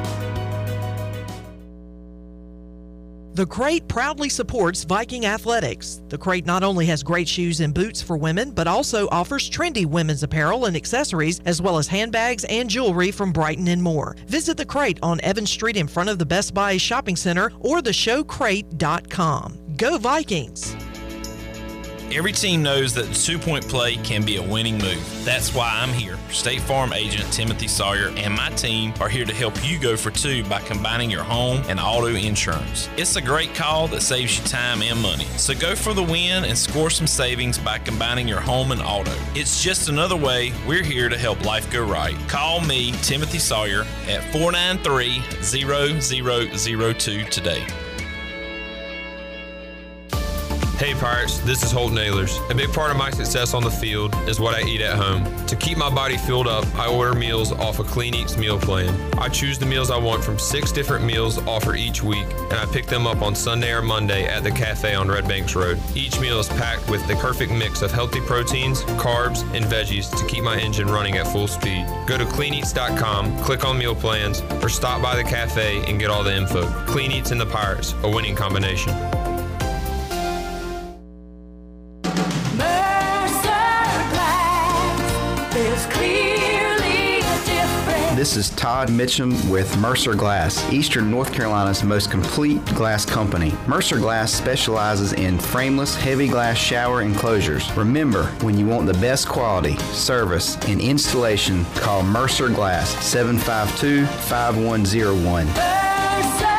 The 3.34 3.46
Crate 3.46 3.88
proudly 3.88 4.28
supports 4.28 4.84
Viking 4.84 5.24
athletics. 5.24 6.02
The 6.09 6.18
Crate 6.18 6.44
not 6.44 6.62
only 6.62 6.84
has 6.86 7.02
great 7.02 7.26
shoes 7.26 7.60
and 7.60 7.72
boots 7.72 8.02
for 8.02 8.18
women, 8.18 8.50
but 8.50 8.66
also 8.66 9.09
offers 9.10 9.48
trendy 9.48 9.86
women's 9.86 10.22
apparel 10.22 10.66
and 10.66 10.76
accessories, 10.76 11.40
as 11.46 11.62
well 11.62 11.78
as 11.78 11.88
handbags 11.88 12.44
and 12.44 12.68
jewelry 12.68 13.10
from 13.10 13.32
Brighton 13.32 13.68
and 13.68 13.82
more. 13.82 14.16
Visit 14.26 14.59
The 14.59 14.66
Crate 14.66 14.98
on 15.02 15.18
Evans 15.22 15.50
Street 15.50 15.78
in 15.78 15.88
front 15.88 16.10
of 16.10 16.18
the 16.18 16.26
Best 16.26 16.52
Buy 16.52 16.76
Shopping 16.76 17.16
Center 17.16 17.50
or 17.60 17.80
theshowcrate.com. 17.80 19.76
Go 19.78 19.96
Vikings! 19.96 20.76
Every 22.14 22.32
team 22.32 22.62
knows 22.62 22.93
that 22.94 23.14
two 23.14 23.39
point 23.39 23.66
play 23.66 23.97
can 23.97 24.22
be 24.22 24.36
a 24.36 24.43
winning 24.43 24.76
move. 24.76 25.24
That's 25.24 25.55
why 25.55 25.70
I'm 25.72 25.89
here. 25.89 26.18
State 26.30 26.60
Farm 26.60 26.93
agent 26.93 27.32
Timothy 27.32 27.68
Sawyer 27.68 28.12
and 28.18 28.34
my 28.34 28.51
team 28.51 28.93
are 29.01 29.09
here 29.09 29.24
to 29.24 29.32
help 29.32 29.55
you 29.66 29.78
go 29.78 29.97
for 29.97 30.10
two 30.10 30.44
by 30.44 30.60
combining 30.60 31.10
your 31.10 31.22
home 31.22 31.62
and 31.68 31.80
auto 31.80 32.09
insurance. 32.09 32.90
It's 32.98 33.16
a 33.16 33.22
great 33.22 33.55
call 33.55 33.89
that 33.89 34.02
saves 34.02 34.39
you 34.39 34.44
time 34.44 34.82
and 34.82 35.01
money. 35.01 35.24
So 35.39 35.55
go 35.55 35.74
for 35.74 35.94
the 35.94 36.02
win 36.02 36.44
and 36.44 36.59
score 36.59 36.90
some 36.90 37.06
savings 37.06 37.56
by 37.56 37.78
combining 37.78 38.28
your 38.28 38.40
home 38.40 38.72
and 38.72 38.82
auto. 38.82 39.14
It's 39.34 39.62
just 39.62 39.89
another 39.89 40.16
way 40.16 40.52
we're 40.68 40.84
here 40.84 41.09
to 41.09 41.16
help 41.16 41.43
life 41.47 41.70
go 41.72 41.82
right. 41.82 42.14
Call 42.28 42.60
me, 42.60 42.93
Timothy 43.02 43.39
Sawyer, 43.39 43.86
at 44.06 44.22
493 44.32 45.22
0002 45.40 47.24
today. 47.24 47.66
Hey 50.82 50.94
Pirates, 50.94 51.38
this 51.38 51.62
is 51.62 51.70
Holton 51.70 51.96
Ahlers. 51.96 52.40
A 52.50 52.54
big 52.56 52.72
part 52.72 52.90
of 52.90 52.96
my 52.96 53.09
success 53.10 53.54
on 53.54 53.62
the 53.62 53.70
field 53.70 54.16
is 54.26 54.40
what 54.40 54.56
I 54.56 54.66
eat 54.66 54.80
at 54.80 54.96
home. 54.96 55.24
To 55.46 55.54
keep 55.54 55.78
my 55.78 55.88
body 55.88 56.16
filled 56.16 56.48
up, 56.48 56.66
I 56.74 56.88
order 56.88 57.16
meals 57.16 57.52
off 57.52 57.78
a 57.78 57.84
Clean 57.84 58.12
Eats 58.12 58.36
meal 58.36 58.59
plan. 58.59 58.92
I 59.16 59.28
choose 59.28 59.60
the 59.60 59.64
meals 59.64 59.92
I 59.92 59.96
want 59.96 60.24
from 60.24 60.40
six 60.40 60.72
different 60.72 61.04
meals 61.04 61.38
offered 61.46 61.76
each 61.76 62.02
week, 62.02 62.26
and 62.32 62.54
I 62.54 62.66
pick 62.66 62.86
them 62.86 63.06
up 63.06 63.22
on 63.22 63.36
Sunday 63.36 63.70
or 63.70 63.80
Monday 63.80 64.26
at 64.26 64.42
the 64.42 64.50
cafe 64.50 64.96
on 64.96 65.06
Red 65.06 65.28
Banks 65.28 65.54
Road. 65.54 65.78
Each 65.94 66.18
meal 66.18 66.40
is 66.40 66.48
packed 66.48 66.90
with 66.90 67.06
the 67.06 67.14
perfect 67.14 67.52
mix 67.52 67.80
of 67.82 67.92
healthy 67.92 68.20
proteins, 68.20 68.82
carbs, 68.98 69.42
and 69.54 69.64
veggies 69.66 70.10
to 70.18 70.26
keep 70.26 70.42
my 70.42 70.59
engine 70.59 70.88
running 70.88 71.16
at 71.16 71.28
full 71.28 71.46
speed. 71.46 71.86
Go 72.09 72.18
to 72.18 72.24
cleaneats.com, 72.24 73.38
click 73.44 73.64
on 73.64 73.78
meal 73.78 73.94
plans, 73.94 74.40
or 74.60 74.68
stop 74.68 75.00
by 75.00 75.14
the 75.14 75.22
cafe 75.22 75.84
and 75.86 76.00
get 76.00 76.10
all 76.10 76.24
the 76.24 76.36
info. 76.36 76.66
Clean 76.86 77.12
Eats 77.12 77.30
and 77.30 77.40
the 77.40 77.46
Pirates, 77.46 77.94
a 78.02 78.09
winning 78.10 78.34
combination. 78.34 78.92
This 88.22 88.36
is 88.36 88.50
Todd 88.50 88.88
Mitchum 88.88 89.50
with 89.50 89.76
Mercer 89.78 90.14
Glass, 90.14 90.72
Eastern 90.72 91.10
North 91.10 91.32
Carolina's 91.32 91.82
most 91.82 92.08
complete 92.08 92.64
glass 92.66 93.04
company. 93.04 93.52
Mercer 93.66 93.98
Glass 93.98 94.32
specializes 94.32 95.12
in 95.14 95.40
frameless, 95.40 95.96
heavy 95.96 96.28
glass 96.28 96.56
shower 96.56 97.02
enclosures. 97.02 97.68
Remember, 97.72 98.26
when 98.42 98.56
you 98.56 98.64
want 98.64 98.86
the 98.86 98.94
best 98.94 99.28
quality, 99.28 99.76
service, 99.90 100.54
and 100.68 100.80
installation, 100.80 101.64
call 101.74 102.04
Mercer 102.04 102.48
Glass 102.48 102.90
752 103.04 104.06
5101. 104.06 106.51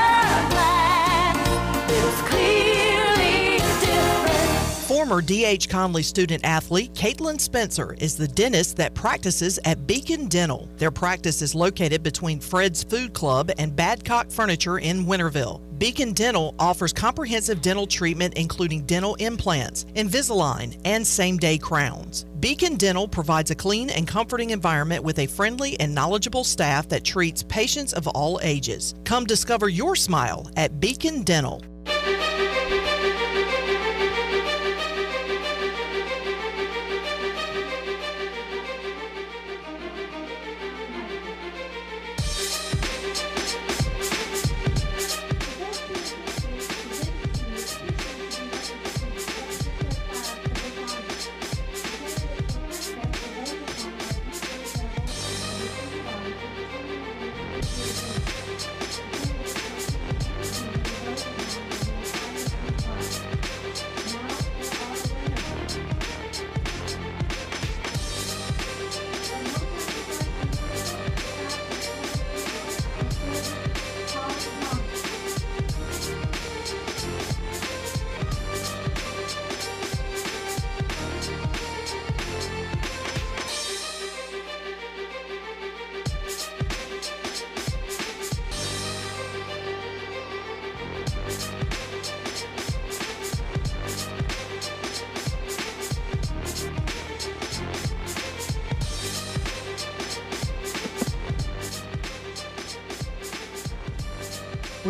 Former 5.03 5.21
D.H. 5.21 5.67
Conley 5.67 6.01
student 6.01 6.45
athlete 6.45 6.93
Caitlin 6.93 7.37
Spencer 7.37 7.93
is 7.99 8.15
the 8.15 8.25
dentist 8.25 8.77
that 8.77 8.93
practices 8.93 9.59
at 9.65 9.85
Beacon 9.85 10.29
Dental. 10.29 10.69
Their 10.77 10.91
practice 10.91 11.41
is 11.41 11.53
located 11.53 12.03
between 12.03 12.39
Fred's 12.39 12.83
Food 12.83 13.11
Club 13.11 13.51
and 13.57 13.73
Badcock 13.73 14.31
Furniture 14.31 14.77
in 14.77 15.05
Winterville. 15.05 15.59
Beacon 15.77 16.13
Dental 16.13 16.55
offers 16.57 16.93
comprehensive 16.93 17.61
dental 17.61 17.85
treatment 17.85 18.35
including 18.35 18.85
dental 18.85 19.15
implants, 19.15 19.83
Invisalign, 19.93 20.79
and 20.85 21.05
same 21.05 21.37
day 21.37 21.57
crowns. 21.57 22.25
Beacon 22.39 22.77
Dental 22.77 23.05
provides 23.05 23.51
a 23.51 23.55
clean 23.55 23.89
and 23.89 24.07
comforting 24.07 24.51
environment 24.51 25.03
with 25.03 25.19
a 25.19 25.27
friendly 25.27 25.77
and 25.81 25.93
knowledgeable 25.93 26.45
staff 26.45 26.87
that 26.87 27.03
treats 27.03 27.43
patients 27.43 27.91
of 27.91 28.07
all 28.07 28.39
ages. 28.41 28.95
Come 29.03 29.25
discover 29.25 29.67
your 29.67 29.97
smile 29.97 30.49
at 30.55 30.79
Beacon 30.79 31.23
Dental. 31.23 31.61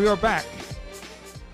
We 0.03 0.09
are 0.09 0.17
back. 0.17 0.45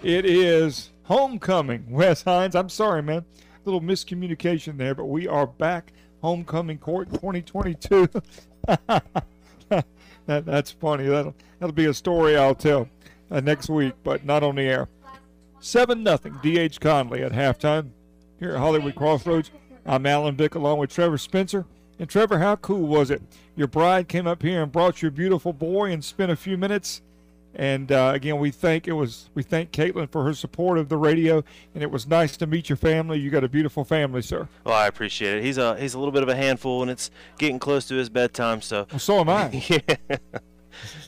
It 0.01 0.25
is 0.25 0.89
homecoming. 1.03 1.85
Wes 1.87 2.23
Hines, 2.23 2.55
I'm 2.55 2.67
sorry, 2.67 3.03
man. 3.03 3.19
A 3.19 3.23
Little 3.63 3.79
miscommunication 3.79 4.75
there, 4.75 4.95
but 4.95 5.05
we 5.05 5.27
are 5.27 5.45
back. 5.45 5.93
Homecoming 6.23 6.79
court 6.79 7.11
2022. 7.11 8.09
that, 8.87 9.85
that's 10.25 10.71
funny. 10.71 11.05
That'll, 11.05 11.35
that'll 11.59 11.75
be 11.75 11.85
a 11.85 11.93
story 11.93 12.37
I'll 12.37 12.55
tell 12.55 12.89
uh, 13.29 13.39
next 13.39 13.69
week, 13.69 13.93
but 14.03 14.25
not 14.25 14.41
on 14.41 14.55
the 14.55 14.63
air. 14.63 14.89
7 15.59 16.01
nothing. 16.01 16.35
D.H. 16.41 16.79
Conley 16.79 17.21
at 17.21 17.31
halftime 17.31 17.91
here 18.39 18.53
at 18.53 18.57
Hollywood 18.57 18.95
Crossroads. 18.95 19.51
I'm 19.85 20.07
Alan 20.07 20.35
Vick 20.35 20.55
along 20.55 20.79
with 20.79 20.89
Trevor 20.89 21.19
Spencer. 21.19 21.67
And 21.99 22.09
Trevor, 22.09 22.39
how 22.39 22.55
cool 22.55 22.87
was 22.87 23.11
it? 23.11 23.21
Your 23.55 23.67
bride 23.67 24.07
came 24.07 24.25
up 24.25 24.41
here 24.41 24.63
and 24.63 24.71
brought 24.71 25.03
your 25.03 25.11
beautiful 25.11 25.53
boy 25.53 25.91
and 25.91 26.03
spent 26.03 26.31
a 26.31 26.35
few 26.35 26.57
minutes 26.57 27.03
and 27.55 27.91
uh, 27.91 28.11
again, 28.13 28.37
we 28.39 28.51
thank 28.51 28.87
it 28.87 28.93
was 28.93 29.29
we 29.33 29.43
thank 29.43 29.71
Caitlin 29.71 30.09
for 30.09 30.23
her 30.23 30.33
support 30.33 30.77
of 30.77 30.89
the 30.89 30.97
radio, 30.97 31.43
and 31.73 31.83
it 31.83 31.91
was 31.91 32.07
nice 32.07 32.37
to 32.37 32.47
meet 32.47 32.69
your 32.69 32.77
family. 32.77 33.19
You 33.19 33.29
got 33.29 33.43
a 33.43 33.49
beautiful 33.49 33.83
family, 33.83 34.21
sir. 34.21 34.47
Well, 34.63 34.75
I 34.75 34.87
appreciate 34.87 35.37
it. 35.37 35.43
He's 35.43 35.57
a 35.57 35.77
he's 35.79 35.93
a 35.93 35.99
little 35.99 36.11
bit 36.11 36.23
of 36.23 36.29
a 36.29 36.35
handful, 36.35 36.81
and 36.81 36.91
it's 36.91 37.11
getting 37.37 37.59
close 37.59 37.87
to 37.87 37.95
his 37.95 38.09
bedtime. 38.09 38.61
So 38.61 38.85
well, 38.91 38.99
so 38.99 39.19
am 39.19 39.29
I. 39.29 39.49
yeah. 39.67 40.17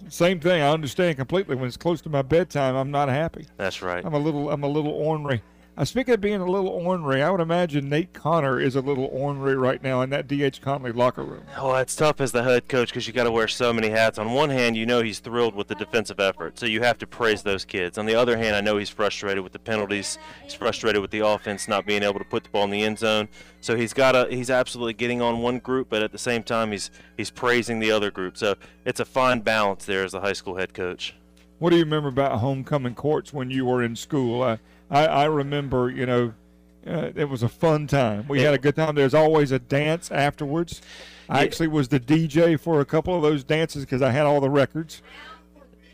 Same 0.10 0.40
thing. 0.40 0.62
I 0.62 0.70
understand 0.70 1.18
completely. 1.18 1.56
When 1.56 1.68
it's 1.68 1.78
close 1.78 2.02
to 2.02 2.10
my 2.10 2.22
bedtime, 2.22 2.76
I'm 2.76 2.92
not 2.92 3.10
happy. 3.10 3.48
That's 3.58 3.82
right. 3.82 4.04
I'm 4.04 4.14
a 4.14 4.20
little 4.20 4.50
I'm 4.50 4.64
a 4.64 4.70
little 4.70 4.92
ornery. 4.92 5.42
Uh, 5.82 5.84
speaking 5.84 6.14
of 6.14 6.22
being 6.22 6.40
a 6.40 6.46
little 6.46 6.70
ornery, 6.70 7.24
I 7.24 7.32
would 7.32 7.42
imagine 7.42 7.90
Nate 7.90 8.14
Connor 8.14 8.60
is 8.60 8.76
a 8.76 8.82
little 8.82 9.06
ornery 9.06 9.56
right 9.56 9.82
now 9.82 10.04
in 10.04 10.12
that 10.12 10.28
DH 10.28 10.62
Conley 10.62 10.92
locker 10.92 11.24
room. 11.24 11.44
Oh, 11.58 11.74
it's 11.74 11.96
tough 11.96 12.22
as 12.22 12.32
the 12.32 12.44
head 12.44 12.68
coach 12.68 12.90
because 12.90 13.08
you 13.08 13.14
got 13.14 13.24
to 13.24 13.32
wear 13.32 13.48
so 13.48 13.74
many 13.74 13.90
hats. 13.90 14.20
On 14.20 14.32
one 14.34 14.52
hand, 14.52 14.78
you 14.78 14.86
know 14.86 15.02
he's 15.02 15.18
thrilled 15.18 15.56
with 15.56 15.68
the 15.68 15.74
defensive 15.74 16.20
effort, 16.20 16.60
so 16.60 16.68
you 16.68 16.84
have 16.84 17.00
to 17.00 17.08
praise 17.08 17.42
those 17.42 17.66
kids. 17.66 17.98
On 17.98 18.06
the 18.06 18.14
other 18.14 18.38
hand, 18.38 18.56
I 18.56 18.62
know 18.62 18.78
he's 18.78 18.92
frustrated 18.92 19.44
with 19.44 19.54
the 19.54 19.60
penalties. 19.60 20.20
He's 20.44 20.54
frustrated 20.54 21.02
with 21.02 21.10
the 21.10 21.26
offense 21.26 21.68
not 21.68 21.88
being 21.88 22.04
able 22.04 22.20
to 22.20 22.26
put 22.26 22.44
the 22.44 22.52
ball 22.52 22.66
in 22.66 22.70
the 22.70 22.84
end 22.84 23.00
zone. 23.00 23.28
So 23.62 23.76
he's 23.76 23.92
got 23.92 24.16
a 24.16 24.28
he's 24.30 24.52
absolutely 24.52 24.94
getting 24.94 25.20
on 25.20 25.40
one 25.40 25.58
group, 25.58 25.90
but 25.90 26.04
at 26.04 26.12
the 26.12 26.20
same 26.20 26.44
time 26.44 26.74
he's 26.74 26.92
he's 27.18 27.32
praising 27.32 27.80
the 27.80 27.90
other 27.90 28.12
group. 28.12 28.38
So 28.38 28.54
it's 28.86 29.00
a 29.00 29.06
fine 29.06 29.40
balance 29.40 29.86
there 29.86 30.04
as 30.04 30.14
a 30.14 30.22
high 30.22 30.34
school 30.34 30.58
head 30.58 30.76
coach. 30.76 31.16
What 31.58 31.72
do 31.72 31.78
you 31.78 31.84
remember 31.84 32.10
about 32.10 32.38
homecoming 32.38 32.94
courts 32.94 33.34
when 33.34 33.50
you 33.50 33.66
were 33.66 33.82
in 33.82 33.96
school? 33.96 34.44
I 34.44 34.60
I, 34.92 35.06
I 35.06 35.26
remember, 35.26 35.90
you 35.90 36.06
know, 36.06 36.34
uh, 36.86 37.12
it 37.16 37.30
was 37.30 37.42
a 37.42 37.50
fun 37.50 37.88
time. 37.88 38.28
We 38.28 38.42
had 38.42 38.54
a 38.54 38.58
good 38.58 38.76
time. 38.76 38.96
There's 38.96 39.14
always 39.14 39.52
a 39.52 39.60
dance 39.60 40.12
afterwards. 40.12 40.82
I 41.30 41.44
actually 41.44 41.68
was 41.68 41.88
the 41.88 42.00
DJ 42.00 42.60
for 42.60 42.82
a 42.82 42.86
couple 42.86 43.16
of 43.16 43.22
those 43.22 43.44
dances 43.44 43.86
because 43.86 44.02
I 44.02 44.12
had 44.12 44.26
all 44.26 44.42
the 44.42 44.50
records. 44.50 45.02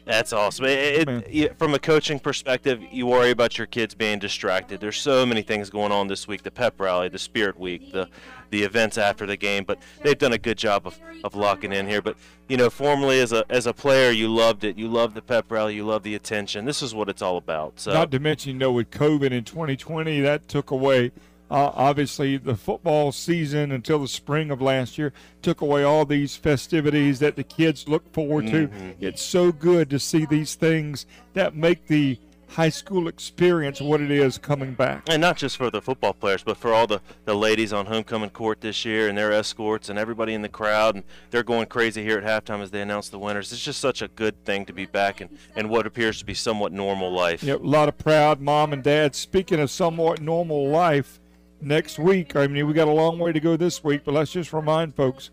That's 0.06 0.32
awesome. 0.32 0.66
It, 0.66 1.08
it, 1.10 1.28
it, 1.30 1.60
from 1.60 1.74
a 1.74 1.80
coaching 1.80 2.18
perspective, 2.20 2.82
you 2.92 3.06
worry 3.06 3.30
about 3.30 3.58
your 3.58 3.68
kids 3.68 3.94
being 3.94 4.20
distracted. 4.20 4.80
There's 4.80 4.98
so 4.98 5.26
many 5.26 5.42
things 5.42 5.70
going 5.70 5.92
on 5.92 6.08
this 6.08 6.28
week: 6.28 6.44
the 6.44 6.52
pep 6.52 6.80
rally, 6.80 7.10
the 7.10 7.20
spirit 7.20 7.60
week, 7.60 7.92
the 7.92 8.08
the 8.50 8.64
events 8.64 8.98
after 8.98 9.26
the 9.26 9.38
game. 9.38 9.64
But 9.64 9.80
they've 10.04 10.18
done 10.18 10.34
a 10.34 10.38
good 10.38 10.58
job 10.58 10.88
of, 10.88 11.00
of 11.24 11.36
locking 11.36 11.72
in 11.72 11.88
here. 11.88 12.02
But 12.02 12.18
you 12.48 12.58
know, 12.58 12.70
formerly 12.70 13.20
as 13.20 13.34
a 13.34 13.46
as 13.50 13.68
a 13.68 13.74
player, 13.74 14.12
you 14.12 14.28
loved 14.28 14.64
it. 14.64 14.78
You 14.78 14.88
loved 14.88 15.16
the 15.16 15.22
pep 15.22 15.52
rally. 15.52 15.76
You 15.76 15.86
loved 15.86 16.06
the 16.06 16.16
attention. 16.16 16.66
This 16.66 16.82
is 16.82 16.94
what 16.94 17.10
it's 17.10 17.22
all 17.22 17.38
about. 17.38 17.80
So 17.80 17.94
not 17.94 18.12
to 18.12 18.20
mention, 18.20 18.54
you 18.54 18.60
know, 18.60 18.72
with 18.72 18.92
COVID 18.92 19.32
in 19.32 19.44
2020, 19.44 20.22
that 20.22 20.48
took 20.48 20.72
away 20.72 21.12
uh, 21.50 21.72
obviously, 21.76 22.36
the 22.36 22.56
football 22.56 23.14
season 23.14 23.72
until 23.72 24.00
the 24.00 24.08
spring 24.08 24.52
of 24.52 24.62
last 24.62 24.98
year 24.98 25.14
took 25.42 25.62
away 25.62 25.82
all 25.82 26.06
these 26.06 26.36
festivities 26.36 27.20
that 27.20 27.38
the 27.38 27.44
kids 27.44 27.88
look 27.88 28.12
forward 28.12 28.48
to. 28.48 28.68
Mm-hmm. 28.68 28.92
It's 29.00 29.22
so 29.22 29.54
good 29.54 29.90
to 29.92 30.00
see 30.00 30.26
these 30.26 30.56
things 30.56 31.06
that 31.34 31.56
make 31.56 31.88
the 31.88 32.20
high 32.50 32.70
school 32.70 33.08
experience 33.08 33.82
what 33.82 34.02
it 34.02 34.12
is 34.12 34.38
coming 34.38 34.74
back. 34.74 35.04
And 35.10 35.22
not 35.22 35.38
just 35.38 35.58
for 35.58 35.70
the 35.70 35.82
football 35.82 36.14
players, 36.14 36.44
but 36.44 36.58
for 36.58 36.74
all 36.74 36.88
the, 36.88 37.02
the 37.26 37.36
ladies 37.36 37.74
on 37.74 37.86
homecoming 37.86 38.30
court 38.30 38.62
this 38.62 38.86
year 38.86 39.08
and 39.08 39.18
their 39.18 39.32
escorts 39.32 39.90
and 39.90 40.00
everybody 40.00 40.34
in 40.34 40.42
the 40.42 40.50
crowd. 40.50 40.96
And 40.96 41.04
they're 41.32 41.44
going 41.44 41.68
crazy 41.68 42.04
here 42.04 42.18
at 42.18 42.24
halftime 42.24 42.62
as 42.62 42.72
they 42.72 42.82
announce 42.82 43.10
the 43.10 43.20
winners. 43.20 43.52
It's 43.52 43.64
just 43.64 43.80
such 43.80 44.02
a 44.02 44.08
good 44.08 44.44
thing 44.46 44.66
to 44.66 44.74
be 44.74 44.86
back 44.86 45.22
in, 45.22 45.30
in 45.56 45.70
what 45.70 45.86
appears 45.86 46.20
to 46.20 46.26
be 46.26 46.34
somewhat 46.34 46.72
normal 46.72 47.12
life. 47.12 47.44
Yep, 47.44 47.62
a 47.62 47.64
lot 47.64 47.90
of 47.90 47.98
proud 47.98 48.42
mom 48.42 48.74
and 48.74 48.84
dad. 48.84 49.16
Speaking 49.16 49.60
of 49.60 49.70
somewhat 49.70 50.22
normal 50.22 50.70
life, 50.70 51.20
next 51.62 52.00
week. 52.00 52.36
I 52.36 52.48
mean, 52.48 52.68
we 52.68 52.74
got 52.74 52.88
a 52.88 52.92
long 52.92 53.20
way 53.20 53.32
to 53.32 53.40
go 53.40 53.58
this 53.58 53.84
week, 53.84 54.02
but 54.06 54.14
let's 54.14 54.32
just 54.32 54.54
remind 54.54 54.96
folks 54.96 55.32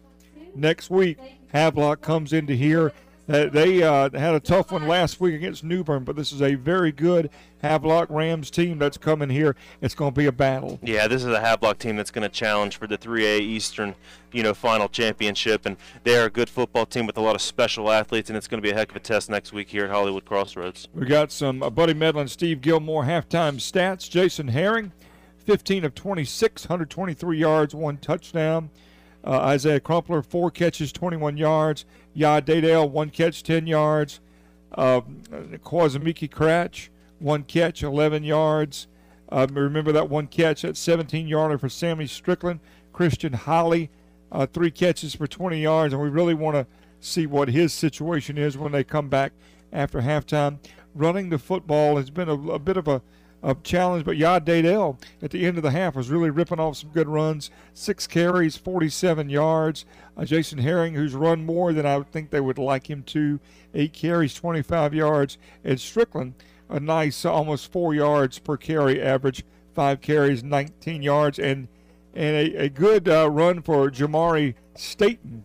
next 0.55 0.91
week, 0.91 1.19
Havelock 1.53 2.01
comes 2.01 2.32
into 2.32 2.55
here. 2.55 2.93
They 3.27 3.83
uh, 3.83 4.11
had 4.11 4.35
a 4.35 4.41
tough 4.41 4.71
one 4.71 4.87
last 4.87 5.19
week 5.19 5.35
against 5.35 5.65
New 5.65 5.83
Bern, 5.83 6.05
but 6.05 6.15
this 6.15 6.31
is 6.31 6.43
a 6.43 6.57
very 6.57 6.93
good 6.93 7.31
Havelock 7.63 8.11
Rams 8.11 8.51
team 8.51 8.79
that's 8.79 8.99
coming 8.99 9.31
here. 9.31 9.57
It's 9.81 9.95
going 9.95 10.13
to 10.13 10.19
be 10.19 10.27
a 10.27 10.33
battle. 10.33 10.79
Yeah, 10.83 11.09
this 11.09 11.23
is 11.25 11.33
a 11.33 11.41
Havelock 11.41 11.79
team 11.79 11.97
that's 11.97 12.11
going 12.11 12.23
to 12.23 12.29
challenge 12.29 12.77
for 12.77 12.87
the 12.87 12.99
3A 12.99 13.41
Eastern, 13.41 13.95
you 14.33 14.43
know, 14.43 14.53
final 14.53 14.89
championship, 14.91 15.65
and 15.65 15.79
they're 16.03 16.27
a 16.27 16.31
good 16.31 16.51
football 16.51 16.85
team 16.85 17.07
with 17.07 17.17
a 17.17 17.23
lot 17.23 17.35
of 17.35 17.41
special 17.41 17.91
athletes, 17.91 18.29
and 18.29 18.37
it's 18.37 18.47
going 18.47 18.63
to 18.63 18.67
be 18.67 18.71
a 18.71 18.75
heck 18.75 18.91
of 18.91 18.97
a 18.97 19.01
test 19.01 19.31
next 19.31 19.55
week 19.55 19.71
here 19.71 19.85
at 19.87 19.91
Hollywood 19.91 20.27
Crossroads. 20.27 20.89
We 20.93 21.07
got 21.07 21.33
some 21.33 21.63
uh, 21.63 21.71
Buddy 21.71 21.95
Medlin, 21.95 22.29
Steve 22.29 22.61
Gilmore 22.61 23.05
halftime 23.05 23.57
stats. 23.57 24.11
Jason 24.11 24.49
Herring 24.49 24.93
15 25.39 25.85
of 25.85 25.95
26, 25.95 26.65
123 26.65 27.39
yards, 27.39 27.75
one 27.75 27.97
touchdown. 27.97 28.71
Uh, 29.27 29.39
Isaiah 29.39 29.81
Crumpler, 29.81 30.23
four 30.23 30.51
catches, 30.51 30.93
21 30.93 31.39
yards. 31.39 31.87
Yah 32.15 32.41
Dadell, 32.41 32.89
one 32.89 33.11
catch, 33.11 33.43
10 33.43 33.66
yards. 33.66 34.20
Uh, 34.73 35.03
Kwazamiki 35.62 36.31
Cratch, 36.31 36.89
one 37.19 37.43
catch, 37.45 37.82
11 37.82 38.24
yards. 38.24 38.86
Uh, 39.31 39.47
remember 39.51 39.93
that 39.93 40.09
one 40.09 40.27
catch, 40.27 40.62
that 40.62 40.77
17 40.77 41.27
yarder 41.27 41.59
for 41.59 41.69
Sammy 41.69 42.07
Strickland. 42.07 42.61
Christian 42.93 43.32
Holly, 43.32 43.91
uh, 44.31 44.47
three 44.47 44.70
catches 44.70 45.15
for 45.15 45.27
20 45.27 45.61
yards. 45.61 45.93
And 45.93 46.03
we 46.03 46.09
really 46.09 46.35
want 46.35 46.55
to 46.55 46.66
see 47.01 47.27
what 47.27 47.49
his 47.49 47.73
situation 47.73 48.39
is 48.39 48.57
when 48.57 48.73
they 48.73 48.85
come 48.85 49.09
back 49.09 49.32
after 49.73 50.01
halftime. 50.01 50.59
Running 50.95 51.31
the 51.31 51.39
football 51.39 51.97
has 51.97 52.11
been 52.11 52.28
a, 52.28 52.51
a 52.51 52.59
bit 52.59 52.77
of 52.77 52.86
a 52.86 53.03
a 53.45 53.55
challenge, 53.62 54.07
but 54.07 54.16
Yah 54.16 54.41
Dadell 54.41 54.99
at 55.23 55.31
the 55.31 55.45
end 55.45 55.59
of 55.59 55.62
the 55.62 55.71
half 55.71 55.95
was 55.95 56.09
really 56.09 56.31
ripping 56.31 56.59
off 56.59 56.79
some 56.79 56.91
good 56.91 57.09
runs. 57.09 57.51
Six 57.75 58.07
carries, 58.07 58.57
47 58.57 59.29
yards. 59.29 59.85
Uh, 60.16 60.25
Jason 60.25 60.59
Herring, 60.59 60.95
who's 60.95 61.15
run 61.15 61.45
more 61.45 61.75
than 61.75 61.85
I 61.85 62.01
think 62.03 62.31
they 62.31 62.41
would 62.41 62.59
like 62.59 62.89
him 62.89 63.03
to, 63.05 63.39
eight 63.75 63.93
carries, 63.93 64.35
25 64.35 64.95
yards. 64.95 65.37
And 65.62 65.79
Strickland, 65.79 66.35
a 66.71 66.81
nice 66.81 67.25
almost 67.27 67.71
four 67.71 67.95
yards 67.95 68.39
per 68.39 68.57
carry 68.57 69.01
average, 69.01 69.45
five 69.75 70.01
carries, 70.01 70.43
19 70.43 71.03
yards, 71.03 71.39
and 71.39 71.69
and 72.16 72.37
a, 72.37 72.65
a 72.65 72.69
good 72.69 73.09
uh, 73.09 73.29
run 73.29 73.61
for 73.61 73.91
Jamari 73.91 74.55
Staten 74.77 75.45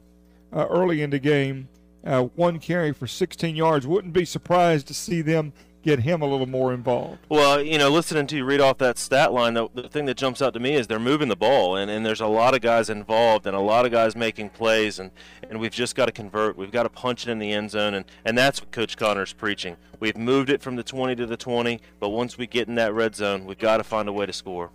uh, 0.54 0.68
early 0.68 1.02
in 1.02 1.10
the 1.10 1.20
game. 1.20 1.68
Uh, 2.06 2.24
one 2.36 2.60
carry 2.60 2.94
for 2.94 3.08
16 3.08 3.56
yards. 3.56 3.88
Wouldn't 3.88 4.14
be 4.14 4.24
surprised 4.24 4.88
to 4.88 4.94
see 4.94 5.22
them 5.22 5.52
get 5.82 6.00
him 6.00 6.22
a 6.22 6.26
little 6.26 6.48
more 6.48 6.74
involved. 6.74 7.20
Well, 7.30 7.62
you 7.62 7.78
know, 7.78 7.90
listening 7.90 8.28
to 8.28 8.36
you 8.36 8.46
read 8.46 8.62
off 8.62 8.78
that 8.80 8.98
stat 8.98 9.32
line, 9.32 9.54
the, 9.54 9.68
the 9.74 9.88
thing 9.88 10.06
that 10.06 10.18
jumps 10.18 10.42
out 10.42 10.54
to 10.54 10.60
me 10.60 10.76
is 10.76 10.88
they're 10.88 11.00
moving 11.00 11.30
the 11.30 11.36
ball, 11.36 11.76
and, 11.76 11.90
and 11.90 12.06
there's 12.06 12.22
a 12.22 12.28
lot 12.28 12.54
of 12.54 12.62
guys 12.62 12.90
involved 12.90 13.48
and 13.48 13.56
a 13.56 13.60
lot 13.60 13.86
of 13.86 13.92
guys 13.92 14.16
making 14.16 14.50
plays, 14.50 15.00
and, 15.00 15.12
and 15.50 15.60
we've 15.60 15.72
just 15.72 15.96
got 15.96 16.06
to 16.06 16.12
convert. 16.12 16.58
We've 16.58 16.72
got 16.72 16.84
to 16.84 16.90
punch 16.90 17.28
it 17.28 17.32
in 17.32 17.40
the 17.40 17.52
end 17.52 17.72
zone, 17.72 17.94
and, 17.94 18.06
and 18.26 18.38
that's 18.38 18.62
what 18.62 18.72
Coach 18.72 18.98
Connor's 18.98 19.34
preaching. 19.34 19.78
We've 20.00 20.18
moved 20.18 20.50
it 20.50 20.62
from 20.62 20.76
the 20.76 20.84
20 20.84 21.16
to 21.16 21.26
the 21.26 21.38
20, 21.38 21.80
but 22.00 22.10
once 22.10 22.38
we 22.38 22.48
get 22.48 22.68
in 22.68 22.76
that 22.76 22.94
red 22.94 23.16
zone, 23.16 23.46
we've 23.46 23.58
got 23.58 23.78
to 23.78 23.84
find 23.84 24.08
a 24.08 24.14
way 24.14 24.26
to 24.26 24.34
score. 24.34 24.72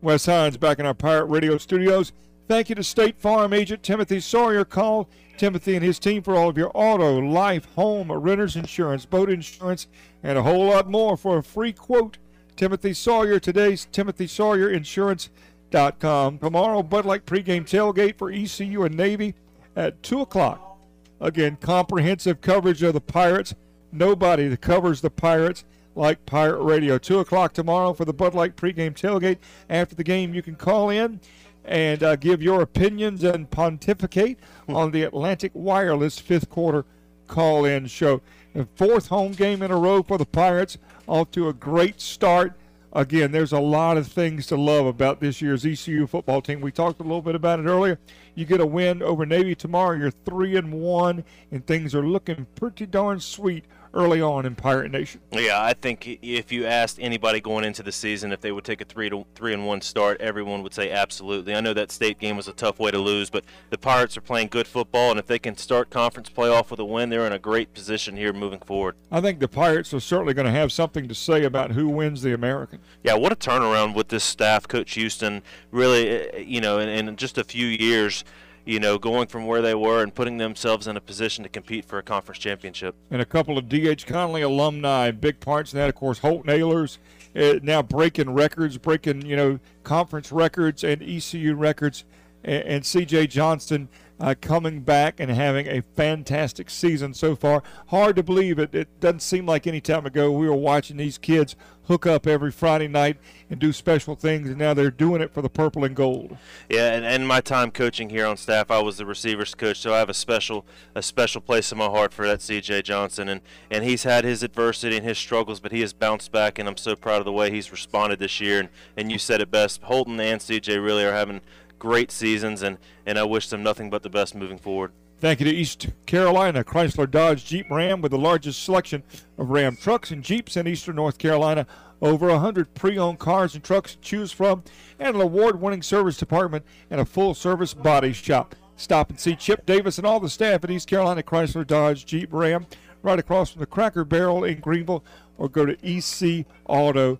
Wes 0.00 0.26
Hines 0.26 0.56
back 0.56 0.80
in 0.80 0.86
our 0.86 0.94
Pirate 0.94 1.26
Radio 1.26 1.58
studios. 1.58 2.12
Thank 2.52 2.68
you 2.68 2.74
to 2.74 2.84
State 2.84 3.18
Farm 3.18 3.54
agent 3.54 3.82
Timothy 3.82 4.20
Sawyer. 4.20 4.62
Call 4.66 5.08
Timothy 5.38 5.74
and 5.74 5.82
his 5.82 5.98
team 5.98 6.22
for 6.22 6.36
all 6.36 6.50
of 6.50 6.58
your 6.58 6.70
auto, 6.74 7.18
life, 7.18 7.64
home, 7.76 8.12
renter's 8.12 8.56
insurance, 8.56 9.06
boat 9.06 9.30
insurance, 9.30 9.86
and 10.22 10.36
a 10.36 10.42
whole 10.42 10.66
lot 10.66 10.86
more 10.86 11.16
for 11.16 11.38
a 11.38 11.42
free 11.42 11.72
quote. 11.72 12.18
Timothy 12.54 12.92
Sawyer, 12.92 13.40
today's 13.40 13.86
Timothy 13.90 14.26
Sawyer 14.26 14.68
Insurance.com. 14.68 16.40
Tomorrow, 16.40 16.82
Bud 16.82 17.06
Light 17.06 17.24
pregame 17.24 17.64
tailgate 17.64 18.18
for 18.18 18.30
ECU 18.30 18.82
and 18.82 18.98
Navy 18.98 19.34
at 19.74 20.02
2 20.02 20.20
o'clock. 20.20 20.78
Again, 21.22 21.56
comprehensive 21.58 22.42
coverage 22.42 22.82
of 22.82 22.92
the 22.92 23.00
Pirates. 23.00 23.54
Nobody 23.92 24.48
that 24.48 24.60
covers 24.60 25.00
the 25.00 25.08
Pirates 25.08 25.64
like 25.94 26.26
Pirate 26.26 26.62
Radio. 26.62 26.98
2 26.98 27.20
o'clock 27.20 27.54
tomorrow 27.54 27.94
for 27.94 28.04
the 28.04 28.12
Bud 28.12 28.34
Light 28.34 28.56
pregame 28.56 28.92
tailgate. 28.92 29.38
After 29.70 29.94
the 29.94 30.04
game, 30.04 30.34
you 30.34 30.42
can 30.42 30.54
call 30.54 30.90
in 30.90 31.18
and 31.64 32.02
uh, 32.02 32.16
give 32.16 32.42
your 32.42 32.62
opinions 32.62 33.22
and 33.22 33.50
pontificate 33.50 34.38
on 34.68 34.90
the 34.90 35.02
Atlantic 35.02 35.52
Wireless 35.54 36.18
fifth 36.18 36.48
quarter 36.50 36.84
call 37.26 37.64
in 37.64 37.86
show. 37.86 38.20
The 38.54 38.68
fourth 38.74 39.08
home 39.08 39.32
game 39.32 39.62
in 39.62 39.70
a 39.70 39.76
row 39.76 40.02
for 40.02 40.18
the 40.18 40.26
Pirates, 40.26 40.76
off 41.06 41.30
to 41.32 41.48
a 41.48 41.52
great 41.52 42.00
start. 42.00 42.52
Again, 42.92 43.32
there's 43.32 43.52
a 43.52 43.58
lot 43.58 43.96
of 43.96 44.06
things 44.06 44.46
to 44.48 44.56
love 44.56 44.84
about 44.84 45.20
this 45.20 45.40
year's 45.40 45.64
ECU 45.64 46.06
football 46.06 46.42
team. 46.42 46.60
We 46.60 46.70
talked 46.70 47.00
a 47.00 47.02
little 47.02 47.22
bit 47.22 47.34
about 47.34 47.58
it 47.58 47.64
earlier. 47.64 47.98
You 48.34 48.44
get 48.44 48.60
a 48.60 48.66
win 48.66 49.02
over 49.02 49.24
Navy 49.24 49.54
tomorrow, 49.54 49.96
you're 49.96 50.10
three 50.10 50.56
and 50.56 50.72
one, 50.72 51.24
and 51.50 51.66
things 51.66 51.94
are 51.94 52.06
looking 52.06 52.46
pretty 52.54 52.84
darn 52.84 53.20
sweet 53.20 53.64
early 53.94 54.20
on 54.20 54.46
in 54.46 54.54
Pirate 54.54 54.90
Nation. 54.90 55.20
Yeah, 55.32 55.62
I 55.62 55.74
think 55.74 56.18
if 56.22 56.50
you 56.50 56.66
asked 56.66 56.98
anybody 57.00 57.40
going 57.40 57.64
into 57.64 57.82
the 57.82 57.92
season 57.92 58.32
if 58.32 58.40
they 58.40 58.52
would 58.52 58.64
take 58.64 58.80
a 58.80 58.84
three 58.84 59.10
to 59.10 59.26
three 59.34 59.52
and 59.52 59.66
one 59.66 59.80
start, 59.80 60.20
everyone 60.20 60.62
would 60.62 60.74
say 60.74 60.90
absolutely. 60.90 61.54
I 61.54 61.60
know 61.60 61.74
that 61.74 61.90
state 61.90 62.18
game 62.18 62.36
was 62.36 62.48
a 62.48 62.52
tough 62.52 62.78
way 62.78 62.90
to 62.90 62.98
lose, 62.98 63.30
but 63.30 63.44
the 63.70 63.78
Pirates 63.78 64.16
are 64.16 64.22
playing 64.22 64.48
good 64.48 64.66
football, 64.66 65.10
and 65.10 65.18
if 65.18 65.26
they 65.26 65.38
can 65.38 65.56
start 65.56 65.90
conference 65.90 66.28
playoff 66.28 66.70
with 66.70 66.80
a 66.80 66.84
win, 66.84 67.10
they're 67.10 67.26
in 67.26 67.32
a 67.32 67.38
great 67.38 67.74
position 67.74 68.16
here 68.16 68.32
moving 68.32 68.60
forward. 68.60 68.96
I 69.10 69.20
think 69.20 69.40
the 69.40 69.48
Pirates 69.48 69.92
are 69.92 70.00
certainly 70.00 70.34
going 70.34 70.46
to 70.46 70.52
have 70.52 70.72
something 70.72 71.08
to 71.08 71.14
say 71.14 71.44
about 71.44 71.72
who 71.72 71.88
wins 71.88 72.22
the 72.22 72.34
American. 72.34 72.80
Yeah, 73.02 73.14
what 73.14 73.32
a 73.32 73.36
turnaround 73.36 73.94
with 73.94 74.08
this 74.08 74.24
staff, 74.24 74.66
Coach 74.68 74.94
Houston. 74.94 75.42
Really, 75.70 76.08
eh, 76.08 76.38
you 76.38 76.60
know, 76.60 76.78
in, 76.78 76.88
in 76.88 77.16
just 77.16 77.38
a 77.38 77.44
few 77.44 77.66
years 77.66 78.24
you 78.64 78.78
know, 78.78 78.98
going 78.98 79.26
from 79.26 79.46
where 79.46 79.60
they 79.60 79.74
were 79.74 80.02
and 80.02 80.14
putting 80.14 80.38
themselves 80.38 80.86
in 80.86 80.96
a 80.96 81.00
position 81.00 81.42
to 81.42 81.48
compete 81.50 81.84
for 81.84 81.98
a 81.98 82.02
conference 82.02 82.38
championship. 82.38 82.94
And 83.10 83.20
a 83.20 83.24
couple 83.24 83.58
of 83.58 83.68
D.H. 83.68 84.06
Conley 84.06 84.42
alumni, 84.42 85.10
big 85.10 85.40
parts 85.40 85.72
in 85.72 85.78
that, 85.78 85.88
of 85.88 85.94
course, 85.94 86.18
Holton 86.18 86.50
Ahlers, 86.50 86.98
uh, 87.34 87.58
now 87.62 87.82
breaking 87.82 88.34
records, 88.34 88.78
breaking, 88.78 89.26
you 89.26 89.36
know, 89.36 89.58
conference 89.82 90.30
records 90.30 90.84
and 90.84 91.02
ECU 91.02 91.54
records, 91.54 92.04
and, 92.44 92.62
and 92.64 92.86
C.J. 92.86 93.28
Johnson 93.28 93.88
uh, 94.22 94.36
coming 94.40 94.80
back 94.80 95.18
and 95.18 95.30
having 95.30 95.66
a 95.66 95.82
fantastic 95.82 96.70
season 96.70 97.12
so 97.12 97.34
far. 97.34 97.62
Hard 97.88 98.16
to 98.16 98.22
believe 98.22 98.58
it. 98.58 98.72
It 98.72 99.00
doesn't 99.00 99.20
seem 99.20 99.46
like 99.46 99.66
any 99.66 99.80
time 99.80 100.06
ago 100.06 100.30
we 100.30 100.48
were 100.48 100.54
watching 100.54 100.96
these 100.96 101.18
kids 101.18 101.56
hook 101.86 102.06
up 102.06 102.26
every 102.26 102.52
Friday 102.52 102.86
night 102.86 103.16
and 103.50 103.58
do 103.58 103.72
special 103.72 104.14
things, 104.14 104.48
and 104.48 104.58
now 104.58 104.72
they're 104.72 104.90
doing 104.90 105.20
it 105.20 105.32
for 105.32 105.42
the 105.42 105.48
purple 105.48 105.84
and 105.84 105.96
gold. 105.96 106.36
Yeah, 106.68 106.92
and, 106.92 107.04
and 107.04 107.26
my 107.26 107.40
time 107.40 107.70
coaching 107.70 108.10
here 108.10 108.24
on 108.26 108.36
staff, 108.36 108.70
I 108.70 108.78
was 108.78 108.98
the 108.98 109.06
receivers 109.06 109.54
coach, 109.54 109.80
so 109.80 109.92
I 109.92 109.98
have 109.98 110.08
a 110.08 110.14
special 110.14 110.64
a 110.94 111.02
special 111.02 111.40
place 111.40 111.72
in 111.72 111.78
my 111.78 111.86
heart 111.86 112.12
for 112.12 112.26
that 112.26 112.40
C.J. 112.40 112.82
Johnson, 112.82 113.28
and 113.28 113.40
and 113.70 113.84
he's 113.84 114.04
had 114.04 114.24
his 114.24 114.42
adversity 114.42 114.96
and 114.96 115.04
his 115.04 115.18
struggles, 115.18 115.60
but 115.60 115.72
he 115.72 115.80
has 115.80 115.92
bounced 115.92 116.30
back, 116.30 116.58
and 116.58 116.68
I'm 116.68 116.76
so 116.76 116.94
proud 116.94 117.18
of 117.18 117.24
the 117.24 117.32
way 117.32 117.50
he's 117.50 117.72
responded 117.72 118.18
this 118.18 118.40
year. 118.40 118.60
And 118.60 118.68
and 118.96 119.10
you 119.10 119.18
said 119.18 119.40
it 119.40 119.50
best, 119.50 119.82
Holton 119.82 120.20
and 120.20 120.40
C.J. 120.40 120.78
really 120.78 121.04
are 121.04 121.12
having 121.12 121.40
great 121.82 122.12
seasons, 122.12 122.62
and, 122.62 122.78
and 123.04 123.18
I 123.18 123.24
wish 123.24 123.48
them 123.48 123.64
nothing 123.64 123.90
but 123.90 124.04
the 124.04 124.08
best 124.08 124.36
moving 124.36 124.56
forward. 124.56 124.92
Thank 125.18 125.40
you 125.40 125.46
to 125.46 125.50
East 125.50 125.88
Carolina 126.06 126.62
Chrysler 126.62 127.10
Dodge 127.10 127.44
Jeep 127.44 127.68
Ram 127.68 128.00
with 128.00 128.12
the 128.12 128.18
largest 128.18 128.62
selection 128.62 129.02
of 129.36 129.50
Ram 129.50 129.74
trucks 129.74 130.12
and 130.12 130.22
Jeeps 130.22 130.56
in 130.56 130.68
Eastern 130.68 130.94
North 130.94 131.18
Carolina. 131.18 131.66
Over 132.00 132.28
100 132.28 132.74
pre 132.74 132.98
owned 132.98 133.18
cars 133.18 133.56
and 133.56 133.64
trucks 133.64 133.96
to 133.96 134.00
choose 134.00 134.30
from, 134.30 134.62
and 135.00 135.16
an 135.16 135.22
award 135.22 135.60
winning 135.60 135.82
service 135.82 136.16
department 136.16 136.64
and 136.88 137.00
a 137.00 137.04
full 137.04 137.34
service 137.34 137.74
body 137.74 138.12
shop. 138.12 138.54
Stop 138.76 139.10
and 139.10 139.18
see 139.18 139.34
Chip 139.34 139.66
Davis 139.66 139.98
and 139.98 140.06
all 140.06 140.20
the 140.20 140.30
staff 140.30 140.62
at 140.62 140.70
East 140.70 140.86
Carolina 140.86 141.24
Chrysler 141.24 141.66
Dodge 141.66 142.06
Jeep 142.06 142.32
Ram. 142.32 142.64
right 143.02 143.18
across 143.18 143.50
from 143.50 143.58
the 143.58 143.66
Cracker 143.66 144.04
Barrel 144.04 144.44
in 144.44 144.60
Greenville, 144.60 145.04
or 145.36 145.48
go 145.48 145.66
to 145.66 145.74
ecauto.com. 145.78 147.18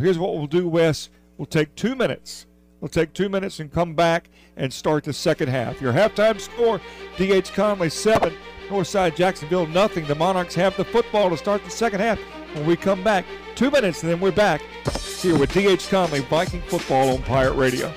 Here's 0.00 0.18
what 0.18 0.34
we'll 0.34 0.46
do, 0.46 0.66
Wes. 0.66 1.10
We'll 1.36 1.44
take 1.44 1.74
two 1.74 1.94
minutes. 1.94 2.46
We'll 2.80 2.88
take 2.88 3.12
two 3.12 3.28
minutes 3.28 3.60
and 3.60 3.72
come 3.72 3.94
back 3.94 4.30
and 4.56 4.72
start 4.72 5.04
the 5.04 5.12
second 5.12 5.48
half. 5.48 5.80
Your 5.80 5.92
halftime 5.92 6.40
score: 6.40 6.80
D.H. 7.16 7.52
Conley 7.52 7.90
seven, 7.90 8.34
Northside 8.68 9.16
Jacksonville 9.16 9.66
nothing. 9.66 10.06
The 10.06 10.14
Monarchs 10.14 10.54
have 10.54 10.76
the 10.76 10.84
football 10.84 11.30
to 11.30 11.36
start 11.36 11.64
the 11.64 11.70
second 11.70 12.00
half. 12.00 12.18
When 12.54 12.66
we 12.66 12.76
come 12.76 13.02
back, 13.02 13.24
two 13.56 13.70
minutes, 13.70 14.02
and 14.02 14.10
then 14.12 14.20
we're 14.20 14.32
back 14.32 14.62
here 15.20 15.36
with 15.38 15.52
D.H. 15.52 15.88
Conley, 15.88 16.20
Viking 16.20 16.62
football 16.62 17.10
on 17.10 17.22
Pirate 17.22 17.54
Radio. 17.54 17.92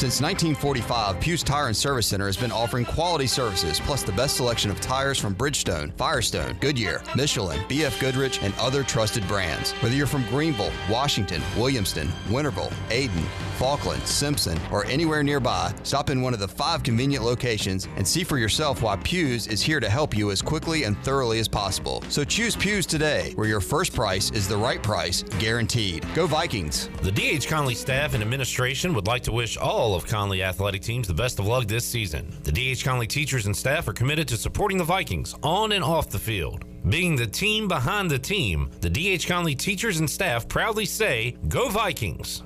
Since 0.00 0.22
1945, 0.22 1.20
Pugh's 1.20 1.42
Tire 1.42 1.66
and 1.66 1.76
Service 1.76 2.06
Center 2.06 2.24
has 2.24 2.34
been 2.38 2.50
offering 2.50 2.86
quality 2.86 3.26
services 3.26 3.78
plus 3.80 4.02
the 4.02 4.12
best 4.12 4.38
selection 4.38 4.70
of 4.70 4.80
tires 4.80 5.18
from 5.18 5.34
Bridgestone, 5.34 5.92
Firestone, 5.92 6.56
Goodyear, 6.58 7.02
Michelin, 7.14 7.60
BF 7.68 8.00
Goodrich, 8.00 8.42
and 8.42 8.54
other 8.58 8.82
trusted 8.82 9.28
brands. 9.28 9.72
Whether 9.72 9.94
you're 9.94 10.06
from 10.06 10.26
Greenville, 10.30 10.72
Washington, 10.88 11.42
Williamston, 11.54 12.06
Winterville, 12.28 12.72
Ayden, 12.88 13.26
Falkland, 13.58 14.02
Simpson, 14.06 14.58
or 14.72 14.86
anywhere 14.86 15.22
nearby, 15.22 15.70
stop 15.82 16.08
in 16.08 16.22
one 16.22 16.32
of 16.32 16.40
the 16.40 16.48
five 16.48 16.82
convenient 16.82 17.22
locations 17.22 17.86
and 17.96 18.08
see 18.08 18.24
for 18.24 18.38
yourself 18.38 18.80
why 18.80 18.96
Pugh's 18.96 19.48
is 19.48 19.60
here 19.60 19.80
to 19.80 19.90
help 19.90 20.16
you 20.16 20.30
as 20.30 20.40
quickly 20.40 20.84
and 20.84 20.96
thoroughly 21.04 21.40
as 21.40 21.46
possible. 21.46 22.02
So 22.08 22.24
choose 22.24 22.56
Pugh's 22.56 22.86
today, 22.86 23.32
where 23.34 23.46
your 23.46 23.60
first 23.60 23.92
price 23.92 24.30
is 24.30 24.48
the 24.48 24.56
right 24.56 24.82
price, 24.82 25.24
guaranteed. 25.38 26.06
Go 26.14 26.26
Vikings! 26.26 26.88
The 27.02 27.12
DH 27.12 27.46
Conley 27.48 27.74
staff 27.74 28.14
and 28.14 28.22
administration 28.22 28.94
would 28.94 29.06
like 29.06 29.24
to 29.24 29.32
wish 29.32 29.58
all 29.58 29.89
of 29.94 30.06
Conley 30.06 30.42
athletic 30.42 30.82
teams 30.82 31.08
the 31.08 31.14
best 31.14 31.38
of 31.38 31.46
luck 31.46 31.66
this 31.66 31.84
season. 31.84 32.32
The 32.44 32.52
DH 32.52 32.84
Conley 32.84 33.06
teachers 33.06 33.46
and 33.46 33.56
staff 33.56 33.88
are 33.88 33.92
committed 33.92 34.28
to 34.28 34.36
supporting 34.36 34.78
the 34.78 34.84
Vikings 34.84 35.34
on 35.42 35.72
and 35.72 35.84
off 35.84 36.10
the 36.10 36.18
field. 36.18 36.64
Being 36.88 37.16
the 37.16 37.26
team 37.26 37.68
behind 37.68 38.10
the 38.10 38.18
team, 38.18 38.70
the 38.80 38.90
DH 38.90 39.26
Conley 39.26 39.54
teachers 39.54 40.00
and 40.00 40.08
staff 40.08 40.48
proudly 40.48 40.84
say, 40.84 41.36
Go 41.48 41.68
Vikings! 41.68 42.42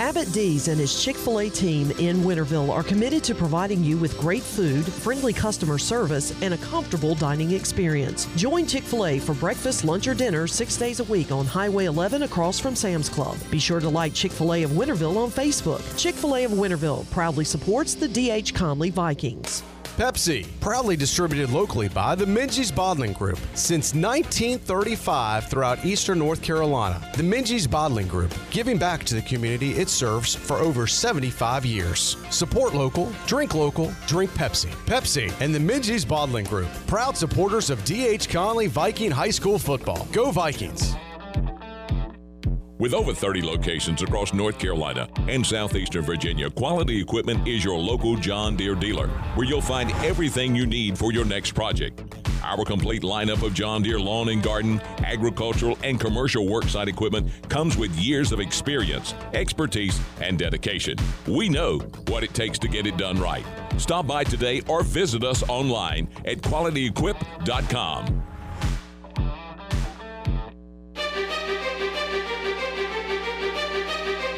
Abbott 0.00 0.32
D's 0.32 0.68
and 0.68 0.80
his 0.80 1.02
Chick 1.02 1.16
fil 1.16 1.40
A 1.40 1.50
team 1.50 1.90
in 1.92 2.18
Winterville 2.18 2.70
are 2.70 2.82
committed 2.82 3.22
to 3.24 3.34
providing 3.34 3.84
you 3.84 3.98
with 3.98 4.18
great 4.18 4.42
food, 4.42 4.84
friendly 4.84 5.32
customer 5.32 5.78
service, 5.78 6.32
and 6.42 6.54
a 6.54 6.58
comfortable 6.58 7.14
dining 7.14 7.52
experience. 7.52 8.26
Join 8.36 8.66
Chick 8.66 8.84
fil 8.84 9.06
A 9.06 9.18
for 9.18 9.34
breakfast, 9.34 9.84
lunch, 9.84 10.08
or 10.08 10.14
dinner 10.14 10.46
six 10.46 10.76
days 10.76 11.00
a 11.00 11.04
week 11.04 11.30
on 11.30 11.44
Highway 11.44 11.84
11 11.84 12.22
across 12.22 12.58
from 12.58 12.74
Sam's 12.74 13.08
Club. 13.08 13.36
Be 13.50 13.58
sure 13.58 13.80
to 13.80 13.88
like 13.88 14.14
Chick 14.14 14.32
fil 14.32 14.54
A 14.54 14.62
of 14.62 14.70
Winterville 14.70 15.16
on 15.16 15.30
Facebook. 15.30 15.82
Chick 15.98 16.14
fil 16.14 16.36
A 16.36 16.44
of 16.44 16.52
Winterville 16.52 17.08
proudly 17.10 17.44
supports 17.44 17.94
the 17.94 18.08
D.H. 18.08 18.54
Conley 18.54 18.90
Vikings. 18.90 19.62
Pepsi, 19.96 20.46
proudly 20.60 20.96
distributed 20.96 21.50
locally 21.50 21.86
by 21.86 22.14
the 22.14 22.24
Minges 22.24 22.74
Bottling 22.74 23.12
Group 23.12 23.38
since 23.52 23.94
1935 23.94 25.48
throughout 25.48 25.84
eastern 25.84 26.18
North 26.18 26.40
Carolina. 26.40 27.06
The 27.14 27.22
Minges 27.22 27.70
Bottling 27.70 28.08
Group, 28.08 28.34
giving 28.50 28.78
back 28.78 29.04
to 29.04 29.14
the 29.14 29.20
community 29.22 29.72
it 29.72 29.90
serves 29.90 30.34
for 30.34 30.56
over 30.56 30.86
75 30.86 31.66
years. 31.66 32.16
Support 32.30 32.74
local, 32.74 33.12
drink 33.26 33.54
local, 33.54 33.92
drink 34.06 34.30
Pepsi. 34.30 34.70
Pepsi 34.86 35.30
and 35.40 35.54
the 35.54 35.58
Minges 35.58 36.08
Bottling 36.08 36.46
Group, 36.46 36.70
proud 36.86 37.14
supporters 37.14 37.68
of 37.68 37.84
D.H. 37.84 38.30
Conley 38.30 38.68
Viking 38.68 39.10
High 39.10 39.30
School 39.30 39.58
football. 39.58 40.08
Go 40.10 40.30
Vikings! 40.30 40.96
With 42.82 42.94
over 42.94 43.14
30 43.14 43.42
locations 43.42 44.02
across 44.02 44.34
North 44.34 44.58
Carolina 44.58 45.08
and 45.28 45.46
southeastern 45.46 46.02
Virginia, 46.02 46.50
Quality 46.50 47.00
Equipment 47.00 47.46
is 47.46 47.64
your 47.64 47.78
local 47.78 48.16
John 48.16 48.56
Deere 48.56 48.74
dealer, 48.74 49.06
where 49.36 49.46
you'll 49.46 49.60
find 49.60 49.92
everything 50.04 50.56
you 50.56 50.66
need 50.66 50.98
for 50.98 51.12
your 51.12 51.24
next 51.24 51.52
project. 51.52 52.02
Our 52.42 52.64
complete 52.64 53.02
lineup 53.02 53.46
of 53.46 53.54
John 53.54 53.82
Deere 53.82 54.00
lawn 54.00 54.30
and 54.30 54.42
garden, 54.42 54.80
agricultural, 55.04 55.78
and 55.84 56.00
commercial 56.00 56.44
worksite 56.44 56.88
equipment 56.88 57.30
comes 57.48 57.76
with 57.76 57.94
years 57.94 58.32
of 58.32 58.40
experience, 58.40 59.14
expertise, 59.32 60.00
and 60.20 60.36
dedication. 60.36 60.98
We 61.28 61.48
know 61.48 61.78
what 62.08 62.24
it 62.24 62.34
takes 62.34 62.58
to 62.58 62.66
get 62.66 62.88
it 62.88 62.96
done 62.96 63.20
right. 63.20 63.44
Stop 63.78 64.08
by 64.08 64.24
today 64.24 64.60
or 64.66 64.82
visit 64.82 65.22
us 65.22 65.48
online 65.48 66.08
at 66.24 66.38
qualityequip.com. 66.38 68.31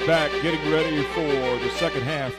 Back 0.07 0.31
getting 0.43 0.71
ready 0.71 1.03
for 1.15 1.23
the 1.23 1.71
second 1.77 2.03
half. 2.03 2.35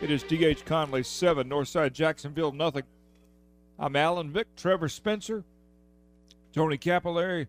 It 0.00 0.08
is 0.12 0.22
DH 0.22 0.64
Conley 0.64 1.02
7, 1.02 1.48
Northside 1.48 1.92
Jacksonville 1.94 2.52
nothing. 2.52 2.84
I'm 3.76 3.96
Alan 3.96 4.30
Vick, 4.30 4.54
Trevor 4.54 4.88
Spencer, 4.88 5.42
Tony 6.54 6.78
Capillari, 6.78 7.48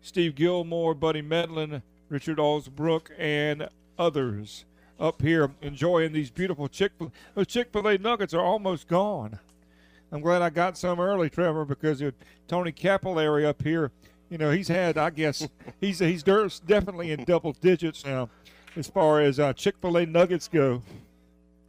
Steve 0.00 0.34
Gilmore, 0.34 0.94
Buddy 0.94 1.20
Medlin, 1.20 1.82
Richard 2.08 2.38
Allsbrook, 2.38 3.10
and 3.18 3.68
others 3.98 4.64
up 4.98 5.20
here 5.20 5.50
enjoying 5.60 6.14
these 6.14 6.30
beautiful 6.30 6.66
Chick 6.66 6.92
fil 6.96 7.12
Those 7.34 7.48
Chick 7.48 7.74
fil 7.74 7.86
A 7.86 7.98
nuggets 7.98 8.32
are 8.32 8.40
almost 8.40 8.88
gone. 8.88 9.38
I'm 10.12 10.22
glad 10.22 10.40
I 10.40 10.48
got 10.48 10.78
some 10.78 10.98
early, 10.98 11.28
Trevor, 11.28 11.66
because 11.66 12.02
Tony 12.48 12.72
Capillari 12.72 13.44
up 13.44 13.62
here, 13.62 13.90
you 14.30 14.38
know, 14.38 14.50
he's 14.50 14.68
had, 14.68 14.96
I 14.96 15.10
guess, 15.10 15.46
he's 15.78 15.98
he's 15.98 16.22
definitely 16.22 17.10
in 17.10 17.24
double 17.24 17.52
digits 17.52 18.02
now 18.06 18.30
as 18.76 18.88
far 18.88 19.20
as 19.20 19.40
uh, 19.40 19.52
Chick 19.52 19.76
fil 19.80 19.96
A 19.96 20.06
nuggets 20.06 20.48
go. 20.48 20.82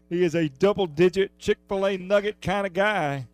He 0.10 0.24
is 0.24 0.36
a 0.36 0.50
double 0.50 0.88
digit 0.88 1.38
Chick 1.40 1.58
fil 1.68 1.86
A 1.86 1.98
nugget 1.98 2.42
kind 2.42 2.68
of 2.68 2.74
guy. 2.74 3.28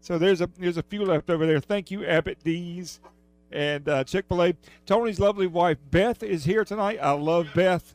So 0.00 0.18
there's 0.18 0.40
a 0.40 0.48
there's 0.58 0.76
a 0.76 0.82
few 0.82 1.04
left 1.04 1.30
over 1.30 1.46
there. 1.46 1.60
Thank 1.60 1.90
you, 1.90 2.04
Abbott 2.06 2.38
D's 2.42 3.00
and 3.52 3.88
uh, 3.88 4.04
Chick 4.04 4.26
fil 4.28 4.42
A. 4.42 4.54
Tony's 4.86 5.20
lovely 5.20 5.46
wife, 5.46 5.78
Beth, 5.90 6.22
is 6.22 6.44
here 6.44 6.64
tonight. 6.64 6.98
I 7.00 7.12
love 7.12 7.48
Beth. 7.54 7.94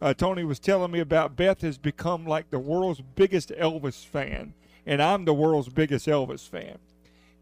Uh, 0.00 0.12
Tony 0.12 0.44
was 0.44 0.58
telling 0.58 0.90
me 0.90 1.00
about 1.00 1.36
Beth 1.36 1.62
has 1.62 1.78
become 1.78 2.26
like 2.26 2.50
the 2.50 2.58
world's 2.58 3.00
biggest 3.00 3.50
Elvis 3.50 4.04
fan, 4.04 4.54
and 4.84 5.02
I'm 5.02 5.24
the 5.24 5.34
world's 5.34 5.68
biggest 5.68 6.06
Elvis 6.06 6.48
fan. 6.48 6.78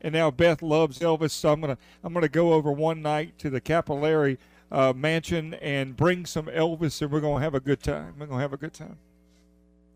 And 0.00 0.12
now 0.12 0.30
Beth 0.30 0.62
loves 0.62 0.98
Elvis, 0.98 1.32
so 1.32 1.52
I'm 1.52 1.60
gonna 1.60 1.78
I'm 2.02 2.14
gonna 2.14 2.28
go 2.28 2.52
over 2.52 2.70
one 2.70 3.02
night 3.02 3.38
to 3.38 3.50
the 3.50 3.60
Capillari 3.60 4.38
uh, 4.70 4.92
mansion 4.94 5.54
and 5.54 5.96
bring 5.96 6.26
some 6.26 6.46
Elvis, 6.46 7.00
and 7.02 7.10
we're 7.10 7.20
going 7.20 7.38
to 7.38 7.42
have 7.42 7.54
a 7.54 7.60
good 7.60 7.82
time. 7.82 8.14
We're 8.18 8.26
going 8.26 8.38
to 8.38 8.42
have 8.42 8.52
a 8.52 8.58
good 8.58 8.74
time. 8.74 8.98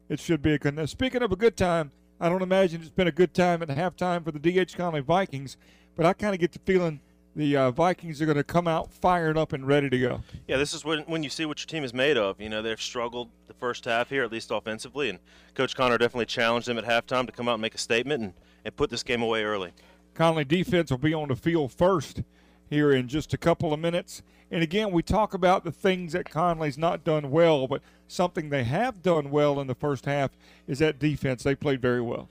It 0.08 0.20
should 0.20 0.42
be 0.42 0.54
a 0.54 0.58
good. 0.58 0.76
Now, 0.76 0.86
speaking 0.86 1.22
of 1.22 1.32
a 1.32 1.36
good 1.36 1.56
time, 1.56 1.92
I 2.20 2.28
don't 2.28 2.42
imagine 2.42 2.80
it's 2.80 2.90
been 2.90 3.08
a 3.08 3.12
good 3.12 3.34
time 3.34 3.62
at 3.62 3.68
halftime 3.68 4.24
for 4.24 4.32
the 4.32 4.38
DH 4.38 4.76
Conley 4.76 5.00
Vikings, 5.00 5.56
but 5.96 6.06
I 6.06 6.12
kind 6.12 6.34
of 6.34 6.40
get 6.40 6.52
the 6.52 6.58
feeling 6.60 7.00
the 7.36 7.56
uh, 7.56 7.70
Vikings 7.70 8.20
are 8.20 8.26
going 8.26 8.36
to 8.36 8.44
come 8.44 8.66
out 8.66 8.92
fired 8.92 9.38
up 9.38 9.52
and 9.52 9.66
ready 9.66 9.88
to 9.88 9.98
go. 9.98 10.22
Yeah, 10.48 10.56
this 10.56 10.74
is 10.74 10.84
when 10.84 11.00
when 11.00 11.22
you 11.22 11.30
see 11.30 11.44
what 11.44 11.60
your 11.60 11.66
team 11.66 11.84
is 11.84 11.94
made 11.94 12.16
of. 12.16 12.40
You 12.40 12.48
know, 12.48 12.62
they've 12.62 12.80
struggled 12.80 13.28
the 13.46 13.54
first 13.54 13.84
half 13.84 14.08
here, 14.08 14.24
at 14.24 14.32
least 14.32 14.50
offensively, 14.50 15.08
and 15.08 15.20
Coach 15.54 15.76
Connor 15.76 15.98
definitely 15.98 16.26
challenged 16.26 16.66
them 16.66 16.78
at 16.78 16.84
halftime 16.84 17.26
to 17.26 17.32
come 17.32 17.48
out 17.48 17.54
and 17.54 17.62
make 17.62 17.74
a 17.74 17.78
statement 17.78 18.22
and, 18.22 18.32
and 18.64 18.76
put 18.76 18.90
this 18.90 19.02
game 19.04 19.22
away 19.22 19.44
early. 19.44 19.72
Conley 20.14 20.44
defense 20.44 20.90
will 20.90 20.98
be 20.98 21.14
on 21.14 21.28
the 21.28 21.36
field 21.36 21.72
first 21.72 22.22
here 22.68 22.90
in 22.90 23.06
just 23.06 23.32
a 23.32 23.38
couple 23.38 23.72
of 23.72 23.78
minutes. 23.78 24.22
And 24.50 24.62
again, 24.62 24.92
we 24.92 25.02
talk 25.02 25.34
about 25.34 25.64
the 25.64 25.72
things 25.72 26.12
that 26.12 26.30
Conley's 26.30 26.78
not 26.78 27.04
done 27.04 27.30
well, 27.30 27.66
but 27.66 27.82
something 28.06 28.48
they 28.48 28.64
have 28.64 29.02
done 29.02 29.30
well 29.30 29.60
in 29.60 29.66
the 29.66 29.74
first 29.74 30.06
half 30.06 30.30
is 30.66 30.78
that 30.78 30.98
defense. 30.98 31.42
They 31.42 31.54
played 31.54 31.82
very 31.82 32.00
well. 32.00 32.28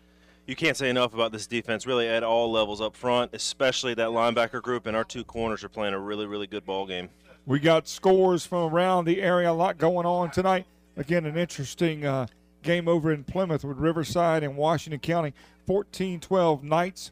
You 0.47 0.55
can't 0.55 0.77
say 0.77 0.89
enough 0.89 1.13
about 1.13 1.31
this 1.31 1.45
defense, 1.45 1.85
really, 1.85 2.07
at 2.07 2.23
all 2.23 2.51
levels 2.51 2.79
up 2.79 2.95
front, 2.95 3.31
especially 3.33 3.93
that 3.95 4.09
linebacker 4.09 4.61
group, 4.61 4.87
and 4.87 4.95
our 4.95 5.03
two 5.03 5.23
corners 5.23 5.63
are 5.63 5.69
playing 5.69 5.93
a 5.93 5.99
really, 5.99 6.25
really 6.25 6.47
good 6.47 6.65
ball 6.65 6.87
game. 6.87 7.09
We 7.45 7.59
got 7.59 7.87
scores 7.87 8.45
from 8.45 8.73
around 8.73 9.05
the 9.05 9.21
area, 9.21 9.51
a 9.51 9.53
lot 9.53 9.77
going 9.77 10.05
on 10.05 10.31
tonight. 10.31 10.65
Again, 10.95 11.25
an 11.25 11.37
interesting 11.37 12.05
uh, 12.05 12.27
game 12.63 12.87
over 12.87 13.11
in 13.11 13.23
Plymouth 13.23 13.63
with 13.63 13.77
Riverside 13.77 14.43
and 14.43 14.57
Washington 14.57 14.99
County. 14.99 15.33
14 15.67 16.21
12 16.21 16.63
Knights 16.63 17.11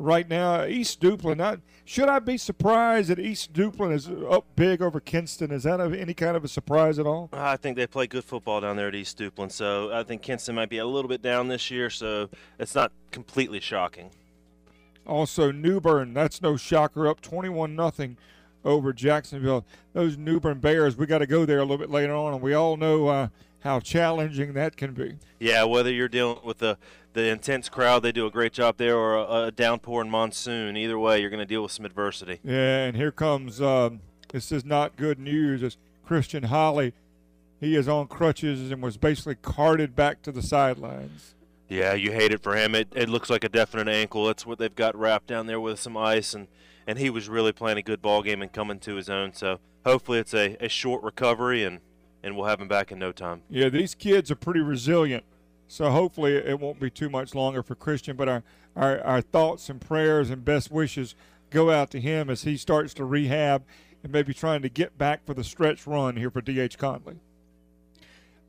right 0.00 0.28
now. 0.28 0.64
East 0.64 1.00
Duplin. 1.00 1.40
I, 1.40 1.58
should 1.84 2.08
I 2.08 2.18
be 2.18 2.38
surprised 2.38 3.10
that 3.10 3.18
East 3.18 3.52
Duplin 3.52 3.92
is 3.92 4.08
up 4.08 4.46
big 4.56 4.82
over 4.82 5.00
Kinston? 5.00 5.50
Is 5.50 5.64
that 5.64 5.80
a, 5.80 5.84
any 5.98 6.14
kind 6.14 6.36
of 6.36 6.44
a 6.44 6.48
surprise 6.48 6.98
at 6.98 7.06
all? 7.06 7.28
I 7.32 7.56
think 7.56 7.76
they 7.76 7.86
play 7.86 8.06
good 8.06 8.24
football 8.24 8.60
down 8.60 8.76
there 8.76 8.88
at 8.88 8.94
East 8.94 9.18
Duplin, 9.18 9.52
so 9.52 9.92
I 9.92 10.02
think 10.02 10.22
Kinston 10.22 10.54
might 10.54 10.70
be 10.70 10.78
a 10.78 10.86
little 10.86 11.08
bit 11.08 11.22
down 11.22 11.48
this 11.48 11.70
year, 11.70 11.90
so 11.90 12.28
it's 12.58 12.74
not 12.74 12.92
completely 13.10 13.60
shocking. 13.60 14.10
Also, 15.06 15.50
New 15.52 15.80
Bern. 15.80 16.14
That's 16.14 16.40
no 16.40 16.56
shocker. 16.56 17.06
Up 17.06 17.20
21 17.20 17.74
nothing 17.74 18.16
over 18.64 18.92
Jacksonville. 18.92 19.64
Those 19.92 20.16
New 20.16 20.40
Bern 20.40 20.60
Bears. 20.60 20.96
We 20.96 21.06
got 21.06 21.18
to 21.18 21.26
go 21.26 21.44
there 21.44 21.58
a 21.58 21.62
little 21.62 21.78
bit 21.78 21.90
later 21.90 22.14
on, 22.14 22.34
and 22.34 22.42
we 22.42 22.54
all 22.54 22.76
know. 22.76 23.08
Uh, 23.08 23.28
how 23.60 23.78
challenging 23.78 24.54
that 24.54 24.76
can 24.76 24.92
be. 24.92 25.16
Yeah, 25.38 25.64
whether 25.64 25.90
you're 25.90 26.08
dealing 26.08 26.38
with 26.44 26.58
the 26.58 26.78
the 27.12 27.28
intense 27.28 27.68
crowd, 27.68 28.02
they 28.02 28.12
do 28.12 28.26
a 28.26 28.30
great 28.30 28.52
job 28.52 28.76
there, 28.76 28.96
or 28.96 29.16
a, 29.16 29.46
a 29.46 29.50
downpour 29.50 30.00
and 30.00 30.10
monsoon. 30.10 30.76
Either 30.76 30.98
way, 30.98 31.20
you're 31.20 31.30
going 31.30 31.40
to 31.40 31.46
deal 31.46 31.62
with 31.62 31.72
some 31.72 31.84
adversity. 31.84 32.40
Yeah, 32.44 32.84
and 32.84 32.96
here 32.96 33.10
comes 33.12 33.60
um, 33.60 34.00
this 34.32 34.52
is 34.52 34.64
not 34.64 34.96
good 34.96 35.18
news. 35.18 35.62
It's 35.62 35.76
Christian 36.04 36.44
Holly. 36.44 36.92
He 37.60 37.76
is 37.76 37.88
on 37.88 38.06
crutches 38.06 38.70
and 38.70 38.82
was 38.82 38.96
basically 38.96 39.34
carted 39.34 39.94
back 39.94 40.22
to 40.22 40.32
the 40.32 40.42
sidelines. 40.42 41.34
Yeah, 41.68 41.94
you 41.94 42.10
hate 42.10 42.32
it 42.32 42.42
for 42.42 42.56
him. 42.56 42.74
It, 42.74 42.88
it 42.94 43.08
looks 43.08 43.30
like 43.30 43.44
a 43.44 43.48
definite 43.48 43.88
ankle. 43.88 44.26
That's 44.26 44.46
what 44.46 44.58
they've 44.58 44.74
got 44.74 44.96
wrapped 44.96 45.26
down 45.28 45.46
there 45.46 45.60
with 45.60 45.78
some 45.78 45.96
ice, 45.96 46.34
and, 46.34 46.48
and 46.86 46.98
he 46.98 47.10
was 47.10 47.28
really 47.28 47.52
playing 47.52 47.78
a 47.78 47.82
good 47.82 48.02
ball 48.02 48.22
game 48.22 48.42
and 48.42 48.52
coming 48.52 48.80
to 48.80 48.94
his 48.96 49.08
own. 49.08 49.34
So 49.34 49.60
hopefully 49.84 50.18
it's 50.18 50.34
a, 50.34 50.56
a 50.58 50.68
short 50.68 51.02
recovery, 51.02 51.62
and, 51.62 51.80
and 52.22 52.34
we'll 52.34 52.46
have 52.46 52.60
him 52.60 52.66
back 52.66 52.90
in 52.90 52.98
no 52.98 53.12
time. 53.12 53.42
Yeah, 53.48 53.68
these 53.68 53.94
kids 53.94 54.30
are 54.30 54.36
pretty 54.36 54.60
resilient. 54.60 55.24
So 55.70 55.88
hopefully 55.92 56.34
it 56.34 56.58
won't 56.58 56.80
be 56.80 56.90
too 56.90 57.08
much 57.08 57.32
longer 57.32 57.62
for 57.62 57.76
Christian. 57.76 58.16
But 58.16 58.28
our, 58.28 58.42
our, 58.74 59.00
our 59.02 59.20
thoughts 59.20 59.68
and 59.68 59.80
prayers 59.80 60.28
and 60.28 60.44
best 60.44 60.72
wishes 60.72 61.14
go 61.50 61.70
out 61.70 61.92
to 61.92 62.00
him 62.00 62.28
as 62.28 62.42
he 62.42 62.56
starts 62.56 62.92
to 62.94 63.04
rehab 63.04 63.62
and 64.02 64.12
maybe 64.12 64.34
trying 64.34 64.62
to 64.62 64.68
get 64.68 64.98
back 64.98 65.24
for 65.24 65.32
the 65.32 65.44
stretch 65.44 65.86
run 65.86 66.16
here 66.16 66.28
for 66.28 66.40
D.H. 66.40 66.76
Conley. 66.76 67.20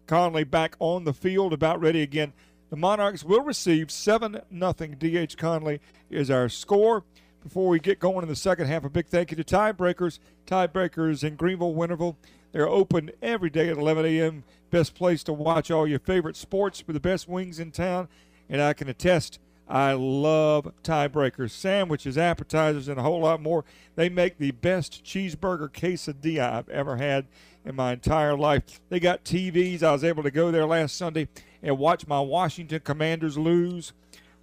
Conley 0.07 0.43
back 0.43 0.75
on 0.79 1.03
the 1.03 1.13
field, 1.13 1.53
about 1.53 1.79
ready 1.79 2.01
again. 2.01 2.33
The 2.71 2.75
Monarchs 2.75 3.23
will 3.23 3.43
receive 3.43 3.91
7 3.91 4.41
0. 4.51 4.73
D.H. 4.97 5.37
Conley 5.37 5.79
is 6.09 6.31
our 6.31 6.49
score. 6.49 7.03
Before 7.43 7.67
we 7.67 7.79
get 7.79 7.99
going 7.99 8.23
in 8.23 8.29
the 8.29 8.35
second 8.35 8.65
half, 8.65 8.83
a 8.83 8.89
big 8.89 9.05
thank 9.05 9.29
you 9.29 9.37
to 9.37 9.43
Tiebreakers. 9.43 10.17
Tiebreakers 10.47 11.23
in 11.23 11.35
Greenville, 11.35 11.75
Winterville. 11.75 12.15
They're 12.51 12.67
open 12.67 13.11
every 13.21 13.49
day 13.49 13.69
at 13.69 13.77
11 13.77 14.05
a.m. 14.05 14.43
Best 14.69 14.95
place 14.95 15.23
to 15.23 15.33
watch 15.33 15.71
all 15.71 15.87
your 15.87 15.99
favorite 15.99 16.35
sports 16.35 16.83
with 16.85 16.95
the 16.95 16.99
best 16.99 17.27
wings 17.27 17.59
in 17.59 17.71
town. 17.71 18.07
And 18.49 18.61
I 18.61 18.73
can 18.73 18.89
attest, 18.89 19.39
I 19.67 19.93
love 19.93 20.71
Tiebreakers. 20.83 21.51
Sandwiches, 21.51 22.17
appetizers, 22.17 22.89
and 22.89 22.99
a 22.99 23.03
whole 23.03 23.21
lot 23.21 23.41
more. 23.41 23.63
They 23.95 24.09
make 24.09 24.37
the 24.37 24.51
best 24.51 25.03
cheeseburger 25.03 25.69
quesadilla 25.69 26.51
I've 26.51 26.69
ever 26.69 26.97
had 26.97 27.27
in 27.63 27.75
my 27.75 27.93
entire 27.93 28.35
life. 28.35 28.81
They 28.89 28.99
got 28.99 29.23
TVs. 29.23 29.81
I 29.81 29.93
was 29.93 30.03
able 30.03 30.23
to 30.23 30.31
go 30.31 30.51
there 30.51 30.65
last 30.65 30.97
Sunday 30.97 31.29
and 31.63 31.77
watch 31.77 32.07
my 32.07 32.19
Washington 32.19 32.81
Commanders 32.83 33.37
lose. 33.37 33.93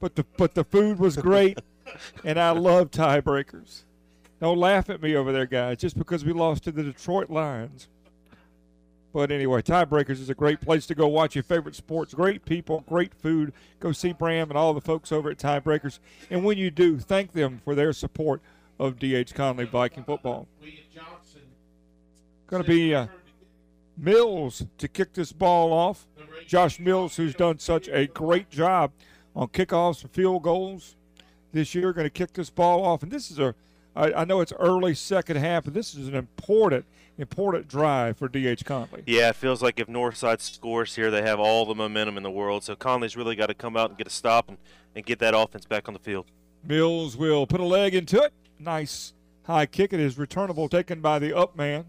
But 0.01 0.15
the 0.15 0.25
but 0.37 0.55
the 0.55 0.65
food 0.65 0.99
was 1.01 1.17
great, 1.17 1.59
and 2.25 2.39
I 2.39 2.51
love 2.53 2.91
tiebreakers. 2.93 3.83
Don't 4.41 4.59
laugh 4.59 4.89
at 4.89 5.03
me 5.03 5.17
over 5.17 5.33
there, 5.33 5.47
guys, 5.47 5.79
just 5.79 5.99
because 5.99 6.25
we 6.25 6.33
lost 6.33 6.63
to 6.65 6.73
the 6.73 6.85
Detroit 6.85 7.29
Lions. 7.29 7.89
But 9.13 9.33
anyway, 9.33 9.63
Tiebreakers 9.63 10.21
is 10.21 10.29
a 10.29 10.35
great 10.35 10.61
place 10.61 10.87
to 10.87 10.95
go 10.95 11.09
watch 11.09 11.35
your 11.35 11.43
favorite 11.43 11.75
sports. 11.75 12.13
Great 12.13 12.45
people, 12.45 12.85
great 12.87 13.15
food. 13.15 13.53
Go 13.81 13.93
see 13.93 14.13
Bram 14.13 14.51
and 14.51 14.59
all 14.59 14.75
the 14.75 14.81
folks 14.81 15.11
over 15.11 15.31
at 15.31 15.39
Tiebreakers. 15.39 15.99
And 16.31 16.45
when 16.45 16.59
you 16.59 16.71
do, 16.71 16.99
thank 16.99 17.33
them 17.33 17.61
for 17.65 17.75
their 17.75 17.93
support 17.93 18.43
of 18.79 18.99
D.H. 18.99 19.35
Conley 19.35 19.65
Viking 19.65 20.05
football. 20.05 20.47
Going 22.49 22.63
to 22.63 22.69
be 22.69 22.95
uh, 22.95 23.07
Mills 23.97 24.65
to 24.79 24.89
kick 24.89 25.13
this 25.15 25.33
ball 25.33 25.73
off. 25.73 26.07
Josh 26.47 26.79
Mills, 26.79 27.17
who's 27.17 27.35
done 27.35 27.59
such 27.59 27.89
a 27.89 28.07
great 28.07 28.49
job 28.51 28.93
on 29.35 29.49
kickoffs 29.49 30.03
and 30.03 30.11
field 30.11 30.43
goals 30.43 30.97
this 31.53 31.75
year, 31.75 31.93
going 31.93 32.07
to 32.07 32.11
kick 32.11 32.33
this 32.33 32.51
ball 32.51 32.85
off. 32.85 33.03
And 33.03 33.11
this 33.11 33.31
is 33.31 33.39
a, 33.39 33.55
I, 33.99 34.21
I 34.21 34.25
know 34.25 34.41
it's 34.41 34.53
early 34.53 34.95
second 34.95 35.39
half, 35.39 35.65
but 35.65 35.75
this 35.75 35.95
is 35.95 36.07
an 36.07 36.15
important, 36.15 36.85
important 37.19 37.67
drive 37.67 38.17
for 38.17 38.29
D.H. 38.29 38.65
Conley. 38.65 39.03
Yeah, 39.07 39.31
it 39.31 39.37
feels 39.37 39.61
like 39.61 39.81
if 39.81 39.89
Northside 39.89 40.41
scores 40.41 40.95
here, 40.95 41.11
they 41.11 41.23
have 41.23 41.41
all 41.41 41.67
the 41.67 41.75
momentum 41.75 42.17
in 42.17 42.23
the 42.23 42.31
world. 42.31 42.63
So 42.63 42.77
Conley's 42.77 43.17
really 43.17 43.35
got 43.35 43.47
to 43.47 43.55
come 43.55 43.77
out 43.77 43.91
and 43.91 43.99
get 43.99 44.07
a 44.07 44.11
stop 44.11 44.49
and, 44.49 44.57
and 44.95 45.05
get 45.05 45.19
that 45.19 45.35
offense 45.37 45.65
back 45.65 45.89
on 45.89 45.95
the 45.95 46.01
field. 46.01 46.27
Mills 46.63 47.17
will 47.17 47.45
put 47.45 47.61
a 47.61 47.65
leg 47.65 47.93
into 47.93 48.23
it. 48.23 48.33
Nice 48.61 49.15
high 49.45 49.67
kick. 49.67 49.93
It 49.93 49.99
is 49.99 50.17
returnable, 50.17 50.69
taken 50.69 51.01
by 51.01 51.19
the 51.19 51.37
up 51.37 51.57
man. 51.57 51.87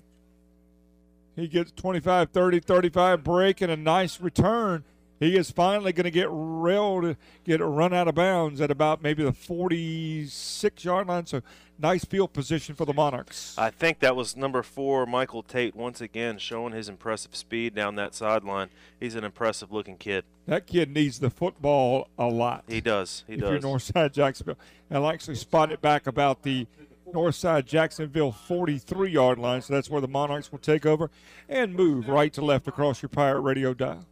He 1.36 1.48
gets 1.48 1.72
25, 1.72 2.32
30, 2.32 2.60
35 2.60 3.24
break 3.24 3.62
and 3.62 3.72
a 3.72 3.78
nice 3.78 4.20
return. 4.20 4.84
He 5.20 5.36
is 5.36 5.52
finally 5.52 5.92
going 5.92 6.06
to 6.06 6.12
get 6.12 6.30
railed, 6.32 7.18
get 7.44 7.60
run 7.60 7.94
out 7.94 8.08
of 8.08 8.16
bounds 8.16 8.62
at 8.62 8.72
about 8.72 9.04
maybe 9.04 9.24
the 9.24 9.34
46 9.34 10.86
yard 10.86 11.08
line. 11.08 11.26
So 11.26 11.42
nice 11.78 12.06
field 12.06 12.32
position 12.32 12.74
for 12.74 12.86
the 12.86 12.94
Monarchs. 12.94 13.54
I 13.58 13.70
think 13.70 14.00
that 14.00 14.16
was 14.16 14.38
number 14.38 14.64
four, 14.64 15.06
Michael 15.06 15.44
Tate, 15.44 15.76
once 15.76 16.00
again 16.00 16.38
showing 16.38 16.74
his 16.74 16.88
impressive 16.88 17.36
speed 17.36 17.76
down 17.76 17.96
that 17.96 18.16
sideline. 18.16 18.70
He's 19.00 19.16
an 19.16 19.26
impressive 19.26 19.72
looking 19.72 19.98
kid. 19.98 20.24
That 20.46 20.68
kid 20.68 20.90
needs 20.92 21.20
the 21.20 21.30
football 21.30 22.08
a 22.18 22.28
lot. 22.28 22.64
He 22.68 22.80
does. 22.80 23.26
He 23.28 23.34
if 23.34 23.42
does. 23.42 23.52
you're 23.52 23.60
Northside 23.60 24.14
Jacksonville. 24.14 24.58
And 24.90 25.00
I'll 25.00 25.12
actually 25.12 25.36
spot 25.36 25.72
it 25.72 25.82
back 25.82 26.08
about 26.08 26.44
the 26.44 26.66
Northside 27.14 27.66
Jacksonville 27.66 28.32
43 28.32 29.12
yard 29.12 29.38
line. 29.38 29.62
So 29.62 29.74
that's 29.74 29.90
where 29.90 30.02
the 30.02 30.08
Monarchs 30.08 30.52
will 30.52 30.60
take 30.60 30.86
over 30.86 31.10
and 31.48 31.76
move 31.76 32.08
right 32.08 32.32
to 32.34 32.42
left 32.44 32.68
across 32.68 33.02
your 33.02 33.10
Pirate 33.10 33.42
Radio 33.42 33.74
dial. 33.74 34.06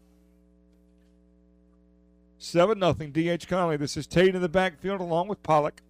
7 2.39 2.79
0 2.79 2.93
DH 2.93 3.47
Conley. 3.47 3.77
This 3.77 3.97
is 3.97 4.07
Tate 4.07 4.35
in 4.35 4.41
the 4.41 4.49
backfield 4.49 5.01
along 5.01 5.27
with 5.27 5.41
Pollock. 5.43 5.81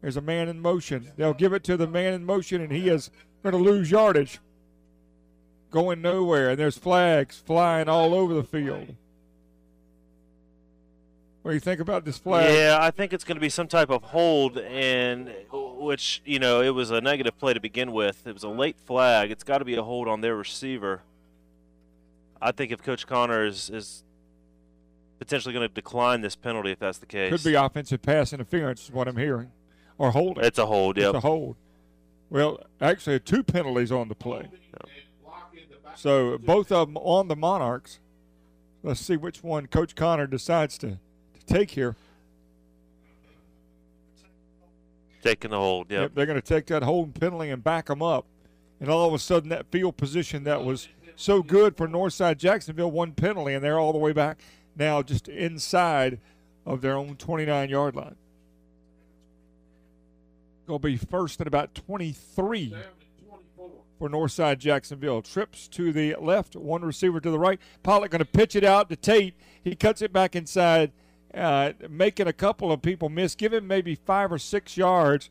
There's 0.00 0.16
a 0.16 0.22
man 0.22 0.48
in 0.48 0.60
motion. 0.60 1.12
They'll 1.16 1.34
give 1.34 1.52
it 1.52 1.62
to 1.64 1.76
the 1.76 1.86
man 1.86 2.14
in 2.14 2.24
motion, 2.24 2.60
and 2.62 2.72
he 2.72 2.88
is 2.88 3.10
going 3.42 3.52
to 3.52 3.58
lose 3.58 3.90
yardage. 3.90 4.38
Going 5.70 6.00
nowhere. 6.00 6.50
And 6.50 6.58
there's 6.58 6.78
flags 6.78 7.38
flying 7.38 7.88
all 7.88 8.14
over 8.14 8.34
the 8.34 8.42
field. 8.42 8.96
What 11.42 11.52
do 11.52 11.54
you 11.54 11.60
think 11.60 11.80
about 11.80 12.04
this 12.04 12.18
flag? 12.18 12.52
Yeah, 12.52 12.78
I 12.80 12.90
think 12.90 13.12
it's 13.12 13.24
going 13.24 13.36
to 13.36 13.40
be 13.40 13.48
some 13.48 13.66
type 13.66 13.88
of 13.88 14.02
hold, 14.02 14.58
and 14.58 15.34
which 15.50 16.20
you 16.26 16.38
know 16.38 16.60
it 16.60 16.70
was 16.70 16.90
a 16.90 17.00
negative 17.00 17.38
play 17.38 17.54
to 17.54 17.60
begin 17.60 17.92
with. 17.92 18.26
It 18.26 18.34
was 18.34 18.42
a 18.42 18.48
late 18.48 18.76
flag. 18.78 19.30
It's 19.30 19.44
got 19.44 19.58
to 19.58 19.64
be 19.64 19.74
a 19.74 19.82
hold 19.82 20.06
on 20.06 20.20
their 20.20 20.36
receiver. 20.36 21.00
I 22.42 22.52
think 22.52 22.72
if 22.72 22.82
Coach 22.82 23.06
Connor 23.06 23.44
is, 23.46 23.70
is 23.70 24.02
potentially 25.20 25.52
going 25.52 25.68
to 25.68 25.72
decline 25.72 26.22
this 26.22 26.34
penalty, 26.34 26.72
if 26.72 26.78
that's 26.80 26.98
the 26.98 27.06
case, 27.06 27.30
Could 27.30 27.44
be 27.44 27.54
offensive 27.54 28.00
pass 28.00 28.32
interference, 28.32 28.84
is 28.84 28.90
what 28.90 29.06
I'm 29.06 29.18
hearing, 29.18 29.52
or 29.98 30.10
holding. 30.10 30.42
It's 30.42 30.58
a 30.58 30.66
hold. 30.66 30.96
It's 30.96 31.04
Yep. 31.04 31.14
a 31.14 31.20
hold. 31.20 31.56
Well, 32.30 32.58
actually, 32.80 33.20
two 33.20 33.42
penalties 33.42 33.92
on 33.92 34.08
the 34.08 34.14
play. 34.14 34.48
So 35.94 36.38
both 36.38 36.72
of 36.72 36.88
them 36.88 36.96
on 36.96 37.28
the 37.28 37.36
Monarchs. 37.36 38.00
Let's 38.82 39.00
see 39.00 39.18
which 39.18 39.42
one 39.42 39.66
Coach 39.66 39.94
Connor 39.94 40.26
decides 40.26 40.78
to, 40.78 40.92
to 40.92 41.46
take 41.46 41.72
here. 41.72 41.96
taking 45.22 45.50
the 45.50 45.58
hold. 45.58 45.90
Yep. 45.90 46.00
Yep, 46.00 46.14
they're 46.14 46.24
going 46.24 46.40
to 46.40 46.46
take 46.46 46.64
that 46.68 46.82
holding 46.82 47.12
penalty 47.12 47.50
and 47.50 47.62
back 47.62 47.86
them 47.88 48.00
up. 48.00 48.24
And 48.80 48.88
all 48.88 49.06
of 49.06 49.12
a 49.12 49.18
sudden, 49.18 49.50
that 49.50 49.66
field 49.70 49.98
position 49.98 50.44
that 50.44 50.64
was 50.64 50.88
so 51.14 51.42
good 51.42 51.76
for 51.76 51.86
Northside 51.86 52.38
Jacksonville, 52.38 52.90
one 52.90 53.12
penalty, 53.12 53.52
and 53.52 53.62
they're 53.62 53.78
all 53.78 53.92
the 53.92 53.98
way 53.98 54.14
back 54.14 54.38
now 54.80 55.02
just 55.02 55.28
inside 55.28 56.18
of 56.66 56.80
their 56.80 56.96
own 56.96 57.14
29 57.14 57.68
yard 57.68 57.94
line. 57.94 58.16
Going 60.66 60.80
to 60.80 60.86
be 60.88 60.96
first 60.96 61.40
at 61.40 61.46
about 61.46 61.74
23 61.74 62.74
for 63.98 64.08
Northside 64.08 64.58
Jacksonville. 64.58 65.22
Trips 65.22 65.68
to 65.68 65.92
the 65.92 66.16
left, 66.20 66.56
one 66.56 66.82
receiver 66.82 67.20
to 67.20 67.30
the 67.30 67.38
right. 67.38 67.60
Pollock 67.82 68.10
going 68.10 68.20
to 68.20 68.24
pitch 68.24 68.56
it 68.56 68.64
out 68.64 68.88
to 68.88 68.96
Tate. 68.96 69.34
He 69.62 69.76
cuts 69.76 70.00
it 70.00 70.12
back 70.12 70.34
inside, 70.34 70.92
uh, 71.34 71.72
making 71.88 72.26
a 72.26 72.32
couple 72.32 72.72
of 72.72 72.82
people 72.82 73.08
miss. 73.08 73.34
giving 73.34 73.66
maybe 73.66 73.94
five 73.94 74.32
or 74.32 74.38
six 74.38 74.76
yards. 74.76 75.28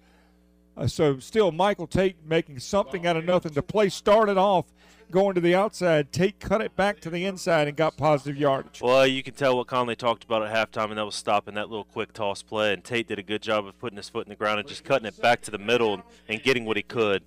Uh, 0.77 0.87
so 0.87 1.19
still, 1.19 1.51
Michael 1.51 1.87
Tate 1.87 2.17
making 2.25 2.59
something 2.59 3.07
out 3.07 3.17
of 3.17 3.25
nothing. 3.25 3.53
The 3.53 3.63
play 3.63 3.89
started 3.89 4.37
off 4.37 4.65
going 5.11 5.35
to 5.35 5.41
the 5.41 5.55
outside. 5.55 6.11
Tate 6.11 6.39
cut 6.39 6.61
it 6.61 6.75
back 6.75 6.99
to 7.01 7.09
the 7.09 7.25
inside 7.25 7.67
and 7.67 7.75
got 7.75 7.97
positive 7.97 8.37
yardage. 8.37 8.81
Well, 8.81 9.07
you 9.07 9.23
can 9.23 9.33
tell 9.33 9.57
what 9.57 9.67
Conley 9.67 9.95
talked 9.95 10.23
about 10.23 10.43
at 10.43 10.53
halftime, 10.53 10.89
and 10.89 10.97
that 10.97 11.05
was 11.05 11.15
stopping 11.15 11.55
that 11.55 11.69
little 11.69 11.85
quick 11.85 12.13
toss 12.13 12.41
play. 12.41 12.73
And 12.73 12.83
Tate 12.83 13.07
did 13.07 13.19
a 13.19 13.23
good 13.23 13.41
job 13.41 13.65
of 13.65 13.77
putting 13.79 13.97
his 13.97 14.09
foot 14.09 14.25
in 14.25 14.29
the 14.29 14.35
ground 14.35 14.59
and 14.59 14.67
just 14.67 14.83
cutting 14.83 15.07
it 15.07 15.19
back 15.21 15.41
to 15.41 15.51
the 15.51 15.57
middle 15.57 15.95
and, 15.95 16.03
and 16.27 16.43
getting 16.43 16.65
what 16.65 16.77
he 16.77 16.83
could. 16.83 17.23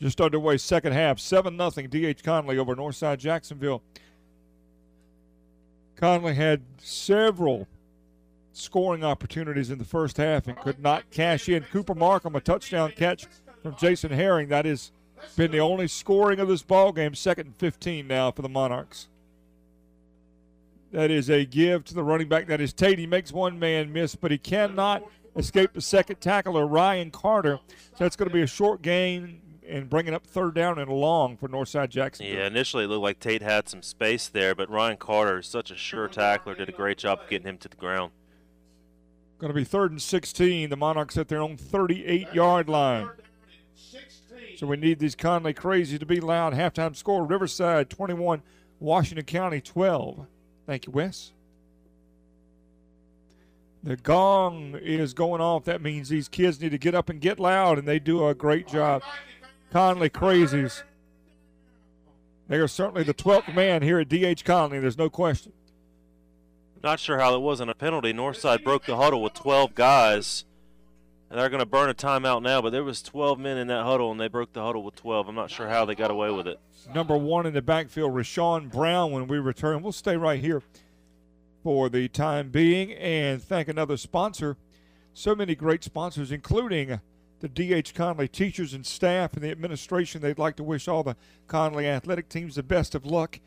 Just 0.00 0.20
underway, 0.20 0.58
second 0.58 0.92
half, 0.92 1.20
7 1.20 1.56
0 1.56 1.70
DH 1.88 2.24
Conley 2.24 2.58
over 2.58 2.74
Northside 2.74 3.18
Jacksonville. 3.18 3.82
Conley 5.94 6.34
had 6.34 6.62
several 6.78 7.68
scoring 8.52 9.04
opportunities 9.04 9.70
in 9.70 9.78
the 9.78 9.84
first 9.84 10.16
half 10.16 10.48
and 10.48 10.58
could 10.58 10.80
not 10.80 11.08
cash 11.10 11.48
in. 11.48 11.62
Cooper 11.64 11.94
Markham, 11.94 12.34
a 12.34 12.40
touchdown 12.40 12.92
catch 12.96 13.26
from 13.62 13.76
Jason 13.76 14.10
Herring. 14.10 14.48
That 14.48 14.64
has 14.64 14.90
been 15.36 15.50
the 15.50 15.60
only 15.60 15.88
scoring 15.88 16.40
of 16.40 16.48
this 16.48 16.62
ball 16.62 16.92
game. 16.92 17.14
Second 17.14 17.46
and 17.46 17.56
15 17.56 18.06
now 18.06 18.30
for 18.30 18.42
the 18.42 18.48
Monarchs. 18.48 19.08
That 20.92 21.10
is 21.10 21.30
a 21.30 21.44
give 21.44 21.84
to 21.86 21.94
the 21.94 22.02
running 22.02 22.28
back. 22.28 22.46
That 22.46 22.60
is 22.60 22.72
Tate. 22.72 22.98
He 22.98 23.06
makes 23.06 23.32
one 23.32 23.58
man 23.58 23.92
miss, 23.92 24.14
but 24.14 24.30
he 24.30 24.38
cannot 24.38 25.02
escape 25.34 25.72
the 25.72 25.80
second 25.80 26.20
tackler, 26.20 26.66
Ryan 26.66 27.10
Carter. 27.10 27.60
So 27.96 28.04
it's 28.04 28.16
going 28.16 28.28
to 28.28 28.34
be 28.34 28.42
a 28.42 28.46
short 28.46 28.82
gain 28.82 29.40
and 29.66 29.88
bringing 29.88 30.12
up 30.12 30.26
third 30.26 30.54
down 30.54 30.78
and 30.78 30.90
long 30.90 31.36
for 31.36 31.48
Northside 31.48 31.88
Jackson. 31.88 32.26
Yeah, 32.26 32.46
initially 32.46 32.84
it 32.84 32.88
looked 32.88 33.02
like 33.02 33.20
Tate 33.20 33.42
had 33.42 33.68
some 33.68 33.82
space 33.82 34.28
there, 34.28 34.54
but 34.54 34.68
Ryan 34.68 34.98
Carter 34.98 35.38
is 35.38 35.46
such 35.46 35.70
a 35.70 35.76
sure 35.76 36.08
tackler, 36.08 36.54
did 36.54 36.68
a 36.68 36.72
great 36.72 36.98
job 36.98 37.20
of 37.22 37.28
getting 37.28 37.48
him 37.48 37.58
to 37.58 37.68
the 37.68 37.76
ground. 37.76 38.12
Going 39.38 39.48
to 39.52 39.54
be 39.54 39.64
third 39.64 39.90
and 39.90 40.02
16. 40.02 40.70
The 40.70 40.76
Monarchs 40.76 41.16
at 41.16 41.28
their 41.28 41.40
own 41.40 41.56
38 41.56 42.34
yard 42.34 42.68
line. 42.68 43.08
So 44.62 44.68
we 44.68 44.76
need 44.76 45.00
these 45.00 45.16
Conley 45.16 45.54
crazies 45.54 45.98
to 45.98 46.06
be 46.06 46.20
loud. 46.20 46.54
Halftime 46.54 46.94
score 46.94 47.26
Riverside 47.26 47.90
21, 47.90 48.42
Washington 48.78 49.24
County 49.24 49.60
12. 49.60 50.24
Thank 50.68 50.86
you, 50.86 50.92
Wes. 50.92 51.32
The 53.82 53.96
gong 53.96 54.78
is 54.80 55.14
going 55.14 55.40
off. 55.40 55.64
That 55.64 55.82
means 55.82 56.10
these 56.10 56.28
kids 56.28 56.60
need 56.60 56.70
to 56.70 56.78
get 56.78 56.94
up 56.94 57.10
and 57.10 57.20
get 57.20 57.40
loud, 57.40 57.76
and 57.76 57.88
they 57.88 57.98
do 57.98 58.24
a 58.24 58.36
great 58.36 58.68
job. 58.68 59.02
Conley 59.72 60.08
Crazies. 60.08 60.84
They 62.46 62.58
are 62.58 62.68
certainly 62.68 63.02
the 63.02 63.14
12th 63.14 63.52
man 63.52 63.82
here 63.82 63.98
at 63.98 64.08
DH 64.08 64.44
Conley. 64.44 64.78
There's 64.78 64.96
no 64.96 65.10
question. 65.10 65.50
Not 66.84 67.00
sure 67.00 67.18
how 67.18 67.34
it 67.34 67.40
wasn't 67.40 67.70
a 67.72 67.74
penalty. 67.74 68.12
Northside 68.12 68.62
broke 68.62 68.86
the 68.86 68.94
huddle 68.96 69.24
with 69.24 69.34
12 69.34 69.74
guys, 69.74 70.44
and 71.32 71.40
they're 71.40 71.48
going 71.48 71.60
to 71.60 71.66
burn 71.66 71.88
a 71.88 71.94
timeout 71.94 72.42
now. 72.42 72.60
But 72.60 72.72
there 72.72 72.84
was 72.84 73.00
12 73.00 73.38
men 73.38 73.56
in 73.56 73.68
that 73.68 73.84
huddle, 73.84 74.12
and 74.12 74.20
they 74.20 74.28
broke 74.28 74.52
the 74.52 74.62
huddle 74.62 74.82
with 74.82 74.96
12. 74.96 75.28
I'm 75.28 75.34
not 75.34 75.50
sure 75.50 75.66
how 75.66 75.86
they 75.86 75.94
got 75.94 76.10
away 76.10 76.30
with 76.30 76.46
it. 76.46 76.60
Number 76.94 77.16
one 77.16 77.46
in 77.46 77.54
the 77.54 77.62
backfield, 77.62 78.12
Rashawn 78.12 78.70
Brown. 78.70 79.12
When 79.12 79.26
we 79.28 79.38
return, 79.38 79.82
we'll 79.82 79.92
stay 79.92 80.14
right 80.14 80.38
here 80.38 80.62
for 81.62 81.88
the 81.88 82.06
time 82.08 82.50
being 82.50 82.92
and 82.92 83.42
thank 83.42 83.68
another 83.68 83.96
sponsor. 83.96 84.58
So 85.14 85.34
many 85.34 85.54
great 85.54 85.82
sponsors, 85.82 86.30
including 86.30 87.00
the 87.40 87.48
D.H. 87.48 87.94
Conley 87.94 88.28
teachers 88.28 88.74
and 88.74 88.84
staff 88.84 89.32
and 89.32 89.42
the 89.42 89.50
administration. 89.50 90.20
They'd 90.20 90.38
like 90.38 90.56
to 90.56 90.62
wish 90.62 90.86
all 90.86 91.02
the 91.02 91.16
Conley 91.48 91.88
athletic 91.88 92.28
teams 92.28 92.56
the 92.56 92.62
best 92.62 92.94
of 92.94 93.06
luck. 93.06 93.40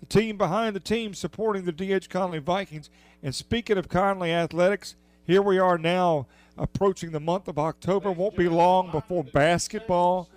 The 0.00 0.06
team 0.06 0.38
behind 0.38 0.74
the 0.74 0.80
team 0.80 1.12
supporting 1.12 1.66
the 1.66 1.72
D.H. 1.72 2.08
Conley 2.08 2.38
Vikings. 2.38 2.88
And 3.22 3.34
speaking 3.34 3.76
of 3.76 3.90
Conley 3.90 4.32
athletics, 4.32 4.96
here 5.26 5.42
we 5.42 5.58
are 5.58 5.76
now 5.76 6.26
approaching 6.58 7.12
the 7.12 7.20
month 7.20 7.48
of 7.48 7.58
October. 7.58 8.12
Won't 8.12 8.36
be 8.36 8.48
long 8.48 8.90
before 8.90 9.24
basketball 9.24 10.28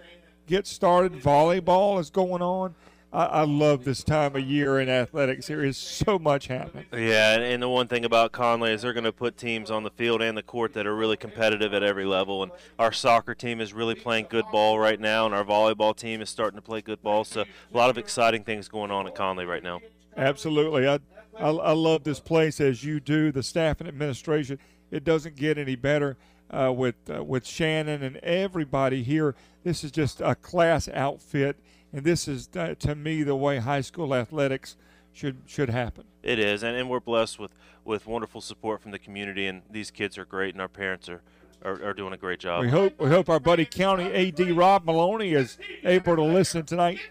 gets 0.47 0.69
started. 0.71 1.13
Volleyball 1.13 1.99
is 1.99 2.09
going 2.09 2.41
on. 2.41 2.75
I, 3.11 3.25
I, 3.25 3.43
love 3.43 3.85
this 3.85 4.03
time 4.03 4.35
of 4.35 4.43
year 4.43 4.79
in 4.79 4.87
athletics. 4.87 5.47
There 5.47 5.63
is 5.63 5.77
so 5.77 6.19
much 6.19 6.45
happening. 6.47 6.85
Yeah, 6.93 7.39
and 7.39 7.61
the 7.61 7.69
one 7.69 7.87
thing 7.87 8.05
about 8.05 8.31
Conley 8.31 8.71
is 8.71 8.83
they're 8.83 8.93
going 8.93 9.03
to 9.03 9.11
put 9.11 9.35
teams 9.35 9.71
on 9.71 9.83
the 9.83 9.89
field 9.89 10.21
and 10.21 10.37
the 10.37 10.43
court 10.43 10.73
that 10.73 10.85
are 10.85 10.95
really 10.95 11.17
competitive 11.17 11.73
at 11.73 11.81
every 11.81 12.05
level. 12.05 12.43
And 12.43 12.51
our 12.77 12.91
soccer 12.91 13.33
team 13.33 13.61
is 13.61 13.73
really 13.73 13.95
playing 13.95 14.27
good 14.29 14.45
ball 14.51 14.77
right 14.77 14.99
now, 14.99 15.25
and 15.25 15.33
our 15.33 15.43
volleyball 15.43 15.95
team 15.95 16.21
is 16.21 16.29
starting 16.29 16.57
to 16.57 16.61
play 16.61 16.81
good 16.81 17.01
ball. 17.01 17.23
So 17.23 17.41
a 17.41 17.77
lot 17.77 17.89
of 17.89 17.97
exciting 17.97 18.43
things 18.43 18.67
going 18.67 18.91
on 18.91 19.07
at 19.07 19.15
Conley 19.15 19.45
right 19.45 19.63
now. 19.63 19.79
Absolutely. 20.15 20.87
I, 20.87 20.99
I, 21.39 21.49
I 21.49 21.71
love 21.71 22.03
this 22.03 22.19
place 22.19 22.61
as 22.61 22.83
you 22.83 22.99
do, 22.99 23.31
the 23.31 23.41
staff 23.41 23.79
and 23.79 23.87
administration. 23.87 24.59
It 24.91 25.03
doesn't 25.03 25.35
get 25.35 25.57
any 25.57 25.75
better. 25.75 26.17
Uh, 26.51 26.73
with 26.75 26.95
uh, 27.07 27.23
with 27.23 27.45
Shannon 27.45 28.01
and 28.01 28.17
everybody 28.17 29.03
here, 29.03 29.35
this 29.63 29.83
is 29.83 29.91
just 29.91 30.19
a 30.19 30.33
class 30.33 30.89
outfit 30.89 31.57
and 31.91 32.03
this 32.03 32.27
is 32.27 32.49
uh, 32.55 32.75
to 32.79 32.95
me 32.95 33.23
the 33.23 33.35
way 33.35 33.57
high 33.57 33.81
school 33.81 34.13
athletics 34.13 34.77
should 35.13 35.37
should 35.45 35.69
happen. 35.69 36.05
It 36.23 36.39
is, 36.39 36.63
and, 36.63 36.75
and 36.75 36.89
we're 36.89 36.99
blessed 36.99 37.39
with 37.39 37.51
with 37.83 38.05
wonderful 38.07 38.41
support 38.41 38.81
from 38.81 38.91
the 38.91 38.99
community, 38.99 39.47
and 39.47 39.63
these 39.69 39.91
kids 39.91 40.17
are 40.17 40.25
great, 40.25 40.53
and 40.53 40.61
our 40.61 40.67
parents 40.67 41.09
are. 41.09 41.21
Are, 41.61 41.89
are 41.89 41.93
doing 41.93 42.13
a 42.13 42.17
great 42.17 42.39
job. 42.39 42.61
We 42.61 42.69
hope 42.69 42.97
we 43.01 43.09
hope 43.09 43.27
our 43.27 43.41
buddy 43.41 43.65
County 43.65 44.05
AD 44.13 44.39
Rob 44.51 44.85
Maloney 44.85 45.33
is 45.33 45.57
able 45.83 46.15
to 46.15 46.23
listen 46.23 46.65
tonight. 46.65 47.01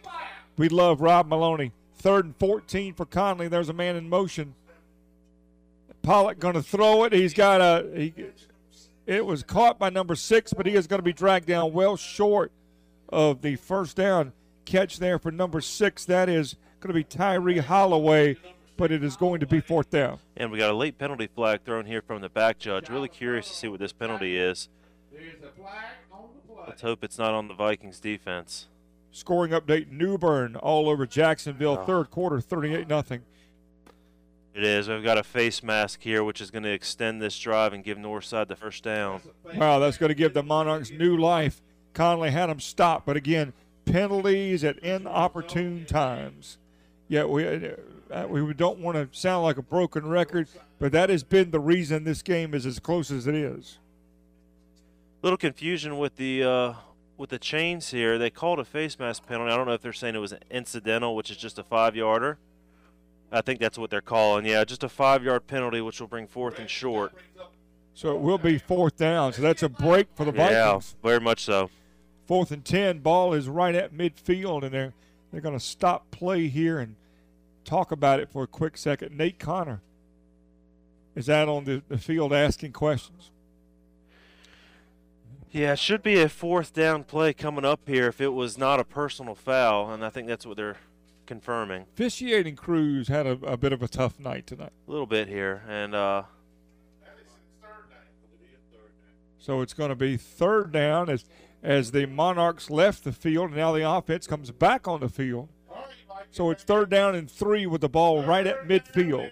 We 0.57 0.71
love 0.71 1.03
Rob 1.03 1.29
Maloney. 1.29 1.73
Third 1.97 2.25
and 2.25 2.35
14 2.35 2.95
for 2.95 3.05
Conley. 3.05 3.49
There's 3.49 3.69
a 3.69 3.75
man 3.75 3.95
in 3.95 4.09
motion. 4.09 4.55
Pollock 6.09 6.39
going 6.39 6.55
to 6.55 6.63
throw 6.63 7.05
it. 7.05 7.13
He's 7.13 7.35
got 7.35 7.61
a. 7.61 7.87
He, 7.95 8.15
it 9.05 9.27
was 9.27 9.43
caught 9.43 9.79
by 9.79 9.91
number 9.91 10.15
six, 10.15 10.55
but 10.55 10.65
he 10.65 10.75
is 10.75 10.87
going 10.87 11.01
to 11.01 11.05
be 11.05 11.13
dragged 11.13 11.47
down 11.47 11.75
well 11.75 11.99
short 11.99 12.51
of 13.11 13.43
the 13.43 13.57
first 13.57 13.99
down 13.99 14.33
catch 14.65 15.01
there 15.01 15.19
for 15.19 15.31
number 15.31 15.61
six. 15.61 16.07
That 16.07 16.31
is 16.31 16.57
going 16.81 16.89
to 16.89 16.95
be 16.95 17.05
Tyree 17.05 17.59
Holloway, 17.59 18.39
but 18.79 18.91
it 18.91 19.05
is 19.05 19.17
going 19.17 19.41
to 19.41 19.47
be 19.47 19.61
fourth 19.61 19.91
down. 19.91 20.19
And 20.35 20.51
we 20.51 20.57
got 20.57 20.71
a 20.71 20.75
late 20.75 20.97
penalty 20.97 21.27
flag 21.27 21.61
thrown 21.63 21.85
here 21.85 22.01
from 22.01 22.23
the 22.23 22.31
back 22.31 22.59
judge. 22.59 22.89
Really 22.89 23.09
curious 23.09 23.47
to 23.49 23.55
see 23.55 23.69
what 23.69 23.79
this 23.79 23.93
penalty 23.93 24.39
is. 24.39 24.71
There's 25.13 25.43
a 25.43 25.61
flag 25.61 25.75
on 26.11 26.29
the 26.35 26.55
play. 26.55 26.65
Let's 26.69 26.81
hope 26.81 27.05
it's 27.05 27.19
not 27.19 27.35
on 27.35 27.49
the 27.49 27.55
Vikings 27.55 28.01
defense. 28.01 28.69
Scoring 29.11 29.53
update 29.53 29.91
New 29.91 30.17
Bern 30.17 30.57
all 30.57 30.89
over 30.89 31.07
Jacksonville, 31.07 31.81
oh. 31.83 31.85
third 31.85 32.11
quarter, 32.11 32.41
38 32.41 32.89
nothing. 32.89 33.25
It 34.59 34.65
is. 34.65 34.89
We've 34.89 35.05
got 35.05 35.19
a 35.19 35.23
face 35.23 35.63
mask 35.63 36.03
here, 36.03 36.25
which 36.25 36.41
is 36.41 36.51
going 36.51 36.65
to 36.65 36.73
extend 36.73 37.23
this 37.23 37.39
drive 37.39 37.73
and 37.73 37.85
give 37.85 37.97
Northside 37.97 38.49
the 38.49 38.57
first 38.57 38.83
down. 38.83 39.21
Wow, 39.55 39.79
that's 39.79 39.97
going 39.97 40.09
to 40.09 40.17
give 40.17 40.35
the 40.35 40.43
Monarchs 40.43 40.91
new 40.91 41.17
life. 41.17 41.63
Conley 41.95 42.33
had 42.33 42.47
them 42.47 42.59
stopped, 42.59 43.07
but 43.07 43.17
again, 43.17 43.53
penalties 43.85 44.65
at 44.65 44.77
inopportune 44.81 45.85
times. 45.85 46.59
Yeah, 47.07 47.27
we 47.27 47.47
uh, 47.47 48.27
we 48.29 48.53
don't 48.53 48.81
want 48.81 48.97
to 48.97 49.17
sound 49.17 49.45
like 49.45 49.59
a 49.59 49.63
broken 49.63 50.09
record, 50.09 50.49
but 50.81 50.91
that 50.91 51.09
has 51.09 51.23
been 51.23 51.53
the 51.53 51.61
reason 51.61 52.03
this 52.03 52.23
game 52.23 52.53
is 52.53 52.67
as 52.67 52.81
close 52.81 53.13
as 53.13 53.29
it 53.29 53.37
is. 53.37 53.79
A 55.23 55.27
Little 55.27 55.37
confusion 55.37 55.99
with 55.99 56.17
the 56.17 56.43
uh, 56.43 56.73
with 57.17 57.31
the 57.31 57.39
chains 57.39 57.91
here. 57.91 58.19
They 58.19 58.29
called 58.29 58.59
a 58.59 58.65
face 58.65 58.99
mask 58.99 59.25
penalty. 59.25 59.53
I 59.53 59.57
don't 59.57 59.69
know 59.69 59.75
if 59.75 59.83
they're 59.83 59.93
saying 59.93 60.17
it 60.17 60.19
was 60.19 60.35
incidental, 60.51 61.15
which 61.15 61.31
is 61.31 61.37
just 61.37 61.61
a 61.61 61.63
five 61.63 61.95
yarder. 61.95 62.39
I 63.31 63.41
think 63.43 63.61
that's 63.61 63.79
what 63.79 63.91
they're 63.91 64.01
calling. 64.01 64.47
Yeah, 64.47 64.65
just 64.65 64.85
a 64.85 64.89
five 64.89 65.23
yard 65.23 65.47
penalty, 65.47 65.81
which 65.81 66.01
will 66.01 66.09
bring 66.09 66.27
fourth 66.27 66.59
and 66.59 66.69
short. 66.69 67.13
So 67.95 68.15
it 68.15 68.21
will 68.21 68.39
be 68.39 68.59
fourth 68.59 68.97
down. 68.97 69.33
So 69.33 69.43
that's 69.43 69.63
a 69.63 69.69
break 69.69 70.07
for 70.15 70.25
the 70.25 70.33
Vikings. 70.33 70.95
Yeah, 71.03 71.09
very 71.09 71.21
much 71.21 71.45
so. 71.45 71.71
Fourth 72.27 72.51
and 72.51 72.65
10, 72.65 73.01
ball 73.01 73.35
is 73.35 73.49
right 73.49 73.75
at 73.75 73.93
midfield, 73.93 74.63
and 74.63 74.73
they're, 74.73 74.93
they're 75.33 75.41
going 75.41 75.59
to 75.59 75.65
stop 75.65 76.11
play 76.11 76.47
here 76.49 76.79
and 76.79 76.95
talk 77.65 77.91
about 77.91 78.21
it 78.21 78.31
for 78.31 78.45
a 78.45 78.47
quick 78.47 78.77
second. 78.77 79.17
Nate 79.17 79.39
Connor 79.39 79.81
is 81.15 81.29
out 81.29 81.49
on 81.49 81.65
the, 81.65 81.83
the 81.89 81.99
field 81.99 82.33
asking 82.33 82.73
questions. 82.73 83.31
Yeah, 85.51 85.73
it 85.73 85.79
should 85.79 86.03
be 86.03 86.21
a 86.21 86.29
fourth 86.29 86.73
down 86.73 87.05
play 87.05 87.33
coming 87.33 87.65
up 87.65 87.81
here 87.87 88.09
if 88.09 88.21
it 88.21 88.29
was 88.29 88.59
not 88.59 88.79
a 88.79 88.85
personal 88.85 89.35
foul, 89.35 89.91
and 89.91 90.05
I 90.05 90.11
think 90.11 90.29
that's 90.29 90.47
what 90.47 90.57
they're 90.57 90.77
confirming. 91.29 91.83
Officiating 91.95 92.57
crews 92.57 93.07
had 93.07 93.27
a, 93.27 93.33
a 93.47 93.57
bit 93.57 93.73
of 93.73 93.83
a 93.83 93.87
tough 93.87 94.19
night 94.19 94.47
tonight. 94.49 94.73
A 94.89 94.91
little 94.91 95.07
bit 95.07 95.29
here, 95.29 95.63
and 95.69 95.95
uh, 95.95 96.23
so 99.39 99.61
it's 99.61 99.75
going 99.75 99.91
to 99.91 99.97
be 99.97 100.17
third 100.17 100.73
down 100.73 101.09
as 101.09 101.25
as 101.63 101.93
the 101.93 102.07
Monarchs 102.07 102.71
left 102.71 103.05
the 103.05 103.13
field. 103.13 103.49
And 103.49 103.57
now 103.57 103.73
the 103.73 103.89
offense 103.89 104.27
comes 104.27 104.51
back 104.51 104.89
on 104.89 105.01
the 105.01 105.09
field. 105.09 105.49
So 106.31 106.51
it's 106.51 106.65
third 106.65 106.91
down 106.91 107.15
and 107.15 107.31
three 107.31 107.67
with 107.67 107.81
the 107.81 107.89
ball 107.89 108.25
right 108.25 108.47
at 108.47 108.67
midfield. 108.67 109.31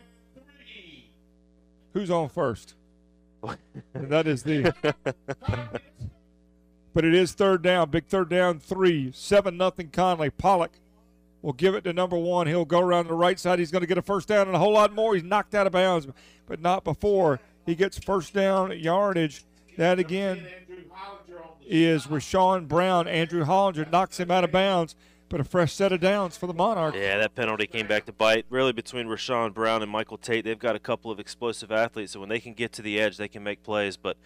Who's 1.92 2.10
on 2.10 2.28
first? 2.28 2.74
that 3.94 4.26
is 4.26 4.42
the. 4.42 4.74
but 6.94 7.04
it 7.04 7.14
is 7.14 7.32
third 7.32 7.62
down. 7.62 7.90
Big 7.90 8.06
third 8.06 8.28
down, 8.28 8.58
three. 8.58 9.12
Seven 9.12 9.56
nothing 9.56 9.88
Conley. 9.88 10.30
Pollock 10.30 10.72
will 11.42 11.52
give 11.52 11.74
it 11.74 11.84
to 11.84 11.92
number 11.92 12.16
one. 12.16 12.46
He'll 12.46 12.64
go 12.64 12.80
around 12.80 13.08
the 13.08 13.14
right 13.14 13.38
side. 13.38 13.58
He's 13.58 13.70
going 13.70 13.82
to 13.82 13.86
get 13.86 13.98
a 13.98 14.02
first 14.02 14.28
down 14.28 14.46
and 14.46 14.56
a 14.56 14.58
whole 14.58 14.72
lot 14.72 14.92
more. 14.92 15.14
He's 15.14 15.24
knocked 15.24 15.54
out 15.54 15.66
of 15.66 15.72
bounds, 15.72 16.06
but 16.46 16.60
not 16.60 16.84
before 16.84 17.40
he 17.64 17.74
gets 17.74 17.98
first 17.98 18.32
down 18.32 18.76
yardage. 18.78 19.44
That 19.76 19.98
again 19.98 20.46
is 21.66 22.06
Rashawn 22.06 22.68
Brown. 22.68 23.06
Andrew 23.06 23.44
Hollinger 23.44 23.90
knocks 23.90 24.18
him 24.18 24.30
out 24.30 24.44
of 24.44 24.52
bounds, 24.52 24.94
but 25.28 25.40
a 25.40 25.44
fresh 25.44 25.72
set 25.72 25.92
of 25.92 26.00
downs 26.00 26.36
for 26.36 26.46
the 26.46 26.54
Monarchs. 26.54 26.96
Yeah, 26.96 27.18
that 27.18 27.34
penalty 27.34 27.66
came 27.66 27.86
back 27.86 28.06
to 28.06 28.12
bite. 28.12 28.46
Really, 28.48 28.72
between 28.72 29.06
Rashawn 29.06 29.52
Brown 29.52 29.82
and 29.82 29.90
Michael 29.90 30.16
Tate, 30.16 30.44
they've 30.44 30.58
got 30.58 30.76
a 30.76 30.78
couple 30.78 31.10
of 31.10 31.20
explosive 31.20 31.70
athletes, 31.70 32.12
so 32.12 32.20
when 32.20 32.28
they 32.28 32.40
can 32.40 32.54
get 32.54 32.72
to 32.72 32.82
the 32.82 33.00
edge, 33.00 33.16
they 33.16 33.28
can 33.28 33.42
make 33.42 33.62
plays. 33.62 33.96
But 33.96 34.16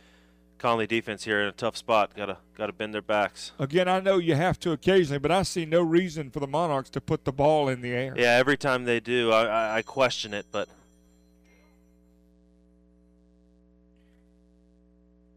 Conley 0.60 0.86
defense 0.86 1.24
here 1.24 1.40
in 1.40 1.48
a 1.48 1.52
tough 1.52 1.76
spot. 1.76 2.14
Got 2.14 2.26
to 2.26 2.36
got 2.56 2.66
to 2.66 2.72
bend 2.72 2.92
their 2.92 3.02
backs. 3.02 3.52
Again, 3.58 3.88
I 3.88 3.98
know 4.00 4.18
you 4.18 4.34
have 4.34 4.60
to 4.60 4.72
occasionally, 4.72 5.18
but 5.18 5.32
I 5.32 5.42
see 5.42 5.64
no 5.64 5.80
reason 5.82 6.30
for 6.30 6.38
the 6.38 6.46
Monarchs 6.46 6.90
to 6.90 7.00
put 7.00 7.24
the 7.24 7.32
ball 7.32 7.68
in 7.68 7.80
the 7.80 7.90
air. 7.90 8.14
Yeah, 8.16 8.36
every 8.36 8.58
time 8.58 8.84
they 8.84 9.00
do, 9.00 9.32
I, 9.32 9.78
I, 9.78 9.82
question 9.82 10.34
it, 10.34 10.46
but 10.52 10.68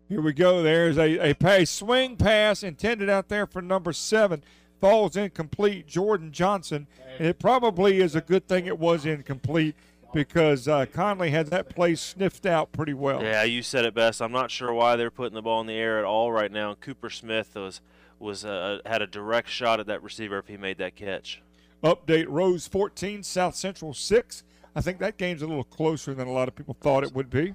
Here 0.10 0.22
we 0.22 0.34
go. 0.34 0.62
There's 0.62 0.98
a, 0.98 1.30
a 1.30 1.34
pass, 1.34 1.72
swing 1.72 2.18
pass 2.18 2.62
intended 2.62 3.10
out 3.10 3.30
there 3.30 3.48
for 3.48 3.62
number 3.62 3.94
seven. 3.94 4.44
Falls 4.80 5.16
incomplete. 5.16 5.88
Jordan 5.88 6.32
Johnson. 6.32 6.86
And 7.18 7.28
it 7.28 7.40
probably 7.40 8.00
is 8.00 8.14
a 8.14 8.22
good 8.22 8.48
thing 8.48 8.68
it 8.68 8.78
was 8.78 9.06
incomplete 9.06 9.76
because 10.14 10.68
uh, 10.68 10.85
Conley 10.85 11.31
had 11.31 11.48
that 11.48 11.69
play 11.69 11.95
sniffed 11.95 12.45
out 12.45 12.72
pretty 12.72 12.94
well. 12.94 13.23
Yeah, 13.23 13.44
you 13.44 13.61
said 13.61 13.85
it 13.85 13.94
best. 13.94 14.22
I'm 14.22 14.31
not 14.31 14.52
sure 14.52 14.73
why 14.73 14.95
they're 14.95 15.11
putting 15.11 15.34
the 15.34 15.41
ball 15.41 15.61
in 15.61 15.68
the 15.68 15.73
air 15.73 15.99
at 15.99 16.06
all 16.06 16.31
right 16.31 16.52
now. 16.52 16.76
Cooper 16.76 17.10
Smith 17.10 17.56
was 17.56 17.81
was 18.19 18.45
uh, 18.45 18.80
had 18.85 19.02
a 19.02 19.07
direct 19.07 19.49
shot 19.49 19.80
at 19.80 19.88
that 19.88 20.02
receiver 20.02 20.38
if 20.38 20.48
he 20.48 20.57
made 20.57 20.77
that 20.77 20.95
catch. 20.95 21.41
Update: 21.84 22.26
Rose 22.30 22.68
14, 22.68 23.23
South 23.23 23.56
Central 23.56 23.94
6. 23.94 24.44
I 24.76 24.81
think 24.81 24.99
that 24.99 25.18
game's 25.18 25.41
a 25.41 25.48
little 25.48 25.64
closer 25.64 26.14
than 26.14 26.27
a 26.27 26.31
lot 26.31 26.48
of 26.48 26.56
people 26.56 26.76
thought 26.80 27.03
it 27.03 27.14
would 27.14 27.30
be. 27.30 27.53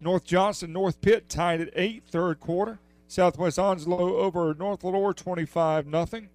North 0.00 0.24
Johnston, 0.24 0.72
North 0.72 1.00
Pitt 1.00 1.28
tied 1.28 1.60
at 1.60 1.70
eight, 1.74 2.04
third 2.06 2.38
quarter. 2.40 2.78
Southwest 3.08 3.58
Onslow 3.58 4.16
over 4.16 4.54
North 4.54 4.82
Lenoir 4.82 5.14
25 5.14 5.86
nothing, 5.86 6.28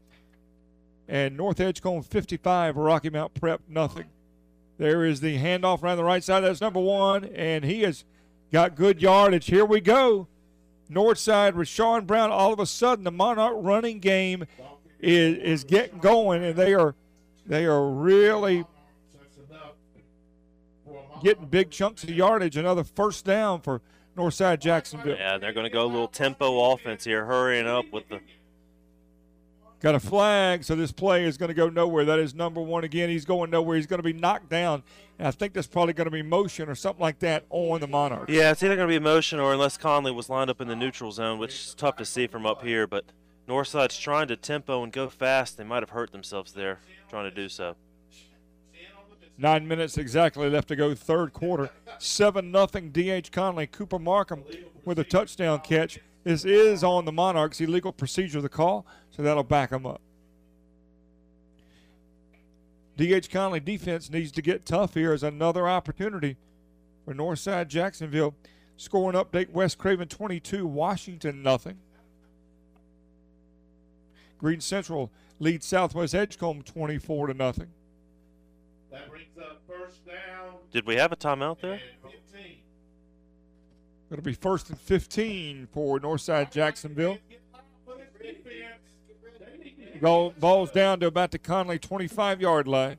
and 1.12 1.36
North 1.36 1.60
Edgecombe 1.60 2.04
55, 2.04 2.78
Rocky 2.78 3.10
Mount 3.10 3.34
Prep 3.34 3.60
nothing. 3.68 4.06
There 4.78 5.04
is 5.04 5.20
the 5.20 5.38
handoff 5.38 5.84
around 5.84 5.98
the 5.98 6.06
right 6.06 6.24
side. 6.24 6.40
That's 6.40 6.62
number 6.62 6.80
one, 6.80 7.26
and 7.26 7.66
he 7.66 7.82
has 7.82 8.06
got 8.52 8.76
good 8.76 9.02
yardage. 9.02 9.48
Here 9.48 9.66
we 9.66 9.82
go. 9.82 10.30
North 10.88 11.18
side, 11.18 11.54
Rashawn 11.54 12.08
Brown. 12.08 12.32
All 12.32 12.54
of 12.54 12.62
a 12.62 12.66
sudden, 12.66 13.04
the 13.04 13.12
Monarch 13.12 13.58
running 13.58 14.00
game 14.00 14.46
is, 15.02 15.38
is 15.38 15.64
getting 15.66 16.00
going, 16.00 16.46
and 16.46 16.56
they 16.56 16.74
are 16.74 16.96
they 17.46 17.66
are 17.66 17.90
really 17.90 18.64
getting 21.22 21.46
big 21.48 21.72
chunks 21.72 22.06
of 22.06 22.10
yardage. 22.12 22.56
Another 22.56 22.86
first 22.86 23.26
down 23.26 23.60
for 23.60 23.82
Northside 24.16 24.62
Jacksonville. 24.62 25.18
Yeah, 25.18 25.38
they're 25.38 25.54
going 25.54 25.66
to 25.66 25.70
go 25.70 25.84
a 25.84 25.88
little 25.88 26.08
tempo 26.08 26.72
offense 26.72 27.04
here, 27.04 27.26
hurrying 27.26 27.68
up 27.68 27.86
with 27.92 28.08
the. 28.08 28.22
Got 29.82 29.96
a 29.96 30.00
flag, 30.00 30.64
so 30.64 30.76
this 30.76 30.92
play 30.92 31.26
is 31.26 31.38
going 31.38 31.48
to 31.48 31.56
go 31.56 31.68
nowhere. 31.68 32.06
That 32.06 32.20
is 32.20 32.36
number 32.36 32.62
one 32.62 32.84
again. 32.84 33.10
He's 33.10 33.26
going 33.26 33.50
nowhere. 33.50 33.78
He's 33.78 33.88
going 33.88 33.98
to 33.98 34.04
be 34.04 34.14
knocked 34.14 34.48
down. 34.48 34.84
And 35.18 35.28
I 35.28 35.32
think 35.32 35.54
that's 35.54 35.66
probably 35.66 35.94
going 35.94 36.06
to 36.06 36.12
be 36.12 36.22
motion 36.22 36.70
or 36.70 36.76
something 36.76 37.02
like 37.02 37.18
that 37.20 37.46
on 37.50 37.80
the 37.80 37.88
Monarch. 37.88 38.30
Yeah, 38.30 38.52
it's 38.52 38.62
either 38.62 38.76
going 38.76 38.88
to 38.88 38.94
be 38.94 39.00
motion 39.00 39.40
or 39.40 39.54
unless 39.54 39.78
Conley 39.78 40.12
was 40.12 40.30
lined 40.30 40.52
up 40.52 40.62
in 40.62 40.68
the 40.68 40.76
neutral 40.76 41.12
zone, 41.12 41.40
which 41.40 41.56
is 41.56 41.74
tough 41.74 41.96
to 41.98 42.06
see 42.06 42.28
from 42.28 42.46
up 42.46 42.64
here. 42.64 42.86
But 42.86 43.06
Northside's 43.48 43.98
trying 43.98 44.28
to 44.28 44.36
tempo 44.36 44.84
and 44.84 44.94
go 44.94 45.10
fast. 45.10 45.58
They 45.58 45.64
might 45.64 45.82
have 45.82 45.90
hurt 45.90 46.12
themselves 46.12 46.52
there 46.52 46.80
trying 47.10 47.28
to 47.28 47.36
do 47.36 47.50
so. 47.50 47.76
Nine 49.36 49.68
minutes 49.68 49.98
exactly 49.98 50.48
left 50.48 50.68
to 50.68 50.76
go, 50.76 50.94
third 50.94 51.34
quarter. 51.34 51.72
7 51.98 52.52
nothing. 52.52 52.92
D.H. 52.92 53.32
Conley. 53.32 53.66
Cooper 53.66 53.98
Markham 53.98 54.44
with 54.86 55.00
a 55.00 55.04
touchdown 55.04 55.62
catch. 55.62 55.98
This 56.24 56.46
is 56.46 56.84
on 56.84 57.06
the 57.06 57.12
Monarchs. 57.12 57.60
Illegal 57.60 57.92
procedure, 57.92 58.38
of 58.38 58.44
the 58.44 58.50
call, 58.50 58.86
so 59.10 59.24
that'll 59.24 59.44
back 59.44 59.72
them 59.72 59.86
up. 59.86 60.02
D.H. 62.98 63.32
Conley 63.32 63.60
defense 63.60 64.12
needs 64.12 64.32
to 64.34 64.42
get 64.42 64.66
tough 64.66 64.94
here 64.94 65.14
as 65.14 65.24
another 65.24 65.68
opportunity 65.68 66.38
for 67.04 67.14
Northside 67.14 67.68
Jacksonville. 67.68 68.36
Scoring 68.78 69.16
update 69.18 69.52
West 69.52 69.78
Craven 69.78 70.08
22, 70.08 70.68
Washington 70.68 71.42
nothing. 71.42 71.78
Greene 74.38 74.62
Central 74.62 75.12
leads 75.40 75.66
Southwest 75.66 76.16
Edgecombe 76.16 76.64
24 76.64 77.28
to 77.28 77.34
nothing. 77.34 77.68
That 78.92 79.10
brings 79.10 79.38
up 79.40 79.62
first 79.68 80.06
down. 80.06 80.56
Did 80.72 80.86
we 80.86 80.96
have 80.96 81.12
a 81.12 81.16
timeout 81.16 81.62
there? 81.62 81.80
It'll 84.12 84.24
be 84.24 84.34
first 84.34 84.70
and 84.70 84.78
15 84.78 85.70
for 85.72 86.00
Northside 86.00 86.52
Jacksonville. 86.52 87.18
Ball, 90.02 90.32
ball's 90.32 90.72
down 90.72 91.00
to 91.00 91.08
about 91.08 91.32
the 91.32 91.40
Conley 91.40 91.80
25 91.80 92.42
yard 92.42 92.68
line. 92.68 92.98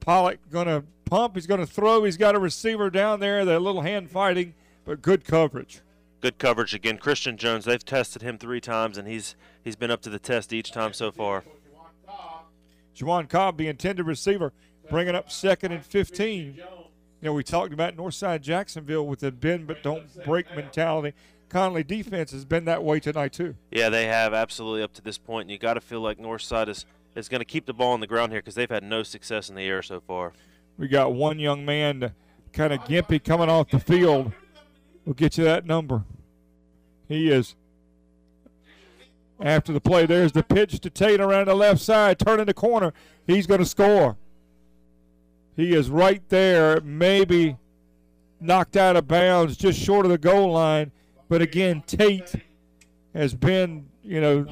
Pollock 0.00 0.38
going 0.50 0.66
to 0.66 0.84
pump. 1.04 1.34
He's 1.34 1.46
going 1.46 1.60
to 1.60 1.66
throw. 1.66 2.04
He's 2.04 2.16
got 2.16 2.36
a 2.36 2.38
receiver 2.38 2.90
down 2.90 3.18
there. 3.18 3.44
They're 3.44 3.56
a 3.56 3.60
little 3.60 3.80
hand 3.80 4.10
fighting, 4.10 4.54
but 4.84 5.02
good 5.02 5.24
coverage. 5.24 5.80
Good 6.20 6.38
coverage 6.38 6.74
again. 6.74 6.98
Christian 6.98 7.36
Jones, 7.36 7.64
they've 7.64 7.84
tested 7.84 8.22
him 8.22 8.38
three 8.38 8.60
times, 8.60 8.98
and 8.98 9.08
he's 9.08 9.34
he's 9.64 9.76
been 9.76 9.90
up 9.90 10.02
to 10.02 10.10
the 10.10 10.18
test 10.18 10.52
each 10.52 10.70
time 10.70 10.92
so 10.92 11.10
far. 11.10 11.44
Juwan 12.96 13.28
Cobb, 13.28 13.58
the 13.58 13.68
intended 13.68 14.06
receiver, 14.06 14.52
bringing 14.90 15.14
up 15.14 15.30
second 15.30 15.72
and 15.72 15.84
15. 15.84 16.60
You 17.26 17.32
know, 17.32 17.34
we 17.34 17.42
talked 17.42 17.72
about 17.72 17.96
Northside 17.96 18.40
Jacksonville 18.40 19.04
with 19.04 19.18
the 19.18 19.32
bend 19.32 19.66
but 19.66 19.82
don't 19.82 20.06
break 20.24 20.46
mentality. 20.54 21.12
Conley 21.48 21.82
defense 21.82 22.30
has 22.30 22.44
been 22.44 22.66
that 22.66 22.84
way 22.84 23.00
tonight 23.00 23.32
too. 23.32 23.56
Yeah, 23.72 23.88
they 23.88 24.06
have 24.06 24.32
absolutely 24.32 24.84
up 24.84 24.92
to 24.92 25.02
this 25.02 25.18
point. 25.18 25.46
And 25.46 25.50
you 25.50 25.58
got 25.58 25.74
to 25.74 25.80
feel 25.80 26.00
like 26.00 26.18
Northside 26.18 26.68
is 26.68 26.86
is 27.16 27.28
going 27.28 27.40
to 27.40 27.44
keep 27.44 27.66
the 27.66 27.72
ball 27.72 27.94
on 27.94 27.98
the 27.98 28.06
ground 28.06 28.30
here 28.30 28.40
because 28.40 28.54
they've 28.54 28.70
had 28.70 28.84
no 28.84 29.02
success 29.02 29.48
in 29.48 29.56
the 29.56 29.64
air 29.64 29.82
so 29.82 29.98
far. 29.98 30.34
We 30.78 30.86
got 30.86 31.14
one 31.14 31.40
young 31.40 31.64
man, 31.64 32.14
kind 32.52 32.72
of 32.72 32.78
gimpy, 32.84 33.24
coming 33.24 33.48
off 33.48 33.70
the 33.70 33.80
field. 33.80 34.30
We'll 35.04 35.14
get 35.14 35.36
you 35.36 35.42
that 35.42 35.66
number. 35.66 36.04
He 37.08 37.28
is 37.28 37.56
after 39.40 39.72
the 39.72 39.80
play. 39.80 40.06
There's 40.06 40.30
the 40.30 40.44
pitch 40.44 40.78
to 40.78 40.90
Tate 40.90 41.20
around 41.20 41.48
the 41.48 41.56
left 41.56 41.80
side, 41.80 42.20
turning 42.20 42.46
the 42.46 42.54
corner. 42.54 42.92
He's 43.26 43.48
going 43.48 43.58
to 43.58 43.66
score. 43.66 44.16
He 45.56 45.74
is 45.74 45.88
right 45.90 46.22
there, 46.28 46.80
maybe 46.82 47.56
knocked 48.40 48.76
out 48.76 48.96
of 48.96 49.08
bounds, 49.08 49.56
just 49.56 49.80
short 49.80 50.04
of 50.04 50.12
the 50.12 50.18
goal 50.18 50.52
line. 50.52 50.92
But 51.28 51.42
again, 51.42 51.82
Tate 51.86 52.34
has 53.14 53.34
been, 53.34 53.86
you 54.02 54.20
know, 54.20 54.46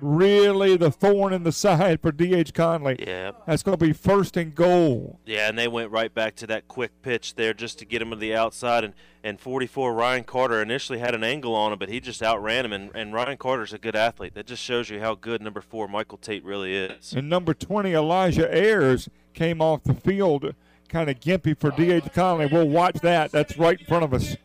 really 0.00 0.76
the 0.76 0.90
thorn 0.90 1.32
in 1.32 1.42
the 1.42 1.52
side 1.52 2.00
for 2.00 2.12
D.H. 2.12 2.54
Conley. 2.54 2.96
Yeah. 3.06 3.32
That's 3.46 3.62
going 3.62 3.76
to 3.76 3.84
be 3.84 3.92
first 3.92 4.36
and 4.36 4.54
goal. 4.54 5.20
Yeah, 5.26 5.48
and 5.48 5.58
they 5.58 5.68
went 5.68 5.90
right 5.90 6.12
back 6.12 6.34
to 6.36 6.46
that 6.48 6.68
quick 6.68 7.02
pitch 7.02 7.34
there 7.34 7.54
just 7.54 7.78
to 7.78 7.84
get 7.84 8.02
him 8.02 8.10
to 8.10 8.16
the 8.16 8.34
outside. 8.34 8.84
And, 8.84 8.94
and 9.22 9.40
44, 9.40 9.94
Ryan 9.94 10.24
Carter 10.24 10.62
initially 10.62 10.98
had 10.98 11.14
an 11.14 11.24
angle 11.24 11.54
on 11.54 11.72
him, 11.72 11.78
but 11.78 11.88
he 11.88 12.00
just 12.00 12.22
outran 12.22 12.64
him. 12.64 12.72
And, 12.72 12.90
and 12.94 13.12
Ryan 13.12 13.36
Carter's 13.36 13.72
a 13.72 13.78
good 13.78 13.96
athlete. 13.96 14.34
That 14.34 14.46
just 14.46 14.62
shows 14.62 14.90
you 14.90 15.00
how 15.00 15.14
good 15.14 15.42
number 15.42 15.60
four, 15.60 15.88
Michael 15.88 16.18
Tate, 16.18 16.44
really 16.44 16.74
is. 16.74 17.12
And 17.12 17.28
number 17.28 17.54
20, 17.54 17.92
Elijah 17.92 18.52
Ayers, 18.54 19.08
came 19.34 19.60
off 19.60 19.84
the 19.84 19.94
field 19.94 20.54
kind 20.88 21.10
of 21.10 21.20
gimpy 21.20 21.56
for 21.56 21.70
D.H. 21.70 22.12
Conley. 22.14 22.46
We'll 22.46 22.68
watch 22.68 22.96
that. 23.02 23.30
That's 23.30 23.56
right 23.58 23.78
in 23.78 23.86
front 23.86 24.04
of 24.04 24.14
us. 24.14 24.36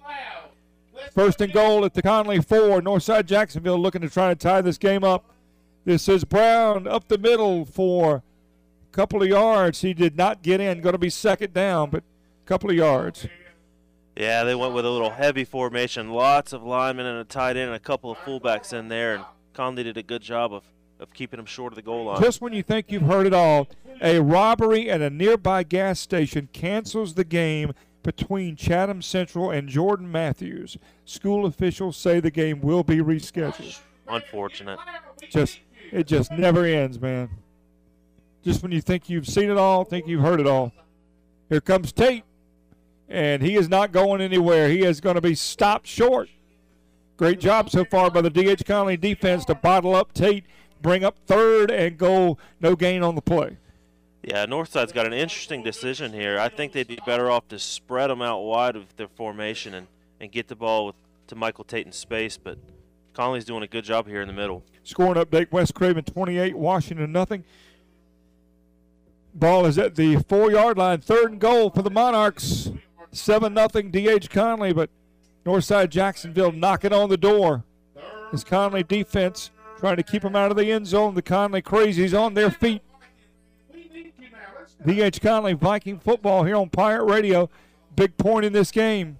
First 1.11 1.41
and 1.41 1.51
goal 1.51 1.85
at 1.85 1.93
the 1.93 2.01
Conley 2.01 2.41
four. 2.41 2.81
Northside 2.81 3.25
Jacksonville 3.25 3.79
looking 3.79 4.01
to 4.01 4.09
try 4.09 4.29
to 4.29 4.35
tie 4.35 4.61
this 4.61 4.77
game 4.77 5.03
up. 5.03 5.25
This 5.85 6.07
is 6.07 6.23
Brown 6.23 6.87
up 6.87 7.09
the 7.09 7.17
middle 7.17 7.65
for 7.65 8.15
a 8.15 8.95
couple 8.95 9.21
of 9.21 9.27
yards. 9.27 9.81
He 9.81 9.93
did 9.93 10.15
not 10.15 10.41
get 10.41 10.61
in. 10.61 10.79
Going 10.81 10.93
to 10.93 10.99
be 10.99 11.09
second 11.09 11.53
down, 11.53 11.89
but 11.89 12.03
a 12.03 12.47
couple 12.47 12.69
of 12.69 12.75
yards. 12.75 13.27
Yeah, 14.15 14.43
they 14.43 14.55
went 14.55 14.73
with 14.73 14.85
a 14.85 14.89
little 14.89 15.09
heavy 15.09 15.43
formation. 15.43 16.09
Lots 16.11 16.53
of 16.53 16.63
linemen 16.63 17.05
and 17.05 17.19
a 17.19 17.23
tight 17.23 17.57
end 17.57 17.67
and 17.67 17.75
a 17.75 17.79
couple 17.79 18.11
of 18.11 18.17
fullbacks 18.19 18.71
in 18.71 18.87
there. 18.87 19.15
And 19.15 19.25
Conley 19.53 19.83
did 19.83 19.97
a 19.97 20.03
good 20.03 20.21
job 20.21 20.53
of, 20.53 20.63
of 20.99 21.13
keeping 21.13 21.37
them 21.37 21.45
short 21.45 21.73
of 21.73 21.75
the 21.75 21.81
goal 21.81 22.05
line. 22.05 22.21
Just 22.21 22.39
when 22.39 22.53
you 22.53 22.63
think 22.63 22.91
you've 22.91 23.03
heard 23.03 23.25
it 23.25 23.33
all, 23.33 23.67
a 24.01 24.19
robbery 24.19 24.89
at 24.89 25.01
a 25.01 25.09
nearby 25.09 25.63
gas 25.63 25.99
station 25.99 26.47
cancels 26.53 27.15
the 27.15 27.23
game 27.23 27.73
between 28.03 28.55
Chatham 28.55 29.01
Central 29.01 29.49
and 29.49 29.67
Jordan 29.67 30.11
Matthews. 30.11 30.77
School 31.05 31.45
officials 31.45 31.97
say 31.97 32.19
the 32.19 32.31
game 32.31 32.61
will 32.61 32.83
be 32.83 32.97
rescheduled. 32.97 33.79
Unfortunate. 34.07 34.77
Just 35.29 35.59
it 35.93 36.07
just 36.07 36.31
never 36.31 36.65
ends, 36.65 36.99
man. 36.99 37.29
Just 38.43 38.63
when 38.63 38.71
you 38.71 38.81
think 38.81 39.09
you've 39.09 39.27
seen 39.27 39.49
it 39.49 39.57
all, 39.57 39.85
think 39.85 40.07
you've 40.07 40.23
heard 40.23 40.39
it 40.39 40.47
all. 40.47 40.73
Here 41.49 41.61
comes 41.61 41.91
Tate, 41.91 42.23
and 43.07 43.41
he 43.41 43.55
is 43.55 43.69
not 43.69 43.91
going 43.91 44.19
anywhere. 44.19 44.69
He 44.69 44.83
is 44.83 44.99
going 44.99 45.15
to 45.15 45.21
be 45.21 45.35
stopped 45.35 45.87
short. 45.87 46.29
Great 47.15 47.39
job 47.39 47.69
so 47.69 47.85
far 47.85 48.09
by 48.09 48.21
the 48.21 48.29
D.H. 48.29 48.65
Conley 48.65 48.97
defense 48.97 49.45
to 49.45 49.55
bottle 49.55 49.95
up 49.95 50.13
Tate, 50.13 50.45
bring 50.81 51.03
up 51.03 51.17
third, 51.27 51.69
and 51.69 51.97
go 51.97 52.37
no 52.59 52.75
gain 52.75 53.03
on 53.03 53.13
the 53.13 53.21
play. 53.21 53.57
Yeah, 54.23 54.45
Northside's 54.45 54.93
got 54.93 55.05
an 55.05 55.13
interesting 55.13 55.63
decision 55.63 56.11
here. 56.11 56.39
I 56.39 56.49
think 56.49 56.71
they'd 56.71 56.87
be 56.87 56.99
better 57.05 57.29
off 57.29 57.47
to 57.49 57.59
spread 57.59 58.09
them 58.09 58.21
out 58.21 58.39
wide 58.39 58.75
with 58.75 58.95
their 58.97 59.09
formation 59.09 59.73
and, 59.73 59.87
and 60.19 60.31
get 60.31 60.47
the 60.47 60.55
ball 60.55 60.87
with, 60.87 60.95
to 61.27 61.35
Michael 61.35 61.65
Tate 61.65 61.85
in 61.85 61.91
space, 61.91 62.37
but 62.37 62.57
Conley's 63.13 63.45
doing 63.45 63.63
a 63.63 63.67
good 63.67 63.83
job 63.83 64.07
here 64.07 64.21
in 64.21 64.27
the 64.27 64.33
middle. 64.33 64.63
Scoring 64.83 65.23
update 65.23 65.51
West 65.51 65.73
Craven 65.73 66.03
28, 66.03 66.57
Washington 66.57 67.11
nothing. 67.11 67.43
Ball 69.33 69.65
is 69.65 69.77
at 69.77 69.95
the 69.95 70.17
four 70.27 70.51
yard 70.51 70.77
line. 70.77 71.01
Third 71.01 71.31
and 71.31 71.39
goal 71.39 71.69
for 71.69 71.81
the 71.81 71.89
Monarchs. 71.89 72.71
7 73.11 73.53
nothing 73.53 73.91
D.H. 73.91 74.29
Conley, 74.29 74.73
but 74.73 74.89
Northside 75.45 75.89
Jacksonville 75.89 76.51
knocking 76.51 76.93
on 76.93 77.09
the 77.09 77.17
door. 77.17 77.63
This 78.31 78.43
Conley 78.43 78.83
defense 78.83 79.51
trying 79.77 79.97
to 79.97 80.03
keep 80.03 80.23
them 80.23 80.35
out 80.35 80.49
of 80.49 80.57
the 80.57 80.71
end 80.71 80.87
zone. 80.87 81.13
The 81.13 81.21
Conley 81.21 81.61
Crazies 81.61 82.19
on 82.19 82.33
their 82.33 82.49
feet. 82.49 82.81
D.H. 84.85 85.21
Conley, 85.21 85.53
Viking 85.53 85.99
football 85.99 86.43
here 86.43 86.55
on 86.55 86.69
Pirate 86.69 87.05
Radio. 87.05 87.49
Big 87.95 88.17
point 88.17 88.45
in 88.45 88.53
this 88.53 88.71
game. 88.71 89.17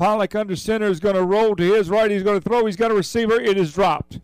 Pollock 0.00 0.34
under 0.34 0.56
center 0.56 0.86
is 0.86 0.98
going 0.98 1.14
to 1.14 1.22
roll 1.22 1.54
to 1.54 1.74
his 1.74 1.90
right. 1.90 2.10
He's 2.10 2.22
going 2.22 2.40
to 2.40 2.48
throw. 2.48 2.64
He's 2.64 2.74
got 2.74 2.90
a 2.90 2.94
receiver. 2.94 3.38
It 3.38 3.58
is 3.58 3.74
dropped. 3.74 4.18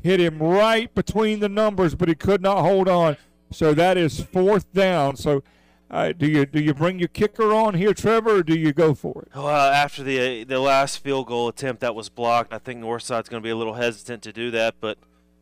Hit 0.00 0.20
him 0.20 0.38
right 0.38 0.94
between 0.94 1.40
the 1.40 1.48
numbers, 1.48 1.96
but 1.96 2.08
he 2.08 2.14
could 2.14 2.40
not 2.40 2.58
hold 2.58 2.88
on. 2.88 3.16
So 3.50 3.74
that 3.74 3.98
is 3.98 4.20
fourth 4.20 4.72
down. 4.72 5.16
So 5.16 5.42
uh, 5.90 6.12
do 6.12 6.28
you 6.28 6.46
do 6.46 6.62
you 6.62 6.72
bring 6.72 7.00
your 7.00 7.08
kicker 7.08 7.52
on 7.52 7.74
here, 7.74 7.92
Trevor, 7.92 8.36
or 8.36 8.42
do 8.44 8.56
you 8.56 8.72
go 8.72 8.94
for 8.94 9.22
it? 9.22 9.34
Well, 9.34 9.48
after 9.48 10.04
the 10.04 10.44
the 10.44 10.60
last 10.60 10.98
field 10.98 11.26
goal 11.26 11.48
attempt 11.48 11.80
that 11.80 11.96
was 11.96 12.08
blocked, 12.08 12.52
I 12.52 12.58
think 12.58 12.78
Northside's 12.78 13.28
going 13.28 13.42
to 13.42 13.44
be 13.44 13.50
a 13.50 13.56
little 13.56 13.74
hesitant 13.74 14.22
to 14.22 14.32
do 14.32 14.52
that, 14.52 14.76
but 14.80 14.98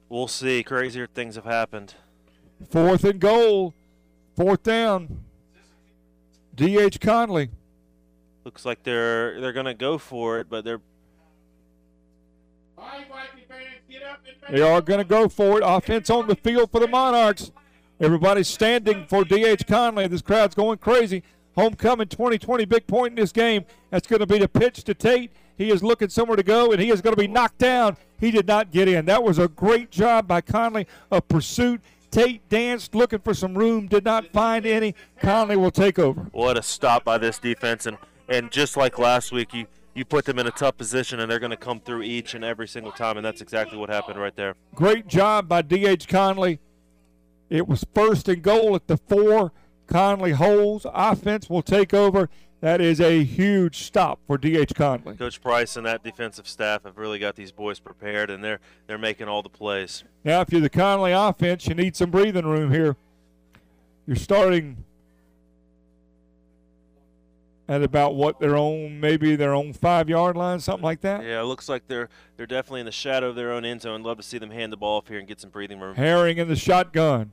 we'll 0.09 0.27
see. 0.27 0.63
Crazier 0.63 1.07
things 1.07 1.35
have 1.35 1.45
happened. 1.45 1.97
Fourth 2.71 3.05
and 3.05 3.21
goal. 3.21 3.75
Fourth 4.35 4.63
down. 4.63 5.23
D.H. 6.55 6.99
Conley. 6.99 7.51
Looks 8.45 8.65
like 8.65 8.83
they're 8.83 9.41
they're 9.41 9.53
going 9.53 9.67
to 9.67 9.75
go 9.75 9.99
for 9.99 10.39
it, 10.39 10.49
but 10.49 10.65
they're 10.65 10.81
They 14.51 14.63
are 14.63 14.81
going 14.81 14.99
to 14.99 15.05
go 15.05 15.29
for 15.29 15.59
it. 15.59 15.65
Offense 15.65 16.11
on 16.11 16.27
the 16.27 16.35
field 16.35 16.71
for 16.71 16.81
the 16.81 16.89
Monarchs. 16.89 17.53
Everybody's 18.01 18.49
standing 18.49 19.07
for 19.07 19.25
D.H. 19.25 19.67
Conley. 19.67 20.07
This 20.09 20.23
crowd's 20.23 20.55
going 20.55 20.79
crazy. 20.79 21.23
Homecoming 21.55 22.09
2020, 22.09 22.65
big 22.65 22.87
point 22.87 23.13
in 23.13 23.17
this 23.17 23.33
game. 23.33 23.65
That's 23.91 24.07
going 24.07 24.21
to 24.21 24.27
be 24.27 24.39
the 24.39 24.49
pitch 24.49 24.85
to 24.85 24.95
Tate. 24.95 25.31
He 25.59 25.71
is 25.71 25.83
looking 25.83 26.09
somewhere 26.09 26.37
to 26.37 26.43
go, 26.43 26.73
and 26.73 26.81
he 26.81 26.91
is 26.91 27.03
going 27.03 27.15
to 27.15 27.21
be 27.21 27.29
knocked 27.29 27.59
down. 27.59 27.99
He 28.19 28.31
did 28.31 28.47
not 28.47 28.71
get 28.71 28.89
in. 28.89 29.05
That 29.05 29.23
was 29.23 29.39
a 29.39 29.49
great 29.49 29.91
job 29.91 30.27
by 30.27 30.41
Conley 30.41 30.87
of 31.11 31.29
pursuit. 31.29 31.83
Tate 32.11 32.49
danced 32.49 32.95
looking 32.95 33.19
for 33.19 33.35
some 33.35 33.57
room, 33.57 33.87
did 33.87 34.05
not 34.05 34.27
find 34.29 34.65
any. 34.65 34.95
Conley 35.21 35.57
will 35.57 35.71
take 35.71 35.99
over. 35.99 36.23
What 36.33 36.57
a 36.57 36.63
stop 36.63 37.05
by 37.05 37.19
this 37.19 37.39
defense, 37.39 37.85
and 37.85 37.99
and 38.31 38.51
just 38.51 38.77
like 38.77 38.99
last 38.99 39.33
week, 39.33 39.53
you 39.53 39.67
you 39.93 40.05
put 40.05 40.25
them 40.25 40.39
in 40.39 40.47
a 40.47 40.53
tough 40.53 40.77
position, 40.77 41.19
and 41.19 41.31
they're 41.31 41.41
going 41.41 41.51
to 41.51 41.57
come 41.57 41.81
through 41.81 42.03
each 42.03 42.35
and 42.35 42.45
every 42.45 42.69
single 42.69 42.93
time, 42.93 43.17
and 43.17 43.27
that's 43.27 43.41
exactly 43.41 43.77
what 43.77 43.91
happened 43.91 44.21
right 44.21 44.35
there. 44.37 44.55
Great 44.75 45.09
job 45.09 45.49
by 45.49 45.63
D.H. 45.63 46.07
Conley. 46.07 46.61
It 47.51 47.67
was 47.67 47.85
first 47.93 48.29
and 48.29 48.41
goal 48.41 48.77
at 48.77 48.87
the 48.87 48.97
four. 48.97 49.53
Conley 49.89 50.31
holds. 50.31 50.87
Offense 50.95 51.51
will 51.51 51.63
take 51.63 51.93
over. 51.93 52.31
That 52.61 52.81
is 52.81 53.01
a 53.01 53.25
huge 53.25 53.83
stop 53.83 54.21
for 54.27 54.39
D.H. 54.39 54.75
Conley. 54.77 55.17
Coach 55.17 55.41
Price 55.41 55.77
and 55.77 55.85
that 55.87 56.05
defensive 56.05 56.47
staff 56.47 56.85
have 56.85 56.97
really 56.97 57.19
got 57.19 57.35
these 57.35 57.51
boys 57.51 57.81
prepared, 57.81 58.31
and 58.31 58.45
they're 58.45 58.61
they're 58.87 58.99
making 58.99 59.27
all 59.27 59.43
the 59.43 59.49
plays. 59.49 60.05
Now, 60.25 60.43
if 60.43 60.53
you're 60.53 60.61
the 60.61 60.71
Conley 60.71 61.11
offense, 61.11 61.67
you 61.67 61.75
need 61.75 61.97
some 61.97 62.11
breathing 62.11 62.47
room 62.47 62.71
here. 62.71 62.97
You're 64.07 64.17
starting 64.17 64.85
at 67.71 67.85
about 67.85 68.17
what 68.17 68.41
their 68.41 68.57
own, 68.57 68.99
maybe 68.99 69.37
their 69.37 69.55
own 69.55 69.73
five 69.73 70.09
yard 70.09 70.37
line, 70.37 70.59
something 70.59 70.83
like 70.83 71.03
that. 71.03 71.23
Yeah, 71.23 71.41
it 71.41 71.45
looks 71.45 71.69
like 71.69 71.87
they're 71.87 72.09
they're 72.37 72.47
definitely 72.47 72.81
in 72.81 72.87
the 72.87 72.93
shadow 72.93 73.29
of 73.29 73.37
their 73.37 73.53
own 73.53 73.65
end 73.65 73.83
zone. 73.83 74.03
Love 74.03 74.17
to 74.17 74.25
see 74.25 74.39
them 74.39 74.51
hand 74.51 74.73
the 74.73 74.77
ball 74.77 74.99
off 74.99 75.07
here 75.07 75.21
and 75.21 75.29
get 75.29 75.41
some 75.41 75.51
breathing 75.51 75.79
room. 75.79 75.95
Herring 75.95 76.39
in 76.39 76.49
the 76.49 76.57
shotgun. 76.57 77.31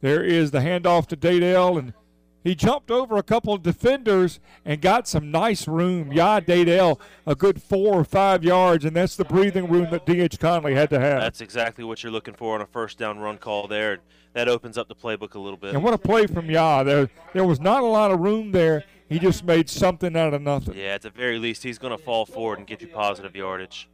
There 0.00 0.22
is 0.22 0.50
the 0.50 0.58
handoff 0.58 1.06
to 1.06 1.16
Dadell, 1.16 1.78
and 1.78 1.94
he 2.42 2.56
jumped 2.56 2.90
over 2.90 3.16
a 3.16 3.22
couple 3.22 3.54
of 3.54 3.62
defenders 3.62 4.40
and 4.64 4.80
got 4.80 5.06
some 5.06 5.30
nice 5.30 5.68
room. 5.68 6.12
Yeah, 6.12 6.40
Dadell, 6.40 6.98
a 7.24 7.36
good 7.36 7.62
four 7.62 8.00
or 8.00 8.04
five 8.04 8.42
yards, 8.42 8.84
and 8.84 8.96
that's 8.96 9.14
the 9.14 9.24
breathing 9.24 9.68
room 9.68 9.88
that 9.92 10.06
D.H. 10.06 10.40
Conley 10.40 10.74
had 10.74 10.90
to 10.90 10.98
have. 10.98 11.20
That's 11.20 11.40
exactly 11.40 11.84
what 11.84 12.02
you're 12.02 12.12
looking 12.12 12.34
for 12.34 12.56
on 12.56 12.60
a 12.62 12.66
first 12.66 12.98
down 12.98 13.20
run 13.20 13.38
call 13.38 13.68
there. 13.68 14.00
That 14.32 14.48
opens 14.48 14.76
up 14.76 14.88
the 14.88 14.94
playbook 14.94 15.34
a 15.34 15.38
little 15.38 15.56
bit. 15.56 15.72
And 15.72 15.84
what 15.84 15.94
a 15.94 15.98
play 15.98 16.26
from 16.26 16.50
Yah. 16.50 16.82
There, 16.82 17.08
there 17.32 17.44
was 17.44 17.60
not 17.60 17.82
a 17.82 17.86
lot 17.86 18.10
of 18.10 18.18
room 18.18 18.50
there. 18.50 18.84
He 19.08 19.18
just 19.18 19.44
made 19.44 19.70
something 19.70 20.16
out 20.16 20.34
of 20.34 20.42
nothing. 20.42 20.76
Yeah, 20.76 20.94
at 20.94 21.02
the 21.02 21.10
very 21.10 21.38
least, 21.38 21.62
he's 21.62 21.78
going 21.78 21.96
to 21.96 22.02
fall 22.02 22.26
forward 22.26 22.58
and 22.58 22.66
get 22.66 22.82
you 22.82 22.88
positive 22.88 23.36
yardage. 23.36 23.88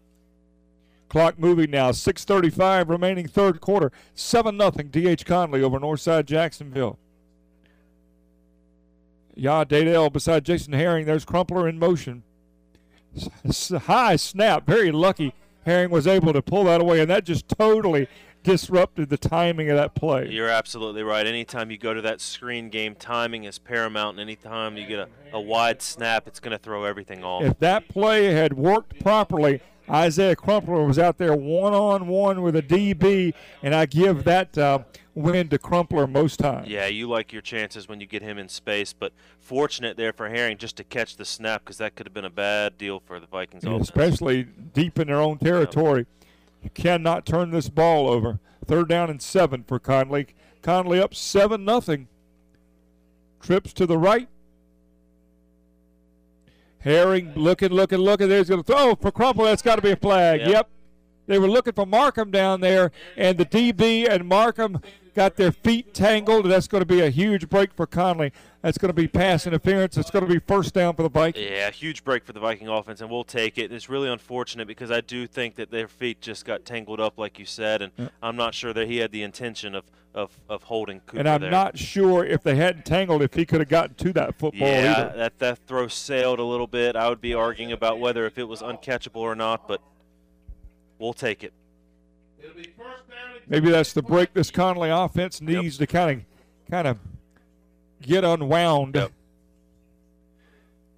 Clock 1.10 1.38
moving 1.38 1.70
now. 1.70 1.90
6:35 1.90 2.88
remaining 2.88 3.28
third 3.28 3.60
quarter. 3.60 3.92
Seven 4.14 4.56
nothing. 4.56 4.88
D.H. 4.88 5.26
Conley 5.26 5.62
over 5.62 5.78
Northside 5.78 6.24
Jacksonville. 6.24 6.98
Yeah, 9.34 9.64
Dadell 9.64 10.10
beside 10.10 10.44
Jason 10.44 10.72
Herring. 10.72 11.04
There's 11.04 11.26
Crumpler 11.26 11.68
in 11.68 11.78
motion. 11.78 12.22
High 13.70 14.16
snap. 14.16 14.66
Very 14.66 14.90
lucky. 14.90 15.34
Herring 15.66 15.90
was 15.90 16.06
able 16.06 16.32
to 16.32 16.40
pull 16.40 16.64
that 16.64 16.80
away, 16.80 17.00
and 17.00 17.10
that 17.10 17.24
just 17.24 17.46
totally 17.46 18.08
disrupted 18.42 19.08
the 19.08 19.16
timing 19.16 19.70
of 19.70 19.76
that 19.76 19.94
play. 19.94 20.28
You're 20.28 20.48
absolutely 20.48 21.02
right. 21.02 21.26
Anytime 21.26 21.70
you 21.70 21.78
go 21.78 21.94
to 21.94 22.02
that 22.02 22.20
screen 22.20 22.68
game, 22.70 22.94
timing 22.94 23.44
is 23.44 23.58
paramount. 23.58 24.18
And 24.18 24.20
anytime 24.20 24.76
you 24.76 24.86
get 24.86 24.98
a, 24.98 25.08
a 25.32 25.40
wide 25.40 25.82
snap, 25.82 26.26
it's 26.26 26.40
going 26.40 26.52
to 26.52 26.58
throw 26.58 26.84
everything 26.84 27.24
off. 27.24 27.42
If 27.42 27.58
that 27.60 27.88
play 27.88 28.26
had 28.26 28.54
worked 28.54 29.00
properly, 29.00 29.60
Isaiah 29.88 30.36
Crumpler 30.36 30.84
was 30.84 30.98
out 30.98 31.18
there 31.18 31.34
one 31.34 31.74
on 31.74 32.06
one 32.06 32.42
with 32.42 32.56
a 32.56 32.62
DB, 32.62 33.34
and 33.62 33.74
I 33.74 33.86
give 33.86 34.24
that 34.24 34.56
uh, 34.56 34.80
win 35.14 35.48
to 35.48 35.58
Crumpler 35.58 36.06
most 36.06 36.38
times. 36.38 36.68
Yeah, 36.68 36.86
you 36.86 37.08
like 37.08 37.32
your 37.32 37.42
chances 37.42 37.88
when 37.88 38.00
you 38.00 38.06
get 38.06 38.22
him 38.22 38.38
in 38.38 38.48
space, 38.48 38.92
but 38.92 39.12
fortunate 39.40 39.96
there 39.96 40.12
for 40.12 40.28
Herring 40.28 40.56
just 40.56 40.76
to 40.76 40.84
catch 40.84 41.16
the 41.16 41.24
snap 41.24 41.62
because 41.62 41.78
that 41.78 41.94
could 41.96 42.06
have 42.06 42.14
been 42.14 42.24
a 42.24 42.30
bad 42.30 42.78
deal 42.78 43.00
for 43.00 43.18
the 43.18 43.26
Vikings. 43.26 43.64
Yeah, 43.64 43.76
especially 43.76 44.44
deep 44.44 44.98
in 44.98 45.08
their 45.08 45.20
own 45.20 45.38
territory. 45.38 46.06
You 46.62 46.70
cannot 46.70 47.26
turn 47.26 47.50
this 47.50 47.68
ball 47.68 48.08
over. 48.08 48.38
Third 48.64 48.88
down 48.88 49.10
and 49.10 49.20
seven 49.20 49.64
for 49.64 49.78
Conley. 49.78 50.28
Conley 50.62 51.00
up 51.00 51.14
seven 51.14 51.64
nothing. 51.64 52.08
Trips 53.40 53.72
to 53.74 53.86
the 53.86 53.98
right. 53.98 54.28
Herring 56.78 57.32
looking, 57.34 57.70
looking, 57.70 57.98
looking. 57.98 58.28
There's 58.28 58.48
going 58.48 58.62
to 58.62 58.72
throw 58.72 58.94
for 58.94 59.10
Crumpler. 59.10 59.46
That's 59.46 59.62
got 59.62 59.76
to 59.76 59.82
be 59.82 59.92
a 59.92 59.96
flag. 59.96 60.40
Yep. 60.40 60.48
Yep. 60.48 60.68
They 61.26 61.38
were 61.38 61.48
looking 61.48 61.72
for 61.72 61.86
Markham 61.86 62.30
down 62.30 62.60
there, 62.60 62.90
and 63.16 63.38
the 63.38 63.46
DB 63.46 64.08
and 64.08 64.26
Markham 64.26 64.80
got 65.14 65.36
their 65.36 65.52
feet 65.52 65.94
tangled. 65.94 66.46
That's 66.46 66.66
going 66.66 66.82
to 66.82 66.86
be 66.86 67.00
a 67.00 67.10
huge 67.10 67.48
break 67.48 67.72
for 67.74 67.86
Conley. 67.86 68.32
That's 68.62 68.78
going 68.78 68.90
to 68.90 68.94
be 68.94 69.08
pass 69.08 69.46
interference. 69.46 69.96
It's 69.96 70.10
going 70.10 70.24
to 70.26 70.32
be 70.32 70.38
first 70.38 70.72
down 70.72 70.94
for 70.94 71.02
the 71.02 71.08
Vikings. 71.08 71.50
Yeah, 71.50 71.70
huge 71.70 72.04
break 72.04 72.24
for 72.24 72.32
the 72.32 72.40
Viking 72.40 72.68
offense, 72.68 73.00
and 73.00 73.10
we'll 73.10 73.24
take 73.24 73.58
it. 73.58 73.72
It's 73.72 73.88
really 73.88 74.08
unfortunate 74.08 74.68
because 74.68 74.90
I 74.90 75.00
do 75.00 75.26
think 75.26 75.56
that 75.56 75.70
their 75.70 75.88
feet 75.88 76.20
just 76.20 76.44
got 76.44 76.64
tangled 76.64 77.00
up, 77.00 77.18
like 77.18 77.38
you 77.38 77.44
said, 77.44 77.82
and 77.82 78.10
I'm 78.22 78.36
not 78.36 78.54
sure 78.54 78.72
that 78.72 78.86
he 78.86 78.98
had 78.98 79.10
the 79.10 79.24
intention 79.24 79.74
of, 79.74 79.84
of, 80.14 80.30
of 80.48 80.62
holding 80.64 81.00
Cooper 81.00 81.18
and 81.18 81.28
I'm 81.28 81.40
there. 81.40 81.50
not 81.50 81.76
sure 81.76 82.24
if 82.24 82.42
they 82.42 82.54
hadn't 82.54 82.84
tangled 82.84 83.22
if 83.22 83.34
he 83.34 83.44
could 83.44 83.60
have 83.60 83.68
gotten 83.68 83.94
to 83.96 84.12
that 84.12 84.38
football 84.38 84.68
yeah, 84.68 84.92
either. 85.08 85.16
that 85.16 85.38
that 85.40 85.58
throw 85.66 85.88
sailed 85.88 86.38
a 86.38 86.44
little 86.44 86.66
bit. 86.66 86.94
I 86.94 87.08
would 87.08 87.20
be 87.20 87.34
arguing 87.34 87.72
about 87.72 87.98
whether 87.98 88.26
if 88.26 88.38
it 88.38 88.44
was 88.44 88.62
uncatchable 88.62 89.16
or 89.16 89.34
not, 89.34 89.66
but 89.66 89.80
we'll 90.98 91.14
take 91.14 91.42
it. 91.42 91.52
Maybe 93.48 93.70
that's 93.70 93.92
the 93.92 94.02
break 94.02 94.32
this 94.34 94.50
Conley 94.50 94.90
offense 94.90 95.40
needs 95.40 95.78
to 95.78 95.86
kind 95.86 96.20
of 96.20 96.70
kind 96.70 96.86
of 96.86 96.98
get 98.00 98.24
unwound. 98.24 99.10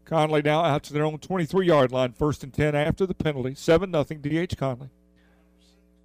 Conley 0.04 0.42
now 0.42 0.64
out 0.64 0.82
to 0.84 0.92
their 0.92 1.04
own 1.04 1.18
23 1.18 1.66
yard 1.66 1.90
line, 1.90 2.12
first 2.12 2.44
and 2.44 2.52
10 2.52 2.74
after 2.74 3.06
the 3.06 3.14
penalty. 3.14 3.54
7 3.54 3.90
nothing. 3.90 4.20
DH 4.20 4.56
Conley. 4.56 4.90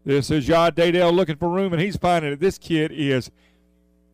This 0.06 0.32
is 0.32 0.48
Yah 0.48 0.72
Dadell 0.72 1.14
looking 1.14 1.36
for 1.36 1.50
room, 1.50 1.74
and 1.74 1.82
he's 1.82 1.98
finding 1.98 2.32
it. 2.32 2.40
This 2.40 2.58
kid 2.58 2.92
is 2.92 3.30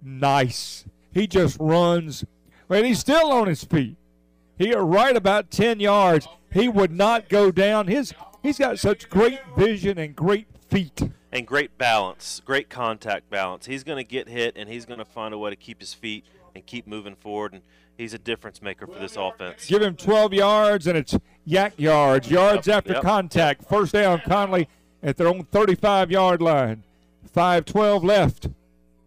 nice. 0.01 0.85
He 1.13 1.27
just 1.27 1.57
runs, 1.59 2.25
and 2.69 2.85
he's 2.85 2.99
still 2.99 3.31
on 3.31 3.47
his 3.47 3.63
feet. 3.63 3.95
He 4.57 4.73
right 4.73 5.15
about 5.15 5.51
10 5.51 5.79
yards. 5.79 6.27
He 6.51 6.67
would 6.67 6.91
not 6.91 7.29
go 7.29 7.51
down. 7.51 7.87
His 7.87 8.13
He's 8.45 8.59
got 8.59 8.77
such 8.77 9.09
great 9.09 9.39
vision 9.57 9.97
and 9.97 10.15
great 10.15 10.45
feet. 10.69 11.09
And 11.35 11.45
great 11.45 11.77
balance, 11.77 12.41
great 12.45 12.69
contact 12.69 13.29
balance. 13.29 13.65
He's 13.65 13.83
going 13.83 13.97
to 13.97 14.09
get 14.09 14.29
hit, 14.29 14.55
and 14.55 14.69
he's 14.69 14.85
going 14.85 14.99
to 14.99 15.05
find 15.05 15.33
a 15.33 15.37
way 15.37 15.49
to 15.49 15.57
keep 15.57 15.81
his 15.81 15.93
feet 15.93 16.23
and 16.55 16.65
keep 16.65 16.87
moving 16.87 17.13
forward. 17.13 17.51
And 17.51 17.61
he's 17.97 18.13
a 18.13 18.17
difference 18.17 18.61
maker 18.61 18.87
for 18.87 18.97
this 18.97 19.17
offense. 19.17 19.67
Give 19.67 19.81
him 19.81 19.97
12 19.97 20.33
yards, 20.33 20.87
and 20.87 20.97
it's 20.97 21.17
yak 21.43 21.73
yards. 21.77 22.31
Yards 22.31 22.67
Yep, 22.67 22.77
after 22.77 22.93
yep. 22.93 23.01
contact. 23.01 23.67
First 23.67 23.91
down, 23.91 24.21
Conley 24.25 24.69
at 25.03 25.17
their 25.17 25.27
own 25.27 25.43
35 25.43 26.09
yard 26.09 26.41
line. 26.41 26.83
5-12 27.35 28.01
left. 28.05 28.47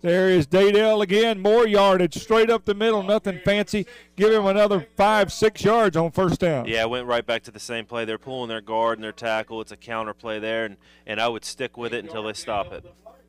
There 0.01 0.29
is 0.29 0.47
Dadell 0.47 1.03
again. 1.03 1.41
More 1.41 1.67
yardage 1.67 2.15
straight 2.15 2.51
up 2.51 2.65
the 2.65 2.75
middle. 2.75 3.03
Nothing 3.03 3.41
fancy. 3.45 3.85
Give 4.15 4.33
him 4.33 4.47
another 4.47 4.87
five, 4.97 5.33
six 5.33 5.65
yards 5.65 5.97
on 5.97 6.13
first 6.13 6.39
down. 6.39 6.67
Yeah, 6.67 6.83
it 6.83 6.91
went 6.91 7.07
right 7.07 7.27
back 7.27 7.43
to 7.45 7.51
the 7.51 7.59
same 7.59 7.85
play. 7.85 8.05
They're 8.05 8.17
pulling 8.17 8.49
their 8.49 8.61
guard 8.61 8.99
and 8.99 9.05
their 9.05 9.13
tackle. 9.13 9.61
It's 9.61 9.73
a 9.73 9.77
counter 9.77 10.15
play 10.15 10.39
there, 10.39 10.65
and, 10.65 10.77
and 11.05 11.21
I 11.21 11.27
would 11.29 11.45
stick 11.45 11.77
with 11.77 11.93
it 11.93 12.05
until 12.05 12.23
they 12.23 12.33
stop 12.33 12.73
it. 12.73 12.85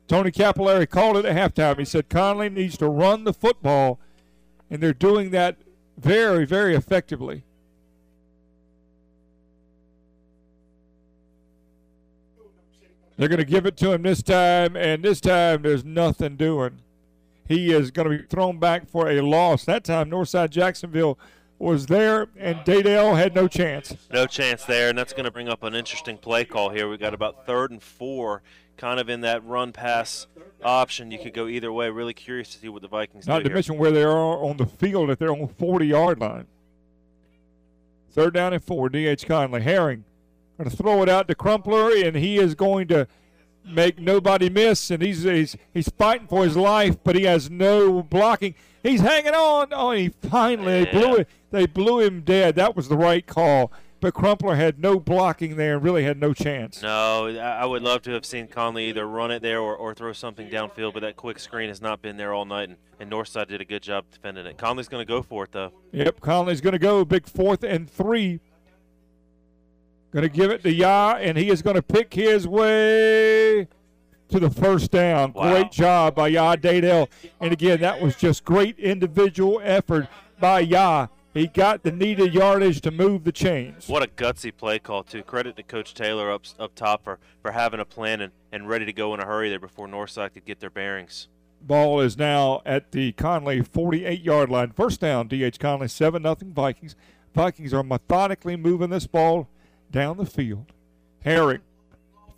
Tony 0.06 0.30
Capillari 0.30 0.88
called 0.88 1.16
it 1.16 1.24
at 1.24 1.36
halftime. 1.36 1.78
He 1.78 1.84
said 1.84 2.08
Conley 2.08 2.48
needs 2.48 2.76
to 2.78 2.88
run 2.88 3.24
the 3.24 3.32
football, 3.32 3.98
and 4.70 4.80
they're 4.80 4.92
doing 4.92 5.30
that 5.30 5.56
very, 5.98 6.46
very 6.46 6.74
effectively. 6.74 7.42
They're 13.20 13.28
going 13.28 13.36
to 13.36 13.44
give 13.44 13.66
it 13.66 13.76
to 13.76 13.92
him 13.92 14.00
this 14.00 14.22
time, 14.22 14.76
and 14.76 15.02
this 15.02 15.20
time 15.20 15.60
there's 15.60 15.84
nothing 15.84 16.36
doing. 16.36 16.78
He 17.46 17.70
is 17.70 17.90
going 17.90 18.10
to 18.10 18.16
be 18.16 18.24
thrown 18.26 18.58
back 18.58 18.88
for 18.88 19.10
a 19.10 19.20
loss. 19.20 19.66
That 19.66 19.84
time, 19.84 20.10
Northside 20.10 20.48
Jacksonville 20.48 21.18
was 21.58 21.84
there, 21.84 22.28
and 22.38 22.56
Dadell 22.60 23.18
had 23.18 23.34
no 23.34 23.46
chance. 23.46 23.94
No 24.10 24.26
chance 24.26 24.64
there, 24.64 24.88
and 24.88 24.96
that's 24.96 25.12
going 25.12 25.26
to 25.26 25.30
bring 25.30 25.50
up 25.50 25.62
an 25.62 25.74
interesting 25.74 26.16
play 26.16 26.46
call 26.46 26.70
here. 26.70 26.88
We 26.88 26.96
got 26.96 27.12
about 27.12 27.44
third 27.44 27.70
and 27.70 27.82
four, 27.82 28.40
kind 28.78 28.98
of 28.98 29.10
in 29.10 29.20
that 29.20 29.44
run 29.44 29.72
pass 29.72 30.26
option. 30.64 31.10
You 31.10 31.18
could 31.18 31.34
go 31.34 31.46
either 31.46 31.70
way. 31.70 31.90
Really 31.90 32.14
curious 32.14 32.48
to 32.54 32.58
see 32.58 32.70
what 32.70 32.80
the 32.80 32.88
Vikings 32.88 33.26
Not 33.26 33.40
do 33.40 33.42
to 33.42 33.48
here. 33.50 33.54
mention 33.54 33.76
where 33.76 33.90
they 33.90 34.02
are 34.02 34.16
on 34.42 34.56
the 34.56 34.64
field 34.64 35.10
at 35.10 35.18
their 35.18 35.30
own 35.30 35.46
40 35.46 35.86
yard 35.86 36.20
line. 36.20 36.46
Third 38.12 38.32
down 38.32 38.54
and 38.54 38.64
four. 38.64 38.88
D.H. 38.88 39.26
Conley. 39.26 39.60
Herring 39.60 40.04
going 40.60 40.70
to 40.70 40.76
throw 40.76 41.02
it 41.02 41.08
out 41.08 41.26
to 41.28 41.34
Crumpler, 41.34 41.90
and 41.90 42.16
he 42.16 42.36
is 42.38 42.54
going 42.54 42.86
to 42.88 43.06
make 43.64 43.98
nobody 43.98 44.50
miss. 44.50 44.90
And 44.90 45.02
he's, 45.02 45.22
he's, 45.22 45.56
he's 45.72 45.88
fighting 45.88 46.26
for 46.26 46.44
his 46.44 46.56
life, 46.56 46.96
but 47.02 47.16
he 47.16 47.22
has 47.24 47.50
no 47.50 48.02
blocking. 48.02 48.54
He's 48.82 49.00
hanging 49.00 49.32
on. 49.34 49.68
Oh, 49.72 49.92
he 49.92 50.08
finally 50.08 50.84
they 50.84 50.90
blew 50.90 51.16
it. 51.16 51.28
They 51.50 51.66
blew 51.66 52.00
him 52.00 52.20
dead. 52.22 52.56
That 52.56 52.76
was 52.76 52.88
the 52.88 52.96
right 52.96 53.26
call. 53.26 53.72
but 54.00 54.14
Crumpler 54.14 54.54
had 54.54 54.78
no 54.78 54.98
blocking 54.98 55.56
there 55.56 55.74
and 55.74 55.82
really 55.82 56.04
had 56.04 56.18
no 56.18 56.32
chance. 56.32 56.80
No, 56.82 57.26
I 57.26 57.62
I 57.62 57.66
would 57.66 57.82
love 57.82 58.02
to 58.02 58.12
have 58.12 58.24
seen 58.24 58.46
Conley 58.46 58.88
either 58.88 59.06
run 59.06 59.30
it 59.30 59.42
there 59.42 59.60
or, 59.60 59.76
or 59.76 59.94
throw 59.94 60.12
something 60.12 60.48
downfield, 60.48 60.94
but 60.94 61.00
that 61.00 61.16
quick 61.16 61.38
screen 61.38 61.68
has 61.68 61.82
not 61.82 62.00
been 62.00 62.16
there 62.16 62.32
all 62.32 62.44
night, 62.46 62.68
and, 62.70 62.78
and 62.98 63.10
Northside 63.10 63.48
did 63.48 63.60
a 63.60 63.64
good 63.66 63.82
job 63.82 64.04
defending 64.10 64.46
it. 64.46 64.56
Conley's 64.56 64.88
going 64.88 65.04
to 65.04 65.08
go 65.10 65.22
for 65.22 65.44
it, 65.44 65.52
though. 65.52 65.72
Yep, 65.92 66.20
Conley's 66.20 66.60
going 66.62 66.72
to 66.72 66.78
go 66.78 67.04
big 67.04 67.26
fourth 67.26 67.62
and 67.62 67.90
three. 67.90 68.40
Going 70.12 70.24
to 70.24 70.28
give 70.28 70.50
it 70.50 70.62
to 70.64 70.72
Yah, 70.72 71.18
and 71.20 71.38
he 71.38 71.50
is 71.50 71.62
going 71.62 71.76
to 71.76 71.82
pick 71.82 72.14
his 72.14 72.48
way 72.48 73.68
to 74.28 74.40
the 74.40 74.50
first 74.50 74.90
down. 74.90 75.32
Wow. 75.32 75.50
Great 75.50 75.70
job 75.70 76.16
by 76.16 76.28
Yah 76.28 76.56
Dadell. 76.56 77.08
And 77.40 77.52
again, 77.52 77.80
that 77.80 78.00
was 78.00 78.16
just 78.16 78.44
great 78.44 78.76
individual 78.78 79.60
effort 79.62 80.08
by 80.40 80.60
Yah. 80.60 81.06
He 81.32 81.46
got 81.46 81.84
the 81.84 81.92
needed 81.92 82.34
yardage 82.34 82.80
to 82.80 82.90
move 82.90 83.22
the 83.22 83.30
chains. 83.30 83.88
What 83.88 84.02
a 84.02 84.08
gutsy 84.08 84.56
play 84.56 84.80
call, 84.80 85.04
too. 85.04 85.22
Credit 85.22 85.54
to 85.56 85.62
Coach 85.62 85.94
Taylor 85.94 86.28
up, 86.32 86.42
up 86.58 86.74
top 86.74 87.04
for, 87.04 87.20
for 87.40 87.52
having 87.52 87.78
a 87.78 87.84
plan 87.84 88.20
and, 88.20 88.32
and 88.50 88.68
ready 88.68 88.84
to 88.86 88.92
go 88.92 89.14
in 89.14 89.20
a 89.20 89.26
hurry 89.26 89.48
there 89.48 89.60
before 89.60 89.86
Northside 89.86 90.34
could 90.34 90.44
get 90.44 90.58
their 90.58 90.70
bearings. 90.70 91.28
Ball 91.62 92.00
is 92.00 92.18
now 92.18 92.62
at 92.66 92.90
the 92.90 93.12
Conley 93.12 93.62
48 93.62 94.22
yard 94.22 94.50
line. 94.50 94.72
First 94.72 95.00
down, 95.00 95.28
DH 95.28 95.60
Conley, 95.60 95.86
7 95.86 96.22
0 96.22 96.36
Vikings. 96.46 96.96
Vikings 97.32 97.72
are 97.72 97.84
methodically 97.84 98.56
moving 98.56 98.90
this 98.90 99.06
ball 99.06 99.46
down 99.90 100.16
the 100.16 100.26
field. 100.26 100.72
Herring 101.22 101.60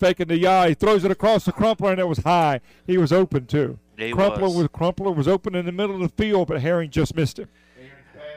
faking 0.02 0.26
the 0.26 0.46
eye. 0.46 0.70
He 0.70 0.74
throws 0.74 1.04
it 1.04 1.10
across 1.10 1.44
the 1.44 1.52
Crumpler, 1.52 1.92
and 1.92 2.00
it 2.00 2.08
was 2.08 2.18
high. 2.18 2.60
He 2.86 2.98
was 2.98 3.12
open, 3.12 3.46
too. 3.46 3.78
He 3.96 4.10
Crumpler 4.10 4.48
was. 4.48 4.68
Crumpler 4.72 5.12
was 5.12 5.28
open 5.28 5.54
in 5.54 5.64
the 5.64 5.72
middle 5.72 5.94
of 5.94 6.02
the 6.02 6.22
field, 6.22 6.48
but 6.48 6.60
Herring 6.60 6.90
just 6.90 7.14
missed 7.14 7.38
him. 7.38 7.48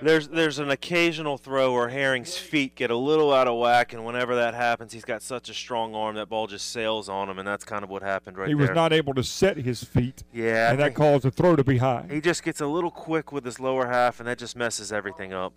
There's 0.02 0.28
there's 0.28 0.60
an 0.60 0.70
occasional 0.70 1.38
throw 1.38 1.74
where 1.74 1.88
Herring's 1.88 2.38
feet 2.38 2.76
get 2.76 2.92
a 2.92 2.96
little 2.96 3.34
out 3.34 3.48
of 3.48 3.58
whack, 3.58 3.94
and 3.94 4.06
whenever 4.06 4.36
that 4.36 4.54
happens, 4.54 4.92
he's 4.92 5.06
got 5.06 5.22
such 5.24 5.50
a 5.50 5.54
strong 5.54 5.96
arm 5.96 6.18
that 6.18 6.28
ball 6.28 6.48
just 6.48 6.72
sails 6.72 7.08
on 7.08 7.30
him, 7.30 7.40
and 7.40 7.48
that's 7.48 7.64
kind 7.64 7.82
of 7.82 7.90
what 7.90 8.04
happened 8.04 8.38
right 8.38 8.50
he 8.50 8.54
there. 8.54 8.66
He 8.66 8.70
was 8.70 8.76
not 8.76 8.92
able 8.92 9.14
to 9.14 9.24
set 9.24 9.56
his 9.58 9.84
feet. 9.86 10.24
Yeah, 10.34 10.72
And 10.72 10.80
that 10.80 10.96
caused 10.96 11.24
the 11.24 11.32
throw 11.32 11.56
to 11.56 11.64
be 11.64 11.78
high. 11.78 12.06
He 12.12 12.20
just 12.20 12.44
gets 12.44 12.60
a 12.60 12.68
little 12.68 12.92
quick 12.92 13.32
with 13.32 13.46
his 13.46 13.60
lower 13.60 13.88
half, 13.88 14.20
and 14.20 14.28
that 14.28 14.38
just 14.38 14.58
messes 14.58 14.92
everything 14.92 15.32
up. 15.32 15.54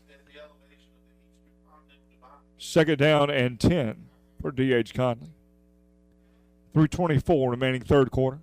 Second 2.59 2.99
down 2.99 3.31
and 3.31 3.59
10 3.59 3.97
for 4.43 4.51
D.H. 4.51 4.93
Conley. 4.93 5.31
324 6.75 7.51
remaining 7.51 7.81
third 7.81 8.11
quarter. 8.11 8.41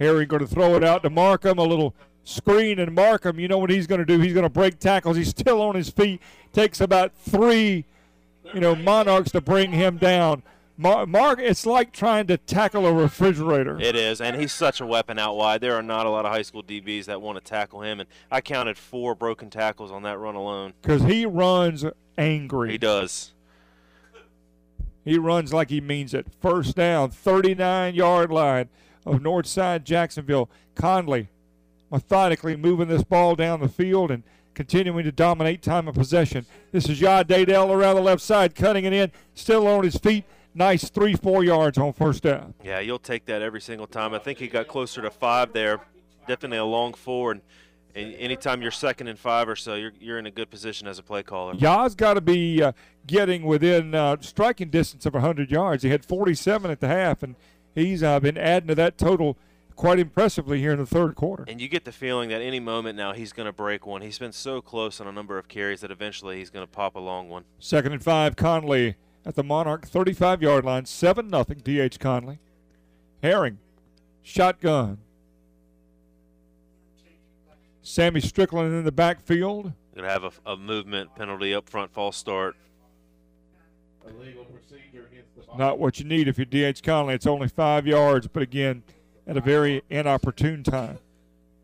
Harry 0.00 0.26
going 0.26 0.40
to 0.40 0.48
throw 0.48 0.74
it 0.74 0.84
out 0.84 1.02
to 1.02 1.10
Markham. 1.10 1.58
A 1.58 1.62
little 1.62 1.94
screen 2.24 2.78
and 2.78 2.94
Markham, 2.94 3.38
you 3.38 3.48
know 3.48 3.58
what 3.58 3.70
he's 3.70 3.86
going 3.86 4.00
to 4.00 4.04
do? 4.04 4.18
He's 4.18 4.34
going 4.34 4.44
to 4.44 4.50
break 4.50 4.78
tackles. 4.78 5.16
He's 5.16 5.28
still 5.28 5.60
on 5.62 5.74
his 5.74 5.90
feet. 5.90 6.20
Takes 6.52 6.80
about 6.80 7.12
three, 7.14 7.84
you 8.54 8.60
know, 8.60 8.74
Monarchs 8.74 9.32
to 9.32 9.40
bring 9.40 9.72
him 9.72 9.96
down. 9.96 10.42
Mar- 10.76 11.06
Mark, 11.06 11.40
it's 11.40 11.66
like 11.66 11.92
trying 11.92 12.28
to 12.28 12.36
tackle 12.36 12.86
a 12.86 12.92
refrigerator. 12.92 13.80
It 13.80 13.96
is, 13.96 14.20
and 14.20 14.40
he's 14.40 14.52
such 14.52 14.80
a 14.80 14.86
weapon 14.86 15.18
out 15.18 15.36
wide. 15.36 15.60
There 15.60 15.74
are 15.74 15.82
not 15.82 16.06
a 16.06 16.10
lot 16.10 16.24
of 16.24 16.30
high 16.30 16.42
school 16.42 16.62
DBs 16.62 17.06
that 17.06 17.20
want 17.20 17.36
to 17.36 17.42
tackle 17.42 17.82
him, 17.82 17.98
and 17.98 18.08
I 18.30 18.40
counted 18.40 18.78
four 18.78 19.16
broken 19.16 19.50
tackles 19.50 19.90
on 19.90 20.04
that 20.04 20.18
run 20.18 20.36
alone. 20.36 20.74
Because 20.80 21.02
he 21.02 21.26
runs 21.26 21.84
angry. 22.16 22.70
He 22.70 22.78
does. 22.78 23.32
He 25.08 25.16
runs 25.16 25.54
like 25.54 25.70
he 25.70 25.80
means 25.80 26.12
it. 26.12 26.26
First 26.38 26.76
down, 26.76 27.10
39 27.10 27.94
yard 27.94 28.30
line 28.30 28.68
of 29.06 29.20
Northside 29.20 29.84
Jacksonville. 29.84 30.50
Conley 30.74 31.28
methodically 31.90 32.56
moving 32.56 32.88
this 32.88 33.04
ball 33.04 33.34
down 33.34 33.60
the 33.60 33.70
field 33.70 34.10
and 34.10 34.22
continuing 34.52 35.04
to 35.04 35.12
dominate 35.12 35.62
time 35.62 35.88
of 35.88 35.94
possession. 35.94 36.44
This 36.72 36.90
is 36.90 37.00
Yah 37.00 37.22
Dadell 37.22 37.70
around 37.70 37.96
the 37.96 38.02
left 38.02 38.20
side, 38.20 38.54
cutting 38.54 38.84
it 38.84 38.92
in, 38.92 39.10
still 39.34 39.66
on 39.66 39.82
his 39.82 39.96
feet. 39.96 40.24
Nice 40.54 40.90
three, 40.90 41.14
four 41.14 41.42
yards 41.42 41.78
on 41.78 41.94
first 41.94 42.22
down. 42.22 42.52
Yeah, 42.62 42.80
you'll 42.80 42.98
take 42.98 43.24
that 43.26 43.40
every 43.40 43.62
single 43.62 43.86
time. 43.86 44.12
I 44.12 44.18
think 44.18 44.38
he 44.38 44.46
got 44.46 44.68
closer 44.68 45.00
to 45.00 45.10
five 45.10 45.54
there. 45.54 45.80
Definitely 46.26 46.58
a 46.58 46.64
long 46.66 46.92
four, 46.92 47.32
and, 47.32 47.40
and 47.98 48.14
anytime 48.14 48.62
you're 48.62 48.70
second 48.70 49.08
and 49.08 49.18
five 49.18 49.48
or 49.48 49.56
so, 49.56 49.74
you're, 49.74 49.92
you're 50.00 50.18
in 50.18 50.26
a 50.26 50.30
good 50.30 50.50
position 50.50 50.86
as 50.86 50.98
a 50.98 51.02
play 51.02 51.22
caller. 51.22 51.54
Yah's 51.54 51.94
got 51.94 52.14
to 52.14 52.20
be 52.20 52.62
uh, 52.62 52.72
getting 53.06 53.44
within 53.44 53.94
uh, 53.94 54.16
striking 54.20 54.70
distance 54.70 55.04
of 55.06 55.14
100 55.14 55.50
yards. 55.50 55.82
He 55.82 55.90
had 55.90 56.04
47 56.04 56.70
at 56.70 56.80
the 56.80 56.88
half, 56.88 57.22
and 57.22 57.34
he's 57.74 58.02
uh, 58.02 58.20
been 58.20 58.38
adding 58.38 58.68
to 58.68 58.74
that 58.76 58.98
total 58.98 59.36
quite 59.76 59.98
impressively 59.98 60.58
here 60.58 60.72
in 60.72 60.78
the 60.78 60.86
third 60.86 61.14
quarter. 61.14 61.44
And 61.46 61.60
you 61.60 61.68
get 61.68 61.84
the 61.84 61.92
feeling 61.92 62.28
that 62.30 62.42
any 62.42 62.60
moment 62.60 62.96
now 62.96 63.12
he's 63.12 63.32
going 63.32 63.46
to 63.46 63.52
break 63.52 63.86
one. 63.86 64.02
He's 64.02 64.18
been 64.18 64.32
so 64.32 64.60
close 64.60 65.00
on 65.00 65.06
a 65.06 65.12
number 65.12 65.38
of 65.38 65.48
carries 65.48 65.80
that 65.80 65.90
eventually 65.90 66.38
he's 66.38 66.50
going 66.50 66.66
to 66.66 66.70
pop 66.70 66.96
a 66.96 67.00
long 67.00 67.28
one. 67.28 67.44
Second 67.58 67.92
and 67.92 68.02
five, 68.02 68.36
Conley 68.36 68.96
at 69.24 69.36
the 69.36 69.44
Monarch 69.44 69.86
35 69.86 70.42
yard 70.42 70.64
line, 70.64 70.84
7 70.84 71.30
0 71.30 71.44
DH 71.44 71.98
Conley. 72.00 72.38
Herring, 73.22 73.58
shotgun. 74.22 74.98
Sammy 77.88 78.20
Strickland 78.20 78.74
in 78.74 78.84
the 78.84 78.92
backfield. 78.92 79.72
Going 79.94 80.06
to 80.06 80.10
have 80.10 80.24
a, 80.24 80.30
a 80.44 80.56
movement 80.58 81.14
penalty 81.16 81.54
up 81.54 81.70
front, 81.70 81.90
false 81.90 82.18
start. 82.18 82.54
Illegal 84.06 84.44
procedure 84.44 85.08
against 85.10 85.34
the 85.34 85.56
Not 85.56 85.78
what 85.78 85.98
you 85.98 86.04
need 86.04 86.28
if 86.28 86.36
you're 86.36 86.44
DH 86.44 86.82
Conley. 86.82 87.14
It's 87.14 87.26
only 87.26 87.48
five 87.48 87.86
yards, 87.86 88.28
but 88.28 88.42
again, 88.42 88.82
at 89.26 89.38
a 89.38 89.40
very 89.40 89.82
inopportune 89.88 90.62
time. 90.62 90.98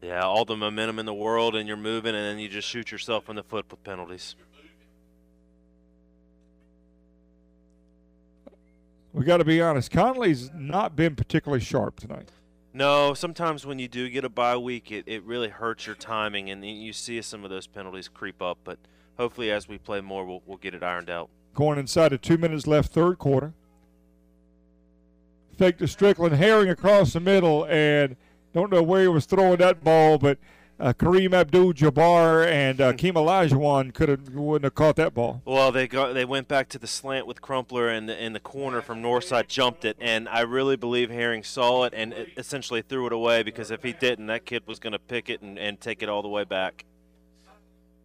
Yeah, 0.00 0.22
all 0.22 0.46
the 0.46 0.56
momentum 0.56 0.98
in 0.98 1.04
the 1.04 1.14
world, 1.14 1.54
and 1.54 1.68
you're 1.68 1.76
moving, 1.76 2.14
and 2.14 2.24
then 2.24 2.38
you 2.38 2.48
just 2.48 2.68
shoot 2.68 2.90
yourself 2.90 3.28
in 3.28 3.36
the 3.36 3.42
foot 3.42 3.66
with 3.70 3.84
penalties. 3.84 4.34
We 9.12 9.24
got 9.24 9.36
to 9.38 9.44
be 9.44 9.60
honest. 9.60 9.90
Conley's 9.90 10.50
not 10.54 10.96
been 10.96 11.16
particularly 11.16 11.62
sharp 11.62 12.00
tonight. 12.00 12.30
No, 12.76 13.14
sometimes 13.14 13.64
when 13.64 13.78
you 13.78 13.86
do 13.86 14.10
get 14.10 14.24
a 14.24 14.28
bye 14.28 14.56
week, 14.56 14.90
it, 14.90 15.04
it 15.06 15.22
really 15.22 15.48
hurts 15.48 15.86
your 15.86 15.94
timing, 15.94 16.50
and 16.50 16.64
you 16.64 16.92
see 16.92 17.22
some 17.22 17.44
of 17.44 17.50
those 17.50 17.68
penalties 17.68 18.08
creep 18.08 18.42
up. 18.42 18.58
But 18.64 18.80
hopefully, 19.16 19.52
as 19.52 19.68
we 19.68 19.78
play 19.78 20.00
more, 20.00 20.24
we'll, 20.24 20.42
we'll 20.44 20.58
get 20.58 20.74
it 20.74 20.82
ironed 20.82 21.08
out. 21.08 21.30
Going 21.54 21.78
inside 21.78 22.12
of 22.12 22.20
two 22.20 22.36
minutes 22.36 22.66
left, 22.66 22.92
third 22.92 23.18
quarter. 23.18 23.52
Fake 25.56 25.78
to 25.78 25.86
Strickland, 25.86 26.34
herring 26.34 26.68
across 26.68 27.12
the 27.12 27.20
middle, 27.20 27.64
and 27.66 28.16
don't 28.52 28.72
know 28.72 28.82
where 28.82 29.02
he 29.02 29.08
was 29.08 29.24
throwing 29.24 29.58
that 29.58 29.84
ball, 29.84 30.18
but 30.18 30.38
uh, 30.80 30.92
Kareem 30.92 31.32
Abdul-Jabbar 31.32 32.46
and 32.46 32.80
uh, 32.80 32.92
Keem 32.94 33.12
Olajuwon 33.12 33.94
could 33.94 34.08
have 34.08 34.34
wouldn't 34.34 34.64
have 34.64 34.74
caught 34.74 34.96
that 34.96 35.14
ball. 35.14 35.42
Well, 35.44 35.70
they 35.70 35.86
got 35.86 36.14
they 36.14 36.24
went 36.24 36.48
back 36.48 36.68
to 36.70 36.78
the 36.78 36.86
slant 36.86 37.26
with 37.26 37.40
Crumpler, 37.40 37.88
and 37.88 38.08
the, 38.08 38.28
the 38.32 38.40
corner 38.40 38.82
from 38.82 39.02
Northside 39.02 39.48
jumped 39.48 39.84
it, 39.84 39.96
and 40.00 40.28
I 40.28 40.40
really 40.40 40.76
believe 40.76 41.10
Herring 41.10 41.44
saw 41.44 41.84
it 41.84 41.94
and 41.94 42.12
it 42.12 42.30
essentially 42.36 42.82
threw 42.82 43.06
it 43.06 43.12
away 43.12 43.42
because 43.42 43.70
if 43.70 43.82
he 43.82 43.92
didn't, 43.92 44.26
that 44.26 44.44
kid 44.44 44.66
was 44.66 44.78
going 44.78 44.92
to 44.92 44.98
pick 44.98 45.30
it 45.30 45.42
and, 45.42 45.58
and 45.58 45.80
take 45.80 46.02
it 46.02 46.08
all 46.08 46.22
the 46.22 46.28
way 46.28 46.44
back. 46.44 46.84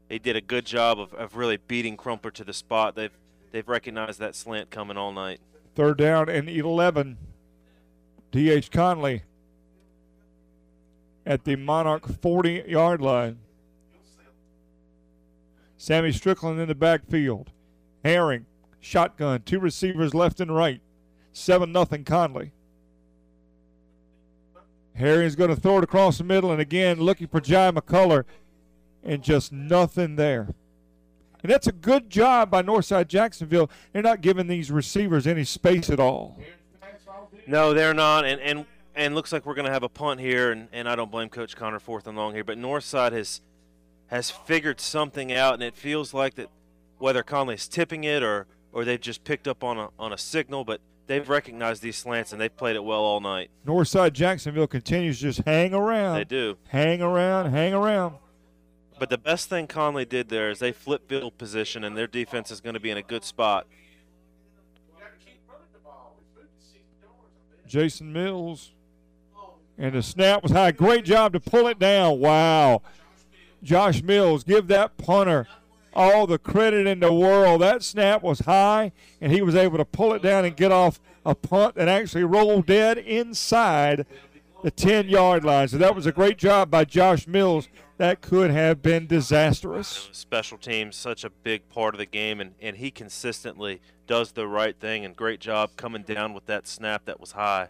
He 0.09 0.19
did 0.19 0.35
a 0.35 0.41
good 0.41 0.65
job 0.65 0.99
of, 0.99 1.13
of 1.13 1.35
really 1.35 1.57
beating 1.57 1.97
Crumpler 1.97 2.31
to 2.31 2.43
the 2.43 2.53
spot. 2.53 2.95
They've 2.95 3.17
they've 3.51 3.67
recognized 3.67 4.19
that 4.19 4.35
slant 4.35 4.69
coming 4.69 4.97
all 4.97 5.11
night. 5.11 5.39
Third 5.75 5.97
down 5.97 6.29
and 6.29 6.49
11. 6.49 7.17
D.H. 8.31 8.69
Conley 8.69 9.23
at 11.29 11.45
the 11.45 11.55
Monarch 11.55 12.07
40 12.07 12.63
yard 12.67 12.99
line. 12.99 13.37
Sammy 15.77 16.11
Strickland 16.11 16.59
in 16.59 16.67
the 16.67 16.75
backfield. 16.75 17.51
Herring, 18.03 18.47
shotgun, 18.81 19.43
two 19.43 19.59
receivers 19.59 20.13
left 20.13 20.41
and 20.41 20.53
right. 20.53 20.81
7 21.31 21.71
nothing 21.71 22.03
Conley. 22.03 22.51
Herring's 24.95 25.35
going 25.35 25.51
to 25.51 25.55
throw 25.55 25.77
it 25.77 25.83
across 25.83 26.17
the 26.17 26.23
middle, 26.25 26.51
and 26.51 26.59
again, 26.59 26.99
looking 26.99 27.27
for 27.27 27.39
Jai 27.39 27.71
McCullough, 27.71 28.25
and 29.03 29.23
just 29.23 29.53
nothing 29.53 30.17
there. 30.17 30.53
And 31.41 31.49
that's 31.49 31.67
a 31.67 31.71
good 31.71 32.09
job 32.09 32.49
by 32.49 32.63
Northside 32.63 33.07
Jacksonville. 33.07 33.69
They're 33.93 34.01
not 34.01 34.19
giving 34.19 34.47
these 34.47 34.71
receivers 34.71 35.25
any 35.25 35.45
space 35.45 35.89
at 35.89 35.99
all. 36.01 36.37
No, 37.47 37.73
they're 37.73 37.93
not, 37.93 38.25
and 38.25 38.41
and 38.41 38.65
and 38.99 39.15
looks 39.15 39.31
like 39.31 39.45
we're 39.45 39.55
going 39.55 39.65
to 39.65 39.71
have 39.71 39.83
a 39.83 39.89
punt 39.89 40.19
here, 40.19 40.51
and, 40.51 40.67
and 40.73 40.87
I 40.87 40.95
don't 40.95 41.09
blame 41.09 41.29
Coach 41.29 41.55
Connor 41.55 41.79
fourth 41.79 42.05
and 42.05 42.17
long 42.17 42.33
here, 42.33 42.43
but 42.43 42.57
Northside 42.57 43.13
has 43.13 43.41
has 44.07 44.29
figured 44.29 44.81
something 44.81 45.31
out, 45.31 45.53
and 45.53 45.63
it 45.63 45.75
feels 45.75 46.13
like 46.13 46.35
that 46.35 46.49
whether 46.97 47.23
Conley's 47.23 47.67
tipping 47.67 48.03
it 48.03 48.21
or 48.21 48.45
or 48.73 48.83
they've 48.83 48.99
just 48.99 49.23
picked 49.23 49.47
up 49.47 49.63
on 49.63 49.77
a 49.77 49.89
on 49.97 50.11
a 50.11 50.17
signal, 50.17 50.65
but 50.65 50.81
they've 51.07 51.29
recognized 51.29 51.81
these 51.81 51.95
slants 51.95 52.33
and 52.33 52.41
they've 52.41 52.55
played 52.55 52.75
it 52.75 52.83
well 52.83 52.99
all 52.99 53.21
night. 53.21 53.49
Northside 53.65 54.11
Jacksonville 54.13 54.67
continues 54.67 55.17
to 55.19 55.23
just 55.23 55.39
hang 55.39 55.73
around. 55.73 56.17
They 56.17 56.25
do. 56.25 56.57
Hang 56.67 57.01
around, 57.01 57.51
hang 57.51 57.73
around. 57.73 58.15
But 58.99 59.09
the 59.09 59.17
best 59.17 59.47
thing 59.47 59.65
Conley 59.65 60.03
did 60.03 60.27
there 60.27 60.49
is 60.49 60.59
they 60.59 60.73
flip 60.73 61.07
field 61.07 61.37
position, 61.37 61.85
and 61.85 61.95
their 61.95 62.05
defense 62.05 62.51
is 62.51 62.59
going 62.59 62.73
to 62.73 62.81
be 62.81 62.89
in 62.89 62.97
a 62.97 63.01
good 63.01 63.23
spot. 63.23 63.65
Jason 67.65 68.11
Mills. 68.11 68.71
And 69.79 69.95
the 69.95 70.03
snap 70.03 70.43
was 70.43 70.51
high. 70.51 70.71
Great 70.71 71.05
job 71.05 71.31
to 71.31 71.39
pull 71.39 71.65
it 71.67 71.79
down. 71.79 72.19
Wow. 72.19 72.81
Josh 73.63 74.03
Mills, 74.03 74.43
give 74.43 74.67
that 74.67 74.97
punter 74.97 75.47
all 75.93 76.27
the 76.27 76.37
credit 76.37 76.85
in 76.85 76.99
the 76.99 77.13
world. 77.13 77.61
That 77.61 77.81
snap 77.81 78.21
was 78.21 78.41
high, 78.41 78.91
and 79.21 79.31
he 79.31 79.41
was 79.41 79.55
able 79.55 79.77
to 79.77 79.85
pull 79.85 80.13
it 80.13 80.21
down 80.21 80.43
and 80.43 80.55
get 80.55 80.71
off 80.71 80.99
a 81.25 81.33
punt 81.33 81.75
that 81.75 81.87
actually 81.87 82.25
rolled 82.25 82.65
dead 82.65 82.97
inside 82.97 84.05
the 84.63 84.71
10 84.71 85.07
yard 85.07 85.45
line. 85.45 85.69
So 85.69 85.77
that 85.77 85.95
was 85.95 86.05
a 86.05 86.11
great 86.11 86.37
job 86.37 86.69
by 86.69 86.83
Josh 86.83 87.25
Mills. 87.25 87.69
That 87.97 88.21
could 88.21 88.51
have 88.51 88.81
been 88.81 89.07
disastrous. 89.07 90.09
Special 90.11 90.57
teams, 90.57 90.95
such 90.95 91.23
a 91.23 91.29
big 91.29 91.67
part 91.69 91.93
of 91.93 91.99
the 91.99 92.05
game, 92.05 92.39
and, 92.39 92.53
and 92.61 92.77
he 92.77 92.91
consistently 92.91 93.81
does 94.07 94.33
the 94.33 94.47
right 94.47 94.77
thing, 94.77 95.05
and 95.05 95.15
great 95.15 95.39
job 95.39 95.71
coming 95.75 96.03
down 96.03 96.33
with 96.33 96.45
that 96.47 96.67
snap 96.67 97.05
that 97.05 97.19
was 97.19 97.33
high. 97.33 97.69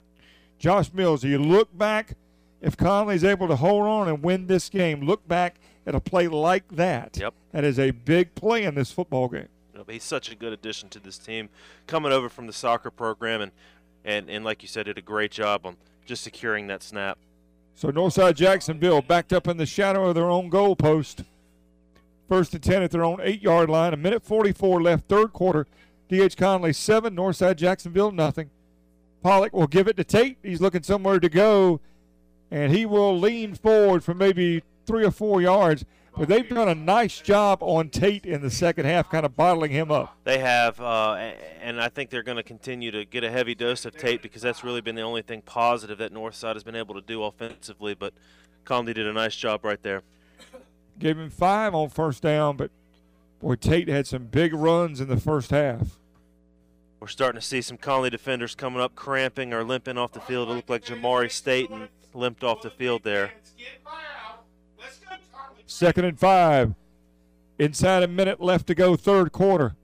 Josh 0.60 0.92
Mills, 0.94 1.24
you 1.24 1.40
look 1.40 1.76
back, 1.76 2.16
if 2.62 2.76
Conley's 2.76 3.24
able 3.24 3.48
to 3.48 3.56
hold 3.56 3.88
on 3.88 4.10
and 4.10 4.22
win 4.22 4.48
this 4.48 4.70
game, 4.70 5.02
look 5.02 5.26
back 5.28 5.56
at 5.88 5.96
a 5.96 6.02
play 6.02 6.28
like 6.28 6.68
that. 6.76 7.18
Yep. 7.18 7.34
That 7.54 7.64
is 7.64 7.80
a 7.80 7.92
big 7.92 8.36
play 8.36 8.66
in 8.66 8.76
this 8.76 8.92
football 8.92 9.30
game. 9.30 9.48
He's 9.88 10.04
such 10.04 10.30
a 10.30 10.36
good 10.36 10.54
addition 10.54 10.90
to 10.90 11.00
this 11.00 11.18
team, 11.18 11.50
coming 11.88 12.12
over 12.12 12.30
from 12.30 12.46
the 12.46 12.54
soccer 12.54 12.92
program, 12.92 13.42
and, 13.42 13.52
and, 14.04 14.30
and 14.30 14.44
like 14.46 14.62
you 14.62 14.68
said, 14.68 14.86
did 14.86 14.98
a 14.98 15.02
great 15.02 15.32
job 15.32 15.66
on 15.66 15.78
just 16.06 16.22
securing 16.22 16.68
that 16.68 16.84
snap. 16.84 17.18
So 17.76 17.90
Northside 17.90 18.36
Jacksonville 18.36 19.02
backed 19.02 19.32
up 19.32 19.48
in 19.48 19.56
the 19.56 19.66
shadow 19.66 20.10
of 20.10 20.16
their 20.16 20.30
own 20.30 20.50
goal 20.50 20.76
post. 20.76 21.24
First 22.28 22.54
and 22.54 22.62
10 22.62 22.84
at 22.84 22.92
their 22.92 23.04
own 23.04 23.20
eight 23.24 23.42
yard 23.42 23.70
line. 23.70 23.94
A 23.94 23.98
minute 23.98 24.22
44 24.22 24.82
left, 24.82 25.08
third 25.08 25.32
quarter. 25.34 25.66
D.H. 26.10 26.36
Conley 26.36 26.74
7, 26.74 27.16
Northside 27.16 27.56
Jacksonville 27.56 28.12
nothing. 28.12 28.50
Pollock 29.22 29.54
will 29.54 29.68
give 29.68 29.88
it 29.88 29.98
to 29.98 30.04
Tate. 30.04 30.38
He's 30.44 30.62
looking 30.62 30.84
somewhere 30.84 31.20
to 31.20 31.30
go, 31.30 31.82
and 32.52 32.74
he 32.74 32.86
will 32.86 33.18
lean 33.18 33.56
forward 33.56 34.04
for 34.04 34.14
maybe 34.14 34.64
three 34.86 35.06
or 35.06 35.12
four 35.12 35.42
yards. 35.42 35.86
But 36.18 36.28
they've 36.28 36.50
done 36.50 36.68
a 36.68 36.76
nice 36.76 37.22
job 37.22 37.60
on 37.62 37.90
Tate 37.90 38.26
in 38.26 38.42
the 38.42 38.50
second 38.50 38.86
half, 38.86 39.10
kind 39.10 39.26
of 39.26 39.38
bottling 39.38 39.72
him 39.72 39.90
up. 39.90 40.18
They 40.26 40.40
have, 40.40 40.80
uh, 40.82 41.32
and 41.62 41.80
I 41.80 41.88
think 41.88 42.10
they're 42.10 42.24
going 42.24 42.38
to 42.38 42.44
continue 42.44 42.92
to 42.92 43.06
get 43.06 43.24
a 43.24 43.32
heavy 43.32 43.56
dose 43.56 43.86
of 43.86 43.96
Tate 43.96 44.22
because 44.22 44.42
that's 44.42 44.64
really 44.64 44.82
been 44.82 44.96
the 44.96 45.02
only 45.02 45.22
thing 45.22 45.42
positive 45.42 45.98
that 46.00 46.14
Northside 46.14 46.56
has 46.56 46.64
been 46.64 46.76
able 46.76 46.96
to 46.96 47.02
do 47.02 47.24
offensively. 47.24 47.94
But 47.94 48.14
Conley 48.66 48.94
did 48.94 49.08
a 49.08 49.14
nice 49.14 49.36
job 49.36 49.64
right 49.64 49.82
there. 49.82 50.02
Gave 50.98 51.18
him 51.18 51.30
five 51.30 51.74
on 51.74 51.88
first 51.88 52.22
down, 52.22 52.58
but 52.58 52.72
boy, 53.40 53.56
Tate 53.56 53.88
had 53.88 54.06
some 54.06 54.26
big 54.26 54.54
runs 54.54 55.00
in 55.00 55.08
the 55.08 55.16
first 55.16 55.52
half. 55.52 56.00
We're 57.00 57.08
starting 57.08 57.40
to 57.40 57.46
see 57.46 57.62
some 57.62 57.78
Conley 57.78 58.10
defenders 58.10 58.56
coming 58.56 58.82
up, 58.82 58.94
cramping 58.96 59.54
or 59.54 59.64
limping 59.64 59.98
off 59.98 60.12
the 60.12 60.20
field. 60.20 60.50
It 60.50 60.54
looked 60.54 60.70
like 60.70 60.84
Jamari 60.84 61.32
Staten 61.32 61.88
limped 62.14 62.44
off 62.44 62.62
the 62.62 62.70
field 62.70 63.04
there. 63.04 63.32
Second 65.66 66.06
and 66.06 66.20
five. 66.20 66.74
Inside 67.58 68.04
a 68.04 68.08
minute 68.08 68.42
left 68.42 68.68
to 68.68 68.76
go, 68.76 68.96
third 68.96 69.32
quarter. 69.32 69.76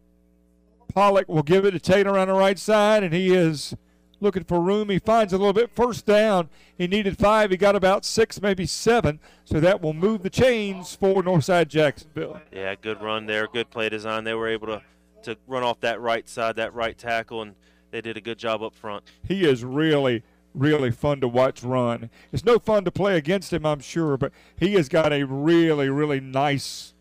Pollock 0.94 1.28
will 1.28 1.44
give 1.44 1.66
it 1.66 1.72
to 1.72 1.80
Tate 1.80 2.08
on 2.08 2.28
the 2.28 2.34
right 2.34 2.58
side, 2.58 3.04
and 3.04 3.14
he 3.14 3.34
is 3.34 3.76
looking 4.22 4.46
for 4.46 4.62
room. 4.62 4.90
He 4.90 4.98
finds 4.98 5.34
a 5.34 5.38
little 5.38 5.54
bit. 5.54 5.70
First 5.76 6.06
down. 6.06 6.50
He 6.78 6.88
needed 6.88 7.18
five. 7.18 7.52
He 7.52 7.58
got 7.58 7.76
about 7.76 8.06
six, 8.06 8.42
maybe 8.42 8.66
seven. 8.66 9.20
So 9.44 9.60
that 9.60 9.82
will 9.82 9.94
move 9.94 10.24
the 10.24 10.30
chains 10.30 10.96
for 10.96 11.22
Northside 11.22 11.68
Jacksonville. 11.68 12.42
Yeah, 12.52 12.76
good 12.76 13.02
run 13.02 13.26
there. 13.26 13.48
Good 13.48 13.70
play 13.70 13.90
design. 13.90 14.24
They 14.24 14.34
were 14.34 14.48
able 14.48 14.68
to, 14.68 14.82
to 15.26 15.38
run 15.48 15.64
off 15.64 15.80
that 15.82 16.00
right 16.00 16.28
side, 16.28 16.56
that 16.56 16.74
right 16.74 16.98
tackle, 16.98 17.42
and 17.42 17.56
they 17.92 18.02
did 18.02 18.18
a 18.18 18.22
good 18.22 18.38
job 18.38 18.64
up 18.64 18.74
front. 18.74 19.04
He 19.28 19.46
is 19.46 19.64
really, 19.64 20.24
really 20.54 20.92
fun 20.92 21.22
to 21.22 21.28
watch 21.28 21.64
run. 21.64 22.10
It's 22.32 22.46
no 22.46 22.60
fun 22.60 22.86
to 22.86 22.92
play 22.92 23.18
against 23.18 23.54
him, 23.54 23.66
I'm 23.66 23.80
sure, 23.80 24.18
but 24.18 24.32
he 24.58 24.74
has 24.74 24.90
got 24.90 25.14
a 25.14 25.24
really, 25.24 25.90
really 25.90 26.20
nice. 26.20 26.94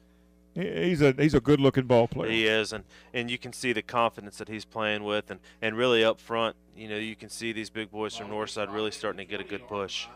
He's 0.54 1.02
a 1.02 1.12
he's 1.18 1.34
a 1.34 1.40
good 1.40 1.58
looking 1.58 1.86
ball 1.86 2.06
player. 2.06 2.30
He 2.30 2.46
is, 2.46 2.72
and 2.72 2.84
and 3.12 3.28
you 3.28 3.38
can 3.38 3.52
see 3.52 3.72
the 3.72 3.82
confidence 3.82 4.38
that 4.38 4.48
he's 4.48 4.64
playing 4.64 5.02
with, 5.02 5.30
and 5.30 5.40
and 5.60 5.76
really 5.76 6.04
up 6.04 6.20
front, 6.20 6.54
you 6.76 6.88
know, 6.88 6.96
you 6.96 7.16
can 7.16 7.28
see 7.28 7.52
these 7.52 7.70
big 7.70 7.90
boys 7.90 8.16
from 8.16 8.28
Northside 8.28 8.72
really 8.72 8.92
starting 8.92 9.18
to 9.18 9.24
get 9.24 9.40
a 9.40 9.44
good 9.44 9.66
push. 9.66 10.06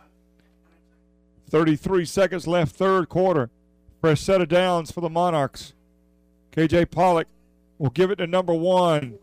33 1.50 2.04
seconds 2.04 2.46
left, 2.46 2.76
third 2.76 3.08
quarter. 3.08 3.50
Fresh 4.00 4.20
set 4.20 4.40
of 4.40 4.48
downs 4.48 4.92
for 4.92 5.00
the 5.00 5.08
Monarchs. 5.08 5.72
KJ 6.52 6.90
Pollock 6.90 7.26
will 7.78 7.90
give 7.90 8.10
it 8.10 8.16
to 8.16 8.26
number 8.26 8.54
one. 8.54 9.18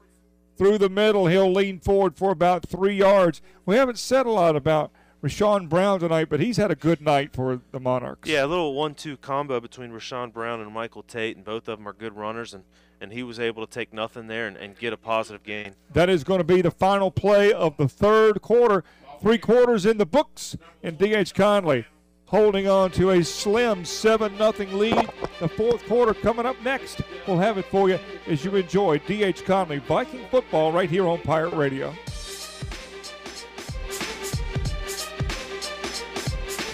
Through 0.57 0.77
the 0.77 0.90
middle, 0.90 1.27
he'll 1.27 1.52
lean 1.52 1.80
forward 1.80 2.15
for 2.15 2.32
about 2.32 2.65
three 2.65 2.95
yards. 2.95 3.41
We 3.65 3.76
haven't 3.76 3.99
said 3.99 4.26
a 4.26 4.32
lot 4.32 4.56
about 4.56 4.91
Rashawn 5.22 5.68
Brown 5.68 5.99
tonight, 5.99 6.27
but 6.30 6.40
he's 6.40 6.57
had 6.57 6.72
a 6.72 6.76
good 6.76 7.02
night 7.02 7.34
for 7.34 7.60
the 7.72 7.80
Monarchs. 7.80 8.30
Yeah, 8.30 8.45
a 8.45 8.48
little 8.48 8.73
one-two 8.73 9.18
combo 9.18 9.60
between 9.60 9.91
Rashawn 9.91 10.32
Brown 10.32 10.61
and 10.61 10.72
Michael 10.72 11.03
Tate, 11.03 11.36
and 11.36 11.44
both 11.44 11.68
of 11.68 11.77
them 11.77 11.88
are 11.88 11.94
good 11.94 12.15
runners, 12.15 12.53
and, 12.53 12.64
and 13.02 13.11
he 13.11 13.22
was 13.23 13.38
able 13.38 13.65
to 13.65 13.72
take 13.72 13.91
nothing 13.91 14.27
there 14.27 14.48
and, 14.48 14.56
and 14.56 14.77
get 14.77 14.94
a 14.94 14.98
positive 14.98 15.44
gain. 15.44 15.73
That 15.91 16.10
is 16.10 16.23
going 16.23 16.38
to 16.38 16.45
be 16.45 16.61
the 16.61 16.72
final 16.72 17.11
play 17.11 17.52
of 17.52 17.76
the 17.76 17.90
third 17.90 18.41
quarter. 18.41 18.84
Three 19.22 19.38
quarters 19.38 19.86
in 19.86 19.98
the 19.98 20.06
books, 20.06 20.56
and 20.84 20.98
D.H. 20.98 21.34
Conley 21.34 21.86
holding 22.35 22.67
on 22.67 22.91
to 22.91 23.11
a 23.11 23.23
slim 23.23 23.85
7 23.85 24.37
0 24.37 24.51
lead. 24.77 25.09
The 25.39 25.47
fourth 25.47 25.85
quarter 25.85 26.13
coming 26.13 26.45
up 26.45 26.61
next. 26.63 26.99
We'll 27.25 27.37
have 27.37 27.57
it 27.57 27.63
for 27.65 27.87
you 27.87 27.97
as 28.27 28.43
you 28.43 28.53
enjoy 28.57 28.97
D.H. 28.99 29.45
Conley 29.45 29.77
Viking 29.77 30.25
football 30.29 30.73
right 30.73 30.89
here 30.89 31.07
on 31.07 31.21
Pirate 31.21 31.53
Radio. 31.53 31.93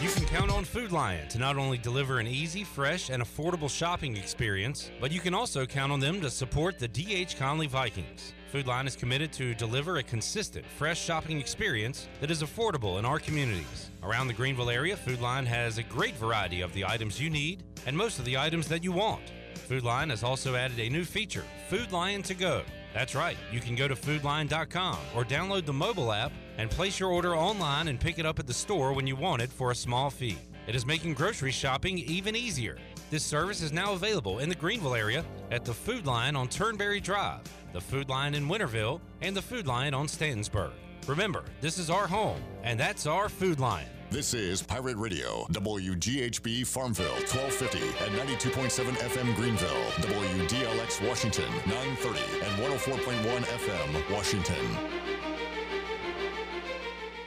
You 0.02 0.10
can 0.10 0.26
count 0.26 0.50
on 0.50 0.64
Food 0.64 0.92
Lion 0.92 1.28
to 1.28 1.38
not 1.38 1.58
only 1.58 1.78
deliver 1.78 2.18
an 2.18 2.26
easy, 2.26 2.64
fresh, 2.64 3.12
and 3.12 3.22
affordable 3.22 3.70
shopping 3.70 4.18
experience, 4.18 4.90
but 5.00 5.12
you 5.12 5.20
can 5.20 5.36
also 5.36 5.68
count 5.68 5.92
on 5.92 6.00
them 6.00 6.22
to 6.22 6.32
support 6.32 6.80
the 6.80 6.88
D.H. 6.88 7.38
Conley 7.38 7.68
Vikings. 7.68 8.34
Food 8.52 8.68
Lion 8.68 8.86
is 8.86 8.98
committed 8.98 9.32
to 9.34 9.56
deliver 9.56 9.96
a 9.96 10.04
consistent, 10.04 10.66
fresh 10.66 11.02
shopping 11.02 11.40
experience 11.40 12.10
that 12.20 12.30
is 12.30 12.44
affordable 12.44 13.00
in 13.00 13.06
our 13.06 13.18
communities. 13.18 13.92
Around 14.04 14.28
the 14.28 14.34
Greenville 14.34 14.70
area, 14.70 14.98
Food 14.98 15.22
Lion 15.22 15.46
has 15.46 15.78
a 15.78 15.84
great 15.84 16.16
variety 16.16 16.60
of 16.60 16.74
the 16.74 16.84
items 16.84 17.18
you 17.18 17.30
need 17.30 17.64
and 17.86 17.96
most 17.96 18.20
of 18.20 18.26
the 18.26 18.38
items 18.38 18.68
that 18.68 18.84
you 18.84 18.92
want. 18.92 19.22
Food 19.56 19.84
Lion 19.84 20.10
has 20.10 20.22
also 20.22 20.56
added 20.56 20.78
a 20.82 20.90
new 20.90 21.06
feature, 21.06 21.46
Food 21.70 21.94
Lion 21.94 22.24
to 22.24 22.34
Go. 22.34 22.64
That's 22.94 23.16
right, 23.16 23.38
you 23.54 23.62
can 23.62 23.78
go 23.78 23.88
to 23.88 23.96
foodlion.com 23.96 24.98
or 25.16 25.24
download 25.24 25.66
the 25.66 25.72
mobile 25.72 26.12
app 26.12 26.34
and 26.58 26.70
place 26.70 27.00
your 27.00 27.10
order 27.10 27.38
online 27.38 27.88
and 27.88 28.02
pick 28.02 28.20
it 28.20 28.26
up 28.26 28.38
at 28.38 28.48
the 28.48 28.54
store 28.54 28.92
when 28.92 29.08
you 29.08 29.16
want 29.16 29.42
it 29.42 29.50
for 29.50 29.72
a 29.72 29.76
small 29.76 30.10
fee. 30.10 30.38
It 30.68 30.76
is 30.76 30.86
making 30.86 31.14
grocery 31.14 31.52
shopping 31.52 32.00
even 32.00 32.36
easier. 32.36 32.78
This 33.10 33.24
service 33.24 33.62
is 33.62 33.72
now 33.72 33.94
available 33.94 34.40
in 34.40 34.50
the 34.50 34.56
Greenville 34.56 34.96
area 34.96 35.26
at 35.52 35.66
the 35.66 35.74
Food 35.74 36.06
Lion 36.06 36.36
on 36.36 36.48
Turnberry 36.48 37.00
Drive, 37.00 37.42
the 37.74 37.82
Food 37.82 38.10
Lion 38.10 38.36
in 38.36 38.48
Winterville, 38.48 39.00
and 39.22 39.36
the 39.36 39.42
Food 39.42 39.68
Lion 39.68 39.94
on 39.94 40.08
Stantonsburg. 40.08 40.72
Remember, 41.08 41.44
this 41.62 41.78
is 41.78 41.90
our 41.90 42.08
home, 42.08 42.42
and 42.64 42.80
that's 42.80 43.06
our 43.06 43.30
Food 43.30 43.60
Lion. 43.60 43.88
This 44.12 44.34
is 44.34 44.62
Pirate 44.62 44.98
Radio, 44.98 45.46
WGHB 45.52 46.68
Farmville, 46.68 47.14
1250 47.32 47.80
and 48.04 48.30
92.7 48.30 48.92
FM 48.96 49.36
Greenville, 49.36 49.84
WDLX 50.02 51.08
Washington, 51.08 51.50
930 51.66 52.20
and 52.46 52.62
104.1 52.62 53.44
FM 53.44 54.14
Washington. 54.14 54.58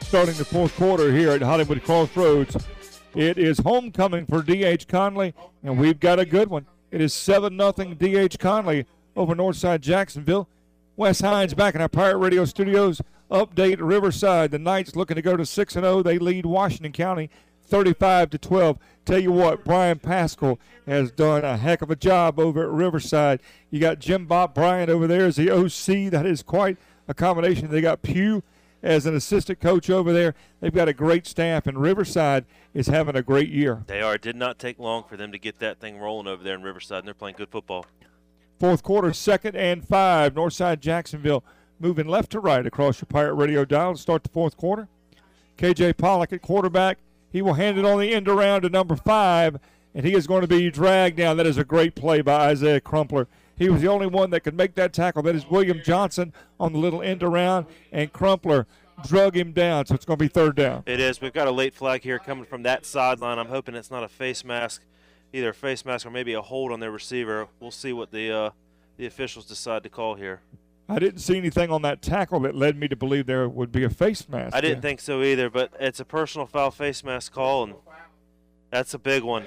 Starting 0.01 0.35
the 0.35 0.45
fourth 0.45 0.77
quarter 0.77 1.11
here 1.11 1.31
at 1.31 1.41
Hollywood 1.41 1.83
Crossroads, 1.83 2.55
it 3.15 3.39
is 3.39 3.59
homecoming 3.61 4.27
for 4.27 4.43
D.H. 4.43 4.87
Conley, 4.87 5.35
and 5.63 5.79
we've 5.79 5.99
got 5.99 6.19
a 6.19 6.27
good 6.27 6.49
one. 6.49 6.67
It 6.91 7.01
is 7.01 7.15
7 7.15 7.57
0 7.57 7.73
D.H. 7.95 8.39
Conley 8.39 8.85
over 9.17 9.35
Northside 9.35 9.81
Jacksonville. 9.81 10.49
Wes 10.97 11.21
Hines 11.21 11.55
back 11.55 11.75
in 11.75 11.81
our 11.81 11.89
Pirate 11.89 12.19
Radio 12.19 12.45
studios. 12.45 13.01
Update 13.31 13.79
Riverside. 13.81 14.51
The 14.51 14.59
Knights 14.59 14.95
looking 14.95 15.17
to 15.17 15.23
go 15.23 15.37
to 15.37 15.45
6 15.45 15.75
0. 15.75 16.03
They 16.03 16.19
lead 16.19 16.47
Washington 16.47 16.93
County 16.93 17.31
35 17.67 18.31
to 18.31 18.39
12. 18.39 18.79
Tell 19.05 19.19
you 19.19 19.33
what, 19.33 19.65
Brian 19.65 19.99
Pascal 19.99 20.59
has 20.87 21.11
done 21.11 21.45
a 21.45 21.57
heck 21.57 21.83
of 21.83 21.91
a 21.91 21.97
job 21.97 22.39
over 22.39 22.63
at 22.63 22.71
Riverside. 22.71 23.41
You 23.71 23.81
got 23.81 23.99
Jim 23.99 24.27
Bob 24.27 24.55
Bryant 24.55 24.91
over 24.91 25.07
there 25.07 25.27
as 25.27 25.37
the 25.37 25.51
OC. 25.51 26.11
That 26.11 26.27
is 26.27 26.43
quite 26.43 26.77
a 27.09 27.15
combination. 27.15 27.71
They 27.71 27.81
got 27.81 28.03
Pugh 28.03 28.43
as 28.83 29.07
an 29.07 29.17
assistant 29.17 29.61
coach 29.61 29.91
over 29.91 30.13
there. 30.13 30.35
They've 30.61 30.73
got 30.73 30.89
a 30.89 30.93
great 30.93 31.27
staff, 31.27 31.67
and 31.67 31.79
Riverside 31.79 32.45
is 32.75 32.87
having 32.87 33.17
a 33.17 33.23
great 33.23 33.49
year. 33.49 33.83
They 33.87 34.03
are. 34.03 34.15
It 34.15 34.23
did 34.23 34.37
not 34.37 34.59
take 34.59 34.79
long 34.79 35.05
for 35.05 35.17
them 35.17 35.33
to 35.33 35.39
get 35.39 35.59
that 35.59 35.81
thing 35.81 35.99
rolling 35.99 36.27
over 36.27 36.45
there 36.45 36.55
in 36.55 36.63
Riverside, 36.63 36.99
and 36.99 37.07
they're 37.07 37.15
playing 37.15 37.37
good 37.37 37.49
football. 37.51 37.87
Fourth 38.65 38.83
quarter, 38.83 39.13
second 39.13 39.57
and 39.57 39.87
five. 39.87 40.33
Northside 40.33 40.81
Jacksonville 40.81 41.45
moving 41.79 42.09
left 42.09 42.31
to 42.31 42.41
right 42.41 42.65
across 42.65 42.99
your 42.99 43.07
Pirate 43.07 43.35
Radio 43.35 43.67
dial 43.67 43.93
to 43.93 44.01
start 44.01 44.23
the 44.23 44.31
fourth 44.31 44.57
quarter. 44.57 44.89
KJ 45.59 45.99
Pollock 45.99 46.33
at 46.33 46.41
quarterback. 46.41 46.97
He 47.31 47.43
will 47.43 47.53
hand 47.53 47.77
it 47.77 47.85
on 47.85 48.01
the 48.01 48.15
end 48.15 48.27
around 48.27 48.63
to 48.63 48.71
number 48.71 48.97
five, 48.97 49.59
and 49.95 50.07
he 50.07 50.15
is 50.15 50.27
going 50.27 50.41
to 50.41 50.49
be 50.49 50.71
dragged 50.71 51.19
down. 51.19 51.37
That 51.37 51.47
is 51.47 51.59
a 51.59 51.65
great 51.65 51.95
play 51.95 52.23
by 52.23 52.49
Isaiah 52.49 52.81
Crumpler. 52.81 53.29
He 53.55 53.69
was 53.69 53.83
the 53.83 53.89
only 53.89 54.07
one 54.07 54.31
that 54.31 54.41
could 54.41 54.57
make 54.57 54.77
that 54.77 54.95
tackle. 54.95 55.23
That 55.25 55.37
is 55.37 55.47
William 55.47 55.83
Johnson 55.85 56.33
on 56.59 56.73
the 56.73 56.79
little 56.79 57.03
end 57.03 57.23
around, 57.23 57.67
and 57.93 58.15
Crumpler 58.15 58.67
drug 59.07 59.37
him 59.37 59.53
down. 59.53 59.85
So 59.85 59.95
it's 59.95 60.07
going 60.07 60.19
to 60.19 60.25
be 60.25 60.29
third 60.29 60.57
down. 60.57 60.85
It 60.87 61.01
is. 61.01 61.21
We've 61.21 61.35
got 61.35 61.49
a 61.49 61.53
late 61.53 61.75
flag 61.75 62.03
here 62.03 62.19
coming 62.19 62.47
from 62.47 62.63
that 62.63 62.87
sideline. 62.87 63.39
I'm 63.39 63.49
hoping 63.49 63.75
it's 63.75 63.91
not 63.91 64.05
a 64.05 64.09
face 64.09 64.43
mask. 64.43 64.81
Either 65.35 65.49
a 65.49 65.55
face 65.55 65.85
mask 65.85 66.07
or 66.07 66.11
maybe 66.11 66.33
a 66.33 66.41
hold 66.41 66.71
on 66.71 66.81
their 66.81 66.93
receiver. 66.93 67.49
We'll 67.59 67.73
see 67.73 67.93
what 67.93 68.13
the 68.13 68.31
uh, 68.31 68.51
the 68.97 69.07
officials 69.07 69.45
decide 69.45 69.83
to 69.83 69.89
call 69.89 70.15
here. 70.15 70.41
I 70.89 70.99
didn't 70.99 71.21
see 71.21 71.37
anything 71.37 71.71
on 71.71 71.83
that 71.83 72.03
tackle 72.03 72.41
that 72.41 72.55
led 72.55 72.77
me 72.79 72.89
to 72.89 72.97
believe 72.97 73.27
there 73.27 73.49
would 73.49 73.73
be 73.73 73.85
a 73.85 73.91
face 73.91 74.29
mask. 74.29 74.55
I 74.55 74.61
didn't 74.61 74.83
there. 74.83 74.91
think 74.91 75.01
so 75.01 75.23
either, 75.23 75.51
but 75.51 75.73
it's 75.81 75.99
a 75.99 76.05
personal 76.05 76.47
foul 76.47 76.71
face 76.71 77.03
mask 77.03 77.33
call, 77.33 77.65
and 77.65 77.75
that's 78.71 78.95
a 78.95 78.99
big 78.99 79.25
one. 79.25 79.47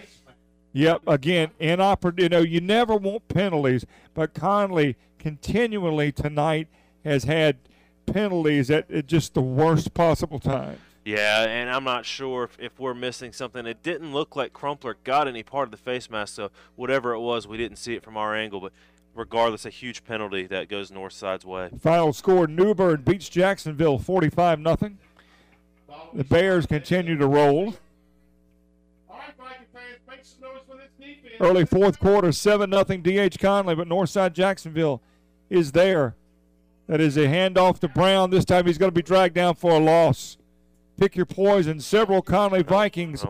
Yep. 0.74 1.04
Again, 1.08 1.52
inoperative. 1.60 2.24
You 2.24 2.30
know, 2.30 2.42
you 2.42 2.60
never 2.60 2.96
want 2.96 3.28
penalties, 3.30 3.86
but 4.14 4.34
Conley 4.34 4.98
continually 5.20 6.12
tonight 6.12 6.68
has 7.06 7.24
had 7.24 7.58
penalties 8.06 8.70
at, 8.70 8.90
at 8.92 9.06
just 9.06 9.34
the 9.34 9.42
worst 9.42 9.94
possible 9.94 10.40
time. 10.40 10.80
Yeah, 11.08 11.44
and 11.44 11.70
I'm 11.70 11.86
not 11.86 12.06
sure 12.06 12.44
if, 12.44 12.60
if 12.60 12.78
we're 12.82 12.94
missing 12.94 13.32
something. 13.32 13.66
It 13.66 13.82
didn't 13.82 14.12
look 14.12 14.36
like 14.36 14.52
Crumpler 14.52 14.98
got 15.06 15.26
any 15.26 15.42
part 15.42 15.70
of 15.70 15.72
the 15.72 15.78
face 15.78 16.10
mask, 16.10 16.36
so 16.36 16.52
whatever 16.76 17.14
it 17.14 17.22
was, 17.22 17.48
we 17.48 17.56
didn't 17.56 17.78
see 17.78 17.94
it 17.94 18.04
from 18.04 18.18
our 18.18 18.36
angle. 18.36 18.60
But 18.60 18.74
regardless, 19.16 19.66
a 19.66 19.70
huge 19.70 20.04
penalty 20.04 20.48
that 20.48 20.68
goes 20.68 20.92
North 20.92 21.14
Side's 21.14 21.46
way. 21.46 21.70
Final 21.80 22.12
score: 22.12 22.46
New 22.46 22.74
Bern 22.74 23.04
beats 23.04 23.30
Jacksonville 23.30 23.98
45 23.98 24.60
nothing. 24.60 24.98
The 26.14 26.26
Bears 26.26 26.66
continue 26.66 27.16
to 27.18 27.26
roll. 27.26 27.76
Early 31.40 31.66
fourth 31.66 32.02
quarter, 32.02 32.34
7 32.34 32.70
nothing 32.70 33.02
DH 33.02 33.40
Conley, 33.40 33.76
but 33.76 33.88
Northside 33.88 34.34
Jacksonville 34.34 35.02
is 35.50 35.72
there. 35.72 36.18
That 36.88 37.00
is 37.00 37.16
a 37.16 37.28
handoff 37.28 37.80
to 37.80 37.88
Brown. 37.88 38.30
This 38.30 38.44
time 38.44 38.66
he's 38.66 38.78
going 38.78 38.92
to 38.92 38.96
be 38.96 39.02
dragged 39.02 39.36
down 39.36 39.56
for 39.56 39.72
a 39.72 39.80
loss. 39.80 40.38
Pick 40.98 41.16
your 41.16 41.28
poison. 41.28 41.80
Several 41.80 42.24
Conley 42.24 42.64
Vikings 42.64 43.24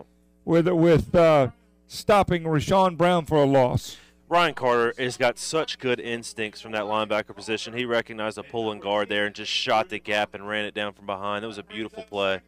with 0.46 0.66
with 0.68 1.14
uh, 1.14 1.50
stopping 1.86 2.44
Rashawn 2.44 2.96
Brown 2.96 3.26
for 3.26 3.36
a 3.36 3.44
loss. 3.44 3.98
Ryan 4.30 4.54
Carter 4.54 4.94
has 4.98 5.16
got 5.16 5.38
such 5.38 5.78
good 5.78 6.00
instincts 6.00 6.60
from 6.60 6.72
that 6.72 6.84
linebacker 6.84 7.34
position. 7.34 7.74
He 7.74 7.84
recognized 7.84 8.38
a 8.38 8.42
pulling 8.42 8.78
guard 8.78 9.08
there 9.08 9.26
and 9.26 9.34
just 9.34 9.50
shot 9.50 9.88
the 9.90 9.98
gap 9.98 10.34
and 10.34 10.48
ran 10.48 10.64
it 10.64 10.74
down 10.74 10.92
from 10.92 11.06
behind. 11.06 11.42
That 11.42 11.48
was 11.48 11.58
a 11.58 11.62
beautiful 11.62 12.02
play. 12.02 12.40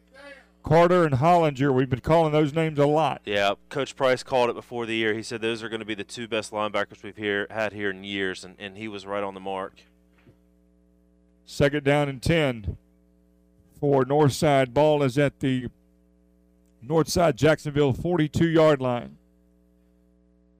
Carter 0.63 1.05
and 1.05 1.15
Hollinger, 1.15 1.73
we've 1.73 1.89
been 1.89 2.01
calling 2.01 2.31
those 2.31 2.53
names 2.53 2.77
a 2.77 2.85
lot. 2.85 3.21
Yeah, 3.25 3.55
Coach 3.69 3.95
Price 3.95 4.21
called 4.21 4.51
it 4.51 4.55
before 4.55 4.85
the 4.85 4.95
year. 4.95 5.15
He 5.15 5.23
said 5.23 5.41
those 5.41 5.63
are 5.63 5.69
going 5.69 5.79
to 5.79 5.85
be 5.85 5.95
the 5.95 6.03
two 6.03 6.27
best 6.27 6.51
linebackers 6.51 7.01
we've 7.01 7.17
here 7.17 7.47
had 7.49 7.73
here 7.73 7.89
in 7.89 8.03
years, 8.03 8.43
and, 8.43 8.55
and 8.59 8.77
he 8.77 8.87
was 8.87 9.07
right 9.07 9.23
on 9.23 9.33
the 9.33 9.39
mark. 9.39 9.81
Second 11.45 11.83
down 11.83 12.09
and 12.09 12.21
10 12.21 12.77
for 13.81 14.05
Northside. 14.05 14.73
Ball 14.73 15.03
is 15.03 15.17
at 15.17 15.39
the 15.39 15.67
Northside 16.85 17.35
Jacksonville 17.35 17.91
42 17.91 18.47
yard 18.47 18.79
line. 18.79 19.17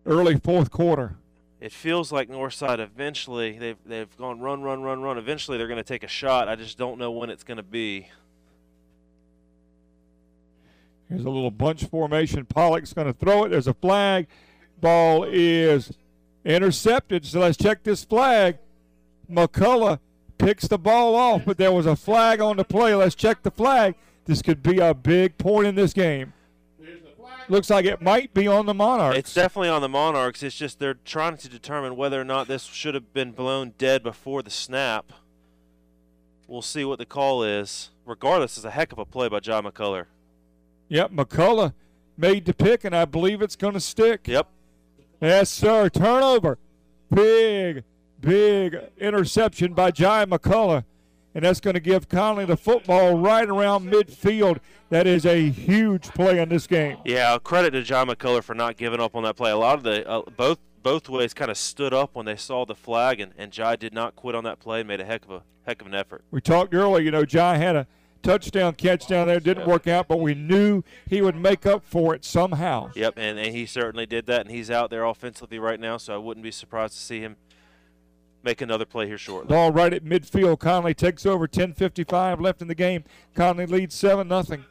Early 0.06 0.38
fourth 0.38 0.72
quarter. 0.72 1.16
It 1.62 1.72
feels 1.72 2.12
like 2.12 2.28
Northside 2.28 2.80
eventually 2.80 3.60
they've 3.60 3.78
they've 3.86 4.18
gone 4.18 4.40
run 4.42 4.64
run 4.64 4.82
run 4.82 5.02
run. 5.02 5.20
Eventually 5.20 5.60
they're 5.60 5.68
going 5.68 5.78
to 5.78 5.84
take 5.84 6.04
a 6.04 6.08
shot. 6.10 6.50
I 6.50 6.56
just 6.56 6.78
don't 6.78 6.98
know 6.98 7.12
when 7.12 7.30
it's 7.30 7.44
going 7.44 7.58
to 7.58 7.64
be. 7.64 8.10
Here's 11.08 11.24
a 11.26 11.30
little 11.30 11.52
bunch 11.52 11.86
formation. 11.86 12.46
Pollock's 12.46 12.94
going 12.94 13.08
to 13.08 13.14
throw 13.14 13.44
it. 13.44 13.50
There's 13.50 13.68
a 13.68 13.74
flag. 13.74 14.28
Ball 14.80 15.26
is 15.30 15.92
intercepted. 16.44 17.26
So 17.26 17.42
let's 17.42 17.58
check 17.58 17.84
this 17.84 18.04
flag. 18.04 18.58
McCullough 19.30 20.00
picks 20.42 20.68
the 20.68 20.78
ball 20.78 21.16
off, 21.16 21.44
but 21.46 21.58
there 21.58 21.72
was 21.72 21.86
a 21.86 21.96
flag 21.96 22.42
on 22.42 22.58
the 22.58 22.64
play. 22.64 22.96
Let's 22.96 23.16
check 23.16 23.44
the 23.44 23.52
flag. 23.52 23.96
This 24.26 24.42
could 24.42 24.64
be 24.64 24.80
a 24.80 24.94
big 24.94 25.38
point 25.38 25.68
in 25.68 25.76
this 25.76 25.94
game. 25.94 26.34
Looks 27.48 27.70
like 27.70 27.86
it 27.86 28.02
might 28.02 28.34
be 28.34 28.48
on 28.48 28.66
the 28.66 28.74
Monarchs. 28.74 29.18
It's 29.18 29.34
definitely 29.34 29.70
on 29.70 29.82
the 29.82 29.90
Monarchs. 29.90 30.44
It's 30.44 30.56
just 30.56 30.80
they're 30.80 30.94
trying 30.94 31.38
to 31.38 31.50
determine 31.50 31.96
whether 31.96 32.22
or 32.22 32.24
not 32.24 32.48
this 32.48 32.64
should 32.66 32.94
have 32.94 33.14
been 33.14 33.32
blown 33.32 33.74
dead 33.78 34.04
before 34.04 34.42
the 34.42 34.50
snap. 34.50 35.12
We'll 36.48 36.62
see 36.62 36.86
what 36.86 37.00
the 37.00 37.06
call 37.06 37.44
is. 37.44 37.90
Regardless, 38.06 38.58
it's 38.58 38.66
a 38.66 38.72
heck 38.72 38.92
of 38.92 39.00
a 39.00 39.06
play 39.06 39.28
by 39.28 39.40
John 39.40 39.64
McCullough. 39.64 40.06
Yep, 40.90 41.12
McCullough 41.12 41.74
made 42.18 42.46
the 42.46 42.54
pick, 42.54 42.84
and 42.84 42.96
I 42.96 43.06
believe 43.06 43.42
it's 43.42 43.56
going 43.56 43.74
to 43.74 43.80
stick. 43.80 44.28
Yep. 44.28 44.48
Yes, 45.22 45.50
sir. 45.50 45.90
Turnover. 45.90 46.58
Big, 47.14 47.84
big 48.22 48.78
interception 48.98 49.74
by 49.74 49.92
Jai 49.92 50.26
McCullough. 50.26 50.86
And 51.34 51.46
that's 51.46 51.62
going 51.62 51.76
to 51.76 51.80
give 51.80 52.10
Conley 52.10 52.44
the 52.44 52.58
football 52.58 53.18
right 53.18 53.48
around 53.48 53.90
midfield. 53.90 54.58
That 54.90 55.08
is 55.08 55.26
a 55.26 55.50
huge 55.50 56.10
play 56.10 56.40
in 56.40 56.50
this 56.50 56.68
game. 56.68 56.98
Yeah, 57.06 57.38
credit 57.42 57.72
to 57.72 57.84
John 57.84 58.08
McCullough 58.08 58.44
for 58.44 58.54
not 58.54 58.76
giving 58.76 59.00
up 59.00 59.16
on 59.16 59.24
that 59.24 59.38
play. 59.38 59.52
A 59.52 59.58
lot 59.58 59.78
of 59.78 59.84
the 59.84 60.08
uh, 60.08 60.24
both 60.36 60.60
both 60.84 61.08
ways 61.08 61.34
kind 61.34 61.50
of 61.50 61.58
stood 61.58 61.94
up 61.94 62.16
when 62.16 62.26
they 62.26 62.36
saw 62.36 62.66
the 62.66 62.76
flag, 62.76 63.22
and, 63.22 63.32
and 63.38 63.52
Jai 63.52 63.78
did 63.78 63.94
not 63.94 64.16
quit 64.16 64.36
on 64.36 64.44
that 64.44 64.60
play. 64.60 64.84
Made 64.84 65.00
a 65.00 65.06
heck 65.06 65.24
of 65.24 65.32
a 65.32 65.44
heck 65.66 65.80
of 65.80 65.88
an 65.88 65.96
effort. 65.96 66.26
We 66.32 66.42
talked 66.42 66.74
earlier. 66.74 67.02
You 67.02 67.12
know, 67.12 67.24
Jai 67.24 67.58
had 67.58 67.78
a 67.78 67.88
touchdown 68.22 68.74
catch 68.74 69.08
down 69.08 69.28
there. 69.28 69.40
Didn't 69.40 69.68
work 69.68 69.88
out, 69.88 70.10
but 70.10 70.20
we 70.20 70.34
knew 70.34 70.84
he 71.08 71.22
would 71.22 71.38
make 71.38 71.66
up 71.66 71.86
for 71.86 72.14
it 72.14 72.26
somehow. 72.26 72.92
Yep, 72.94 73.14
and, 73.16 73.40
and 73.40 73.56
he 73.56 73.66
certainly 73.66 74.06
did 74.06 74.26
that, 74.26 74.42
and 74.42 74.52
he's 74.52 74.70
out 74.70 74.90
there 74.90 75.06
offensively 75.06 75.60
right 75.60 75.80
now, 75.80 75.96
so 75.96 76.14
I 76.14 76.18
wouldn't 76.18 76.44
be 76.44 76.52
surprised 76.52 76.96
to 76.96 77.00
see 77.00 77.22
him 77.22 77.38
make 78.44 78.62
another 78.62 78.86
play 78.86 79.08
here 79.08 79.18
shortly. 79.18 79.50
Ball 79.50 79.72
right 79.72 79.94
at 79.94 80.04
midfield. 80.04 80.60
Conley 80.60 80.94
takes 80.94 81.26
over. 81.26 81.48
10:55 81.48 82.40
left 82.40 82.62
in 82.62 82.68
the 82.68 82.76
game. 82.76 83.04
Conley 83.36 83.66
leads 83.66 83.96
seven 83.96 84.28
nothing. 84.28 84.66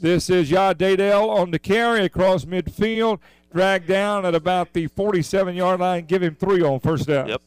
This 0.00 0.28
is 0.28 0.50
Dadell 0.50 1.28
on 1.30 1.50
the 1.50 1.58
carry 1.58 2.04
across 2.04 2.44
midfield, 2.44 3.20
dragged 3.52 3.86
down 3.86 4.26
at 4.26 4.34
about 4.34 4.72
the 4.72 4.88
47-yard 4.88 5.80
line. 5.80 6.04
Give 6.04 6.22
him 6.22 6.34
three 6.34 6.62
on 6.62 6.80
first 6.80 7.06
down. 7.06 7.28
Yep. 7.28 7.42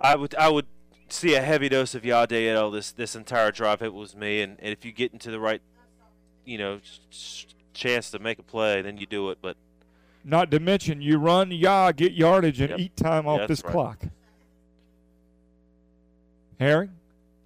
I 0.00 0.16
would 0.16 0.34
I 0.34 0.50
would 0.50 0.66
see 1.08 1.34
a 1.34 1.40
heavy 1.40 1.70
dose 1.70 1.94
of 1.94 2.02
Yadel 2.02 2.70
this 2.72 2.92
this 2.92 3.14
entire 3.16 3.50
drive. 3.50 3.80
It 3.80 3.94
was 3.94 4.14
me, 4.14 4.42
and, 4.42 4.58
and 4.60 4.70
if 4.70 4.84
you 4.84 4.92
get 4.92 5.12
into 5.12 5.30
the 5.30 5.40
right, 5.40 5.62
you 6.44 6.58
know, 6.58 6.80
ch- 7.10 7.46
chance 7.72 8.10
to 8.10 8.18
make 8.18 8.38
a 8.38 8.42
play, 8.42 8.82
then 8.82 8.98
you 8.98 9.06
do 9.06 9.30
it. 9.30 9.38
But 9.40 9.56
Not 10.24 10.50
to 10.52 10.58
mention, 10.60 11.02
you 11.02 11.18
run 11.18 11.50
Yah, 11.50 11.92
get 11.92 12.12
yardage, 12.12 12.60
and 12.60 12.70
Yep. 12.70 12.80
eat 12.80 12.96
time 12.96 13.26
off 13.26 13.46
this 13.46 13.62
right. 13.62 13.72
clock. 13.72 14.02
Herring 16.58 16.92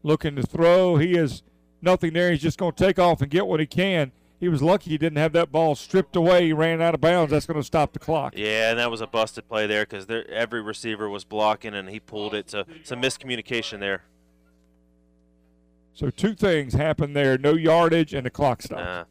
looking 0.02 0.36
to 0.36 0.42
throw. 0.42 0.96
He 0.96 1.14
is 1.16 1.42
nothing 1.82 2.12
there. 2.12 2.30
He's 2.30 2.42
just 2.42 2.58
going 2.58 2.72
to 2.72 2.84
take 2.84 2.98
off 2.98 3.20
and 3.20 3.30
get 3.30 3.46
what 3.46 3.58
he 3.60 3.66
can. 3.66 4.12
He 4.38 4.48
was 4.48 4.62
lucky 4.62 4.90
he 4.90 4.98
didn't 4.98 5.18
have 5.18 5.32
that 5.32 5.50
ball 5.50 5.74
stripped 5.74 6.14
away. 6.14 6.46
He 6.46 6.52
ran 6.52 6.80
out 6.80 6.94
of 6.94 7.00
bounds. 7.00 7.32
That's 7.32 7.46
going 7.46 7.58
to 7.58 7.64
stop 7.64 7.92
the 7.92 7.98
clock. 7.98 8.34
yeah, 8.36 8.70
and 8.70 8.78
that 8.78 8.88
was 8.90 9.00
a 9.00 9.06
busted 9.08 9.48
play 9.48 9.66
there 9.66 9.84
because 9.84 10.06
every 10.28 10.62
receiver 10.62 11.08
was 11.08 11.24
blocking, 11.24 11.74
and 11.74 11.88
he 11.88 11.98
pulled 11.98 12.34
it. 12.34 12.48
So 12.50 12.64
some 12.84 13.02
miscommunication 13.02 13.80
there. 13.80 14.04
So 15.92 16.10
two 16.10 16.34
things 16.34 16.74
happened 16.74 17.16
there: 17.16 17.36
no 17.36 17.54
yardage 17.54 18.14
and 18.14 18.24
the 18.24 18.30
clock 18.30 18.62
stop. 18.62 19.08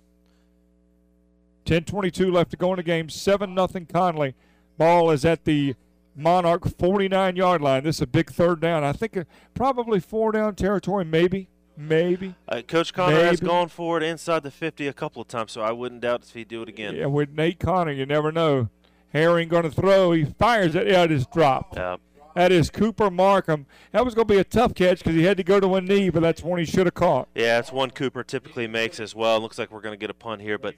10:22 1.67 2.31
left 2.31 2.51
to 2.51 2.57
go 2.57 2.71
in 2.71 2.77
the 2.77 2.83
game. 2.83 3.09
Seven 3.09 3.53
nothing 3.53 3.85
Conley. 3.85 4.33
Ball 4.77 5.11
is 5.11 5.25
at 5.25 5.45
the 5.45 5.75
Monarch 6.15 6.67
49 6.77 7.35
yard 7.35 7.61
line. 7.61 7.83
This 7.83 7.97
is 7.97 8.01
a 8.01 8.07
big 8.07 8.31
third 8.31 8.59
down. 8.59 8.83
I 8.83 8.93
think 8.93 9.17
probably 9.53 9.99
four 9.99 10.31
down 10.31 10.55
territory. 10.55 11.05
Maybe, 11.05 11.49
maybe. 11.75 12.33
uh, 12.47 12.61
Coach 12.67 12.93
Connor 12.93 13.23
has 13.23 13.39
gone 13.39 13.67
for 13.67 13.97
it 13.97 14.03
inside 14.03 14.43
the 14.43 14.51
50 14.51 14.87
a 14.87 14.93
couple 14.93 15.21
of 15.21 15.27
times, 15.27 15.51
so 15.51 15.61
I 15.61 15.71
wouldn't 15.71 16.01
doubt 16.01 16.23
if 16.23 16.33
he'd 16.33 16.47
do 16.47 16.63
it 16.63 16.69
again. 16.69 16.95
Yeah, 16.95 17.05
with 17.07 17.29
Nate 17.29 17.59
Connor, 17.59 17.91
you 17.91 18.05
never 18.05 18.31
know. 18.31 18.69
Herring 19.13 19.47
going 19.47 19.63
to 19.63 19.71
throw. 19.71 20.11
He 20.11 20.25
fires 20.25 20.75
it. 20.75 20.87
Yeah, 20.87 21.03
it 21.03 21.11
is 21.11 21.25
dropped. 21.27 21.75
Yeah. 21.75 21.97
That 22.35 22.51
is 22.51 22.69
Cooper 22.69 23.09
Markham. 23.09 23.65
That 23.91 24.05
was 24.05 24.13
going 24.13 24.27
to 24.27 24.33
be 24.33 24.39
a 24.39 24.43
tough 24.43 24.75
catch 24.75 24.99
because 24.99 25.15
he 25.15 25.23
had 25.23 25.37
to 25.37 25.43
go 25.43 25.59
to 25.59 25.67
one 25.67 25.85
knee, 25.85 26.09
but 26.11 26.21
that's 26.21 26.43
one 26.43 26.59
he 26.59 26.65
should 26.65 26.85
have 26.85 26.93
caught. 26.93 27.27
Yeah, 27.33 27.55
that's 27.55 27.71
one 27.71 27.89
Cooper 27.89 28.23
typically 28.23 28.67
makes 28.67 28.99
as 28.99 29.15
well. 29.15 29.39
Looks 29.39 29.57
like 29.57 29.71
we're 29.71 29.81
going 29.81 29.93
to 29.93 29.97
get 29.97 30.11
a 30.11 30.13
punt 30.13 30.41
here, 30.41 30.59
but 30.59 30.75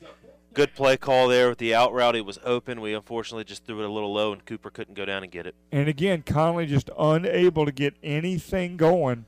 good 0.54 0.74
play 0.76 0.98
call 0.98 1.28
there 1.28 1.50
with 1.50 1.58
the 1.58 1.74
out 1.74 1.94
route. 1.94 2.16
It 2.16 2.26
was 2.26 2.40
open. 2.44 2.82
We 2.82 2.94
unfortunately 2.94 3.44
just 3.44 3.66
threw 3.66 3.82
it 3.82 3.86
a 3.86 3.92
little 3.92 4.14
low, 4.14 4.34
and 4.34 4.46
Cooper 4.46 4.70
couldn't 4.70 4.96
go 4.96 5.06
down 5.06 5.24
and 5.24 5.32
get 5.32 5.46
it. 5.46 5.56
And 5.72 5.88
again, 5.88 6.24
Conley 6.24 6.66
just 6.66 6.90
unable 6.98 7.66
to 7.66 7.72
get 7.72 7.96
anything 8.04 8.78
going. 8.78 9.26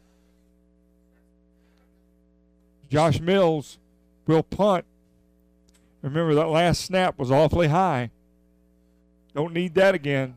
Josh 2.90 3.20
Mills 3.20 3.78
will 4.28 4.44
punt. 4.44 4.86
Remember 6.02 6.34
that 6.36 6.48
last 6.48 6.82
snap 6.82 7.18
was 7.18 7.32
awfully 7.32 7.68
high. 7.68 8.10
Don't 9.34 9.54
need 9.54 9.76
that 9.76 9.96
again. 9.96 10.36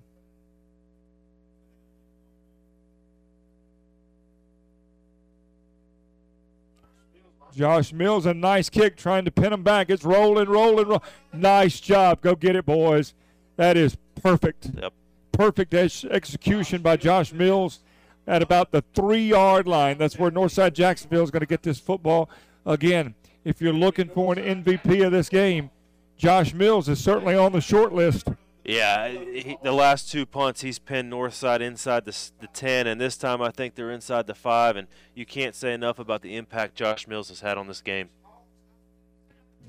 Josh 7.55 7.93
Mills, 7.93 8.27
a 8.27 8.35
nice 8.35 8.69
kick 8.69 8.97
trying 8.97 9.25
to 9.25 9.31
pin 9.31 9.53
him 9.53 9.63
back. 9.63 9.91
It's 9.91 10.05
rolling, 10.05 10.49
rolling, 10.49 10.87
rolling. 10.87 11.03
Nice 11.33 11.81
job. 11.81 12.21
Go 12.21 12.35
get 12.35 12.57
it, 12.57 12.67
boys. 12.67 13.15
That 13.57 13.77
is 13.77 13.97
perfect. 14.23 14.71
Yep. 14.77 14.93
Perfect 15.33 15.75
ex- 15.75 16.05
execution 16.05 16.83
by 16.83 16.97
Josh 16.97 17.33
Mills 17.33 17.81
at 18.27 18.43
about 18.43 18.71
the 18.71 18.83
three 18.95 19.27
yard 19.29 19.67
line. 19.67 19.99
That's 19.99 20.19
where 20.19 20.31
Northside 20.31 20.73
Jacksonville 20.75 21.25
is 21.25 21.31
going 21.31 21.41
to 21.41 21.47
get 21.47 21.63
this 21.63 21.79
football. 21.79 22.31
Again, 22.67 23.15
if 23.45 23.61
you're 23.61 23.73
looking 23.73 24.09
for 24.09 24.33
an 24.33 24.65
MVP 24.65 25.05
of 25.05 25.13
this 25.13 25.29
game, 25.29 25.71
Josh 26.17 26.55
Mills 26.55 26.89
is 26.89 27.03
certainly 27.03 27.37
on 27.37 27.53
the 27.53 27.61
short 27.61 27.93
list. 27.93 28.29
Yeah, 28.65 29.09
he, 29.09 29.59
the 29.63 29.73
last 29.73 30.11
two 30.11 30.25
punts 30.25 30.63
he's 30.63 30.79
pinned 30.79 31.11
north 31.11 31.35
side 31.35 31.61
inside 31.61 32.07
the, 32.07 32.17
the 32.41 32.47
10, 32.47 32.87
and 32.87 32.99
this 32.99 33.19
time 33.19 33.43
I 33.43 33.51
think 33.51 33.75
they're 33.75 33.91
inside 33.91 34.27
the 34.27 34.35
5, 34.35 34.77
and 34.77 34.89
you 35.15 35.27
can't 35.27 35.55
say 35.55 35.75
enough 35.75 35.99
about 35.99 36.23
the 36.23 36.35
impact 36.37 36.75
Josh 36.75 37.07
Mills 37.07 37.29
has 37.29 37.41
had 37.41 37.59
on 37.59 37.69
this 37.69 37.83
game. 37.83 38.09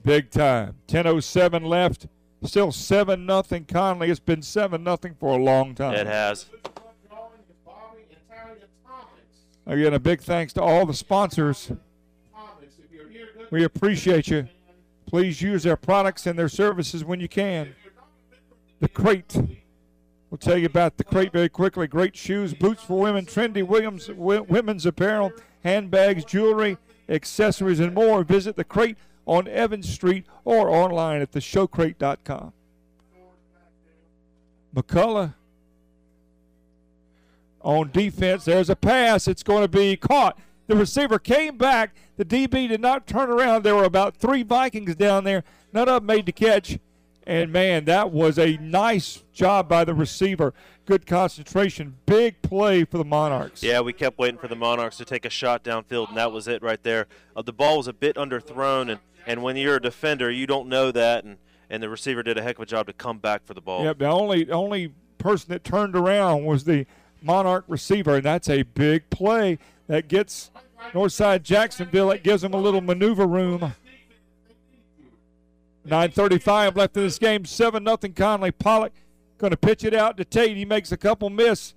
Big 0.03 0.31
time. 0.31 0.75
10.07 0.87 1.65
left. 1.67 2.07
Still 2.43 2.71
7 2.71 3.25
nothing 3.25 3.65
Conley. 3.65 4.09
It's 4.09 4.19
been 4.19 4.41
7 4.41 4.81
nothing 4.81 5.15
for 5.19 5.37
a 5.37 5.43
long 5.43 5.75
time. 5.75 5.95
It 5.95 6.07
has. 6.07 6.45
Again, 9.67 9.95
a 9.95 9.99
big 9.99 10.21
thanks 10.21 10.53
to 10.53 10.61
all 10.61 10.85
the 10.85 10.93
sponsors. 10.93 11.71
We 13.49 13.63
appreciate 13.63 14.27
you. 14.27 14.47
Please 15.07 15.41
use 15.41 15.63
their 15.63 15.75
products 15.75 16.27
and 16.27 16.37
their 16.37 16.49
services 16.49 17.03
when 17.03 17.19
you 17.19 17.27
can. 17.27 17.75
The 18.79 18.89
Crate. 18.89 19.35
We'll 20.29 20.37
tell 20.37 20.57
you 20.57 20.65
about 20.65 20.97
the 20.97 21.03
Crate 21.03 21.31
very 21.31 21.49
quickly. 21.49 21.87
Great 21.87 22.15
shoes, 22.15 22.53
boots 22.53 22.83
for 22.83 22.99
women, 22.99 23.25
trendy 23.25 23.65
Williams 23.65 24.09
women's 24.09 24.85
apparel, 24.85 25.31
handbags, 25.63 26.25
jewelry, 26.25 26.77
accessories, 27.07 27.79
and 27.79 27.93
more. 27.93 28.23
Visit 28.23 28.55
the 28.55 28.63
Crate 28.63 28.97
on 29.25 29.47
Evans 29.47 29.87
Street 29.91 30.25
or 30.43 30.69
online 30.69 31.21
at 31.21 31.31
theshowcrate.com. 31.31 32.53
McCullough 34.75 35.33
on 37.61 37.89
defense. 37.91 38.45
There's 38.45 38.69
a 38.69 38.75
pass. 38.75 39.27
It's 39.27 39.43
going 39.43 39.63
to 39.63 39.67
be 39.67 39.97
caught. 39.97 40.37
The 40.67 40.75
receiver 40.75 41.19
came 41.19 41.57
back. 41.57 41.95
The 42.17 42.25
DB 42.25 42.67
did 42.67 42.81
not 42.81 43.07
turn 43.07 43.29
around. 43.29 43.63
There 43.63 43.75
were 43.75 43.83
about 43.83 44.15
three 44.15 44.43
Vikings 44.43 44.95
down 44.95 45.23
there. 45.23 45.43
None 45.73 45.89
of 45.89 46.01
them 46.01 46.05
made 46.05 46.25
the 46.25 46.31
catch. 46.31 46.77
And 47.27 47.51
man, 47.51 47.85
that 47.85 48.11
was 48.11 48.37
a 48.37 48.57
nice 48.57 49.23
job 49.33 49.67
by 49.67 49.83
the 49.83 49.93
receiver. 49.93 50.53
Good 50.85 51.07
concentration. 51.07 51.97
Big 52.05 52.41
play 52.43 52.85
for 52.85 52.99
the 52.99 53.05
Monarchs. 53.05 53.63
Yeah, 53.63 53.81
we 53.81 53.93
kept 53.93 54.19
waiting 54.19 54.37
for 54.37 54.47
the 54.47 54.55
Monarchs 54.55 54.97
to 54.97 55.05
take 55.05 55.25
a 55.25 55.29
shot 55.31 55.63
downfield, 55.63 56.09
and 56.09 56.17
that 56.17 56.31
was 56.31 56.47
it 56.47 56.61
right 56.61 56.81
there. 56.83 57.07
Uh, 57.35 57.41
the 57.41 57.53
ball 57.53 57.77
was 57.77 57.87
a 57.87 57.93
bit 57.93 58.15
underthrown, 58.15 58.91
and, 58.91 58.99
and 59.25 59.41
when 59.41 59.57
you're 59.57 59.77
a 59.77 59.81
defender, 59.81 60.29
you 60.29 60.45
don't 60.45 60.69
know 60.69 60.91
that. 60.91 61.23
And, 61.23 61.37
and 61.67 61.81
the 61.81 61.89
receiver 61.89 62.21
did 62.21 62.37
a 62.37 62.43
heck 62.43 62.57
of 62.57 62.61
a 62.61 62.65
job 62.67 62.85
to 62.85 62.93
come 62.93 63.17
back 63.17 63.43
for 63.45 63.55
the 63.55 63.61
ball. 63.61 63.83
Yep, 63.83 63.97
the 63.97 64.05
only 64.05 64.51
only 64.51 64.91
person 65.17 65.49
that 65.49 65.63
turned 65.63 65.95
around 65.95 66.45
was 66.45 66.65
the 66.65 66.85
Monarch 67.23 67.65
receiver, 67.67 68.17
and 68.17 68.23
that's 68.23 68.49
a 68.49 68.61
big 68.61 69.09
play 69.09 69.57
that 69.87 70.07
gets 70.07 70.51
Northside 70.93 71.41
Jacksonville. 71.41 72.11
It 72.11 72.21
gives 72.21 72.43
them 72.43 72.53
a 72.53 72.57
little 72.57 72.81
maneuver 72.81 73.25
room. 73.25 73.73
9.35 75.87 76.75
left 76.75 76.97
in 76.97 77.03
this 77.03 77.19
game. 77.19 77.45
7 77.45 77.83
nothing. 77.83 78.13
Conley 78.13 78.51
Pollock 78.51 78.93
going 79.37 79.51
to 79.51 79.57
pitch 79.57 79.83
it 79.83 79.93
out 79.93 80.17
to 80.17 80.25
Tate. 80.25 80.57
He 80.57 80.65
makes 80.65 80.91
a 80.91 80.97
couple 80.97 81.29
miss. 81.29 81.73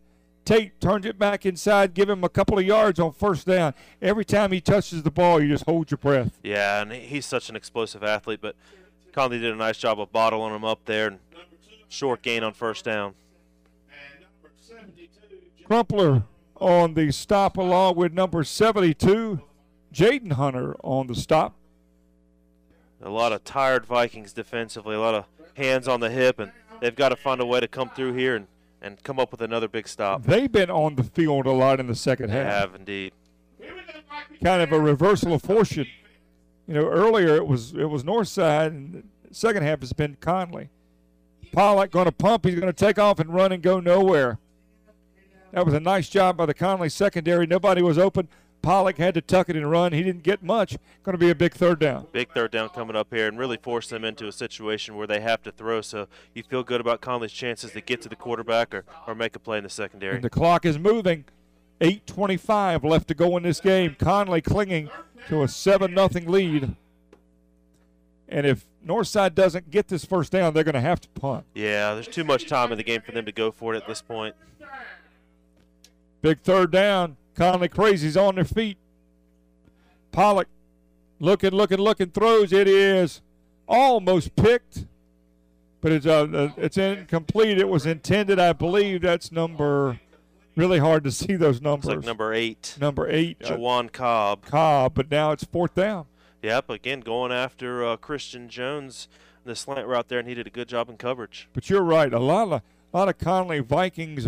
Tate 0.49 0.81
turns 0.81 1.05
it 1.05 1.19
back 1.19 1.45
inside, 1.45 1.93
give 1.93 2.09
him 2.09 2.25
a 2.25 2.29
couple 2.31 2.59
of 2.59 2.65
yards 2.65 2.99
on 2.99 3.13
first 3.13 3.47
down. 3.47 3.75
Every 4.01 4.25
time 4.25 4.51
he 4.51 4.63
touches 4.63 5.03
the 5.03 5.11
ball, 5.11 5.43
you 5.43 5.49
just 5.49 5.67
hold 5.67 5.91
your 5.91 5.99
breath. 5.99 6.39
Yeah, 6.43 6.81
and 6.81 6.91
he's 6.91 7.27
such 7.27 7.51
an 7.51 7.57
explosive 7.57 8.03
athlete, 8.03 8.39
but 8.41 8.57
Conley 9.13 9.41
did 9.41 9.53
a 9.53 9.57
nice 9.57 9.77
job 9.77 10.01
of 10.01 10.11
bottling 10.11 10.55
him 10.55 10.65
up 10.65 10.87
there 10.87 11.09
and 11.09 11.19
short 11.91 12.23
gain 12.23 12.43
on 12.43 12.55
first 12.55 12.87
down. 12.87 13.13
Crumpler 15.67 16.23
on 16.57 16.95
the 16.95 17.13
stop 17.13 17.59
along 17.59 17.97
with 17.97 18.15
number 18.15 18.43
72, 18.43 19.43
Jaden 19.93 20.33
Hunter 20.33 20.77
on 20.83 21.09
the 21.09 21.15
stop. 21.15 21.58
A 23.03 23.11
lot 23.11 23.33
of 23.33 23.45
tired 23.45 23.87
Vikings 23.87 24.33
defensively, 24.33 24.95
a 24.97 25.01
lot 25.01 25.15
of 25.15 25.25
hands 25.55 25.87
on 25.87 26.01
the 26.01 26.11
hip, 26.11 26.39
and 26.39 26.51
they've 26.81 26.95
got 26.95 27.11
to 27.11 27.17
find 27.17 27.41
a 27.41 27.47
way 27.47 27.61
to 27.61 27.69
come 27.69 27.91
through 27.91 28.15
here 28.15 28.35
and, 28.35 28.47
and 28.83 29.03
come 29.05 29.21
up 29.21 29.31
with 29.31 29.41
another 29.41 29.69
big 29.69 29.87
stop. 29.87 30.25
They've 30.25 30.51
been 30.51 30.71
on 30.71 30.97
the 30.97 31.05
field 31.05 31.47
a 31.47 31.53
lot 31.53 31.79
in 31.79 31.87
the 31.87 31.95
second 31.95 32.31
they 32.31 32.37
half. 32.37 32.53
have 32.53 32.75
indeed. 32.75 33.13
Kind 34.43 34.63
of 34.63 34.73
a 34.73 34.81
reversal 34.81 35.35
of 35.35 35.43
fortune. 35.43 35.87
You 36.67 36.75
know, 36.75 36.87
earlier 36.87 37.35
it 37.37 37.47
was 37.47 37.73
it 37.75 37.89
was 37.89 38.05
Northside, 38.05 38.69
and 38.69 39.05
the 39.29 39.35
second 39.35 39.63
half 39.63 39.81
has 39.81 39.93
been 39.93 40.17
Conley. 40.21 40.69
Pollock 41.53 41.91
going 41.91 42.05
to 42.05 42.13
pump. 42.13 42.45
He's 42.45 42.55
going 42.55 42.67
to 42.67 42.73
take 42.73 42.99
off 42.99 43.19
and 43.19 43.33
run 43.33 43.53
and 43.53 43.63
go 43.63 43.81
nowhere. 43.81 44.39
That 45.53 45.65
was 45.65 45.75
a 45.75 45.81
nice 45.81 46.09
job 46.09 46.37
by 46.37 46.47
the 46.47 46.55
Conley 46.55 46.91
secondary. 46.91 47.47
Nobody 47.47 47.81
was 47.81 47.97
open. 47.97 48.29
Pollock 48.63 48.99
had 48.99 49.15
to 49.15 49.21
tuck 49.21 49.49
it 49.49 49.57
and 49.57 49.71
run. 49.71 49.93
He 49.93 50.03
didn't 50.03 50.23
get 50.23 50.43
much. 50.43 50.77
Going 51.03 51.15
to 51.15 51.19
be 51.19 51.31
a 51.31 51.35
big 51.35 51.55
third 51.55 51.79
down. 51.79 52.07
Big 52.13 52.33
third 52.33 52.51
down 52.51 52.69
coming 52.71 52.97
up 52.97 53.09
here 53.11 53.29
and 53.29 53.39
really 53.39 53.57
force 53.57 53.89
them 53.89 54.05
into 54.05 54.27
a 54.27 54.33
situation 54.33 54.97
where 54.97 55.07
they 55.07 55.21
have 55.21 55.43
to 55.45 55.53
throw. 55.53 55.81
So 55.81 56.09
you 56.35 56.43
feel 56.43 56.63
good 56.63 56.81
about 56.81 57.01
Conley's 57.01 57.33
chances 57.33 57.73
to 57.73 57.81
get 57.81 58.03
to 58.03 58.09
the 58.09 58.17
quarterback 58.17 58.75
or, 58.75 58.85
or 59.07 59.15
make 59.15 59.37
a 59.37 59.39
play 59.39 59.59
in 59.59 59.65
the 59.65 59.71
secondary. 59.71 60.17
And 60.17 60.25
the 60.25 60.31
clock 60.31 60.67
is 60.67 60.79
moving. 60.79 61.25
8.25 61.81 62.83
left 62.85 63.09
to 63.09 63.15
go 63.15 63.37
in 63.37 63.45
this 63.45 63.61
game. 63.61 63.97
Conley 63.99 64.41
clinging 64.41 64.91
to 65.29 65.43
a 65.43 65.49
7 65.49 65.95
0 65.95 66.09
lead. 66.27 66.75
And 68.29 68.47
if 68.47 68.67
Northside 68.85 69.35
doesn't 69.35 69.71
get 69.71 69.89
this 69.89 70.05
first 70.05 70.33
down, 70.33 70.53
they're 70.53 70.65
going 70.65 70.75
to 70.75 70.81
have 70.81 71.01
to 71.01 71.09
punt. 71.11 71.45
Yeah, 71.55 71.95
there's 71.95 72.09
too 72.09 72.25
much 72.25 72.47
time 72.47 72.73
in 72.73 72.79
the 72.79 72.85
game 72.85 73.01
for 73.01 73.13
them 73.13 73.25
to 73.25 73.33
go 73.33 73.51
for 73.51 73.75
it 73.75 73.79
at 73.79 73.87
this 73.87 74.03
point. 74.03 74.35
Big 76.21 76.41
third 76.43 76.71
down. 76.71 77.17
Conley 77.39 77.69
Crazies 77.69 78.21
on 78.21 78.35
their 78.35 78.45
feet. 78.45 78.77
Pollock 80.11 80.49
looking, 81.21 81.51
looking, 81.53 81.79
looking, 81.79 82.11
throws. 82.11 82.53
It 82.53 82.67
is 82.67 83.23
almost 83.69 84.35
picked, 84.35 84.87
but 85.81 85.93
it's 85.93 86.05
uh, 86.05 86.25
uh, 86.25 86.51
it's 86.57 86.77
incomplete. 86.77 87.59
It 87.59 87.69
was 87.69 87.87
intended, 87.87 88.41
I 88.41 88.53
believe. 88.53 89.03
That's 89.03 89.31
number. 89.31 90.01
Really 90.57 90.81
hard 90.81 91.05
to 91.05 91.13
see 91.13 91.37
those 91.37 91.63
numbers. 91.63 91.89
It's 91.91 91.97
like 91.99 92.05
number 92.05 92.35
eight. 92.35 92.77
Number 92.81 93.09
eight. 93.09 93.39
Jawan 93.39 93.93
Cobb. 93.93 94.45
Cobb, 94.45 94.95
but 94.95 95.09
now 95.09 95.31
it's 95.31 95.45
fourth 95.45 95.77
down. 95.77 96.07
Yep, 96.43 96.71
again 96.71 97.01
going 97.01 97.31
after 97.31 97.87
uh, 97.87 97.97
Christian 97.97 98.49
Jones, 98.49 99.07
the 99.45 99.55
slant 99.55 99.87
route 99.87 100.09
there, 100.09 100.19
and 100.19 100.29
he 100.29 100.35
did 100.35 100.49
a 100.49 100.51
good 100.51 100.69
job 100.69 100.89
in 100.89 100.97
coverage. 100.97 101.49
But 101.53 101.71
you're 101.71 101.83
right. 101.83 102.13
A 102.13 102.19
lot 102.19 102.51
of 102.51 102.63
a 102.93 102.97
lot 102.97 103.09
of 103.09 103.19
Conley 103.19 103.61
Vikings 103.61 104.27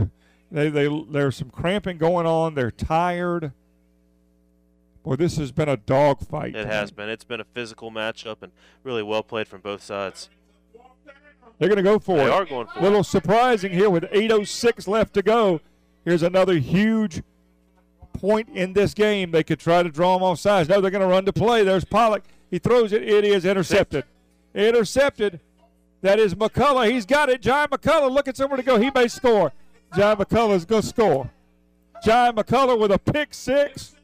they, 0.51 0.69
they, 0.69 1.05
there's 1.11 1.37
some 1.37 1.51
cramping 1.51 1.99
going 1.99 2.27
on. 2.27 2.55
They're 2.55 2.71
tired. 2.71 3.53
Boy, 5.03 5.17
this 5.17 5.37
has 5.39 5.53
been 5.53 5.69
a 5.69 5.77
dogfight. 5.77 6.55
It 6.55 6.67
has 6.67 6.91
been. 6.91 7.09
It's 7.09 7.25
been 7.25 7.41
a 7.41 7.45
physical 7.45 7.91
matchup 7.91 8.43
and 8.43 8.53
really 8.85 9.03
well 9.03 9.23
played 9.23 9.49
from 9.49 9.61
both 9.61 9.83
sides. 9.83 10.29
They're 11.59 11.69
going 11.69 11.77
to 11.77 11.83
go 11.83 11.99
for 11.99 12.17
they 12.17 12.23
it. 12.23 12.27
They 12.27 12.33
are 12.33 12.45
going 12.45 12.67
for 12.67 12.79
it. 12.79 12.83
Little 12.83 13.01
it. 13.01 13.05
surprising 13.05 13.73
here 13.73 13.91
with 13.91 14.05
8.06 14.05 14.89
left 14.89 15.15
to 15.15 15.23
go. 15.23 15.61
Here's 16.05 16.23
another 16.23 16.55
huge 16.55 17.23
point 18.15 18.49
in 18.51 18.73
this 18.73 18.95
game. 18.95 19.31
They 19.31 19.43
could 19.43 19.61
try 19.61 19.83
to 19.83 19.91
draw 19.91 20.15
them 20.15 20.23
off 20.23 20.39
sides. 20.39 20.69
No, 20.69 20.81
they're 20.81 20.91
going 20.91 21.03
to 21.03 21.07
run 21.07 21.25
to 21.27 21.33
play. 21.33 21.63
There's 21.65 21.85
Pollock. 21.85 22.25
He 22.51 22.59
throws 22.59 22.93
it. 22.93 23.03
It 23.03 23.25
is 23.25 23.45
intercepted. 23.45 24.05
Intercepted. 24.55 25.39
That 26.03 26.19
is 26.19 26.35
McCullough. 26.35 26.91
He's 26.91 27.07
got 27.07 27.29
it. 27.29 27.41
John 27.41 27.69
McCullough 27.69 28.11
looking 28.11 28.35
somewhere 28.35 28.57
to 28.57 28.63
go. 28.65 28.81
He 28.81 28.91
may 28.93 29.07
score. 29.07 29.53
John 29.95 30.17
McCullough's 30.19 30.65
going 30.65 30.83
to 30.83 30.89
score. 30.89 31.31
John 32.05 32.37
McCullough 32.37 32.79
with 32.79 32.93
a 32.93 32.99
pick 32.99 33.35
six. 33.35 33.95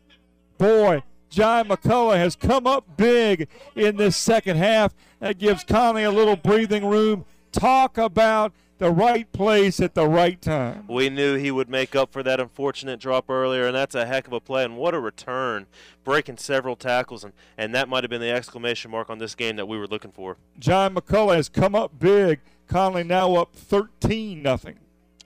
Boy, 0.59 1.03
John 1.31 1.69
McCullough 1.69 2.17
has 2.17 2.37
come 2.37 2.67
up 2.67 2.97
big 2.97 3.49
in 3.75 3.97
this 3.97 4.17
second 4.17 4.57
half. 4.57 4.95
That 5.21 5.39
gives 5.39 5.65
Conley 5.65 6.05
a 6.05 6.11
little 6.11 6.37
breathing 6.37 6.87
room. 6.87 7.25
Talk 7.53 7.97
about 7.97 8.53
the 8.79 8.91
right 8.91 9.31
place 9.33 9.81
at 9.81 9.95
the 9.95 10.07
right 10.07 10.41
time. 10.41 10.85
We 10.89 11.09
knew 11.09 11.35
he 11.37 11.51
would 11.51 11.71
make 11.71 11.97
up 11.97 12.13
for 12.13 12.23
that 12.23 12.41
unfortunate 12.41 13.01
drop 13.01 13.31
earlier, 13.31 13.67
and 13.67 13.75
that's 13.75 13.95
a 13.95 14.05
heck 14.05 14.27
of 14.27 14.33
a 14.33 14.41
play. 14.41 14.65
And 14.65 14.77
what 14.77 14.95
a 14.95 15.01
return, 15.01 15.67
breaking 16.05 16.37
several 16.37 16.77
tackles, 16.77 17.25
and, 17.25 17.33
and 17.57 17.75
that 17.75 17.89
might 17.89 18.05
have 18.05 18.11
been 18.11 18.21
the 18.21 18.31
exclamation 18.31 18.91
mark 18.91 19.09
on 19.09 19.19
this 19.19 19.35
game 19.35 19.57
that 19.57 19.67
we 19.67 19.79
were 19.79 19.87
looking 19.87 20.13
for. 20.13 20.37
John 20.59 20.95
McCullough 20.95 21.37
has 21.37 21.49
come 21.49 21.75
up 21.75 21.99
big. 21.99 22.41
Conley 22.69 23.05
now 23.05 23.37
up 23.37 23.55
13 23.55 24.43
nothing. 24.43 24.77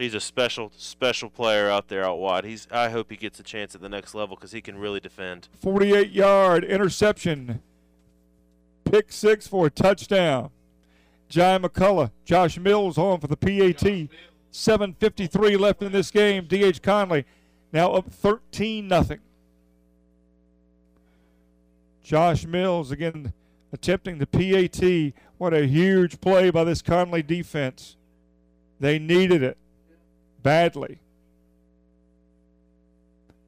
He's 0.01 0.14
a 0.14 0.20
special, 0.20 0.72
special 0.74 1.28
player 1.28 1.68
out 1.68 1.89
there 1.89 2.06
out 2.06 2.18
wide. 2.18 2.44
He's. 2.44 2.66
I 2.70 2.89
hope 2.89 3.10
he 3.10 3.18
gets 3.18 3.39
a 3.39 3.43
chance 3.43 3.74
at 3.74 3.82
the 3.82 3.89
next 3.89 4.14
level 4.14 4.35
because 4.35 4.51
he 4.51 4.62
can 4.62 4.78
really 4.78 4.98
defend. 4.98 5.48
48 5.60 6.10
yard 6.10 6.64
interception, 6.64 7.60
pick 8.85 9.12
six 9.12 9.47
for 9.47 9.66
a 9.66 9.70
touchdown. 9.70 10.48
Jai 11.28 11.59
McCullough, 11.59 12.12
Josh 12.24 12.59
Mills 12.59 12.97
home 12.97 13.20
for 13.20 13.27
the 13.27 13.36
PAT. 13.36 14.09
7:53 14.51 15.59
left 15.59 15.82
in 15.82 15.93
this 15.93 16.10
game. 16.10 16.47
DH 16.47 16.81
Conley 16.81 17.27
now 17.70 17.93
up 17.93 18.10
13 18.10 18.89
nothing. 18.89 19.20
Josh 22.02 22.47
Mills 22.47 22.90
again 22.90 23.35
attempting 23.70 24.16
the 24.16 24.27
PAT. 24.27 25.12
What 25.36 25.52
a 25.52 25.66
huge 25.66 26.22
play 26.22 26.48
by 26.48 26.64
this 26.64 26.81
Conley 26.81 27.22
defense. 27.22 27.97
They 28.81 28.98
needed 28.98 29.43
it 29.43 29.59
badly. 30.42 30.98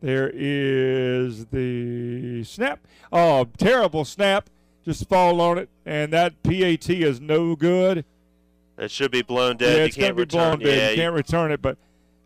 There 0.01 0.31
is 0.35 1.47
the 1.47 2.43
snap. 2.45 2.81
Oh, 3.13 3.47
terrible 3.57 4.05
snap. 4.05 4.51
just 4.85 5.09
fall 5.09 5.41
on 5.41 5.59
it, 5.59 5.69
and 5.87 6.13
that 6.13 6.43
PAT 6.43 6.91
is 6.91 7.21
no 7.21 7.55
good. 7.55 8.05
It 8.79 8.91
should 8.91 9.13
be 9.13 9.23
blown 9.23 9.59
dead. 9.59 9.71
Yeah, 9.71 9.77
you 9.79 9.85
it's 9.85 9.97
gonna 9.97 10.07
can't 10.09 10.17
be 10.17 10.21
return. 10.23 10.59
blown 10.59 10.59
dead. 10.59 10.79
Yeah, 10.79 10.91
you 10.91 10.97
can't 10.97 11.15
return 11.15 11.53
it, 11.53 11.63
but 11.63 11.79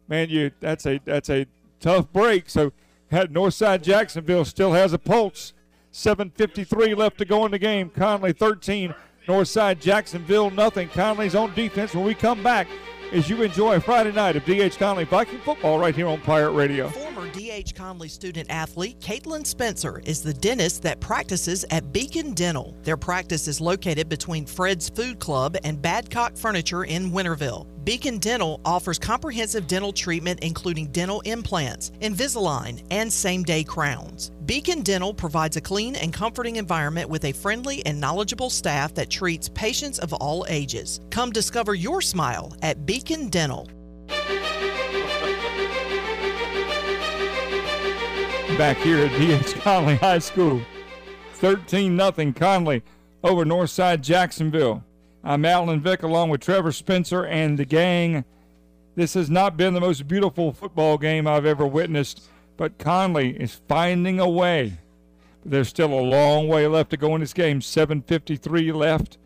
man, 0.08 0.30
you 0.30 0.52
that's 0.60 0.86
a 0.86 1.00
that's 1.04 1.28
a 1.28 1.46
tough 1.80 2.10
break. 2.12 2.48
So, 2.48 2.72
had 3.10 3.30
Northside 3.32 3.82
Jacksonville 3.82 4.44
still 4.46 4.72
has 4.72 4.92
a 4.94 4.98
pulse. 4.98 5.52
7:53 5.92 6.94
left 6.96 7.18
to 7.18 7.24
go 7.26 7.44
in 7.44 7.50
the 7.50 7.58
game. 7.58 7.90
Conley 7.90 8.32
13, 8.32 8.94
Northside 9.26 9.80
Jacksonville 9.80 10.50
nothing. 10.50 10.88
Conley's 10.88 11.34
on 11.34 11.54
defense. 11.54 11.94
When 11.94 12.04
we 12.04 12.14
come 12.14 12.42
back, 12.42 12.68
as 13.12 13.30
you 13.30 13.42
enjoy 13.42 13.78
Friday 13.80 14.12
night 14.12 14.36
of 14.36 14.44
DH 14.44 14.78
Conley 14.78 15.04
Viking 15.04 15.38
football 15.40 15.78
right 15.78 15.94
here 15.94 16.08
on 16.08 16.20
Pirate 16.20 16.52
Radio. 16.52 16.88
Former 16.88 17.28
DH 17.28 17.74
Conley 17.74 18.08
student 18.08 18.50
athlete 18.50 18.98
Caitlin 19.00 19.46
Spencer 19.46 20.00
is 20.04 20.22
the 20.22 20.34
dentist 20.34 20.82
that 20.82 21.00
practices 21.00 21.64
at 21.70 21.92
Beacon 21.92 22.34
Dental. 22.34 22.74
Their 22.82 22.96
practice 22.96 23.48
is 23.48 23.60
located 23.60 24.08
between 24.08 24.46
Fred's 24.46 24.88
Food 24.88 25.18
Club 25.18 25.56
and 25.64 25.78
Badcock 25.78 26.36
Furniture 26.36 26.84
in 26.84 27.12
Winterville. 27.12 27.66
Beacon 27.84 28.18
Dental 28.18 28.60
offers 28.64 28.98
comprehensive 28.98 29.68
dental 29.68 29.92
treatment 29.92 30.40
including 30.40 30.88
dental 30.88 31.20
implants, 31.20 31.92
Invisalign, 32.00 32.82
and 32.90 33.12
same 33.12 33.44
day 33.44 33.62
crowns. 33.62 34.32
Beacon 34.44 34.82
Dental 34.82 35.14
provides 35.14 35.56
a 35.56 35.60
clean 35.60 35.94
and 35.96 36.12
comforting 36.12 36.56
environment 36.56 37.08
with 37.08 37.24
a 37.24 37.32
friendly 37.32 37.84
and 37.86 38.00
knowledgeable 38.00 38.50
staff 38.50 38.92
that 38.94 39.10
treats 39.10 39.48
patients 39.48 40.00
of 40.00 40.12
all 40.14 40.44
ages. 40.48 41.00
Come 41.10 41.30
discover 41.30 41.74
your 41.74 42.00
smile 42.00 42.56
at 42.62 42.86
Beacon 42.86 42.95
Dental. 43.04 43.68
back 48.56 48.78
here 48.78 49.04
at 49.04 49.10
D.H. 49.18 49.54
Conley 49.60 49.96
High 49.96 50.18
School. 50.18 50.62
13 51.34 51.98
0 51.98 52.32
Conley 52.32 52.82
over 53.22 53.44
Northside 53.44 54.00
Jacksonville. 54.00 54.82
I'm 55.22 55.44
Alan 55.44 55.80
Vick 55.80 56.02
along 56.02 56.30
with 56.30 56.40
Trevor 56.40 56.72
Spencer 56.72 57.26
and 57.26 57.58
the 57.58 57.66
gang. 57.66 58.24
This 58.94 59.12
has 59.12 59.28
not 59.28 59.58
been 59.58 59.74
the 59.74 59.80
most 59.80 60.08
beautiful 60.08 60.52
football 60.52 60.96
game 60.96 61.26
I've 61.26 61.44
ever 61.44 61.66
witnessed, 61.66 62.22
but 62.56 62.78
Conley 62.78 63.38
is 63.38 63.60
finding 63.68 64.18
a 64.20 64.28
way. 64.28 64.78
There's 65.44 65.68
still 65.68 65.92
a 65.92 66.00
long 66.00 66.48
way 66.48 66.66
left 66.66 66.90
to 66.90 66.96
go 66.96 67.14
in 67.14 67.20
this 67.20 67.34
game. 67.34 67.60
7:53 67.60 68.72
left. 68.72 69.18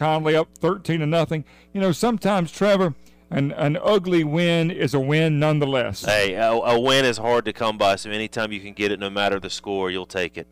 Conley 0.00 0.34
up 0.34 0.48
13 0.56 1.00
to 1.00 1.06
nothing. 1.06 1.44
You 1.74 1.80
know, 1.82 1.92
sometimes 1.92 2.50
Trevor, 2.50 2.94
an 3.30 3.52
an 3.52 3.76
ugly 3.82 4.24
win 4.24 4.70
is 4.70 4.94
a 4.94 4.98
win 4.98 5.38
nonetheless. 5.38 6.02
Hey, 6.02 6.32
a, 6.32 6.50
a 6.50 6.80
win 6.80 7.04
is 7.04 7.18
hard 7.18 7.44
to 7.44 7.52
come 7.52 7.76
by, 7.76 7.96
so 7.96 8.10
anytime 8.10 8.50
you 8.50 8.60
can 8.60 8.72
get 8.72 8.90
it, 8.90 8.98
no 8.98 9.10
matter 9.10 9.38
the 9.38 9.50
score, 9.50 9.90
you'll 9.90 10.06
take 10.06 10.38
it. 10.38 10.48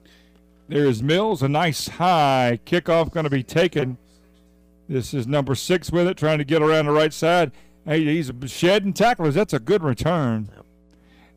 There's 0.69 1.03
Mills, 1.03 1.43
a 1.43 1.49
nice 1.49 1.89
high 1.89 2.61
kickoff 2.67 3.11
going 3.11 3.25
to 3.25 3.31
be 3.31 3.43
taken. 3.43 3.97
This 4.87 5.15
is 5.15 5.27
number 5.27 5.55
six 5.55 5.91
with 5.91 6.07
it, 6.07 6.19
trying 6.19 6.39
to 6.39 6.45
get 6.45 6.61
around 6.61 6.85
the 6.85 6.93
right 6.93 7.13
side. 7.13 7.51
Hey, 7.87 8.05
he's 8.05 8.31
shedding 8.47 8.93
tacklers. 8.93 9.35
That's 9.35 9.55
a 9.55 9.59
good 9.59 9.83
return. 9.83 10.51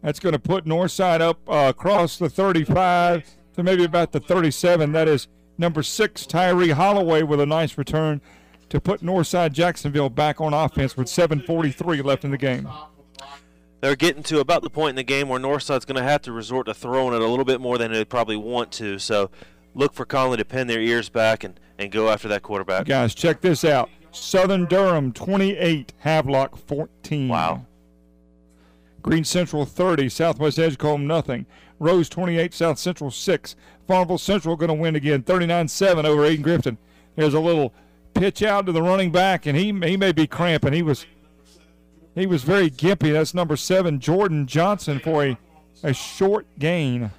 That's 0.02 0.20
going 0.20 0.34
to 0.34 0.40
put 0.40 0.66
Northside 0.66 1.22
up 1.22 1.40
uh, 1.48 1.68
across 1.70 2.18
the 2.18 2.30
35 2.30 3.38
to 3.56 3.64
maybe 3.64 3.86
about 3.86 4.12
the 4.12 4.20
37. 4.20 4.92
That 4.92 5.08
is 5.08 5.30
number 5.62 5.84
six, 5.84 6.26
Tyree 6.26 6.72
Holloway, 6.72 7.24
with 7.24 7.40
a 7.40 7.46
nice 7.46 7.78
return 7.78 8.20
to 8.68 8.82
put 8.82 9.02
Northside 9.02 9.54
Jacksonville 9.54 10.10
back 10.10 10.42
on 10.42 10.54
offense 10.54 10.98
with 10.98 11.08
7:43 11.08 12.04
left 12.04 12.26
in 12.26 12.32
the 12.32 12.38
game. 12.38 12.68
They're 13.80 13.96
getting 13.96 14.24
to 14.24 14.40
about 14.40 14.62
the 14.62 14.70
point 14.70 14.92
in 14.92 14.96
the 14.96 15.04
game 15.04 15.30
where 15.30 15.40
Northside's 15.40 15.86
going 15.86 15.96
to 15.96 16.04
have 16.04 16.22
to 16.24 16.32
resort 16.32 16.68
to 16.68 16.74
throwing 16.74 17.16
it 17.16 17.22
a 17.22 17.28
little 17.28 17.46
bit 17.46 17.62
more 17.62 17.78
than 17.78 17.92
they 17.92 18.06
probably 18.06 18.36
want 18.36 18.72
to. 18.74 19.00
So 19.00 19.32
look 19.74 19.94
for 19.94 20.06
Conley 20.06 20.38
to 20.38 20.46
pin 20.46 20.68
their 20.68 20.82
ears 20.82 21.10
back 21.10 21.44
and, 21.44 21.60
and 21.80 21.92
go 21.92 22.10
after 22.10 22.28
that 22.28 22.44
quarterback. 22.44 22.86
Guys, 22.86 23.16
check 23.16 23.42
this 23.42 23.66
out. 23.66 23.90
Southern 24.12 24.66
Durham 24.66 25.12
28, 25.14 25.94
Havelock 26.00 26.58
14. 26.58 27.28
Wow. 27.28 27.66
Greene 29.02 29.24
Central 29.24 29.66
30, 29.66 30.10
Southwest 30.10 30.60
Edgecombe 30.60 31.08
nothing. 31.08 31.48
Rose 31.80 32.08
28, 32.08 32.54
South 32.54 32.78
Central 32.78 33.10
6. 33.10 33.56
Farmville 33.92 34.18
Central 34.18 34.56
going 34.56 34.70
to 34.70 34.74
win 34.74 34.96
again 34.96 35.22
39-7 35.22 36.06
over 36.06 36.22
Ayden 36.22 36.42
Grifton. 36.42 36.78
There's 37.18 37.34
a 37.34 37.42
little 37.42 37.74
pitch 38.14 38.42
out 38.42 38.66
to 38.68 38.72
the 38.72 38.82
running 38.82 39.12
back, 39.12 39.46
and 39.46 39.58
he 39.58 39.66
he 39.86 39.98
may 39.98 40.14
be 40.14 40.28
cramping. 40.28 40.72
He 40.72 40.82
was 40.82 41.06
he 42.16 42.26
was 42.26 42.44
very 42.44 42.72
gimpy. 42.72 43.12
That's 43.12 43.34
number 43.34 43.58
seven, 43.58 44.00
Jordan 44.00 44.48
Johnson, 44.48 45.00
for 45.00 45.26
a, 45.26 45.38
a 45.84 45.94
short 45.94 46.48
gain. 46.58 47.12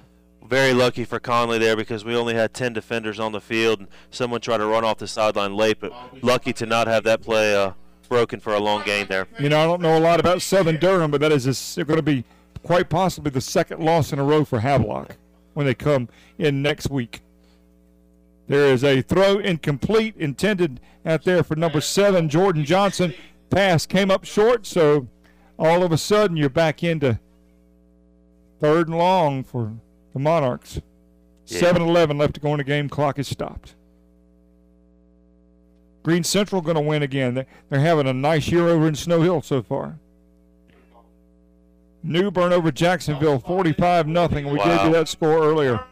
Very 0.47 0.73
lucky 0.73 1.05
for 1.05 1.19
Conley 1.19 1.59
there 1.59 1.75
because 1.75 2.03
we 2.03 2.15
only 2.15 2.33
had 2.33 2.55
10 2.55 2.73
defenders 2.73 3.19
on 3.19 3.33
the 3.33 3.41
field, 3.41 3.81
and 3.81 3.87
someone 4.09 4.41
tried 4.41 4.57
to 4.57 4.65
run 4.65 4.83
off 4.83 4.97
the 4.97 5.07
sideline 5.07 5.55
late, 5.55 5.79
but 5.79 5.93
lucky 6.23 6.53
to 6.53 6.65
not 6.65 6.87
have 6.87 7.03
that 7.03 7.21
play 7.21 7.55
uh, 7.55 7.73
broken 8.09 8.39
for 8.39 8.55
a 8.55 8.59
long 8.59 8.83
gain 8.83 9.05
there. 9.09 9.27
You 9.39 9.49
know, 9.49 9.61
I 9.61 9.65
don't 9.65 9.81
know 9.81 9.95
a 9.95 9.99
lot 9.99 10.19
about 10.19 10.41
Southern 10.41 10.77
Durham, 10.79 11.11
but 11.11 11.21
that 11.21 11.31
is 11.31 11.75
going 11.75 11.97
to 11.97 12.01
be 12.01 12.23
quite 12.63 12.89
possibly 12.89 13.29
the 13.29 13.41
second 13.41 13.79
loss 13.79 14.11
in 14.11 14.17
a 14.17 14.23
row 14.23 14.43
for 14.43 14.61
Havelock 14.61 15.17
when 15.53 15.65
they 15.65 15.73
come 15.73 16.09
in 16.37 16.61
next 16.61 16.89
week. 16.89 17.21
There 18.47 18.67
is 18.67 18.83
a 18.83 19.01
throw 19.01 19.37
incomplete 19.39 20.15
intended 20.17 20.79
out 21.05 21.23
there 21.23 21.43
for 21.43 21.55
number 21.55 21.81
seven, 21.81 22.29
Jordan 22.29 22.65
Johnson. 22.65 23.13
Pass 23.49 23.85
came 23.85 24.11
up 24.11 24.25
short, 24.25 24.65
so 24.65 25.07
all 25.57 25.83
of 25.83 25.91
a 25.91 25.97
sudden 25.97 26.37
you're 26.37 26.49
back 26.49 26.83
into 26.83 27.19
third 28.59 28.87
and 28.87 28.97
long 28.97 29.43
for 29.43 29.73
the 30.13 30.19
Monarchs. 30.19 30.81
Yeah. 31.47 31.59
7 31.59 31.81
11 31.81 32.17
left 32.17 32.35
to 32.35 32.39
go 32.39 32.51
in 32.53 32.57
the 32.57 32.63
game. 32.63 32.89
Clock 32.89 33.19
is 33.19 33.27
stopped. 33.27 33.75
Greene 36.03 36.23
Central 36.23 36.61
going 36.61 36.75
to 36.75 36.81
win 36.81 37.01
again. 37.01 37.45
They're 37.69 37.79
having 37.79 38.07
a 38.07 38.13
nice 38.13 38.49
year 38.49 38.67
over 38.67 38.87
in 38.87 38.95
Snow 38.95 39.21
Hill 39.21 39.41
so 39.41 39.61
far. 39.61 39.99
New 42.03 42.29
Bern 42.29 42.51
over 42.51 42.71
Jacksonville, 42.71 43.39
45 43.39 44.07
nothing. 44.07 44.49
We 44.49 44.59
gave 44.59 44.83
you 44.83 44.91
that 44.91 45.07
score 45.07 45.43
earlier. 45.43 45.83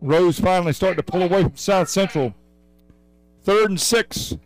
Rose 0.00 0.38
finally 0.38 0.72
starting 0.72 0.96
to 0.96 1.02
pull 1.02 1.22
away 1.22 1.42
from 1.42 1.56
South 1.56 1.88
Central. 1.88 2.34
Third 3.42 3.70
and 3.70 3.80
six. 3.80 4.36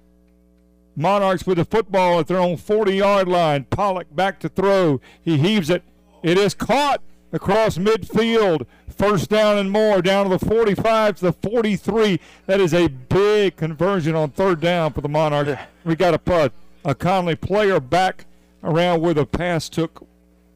Monarchs 0.97 1.47
with 1.47 1.59
the 1.59 1.65
football 1.65 2.19
at 2.19 2.27
their 2.27 2.39
own 2.39 2.57
40 2.57 2.95
yard 2.95 3.29
line. 3.29 3.65
Pollock 3.65 4.15
back 4.15 4.41
to 4.41 4.49
throw. 4.49 5.01
He 5.23 5.39
heaves 5.39 5.71
it. 5.71 5.83
It 6.23 6.39
is 6.39 6.55
caught 6.55 7.03
across 7.33 7.79
midfield. 7.79 8.67
First 8.89 9.31
down 9.31 9.57
and 9.57 9.71
more, 9.71 10.03
down 10.03 10.29
to 10.29 10.37
the 10.37 10.45
45 10.45 11.17
to 11.17 11.25
the 11.27 11.33
43. 11.33 12.21
That 12.47 12.61
is 12.61 12.75
a 12.75 12.89
big 12.89 13.57
conversion 13.57 14.15
on 14.15 14.31
third 14.31 14.61
down 14.61 14.93
for 14.93 15.01
the 15.01 15.09
Monarchs. 15.09 15.61
We 15.85 15.95
got 15.97 16.15
a 16.15 16.19
put 16.19 16.53
a 16.85 16.95
Conley 16.95 17.37
player 17.37 17.81
back 17.81 18.27
around 18.63 19.01
where 19.01 19.15
the 19.15 19.27
pass 19.27 19.69
took 19.69 20.07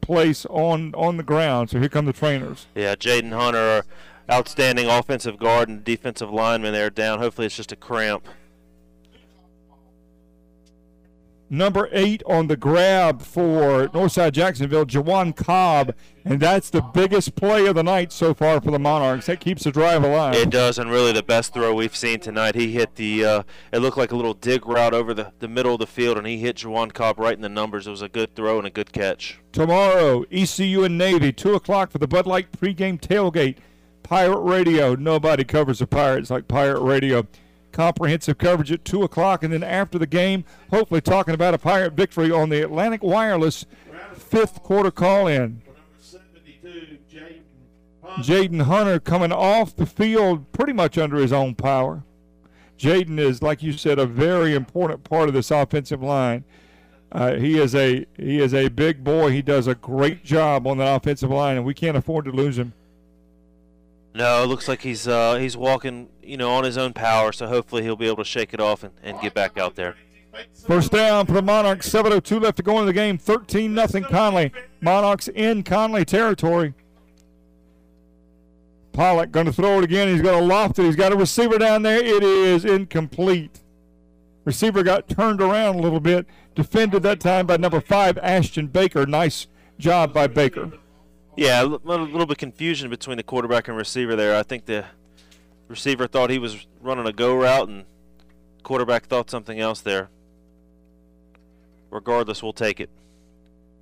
place 0.01 0.45
on 0.47 0.93
on 0.95 1.17
the 1.17 1.23
ground. 1.23 1.69
So 1.69 1.79
here 1.79 1.89
come 1.89 2.05
the 2.05 2.13
trainers. 2.13 2.67
Yeah, 2.75 2.95
Jaden 2.95 3.33
Hunter, 3.33 3.83
outstanding 4.31 4.87
offensive 4.87 5.37
guard 5.39 5.69
and 5.69 5.83
defensive 5.83 6.31
lineman 6.31 6.73
there 6.73 6.89
down. 6.89 7.19
Hopefully 7.19 7.47
it's 7.47 7.55
just 7.55 7.71
a 7.71 7.75
cramp. 7.75 8.27
Number 11.49 11.89
eight 11.91 12.23
on 12.25 12.47
the 12.47 12.57
grab 12.57 13.21
for 13.21 13.87
Northside 13.89 14.31
Jacksonville, 14.31 14.85
Jawan 14.85 15.35
Cobb, 15.35 15.93
and 16.23 16.39
that's 16.39 16.71
the 16.71 16.81
biggest 16.81 17.35
play 17.35 17.67
of 17.67 17.75
the 17.75 17.83
night 17.83 18.11
so 18.11 18.33
far 18.33 18.59
for 18.59 18.71
the 18.71 18.79
Monarchs. 18.79 19.27
That 19.27 19.39
keeps 19.39 19.63
the 19.63 19.71
drive 19.71 20.03
alive. 20.03 20.33
It 20.33 20.49
does, 20.49 20.79
and 20.79 20.89
really 20.89 21.11
the 21.11 21.21
best 21.21 21.53
throw 21.53 21.75
we've 21.75 21.95
seen 21.95 22.19
tonight. 22.19 22.55
He 22.55 22.71
hit 22.71 22.95
the, 22.95 23.23
uh, 23.23 23.43
it 23.71 23.77
looked 23.77 23.97
like 23.97 24.11
a 24.11 24.15
little 24.15 24.33
dig 24.33 24.65
route 24.65 24.95
over 24.95 25.13
the, 25.13 25.33
the 25.37 25.47
middle 25.47 25.73
of 25.75 25.79
the 25.79 25.85
field, 25.87 26.17
and 26.17 26.25
he 26.25 26.39
hit 26.39 26.57
Jawan 26.57 26.91
Cobb 26.93 27.19
right 27.19 27.35
in 27.35 27.41
the 27.41 27.49
numbers. 27.49 27.85
It 27.85 27.91
was 27.91 28.01
a 28.01 28.09
good 28.09 28.33
throw 28.35 28.57
and 28.57 28.65
a 28.65 28.71
good 28.71 28.91
catch. 28.91 29.39
Tomorrow, 29.51 30.25
ECU 30.31 30.83
and 30.83 30.97
Navy, 30.97 31.31
2 31.31 31.53
o'clock 31.53 31.91
for 31.91 31.99
the 31.99 32.07
Bud 32.07 32.25
Light 32.25 32.51
pregame 32.51 32.99
tailgate. 32.99 33.57
Pirate 34.01 34.41
Radio. 34.41 34.93
Nobody 34.93 35.43
covers 35.43 35.79
the 35.79 35.87
Pirates 35.87 36.29
like 36.29 36.47
Pirate 36.47 36.81
Radio. 36.81 37.25
Comprehensive 37.75 38.37
coverage 38.37 38.71
at 38.71 38.85
2 38.85 39.03
o'clock, 39.03 39.43
and 39.43 39.51
then 39.51 39.61
after 39.61 39.99
the 39.99 40.07
game, 40.07 40.45
hopefully 40.69 41.01
talking 41.01 41.33
about 41.33 41.53
a 41.53 41.57
Pirate 41.57 41.91
victory 41.91 42.31
on 42.31 42.47
the 42.47 42.61
Atlantic 42.61 43.03
Wireless 43.03 43.65
fifth 44.13 44.63
quarter 44.63 44.91
call 44.91 45.27
in. 45.27 45.61
Jaden 48.19 48.61
Hunter 48.61 48.97
coming 49.01 49.33
off 49.33 49.75
the 49.75 49.85
field 49.85 50.49
pretty 50.53 50.71
much 50.71 50.97
under 50.97 51.17
his 51.17 51.33
own 51.33 51.53
power. 51.53 52.03
Jaden 52.79 53.19
is, 53.19 53.41
like 53.41 53.61
you 53.61 53.73
said, 53.73 53.99
a 53.99 54.05
very 54.05 54.53
important 54.53 55.03
part 55.03 55.27
of 55.27 55.33
this 55.33 55.51
offensive 55.51 56.01
line. 56.01 56.45
Uh, 57.11 57.35
he 57.35 57.59
is 57.59 57.75
a 57.75 58.05
he 58.17 58.39
is 58.39 58.53
a 58.53 58.69
big 58.69 59.03
boy. 59.03 59.31
He 59.31 59.41
does 59.41 59.67
a 59.67 59.75
great 59.75 60.23
job 60.23 60.65
on 60.65 60.77
the 60.77 60.87
offensive 60.87 61.29
line, 61.29 61.57
and 61.57 61.65
we 61.65 61.73
can't 61.73 61.97
afford 61.97 62.23
to 62.25 62.31
lose 62.31 62.57
him. 62.57 62.73
No, 64.13 64.43
it 64.43 64.47
looks 64.47 64.69
like 64.69 64.81
he's 64.81 65.09
uh, 65.09 65.35
he's 65.35 65.57
walking, 65.57 66.07
you 66.25 66.37
know, 66.37 66.51
on 66.51 66.63
his 66.63 66.77
own 66.77 66.93
power. 66.93 67.31
So 67.31 67.47
hopefully 67.47 67.83
he'll 67.83 67.95
be 67.95 68.07
able 68.07 68.17
to 68.17 68.23
shake 68.25 68.53
it 68.53 68.59
off 68.59 68.83
and, 68.83 68.93
and 69.03 69.19
get 69.19 69.33
back 69.33 69.57
out 69.57 69.75
there. 69.75 69.95
First 70.67 70.91
down 70.91 71.25
for 71.25 71.33
the 71.33 71.41
Monarchs. 71.41 71.89
7:02 71.89 72.41
left 72.41 72.57
to 72.57 72.63
go 72.63 72.79
in 72.79 72.85
the 72.85 72.93
game. 72.93 73.17
13 73.17 73.73
nothing 73.73 74.03
Conley. 74.03 74.51
Monarchs 74.81 75.27
in 75.27 75.63
Conley 75.63 76.05
territory. 76.05 76.73
Pollock 78.91 79.31
going 79.31 79.45
to 79.45 79.53
throw 79.53 79.77
it 79.79 79.83
again. 79.83 80.07
He's 80.07 80.21
going 80.21 80.39
to 80.39 80.45
loft 80.45 80.79
it. 80.79 80.85
He's 80.85 80.95
got 80.95 81.11
a 81.11 81.17
receiver 81.17 81.57
down 81.57 81.81
there. 81.83 81.99
It 81.99 82.23
is 82.23 82.63
incomplete. 82.63 83.61
Receiver 84.45 84.83
got 84.83 85.09
turned 85.09 85.41
around 85.41 85.75
a 85.75 85.79
little 85.79 85.99
bit. 85.99 86.25
Defended 86.55 87.03
that 87.03 87.19
time 87.19 87.45
by 87.45 87.57
number 87.57 87.81
five, 87.81 88.17
Ashton 88.19 88.67
Baker. 88.67 89.05
Nice 89.05 89.47
job 89.77 90.13
by 90.13 90.27
Baker. 90.27 90.71
Yeah, 91.35 91.63
a 91.63 91.65
little, 91.65 92.05
little 92.05 92.25
bit 92.25 92.37
confusion 92.37 92.89
between 92.89 93.17
the 93.17 93.23
quarterback 93.23 93.67
and 93.67 93.75
receiver 93.75 94.15
there. 94.15 94.37
I 94.37 94.43
think 94.43 94.65
the 94.65 94.85
receiver 95.67 96.07
thought 96.07 96.29
he 96.29 96.39
was 96.39 96.65
running 96.81 97.07
a 97.07 97.13
go 97.13 97.35
route, 97.35 97.67
and 97.67 97.85
quarterback 98.63 99.05
thought 99.05 99.29
something 99.29 99.59
else 99.59 99.81
there. 99.81 100.09
Regardless, 101.89 102.43
we'll 102.43 102.53
take 102.53 102.79
it. 102.79 102.89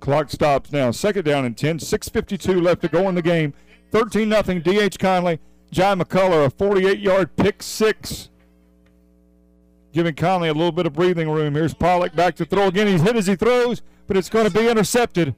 Clock 0.00 0.30
stops 0.30 0.70
now. 0.70 0.90
Second 0.90 1.24
down 1.24 1.44
and 1.44 1.56
10. 1.56 1.78
6.52 1.78 2.62
left 2.62 2.82
to 2.82 2.88
go 2.88 3.08
in 3.08 3.14
the 3.14 3.22
game. 3.22 3.54
13 3.90 4.30
0 4.30 4.60
DH 4.60 4.98
Conley. 4.98 5.40
John 5.70 5.98
McCullough, 5.98 6.46
a 6.46 6.50
48 6.50 7.00
yard 7.00 7.34
pick 7.36 7.62
six. 7.62 8.28
Giving 9.92 10.14
Conley 10.14 10.48
a 10.48 10.52
little 10.52 10.72
bit 10.72 10.86
of 10.86 10.92
breathing 10.92 11.30
room. 11.30 11.54
Here's 11.54 11.74
Pollock 11.74 12.14
back 12.14 12.36
to 12.36 12.44
throw 12.44 12.66
again. 12.68 12.86
He's 12.86 13.00
hit 13.00 13.16
as 13.16 13.26
he 13.26 13.36
throws, 13.36 13.82
but 14.06 14.16
it's 14.16 14.28
going 14.28 14.46
to 14.46 14.52
be 14.52 14.68
intercepted. 14.68 15.34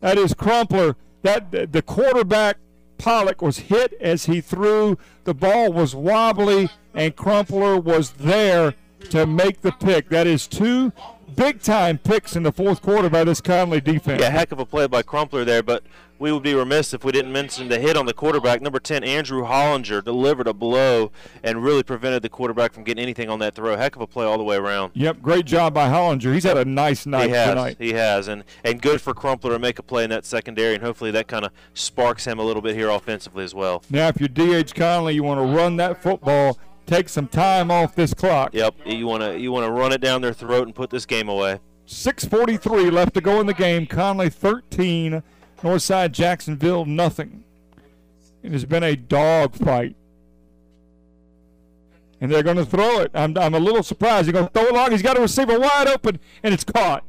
That 0.00 0.18
is 0.18 0.34
Crumpler. 0.34 0.96
That 1.22 1.72
the 1.72 1.82
quarterback 1.82 2.58
Pollock 3.00 3.40
was 3.40 3.58
hit 3.58 3.94
as 4.00 4.26
he 4.26 4.40
threw. 4.40 4.98
The 5.24 5.34
ball 5.34 5.72
was 5.72 5.94
wobbly, 5.94 6.68
and 6.94 7.16
Crumpler 7.16 7.78
was 7.78 8.10
there 8.12 8.74
to 9.08 9.26
make 9.26 9.62
the 9.62 9.72
pick. 9.72 10.10
That 10.10 10.26
is 10.26 10.46
two 10.46 10.92
big 11.36 11.62
time 11.62 11.98
picks 11.98 12.36
in 12.36 12.42
the 12.42 12.52
fourth 12.52 12.82
quarter 12.82 13.08
by 13.08 13.24
this 13.24 13.40
Conley 13.40 13.80
defense. 13.80 14.20
Yeah, 14.20 14.30
heck 14.30 14.52
of 14.52 14.58
a 14.58 14.66
play 14.66 14.86
by 14.86 15.02
Crumpler 15.02 15.44
there, 15.44 15.62
but 15.62 15.82
we 16.20 16.30
would 16.30 16.42
be 16.42 16.54
remiss 16.54 16.92
if 16.92 17.02
we 17.02 17.12
didn't 17.12 17.32
mention 17.32 17.68
the 17.68 17.78
hit 17.78 17.96
on 17.96 18.04
the 18.04 18.12
quarterback. 18.12 18.60
Number 18.60 18.78
10, 18.78 19.02
Andrew 19.02 19.42
Hollinger, 19.42 20.04
delivered 20.04 20.46
a 20.46 20.52
blow 20.52 21.10
and 21.42 21.64
really 21.64 21.82
prevented 21.82 22.22
the 22.22 22.28
quarterback 22.28 22.74
from 22.74 22.84
getting 22.84 23.02
anything 23.02 23.30
on 23.30 23.38
that 23.38 23.54
throw. 23.54 23.74
Heck 23.74 23.96
of 23.96 24.02
a 24.02 24.06
play 24.06 24.26
all 24.26 24.36
the 24.36 24.44
way 24.44 24.56
around. 24.56 24.92
Yep, 24.94 25.22
great 25.22 25.46
job 25.46 25.72
by 25.72 25.88
Hollinger. 25.88 26.34
He's 26.34 26.44
had 26.44 26.58
a 26.58 26.64
nice 26.64 27.06
night 27.06 27.30
he 27.30 27.34
has, 27.34 27.48
tonight. 27.48 27.76
He 27.78 27.92
has, 27.94 28.28
and, 28.28 28.44
and 28.64 28.82
good 28.82 29.00
for 29.00 29.14
Crumpler 29.14 29.52
to 29.52 29.58
make 29.58 29.78
a 29.78 29.82
play 29.82 30.04
in 30.04 30.10
that 30.10 30.26
secondary, 30.26 30.74
and 30.74 30.84
hopefully 30.84 31.10
that 31.12 31.26
kind 31.26 31.46
of 31.46 31.52
sparks 31.72 32.26
him 32.26 32.38
a 32.38 32.44
little 32.44 32.62
bit 32.62 32.76
here 32.76 32.90
offensively 32.90 33.42
as 33.42 33.54
well. 33.54 33.82
Now, 33.88 34.08
if 34.08 34.20
you're 34.20 34.28
DH 34.28 34.74
Conley, 34.74 35.14
you 35.14 35.22
want 35.22 35.40
to 35.40 35.56
run 35.56 35.76
that 35.76 36.02
football 36.02 36.58
take 36.90 37.08
some 37.08 37.28
time 37.28 37.70
off 37.70 37.94
this 37.94 38.12
clock. 38.12 38.52
Yep, 38.52 38.74
you 38.84 39.06
want 39.06 39.22
to 39.22 39.38
you 39.38 39.52
want 39.52 39.64
to 39.64 39.72
run 39.72 39.92
it 39.92 40.00
down 40.00 40.22
their 40.22 40.32
throat 40.32 40.66
and 40.66 40.74
put 40.74 40.90
this 40.90 41.06
game 41.06 41.28
away. 41.28 41.60
6:43 41.86 42.90
left 42.90 43.14
to 43.14 43.20
go 43.20 43.40
in 43.40 43.46
the 43.46 43.54
game. 43.54 43.86
Conley 43.86 44.28
13, 44.28 45.22
Northside 45.62 46.12
Jacksonville 46.12 46.84
nothing. 46.84 47.44
It 48.42 48.52
has 48.52 48.64
been 48.64 48.82
a 48.82 48.96
dog 48.96 49.54
fight. 49.54 49.96
And 52.22 52.30
they're 52.30 52.42
going 52.42 52.56
to 52.56 52.66
throw 52.66 53.00
it. 53.00 53.10
I'm, 53.14 53.36
I'm 53.38 53.54
a 53.54 53.58
little 53.58 53.82
surprised. 53.82 54.26
He's 54.26 54.34
going 54.34 54.46
to 54.46 54.52
throw 54.52 54.66
it 54.66 54.74
long. 54.74 54.90
He's 54.90 55.00
got 55.00 55.16
a 55.16 55.22
receiver 55.22 55.58
wide 55.58 55.88
open, 55.88 56.18
and 56.42 56.52
it's 56.52 56.64
caught. 56.64 57.02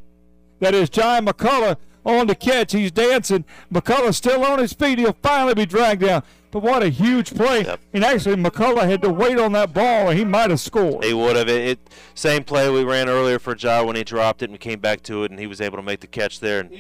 That 0.60 0.74
is 0.74 0.90
John 0.90 1.26
McCullough 1.26 1.76
on 2.06 2.28
the 2.28 2.36
catch. 2.36 2.72
He's 2.72 2.92
dancing. 2.92 3.44
McCullough 3.74 4.14
still 4.14 4.46
on 4.46 4.60
his 4.60 4.72
feet. 4.72 5.00
He'll 5.00 5.18
finally 5.22 5.54
be 5.54 5.66
dragged 5.66 6.02
down. 6.02 6.24
But 6.52 6.64
what 6.64 6.84
a 6.84 6.90
huge 6.90 7.34
play! 7.34 7.64
Yep. 7.64 7.80
And 7.94 8.04
actually, 8.04 8.36
McCullough 8.36 8.84
had 8.84 9.02
to 9.04 9.10
wait 9.10 9.40
on 9.40 9.54
that 9.54 9.74
ball, 9.74 10.10
and 10.10 10.20
he 10.20 10.26
might 10.26 10.50
have 10.50 10.60
scored. 10.60 11.04
He 11.06 11.14
would 11.14 11.38
have. 11.38 11.48
It, 11.48 11.70
it, 11.70 11.90
same 12.14 12.44
play 12.44 12.70
we 12.70 12.84
ran 12.84 13.08
earlier 13.08 13.40
for 13.40 13.56
Ja 13.56 13.84
when 13.84 13.96
he 13.96 14.04
dropped 14.04 14.44
it 14.44 14.50
and 14.50 14.60
came 14.60 14.80
back 14.80 15.02
to 15.04 15.24
it, 15.24 15.32
and 15.32 15.40
he 15.40 15.48
was 15.48 15.62
able 15.62 15.78
to 15.78 15.84
make 15.84 16.02
the 16.02 16.08
catch 16.08 16.42
there. 16.42 16.60
And 16.60 16.72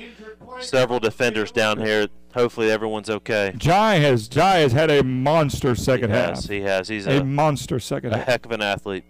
several 0.59 0.99
defenders 0.99 1.51
down 1.51 1.79
here. 1.79 2.09
Hopefully, 2.33 2.69
everyone's 2.69 3.09
okay. 3.09 3.53
Jai 3.57 3.95
has 3.95 4.27
Jai 4.27 4.57
has 4.57 4.73
had 4.73 4.89
a 4.89 5.03
monster 5.03 5.75
second 5.75 6.11
he 6.11 6.15
half. 6.15 6.29
Has, 6.31 6.45
he 6.47 6.61
has. 6.61 6.87
He's 6.87 7.07
a, 7.07 7.19
a 7.19 7.23
monster 7.23 7.79
second 7.79 8.13
a 8.13 8.17
half. 8.17 8.27
heck 8.27 8.45
of 8.45 8.51
an 8.51 8.61
athlete. 8.61 9.05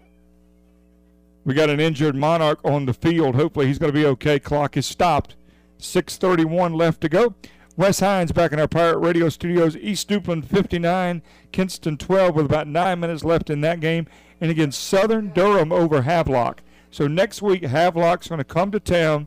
We 1.44 1.54
got 1.54 1.70
an 1.70 1.80
injured 1.80 2.14
Monarch 2.14 2.60
on 2.64 2.86
the 2.86 2.94
field. 2.94 3.34
Hopefully, 3.34 3.66
he's 3.66 3.78
going 3.78 3.92
to 3.92 3.98
be 3.98 4.06
okay. 4.06 4.38
Clock 4.38 4.76
is 4.76 4.86
stopped. 4.86 5.34
6:31 5.78 6.76
left 6.76 7.00
to 7.00 7.08
go. 7.08 7.34
Wes 7.76 8.00
Hines 8.00 8.32
back 8.32 8.52
in 8.52 8.60
our 8.60 8.68
Pirate 8.68 8.98
Radio 8.98 9.28
studios. 9.28 9.76
East 9.76 10.08
Duplin 10.08 10.44
59, 10.44 11.22
Kinston 11.52 11.96
12 11.96 12.34
with 12.34 12.46
about 12.46 12.66
nine 12.66 13.00
minutes 13.00 13.24
left 13.24 13.48
in 13.48 13.62
that 13.62 13.80
game. 13.80 14.06
And 14.40 14.50
again, 14.50 14.72
Southern 14.72 15.28
Durham 15.28 15.72
over 15.72 16.02
Havelock. 16.02 16.62
So 16.90 17.06
next 17.06 17.40
week, 17.40 17.62
Havelock's 17.62 18.28
going 18.28 18.38
to 18.38 18.44
come 18.44 18.70
to 18.72 18.80
town, 18.80 19.26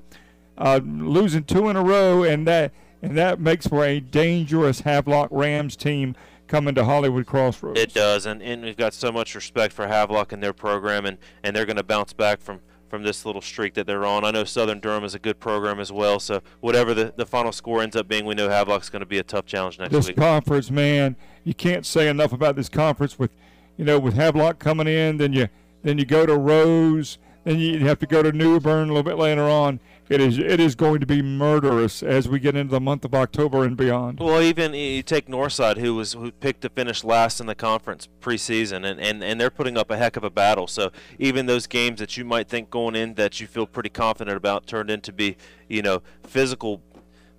uh, 0.57 0.79
losing 0.83 1.43
two 1.43 1.69
in 1.69 1.75
a 1.75 1.83
row, 1.83 2.23
and 2.23 2.47
that 2.47 2.71
and 3.01 3.17
that 3.17 3.39
makes 3.39 3.67
for 3.67 3.83
a 3.83 3.99
dangerous 3.99 4.81
Havelock 4.81 5.29
Rams 5.31 5.75
team 5.75 6.15
coming 6.47 6.75
to 6.75 6.85
Hollywood 6.85 7.25
Crossroads. 7.25 7.79
It 7.79 7.93
does, 7.93 8.25
and, 8.25 8.41
and 8.41 8.63
we've 8.63 8.77
got 8.77 8.93
so 8.93 9.11
much 9.11 9.35
respect 9.35 9.73
for 9.73 9.87
Havelock 9.87 10.31
and 10.31 10.41
their 10.41 10.53
program, 10.53 11.05
and, 11.05 11.17
and 11.43 11.55
they're 11.55 11.65
going 11.65 11.75
to 11.75 11.83
bounce 11.83 12.13
back 12.13 12.39
from– 12.39 12.61
from 12.89 13.03
this 13.03 13.25
little 13.25 13.41
streak 13.41 13.73
that 13.75 13.87
they're 13.87 14.05
on. 14.05 14.23
I 14.23 14.31
know 14.31 14.43
Southern 14.43 14.79
Durham 14.79 15.03
is 15.03 15.15
a 15.15 15.19
good 15.19 15.39
program 15.39 15.79
as 15.79 15.91
well, 15.91 16.19
so 16.19 16.41
whatever 16.59 16.93
the, 16.93 17.13
the 17.15 17.25
final 17.25 17.51
score 17.51 17.81
ends 17.81 17.95
up 17.95 18.07
being, 18.07 18.25
we 18.25 18.35
know 18.35 18.49
Havelock's 18.49 18.89
going 18.89 19.01
to 19.01 19.05
be 19.05 19.17
a 19.17 19.23
tough 19.23 19.45
challenge 19.45 19.79
next 19.79 19.91
this 19.91 20.07
week. 20.07 20.15
This 20.15 20.23
conference, 20.23 20.71
man, 20.71 21.15
you 21.43 21.53
can't 21.53 21.85
say 21.85 22.07
enough 22.07 22.31
about 22.33 22.55
this 22.55 22.69
conference 22.69 23.17
with, 23.17 23.31
you 23.77 23.85
know, 23.85 23.99
with 23.99 24.13
Havelock 24.13 24.59
coming 24.59 24.87
in, 24.87 25.17
then 25.17 25.33
you 25.33 25.49
then 25.83 25.97
you 25.99 26.05
go 26.05 26.25
to 26.25 26.35
Rose, 26.35 27.19
then 27.43 27.59
you 27.59 27.79
have 27.85 27.99
to 27.99 28.07
go 28.07 28.23
to 28.23 28.31
New 28.31 28.59
Bern 28.59 28.89
a 28.89 28.93
little 28.93 29.03
bit 29.03 29.17
later 29.17 29.43
on. 29.43 29.79
It 30.07 30.21
is 30.21 30.37
it 30.37 30.59
is 30.59 30.75
going 30.75 30.99
to 30.99 31.07
be 31.07 31.23
murderous 31.23 32.03
as 32.03 32.29
we 32.29 32.39
get 32.39 32.55
into 32.55 32.71
the 32.71 32.79
month 32.79 33.05
of 33.05 33.15
October 33.15 33.63
and 33.63 33.75
beyond. 33.75 34.19
Well, 34.19 34.39
even 34.39 34.75
you 34.75 35.01
take 35.01 35.27
Northside, 35.27 35.77
who 35.77 35.95
was 35.95 36.13
who 36.13 36.31
picked 36.31 36.61
to 36.61 36.69
finish 36.69 37.03
last 37.03 37.39
in 37.39 37.47
the 37.47 37.55
conference 37.55 38.07
preseason, 38.21 38.85
and, 38.85 38.99
and, 38.99 39.23
and 39.23 39.41
they're 39.41 39.49
putting 39.49 39.77
up 39.77 39.89
a 39.89 39.97
heck 39.97 40.15
of 40.15 40.23
a 40.23 40.29
battle. 40.29 40.67
So 40.67 40.91
even 41.17 41.47
those 41.47 41.65
games 41.65 41.99
that 41.99 42.17
you 42.17 42.23
might 42.23 42.47
think 42.47 42.69
going 42.69 42.95
in 42.95 43.15
that 43.15 43.41
you 43.41 43.47
feel 43.47 43.65
pretty 43.65 43.89
confident 43.89 44.37
about 44.37 44.67
turned 44.67 44.91
into 44.91 45.11
be 45.11 45.37
you 45.67 45.81
know 45.81 46.03
physical 46.21 46.83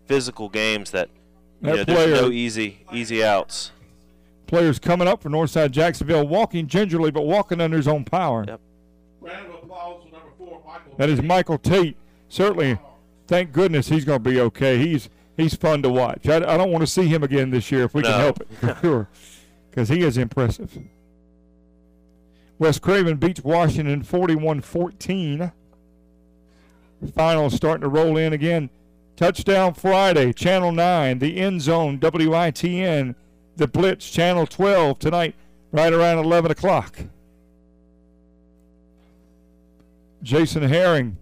physical 0.06 0.48
games 0.48 0.90
that, 0.90 1.08
you 1.60 1.68
know, 1.68 1.84
player, 1.84 2.08
there's 2.08 2.20
no 2.20 2.30
easy 2.30 2.84
easy 2.92 3.22
outs. 3.22 3.70
Players 4.48 4.80
coming 4.80 5.06
up 5.06 5.22
for 5.22 5.28
Northside 5.30 5.70
Jacksonville, 5.70 6.26
walking 6.26 6.66
gingerly 6.66 7.12
but 7.12 7.26
walking 7.26 7.60
under 7.60 7.76
his 7.76 7.86
own 7.86 8.04
power. 8.04 8.44
Yep. 8.46 8.60
Round 9.20 9.46
of 9.46 9.54
applause 9.54 10.02
for 10.02 10.10
number 10.10 10.30
four, 10.36 10.62
Michael. 10.66 10.94
That 10.96 11.08
is 11.08 11.22
Michael 11.22 11.58
Tate 11.58 11.96
certainly, 12.28 12.78
thank 13.26 13.52
goodness 13.52 13.88
he's 13.88 14.04
going 14.04 14.22
to 14.22 14.30
be 14.30 14.40
okay. 14.40 14.78
He's 14.78 15.08
he's 15.36 15.54
fun 15.54 15.82
to 15.82 15.88
watch. 15.88 16.28
I, 16.28 16.36
I 16.36 16.56
don't 16.56 16.70
want 16.70 16.82
to 16.82 16.86
see 16.86 17.06
him 17.06 17.22
again 17.22 17.50
this 17.50 17.70
year 17.70 17.84
if 17.84 17.94
we 17.94 18.02
no. 18.02 18.10
can 18.10 18.20
help 18.20 18.40
it, 18.40 18.48
for 18.58 18.78
sure, 18.82 19.08
because 19.70 19.88
he 19.88 20.02
is 20.02 20.16
impressive. 20.18 20.78
West 22.58 22.80
Craven 22.80 23.16
beats 23.16 23.42
Washington 23.42 24.02
41-14. 24.02 25.52
Final 27.14 27.50
starting 27.50 27.82
to 27.82 27.88
roll 27.88 28.16
in 28.16 28.32
again. 28.32 28.70
Touchdown 29.14 29.74
Friday, 29.74 30.32
Channel 30.32 30.72
9, 30.72 31.18
the 31.18 31.36
end 31.36 31.62
zone, 31.62 31.98
WITN, 31.98 33.14
the 33.56 33.66
Blitz, 33.66 34.10
Channel 34.10 34.46
12 34.46 34.98
tonight, 34.98 35.34
right 35.72 35.92
around 35.92 36.18
11 36.18 36.50
o'clock. 36.50 36.98
Jason 40.22 40.62
Herring 40.62 41.18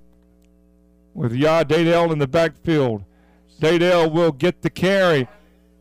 with 1.15 1.33
Yah 1.33 1.65
Dadell 1.65 2.13
in 2.13 2.19
the 2.19 2.27
backfield. 2.27 3.05
Dadell 3.61 4.13
will 4.13 4.33
get 4.33 4.63
the 4.63 4.71
carry. 4.71 5.29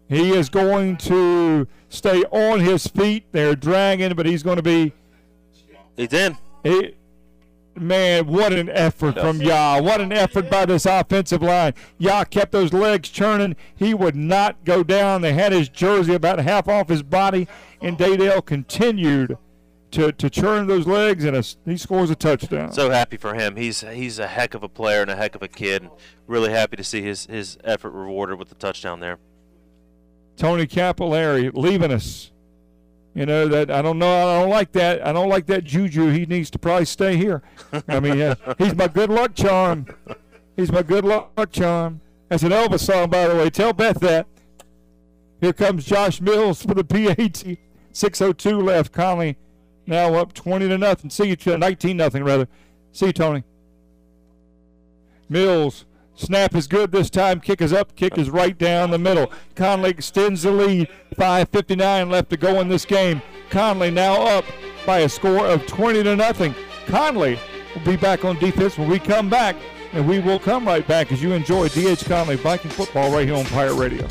He 0.07 0.31
is 0.31 0.49
going 0.49 0.97
to 0.97 1.67
stay 1.89 2.23
on 2.25 2.59
his 2.59 2.87
feet. 2.87 3.25
They're 3.31 3.55
dragging, 3.55 4.13
but 4.13 4.25
he's 4.25 4.43
going 4.43 4.57
to 4.57 4.63
be. 4.63 4.93
He's 5.97 6.13
in. 6.13 6.37
He, 6.63 6.95
man, 7.75 8.27
what 8.27 8.53
an 8.53 8.69
effort 8.69 9.19
from 9.19 9.41
Yah. 9.41 9.81
What 9.81 10.01
an 10.01 10.11
effort 10.11 10.49
by 10.49 10.65
this 10.65 10.85
offensive 10.85 11.41
line. 11.41 11.73
Yah 11.97 12.25
kept 12.25 12.51
those 12.51 12.73
legs 12.73 13.09
churning. 13.09 13.55
He 13.75 13.93
would 13.93 14.15
not 14.15 14.63
go 14.65 14.83
down. 14.83 15.21
They 15.21 15.33
had 15.33 15.51
his 15.51 15.69
jersey 15.69 16.13
about 16.13 16.39
half 16.39 16.67
off 16.67 16.89
his 16.89 17.03
body, 17.03 17.47
and 17.81 17.97
Dadell 17.97 18.45
continued 18.45 19.37
to, 19.93 20.11
to 20.11 20.29
churn 20.29 20.67
those 20.67 20.87
legs, 20.87 21.23
and 21.23 21.37
a, 21.37 21.43
he 21.65 21.77
scores 21.77 22.09
a 22.09 22.15
touchdown. 22.15 22.71
So 22.71 22.89
happy 22.89 23.17
for 23.17 23.33
him. 23.35 23.55
He's 23.55 23.81
he's 23.81 24.19
a 24.19 24.27
heck 24.27 24.53
of 24.53 24.63
a 24.63 24.69
player 24.69 25.01
and 25.01 25.11
a 25.11 25.15
heck 25.15 25.35
of 25.35 25.43
a 25.43 25.47
kid. 25.47 25.83
And 25.83 25.91
really 26.27 26.51
happy 26.51 26.75
to 26.77 26.83
see 26.83 27.01
his, 27.01 27.27
his 27.27 27.57
effort 27.63 27.91
rewarded 27.91 28.39
with 28.39 28.49
the 28.49 28.55
touchdown 28.55 28.99
there. 28.99 29.19
Tony 30.35 30.65
Capillari 30.65 31.51
leaving 31.53 31.91
us. 31.91 32.31
You 33.13 33.27
know 33.27 33.47
that 33.47 33.69
I 33.69 33.83
don't 33.83 33.99
know. 33.99 34.27
I 34.27 34.41
don't 34.41 34.49
like 34.49 34.71
that. 34.71 35.05
I 35.05 35.13
don't 35.13 35.29
like 35.29 35.45
that 35.45 35.63
juju. 35.63 36.09
He 36.09 36.25
needs 36.25 36.49
to 36.51 36.59
probably 36.59 36.85
stay 36.85 37.15
here. 37.15 37.43
I 37.87 37.99
mean, 37.99 38.19
uh, 38.19 38.35
he's 38.57 38.75
my 38.75 38.87
good 38.87 39.11
luck 39.11 39.35
charm. 39.35 39.85
He's 40.55 40.71
my 40.71 40.81
good 40.81 41.05
luck 41.05 41.51
charm. 41.51 42.01
That's 42.29 42.41
an 42.41 42.49
Elvis 42.49 42.79
song, 42.79 43.11
by 43.11 43.27
the 43.27 43.35
way. 43.35 43.51
Tell 43.51 43.73
Beth 43.73 43.99
that. 43.99 44.25
Here 45.39 45.53
comes 45.53 45.85
Josh 45.85 46.19
Mills 46.19 46.63
for 46.63 46.73
the 46.73 46.83
PAT. 46.83 47.57
6:02 47.93 48.63
left. 48.63 48.91
Conley 48.91 49.37
now 49.85 50.15
up 50.15 50.33
20 50.33 50.67
to 50.69 50.77
nothing. 50.77 51.09
See 51.09 51.35
you, 51.35 51.57
19 51.57 51.97
nothing 51.97 52.23
rather. 52.23 52.47
See 52.91 53.07
you, 53.07 53.13
Tony. 53.13 53.43
Mills 55.29 55.85
Snap 56.15 56.53
is 56.55 56.67
good 56.67 56.91
this 56.91 57.09
time. 57.09 57.39
Kick 57.39 57.61
is 57.61 57.73
up. 57.73 57.95
Kick 57.95 58.17
is 58.17 58.29
right 58.29 58.57
down 58.57 58.91
the 58.91 58.99
middle. 58.99 59.31
Conley 59.55 59.89
extends 59.89 60.43
the 60.43 60.51
lead. 60.51 60.87
5.59 61.15 62.11
left 62.11 62.29
to 62.29 62.37
go 62.37 62.61
in 62.61 62.67
this 62.67 62.85
game. 62.85 63.21
Conley 63.49 63.89
now 63.89 64.21
up 64.21 64.45
by 64.85 64.99
a 64.99 65.09
score 65.09 65.47
of 65.47 65.65
20 65.65 66.03
to 66.03 66.15
nothing. 66.15 66.53
Conley 66.85 67.39
will 67.73 67.83
be 67.83 67.95
back 67.95 68.25
on 68.25 68.37
defense 68.37 68.77
when 68.77 68.89
we 68.89 68.99
come 68.99 69.29
back, 69.29 69.55
and 69.93 70.07
we 70.07 70.19
will 70.19 70.39
come 70.39 70.65
right 70.67 70.87
back 70.87 71.11
as 71.11 71.21
you 71.21 71.33
enjoy 71.33 71.67
DH 71.69 72.05
Conley 72.05 72.35
Viking 72.35 72.71
football 72.71 73.11
right 73.11 73.27
here 73.27 73.35
on 73.35 73.45
Pirate 73.45 73.75
Radio. 73.75 74.07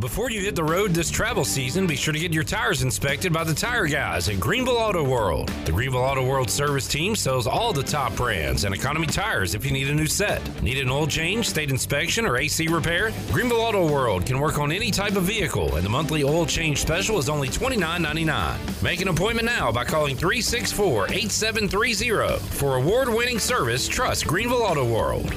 Before 0.00 0.30
you 0.30 0.40
hit 0.40 0.54
the 0.54 0.62
road 0.62 0.94
this 0.94 1.10
travel 1.10 1.44
season, 1.44 1.88
be 1.88 1.96
sure 1.96 2.12
to 2.12 2.20
get 2.20 2.32
your 2.32 2.44
tires 2.44 2.82
inspected 2.82 3.32
by 3.32 3.42
the 3.42 3.52
tire 3.52 3.88
guys 3.88 4.28
at 4.28 4.38
Greenville 4.38 4.76
Auto 4.76 5.02
World. 5.02 5.48
The 5.64 5.72
Greenville 5.72 6.02
Auto 6.02 6.24
World 6.24 6.48
service 6.48 6.86
team 6.86 7.16
sells 7.16 7.48
all 7.48 7.72
the 7.72 7.82
top 7.82 8.14
brands 8.14 8.62
and 8.62 8.72
economy 8.72 9.08
tires 9.08 9.56
if 9.56 9.64
you 9.64 9.72
need 9.72 9.88
a 9.88 9.94
new 9.94 10.06
set. 10.06 10.40
Need 10.62 10.78
an 10.78 10.88
oil 10.88 11.08
change, 11.08 11.48
state 11.48 11.70
inspection, 11.70 12.26
or 12.26 12.36
AC 12.36 12.68
repair? 12.68 13.12
Greenville 13.32 13.60
Auto 13.60 13.90
World 13.90 14.24
can 14.24 14.38
work 14.38 14.60
on 14.60 14.70
any 14.70 14.92
type 14.92 15.16
of 15.16 15.24
vehicle, 15.24 15.74
and 15.74 15.84
the 15.84 15.90
monthly 15.90 16.22
oil 16.22 16.46
change 16.46 16.78
special 16.78 17.18
is 17.18 17.28
only 17.28 17.48
$29.99. 17.48 18.82
Make 18.84 19.00
an 19.00 19.08
appointment 19.08 19.46
now 19.46 19.72
by 19.72 19.84
calling 19.84 20.14
364 20.14 21.06
8730. 21.10 22.38
For 22.54 22.76
award 22.76 23.08
winning 23.08 23.40
service, 23.40 23.88
trust 23.88 24.28
Greenville 24.28 24.62
Auto 24.62 24.84
World. 24.84 25.34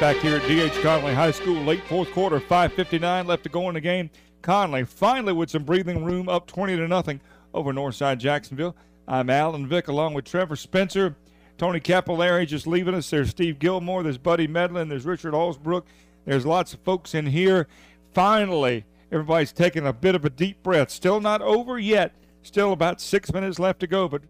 Back 0.00 0.18
here 0.18 0.36
at 0.36 0.46
D.H. 0.46 0.80
Conley 0.80 1.12
High 1.12 1.32
School, 1.32 1.60
late 1.64 1.82
fourth 1.88 2.12
quarter, 2.12 2.38
5.59 2.38 3.26
left 3.26 3.42
to 3.42 3.48
go 3.48 3.68
in 3.68 3.74
the 3.74 3.80
game. 3.80 4.10
Conley 4.42 4.84
finally 4.84 5.32
with 5.32 5.50
some 5.50 5.64
breathing 5.64 6.04
room, 6.04 6.28
up 6.28 6.46
20 6.46 6.76
to 6.76 6.86
nothing 6.86 7.20
over 7.52 7.72
Northside 7.72 8.18
Jacksonville. 8.18 8.76
I'm 9.08 9.28
Alan 9.28 9.66
Vick 9.66 9.88
along 9.88 10.14
with 10.14 10.24
Trevor 10.24 10.54
Spencer, 10.54 11.16
Tony 11.56 11.80
Capillari 11.80 12.46
just 12.46 12.68
leaving 12.68 12.94
us. 12.94 13.10
There's 13.10 13.30
Steve 13.30 13.58
Gilmore, 13.58 14.04
there's 14.04 14.18
Buddy 14.18 14.46
Medlin, 14.46 14.88
there's 14.88 15.04
Richard 15.04 15.34
Allsbrook. 15.34 15.82
There's 16.24 16.46
lots 16.46 16.74
of 16.74 16.80
folks 16.80 17.12
in 17.12 17.26
here. 17.26 17.66
Finally, 18.14 18.84
everybody's 19.10 19.52
taking 19.52 19.84
a 19.84 19.92
bit 19.92 20.14
of 20.14 20.24
a 20.24 20.30
deep 20.30 20.62
breath. 20.62 20.90
Still 20.90 21.20
not 21.20 21.42
over 21.42 21.76
yet. 21.76 22.14
Still 22.42 22.72
about 22.72 23.00
six 23.00 23.32
minutes 23.32 23.58
left 23.58 23.80
to 23.80 23.88
go, 23.88 24.06
but 24.06 24.22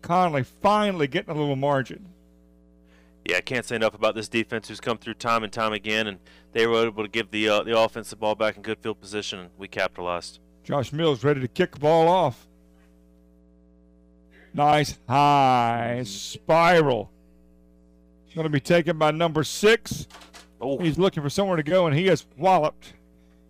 Conley 0.00 0.44
finally 0.44 1.08
getting 1.08 1.34
a 1.34 1.38
little 1.38 1.56
margin 1.56 2.06
yeah, 3.28 3.36
I 3.36 3.40
can't 3.42 3.64
say 3.64 3.76
enough 3.76 3.94
about 3.94 4.14
this 4.14 4.26
defense 4.26 4.68
who's 4.68 4.80
come 4.80 4.96
through 4.96 5.14
time 5.14 5.44
and 5.44 5.52
time 5.52 5.74
again, 5.74 6.06
and 6.06 6.18
they 6.52 6.66
were 6.66 6.86
able 6.86 7.04
to 7.04 7.10
give 7.10 7.30
the 7.30 7.48
uh, 7.48 7.62
the 7.62 7.78
offense 7.78 8.08
the 8.08 8.16
ball 8.16 8.34
back 8.34 8.56
in 8.56 8.62
good 8.62 8.78
field 8.78 9.00
position, 9.00 9.38
and 9.38 9.50
we 9.58 9.68
capitalized. 9.68 10.40
Josh 10.64 10.92
Mills 10.92 11.22
ready 11.22 11.40
to 11.40 11.48
kick 11.48 11.72
the 11.72 11.80
ball 11.80 12.08
off. 12.08 12.46
Nice 14.54 14.98
high 15.06 16.02
spiral. 16.06 17.10
Going 18.34 18.44
to 18.44 18.50
be 18.50 18.60
taken 18.60 18.98
by 18.98 19.10
number 19.10 19.42
six. 19.42 20.06
Oh. 20.60 20.78
He's 20.78 20.96
looking 20.96 21.22
for 21.22 21.30
somewhere 21.30 21.56
to 21.56 21.62
go, 21.62 21.86
and 21.86 21.96
he 21.96 22.06
has 22.06 22.24
walloped. 22.36 22.94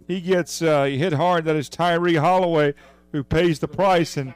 He 0.06 0.20
gets 0.20 0.62
uh, 0.62 0.84
he 0.84 0.98
hit 0.98 1.12
hard. 1.12 1.44
That 1.44 1.56
is 1.56 1.68
Tyree 1.68 2.14
Holloway, 2.14 2.74
who 3.12 3.22
pays 3.22 3.58
the 3.58 3.68
price, 3.68 4.16
and 4.16 4.32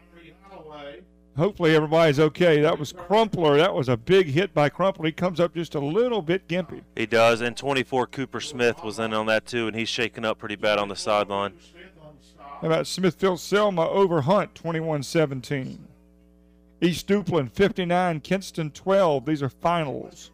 hopefully 1.37 1.75
everybody's 1.75 2.21
okay. 2.21 2.61
That 2.61 2.79
was 2.79 2.93
Crumpler. 2.93 3.57
That 3.57 3.75
was 3.75 3.89
a 3.89 3.97
big 3.97 4.29
hit 4.29 4.55
by 4.55 4.69
Crumpler. 4.69 5.07
He 5.07 5.13
comes 5.13 5.41
up 5.41 5.55
just 5.55 5.75
a 5.75 5.81
little 5.81 6.23
bit 6.23 6.49
gimpy. 6.49 6.83
He 6.97 7.07
does, 7.07 7.41
and 7.41 7.57
24 7.57 8.07
Cooper 8.09 8.41
Smith 8.41 8.83
was 8.83 8.99
in 8.99 9.13
on 9.13 9.27
that 9.27 9.47
too, 9.47 9.67
and 9.67 9.77
he's 9.77 9.89
shaking 9.89 10.25
up 10.25 10.39
pretty 10.39 10.57
bad 10.57 10.79
on 10.79 10.89
the 10.89 10.97
sideline. 10.97 11.55
How 12.39 12.69
about 12.69 12.87
Smithfield 12.87 13.41
Selma 13.41 13.89
over 13.89 14.21
Hunt, 14.23 14.55
21-17. 14.55 15.79
East 16.81 17.07
Duplin 17.07 17.51
59, 17.51 18.21
Kinston 18.21 18.71
12. 18.71 19.27
These 19.27 19.43
are 19.43 19.49
finals. 19.49 20.31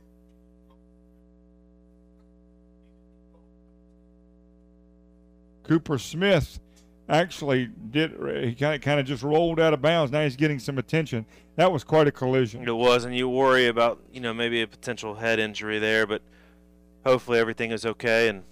Cooper 5.62 5.98
Smith 5.98 6.58
actually 7.08 7.70
did 7.90 8.12
he 8.44 8.54
kind 8.54 8.74
of 8.74 8.80
kind 8.80 9.00
of 9.00 9.06
just 9.06 9.22
rolled 9.22 9.60
out 9.60 9.74
of 9.74 9.80
bounds. 9.80 10.12
Now 10.12 10.22
he's 10.24 10.36
getting 10.36 10.58
some 10.58 10.78
attention. 10.78 11.26
That 11.56 11.72
was 11.72 11.84
quite 11.84 12.06
a 12.06 12.12
collision. 12.12 12.66
It 12.66 12.72
was, 12.72 13.04
and 13.04 13.16
you 13.16 13.28
worry 13.28 13.66
about 13.66 14.00
you 14.12 14.20
know 14.20 14.34
maybe 14.34 14.62
a 14.62 14.66
potential 14.66 15.14
head 15.16 15.38
injury 15.38 15.78
there, 15.78 16.06
but 16.06 16.22
hopefully 17.04 17.38
everything 17.38 17.70
is 17.70 17.86
okay 17.86 18.28
and 18.28 18.42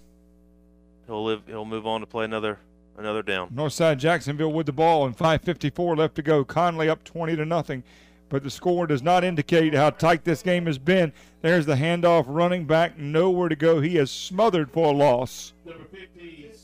he'll 1.05 1.23
live. 1.23 1.43
He'll 1.47 1.65
move 1.65 1.85
on 1.85 2.01
to 2.01 2.07
play 2.07 2.25
another 2.25 2.59
another 2.97 3.21
down. 3.21 3.49
Northside 3.49 3.97
Jacksonville 3.97 4.51
with 4.51 4.65
the 4.65 4.73
ball 4.73 5.05
and 5.05 5.15
5:54 5.15 5.97
left 5.97 6.15
to 6.15 6.21
go. 6.21 6.43
Conley 6.43 6.89
up 6.89 7.03
20 7.03 7.35
to 7.35 7.45
nothing. 7.45 7.83
But 8.29 8.43
the 8.43 8.49
score 8.49 8.87
does 8.87 9.01
not 9.01 9.23
indicate 9.23 9.73
how 9.73 9.89
tight 9.89 10.25
this 10.25 10.41
game 10.41 10.65
has 10.65 10.77
been. 10.77 11.13
There's 11.41 11.65
the 11.65 11.75
handoff 11.75 12.25
running 12.27 12.65
back, 12.65 12.97
nowhere 12.97 13.47
to 13.47 13.55
go. 13.55 13.79
He 13.79 13.97
is 13.97 14.11
smothered 14.11 14.69
for 14.69 14.87
a 14.87 14.91
loss. 14.91 15.53
Number 15.65 15.85
56. 15.85 16.56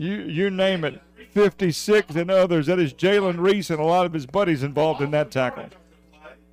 You 0.00 0.22
you 0.22 0.48
name 0.48 0.84
it, 0.84 0.98
56 1.32 2.16
and 2.16 2.30
others. 2.30 2.68
That 2.68 2.78
is 2.78 2.94
Jalen 2.94 3.38
Reese 3.38 3.68
and 3.68 3.78
a 3.78 3.84
lot 3.84 4.06
of 4.06 4.14
his 4.14 4.24
buddies 4.24 4.62
involved 4.62 5.02
in 5.02 5.10
that 5.10 5.30
tackle. 5.30 5.66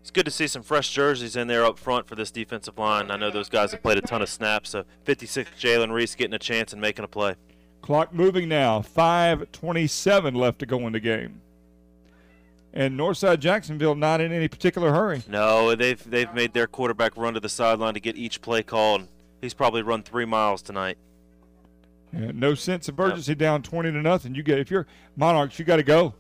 It's 0.01 0.11
good 0.11 0.25
to 0.25 0.31
see 0.31 0.47
some 0.47 0.63
fresh 0.63 0.91
jerseys 0.91 1.37
in 1.37 1.47
there 1.47 1.63
up 1.63 1.79
front 1.79 2.09
for 2.09 2.15
this 2.15 2.29
defensive 2.29 2.77
line. 2.77 3.09
I 3.09 3.15
know 3.15 3.31
those 3.31 3.47
guys 3.47 3.71
have 3.71 3.81
played 3.81 3.99
a 3.99 4.01
ton 4.01 4.21
of 4.21 4.27
snaps. 4.27 4.71
So 4.71 4.83
56 5.05 5.49
Jalen 5.57 5.93
Reese 5.93 6.13
getting 6.13 6.33
a 6.33 6.39
chance 6.39 6.73
and 6.73 6.81
making 6.81 7.05
a 7.05 7.07
play. 7.07 7.35
Clock 7.81 8.13
moving 8.13 8.49
now. 8.49 8.81
5:27 8.81 10.35
left 10.35 10.59
to 10.59 10.65
go 10.65 10.85
in 10.85 10.91
the 10.91 10.99
game. 10.99 11.39
And 12.73 12.99
Northside 12.99 13.39
Jacksonville 13.39 13.95
not 13.95 14.19
in 14.19 14.33
any 14.33 14.49
particular 14.49 14.91
hurry. 14.91 15.23
No, 15.25 15.73
they've 15.73 16.03
they've 16.03 16.33
made 16.33 16.51
their 16.51 16.67
quarterback 16.67 17.15
run 17.15 17.33
to 17.35 17.39
the 17.39 17.47
sideline 17.47 17.93
to 17.93 18.01
get 18.01 18.17
each 18.17 18.41
play 18.41 18.61
called. 18.61 19.07
He's 19.39 19.53
probably 19.53 19.83
run 19.83 20.03
three 20.03 20.25
miles 20.25 20.61
tonight. 20.61 20.97
Yeah, 22.13 22.31
no 22.33 22.53
sense 22.55 22.87
of 22.87 22.99
urgency 22.99 23.35
down 23.35 23.63
20 23.63 23.91
to 23.91 24.01
nothing. 24.01 24.33
You 24.35 24.43
get 24.43 24.59
if 24.59 24.71
you're 24.71 24.87
Monarchs, 25.15 25.59
you 25.59 25.65
got 25.65 25.77
to 25.77 25.83
go. 25.83 26.13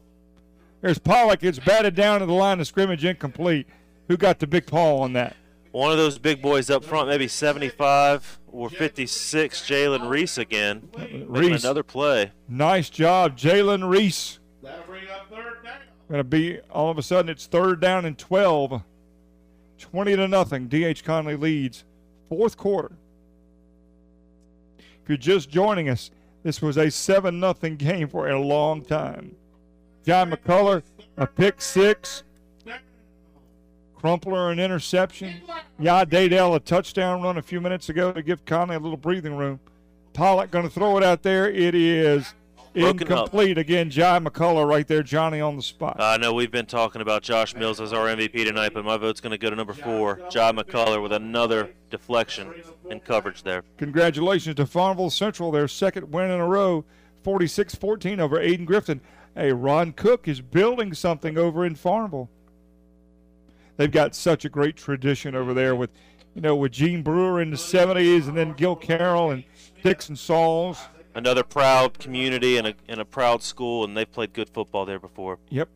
There's 0.81 0.99
Pollock. 0.99 1.43
It's 1.43 1.59
batted 1.59 1.95
down 1.95 2.19
to 2.19 2.25
the 2.25 2.33
line 2.33 2.59
of 2.59 2.67
scrimmage, 2.67 3.03
incomplete. 3.03 3.67
Who 4.07 4.17
got 4.17 4.39
the 4.39 4.47
big 4.47 4.67
paw 4.67 4.99
on 4.99 5.13
that? 5.13 5.35
One 5.71 5.91
of 5.91 5.97
those 5.97 6.17
big 6.17 6.41
boys 6.41 6.69
up 6.69 6.83
front, 6.83 7.07
maybe 7.09 7.27
75 7.27 8.39
or 8.47 8.69
56. 8.69 9.61
Jalen 9.61 10.09
Reese 10.09 10.37
again. 10.37 10.89
Reese. 11.27 11.63
another 11.63 11.83
play. 11.83 12.31
Nice 12.47 12.89
job, 12.89 13.37
Jalen 13.37 13.87
Reese. 13.87 14.39
That'll 14.63 14.83
bring 14.85 15.07
up 15.09 15.29
third 15.29 15.63
down. 15.63 15.79
Going 16.09 16.19
to 16.19 16.23
be 16.23 16.59
all 16.71 16.89
of 16.89 16.97
a 16.97 17.03
sudden 17.03 17.29
it's 17.29 17.45
third 17.45 17.79
down 17.79 18.05
and 18.05 18.17
12. 18.17 18.81
20 19.77 20.15
to 20.15 20.27
nothing. 20.27 20.67
DH 20.67 21.03
Conley 21.03 21.35
leads. 21.35 21.83
Fourth 22.29 22.57
quarter. 22.57 22.93
If 25.07 25.11
you're 25.11 25.35
just 25.37 25.49
joining 25.49 25.87
us, 25.87 26.11
this 26.43 26.61
was 26.61 26.75
a 26.75 26.91
7 26.91 27.39
nothing 27.39 27.77
game 27.77 28.09
for 28.09 28.27
a 28.27 28.37
long 28.41 28.83
time. 28.83 29.37
John 30.05 30.29
McCullough, 30.29 30.83
a 31.15 31.25
pick 31.25 31.61
six. 31.61 32.23
Crumpler, 33.95 34.51
an 34.51 34.59
interception. 34.59 35.43
Yah 35.79 36.03
Dadell, 36.03 36.57
a 36.57 36.59
touchdown 36.59 37.21
run 37.21 37.37
a 37.37 37.41
few 37.41 37.61
minutes 37.61 37.87
ago 37.87 38.11
to 38.11 38.21
give 38.21 38.43
Conley 38.43 38.75
a 38.75 38.79
little 38.79 38.97
breathing 38.97 39.37
room. 39.37 39.61
Pollock 40.11 40.51
going 40.51 40.65
to 40.65 40.69
throw 40.69 40.97
it 40.97 41.05
out 41.05 41.23
there. 41.23 41.49
It 41.49 41.73
is 41.73 42.33
Broken 42.73 43.11
up. 43.11 43.19
incomplete. 43.19 43.57
Again, 43.57 43.89
Jai 43.89 44.19
McCullough 44.19 44.67
right 44.67 44.87
there, 44.87 45.03
Johnny 45.03 45.41
on 45.41 45.55
the 45.55 45.61
spot. 45.61 45.97
I 45.99 46.17
know 46.17 46.33
we've 46.33 46.51
been 46.51 46.65
talking 46.65 47.01
about 47.01 47.23
Josh 47.23 47.55
Mills 47.55 47.81
as 47.81 47.93
our 47.93 48.05
MVP 48.07 48.45
tonight, 48.45 48.73
but 48.73 48.85
my 48.85 48.97
vote's 48.97 49.21
going 49.21 49.31
to 49.31 49.37
go 49.37 49.49
to 49.49 49.55
number 49.55 49.73
four, 49.73 50.21
John 50.29 50.57
McCullough, 50.57 51.01
with 51.01 51.13
another 51.13 51.71
deflection 51.89 52.53
and 52.89 53.03
coverage 53.03 53.43
there. 53.43 53.63
Congratulations 53.77 54.55
to 54.55 54.65
Farmville 54.65 55.09
Central, 55.09 55.51
their 55.51 55.67
second 55.67 56.11
win 56.11 56.29
in 56.29 56.39
a 56.39 56.47
row, 56.47 56.85
46 57.23 57.75
14 57.75 58.19
over 58.19 58.37
Ayden 58.37 58.67
Grifton. 58.67 58.99
Hey, 59.35 59.51
Ron 59.51 59.91
Cook 59.91 60.27
is 60.27 60.41
building 60.41 60.93
something 60.93 61.37
over 61.37 61.65
in 61.65 61.75
Farmville. 61.75 62.29
They've 63.77 63.91
got 63.91 64.15
such 64.15 64.45
a 64.45 64.49
great 64.49 64.75
tradition 64.75 65.35
over 65.35 65.53
there 65.53 65.75
with, 65.75 65.91
you 66.33 66.41
know, 66.41 66.55
with 66.55 66.71
Gene 66.71 67.03
Brewer 67.03 67.41
in 67.41 67.51
the 67.51 67.57
70s 67.57 68.27
and 68.27 68.35
then 68.35 68.53
Gil 68.53 68.75
Carroll 68.75 69.29
and 69.31 69.43
Dixon 69.83 70.15
Sauls. 70.15 70.79
Another 71.17 71.43
proud 71.43 71.97
community 71.97 72.57
and 72.57 72.67
a, 72.67 72.75
and 72.87 73.01
a 73.01 73.05
proud 73.05 73.41
school, 73.41 73.83
and 73.83 73.97
they've 73.97 74.11
played 74.11 74.33
good 74.33 74.47
football 74.47 74.85
there 74.85 74.99
before. 74.99 75.39
Yep. 75.49 75.67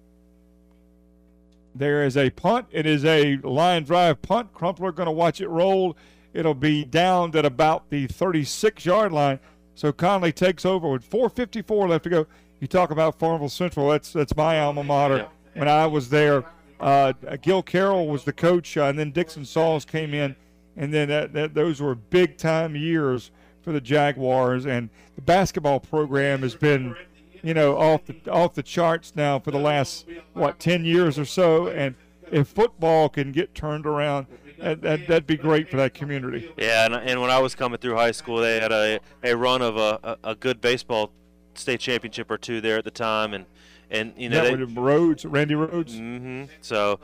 There 1.74 2.04
is 2.06 2.16
a 2.16 2.30
punt. 2.30 2.68
It 2.72 2.86
is 2.86 3.04
a 3.04 3.38
line 3.38 3.84
drive 3.84 4.22
punt. 4.22 4.54
Crumpler 4.54 4.92
going 4.92 5.08
to 5.08 5.12
watch 5.12 5.42
it 5.42 5.48
roll. 5.48 5.98
It'll 6.36 6.54
be 6.54 6.86
down 6.86 7.36
at 7.36 7.44
about 7.44 7.90
the 7.90 8.06
36 8.06 8.86
yard 8.86 9.12
line. 9.12 9.40
So 9.74 9.92
Conley 9.92 10.32
takes 10.32 10.64
over 10.64 10.88
with 10.88 11.10
4:54 11.10 11.90
left 11.90 12.04
to 12.04 12.12
go. 12.12 12.28
You 12.60 12.68
talk 12.68 12.92
about 12.92 13.18
Farmville 13.18 13.50
Central. 13.50 13.90
That's 13.90 14.14
that's 14.14 14.36
my 14.36 14.60
alma 14.60 14.84
mater. 14.84 15.28
When 15.56 15.68
I 15.68 15.88
was 15.88 16.10
there, 16.10 16.46
uh, 16.80 17.14
Gil 17.42 17.64
Carroll 17.64 18.08
was 18.08 18.26
the 18.26 18.34
coach, 18.34 18.78
uh, 18.78 18.84
and 18.84 19.00
then 19.00 19.10
Dixon 19.10 19.46
Sauls 19.46 19.86
came 19.86 20.14
in, 20.14 20.36
and 20.78 20.94
then 20.94 21.10
that, 21.10 21.34
that, 21.34 21.56
those 21.56 21.82
were 21.82 21.96
big 21.96 22.38
time 22.38 22.76
years 22.76 23.32
for 23.62 23.72
the 23.72 23.82
Jaguars. 23.82 24.66
And 24.66 24.90
the 25.16 25.22
basketball 25.22 25.80
program 25.80 26.42
has 26.42 26.56
been 26.56 26.96
you 27.44 27.54
know, 27.54 27.78
off 27.78 28.06
the 28.06 28.16
off 28.32 28.54
the 28.54 28.64
charts 28.64 29.14
now 29.16 29.40
for 29.40 29.52
the 29.52 29.60
last 29.60 30.06
what 30.34 30.60
ten 30.60 30.86
years 30.86 31.18
or 31.18 31.26
so. 31.26 31.68
And 31.68 31.96
if 32.32 32.48
football 32.48 33.10
can 33.10 33.32
get 33.32 33.56
turned 33.56 33.86
around, 33.86 34.28
that, 34.60 34.82
that 34.82 35.08
that'd 35.08 35.28
be 35.28 35.38
great 35.38 35.70
for 35.70 35.78
that 35.78 35.94
community. 35.94 36.52
Yeah, 36.58 36.86
and, 36.86 36.94
and 36.96 37.22
when 37.22 37.32
I 37.32 37.40
was 37.40 37.56
coming 37.56 37.80
through 37.80 37.96
high 37.96 38.12
school, 38.12 38.38
they 38.38 38.60
had 38.60 38.72
a, 38.72 39.00
a 39.24 39.36
run 39.36 39.62
of 39.62 39.78
a, 39.78 40.00
a, 40.04 40.32
a 40.32 40.36
good 40.36 40.62
baseball 40.62 41.12
state 41.56 41.80
championship 41.80 42.30
or 42.30 42.38
two 42.38 42.62
there 42.62 42.78
at 42.78 42.84
the 42.84 42.92
time, 42.92 43.34
and 43.34 43.46
and 43.90 44.14
you 44.16 44.30
know 44.30 44.56
that 44.56 44.66
they, 44.68 44.82
Rhodes, 44.82 45.26
Randy 45.26 45.56
Rhodes. 45.56 45.98
hmm 45.98 46.44
So, 46.62 47.00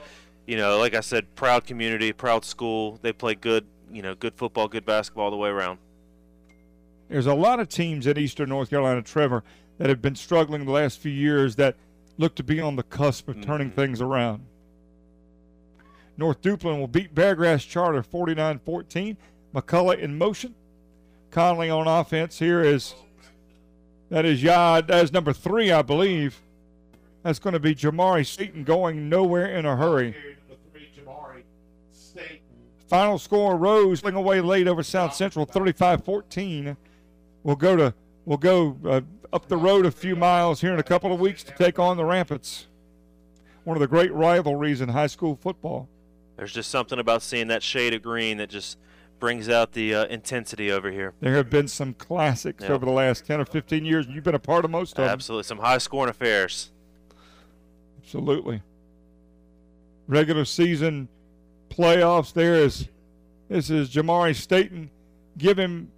you 0.45 0.55
know, 0.55 0.77
like 0.77 0.93
I 0.93 1.01
said, 1.01 1.33
proud 1.35 1.65
community, 1.65 2.13
proud 2.13 2.45
school. 2.45 2.99
They 3.01 3.11
play 3.11 3.35
good, 3.35 3.65
you 3.91 4.01
know, 4.01 4.13
good 4.15 4.35
football, 4.35 4.67
good 4.67 4.85
basketball 4.85 5.31
the 5.31 5.37
way 5.37 5.49
around. 5.49 5.79
There's 7.09 7.25
a 7.25 7.33
lot 7.33 7.59
of 7.59 7.69
teams 7.69 8.05
in 8.05 8.17
Eastern 8.17 8.49
North 8.49 8.69
Carolina, 8.69 9.01
Trevor, 9.01 9.43
that 9.77 9.89
have 9.89 10.01
been 10.01 10.15
struggling 10.15 10.65
the 10.65 10.71
last 10.71 10.99
few 10.99 11.11
years 11.11 11.55
that 11.55 11.75
look 12.17 12.35
to 12.35 12.43
be 12.43 12.59
on 12.59 12.75
the 12.75 12.83
cusp 12.83 13.29
of 13.29 13.41
turning 13.41 13.67
mm-hmm. 13.67 13.79
things 13.79 14.01
around. 14.01 14.43
North 16.17 16.41
Duplin 16.41 16.79
will 16.79 16.87
beat 16.87 17.13
Beargrass 17.13 17.67
Charter 17.67 18.01
49 18.01 18.59
14. 18.59 19.17
McCullough 19.53 19.99
in 19.99 20.17
motion. 20.17 20.55
Conley 21.31 21.69
on 21.69 21.87
offense 21.87 22.39
here 22.39 22.61
is 22.61 22.95
that 24.09 24.25
is 24.25 24.41
Yad. 24.41 24.87
That 24.87 25.03
is 25.03 25.13
number 25.13 25.33
three, 25.33 25.71
I 25.71 25.81
believe. 25.81 26.41
That's 27.23 27.39
going 27.39 27.53
to 27.53 27.59
be 27.59 27.75
Jamari 27.75 28.25
Seaton 28.25 28.63
going 28.63 29.09
nowhere 29.09 29.47
in 29.47 29.65
a 29.65 29.75
hurry. 29.75 30.15
Final 32.87 33.19
score: 33.19 33.57
Rose 33.57 34.01
playing 34.01 34.15
away 34.15 34.39
late 34.39 34.67
over 34.67 34.81
South 34.81 35.13
Central, 35.13 35.45
35-14. 35.45 36.77
We'll 37.43 37.55
go 37.55 37.75
to 37.75 37.93
we'll 38.25 38.37
go 38.37 38.77
uh, 38.85 39.01
up 39.31 39.47
the 39.47 39.57
road 39.57 39.85
a 39.85 39.91
few 39.91 40.15
miles 40.15 40.61
here 40.61 40.73
in 40.73 40.79
a 40.79 40.83
couple 40.83 41.13
of 41.13 41.19
weeks 41.19 41.43
to 41.43 41.53
take 41.53 41.79
on 41.79 41.97
the 41.97 42.05
Rampants. 42.05 42.67
One 43.63 43.75
of 43.75 43.81
the 43.81 43.87
great 43.87 44.13
rivalries 44.13 44.81
in 44.81 44.89
high 44.89 45.07
school 45.07 45.35
football. 45.35 45.89
There's 46.37 46.53
just 46.53 46.69
something 46.71 46.99
about 46.99 47.21
seeing 47.21 47.47
that 47.47 47.63
shade 47.63 47.93
of 47.93 48.01
green 48.01 48.37
that 48.37 48.49
just 48.49 48.77
brings 49.19 49.49
out 49.49 49.73
the 49.73 49.93
uh, 49.95 50.05
intensity 50.05 50.71
over 50.71 50.91
here. 50.91 51.13
There 51.19 51.33
have 51.35 51.49
been 51.49 51.67
some 51.67 51.93
classics 51.95 52.61
Yep. 52.61 52.71
over 52.71 52.85
the 52.85 52.91
last 52.91 53.25
10 53.25 53.41
or 53.41 53.45
15 53.45 53.83
years, 53.83 54.05
and 54.05 54.13
you've 54.13 54.23
been 54.23 54.35
a 54.35 54.39
part 54.39 54.63
of 54.63 54.69
most 54.71 54.91
of 54.91 54.97
them. 54.97 55.09
Absolutely, 55.09 55.43
some 55.43 55.57
high 55.57 55.79
scoring 55.79 56.09
affairs. 56.09 56.71
Absolutely. 58.03 58.61
Regular 60.07 60.45
season 60.45 61.09
playoffs. 61.69 62.31
There 62.31 62.55
is 62.55 62.87
this 63.49 63.69
is 63.69 63.89
Jamari 63.89 64.35
Staten. 64.35 64.89
Give 65.37 65.57
him 65.57 65.91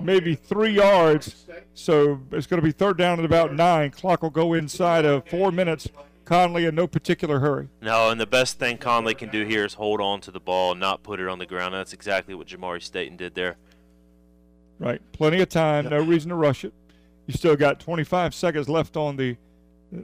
maybe 0.00 0.34
three 0.34 0.72
yards. 0.72 1.46
So 1.74 2.20
it's 2.30 2.46
going 2.46 2.60
to 2.60 2.64
be 2.64 2.72
third 2.72 2.98
down 2.98 3.18
at 3.18 3.24
about 3.24 3.54
nine. 3.54 3.90
Clock 3.90 4.22
will 4.22 4.30
go 4.30 4.54
inside 4.54 5.04
of 5.04 5.26
four 5.28 5.50
minutes. 5.50 5.88
Conley 6.24 6.64
in 6.64 6.74
no 6.74 6.86
particular 6.86 7.40
hurry. 7.40 7.68
No, 7.82 8.08
and 8.08 8.18
the 8.20 8.26
best 8.26 8.58
thing 8.58 8.78
Conley 8.78 9.14
can 9.14 9.28
do 9.28 9.44
here 9.44 9.64
is 9.64 9.74
hold 9.74 10.00
on 10.00 10.20
to 10.22 10.30
the 10.30 10.40
ball 10.40 10.72
and 10.72 10.80
not 10.80 11.02
put 11.02 11.20
it 11.20 11.28
on 11.28 11.38
the 11.38 11.46
ground. 11.46 11.74
That's 11.74 11.92
exactly 11.92 12.34
what 12.34 12.46
Jamari 12.46 12.82
Staten 12.82 13.16
did 13.16 13.34
there. 13.34 13.56
Right. 14.78 15.00
Plenty 15.12 15.40
of 15.40 15.50
time. 15.50 15.88
No 15.88 16.00
reason 16.00 16.30
to 16.30 16.34
rush 16.34 16.64
it. 16.64 16.72
You 17.26 17.34
still 17.34 17.56
got 17.56 17.80
25 17.80 18.34
seconds 18.34 18.68
left 18.68 18.96
on 18.96 19.16
the 19.16 19.36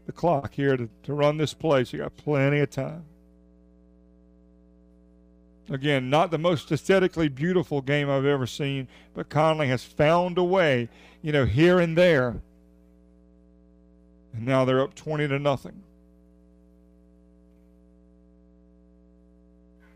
the 0.07 0.12
clock 0.12 0.55
here 0.55 0.76
to, 0.76 0.89
to 1.02 1.12
run 1.12 1.36
this 1.36 1.55
play. 1.55 1.84
So 1.84 1.97
you 1.97 2.02
got 2.05 2.17
plenty 2.17 2.60
of 2.60 2.70
time. 2.70 3.05
Again, 5.70 6.10
not 6.10 6.32
the 6.32 6.39
most 6.39 6.73
aesthetically 6.73 7.28
beautiful 7.28 7.81
game 7.81 8.10
I've 8.10 8.26
ever 8.26 8.47
seen, 8.47 8.89
but 9.15 9.28
Conley 9.28 9.68
has 9.68 9.84
found 9.84 10.36
a 10.36 10.42
way, 10.42 10.89
you 11.23 11.31
know, 11.31 11.44
here 11.44 11.78
and 11.78 11.97
there. 11.97 12.42
And 14.32 14.44
now 14.44 14.65
they're 14.65 14.81
up 14.81 14.97
20 14.97 15.28
to 15.28 15.39
nothing. 15.39 15.84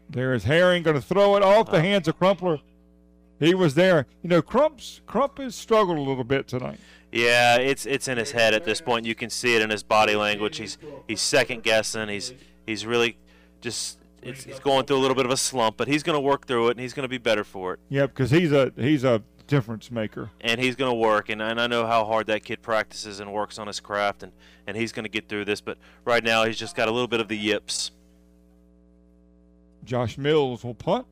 There 0.08 0.32
is 0.32 0.44
Herring 0.44 0.84
going 0.84 0.94
to 0.94 1.02
throw 1.02 1.34
it 1.36 1.42
off 1.42 1.72
the 1.72 1.80
hands 1.80 2.06
of 2.06 2.16
Crumpler. 2.18 2.60
He 3.40 3.52
was 3.52 3.74
there. 3.74 4.06
You 4.22 4.28
know, 4.28 4.42
Crump's 4.42 5.00
Crump 5.06 5.38
has 5.38 5.56
struggled 5.56 5.98
a 5.98 6.00
little 6.00 6.22
bit 6.22 6.46
tonight. 6.46 6.78
Yeah, 7.10 7.56
it's 7.56 7.84
it's 7.84 8.06
in 8.06 8.16
his 8.16 8.30
head 8.30 8.54
at 8.54 8.64
this 8.64 8.80
point. 8.80 9.06
You 9.06 9.16
can 9.16 9.28
see 9.28 9.56
it 9.56 9.62
in 9.62 9.70
his 9.70 9.82
body 9.82 10.14
language. 10.14 10.58
He's 10.58 10.78
he's 11.08 11.20
second 11.20 11.64
guessing. 11.64 12.08
He's 12.08 12.32
he's 12.64 12.86
really 12.86 13.16
just 13.60 13.98
it's, 14.24 14.44
he's 14.44 14.58
going 14.58 14.86
through 14.86 14.96
a 14.96 14.98
little 14.98 15.14
bit 15.14 15.26
of 15.26 15.32
a 15.32 15.36
slump, 15.36 15.76
but 15.76 15.88
he's 15.88 16.02
going 16.02 16.16
to 16.16 16.20
work 16.20 16.46
through 16.46 16.68
it 16.68 16.70
and 16.72 16.80
he's 16.80 16.92
going 16.92 17.04
to 17.04 17.08
be 17.08 17.18
better 17.18 17.44
for 17.44 17.74
it. 17.74 17.80
Yeah, 17.88 18.06
because 18.06 18.30
he's 18.30 18.52
a 18.52 18.72
he's 18.76 19.04
a 19.04 19.22
difference 19.46 19.90
maker. 19.90 20.30
And 20.40 20.60
he's 20.60 20.76
going 20.76 20.90
to 20.90 20.96
work, 20.96 21.28
and, 21.28 21.42
and 21.42 21.60
I 21.60 21.66
know 21.66 21.86
how 21.86 22.04
hard 22.04 22.26
that 22.28 22.44
kid 22.44 22.62
practices 22.62 23.20
and 23.20 23.32
works 23.32 23.58
on 23.58 23.66
his 23.66 23.80
craft, 23.80 24.22
and, 24.22 24.32
and 24.66 24.76
he's 24.76 24.92
going 24.92 25.04
to 25.04 25.10
get 25.10 25.28
through 25.28 25.44
this. 25.44 25.60
But 25.60 25.78
right 26.04 26.24
now, 26.24 26.44
he's 26.44 26.58
just 26.58 26.74
got 26.74 26.88
a 26.88 26.90
little 26.90 27.08
bit 27.08 27.20
of 27.20 27.28
the 27.28 27.36
yips. 27.36 27.90
Josh 29.84 30.16
Mills 30.16 30.64
will 30.64 30.74
punt. 30.74 31.06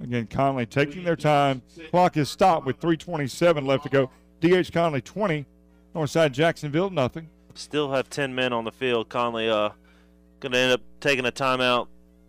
Again, 0.00 0.26
Conley 0.26 0.66
taking 0.66 1.04
their 1.04 1.16
time. 1.16 1.62
Clock 1.90 2.16
is 2.16 2.28
stopped 2.28 2.66
with 2.66 2.80
3:27 2.80 3.66
left 3.66 3.84
to 3.84 3.88
go. 3.88 4.10
DH 4.40 4.72
Conley 4.72 5.00
20, 5.00 5.46
Northside 5.94 6.32
Jacksonville 6.32 6.90
nothing. 6.90 7.28
Still 7.54 7.92
have 7.92 8.08
10 8.08 8.34
men 8.34 8.52
on 8.52 8.64
the 8.64 8.72
field. 8.72 9.08
Conley 9.08 9.48
uh, 9.48 9.70
to 10.50 10.58
end 10.58 10.72
up 10.72 10.80
taking 11.00 11.24
a 11.24 11.30
timeout 11.30 11.86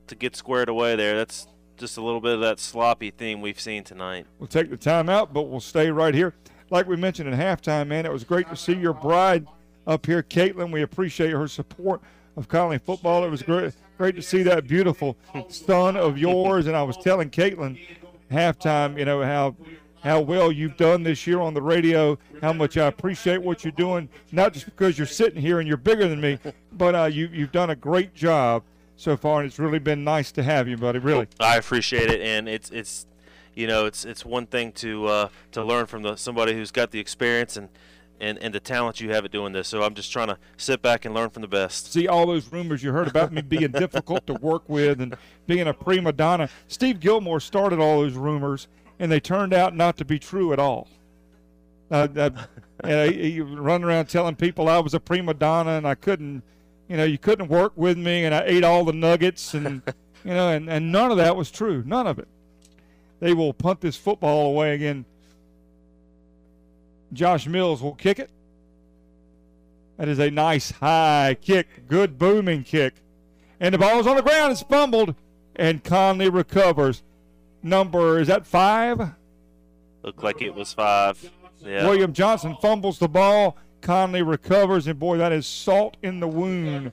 to 0.07 0.15
get 0.15 0.35
squared 0.35 0.69
away 0.69 0.95
there. 0.95 1.17
That's 1.17 1.47
just 1.77 1.97
a 1.97 2.01
little 2.01 2.21
bit 2.21 2.35
of 2.35 2.41
that 2.41 2.59
sloppy 2.59 3.09
theme 3.09 3.41
we've 3.41 3.59
seen 3.59 3.83
tonight. 3.83 4.27
We'll 4.37 4.47
take 4.47 4.69
the 4.69 4.77
timeout, 4.77 5.33
but 5.33 5.43
we'll 5.43 5.59
stay 5.59 5.89
right 5.89 6.13
here. 6.13 6.35
Like 6.69 6.87
we 6.87 6.95
mentioned 6.95 7.27
in 7.27 7.37
halftime, 7.37 7.87
man, 7.87 8.05
it 8.05 8.11
was 8.11 8.23
great 8.23 8.47
to 8.49 8.55
see 8.55 8.73
your 8.73 8.93
bride 8.93 9.47
up 9.87 10.05
here, 10.05 10.21
Caitlin. 10.21 10.71
We 10.71 10.83
appreciate 10.83 11.31
her 11.31 11.47
support 11.47 12.01
of 12.37 12.47
Conley 12.47 12.77
football. 12.77 13.23
It 13.23 13.29
was 13.29 13.41
great, 13.41 13.73
great 13.97 14.15
to 14.15 14.21
see 14.21 14.43
that 14.43 14.67
beautiful 14.67 15.17
son 15.49 15.97
of 15.97 16.17
yours. 16.17 16.67
And 16.67 16.75
I 16.75 16.83
was 16.83 16.97
telling 16.97 17.29
Caitlin 17.29 17.79
halftime, 18.31 18.97
you 18.97 19.05
know 19.05 19.23
how 19.23 19.55
how 20.03 20.19
well 20.19 20.51
you've 20.51 20.75
done 20.75 21.03
this 21.03 21.25
year 21.25 21.39
on 21.39 21.53
the 21.53 21.61
radio, 21.61 22.19
how 22.41 22.51
much 22.51 22.77
I 22.77 22.87
appreciate 22.87 23.41
what 23.41 23.63
you're 23.63 23.71
doing. 23.71 24.09
Not 24.31 24.53
just 24.53 24.65
because 24.65 24.97
you're 24.97 25.07
sitting 25.07 25.41
here 25.41 25.59
and 25.59 25.67
you're 25.67 25.77
bigger 25.77 26.07
than 26.07 26.19
me, 26.19 26.39
but 26.73 26.93
uh, 26.93 27.05
you 27.05 27.27
you've 27.27 27.53
done 27.53 27.69
a 27.69 27.75
great 27.75 28.13
job 28.13 28.63
so 28.97 29.15
far, 29.15 29.39
and 29.39 29.47
it's 29.47 29.59
really 29.59 29.79
been 29.79 30.03
nice 30.03 30.31
to 30.33 30.43
have 30.43 30.67
you, 30.67 30.77
buddy. 30.77 30.99
Really. 30.99 31.27
I 31.39 31.55
appreciate 31.55 32.09
it, 32.09 32.21
and 32.21 32.49
it's 32.49 32.69
it's 32.69 33.07
you 33.55 33.65
know 33.65 33.85
it's 33.85 34.03
it's 34.03 34.25
one 34.25 34.45
thing 34.45 34.73
to 34.73 35.07
uh, 35.07 35.29
to 35.53 35.63
learn 35.63 35.85
from 35.85 36.03
the 36.03 36.15
somebody 36.17 36.53
who's 36.53 36.71
got 36.71 36.91
the 36.91 36.99
experience 36.99 37.55
and, 37.55 37.69
and 38.19 38.37
and 38.39 38.53
the 38.53 38.59
talent 38.59 38.99
you 38.99 39.11
have 39.11 39.23
at 39.23 39.31
doing 39.31 39.53
this. 39.53 39.69
So 39.69 39.83
I'm 39.83 39.93
just 39.93 40.11
trying 40.11 40.27
to 40.27 40.37
sit 40.57 40.81
back 40.81 41.05
and 41.05 41.15
learn 41.15 41.29
from 41.29 41.41
the 41.43 41.47
best. 41.47 41.93
see 41.93 42.09
all 42.09 42.25
those 42.25 42.51
rumors 42.51 42.83
you 42.83 42.91
heard 42.91 43.07
about 43.07 43.31
me 43.31 43.41
being 43.41 43.71
difficult 43.71 44.27
to 44.27 44.33
work 44.33 44.67
with 44.67 44.99
and 44.99 45.15
being 45.47 45.67
a 45.67 45.73
prima 45.73 46.11
donna. 46.11 46.49
Steve 46.67 46.99
Gilmore 46.99 47.39
started 47.39 47.79
all 47.79 48.01
those 48.01 48.15
rumors, 48.15 48.67
and 49.03 49.11
they 49.11 49.19
turned 49.19 49.53
out 49.53 49.75
not 49.75 49.97
to 49.97 50.05
be 50.05 50.17
true 50.17 50.53
at 50.53 50.59
all. 50.59 50.87
Uh, 51.91 52.07
uh, 52.15 52.29
and 52.85 53.59
run 53.59 53.83
around 53.83 54.05
telling 54.05 54.33
people 54.33 54.69
I 54.69 54.79
was 54.79 54.93
a 54.93 54.99
prima 54.99 55.33
donna 55.33 55.71
and 55.71 55.85
I 55.85 55.93
couldn't, 55.93 56.41
you 56.87 56.95
know, 56.95 57.03
you 57.03 57.17
couldn't 57.17 57.49
work 57.49 57.73
with 57.75 57.97
me, 57.97 58.23
and 58.23 58.33
I 58.33 58.43
ate 58.45 58.63
all 58.63 58.85
the 58.85 58.93
nuggets, 58.93 59.53
and 59.55 59.81
you 60.23 60.33
know, 60.33 60.47
and, 60.47 60.69
and 60.69 60.89
none 60.89 61.11
of 61.11 61.17
that 61.17 61.35
was 61.35 61.51
true. 61.51 61.83
None 61.85 62.07
of 62.07 62.17
it. 62.17 62.29
They 63.19 63.33
will 63.33 63.53
punt 63.53 63.81
this 63.81 63.97
football 63.97 64.47
away 64.47 64.73
again. 64.73 65.03
Josh 67.11 67.45
Mills 67.45 67.81
will 67.81 67.95
kick 67.95 68.19
it. 68.19 68.29
That 69.97 70.07
is 70.07 70.19
a 70.19 70.31
nice 70.31 70.71
high 70.71 71.35
kick, 71.41 71.89
good 71.89 72.17
booming 72.17 72.63
kick. 72.63 72.93
And 73.59 73.73
the 73.73 73.79
ball's 73.79 74.07
on 74.07 74.15
the 74.15 74.21
ground. 74.21 74.53
It's 74.53 74.61
fumbled, 74.61 75.15
and 75.57 75.83
Conley 75.83 76.29
recovers. 76.29 77.03
Number, 77.63 78.19
is 78.19 78.27
that 78.27 78.45
five? 78.45 78.99
Looked 80.03 80.21
like 80.21 80.41
it 80.41 80.53
was 80.53 80.73
five. 80.73 81.31
Yeah. 81.61 81.87
William 81.87 82.11
Johnson 82.11 82.57
fumbles 82.61 82.99
the 82.99 83.07
ball. 83.07 83.57
Conley 83.81 84.21
recovers, 84.21 84.85
and 84.87 84.99
boy, 84.99 85.17
that 85.17 85.31
is 85.31 85.47
salt 85.47 85.97
in 86.01 86.19
the 86.19 86.27
wound 86.27 86.91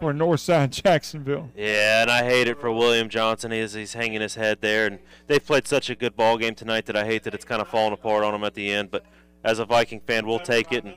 for 0.00 0.12
Northside 0.12 0.70
Jacksonville. 0.70 1.50
Yeah, 1.56 2.02
and 2.02 2.10
I 2.10 2.24
hate 2.24 2.48
it 2.48 2.60
for 2.60 2.72
William 2.72 3.08
Johnson. 3.08 3.52
He's 3.52 3.72
he's 3.72 3.94
hanging 3.94 4.20
his 4.20 4.34
head 4.34 4.60
there, 4.60 4.86
and 4.86 4.98
they've 5.28 5.44
played 5.44 5.66
such 5.66 5.90
a 5.90 5.94
good 5.94 6.16
ball 6.16 6.38
game 6.38 6.54
tonight 6.54 6.86
that 6.86 6.96
I 6.96 7.04
hate 7.04 7.22
that 7.24 7.34
it's 7.34 7.44
kind 7.44 7.62
of 7.62 7.68
falling 7.68 7.92
apart 7.92 8.24
on 8.24 8.32
them 8.32 8.44
at 8.44 8.54
the 8.54 8.70
end. 8.72 8.90
But 8.90 9.04
as 9.44 9.58
a 9.58 9.64
Viking 9.64 10.00
fan, 10.00 10.26
we'll 10.26 10.40
take 10.40 10.72
it 10.72 10.84
and 10.84 10.94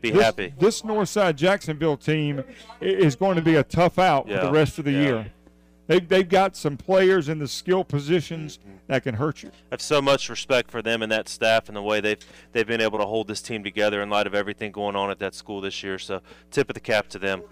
be 0.00 0.10
this, 0.10 0.22
happy. 0.22 0.52
This 0.58 0.82
Northside 0.82 1.36
Jacksonville 1.36 1.96
team 1.96 2.42
is 2.80 3.14
going 3.16 3.36
to 3.36 3.42
be 3.42 3.54
a 3.54 3.62
tough 3.62 3.98
out 3.98 4.28
for 4.28 4.38
the 4.38 4.52
rest 4.52 4.78
of 4.78 4.84
the 4.84 4.92
yeah. 4.92 5.00
year. 5.00 5.32
They've, 5.86 6.06
they've 6.06 6.28
got 6.28 6.56
some 6.56 6.76
players 6.76 7.28
in 7.28 7.38
the 7.38 7.48
skill 7.48 7.84
positions 7.84 8.58
that 8.86 9.02
can 9.02 9.16
hurt 9.16 9.42
you. 9.42 9.50
I 9.50 9.74
have 9.74 9.82
so 9.82 10.00
much 10.00 10.28
respect 10.30 10.70
for 10.70 10.80
them 10.80 11.02
and 11.02 11.12
that 11.12 11.28
staff 11.28 11.68
and 11.68 11.76
the 11.76 11.82
way 11.82 12.00
they've 12.00 12.18
they've 12.52 12.66
been 12.66 12.80
able 12.80 12.98
to 12.98 13.04
hold 13.04 13.28
this 13.28 13.42
team 13.42 13.62
together 13.62 14.02
in 14.02 14.08
light 14.08 14.26
of 14.26 14.34
everything 14.34 14.72
going 14.72 14.96
on 14.96 15.10
at 15.10 15.18
that 15.18 15.34
school 15.34 15.60
this 15.60 15.82
year. 15.82 15.98
So 15.98 16.22
tip 16.50 16.70
of 16.70 16.74
the 16.74 16.80
cap 16.80 17.08
to 17.08 17.18
them. 17.18 17.42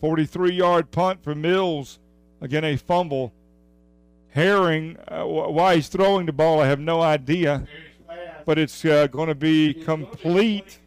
43 0.00 0.54
yard 0.54 0.90
punt 0.90 1.22
for 1.22 1.34
Mills. 1.34 1.98
Again, 2.40 2.64
a 2.64 2.76
fumble. 2.76 3.34
Herring, 4.32 4.96
uh, 5.08 5.24
why 5.24 5.74
he's 5.74 5.88
throwing 5.88 6.26
the 6.26 6.32
ball, 6.32 6.60
I 6.60 6.68
have 6.68 6.78
no 6.78 7.02
idea. 7.02 7.66
But 8.44 8.58
it's 8.58 8.84
uh, 8.84 9.06
going 9.06 9.28
to 9.28 9.34
be 9.34 9.74
complete. 9.74 10.78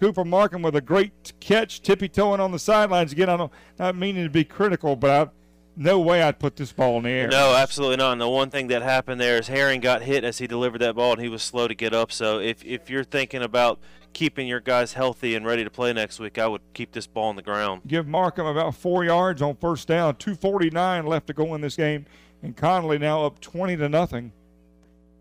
Cooper 0.00 0.24
Markham 0.24 0.62
with 0.62 0.76
a 0.76 0.80
great 0.80 1.32
catch, 1.40 1.80
tippy 1.80 2.08
toeing 2.08 2.40
on 2.40 2.52
the 2.52 2.58
sidelines. 2.58 3.12
Again, 3.12 3.30
I'm 3.30 3.48
not 3.78 3.96
meaning 3.96 4.24
to 4.24 4.30
be 4.30 4.44
critical, 4.44 4.96
but 4.96 5.10
I, 5.10 5.30
no 5.76 5.98
way 6.00 6.22
I'd 6.22 6.38
put 6.38 6.56
this 6.56 6.72
ball 6.72 6.98
in 6.98 7.04
the 7.04 7.10
air. 7.10 7.28
No, 7.28 7.54
absolutely 7.54 7.96
not. 7.96 8.12
And 8.12 8.20
the 8.20 8.28
one 8.28 8.50
thing 8.50 8.68
that 8.68 8.82
happened 8.82 9.20
there 9.20 9.38
is 9.38 9.48
Herring 9.48 9.80
got 9.80 10.02
hit 10.02 10.24
as 10.24 10.38
he 10.38 10.46
delivered 10.46 10.80
that 10.80 10.94
ball, 10.94 11.12
and 11.12 11.20
he 11.20 11.28
was 11.28 11.42
slow 11.42 11.68
to 11.68 11.74
get 11.74 11.92
up. 11.92 12.12
So 12.12 12.38
if 12.38 12.64
if 12.64 12.90
you're 12.90 13.04
thinking 13.04 13.42
about 13.42 13.80
keeping 14.12 14.46
your 14.46 14.60
guys 14.60 14.92
healthy 14.92 15.34
and 15.34 15.44
ready 15.44 15.64
to 15.64 15.70
play 15.70 15.92
next 15.92 16.20
week, 16.20 16.38
I 16.38 16.46
would 16.46 16.62
keep 16.72 16.92
this 16.92 17.06
ball 17.06 17.28
on 17.28 17.36
the 17.36 17.42
ground. 17.42 17.82
Give 17.86 18.06
Markham 18.06 18.46
about 18.46 18.74
four 18.74 19.04
yards 19.04 19.42
on 19.42 19.56
first 19.56 19.88
down. 19.88 20.16
2:49 20.16 21.06
left 21.06 21.26
to 21.28 21.32
go 21.32 21.54
in 21.54 21.60
this 21.60 21.76
game, 21.76 22.06
and 22.42 22.56
Conley 22.56 22.98
now 22.98 23.24
up 23.24 23.40
20 23.40 23.76
to 23.76 23.88
nothing. 23.88 24.32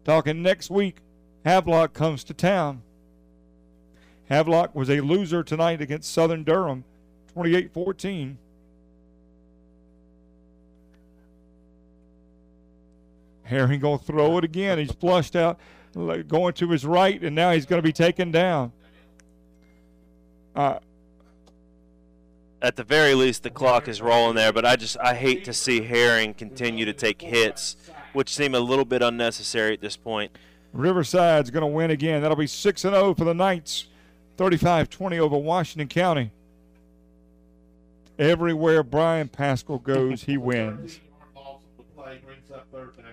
Talking 0.05 0.41
next 0.41 0.69
week, 0.69 0.97
Havelock 1.43 1.93
comes 1.93 2.23
to 2.25 2.33
town. 2.33 2.81
Havelock 4.29 4.73
was 4.73 4.89
a 4.89 5.01
loser 5.01 5.43
tonight 5.43 5.81
against 5.81 6.11
Southern 6.11 6.43
Durham, 6.43 6.85
28 7.33 7.73
14. 7.73 8.37
Herring 13.43 13.79
going 13.81 13.99
to 13.99 14.05
throw 14.05 14.37
it 14.37 14.43
again. 14.45 14.77
He's 14.77 14.91
flushed 14.91 15.35
out, 15.35 15.59
going 15.93 16.53
to 16.53 16.69
his 16.69 16.85
right, 16.85 17.21
and 17.21 17.35
now 17.35 17.51
he's 17.51 17.65
going 17.65 17.77
to 17.77 17.83
be 17.85 17.91
taken 17.91 18.31
down. 18.31 18.71
Uh, 20.55 20.79
At 22.61 22.77
the 22.77 22.83
very 22.85 23.13
least, 23.13 23.43
the 23.43 23.49
clock 23.49 23.89
is 23.89 24.01
rolling 24.01 24.35
there, 24.35 24.53
but 24.53 24.65
I 24.65 24.77
just 24.77 24.97
I 24.99 25.13
hate 25.13 25.43
to 25.45 25.53
see 25.53 25.81
Herring 25.81 26.33
continue 26.33 26.85
to 26.85 26.93
take 26.93 27.21
hits, 27.21 27.75
which 28.13 28.33
seem 28.33 28.55
a 28.55 28.59
little 28.61 28.85
bit 28.85 29.01
unnecessary 29.01 29.73
at 29.73 29.81
this 29.81 29.97
point. 29.97 30.31
Riverside's 30.73 31.51
going 31.51 31.61
to 31.61 31.67
win 31.67 31.91
again. 31.91 32.21
That'll 32.21 32.35
be 32.35 32.47
6 32.47 32.81
0 32.81 33.13
for 33.13 33.23
the 33.23 33.33
Knights. 33.33 33.87
35 34.37 34.89
20 34.89 35.19
over 35.19 35.37
Washington 35.37 35.87
County. 35.87 36.31
Everywhere 38.17 38.83
Brian 38.83 39.27
Pascal 39.27 39.77
goes, 39.77 40.23
he 40.23 40.37
wins. 40.37 40.99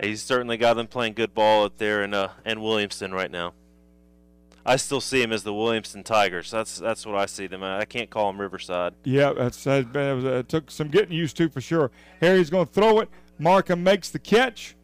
He's 0.03 0.23
certainly 0.23 0.57
got 0.57 0.75
them 0.75 0.87
playing 0.87 1.13
good 1.13 1.35
ball 1.35 1.65
up 1.65 1.77
there 1.77 2.03
in 2.03 2.15
uh, 2.15 2.33
in 2.45 2.59
Williamston 2.59 3.13
right 3.13 3.31
now. 3.31 3.53
I 4.65 4.77
still 4.77 5.01
see 5.01 5.23
him 5.23 5.33
as 5.33 5.43
the 5.43 5.53
Williamston 5.53 6.05
Tigers. 6.05 6.51
That's 6.51 6.79
that's 6.79 7.05
what 7.07 7.17
I 7.17 7.27
see 7.27 7.47
them. 7.47 7.63
I 7.63 7.85
can't 7.85 8.09
call 8.09 8.31
them 8.33 8.41
Riverside. 8.41 8.95
Yeah, 9.05 9.33
that's 9.33 9.65
that 9.65 9.93
was, 9.95 10.25
uh, 10.25 10.43
took 10.49 10.71
some 10.71 10.89
getting 10.89 11.13
used 11.13 11.37
to 11.39 11.49
for 11.49 11.61
sure. 11.61 11.91
Herring's 12.21 12.51
going 12.51 12.67
to 12.67 12.73
throw 12.73 13.01
it. 13.01 13.11
Markham 13.39 13.83
makes 13.83 14.11
the 14.11 14.19
catch. 14.19 14.75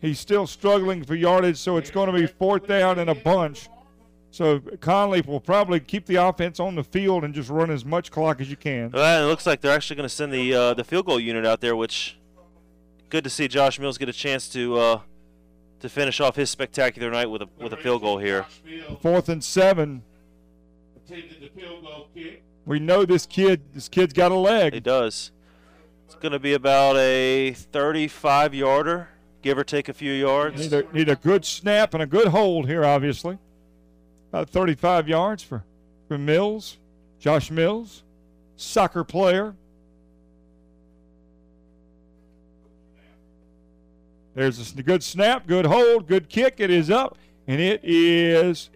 He's 0.00 0.20
still 0.20 0.46
struggling 0.46 1.04
for 1.04 1.14
yardage, 1.14 1.56
so 1.56 1.76
it's 1.76 1.90
going 1.90 2.06
to 2.06 2.12
be 2.12 2.26
fourth 2.26 2.66
down 2.66 2.98
and 2.98 3.10
a 3.10 3.14
bunch. 3.14 3.68
So 4.30 4.60
Conley 4.80 5.22
will 5.22 5.40
probably 5.40 5.80
keep 5.80 6.06
the 6.06 6.16
offense 6.16 6.60
on 6.60 6.74
the 6.74 6.84
field 6.84 7.24
and 7.24 7.34
just 7.34 7.48
run 7.50 7.70
as 7.70 7.84
much 7.84 8.10
clock 8.10 8.40
as 8.40 8.50
you 8.50 8.56
can. 8.56 8.90
Well, 8.90 9.24
it 9.24 9.28
looks 9.28 9.46
like 9.46 9.60
they're 9.60 9.74
actually 9.74 9.96
going 9.96 10.08
to 10.08 10.14
send 10.14 10.32
the 10.32 10.54
uh, 10.54 10.74
the 10.74 10.84
field 10.84 11.06
goal 11.06 11.18
unit 11.18 11.44
out 11.46 11.60
there, 11.60 11.74
which 11.74 12.18
good 13.08 13.24
to 13.24 13.30
see 13.30 13.48
Josh 13.48 13.80
Mills 13.80 13.98
get 13.98 14.08
a 14.08 14.12
chance 14.12 14.48
to 14.50 14.76
uh, 14.76 15.00
to 15.80 15.88
finish 15.88 16.20
off 16.20 16.36
his 16.36 16.50
spectacular 16.50 17.10
night 17.10 17.26
with 17.30 17.42
a 17.42 17.48
with 17.58 17.72
a 17.72 17.76
field 17.76 18.02
goal 18.02 18.18
here. 18.18 18.46
Fourth 19.00 19.28
and 19.28 19.42
seven. 19.42 20.02
We 22.66 22.78
know 22.78 23.06
this 23.06 23.24
kid. 23.24 23.62
This 23.72 23.88
kid's 23.88 24.12
got 24.12 24.30
a 24.30 24.36
leg. 24.36 24.74
He 24.74 24.80
does. 24.80 25.32
It's 26.04 26.14
going 26.14 26.32
to 26.32 26.38
be 26.38 26.52
about 26.52 26.96
a 26.96 27.52
35 27.52 28.54
yarder, 28.54 29.08
give 29.42 29.58
or 29.58 29.64
take 29.64 29.88
a 29.88 29.92
few 29.92 30.12
yards. 30.12 30.60
Need 30.60 30.72
a, 30.72 30.92
need 30.92 31.08
a 31.08 31.16
good 31.16 31.44
snap 31.44 31.94
and 31.94 32.02
a 32.02 32.06
good 32.06 32.28
hold 32.28 32.66
here, 32.66 32.84
obviously. 32.84 33.38
About 34.30 34.50
35 34.50 35.08
yards 35.08 35.42
for, 35.42 35.64
for 36.06 36.18
Mills, 36.18 36.78
Josh 37.18 37.50
Mills, 37.50 38.02
soccer 38.56 39.04
player. 39.04 39.54
There's 44.34 44.74
a 44.76 44.82
good 44.82 45.02
snap, 45.02 45.46
good 45.46 45.66
hold, 45.66 46.06
good 46.06 46.28
kick. 46.28 46.56
It 46.58 46.70
is 46.70 46.90
up, 46.90 47.18
and 47.48 47.60
it 47.60 47.80
is 47.82 48.70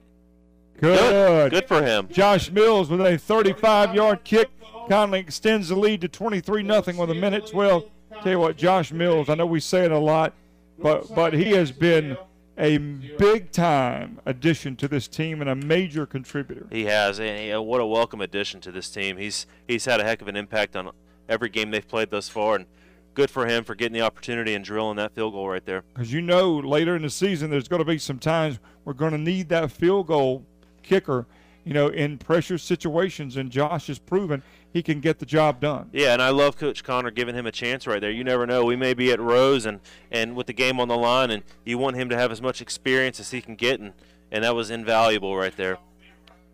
good. 0.81 0.99
Good, 0.99 1.52
good 1.52 1.68
for 1.68 1.82
him. 1.82 2.08
Josh 2.10 2.50
Mills 2.50 2.89
with 2.89 3.00
a 3.00 3.16
35 3.16 3.94
yard 3.94 4.24
kick. 4.24 4.50
Conley 4.89 5.20
extends 5.20 5.68
the 5.68 5.76
lead 5.76 6.00
to 6.00 6.08
23 6.08 6.66
0 6.66 6.82
with 6.99 7.10
a 7.10 7.15
minute 7.15 7.47
12. 7.47 7.84
Tell 8.23 8.32
you 8.32 8.39
what, 8.39 8.57
Josh 8.57 8.92
Mills, 8.92 9.28
I 9.28 9.34
know 9.34 9.47
we 9.47 9.60
say 9.60 9.84
it 9.84 9.92
a 9.92 9.99
lot, 9.99 10.34
but 10.83 11.15
but 11.15 11.33
he 11.35 11.51
has 11.51 11.73
been 11.73 12.17
a 12.59 12.77
big 12.78 13.51
time 13.51 14.20
addition 14.27 14.77
to 14.77 14.89
this 14.89 15.09
team 15.09 15.41
and 15.41 15.49
a 15.49 15.55
major 15.55 16.07
contributor. 16.07 16.67
He 16.70 16.85
has, 16.85 17.19
and 17.19 17.39
he, 17.39 17.57
what 17.57 17.81
a 17.81 17.86
welcome 17.86 18.20
addition 18.20 18.61
to 18.62 18.73
this 18.73 18.91
team. 18.91 19.17
He's 19.17 19.47
he's 19.67 19.85
had 19.85 20.01
a 20.01 20.05
heck 20.05 20.23
of 20.23 20.28
an 20.28 20.36
impact 20.36 20.77
on 20.77 20.91
every 21.28 21.49
game 21.49 21.70
they've 21.70 21.86
played 21.86 22.11
thus 22.11 22.28
far, 22.28 22.57
and 22.57 22.67
good 23.15 23.31
for 23.31 23.47
him 23.47 23.65
for 23.65 23.75
getting 23.75 23.94
the 23.94 24.01
opportunity 24.01 24.55
and 24.55 24.65
drilling 24.65 24.97
that 24.97 25.15
field 25.15 25.33
goal 25.33 25.49
right 25.49 25.65
there. 25.65 25.85
Because 25.94 26.12
you 26.12 26.20
know, 26.20 26.59
later 26.59 26.97
in 26.97 27.02
the 27.02 27.11
season, 27.11 27.51
there's 27.51 27.69
going 27.69 27.81
to 27.81 27.86
be 27.86 27.99
some 27.99 28.19
times 28.19 28.59
we're 28.85 28.93
going 28.93 29.12
to 29.12 29.19
need 29.19 29.49
that 29.49 29.70
field 29.70 30.07
goal 30.07 30.44
kicker, 30.83 31.27
you 31.65 31.73
know, 31.73 31.89
in 31.89 32.19
pressure 32.19 32.59
situations, 32.59 33.36
and 33.36 33.51
Josh 33.51 33.86
has 33.86 33.99
proven 33.99 34.43
he 34.73 34.83
can 34.83 35.01
get 35.01 35.18
the 35.18 35.26
job 35.26 35.60
done. 35.60 35.91
Yeah, 35.92 36.12
and 36.15 36.23
I 36.23 36.31
love 36.31 36.57
Coach 36.57 36.83
Connor 36.83 37.10
giving 37.10 37.34
him 37.34 37.47
a 37.47 37.52
chance 37.52 37.86
right 37.86 38.01
there. 38.01 38.10
You 38.10 38.25
never 38.25 38.47
know. 38.47 38.65
We 38.65 38.76
may 38.76 38.94
be 38.94 39.12
at 39.12 39.20
Rose 39.20 39.67
and, 39.67 39.81
and 40.10 40.34
with 40.34 40.47
the 40.47 40.52
game 40.52 40.81
on 40.81 40.89
the 40.89 40.97
line, 40.97 41.31
and 41.31 41.42
you 41.65 41.76
want 41.78 41.97
him 41.97 42.09
to 42.09 42.17
have 42.17 42.33
as 42.33 42.41
much 42.41 42.62
experience 42.62 43.20
as 43.20 43.31
he 43.31 43.41
can 43.41 43.55
get, 43.55 43.81
and, 43.81 43.92
and 44.31 44.42
that 44.44 44.55
was 44.55 44.70
invaluable 44.70 45.36
right 45.36 45.57
there. 45.57 45.78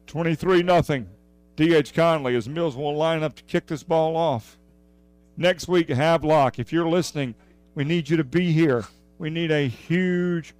23 0.08 0.62
nothing. 0.62 1.08
D.H. 1.56 1.92
Conley 1.92 2.34
as 2.36 2.48
Mills 2.48 2.76
will 2.76 2.96
line 2.96 3.22
up 3.22 3.34
to 3.36 3.42
kick 3.44 3.66
this 3.66 3.82
ball 3.82 4.16
off. 4.16 4.58
Next 5.36 5.68
week, 5.68 5.88
Havelock, 5.88 6.58
if 6.58 6.72
you're 6.72 6.88
listening, 6.88 7.34
we 7.74 7.84
need 7.84 8.08
you 8.08 8.16
to 8.16 8.24
be 8.24 8.52
here. 8.52 8.84
We 9.18 9.30
need 9.30 9.50
a 9.50 9.68
huge 9.68 10.54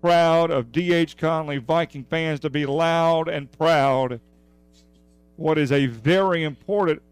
crowd 0.00 0.50
of 0.50 0.72
D.H. 0.72 1.16
Conley 1.16 1.58
Viking 1.58 2.04
fans 2.04 2.40
to 2.40 2.50
be 2.50 2.66
loud 2.66 3.28
and 3.28 3.50
proud 3.50 4.20
what 5.36 5.58
is 5.58 5.72
a 5.72 5.86
very 5.86 6.44
important 6.44 7.02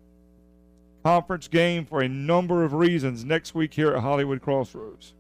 conference 1.03 1.49
game 1.49 1.87
for 1.87 2.01
a 2.01 2.09
number 2.09 2.65
of 2.65 2.75
reasons 2.75 3.25
next 3.25 3.55
week 3.55 3.75
here 3.75 3.93
at 3.95 4.03
Hollywood 4.03 4.43
Crossroads. 4.43 5.15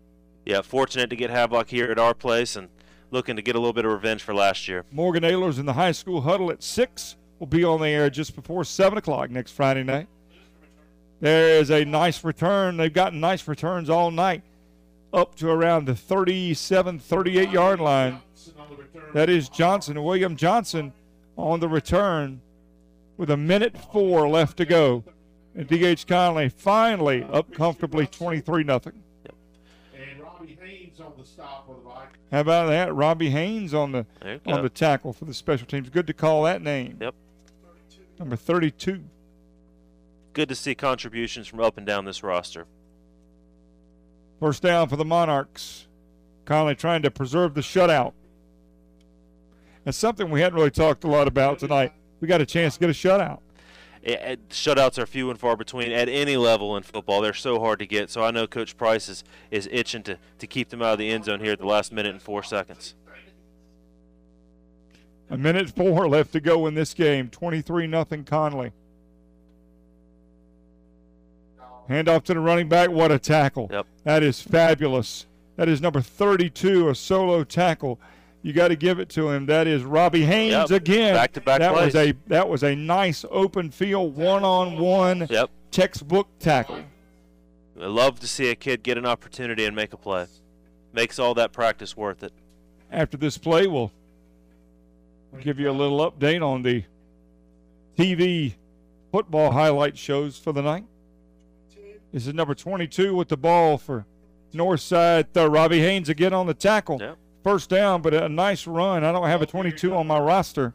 Yeah, 0.45 0.63
fortunate 0.63 1.11
to 1.11 1.17
get 1.17 1.31
Havelock 1.31 1.69
here 1.69 1.91
at 1.91 1.99
our 1.99 2.15
place 2.15 2.57
and 2.57 2.69
looking 3.11 3.37
to 3.37 3.43
get 3.43 3.57
a 3.57 3.59
little 3.59 3.73
bit 3.73 3.85
of 3.85 3.93
revenge 3.93 4.23
for 4.23 4.35
last 4.35 4.69
year. 4.69 4.85
Morgan 4.91 5.23
Ayler's 5.23 5.59
in 5.59 5.67
the 5.67 5.73
high 5.73 5.93
school 5.93 6.23
huddle 6.23 6.51
at 6.51 6.63
6 6.63 7.17
We'll 7.41 7.47
be 7.47 7.65
on 7.65 7.81
the 7.81 7.89
air 7.89 8.11
just 8.11 8.37
before 8.37 8.65
7 8.65 8.99
o'clock 8.99 9.31
next 9.31 9.53
Friday 9.53 9.83
night. 9.83 10.09
There 11.21 11.59
is 11.59 11.71
a 11.71 11.87
nice 11.87 12.23
return. 12.23 12.77
They've 12.77 12.93
gotten 12.93 13.19
nice 13.19 13.49
returns 13.49 13.89
all 13.89 14.11
night 14.11 14.43
up 15.11 15.35
to 15.37 15.49
around 15.49 15.87
the 15.87 15.95
37, 15.95 16.99
38 16.99 17.51
yard 17.51 17.81
line. 17.81 18.21
That 19.15 19.31
is 19.31 19.49
Johnson, 19.49 20.03
William 20.05 20.37
Johnson 20.37 20.93
on 21.37 21.61
the 21.61 21.69
return 21.69 22.43
with 23.21 23.31
a 23.31 23.37
minute 23.37 23.77
four 23.77 24.27
left 24.27 24.57
to 24.57 24.65
go. 24.65 25.05
And 25.55 25.69
D.H. 25.69 26.07
Conley 26.07 26.49
finally 26.49 27.23
up 27.23 27.53
comfortably 27.53 28.07
23 28.07 28.65
nothing. 28.65 29.03
And 29.95 30.23
Robbie 30.23 30.57
Haynes 30.59 31.01
on 31.01 31.13
the 31.19 31.25
stop 31.27 31.67
for 31.67 31.75
the 31.75 31.83
Vikings. 31.83 32.17
How 32.33 32.41
about 32.41 32.69
that? 32.69 32.95
Robbie 32.95 33.29
Haynes 33.29 33.75
on 33.75 33.93
the 33.93 34.07
go. 34.23 34.41
on 34.47 34.63
the 34.63 34.71
tackle 34.71 35.13
for 35.13 35.27
the 35.27 35.35
special 35.35 35.67
teams. 35.67 35.91
Good 35.91 36.07
to 36.07 36.15
call 36.15 36.45
that 36.45 36.63
name. 36.63 36.97
Yep. 36.99 37.15
Number 38.19 38.37
32. 38.37 39.05
Good 40.33 40.49
to 40.49 40.55
see 40.55 40.75
contributions 40.75 41.47
from 41.47 41.61
up 41.61 41.77
and 41.77 41.87
down 41.87 42.07
this 42.07 42.23
roster. 42.23 42.67
First 44.39 44.63
down 44.63 44.89
for 44.89 44.97
the 44.97 45.05
Monarchs. 45.05 45.87
Conley 46.47 46.75
trying 46.75 47.03
to 47.03 47.11
preserve 47.11 47.53
the 47.53 47.61
shutout. 47.61 48.15
That's 49.85 49.99
something 49.99 50.31
we 50.31 50.41
hadn't 50.41 50.57
really 50.57 50.71
talked 50.71 51.05
a 51.05 51.09
lot 51.09 51.29
about 51.29 51.59
tonight. 51.59 51.93
We 52.21 52.29
got 52.29 52.41
a 52.41 52.47
chance 52.47 52.75
to 52.75 52.81
get 52.81 52.91
a 52.91 52.93
shutout. 52.93 53.41
It, 54.03 54.49
shutouts 54.49 54.99
are 54.99 55.07
few 55.07 55.29
and 55.31 55.39
far 55.39 55.57
between 55.57 55.93
at 55.93 56.09
any 56.09 56.37
level 56.37 56.77
in 56.77 56.83
football. 56.83 57.21
They're 57.21 57.35
so 57.35 57.61
hard 57.61 57.79
to 57.81 57.87
get. 57.87 58.11
So 58.11 58.23
I 58.25 58.31
know 58.31 58.47
Coach 58.47 58.77
Price 58.77 59.09
is, 59.09 59.25
is 59.51 59.69
itching 59.71 60.03
to, 60.05 60.19
to 60.39 60.47
keep 60.47 60.71
them 60.71 60.81
out 60.81 60.95
of 60.95 60.99
the 60.99 61.11
end 61.11 61.27
zone 61.27 61.41
here 61.41 61.53
at 61.53 61.59
the 61.59 61.67
last 61.67 61.93
minute 61.93 62.13
and 62.13 62.23
four 62.23 62.43
seconds. 62.43 62.95
A 65.29 65.37
minute 65.37 65.71
four 65.71 66.09
left 66.09 66.33
to 66.33 66.41
go 66.41 66.67
in 66.67 66.75
this 66.75 66.95
game. 66.95 67.29
23 67.29 67.87
nothing 67.87 68.25
Conley. 68.25 68.73
Handoff 71.89 72.25
to 72.25 72.35
the 72.35 72.41
running 72.41 72.69
back. 72.69 72.91
What 72.91 73.13
a 73.13 73.19
tackle. 73.19 73.69
Yep. 73.71 73.87
That 74.05 74.23
is 74.23 74.41
fabulous. 74.41 75.27
That 75.57 75.69
is 75.69 75.81
number 75.81 76.01
32, 76.01 76.89
a 76.89 76.95
solo 76.95 77.45
tackle. 77.45 78.01
You 78.43 78.53
got 78.55 78.69
to 78.69 78.77
give 78.77 78.99
it 78.99 79.09
to 79.11 79.29
him. 79.31 79.47
That 79.47 79.67
is 79.67 79.83
Robbie 79.85 80.25
Haynes 80.25 80.71
Yep. 80.71 80.83
again. 80.83 81.15
Back-to-back 81.15 81.59
that 81.61 81.75
was 81.75 81.95
a 81.95 82.15
that 82.29 82.49
was 82.49 82.63
a 82.63 82.75
nice 82.75 83.25
open 83.31 83.71
field 83.71 84.17
one 84.17 84.45
on 84.45 84.79
one 84.79 85.27
Yep. 85.29 85.51
textbook 85.71 86.27
tackle. 86.39 86.85
I 87.81 87.87
love 87.87 88.19
to 88.21 88.27
see 88.27 88.49
a 88.51 88.55
kid 88.55 88.83
get 88.83 88.97
an 88.99 89.05
opportunity 89.07 89.65
and 89.65 89.75
make 89.77 89.93
a 89.93 89.97
play. 89.97 90.27
Makes 90.93 91.19
all 91.19 91.35
that 91.35 91.53
practice 91.53 91.97
worth 91.97 92.23
it. 92.23 92.33
After 92.91 93.17
this 93.17 93.37
play, 93.39 93.67
we'll 93.67 93.93
give 95.41 95.61
you 95.61 95.71
a 95.71 95.73
little 95.73 96.11
update 96.11 96.43
on 96.47 96.63
the 96.63 96.85
TV 97.99 98.55
football 99.13 99.53
highlight 99.53 99.97
shows 99.99 100.39
for 100.39 100.53
the 100.53 100.63
night. 100.63 100.85
This 102.13 102.27
is 102.27 102.35
number 102.35 102.55
22 102.55 103.15
with 103.15 103.29
the 103.29 103.37
ball 103.37 103.79
for 103.79 104.05
Northside. 104.53 105.27
Uh, 105.37 105.49
Robbie 105.49 105.81
Haynes 105.81 106.09
again 106.09 106.33
on 106.33 106.47
the 106.47 106.55
tackle. 106.55 106.99
Yep. 107.01 107.19
First 107.43 107.71
down, 107.71 108.03
but 108.03 108.13
a 108.13 108.29
nice 108.29 108.67
run. 108.67 109.03
I 109.05 109.13
don't 109.13 109.27
have 109.27 109.41
a 109.43 109.47
22 109.47 109.95
on 109.95 110.07
my 110.07 110.19
roster. 110.19 110.75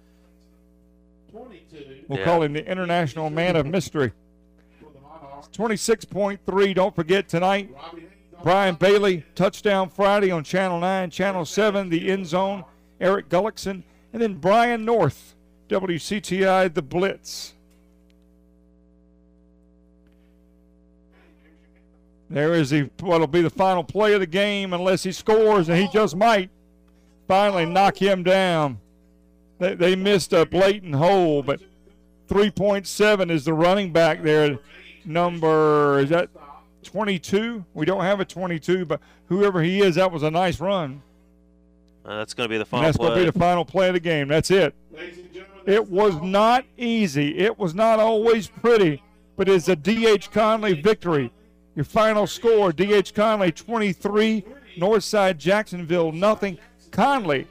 22. 1.31 2.05
We'll 2.07 2.19
Yeah. 2.19 2.25
call 2.25 2.41
him 2.41 2.53
the 2.53 2.65
International 2.69 3.29
Man 3.29 3.55
of 3.55 3.65
Mystery. 3.65 4.11
26.3. 5.51 6.73
Don't 6.73 6.95
forget 6.95 7.29
tonight, 7.29 7.69
Brian 8.43 8.75
Bailey, 8.75 9.23
touchdown 9.35 9.89
Friday 9.89 10.31
on 10.31 10.43
Channel 10.43 10.79
9, 10.79 11.09
Channel 11.11 11.45
7, 11.45 11.89
the 11.89 12.09
end 12.09 12.27
zone, 12.27 12.65
Eric 12.99 13.29
Gullickson, 13.29 13.83
and 14.11 14.21
then 14.21 14.35
Brian 14.35 14.83
North, 14.85 15.35
WCTI, 15.69 16.67
the 16.67 16.81
Blitz. 16.81 17.53
There 22.29 22.53
is 22.53 22.71
the 22.71 22.89
what'll 22.99 23.27
be 23.27 23.41
the 23.41 23.49
final 23.49 23.83
play 23.83 24.13
of 24.13 24.19
the 24.19 24.25
game 24.27 24.73
unless 24.73 25.03
he 25.03 25.11
scores, 25.11 25.69
and 25.69 25.77
he 25.79 25.87
just 25.93 26.15
might 26.15 26.49
finally 27.27 27.65
knock 27.65 27.97
him 27.97 28.23
down. 28.23 28.79
They, 29.59 29.73
they 29.75 29.95
missed 29.95 30.33
a 30.33 30.45
blatant 30.45 30.95
hole, 30.95 31.41
but 31.43 31.59
3.7 32.29 33.29
is 33.31 33.45
the 33.45 33.53
running 33.53 33.91
back 33.91 34.21
there. 34.23 34.59
Number 35.05 35.99
is 35.99 36.09
that 36.09 36.29
22? 36.83 37.63
We 37.73 37.85
don't 37.85 38.01
have 38.01 38.19
a 38.19 38.25
22, 38.25 38.85
but 38.85 38.99
whoever 39.27 39.61
he 39.61 39.81
is, 39.81 39.95
that 39.95 40.11
was 40.11 40.23
a 40.23 40.31
nice 40.31 40.59
run. 40.59 41.01
Uh, 42.03 42.17
that's 42.17 42.33
going 42.33 42.45
to 42.47 42.53
be 42.53 42.57
the 42.57 42.61
And 42.61 42.69
final 42.69 42.85
that's 42.85 42.97
going 42.97 43.09
to 43.11 43.15
play. 43.15 43.25
be 43.25 43.31
the 43.31 43.39
final 43.39 43.65
play 43.65 43.87
of 43.87 43.93
the 43.93 43.99
game. 43.99 44.27
That's 44.27 44.51
it. 44.51 44.73
It 45.65 45.89
was 45.89 46.21
not 46.21 46.65
easy. 46.77 47.37
It 47.39 47.57
was 47.57 47.73
not 47.73 47.99
always 47.99 48.47
pretty, 48.47 49.01
but 49.35 49.49
it's 49.49 49.67
a 49.67 49.75
D.H. 49.75 50.29
Conley 50.31 50.73
victory. 50.73 51.31
Your 51.75 51.85
final 51.85 52.27
score: 52.27 52.71
D.H. 52.71 53.13
Conley 53.15 53.51
23, 53.51 54.43
Northside 54.77 55.37
Jacksonville 55.37 56.11
nothing. 56.11 56.57
Conley 56.95 57.45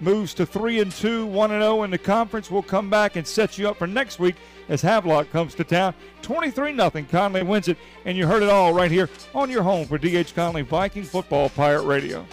moves 0.00 0.34
to 0.34 0.44
three 0.44 0.80
and 0.80 0.92
two, 0.92 1.24
one 1.24 1.52
and 1.52 1.62
zero 1.62 1.84
in 1.84 1.90
the 1.90 1.96
conference. 1.96 2.50
We'll 2.50 2.62
come 2.62 2.90
back 2.90 3.16
and 3.16 3.26
set 3.26 3.56
you 3.56 3.66
up 3.66 3.78
for 3.78 3.86
next 3.86 4.18
week 4.18 4.36
as 4.68 4.82
Havelock 4.82 5.30
comes 5.30 5.54
to 5.54 5.64
town. 5.64 5.94
23 6.20 6.72
nothing. 6.72 7.06
Conley 7.06 7.42
wins 7.42 7.68
it, 7.68 7.78
and 8.04 8.16
you 8.16 8.26
heard 8.26 8.42
it 8.42 8.50
all 8.50 8.74
right 8.74 8.90
here 8.90 9.08
on 9.34 9.48
your 9.48 9.62
home 9.62 9.86
for 9.86 9.96
D.H. 9.96 10.34
Conley 10.34 10.62
Viking 10.62 11.04
Football 11.04 11.48
Pirate 11.48 11.84
Radio. 11.84 12.26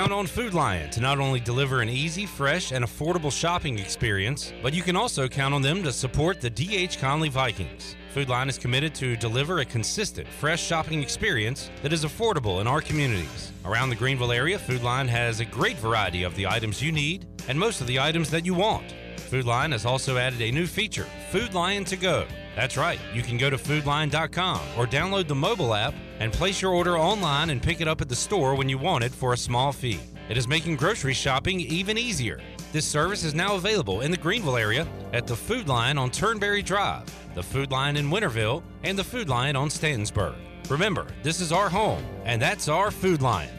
Count 0.00 0.12
on 0.14 0.26
Food 0.26 0.54
Lion 0.54 0.88
to 0.92 1.00
not 1.02 1.18
only 1.18 1.40
deliver 1.40 1.82
an 1.82 1.90
easy, 1.90 2.24
fresh, 2.24 2.72
and 2.72 2.82
affordable 2.82 3.30
shopping 3.30 3.78
experience, 3.78 4.50
but 4.62 4.72
you 4.72 4.80
can 4.80 4.96
also 4.96 5.28
count 5.28 5.52
on 5.52 5.60
them 5.60 5.82
to 5.82 5.92
support 5.92 6.40
the 6.40 6.48
DH 6.48 6.98
Conley 6.98 7.28
Vikings. 7.28 7.96
Food 8.14 8.30
Lion 8.30 8.48
is 8.48 8.56
committed 8.56 8.94
to 8.94 9.14
deliver 9.16 9.58
a 9.58 9.64
consistent, 9.66 10.26
fresh 10.26 10.62
shopping 10.62 11.02
experience 11.02 11.70
that 11.82 11.92
is 11.92 12.06
affordable 12.06 12.62
in 12.62 12.66
our 12.66 12.80
communities. 12.80 13.52
Around 13.66 13.90
the 13.90 13.94
Greenville 13.94 14.32
area, 14.32 14.58
Food 14.58 14.82
Lion 14.82 15.06
has 15.06 15.40
a 15.40 15.44
great 15.44 15.76
variety 15.76 16.22
of 16.22 16.34
the 16.34 16.46
items 16.46 16.80
you 16.80 16.92
need 16.92 17.26
and 17.46 17.60
most 17.60 17.82
of 17.82 17.86
the 17.86 18.00
items 18.00 18.30
that 18.30 18.46
you 18.46 18.54
want. 18.54 18.94
Food 19.18 19.44
Lion 19.44 19.72
has 19.72 19.84
also 19.84 20.16
added 20.16 20.40
a 20.40 20.50
new 20.50 20.66
feature, 20.66 21.06
Food 21.30 21.52
Lion 21.52 21.84
to 21.84 21.96
Go. 21.96 22.24
That's 22.56 22.78
right, 22.78 22.98
you 23.12 23.20
can 23.20 23.36
go 23.36 23.50
to 23.50 23.58
foodlion.com 23.58 24.60
or 24.78 24.86
download 24.86 25.28
the 25.28 25.34
mobile 25.34 25.74
app 25.74 25.92
and 26.20 26.32
place 26.32 26.62
your 26.62 26.72
order 26.72 26.96
online 26.96 27.50
and 27.50 27.62
pick 27.62 27.80
it 27.80 27.88
up 27.88 28.00
at 28.00 28.08
the 28.08 28.14
store 28.14 28.54
when 28.54 28.68
you 28.68 28.78
want 28.78 29.02
it 29.02 29.12
for 29.12 29.32
a 29.32 29.36
small 29.36 29.72
fee. 29.72 29.98
It 30.28 30.36
is 30.36 30.46
making 30.46 30.76
grocery 30.76 31.14
shopping 31.14 31.58
even 31.58 31.98
easier. 31.98 32.40
This 32.72 32.86
service 32.86 33.24
is 33.24 33.34
now 33.34 33.56
available 33.56 34.02
in 34.02 34.12
the 34.12 34.16
Greenville 34.16 34.56
area 34.56 34.86
at 35.12 35.26
the 35.26 35.34
Food 35.34 35.66
Lion 35.66 35.98
on 35.98 36.10
Turnberry 36.10 36.62
Drive, 36.62 37.04
the 37.34 37.42
Food 37.42 37.72
Lion 37.72 37.96
in 37.96 38.10
Winterville, 38.10 38.62
and 38.84 38.96
the 38.96 39.02
Food 39.02 39.28
Lion 39.28 39.56
on 39.56 39.68
Stantonsburg. 39.68 40.36
Remember, 40.68 41.06
this 41.24 41.40
is 41.40 41.50
our 41.50 41.68
home, 41.68 42.04
and 42.24 42.40
that's 42.40 42.68
our 42.68 42.92
Food 42.92 43.22
Lion. 43.22 43.50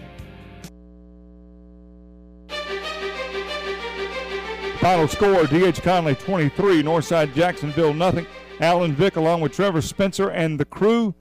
Final 4.80 5.08
score: 5.08 5.46
D.H. 5.46 5.82
Conley 5.82 6.16
23, 6.16 6.82
Northside 6.82 7.34
Jacksonville 7.36 7.94
nothing. 7.94 8.26
Alan 8.62 8.94
Vick 8.94 9.16
along 9.16 9.42
with 9.42 9.52
Trevor 9.52 9.82
Spencer 9.82 10.30
and 10.30 10.60
the 10.60 10.66
crew. 10.66 11.14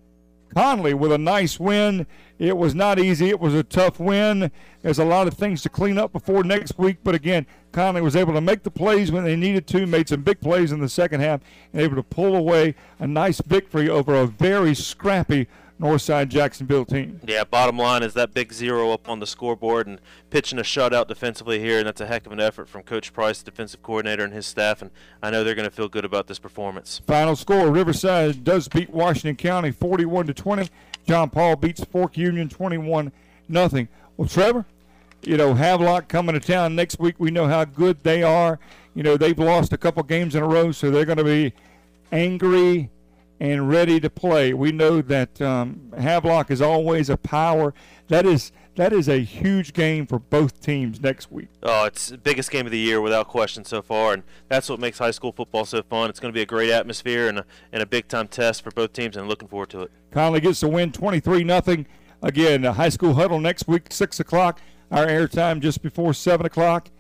Conley 0.55 0.95
with 0.95 1.13
a 1.13 1.19
nice 1.19 1.61
win. 1.61 2.07
It 2.39 2.57
was 2.57 2.75
not 2.75 2.99
easy. 2.99 3.29
It 3.29 3.41
was 3.41 3.55
a 3.55 3.63
tough 3.63 4.01
win. 4.01 4.51
There's 4.83 4.99
a 4.99 5.05
lot 5.05 5.29
of 5.29 5.35
things 5.35 5.63
to 5.63 5.69
clean 5.69 5.99
up 5.99 6.13
before 6.13 6.43
next 6.43 6.79
week, 6.79 6.99
but 7.05 7.15
again, 7.15 7.47
Conley 7.73 8.01
was 8.01 8.17
able 8.17 8.33
to 8.33 8.41
make 8.41 8.63
the 8.63 8.71
plays 8.71 9.13
when 9.13 9.25
they 9.25 9.37
needed 9.37 9.67
to, 9.69 9.87
made 9.87 10.09
some 10.09 10.23
big 10.23 10.41
plays 10.41 10.73
in 10.73 10.81
the 10.81 10.89
second 10.89 11.21
half, 11.21 11.41
and 11.73 11.83
able 11.83 11.97
to 11.97 12.03
pull 12.03 12.35
away 12.35 12.75
a 12.99 13.07
nice 13.07 13.41
victory 13.41 13.89
over 13.89 14.15
a 14.15 14.27
very 14.27 14.75
scrappy 14.75 15.47
Northside 15.81 16.29
Jacksonville 16.29 16.85
team. 16.85 17.21
Yeah, 17.27 17.45
bottom 17.45 17.79
line 17.79 18.03
is 18.03 18.13
that 18.13 18.35
big 18.35 18.53
zero 18.53 18.91
up 18.93 19.09
on 19.09 19.19
the 19.19 19.27
scoreboard 19.27 19.87
and 19.87 19.99
pitching 20.29 20.59
a 20.59 20.63
shutout 20.63 21.09
defensively 21.09 21.59
here, 21.59 21.79
and 21.79 21.87
that's 21.87 22.03
a 22.03 22.07
heck 22.07 22.27
of 22.27 22.33
an 22.33 22.41
effort 22.41 22.69
from 22.69 22.83
Coach 22.83 23.15
Price, 23.15 23.43
defensive 23.43 23.83
coordinator, 23.83 24.23
and 24.23 24.35
his 24.35 24.47
staff. 24.47 24.83
And 24.83 24.91
I 25.23 25.31
know 25.31 25.43
they're 25.43 25.55
going 25.55 25.69
to 25.69 25.75
feel 25.75 25.89
good 25.89 26.05
about 26.05 26.27
this 26.27 26.39
performance. 26.39 27.01
Final 27.07 27.35
score: 27.35 27.71
Riverside 27.71 28.45
does 28.45 28.69
beat 28.69 28.91
Washington 28.91 29.37
County 29.37 29.71
41 29.71 30.27
to 30.27 30.35
20. 30.35 30.69
John 31.09 31.31
Paul 31.31 31.57
beats 31.57 31.83
Fork 31.83 32.19
Union 32.19 32.51
21 32.51 33.11
nothing. 33.49 33.89
Well, 34.19 34.29
Trevor, 34.29 34.67
you 35.23 35.39
know 35.39 35.55
Havelock 35.55 36.09
coming 36.09 36.39
to 36.39 36.41
town 36.41 36.77
next 36.77 36.99
week. 36.99 37.15
We 37.19 37.31
know 37.31 37.49
how 37.49 37.65
good 37.65 38.03
they 38.03 38.23
are. 38.23 38.59
You 38.95 39.03
know 39.03 39.17
they've 39.17 39.39
lost 39.39 39.73
a 39.73 39.79
couple 39.79 40.03
games 40.03 40.35
in 40.35 40.43
a 40.43 40.47
row, 40.47 40.73
so 40.73 40.91
they're 40.91 41.07
going 41.07 41.17
to 41.17 41.25
be 41.25 41.55
angry 42.13 42.91
and 43.41 43.71
ready 43.71 43.99
to 43.99 44.11
play. 44.11 44.53
We 44.53 44.71
know 44.71 45.01
that 45.01 45.41
um, 45.41 45.93
Havelock 45.99 46.51
is 46.51 46.61
always 46.61 47.09
a 47.09 47.17
power. 47.17 47.73
That 48.09 48.27
is 48.27 48.53
that 48.77 48.93
is 48.93 49.09
a 49.09 49.19
huge 49.19 49.73
game 49.73 50.07
for 50.07 50.19
both 50.19 50.61
teams 50.61 51.01
next 51.01 51.33
week. 51.33 51.49
Oh, 51.63 51.85
it's 51.87 52.09
the 52.09 52.19
biggest 52.19 52.51
game 52.51 52.67
of 52.67 52.73
the 52.73 52.79
year 52.79 53.01
without 53.01 53.29
question 53.29 53.65
so 53.65 53.83
far, 53.83 54.13
and 54.13 54.23
that's 54.49 54.69
what 54.69 54.79
makes 54.79 54.99
high 54.99 55.11
school 55.11 55.33
football 55.33 55.65
so 55.65 55.83
fun. 55.83 56.09
It's 56.09 56.21
going 56.21 56.33
to 56.33 56.37
be 56.37 56.43
a 56.43 56.47
great 56.47 56.71
atmosphere 56.71 57.29
and 57.29 57.41
a, 57.41 57.47
and 57.73 57.83
a 57.83 57.87
big 57.87 58.09
time 58.09 58.29
test 58.29 58.63
for 58.63 58.71
both 58.71 58.93
teams, 58.93 59.17
and 59.17 59.29
looking 59.29 59.49
forward 59.49 59.71
to 59.71 59.83
it. 59.83 59.91
Conley 60.13 60.41
gets 60.41 60.61
the 60.61 60.69
win 60.69 60.93
23 60.93 61.45
nothing. 61.45 61.87
Again, 62.23 62.65
a 62.65 62.73
high 62.75 62.91
school 62.91 63.15
huddle 63.15 63.41
next 63.41 63.67
week, 63.67 63.87
6 63.91 64.21
o'clock. 64.21 64.61
Our 64.91 65.07
airtime 65.07 65.61
just 65.61 65.83
before 65.83 66.13
7 66.13 66.45
o'clock. 66.45 66.91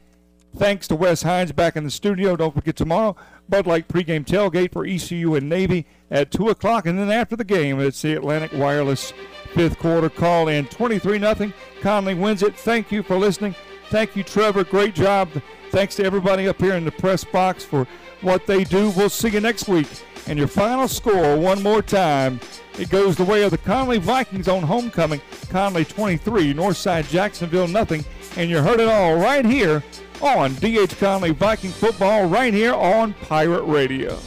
Thanks 0.56 0.88
to 0.88 0.96
Wes 0.96 1.22
Hines 1.22 1.52
back 1.52 1.76
in 1.76 1.84
the 1.84 1.90
studio. 1.90 2.36
Don't 2.36 2.54
forget 2.54 2.74
tomorrow, 2.74 3.16
Bud 3.48 3.66
Light 3.66 3.86
pregame 3.86 4.24
tailgate 4.24 4.72
for 4.72 4.84
ECU 4.84 5.34
and 5.34 5.48
Navy 5.48 5.86
at 6.10 6.30
2 6.30 6.48
o'clock. 6.48 6.86
And 6.86 6.98
then 6.98 7.10
after 7.10 7.36
the 7.36 7.44
game, 7.44 7.80
it's 7.80 8.02
the 8.02 8.14
Atlantic 8.14 8.52
Wireless 8.52 9.12
fifth 9.52 9.78
quarter 9.78 10.08
call 10.08 10.48
in 10.48 10.66
23 10.66 11.18
nothing. 11.18 11.52
Conley 11.80 12.14
wins 12.14 12.42
it. 12.42 12.56
Thank 12.56 12.92
you 12.92 13.02
for 13.02 13.16
listening. 13.16 13.54
Thank 13.90 14.14
you, 14.16 14.22
Trevor. 14.22 14.64
Great 14.64 14.94
job. 14.94 15.28
Thanks 15.70 15.96
to 15.96 16.04
everybody 16.04 16.48
up 16.48 16.60
here 16.60 16.74
in 16.74 16.84
the 16.84 16.92
press 16.92 17.24
box 17.24 17.64
for 17.64 17.86
what 18.22 18.46
they 18.46 18.64
do. 18.64 18.90
We'll 18.90 19.08
see 19.08 19.28
you 19.28 19.40
next 19.40 19.68
week. 19.68 19.88
And 20.26 20.38
your 20.38 20.48
final 20.48 20.86
score, 20.86 21.36
one 21.36 21.62
more 21.62 21.82
time, 21.82 22.40
it 22.78 22.90
goes 22.90 23.16
the 23.16 23.24
way 23.24 23.42
of 23.42 23.50
the 23.50 23.58
Conley 23.58 23.98
Vikings 23.98 24.48
on 24.48 24.62
homecoming. 24.62 25.20
Conley 25.48 25.84
23, 25.84 26.54
Northside 26.54 27.08
Jacksonville 27.08 27.68
nothing. 27.68 28.04
And 28.36 28.48
you 28.48 28.62
heard 28.62 28.80
it 28.80 28.88
all 28.88 29.16
right 29.16 29.44
here 29.44 29.82
on 30.20 30.54
DH 30.54 30.96
Conley 30.98 31.32
Viking 31.32 31.70
football, 31.70 32.26
right 32.26 32.54
here 32.54 32.74
on 32.74 33.14
Pirate 33.14 33.64
Radio. 33.64 34.18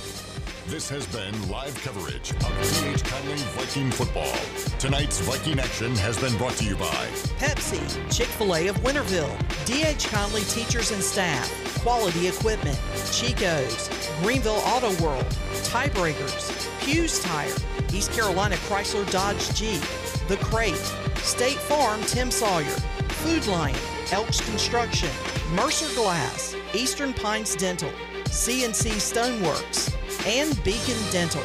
This 0.68 0.90
has 0.90 1.06
been 1.08 1.50
live 1.50 1.76
coverage 1.84 2.32
of 2.32 2.40
DH 2.40 3.04
Conley 3.04 3.36
Viking 3.36 3.92
football. 3.92 4.34
Tonight's 4.80 5.20
Viking 5.20 5.60
action 5.60 5.94
has 5.98 6.18
been 6.18 6.36
brought 6.38 6.54
to 6.54 6.64
you 6.64 6.78
by 6.78 7.08
Pepsi, 7.38 7.82
Chick 8.16 8.28
fil 8.28 8.56
A 8.56 8.68
of 8.68 8.78
Winterville, 8.78 9.38
DH 9.66 10.08
Conley 10.08 10.42
teachers 10.44 10.92
and 10.92 11.04
staff, 11.04 11.52
quality 11.84 12.30
equipment, 12.30 12.80
Chico's, 13.12 13.90
Greenville 14.22 14.62
Auto 14.64 14.94
World, 15.04 15.26
Tiebreakers, 15.64 16.66
Hughes 16.80 17.20
Tire, 17.22 17.54
East 17.92 18.14
Carolina 18.14 18.56
Chrysler 18.68 19.10
Dodge 19.12 19.54
Jeep, 19.54 19.82
The 20.30 20.38
Crate, 20.38 20.76
State 21.18 21.58
Farm 21.58 22.00
Tim 22.04 22.32
Sawyer, 22.32 22.64
Food 23.20 23.46
Lion, 23.48 23.76
Elks 24.14 24.40
Construction, 24.40 25.10
Mercer 25.56 25.94
Glass, 25.94 26.56
Eastern 26.74 27.14
Pines 27.14 27.54
Dental, 27.54 27.92
CNC 28.26 28.94
Stoneworks, 28.94 29.94
and 30.26 30.64
Beacon 30.64 30.98
Dental. 31.12 31.42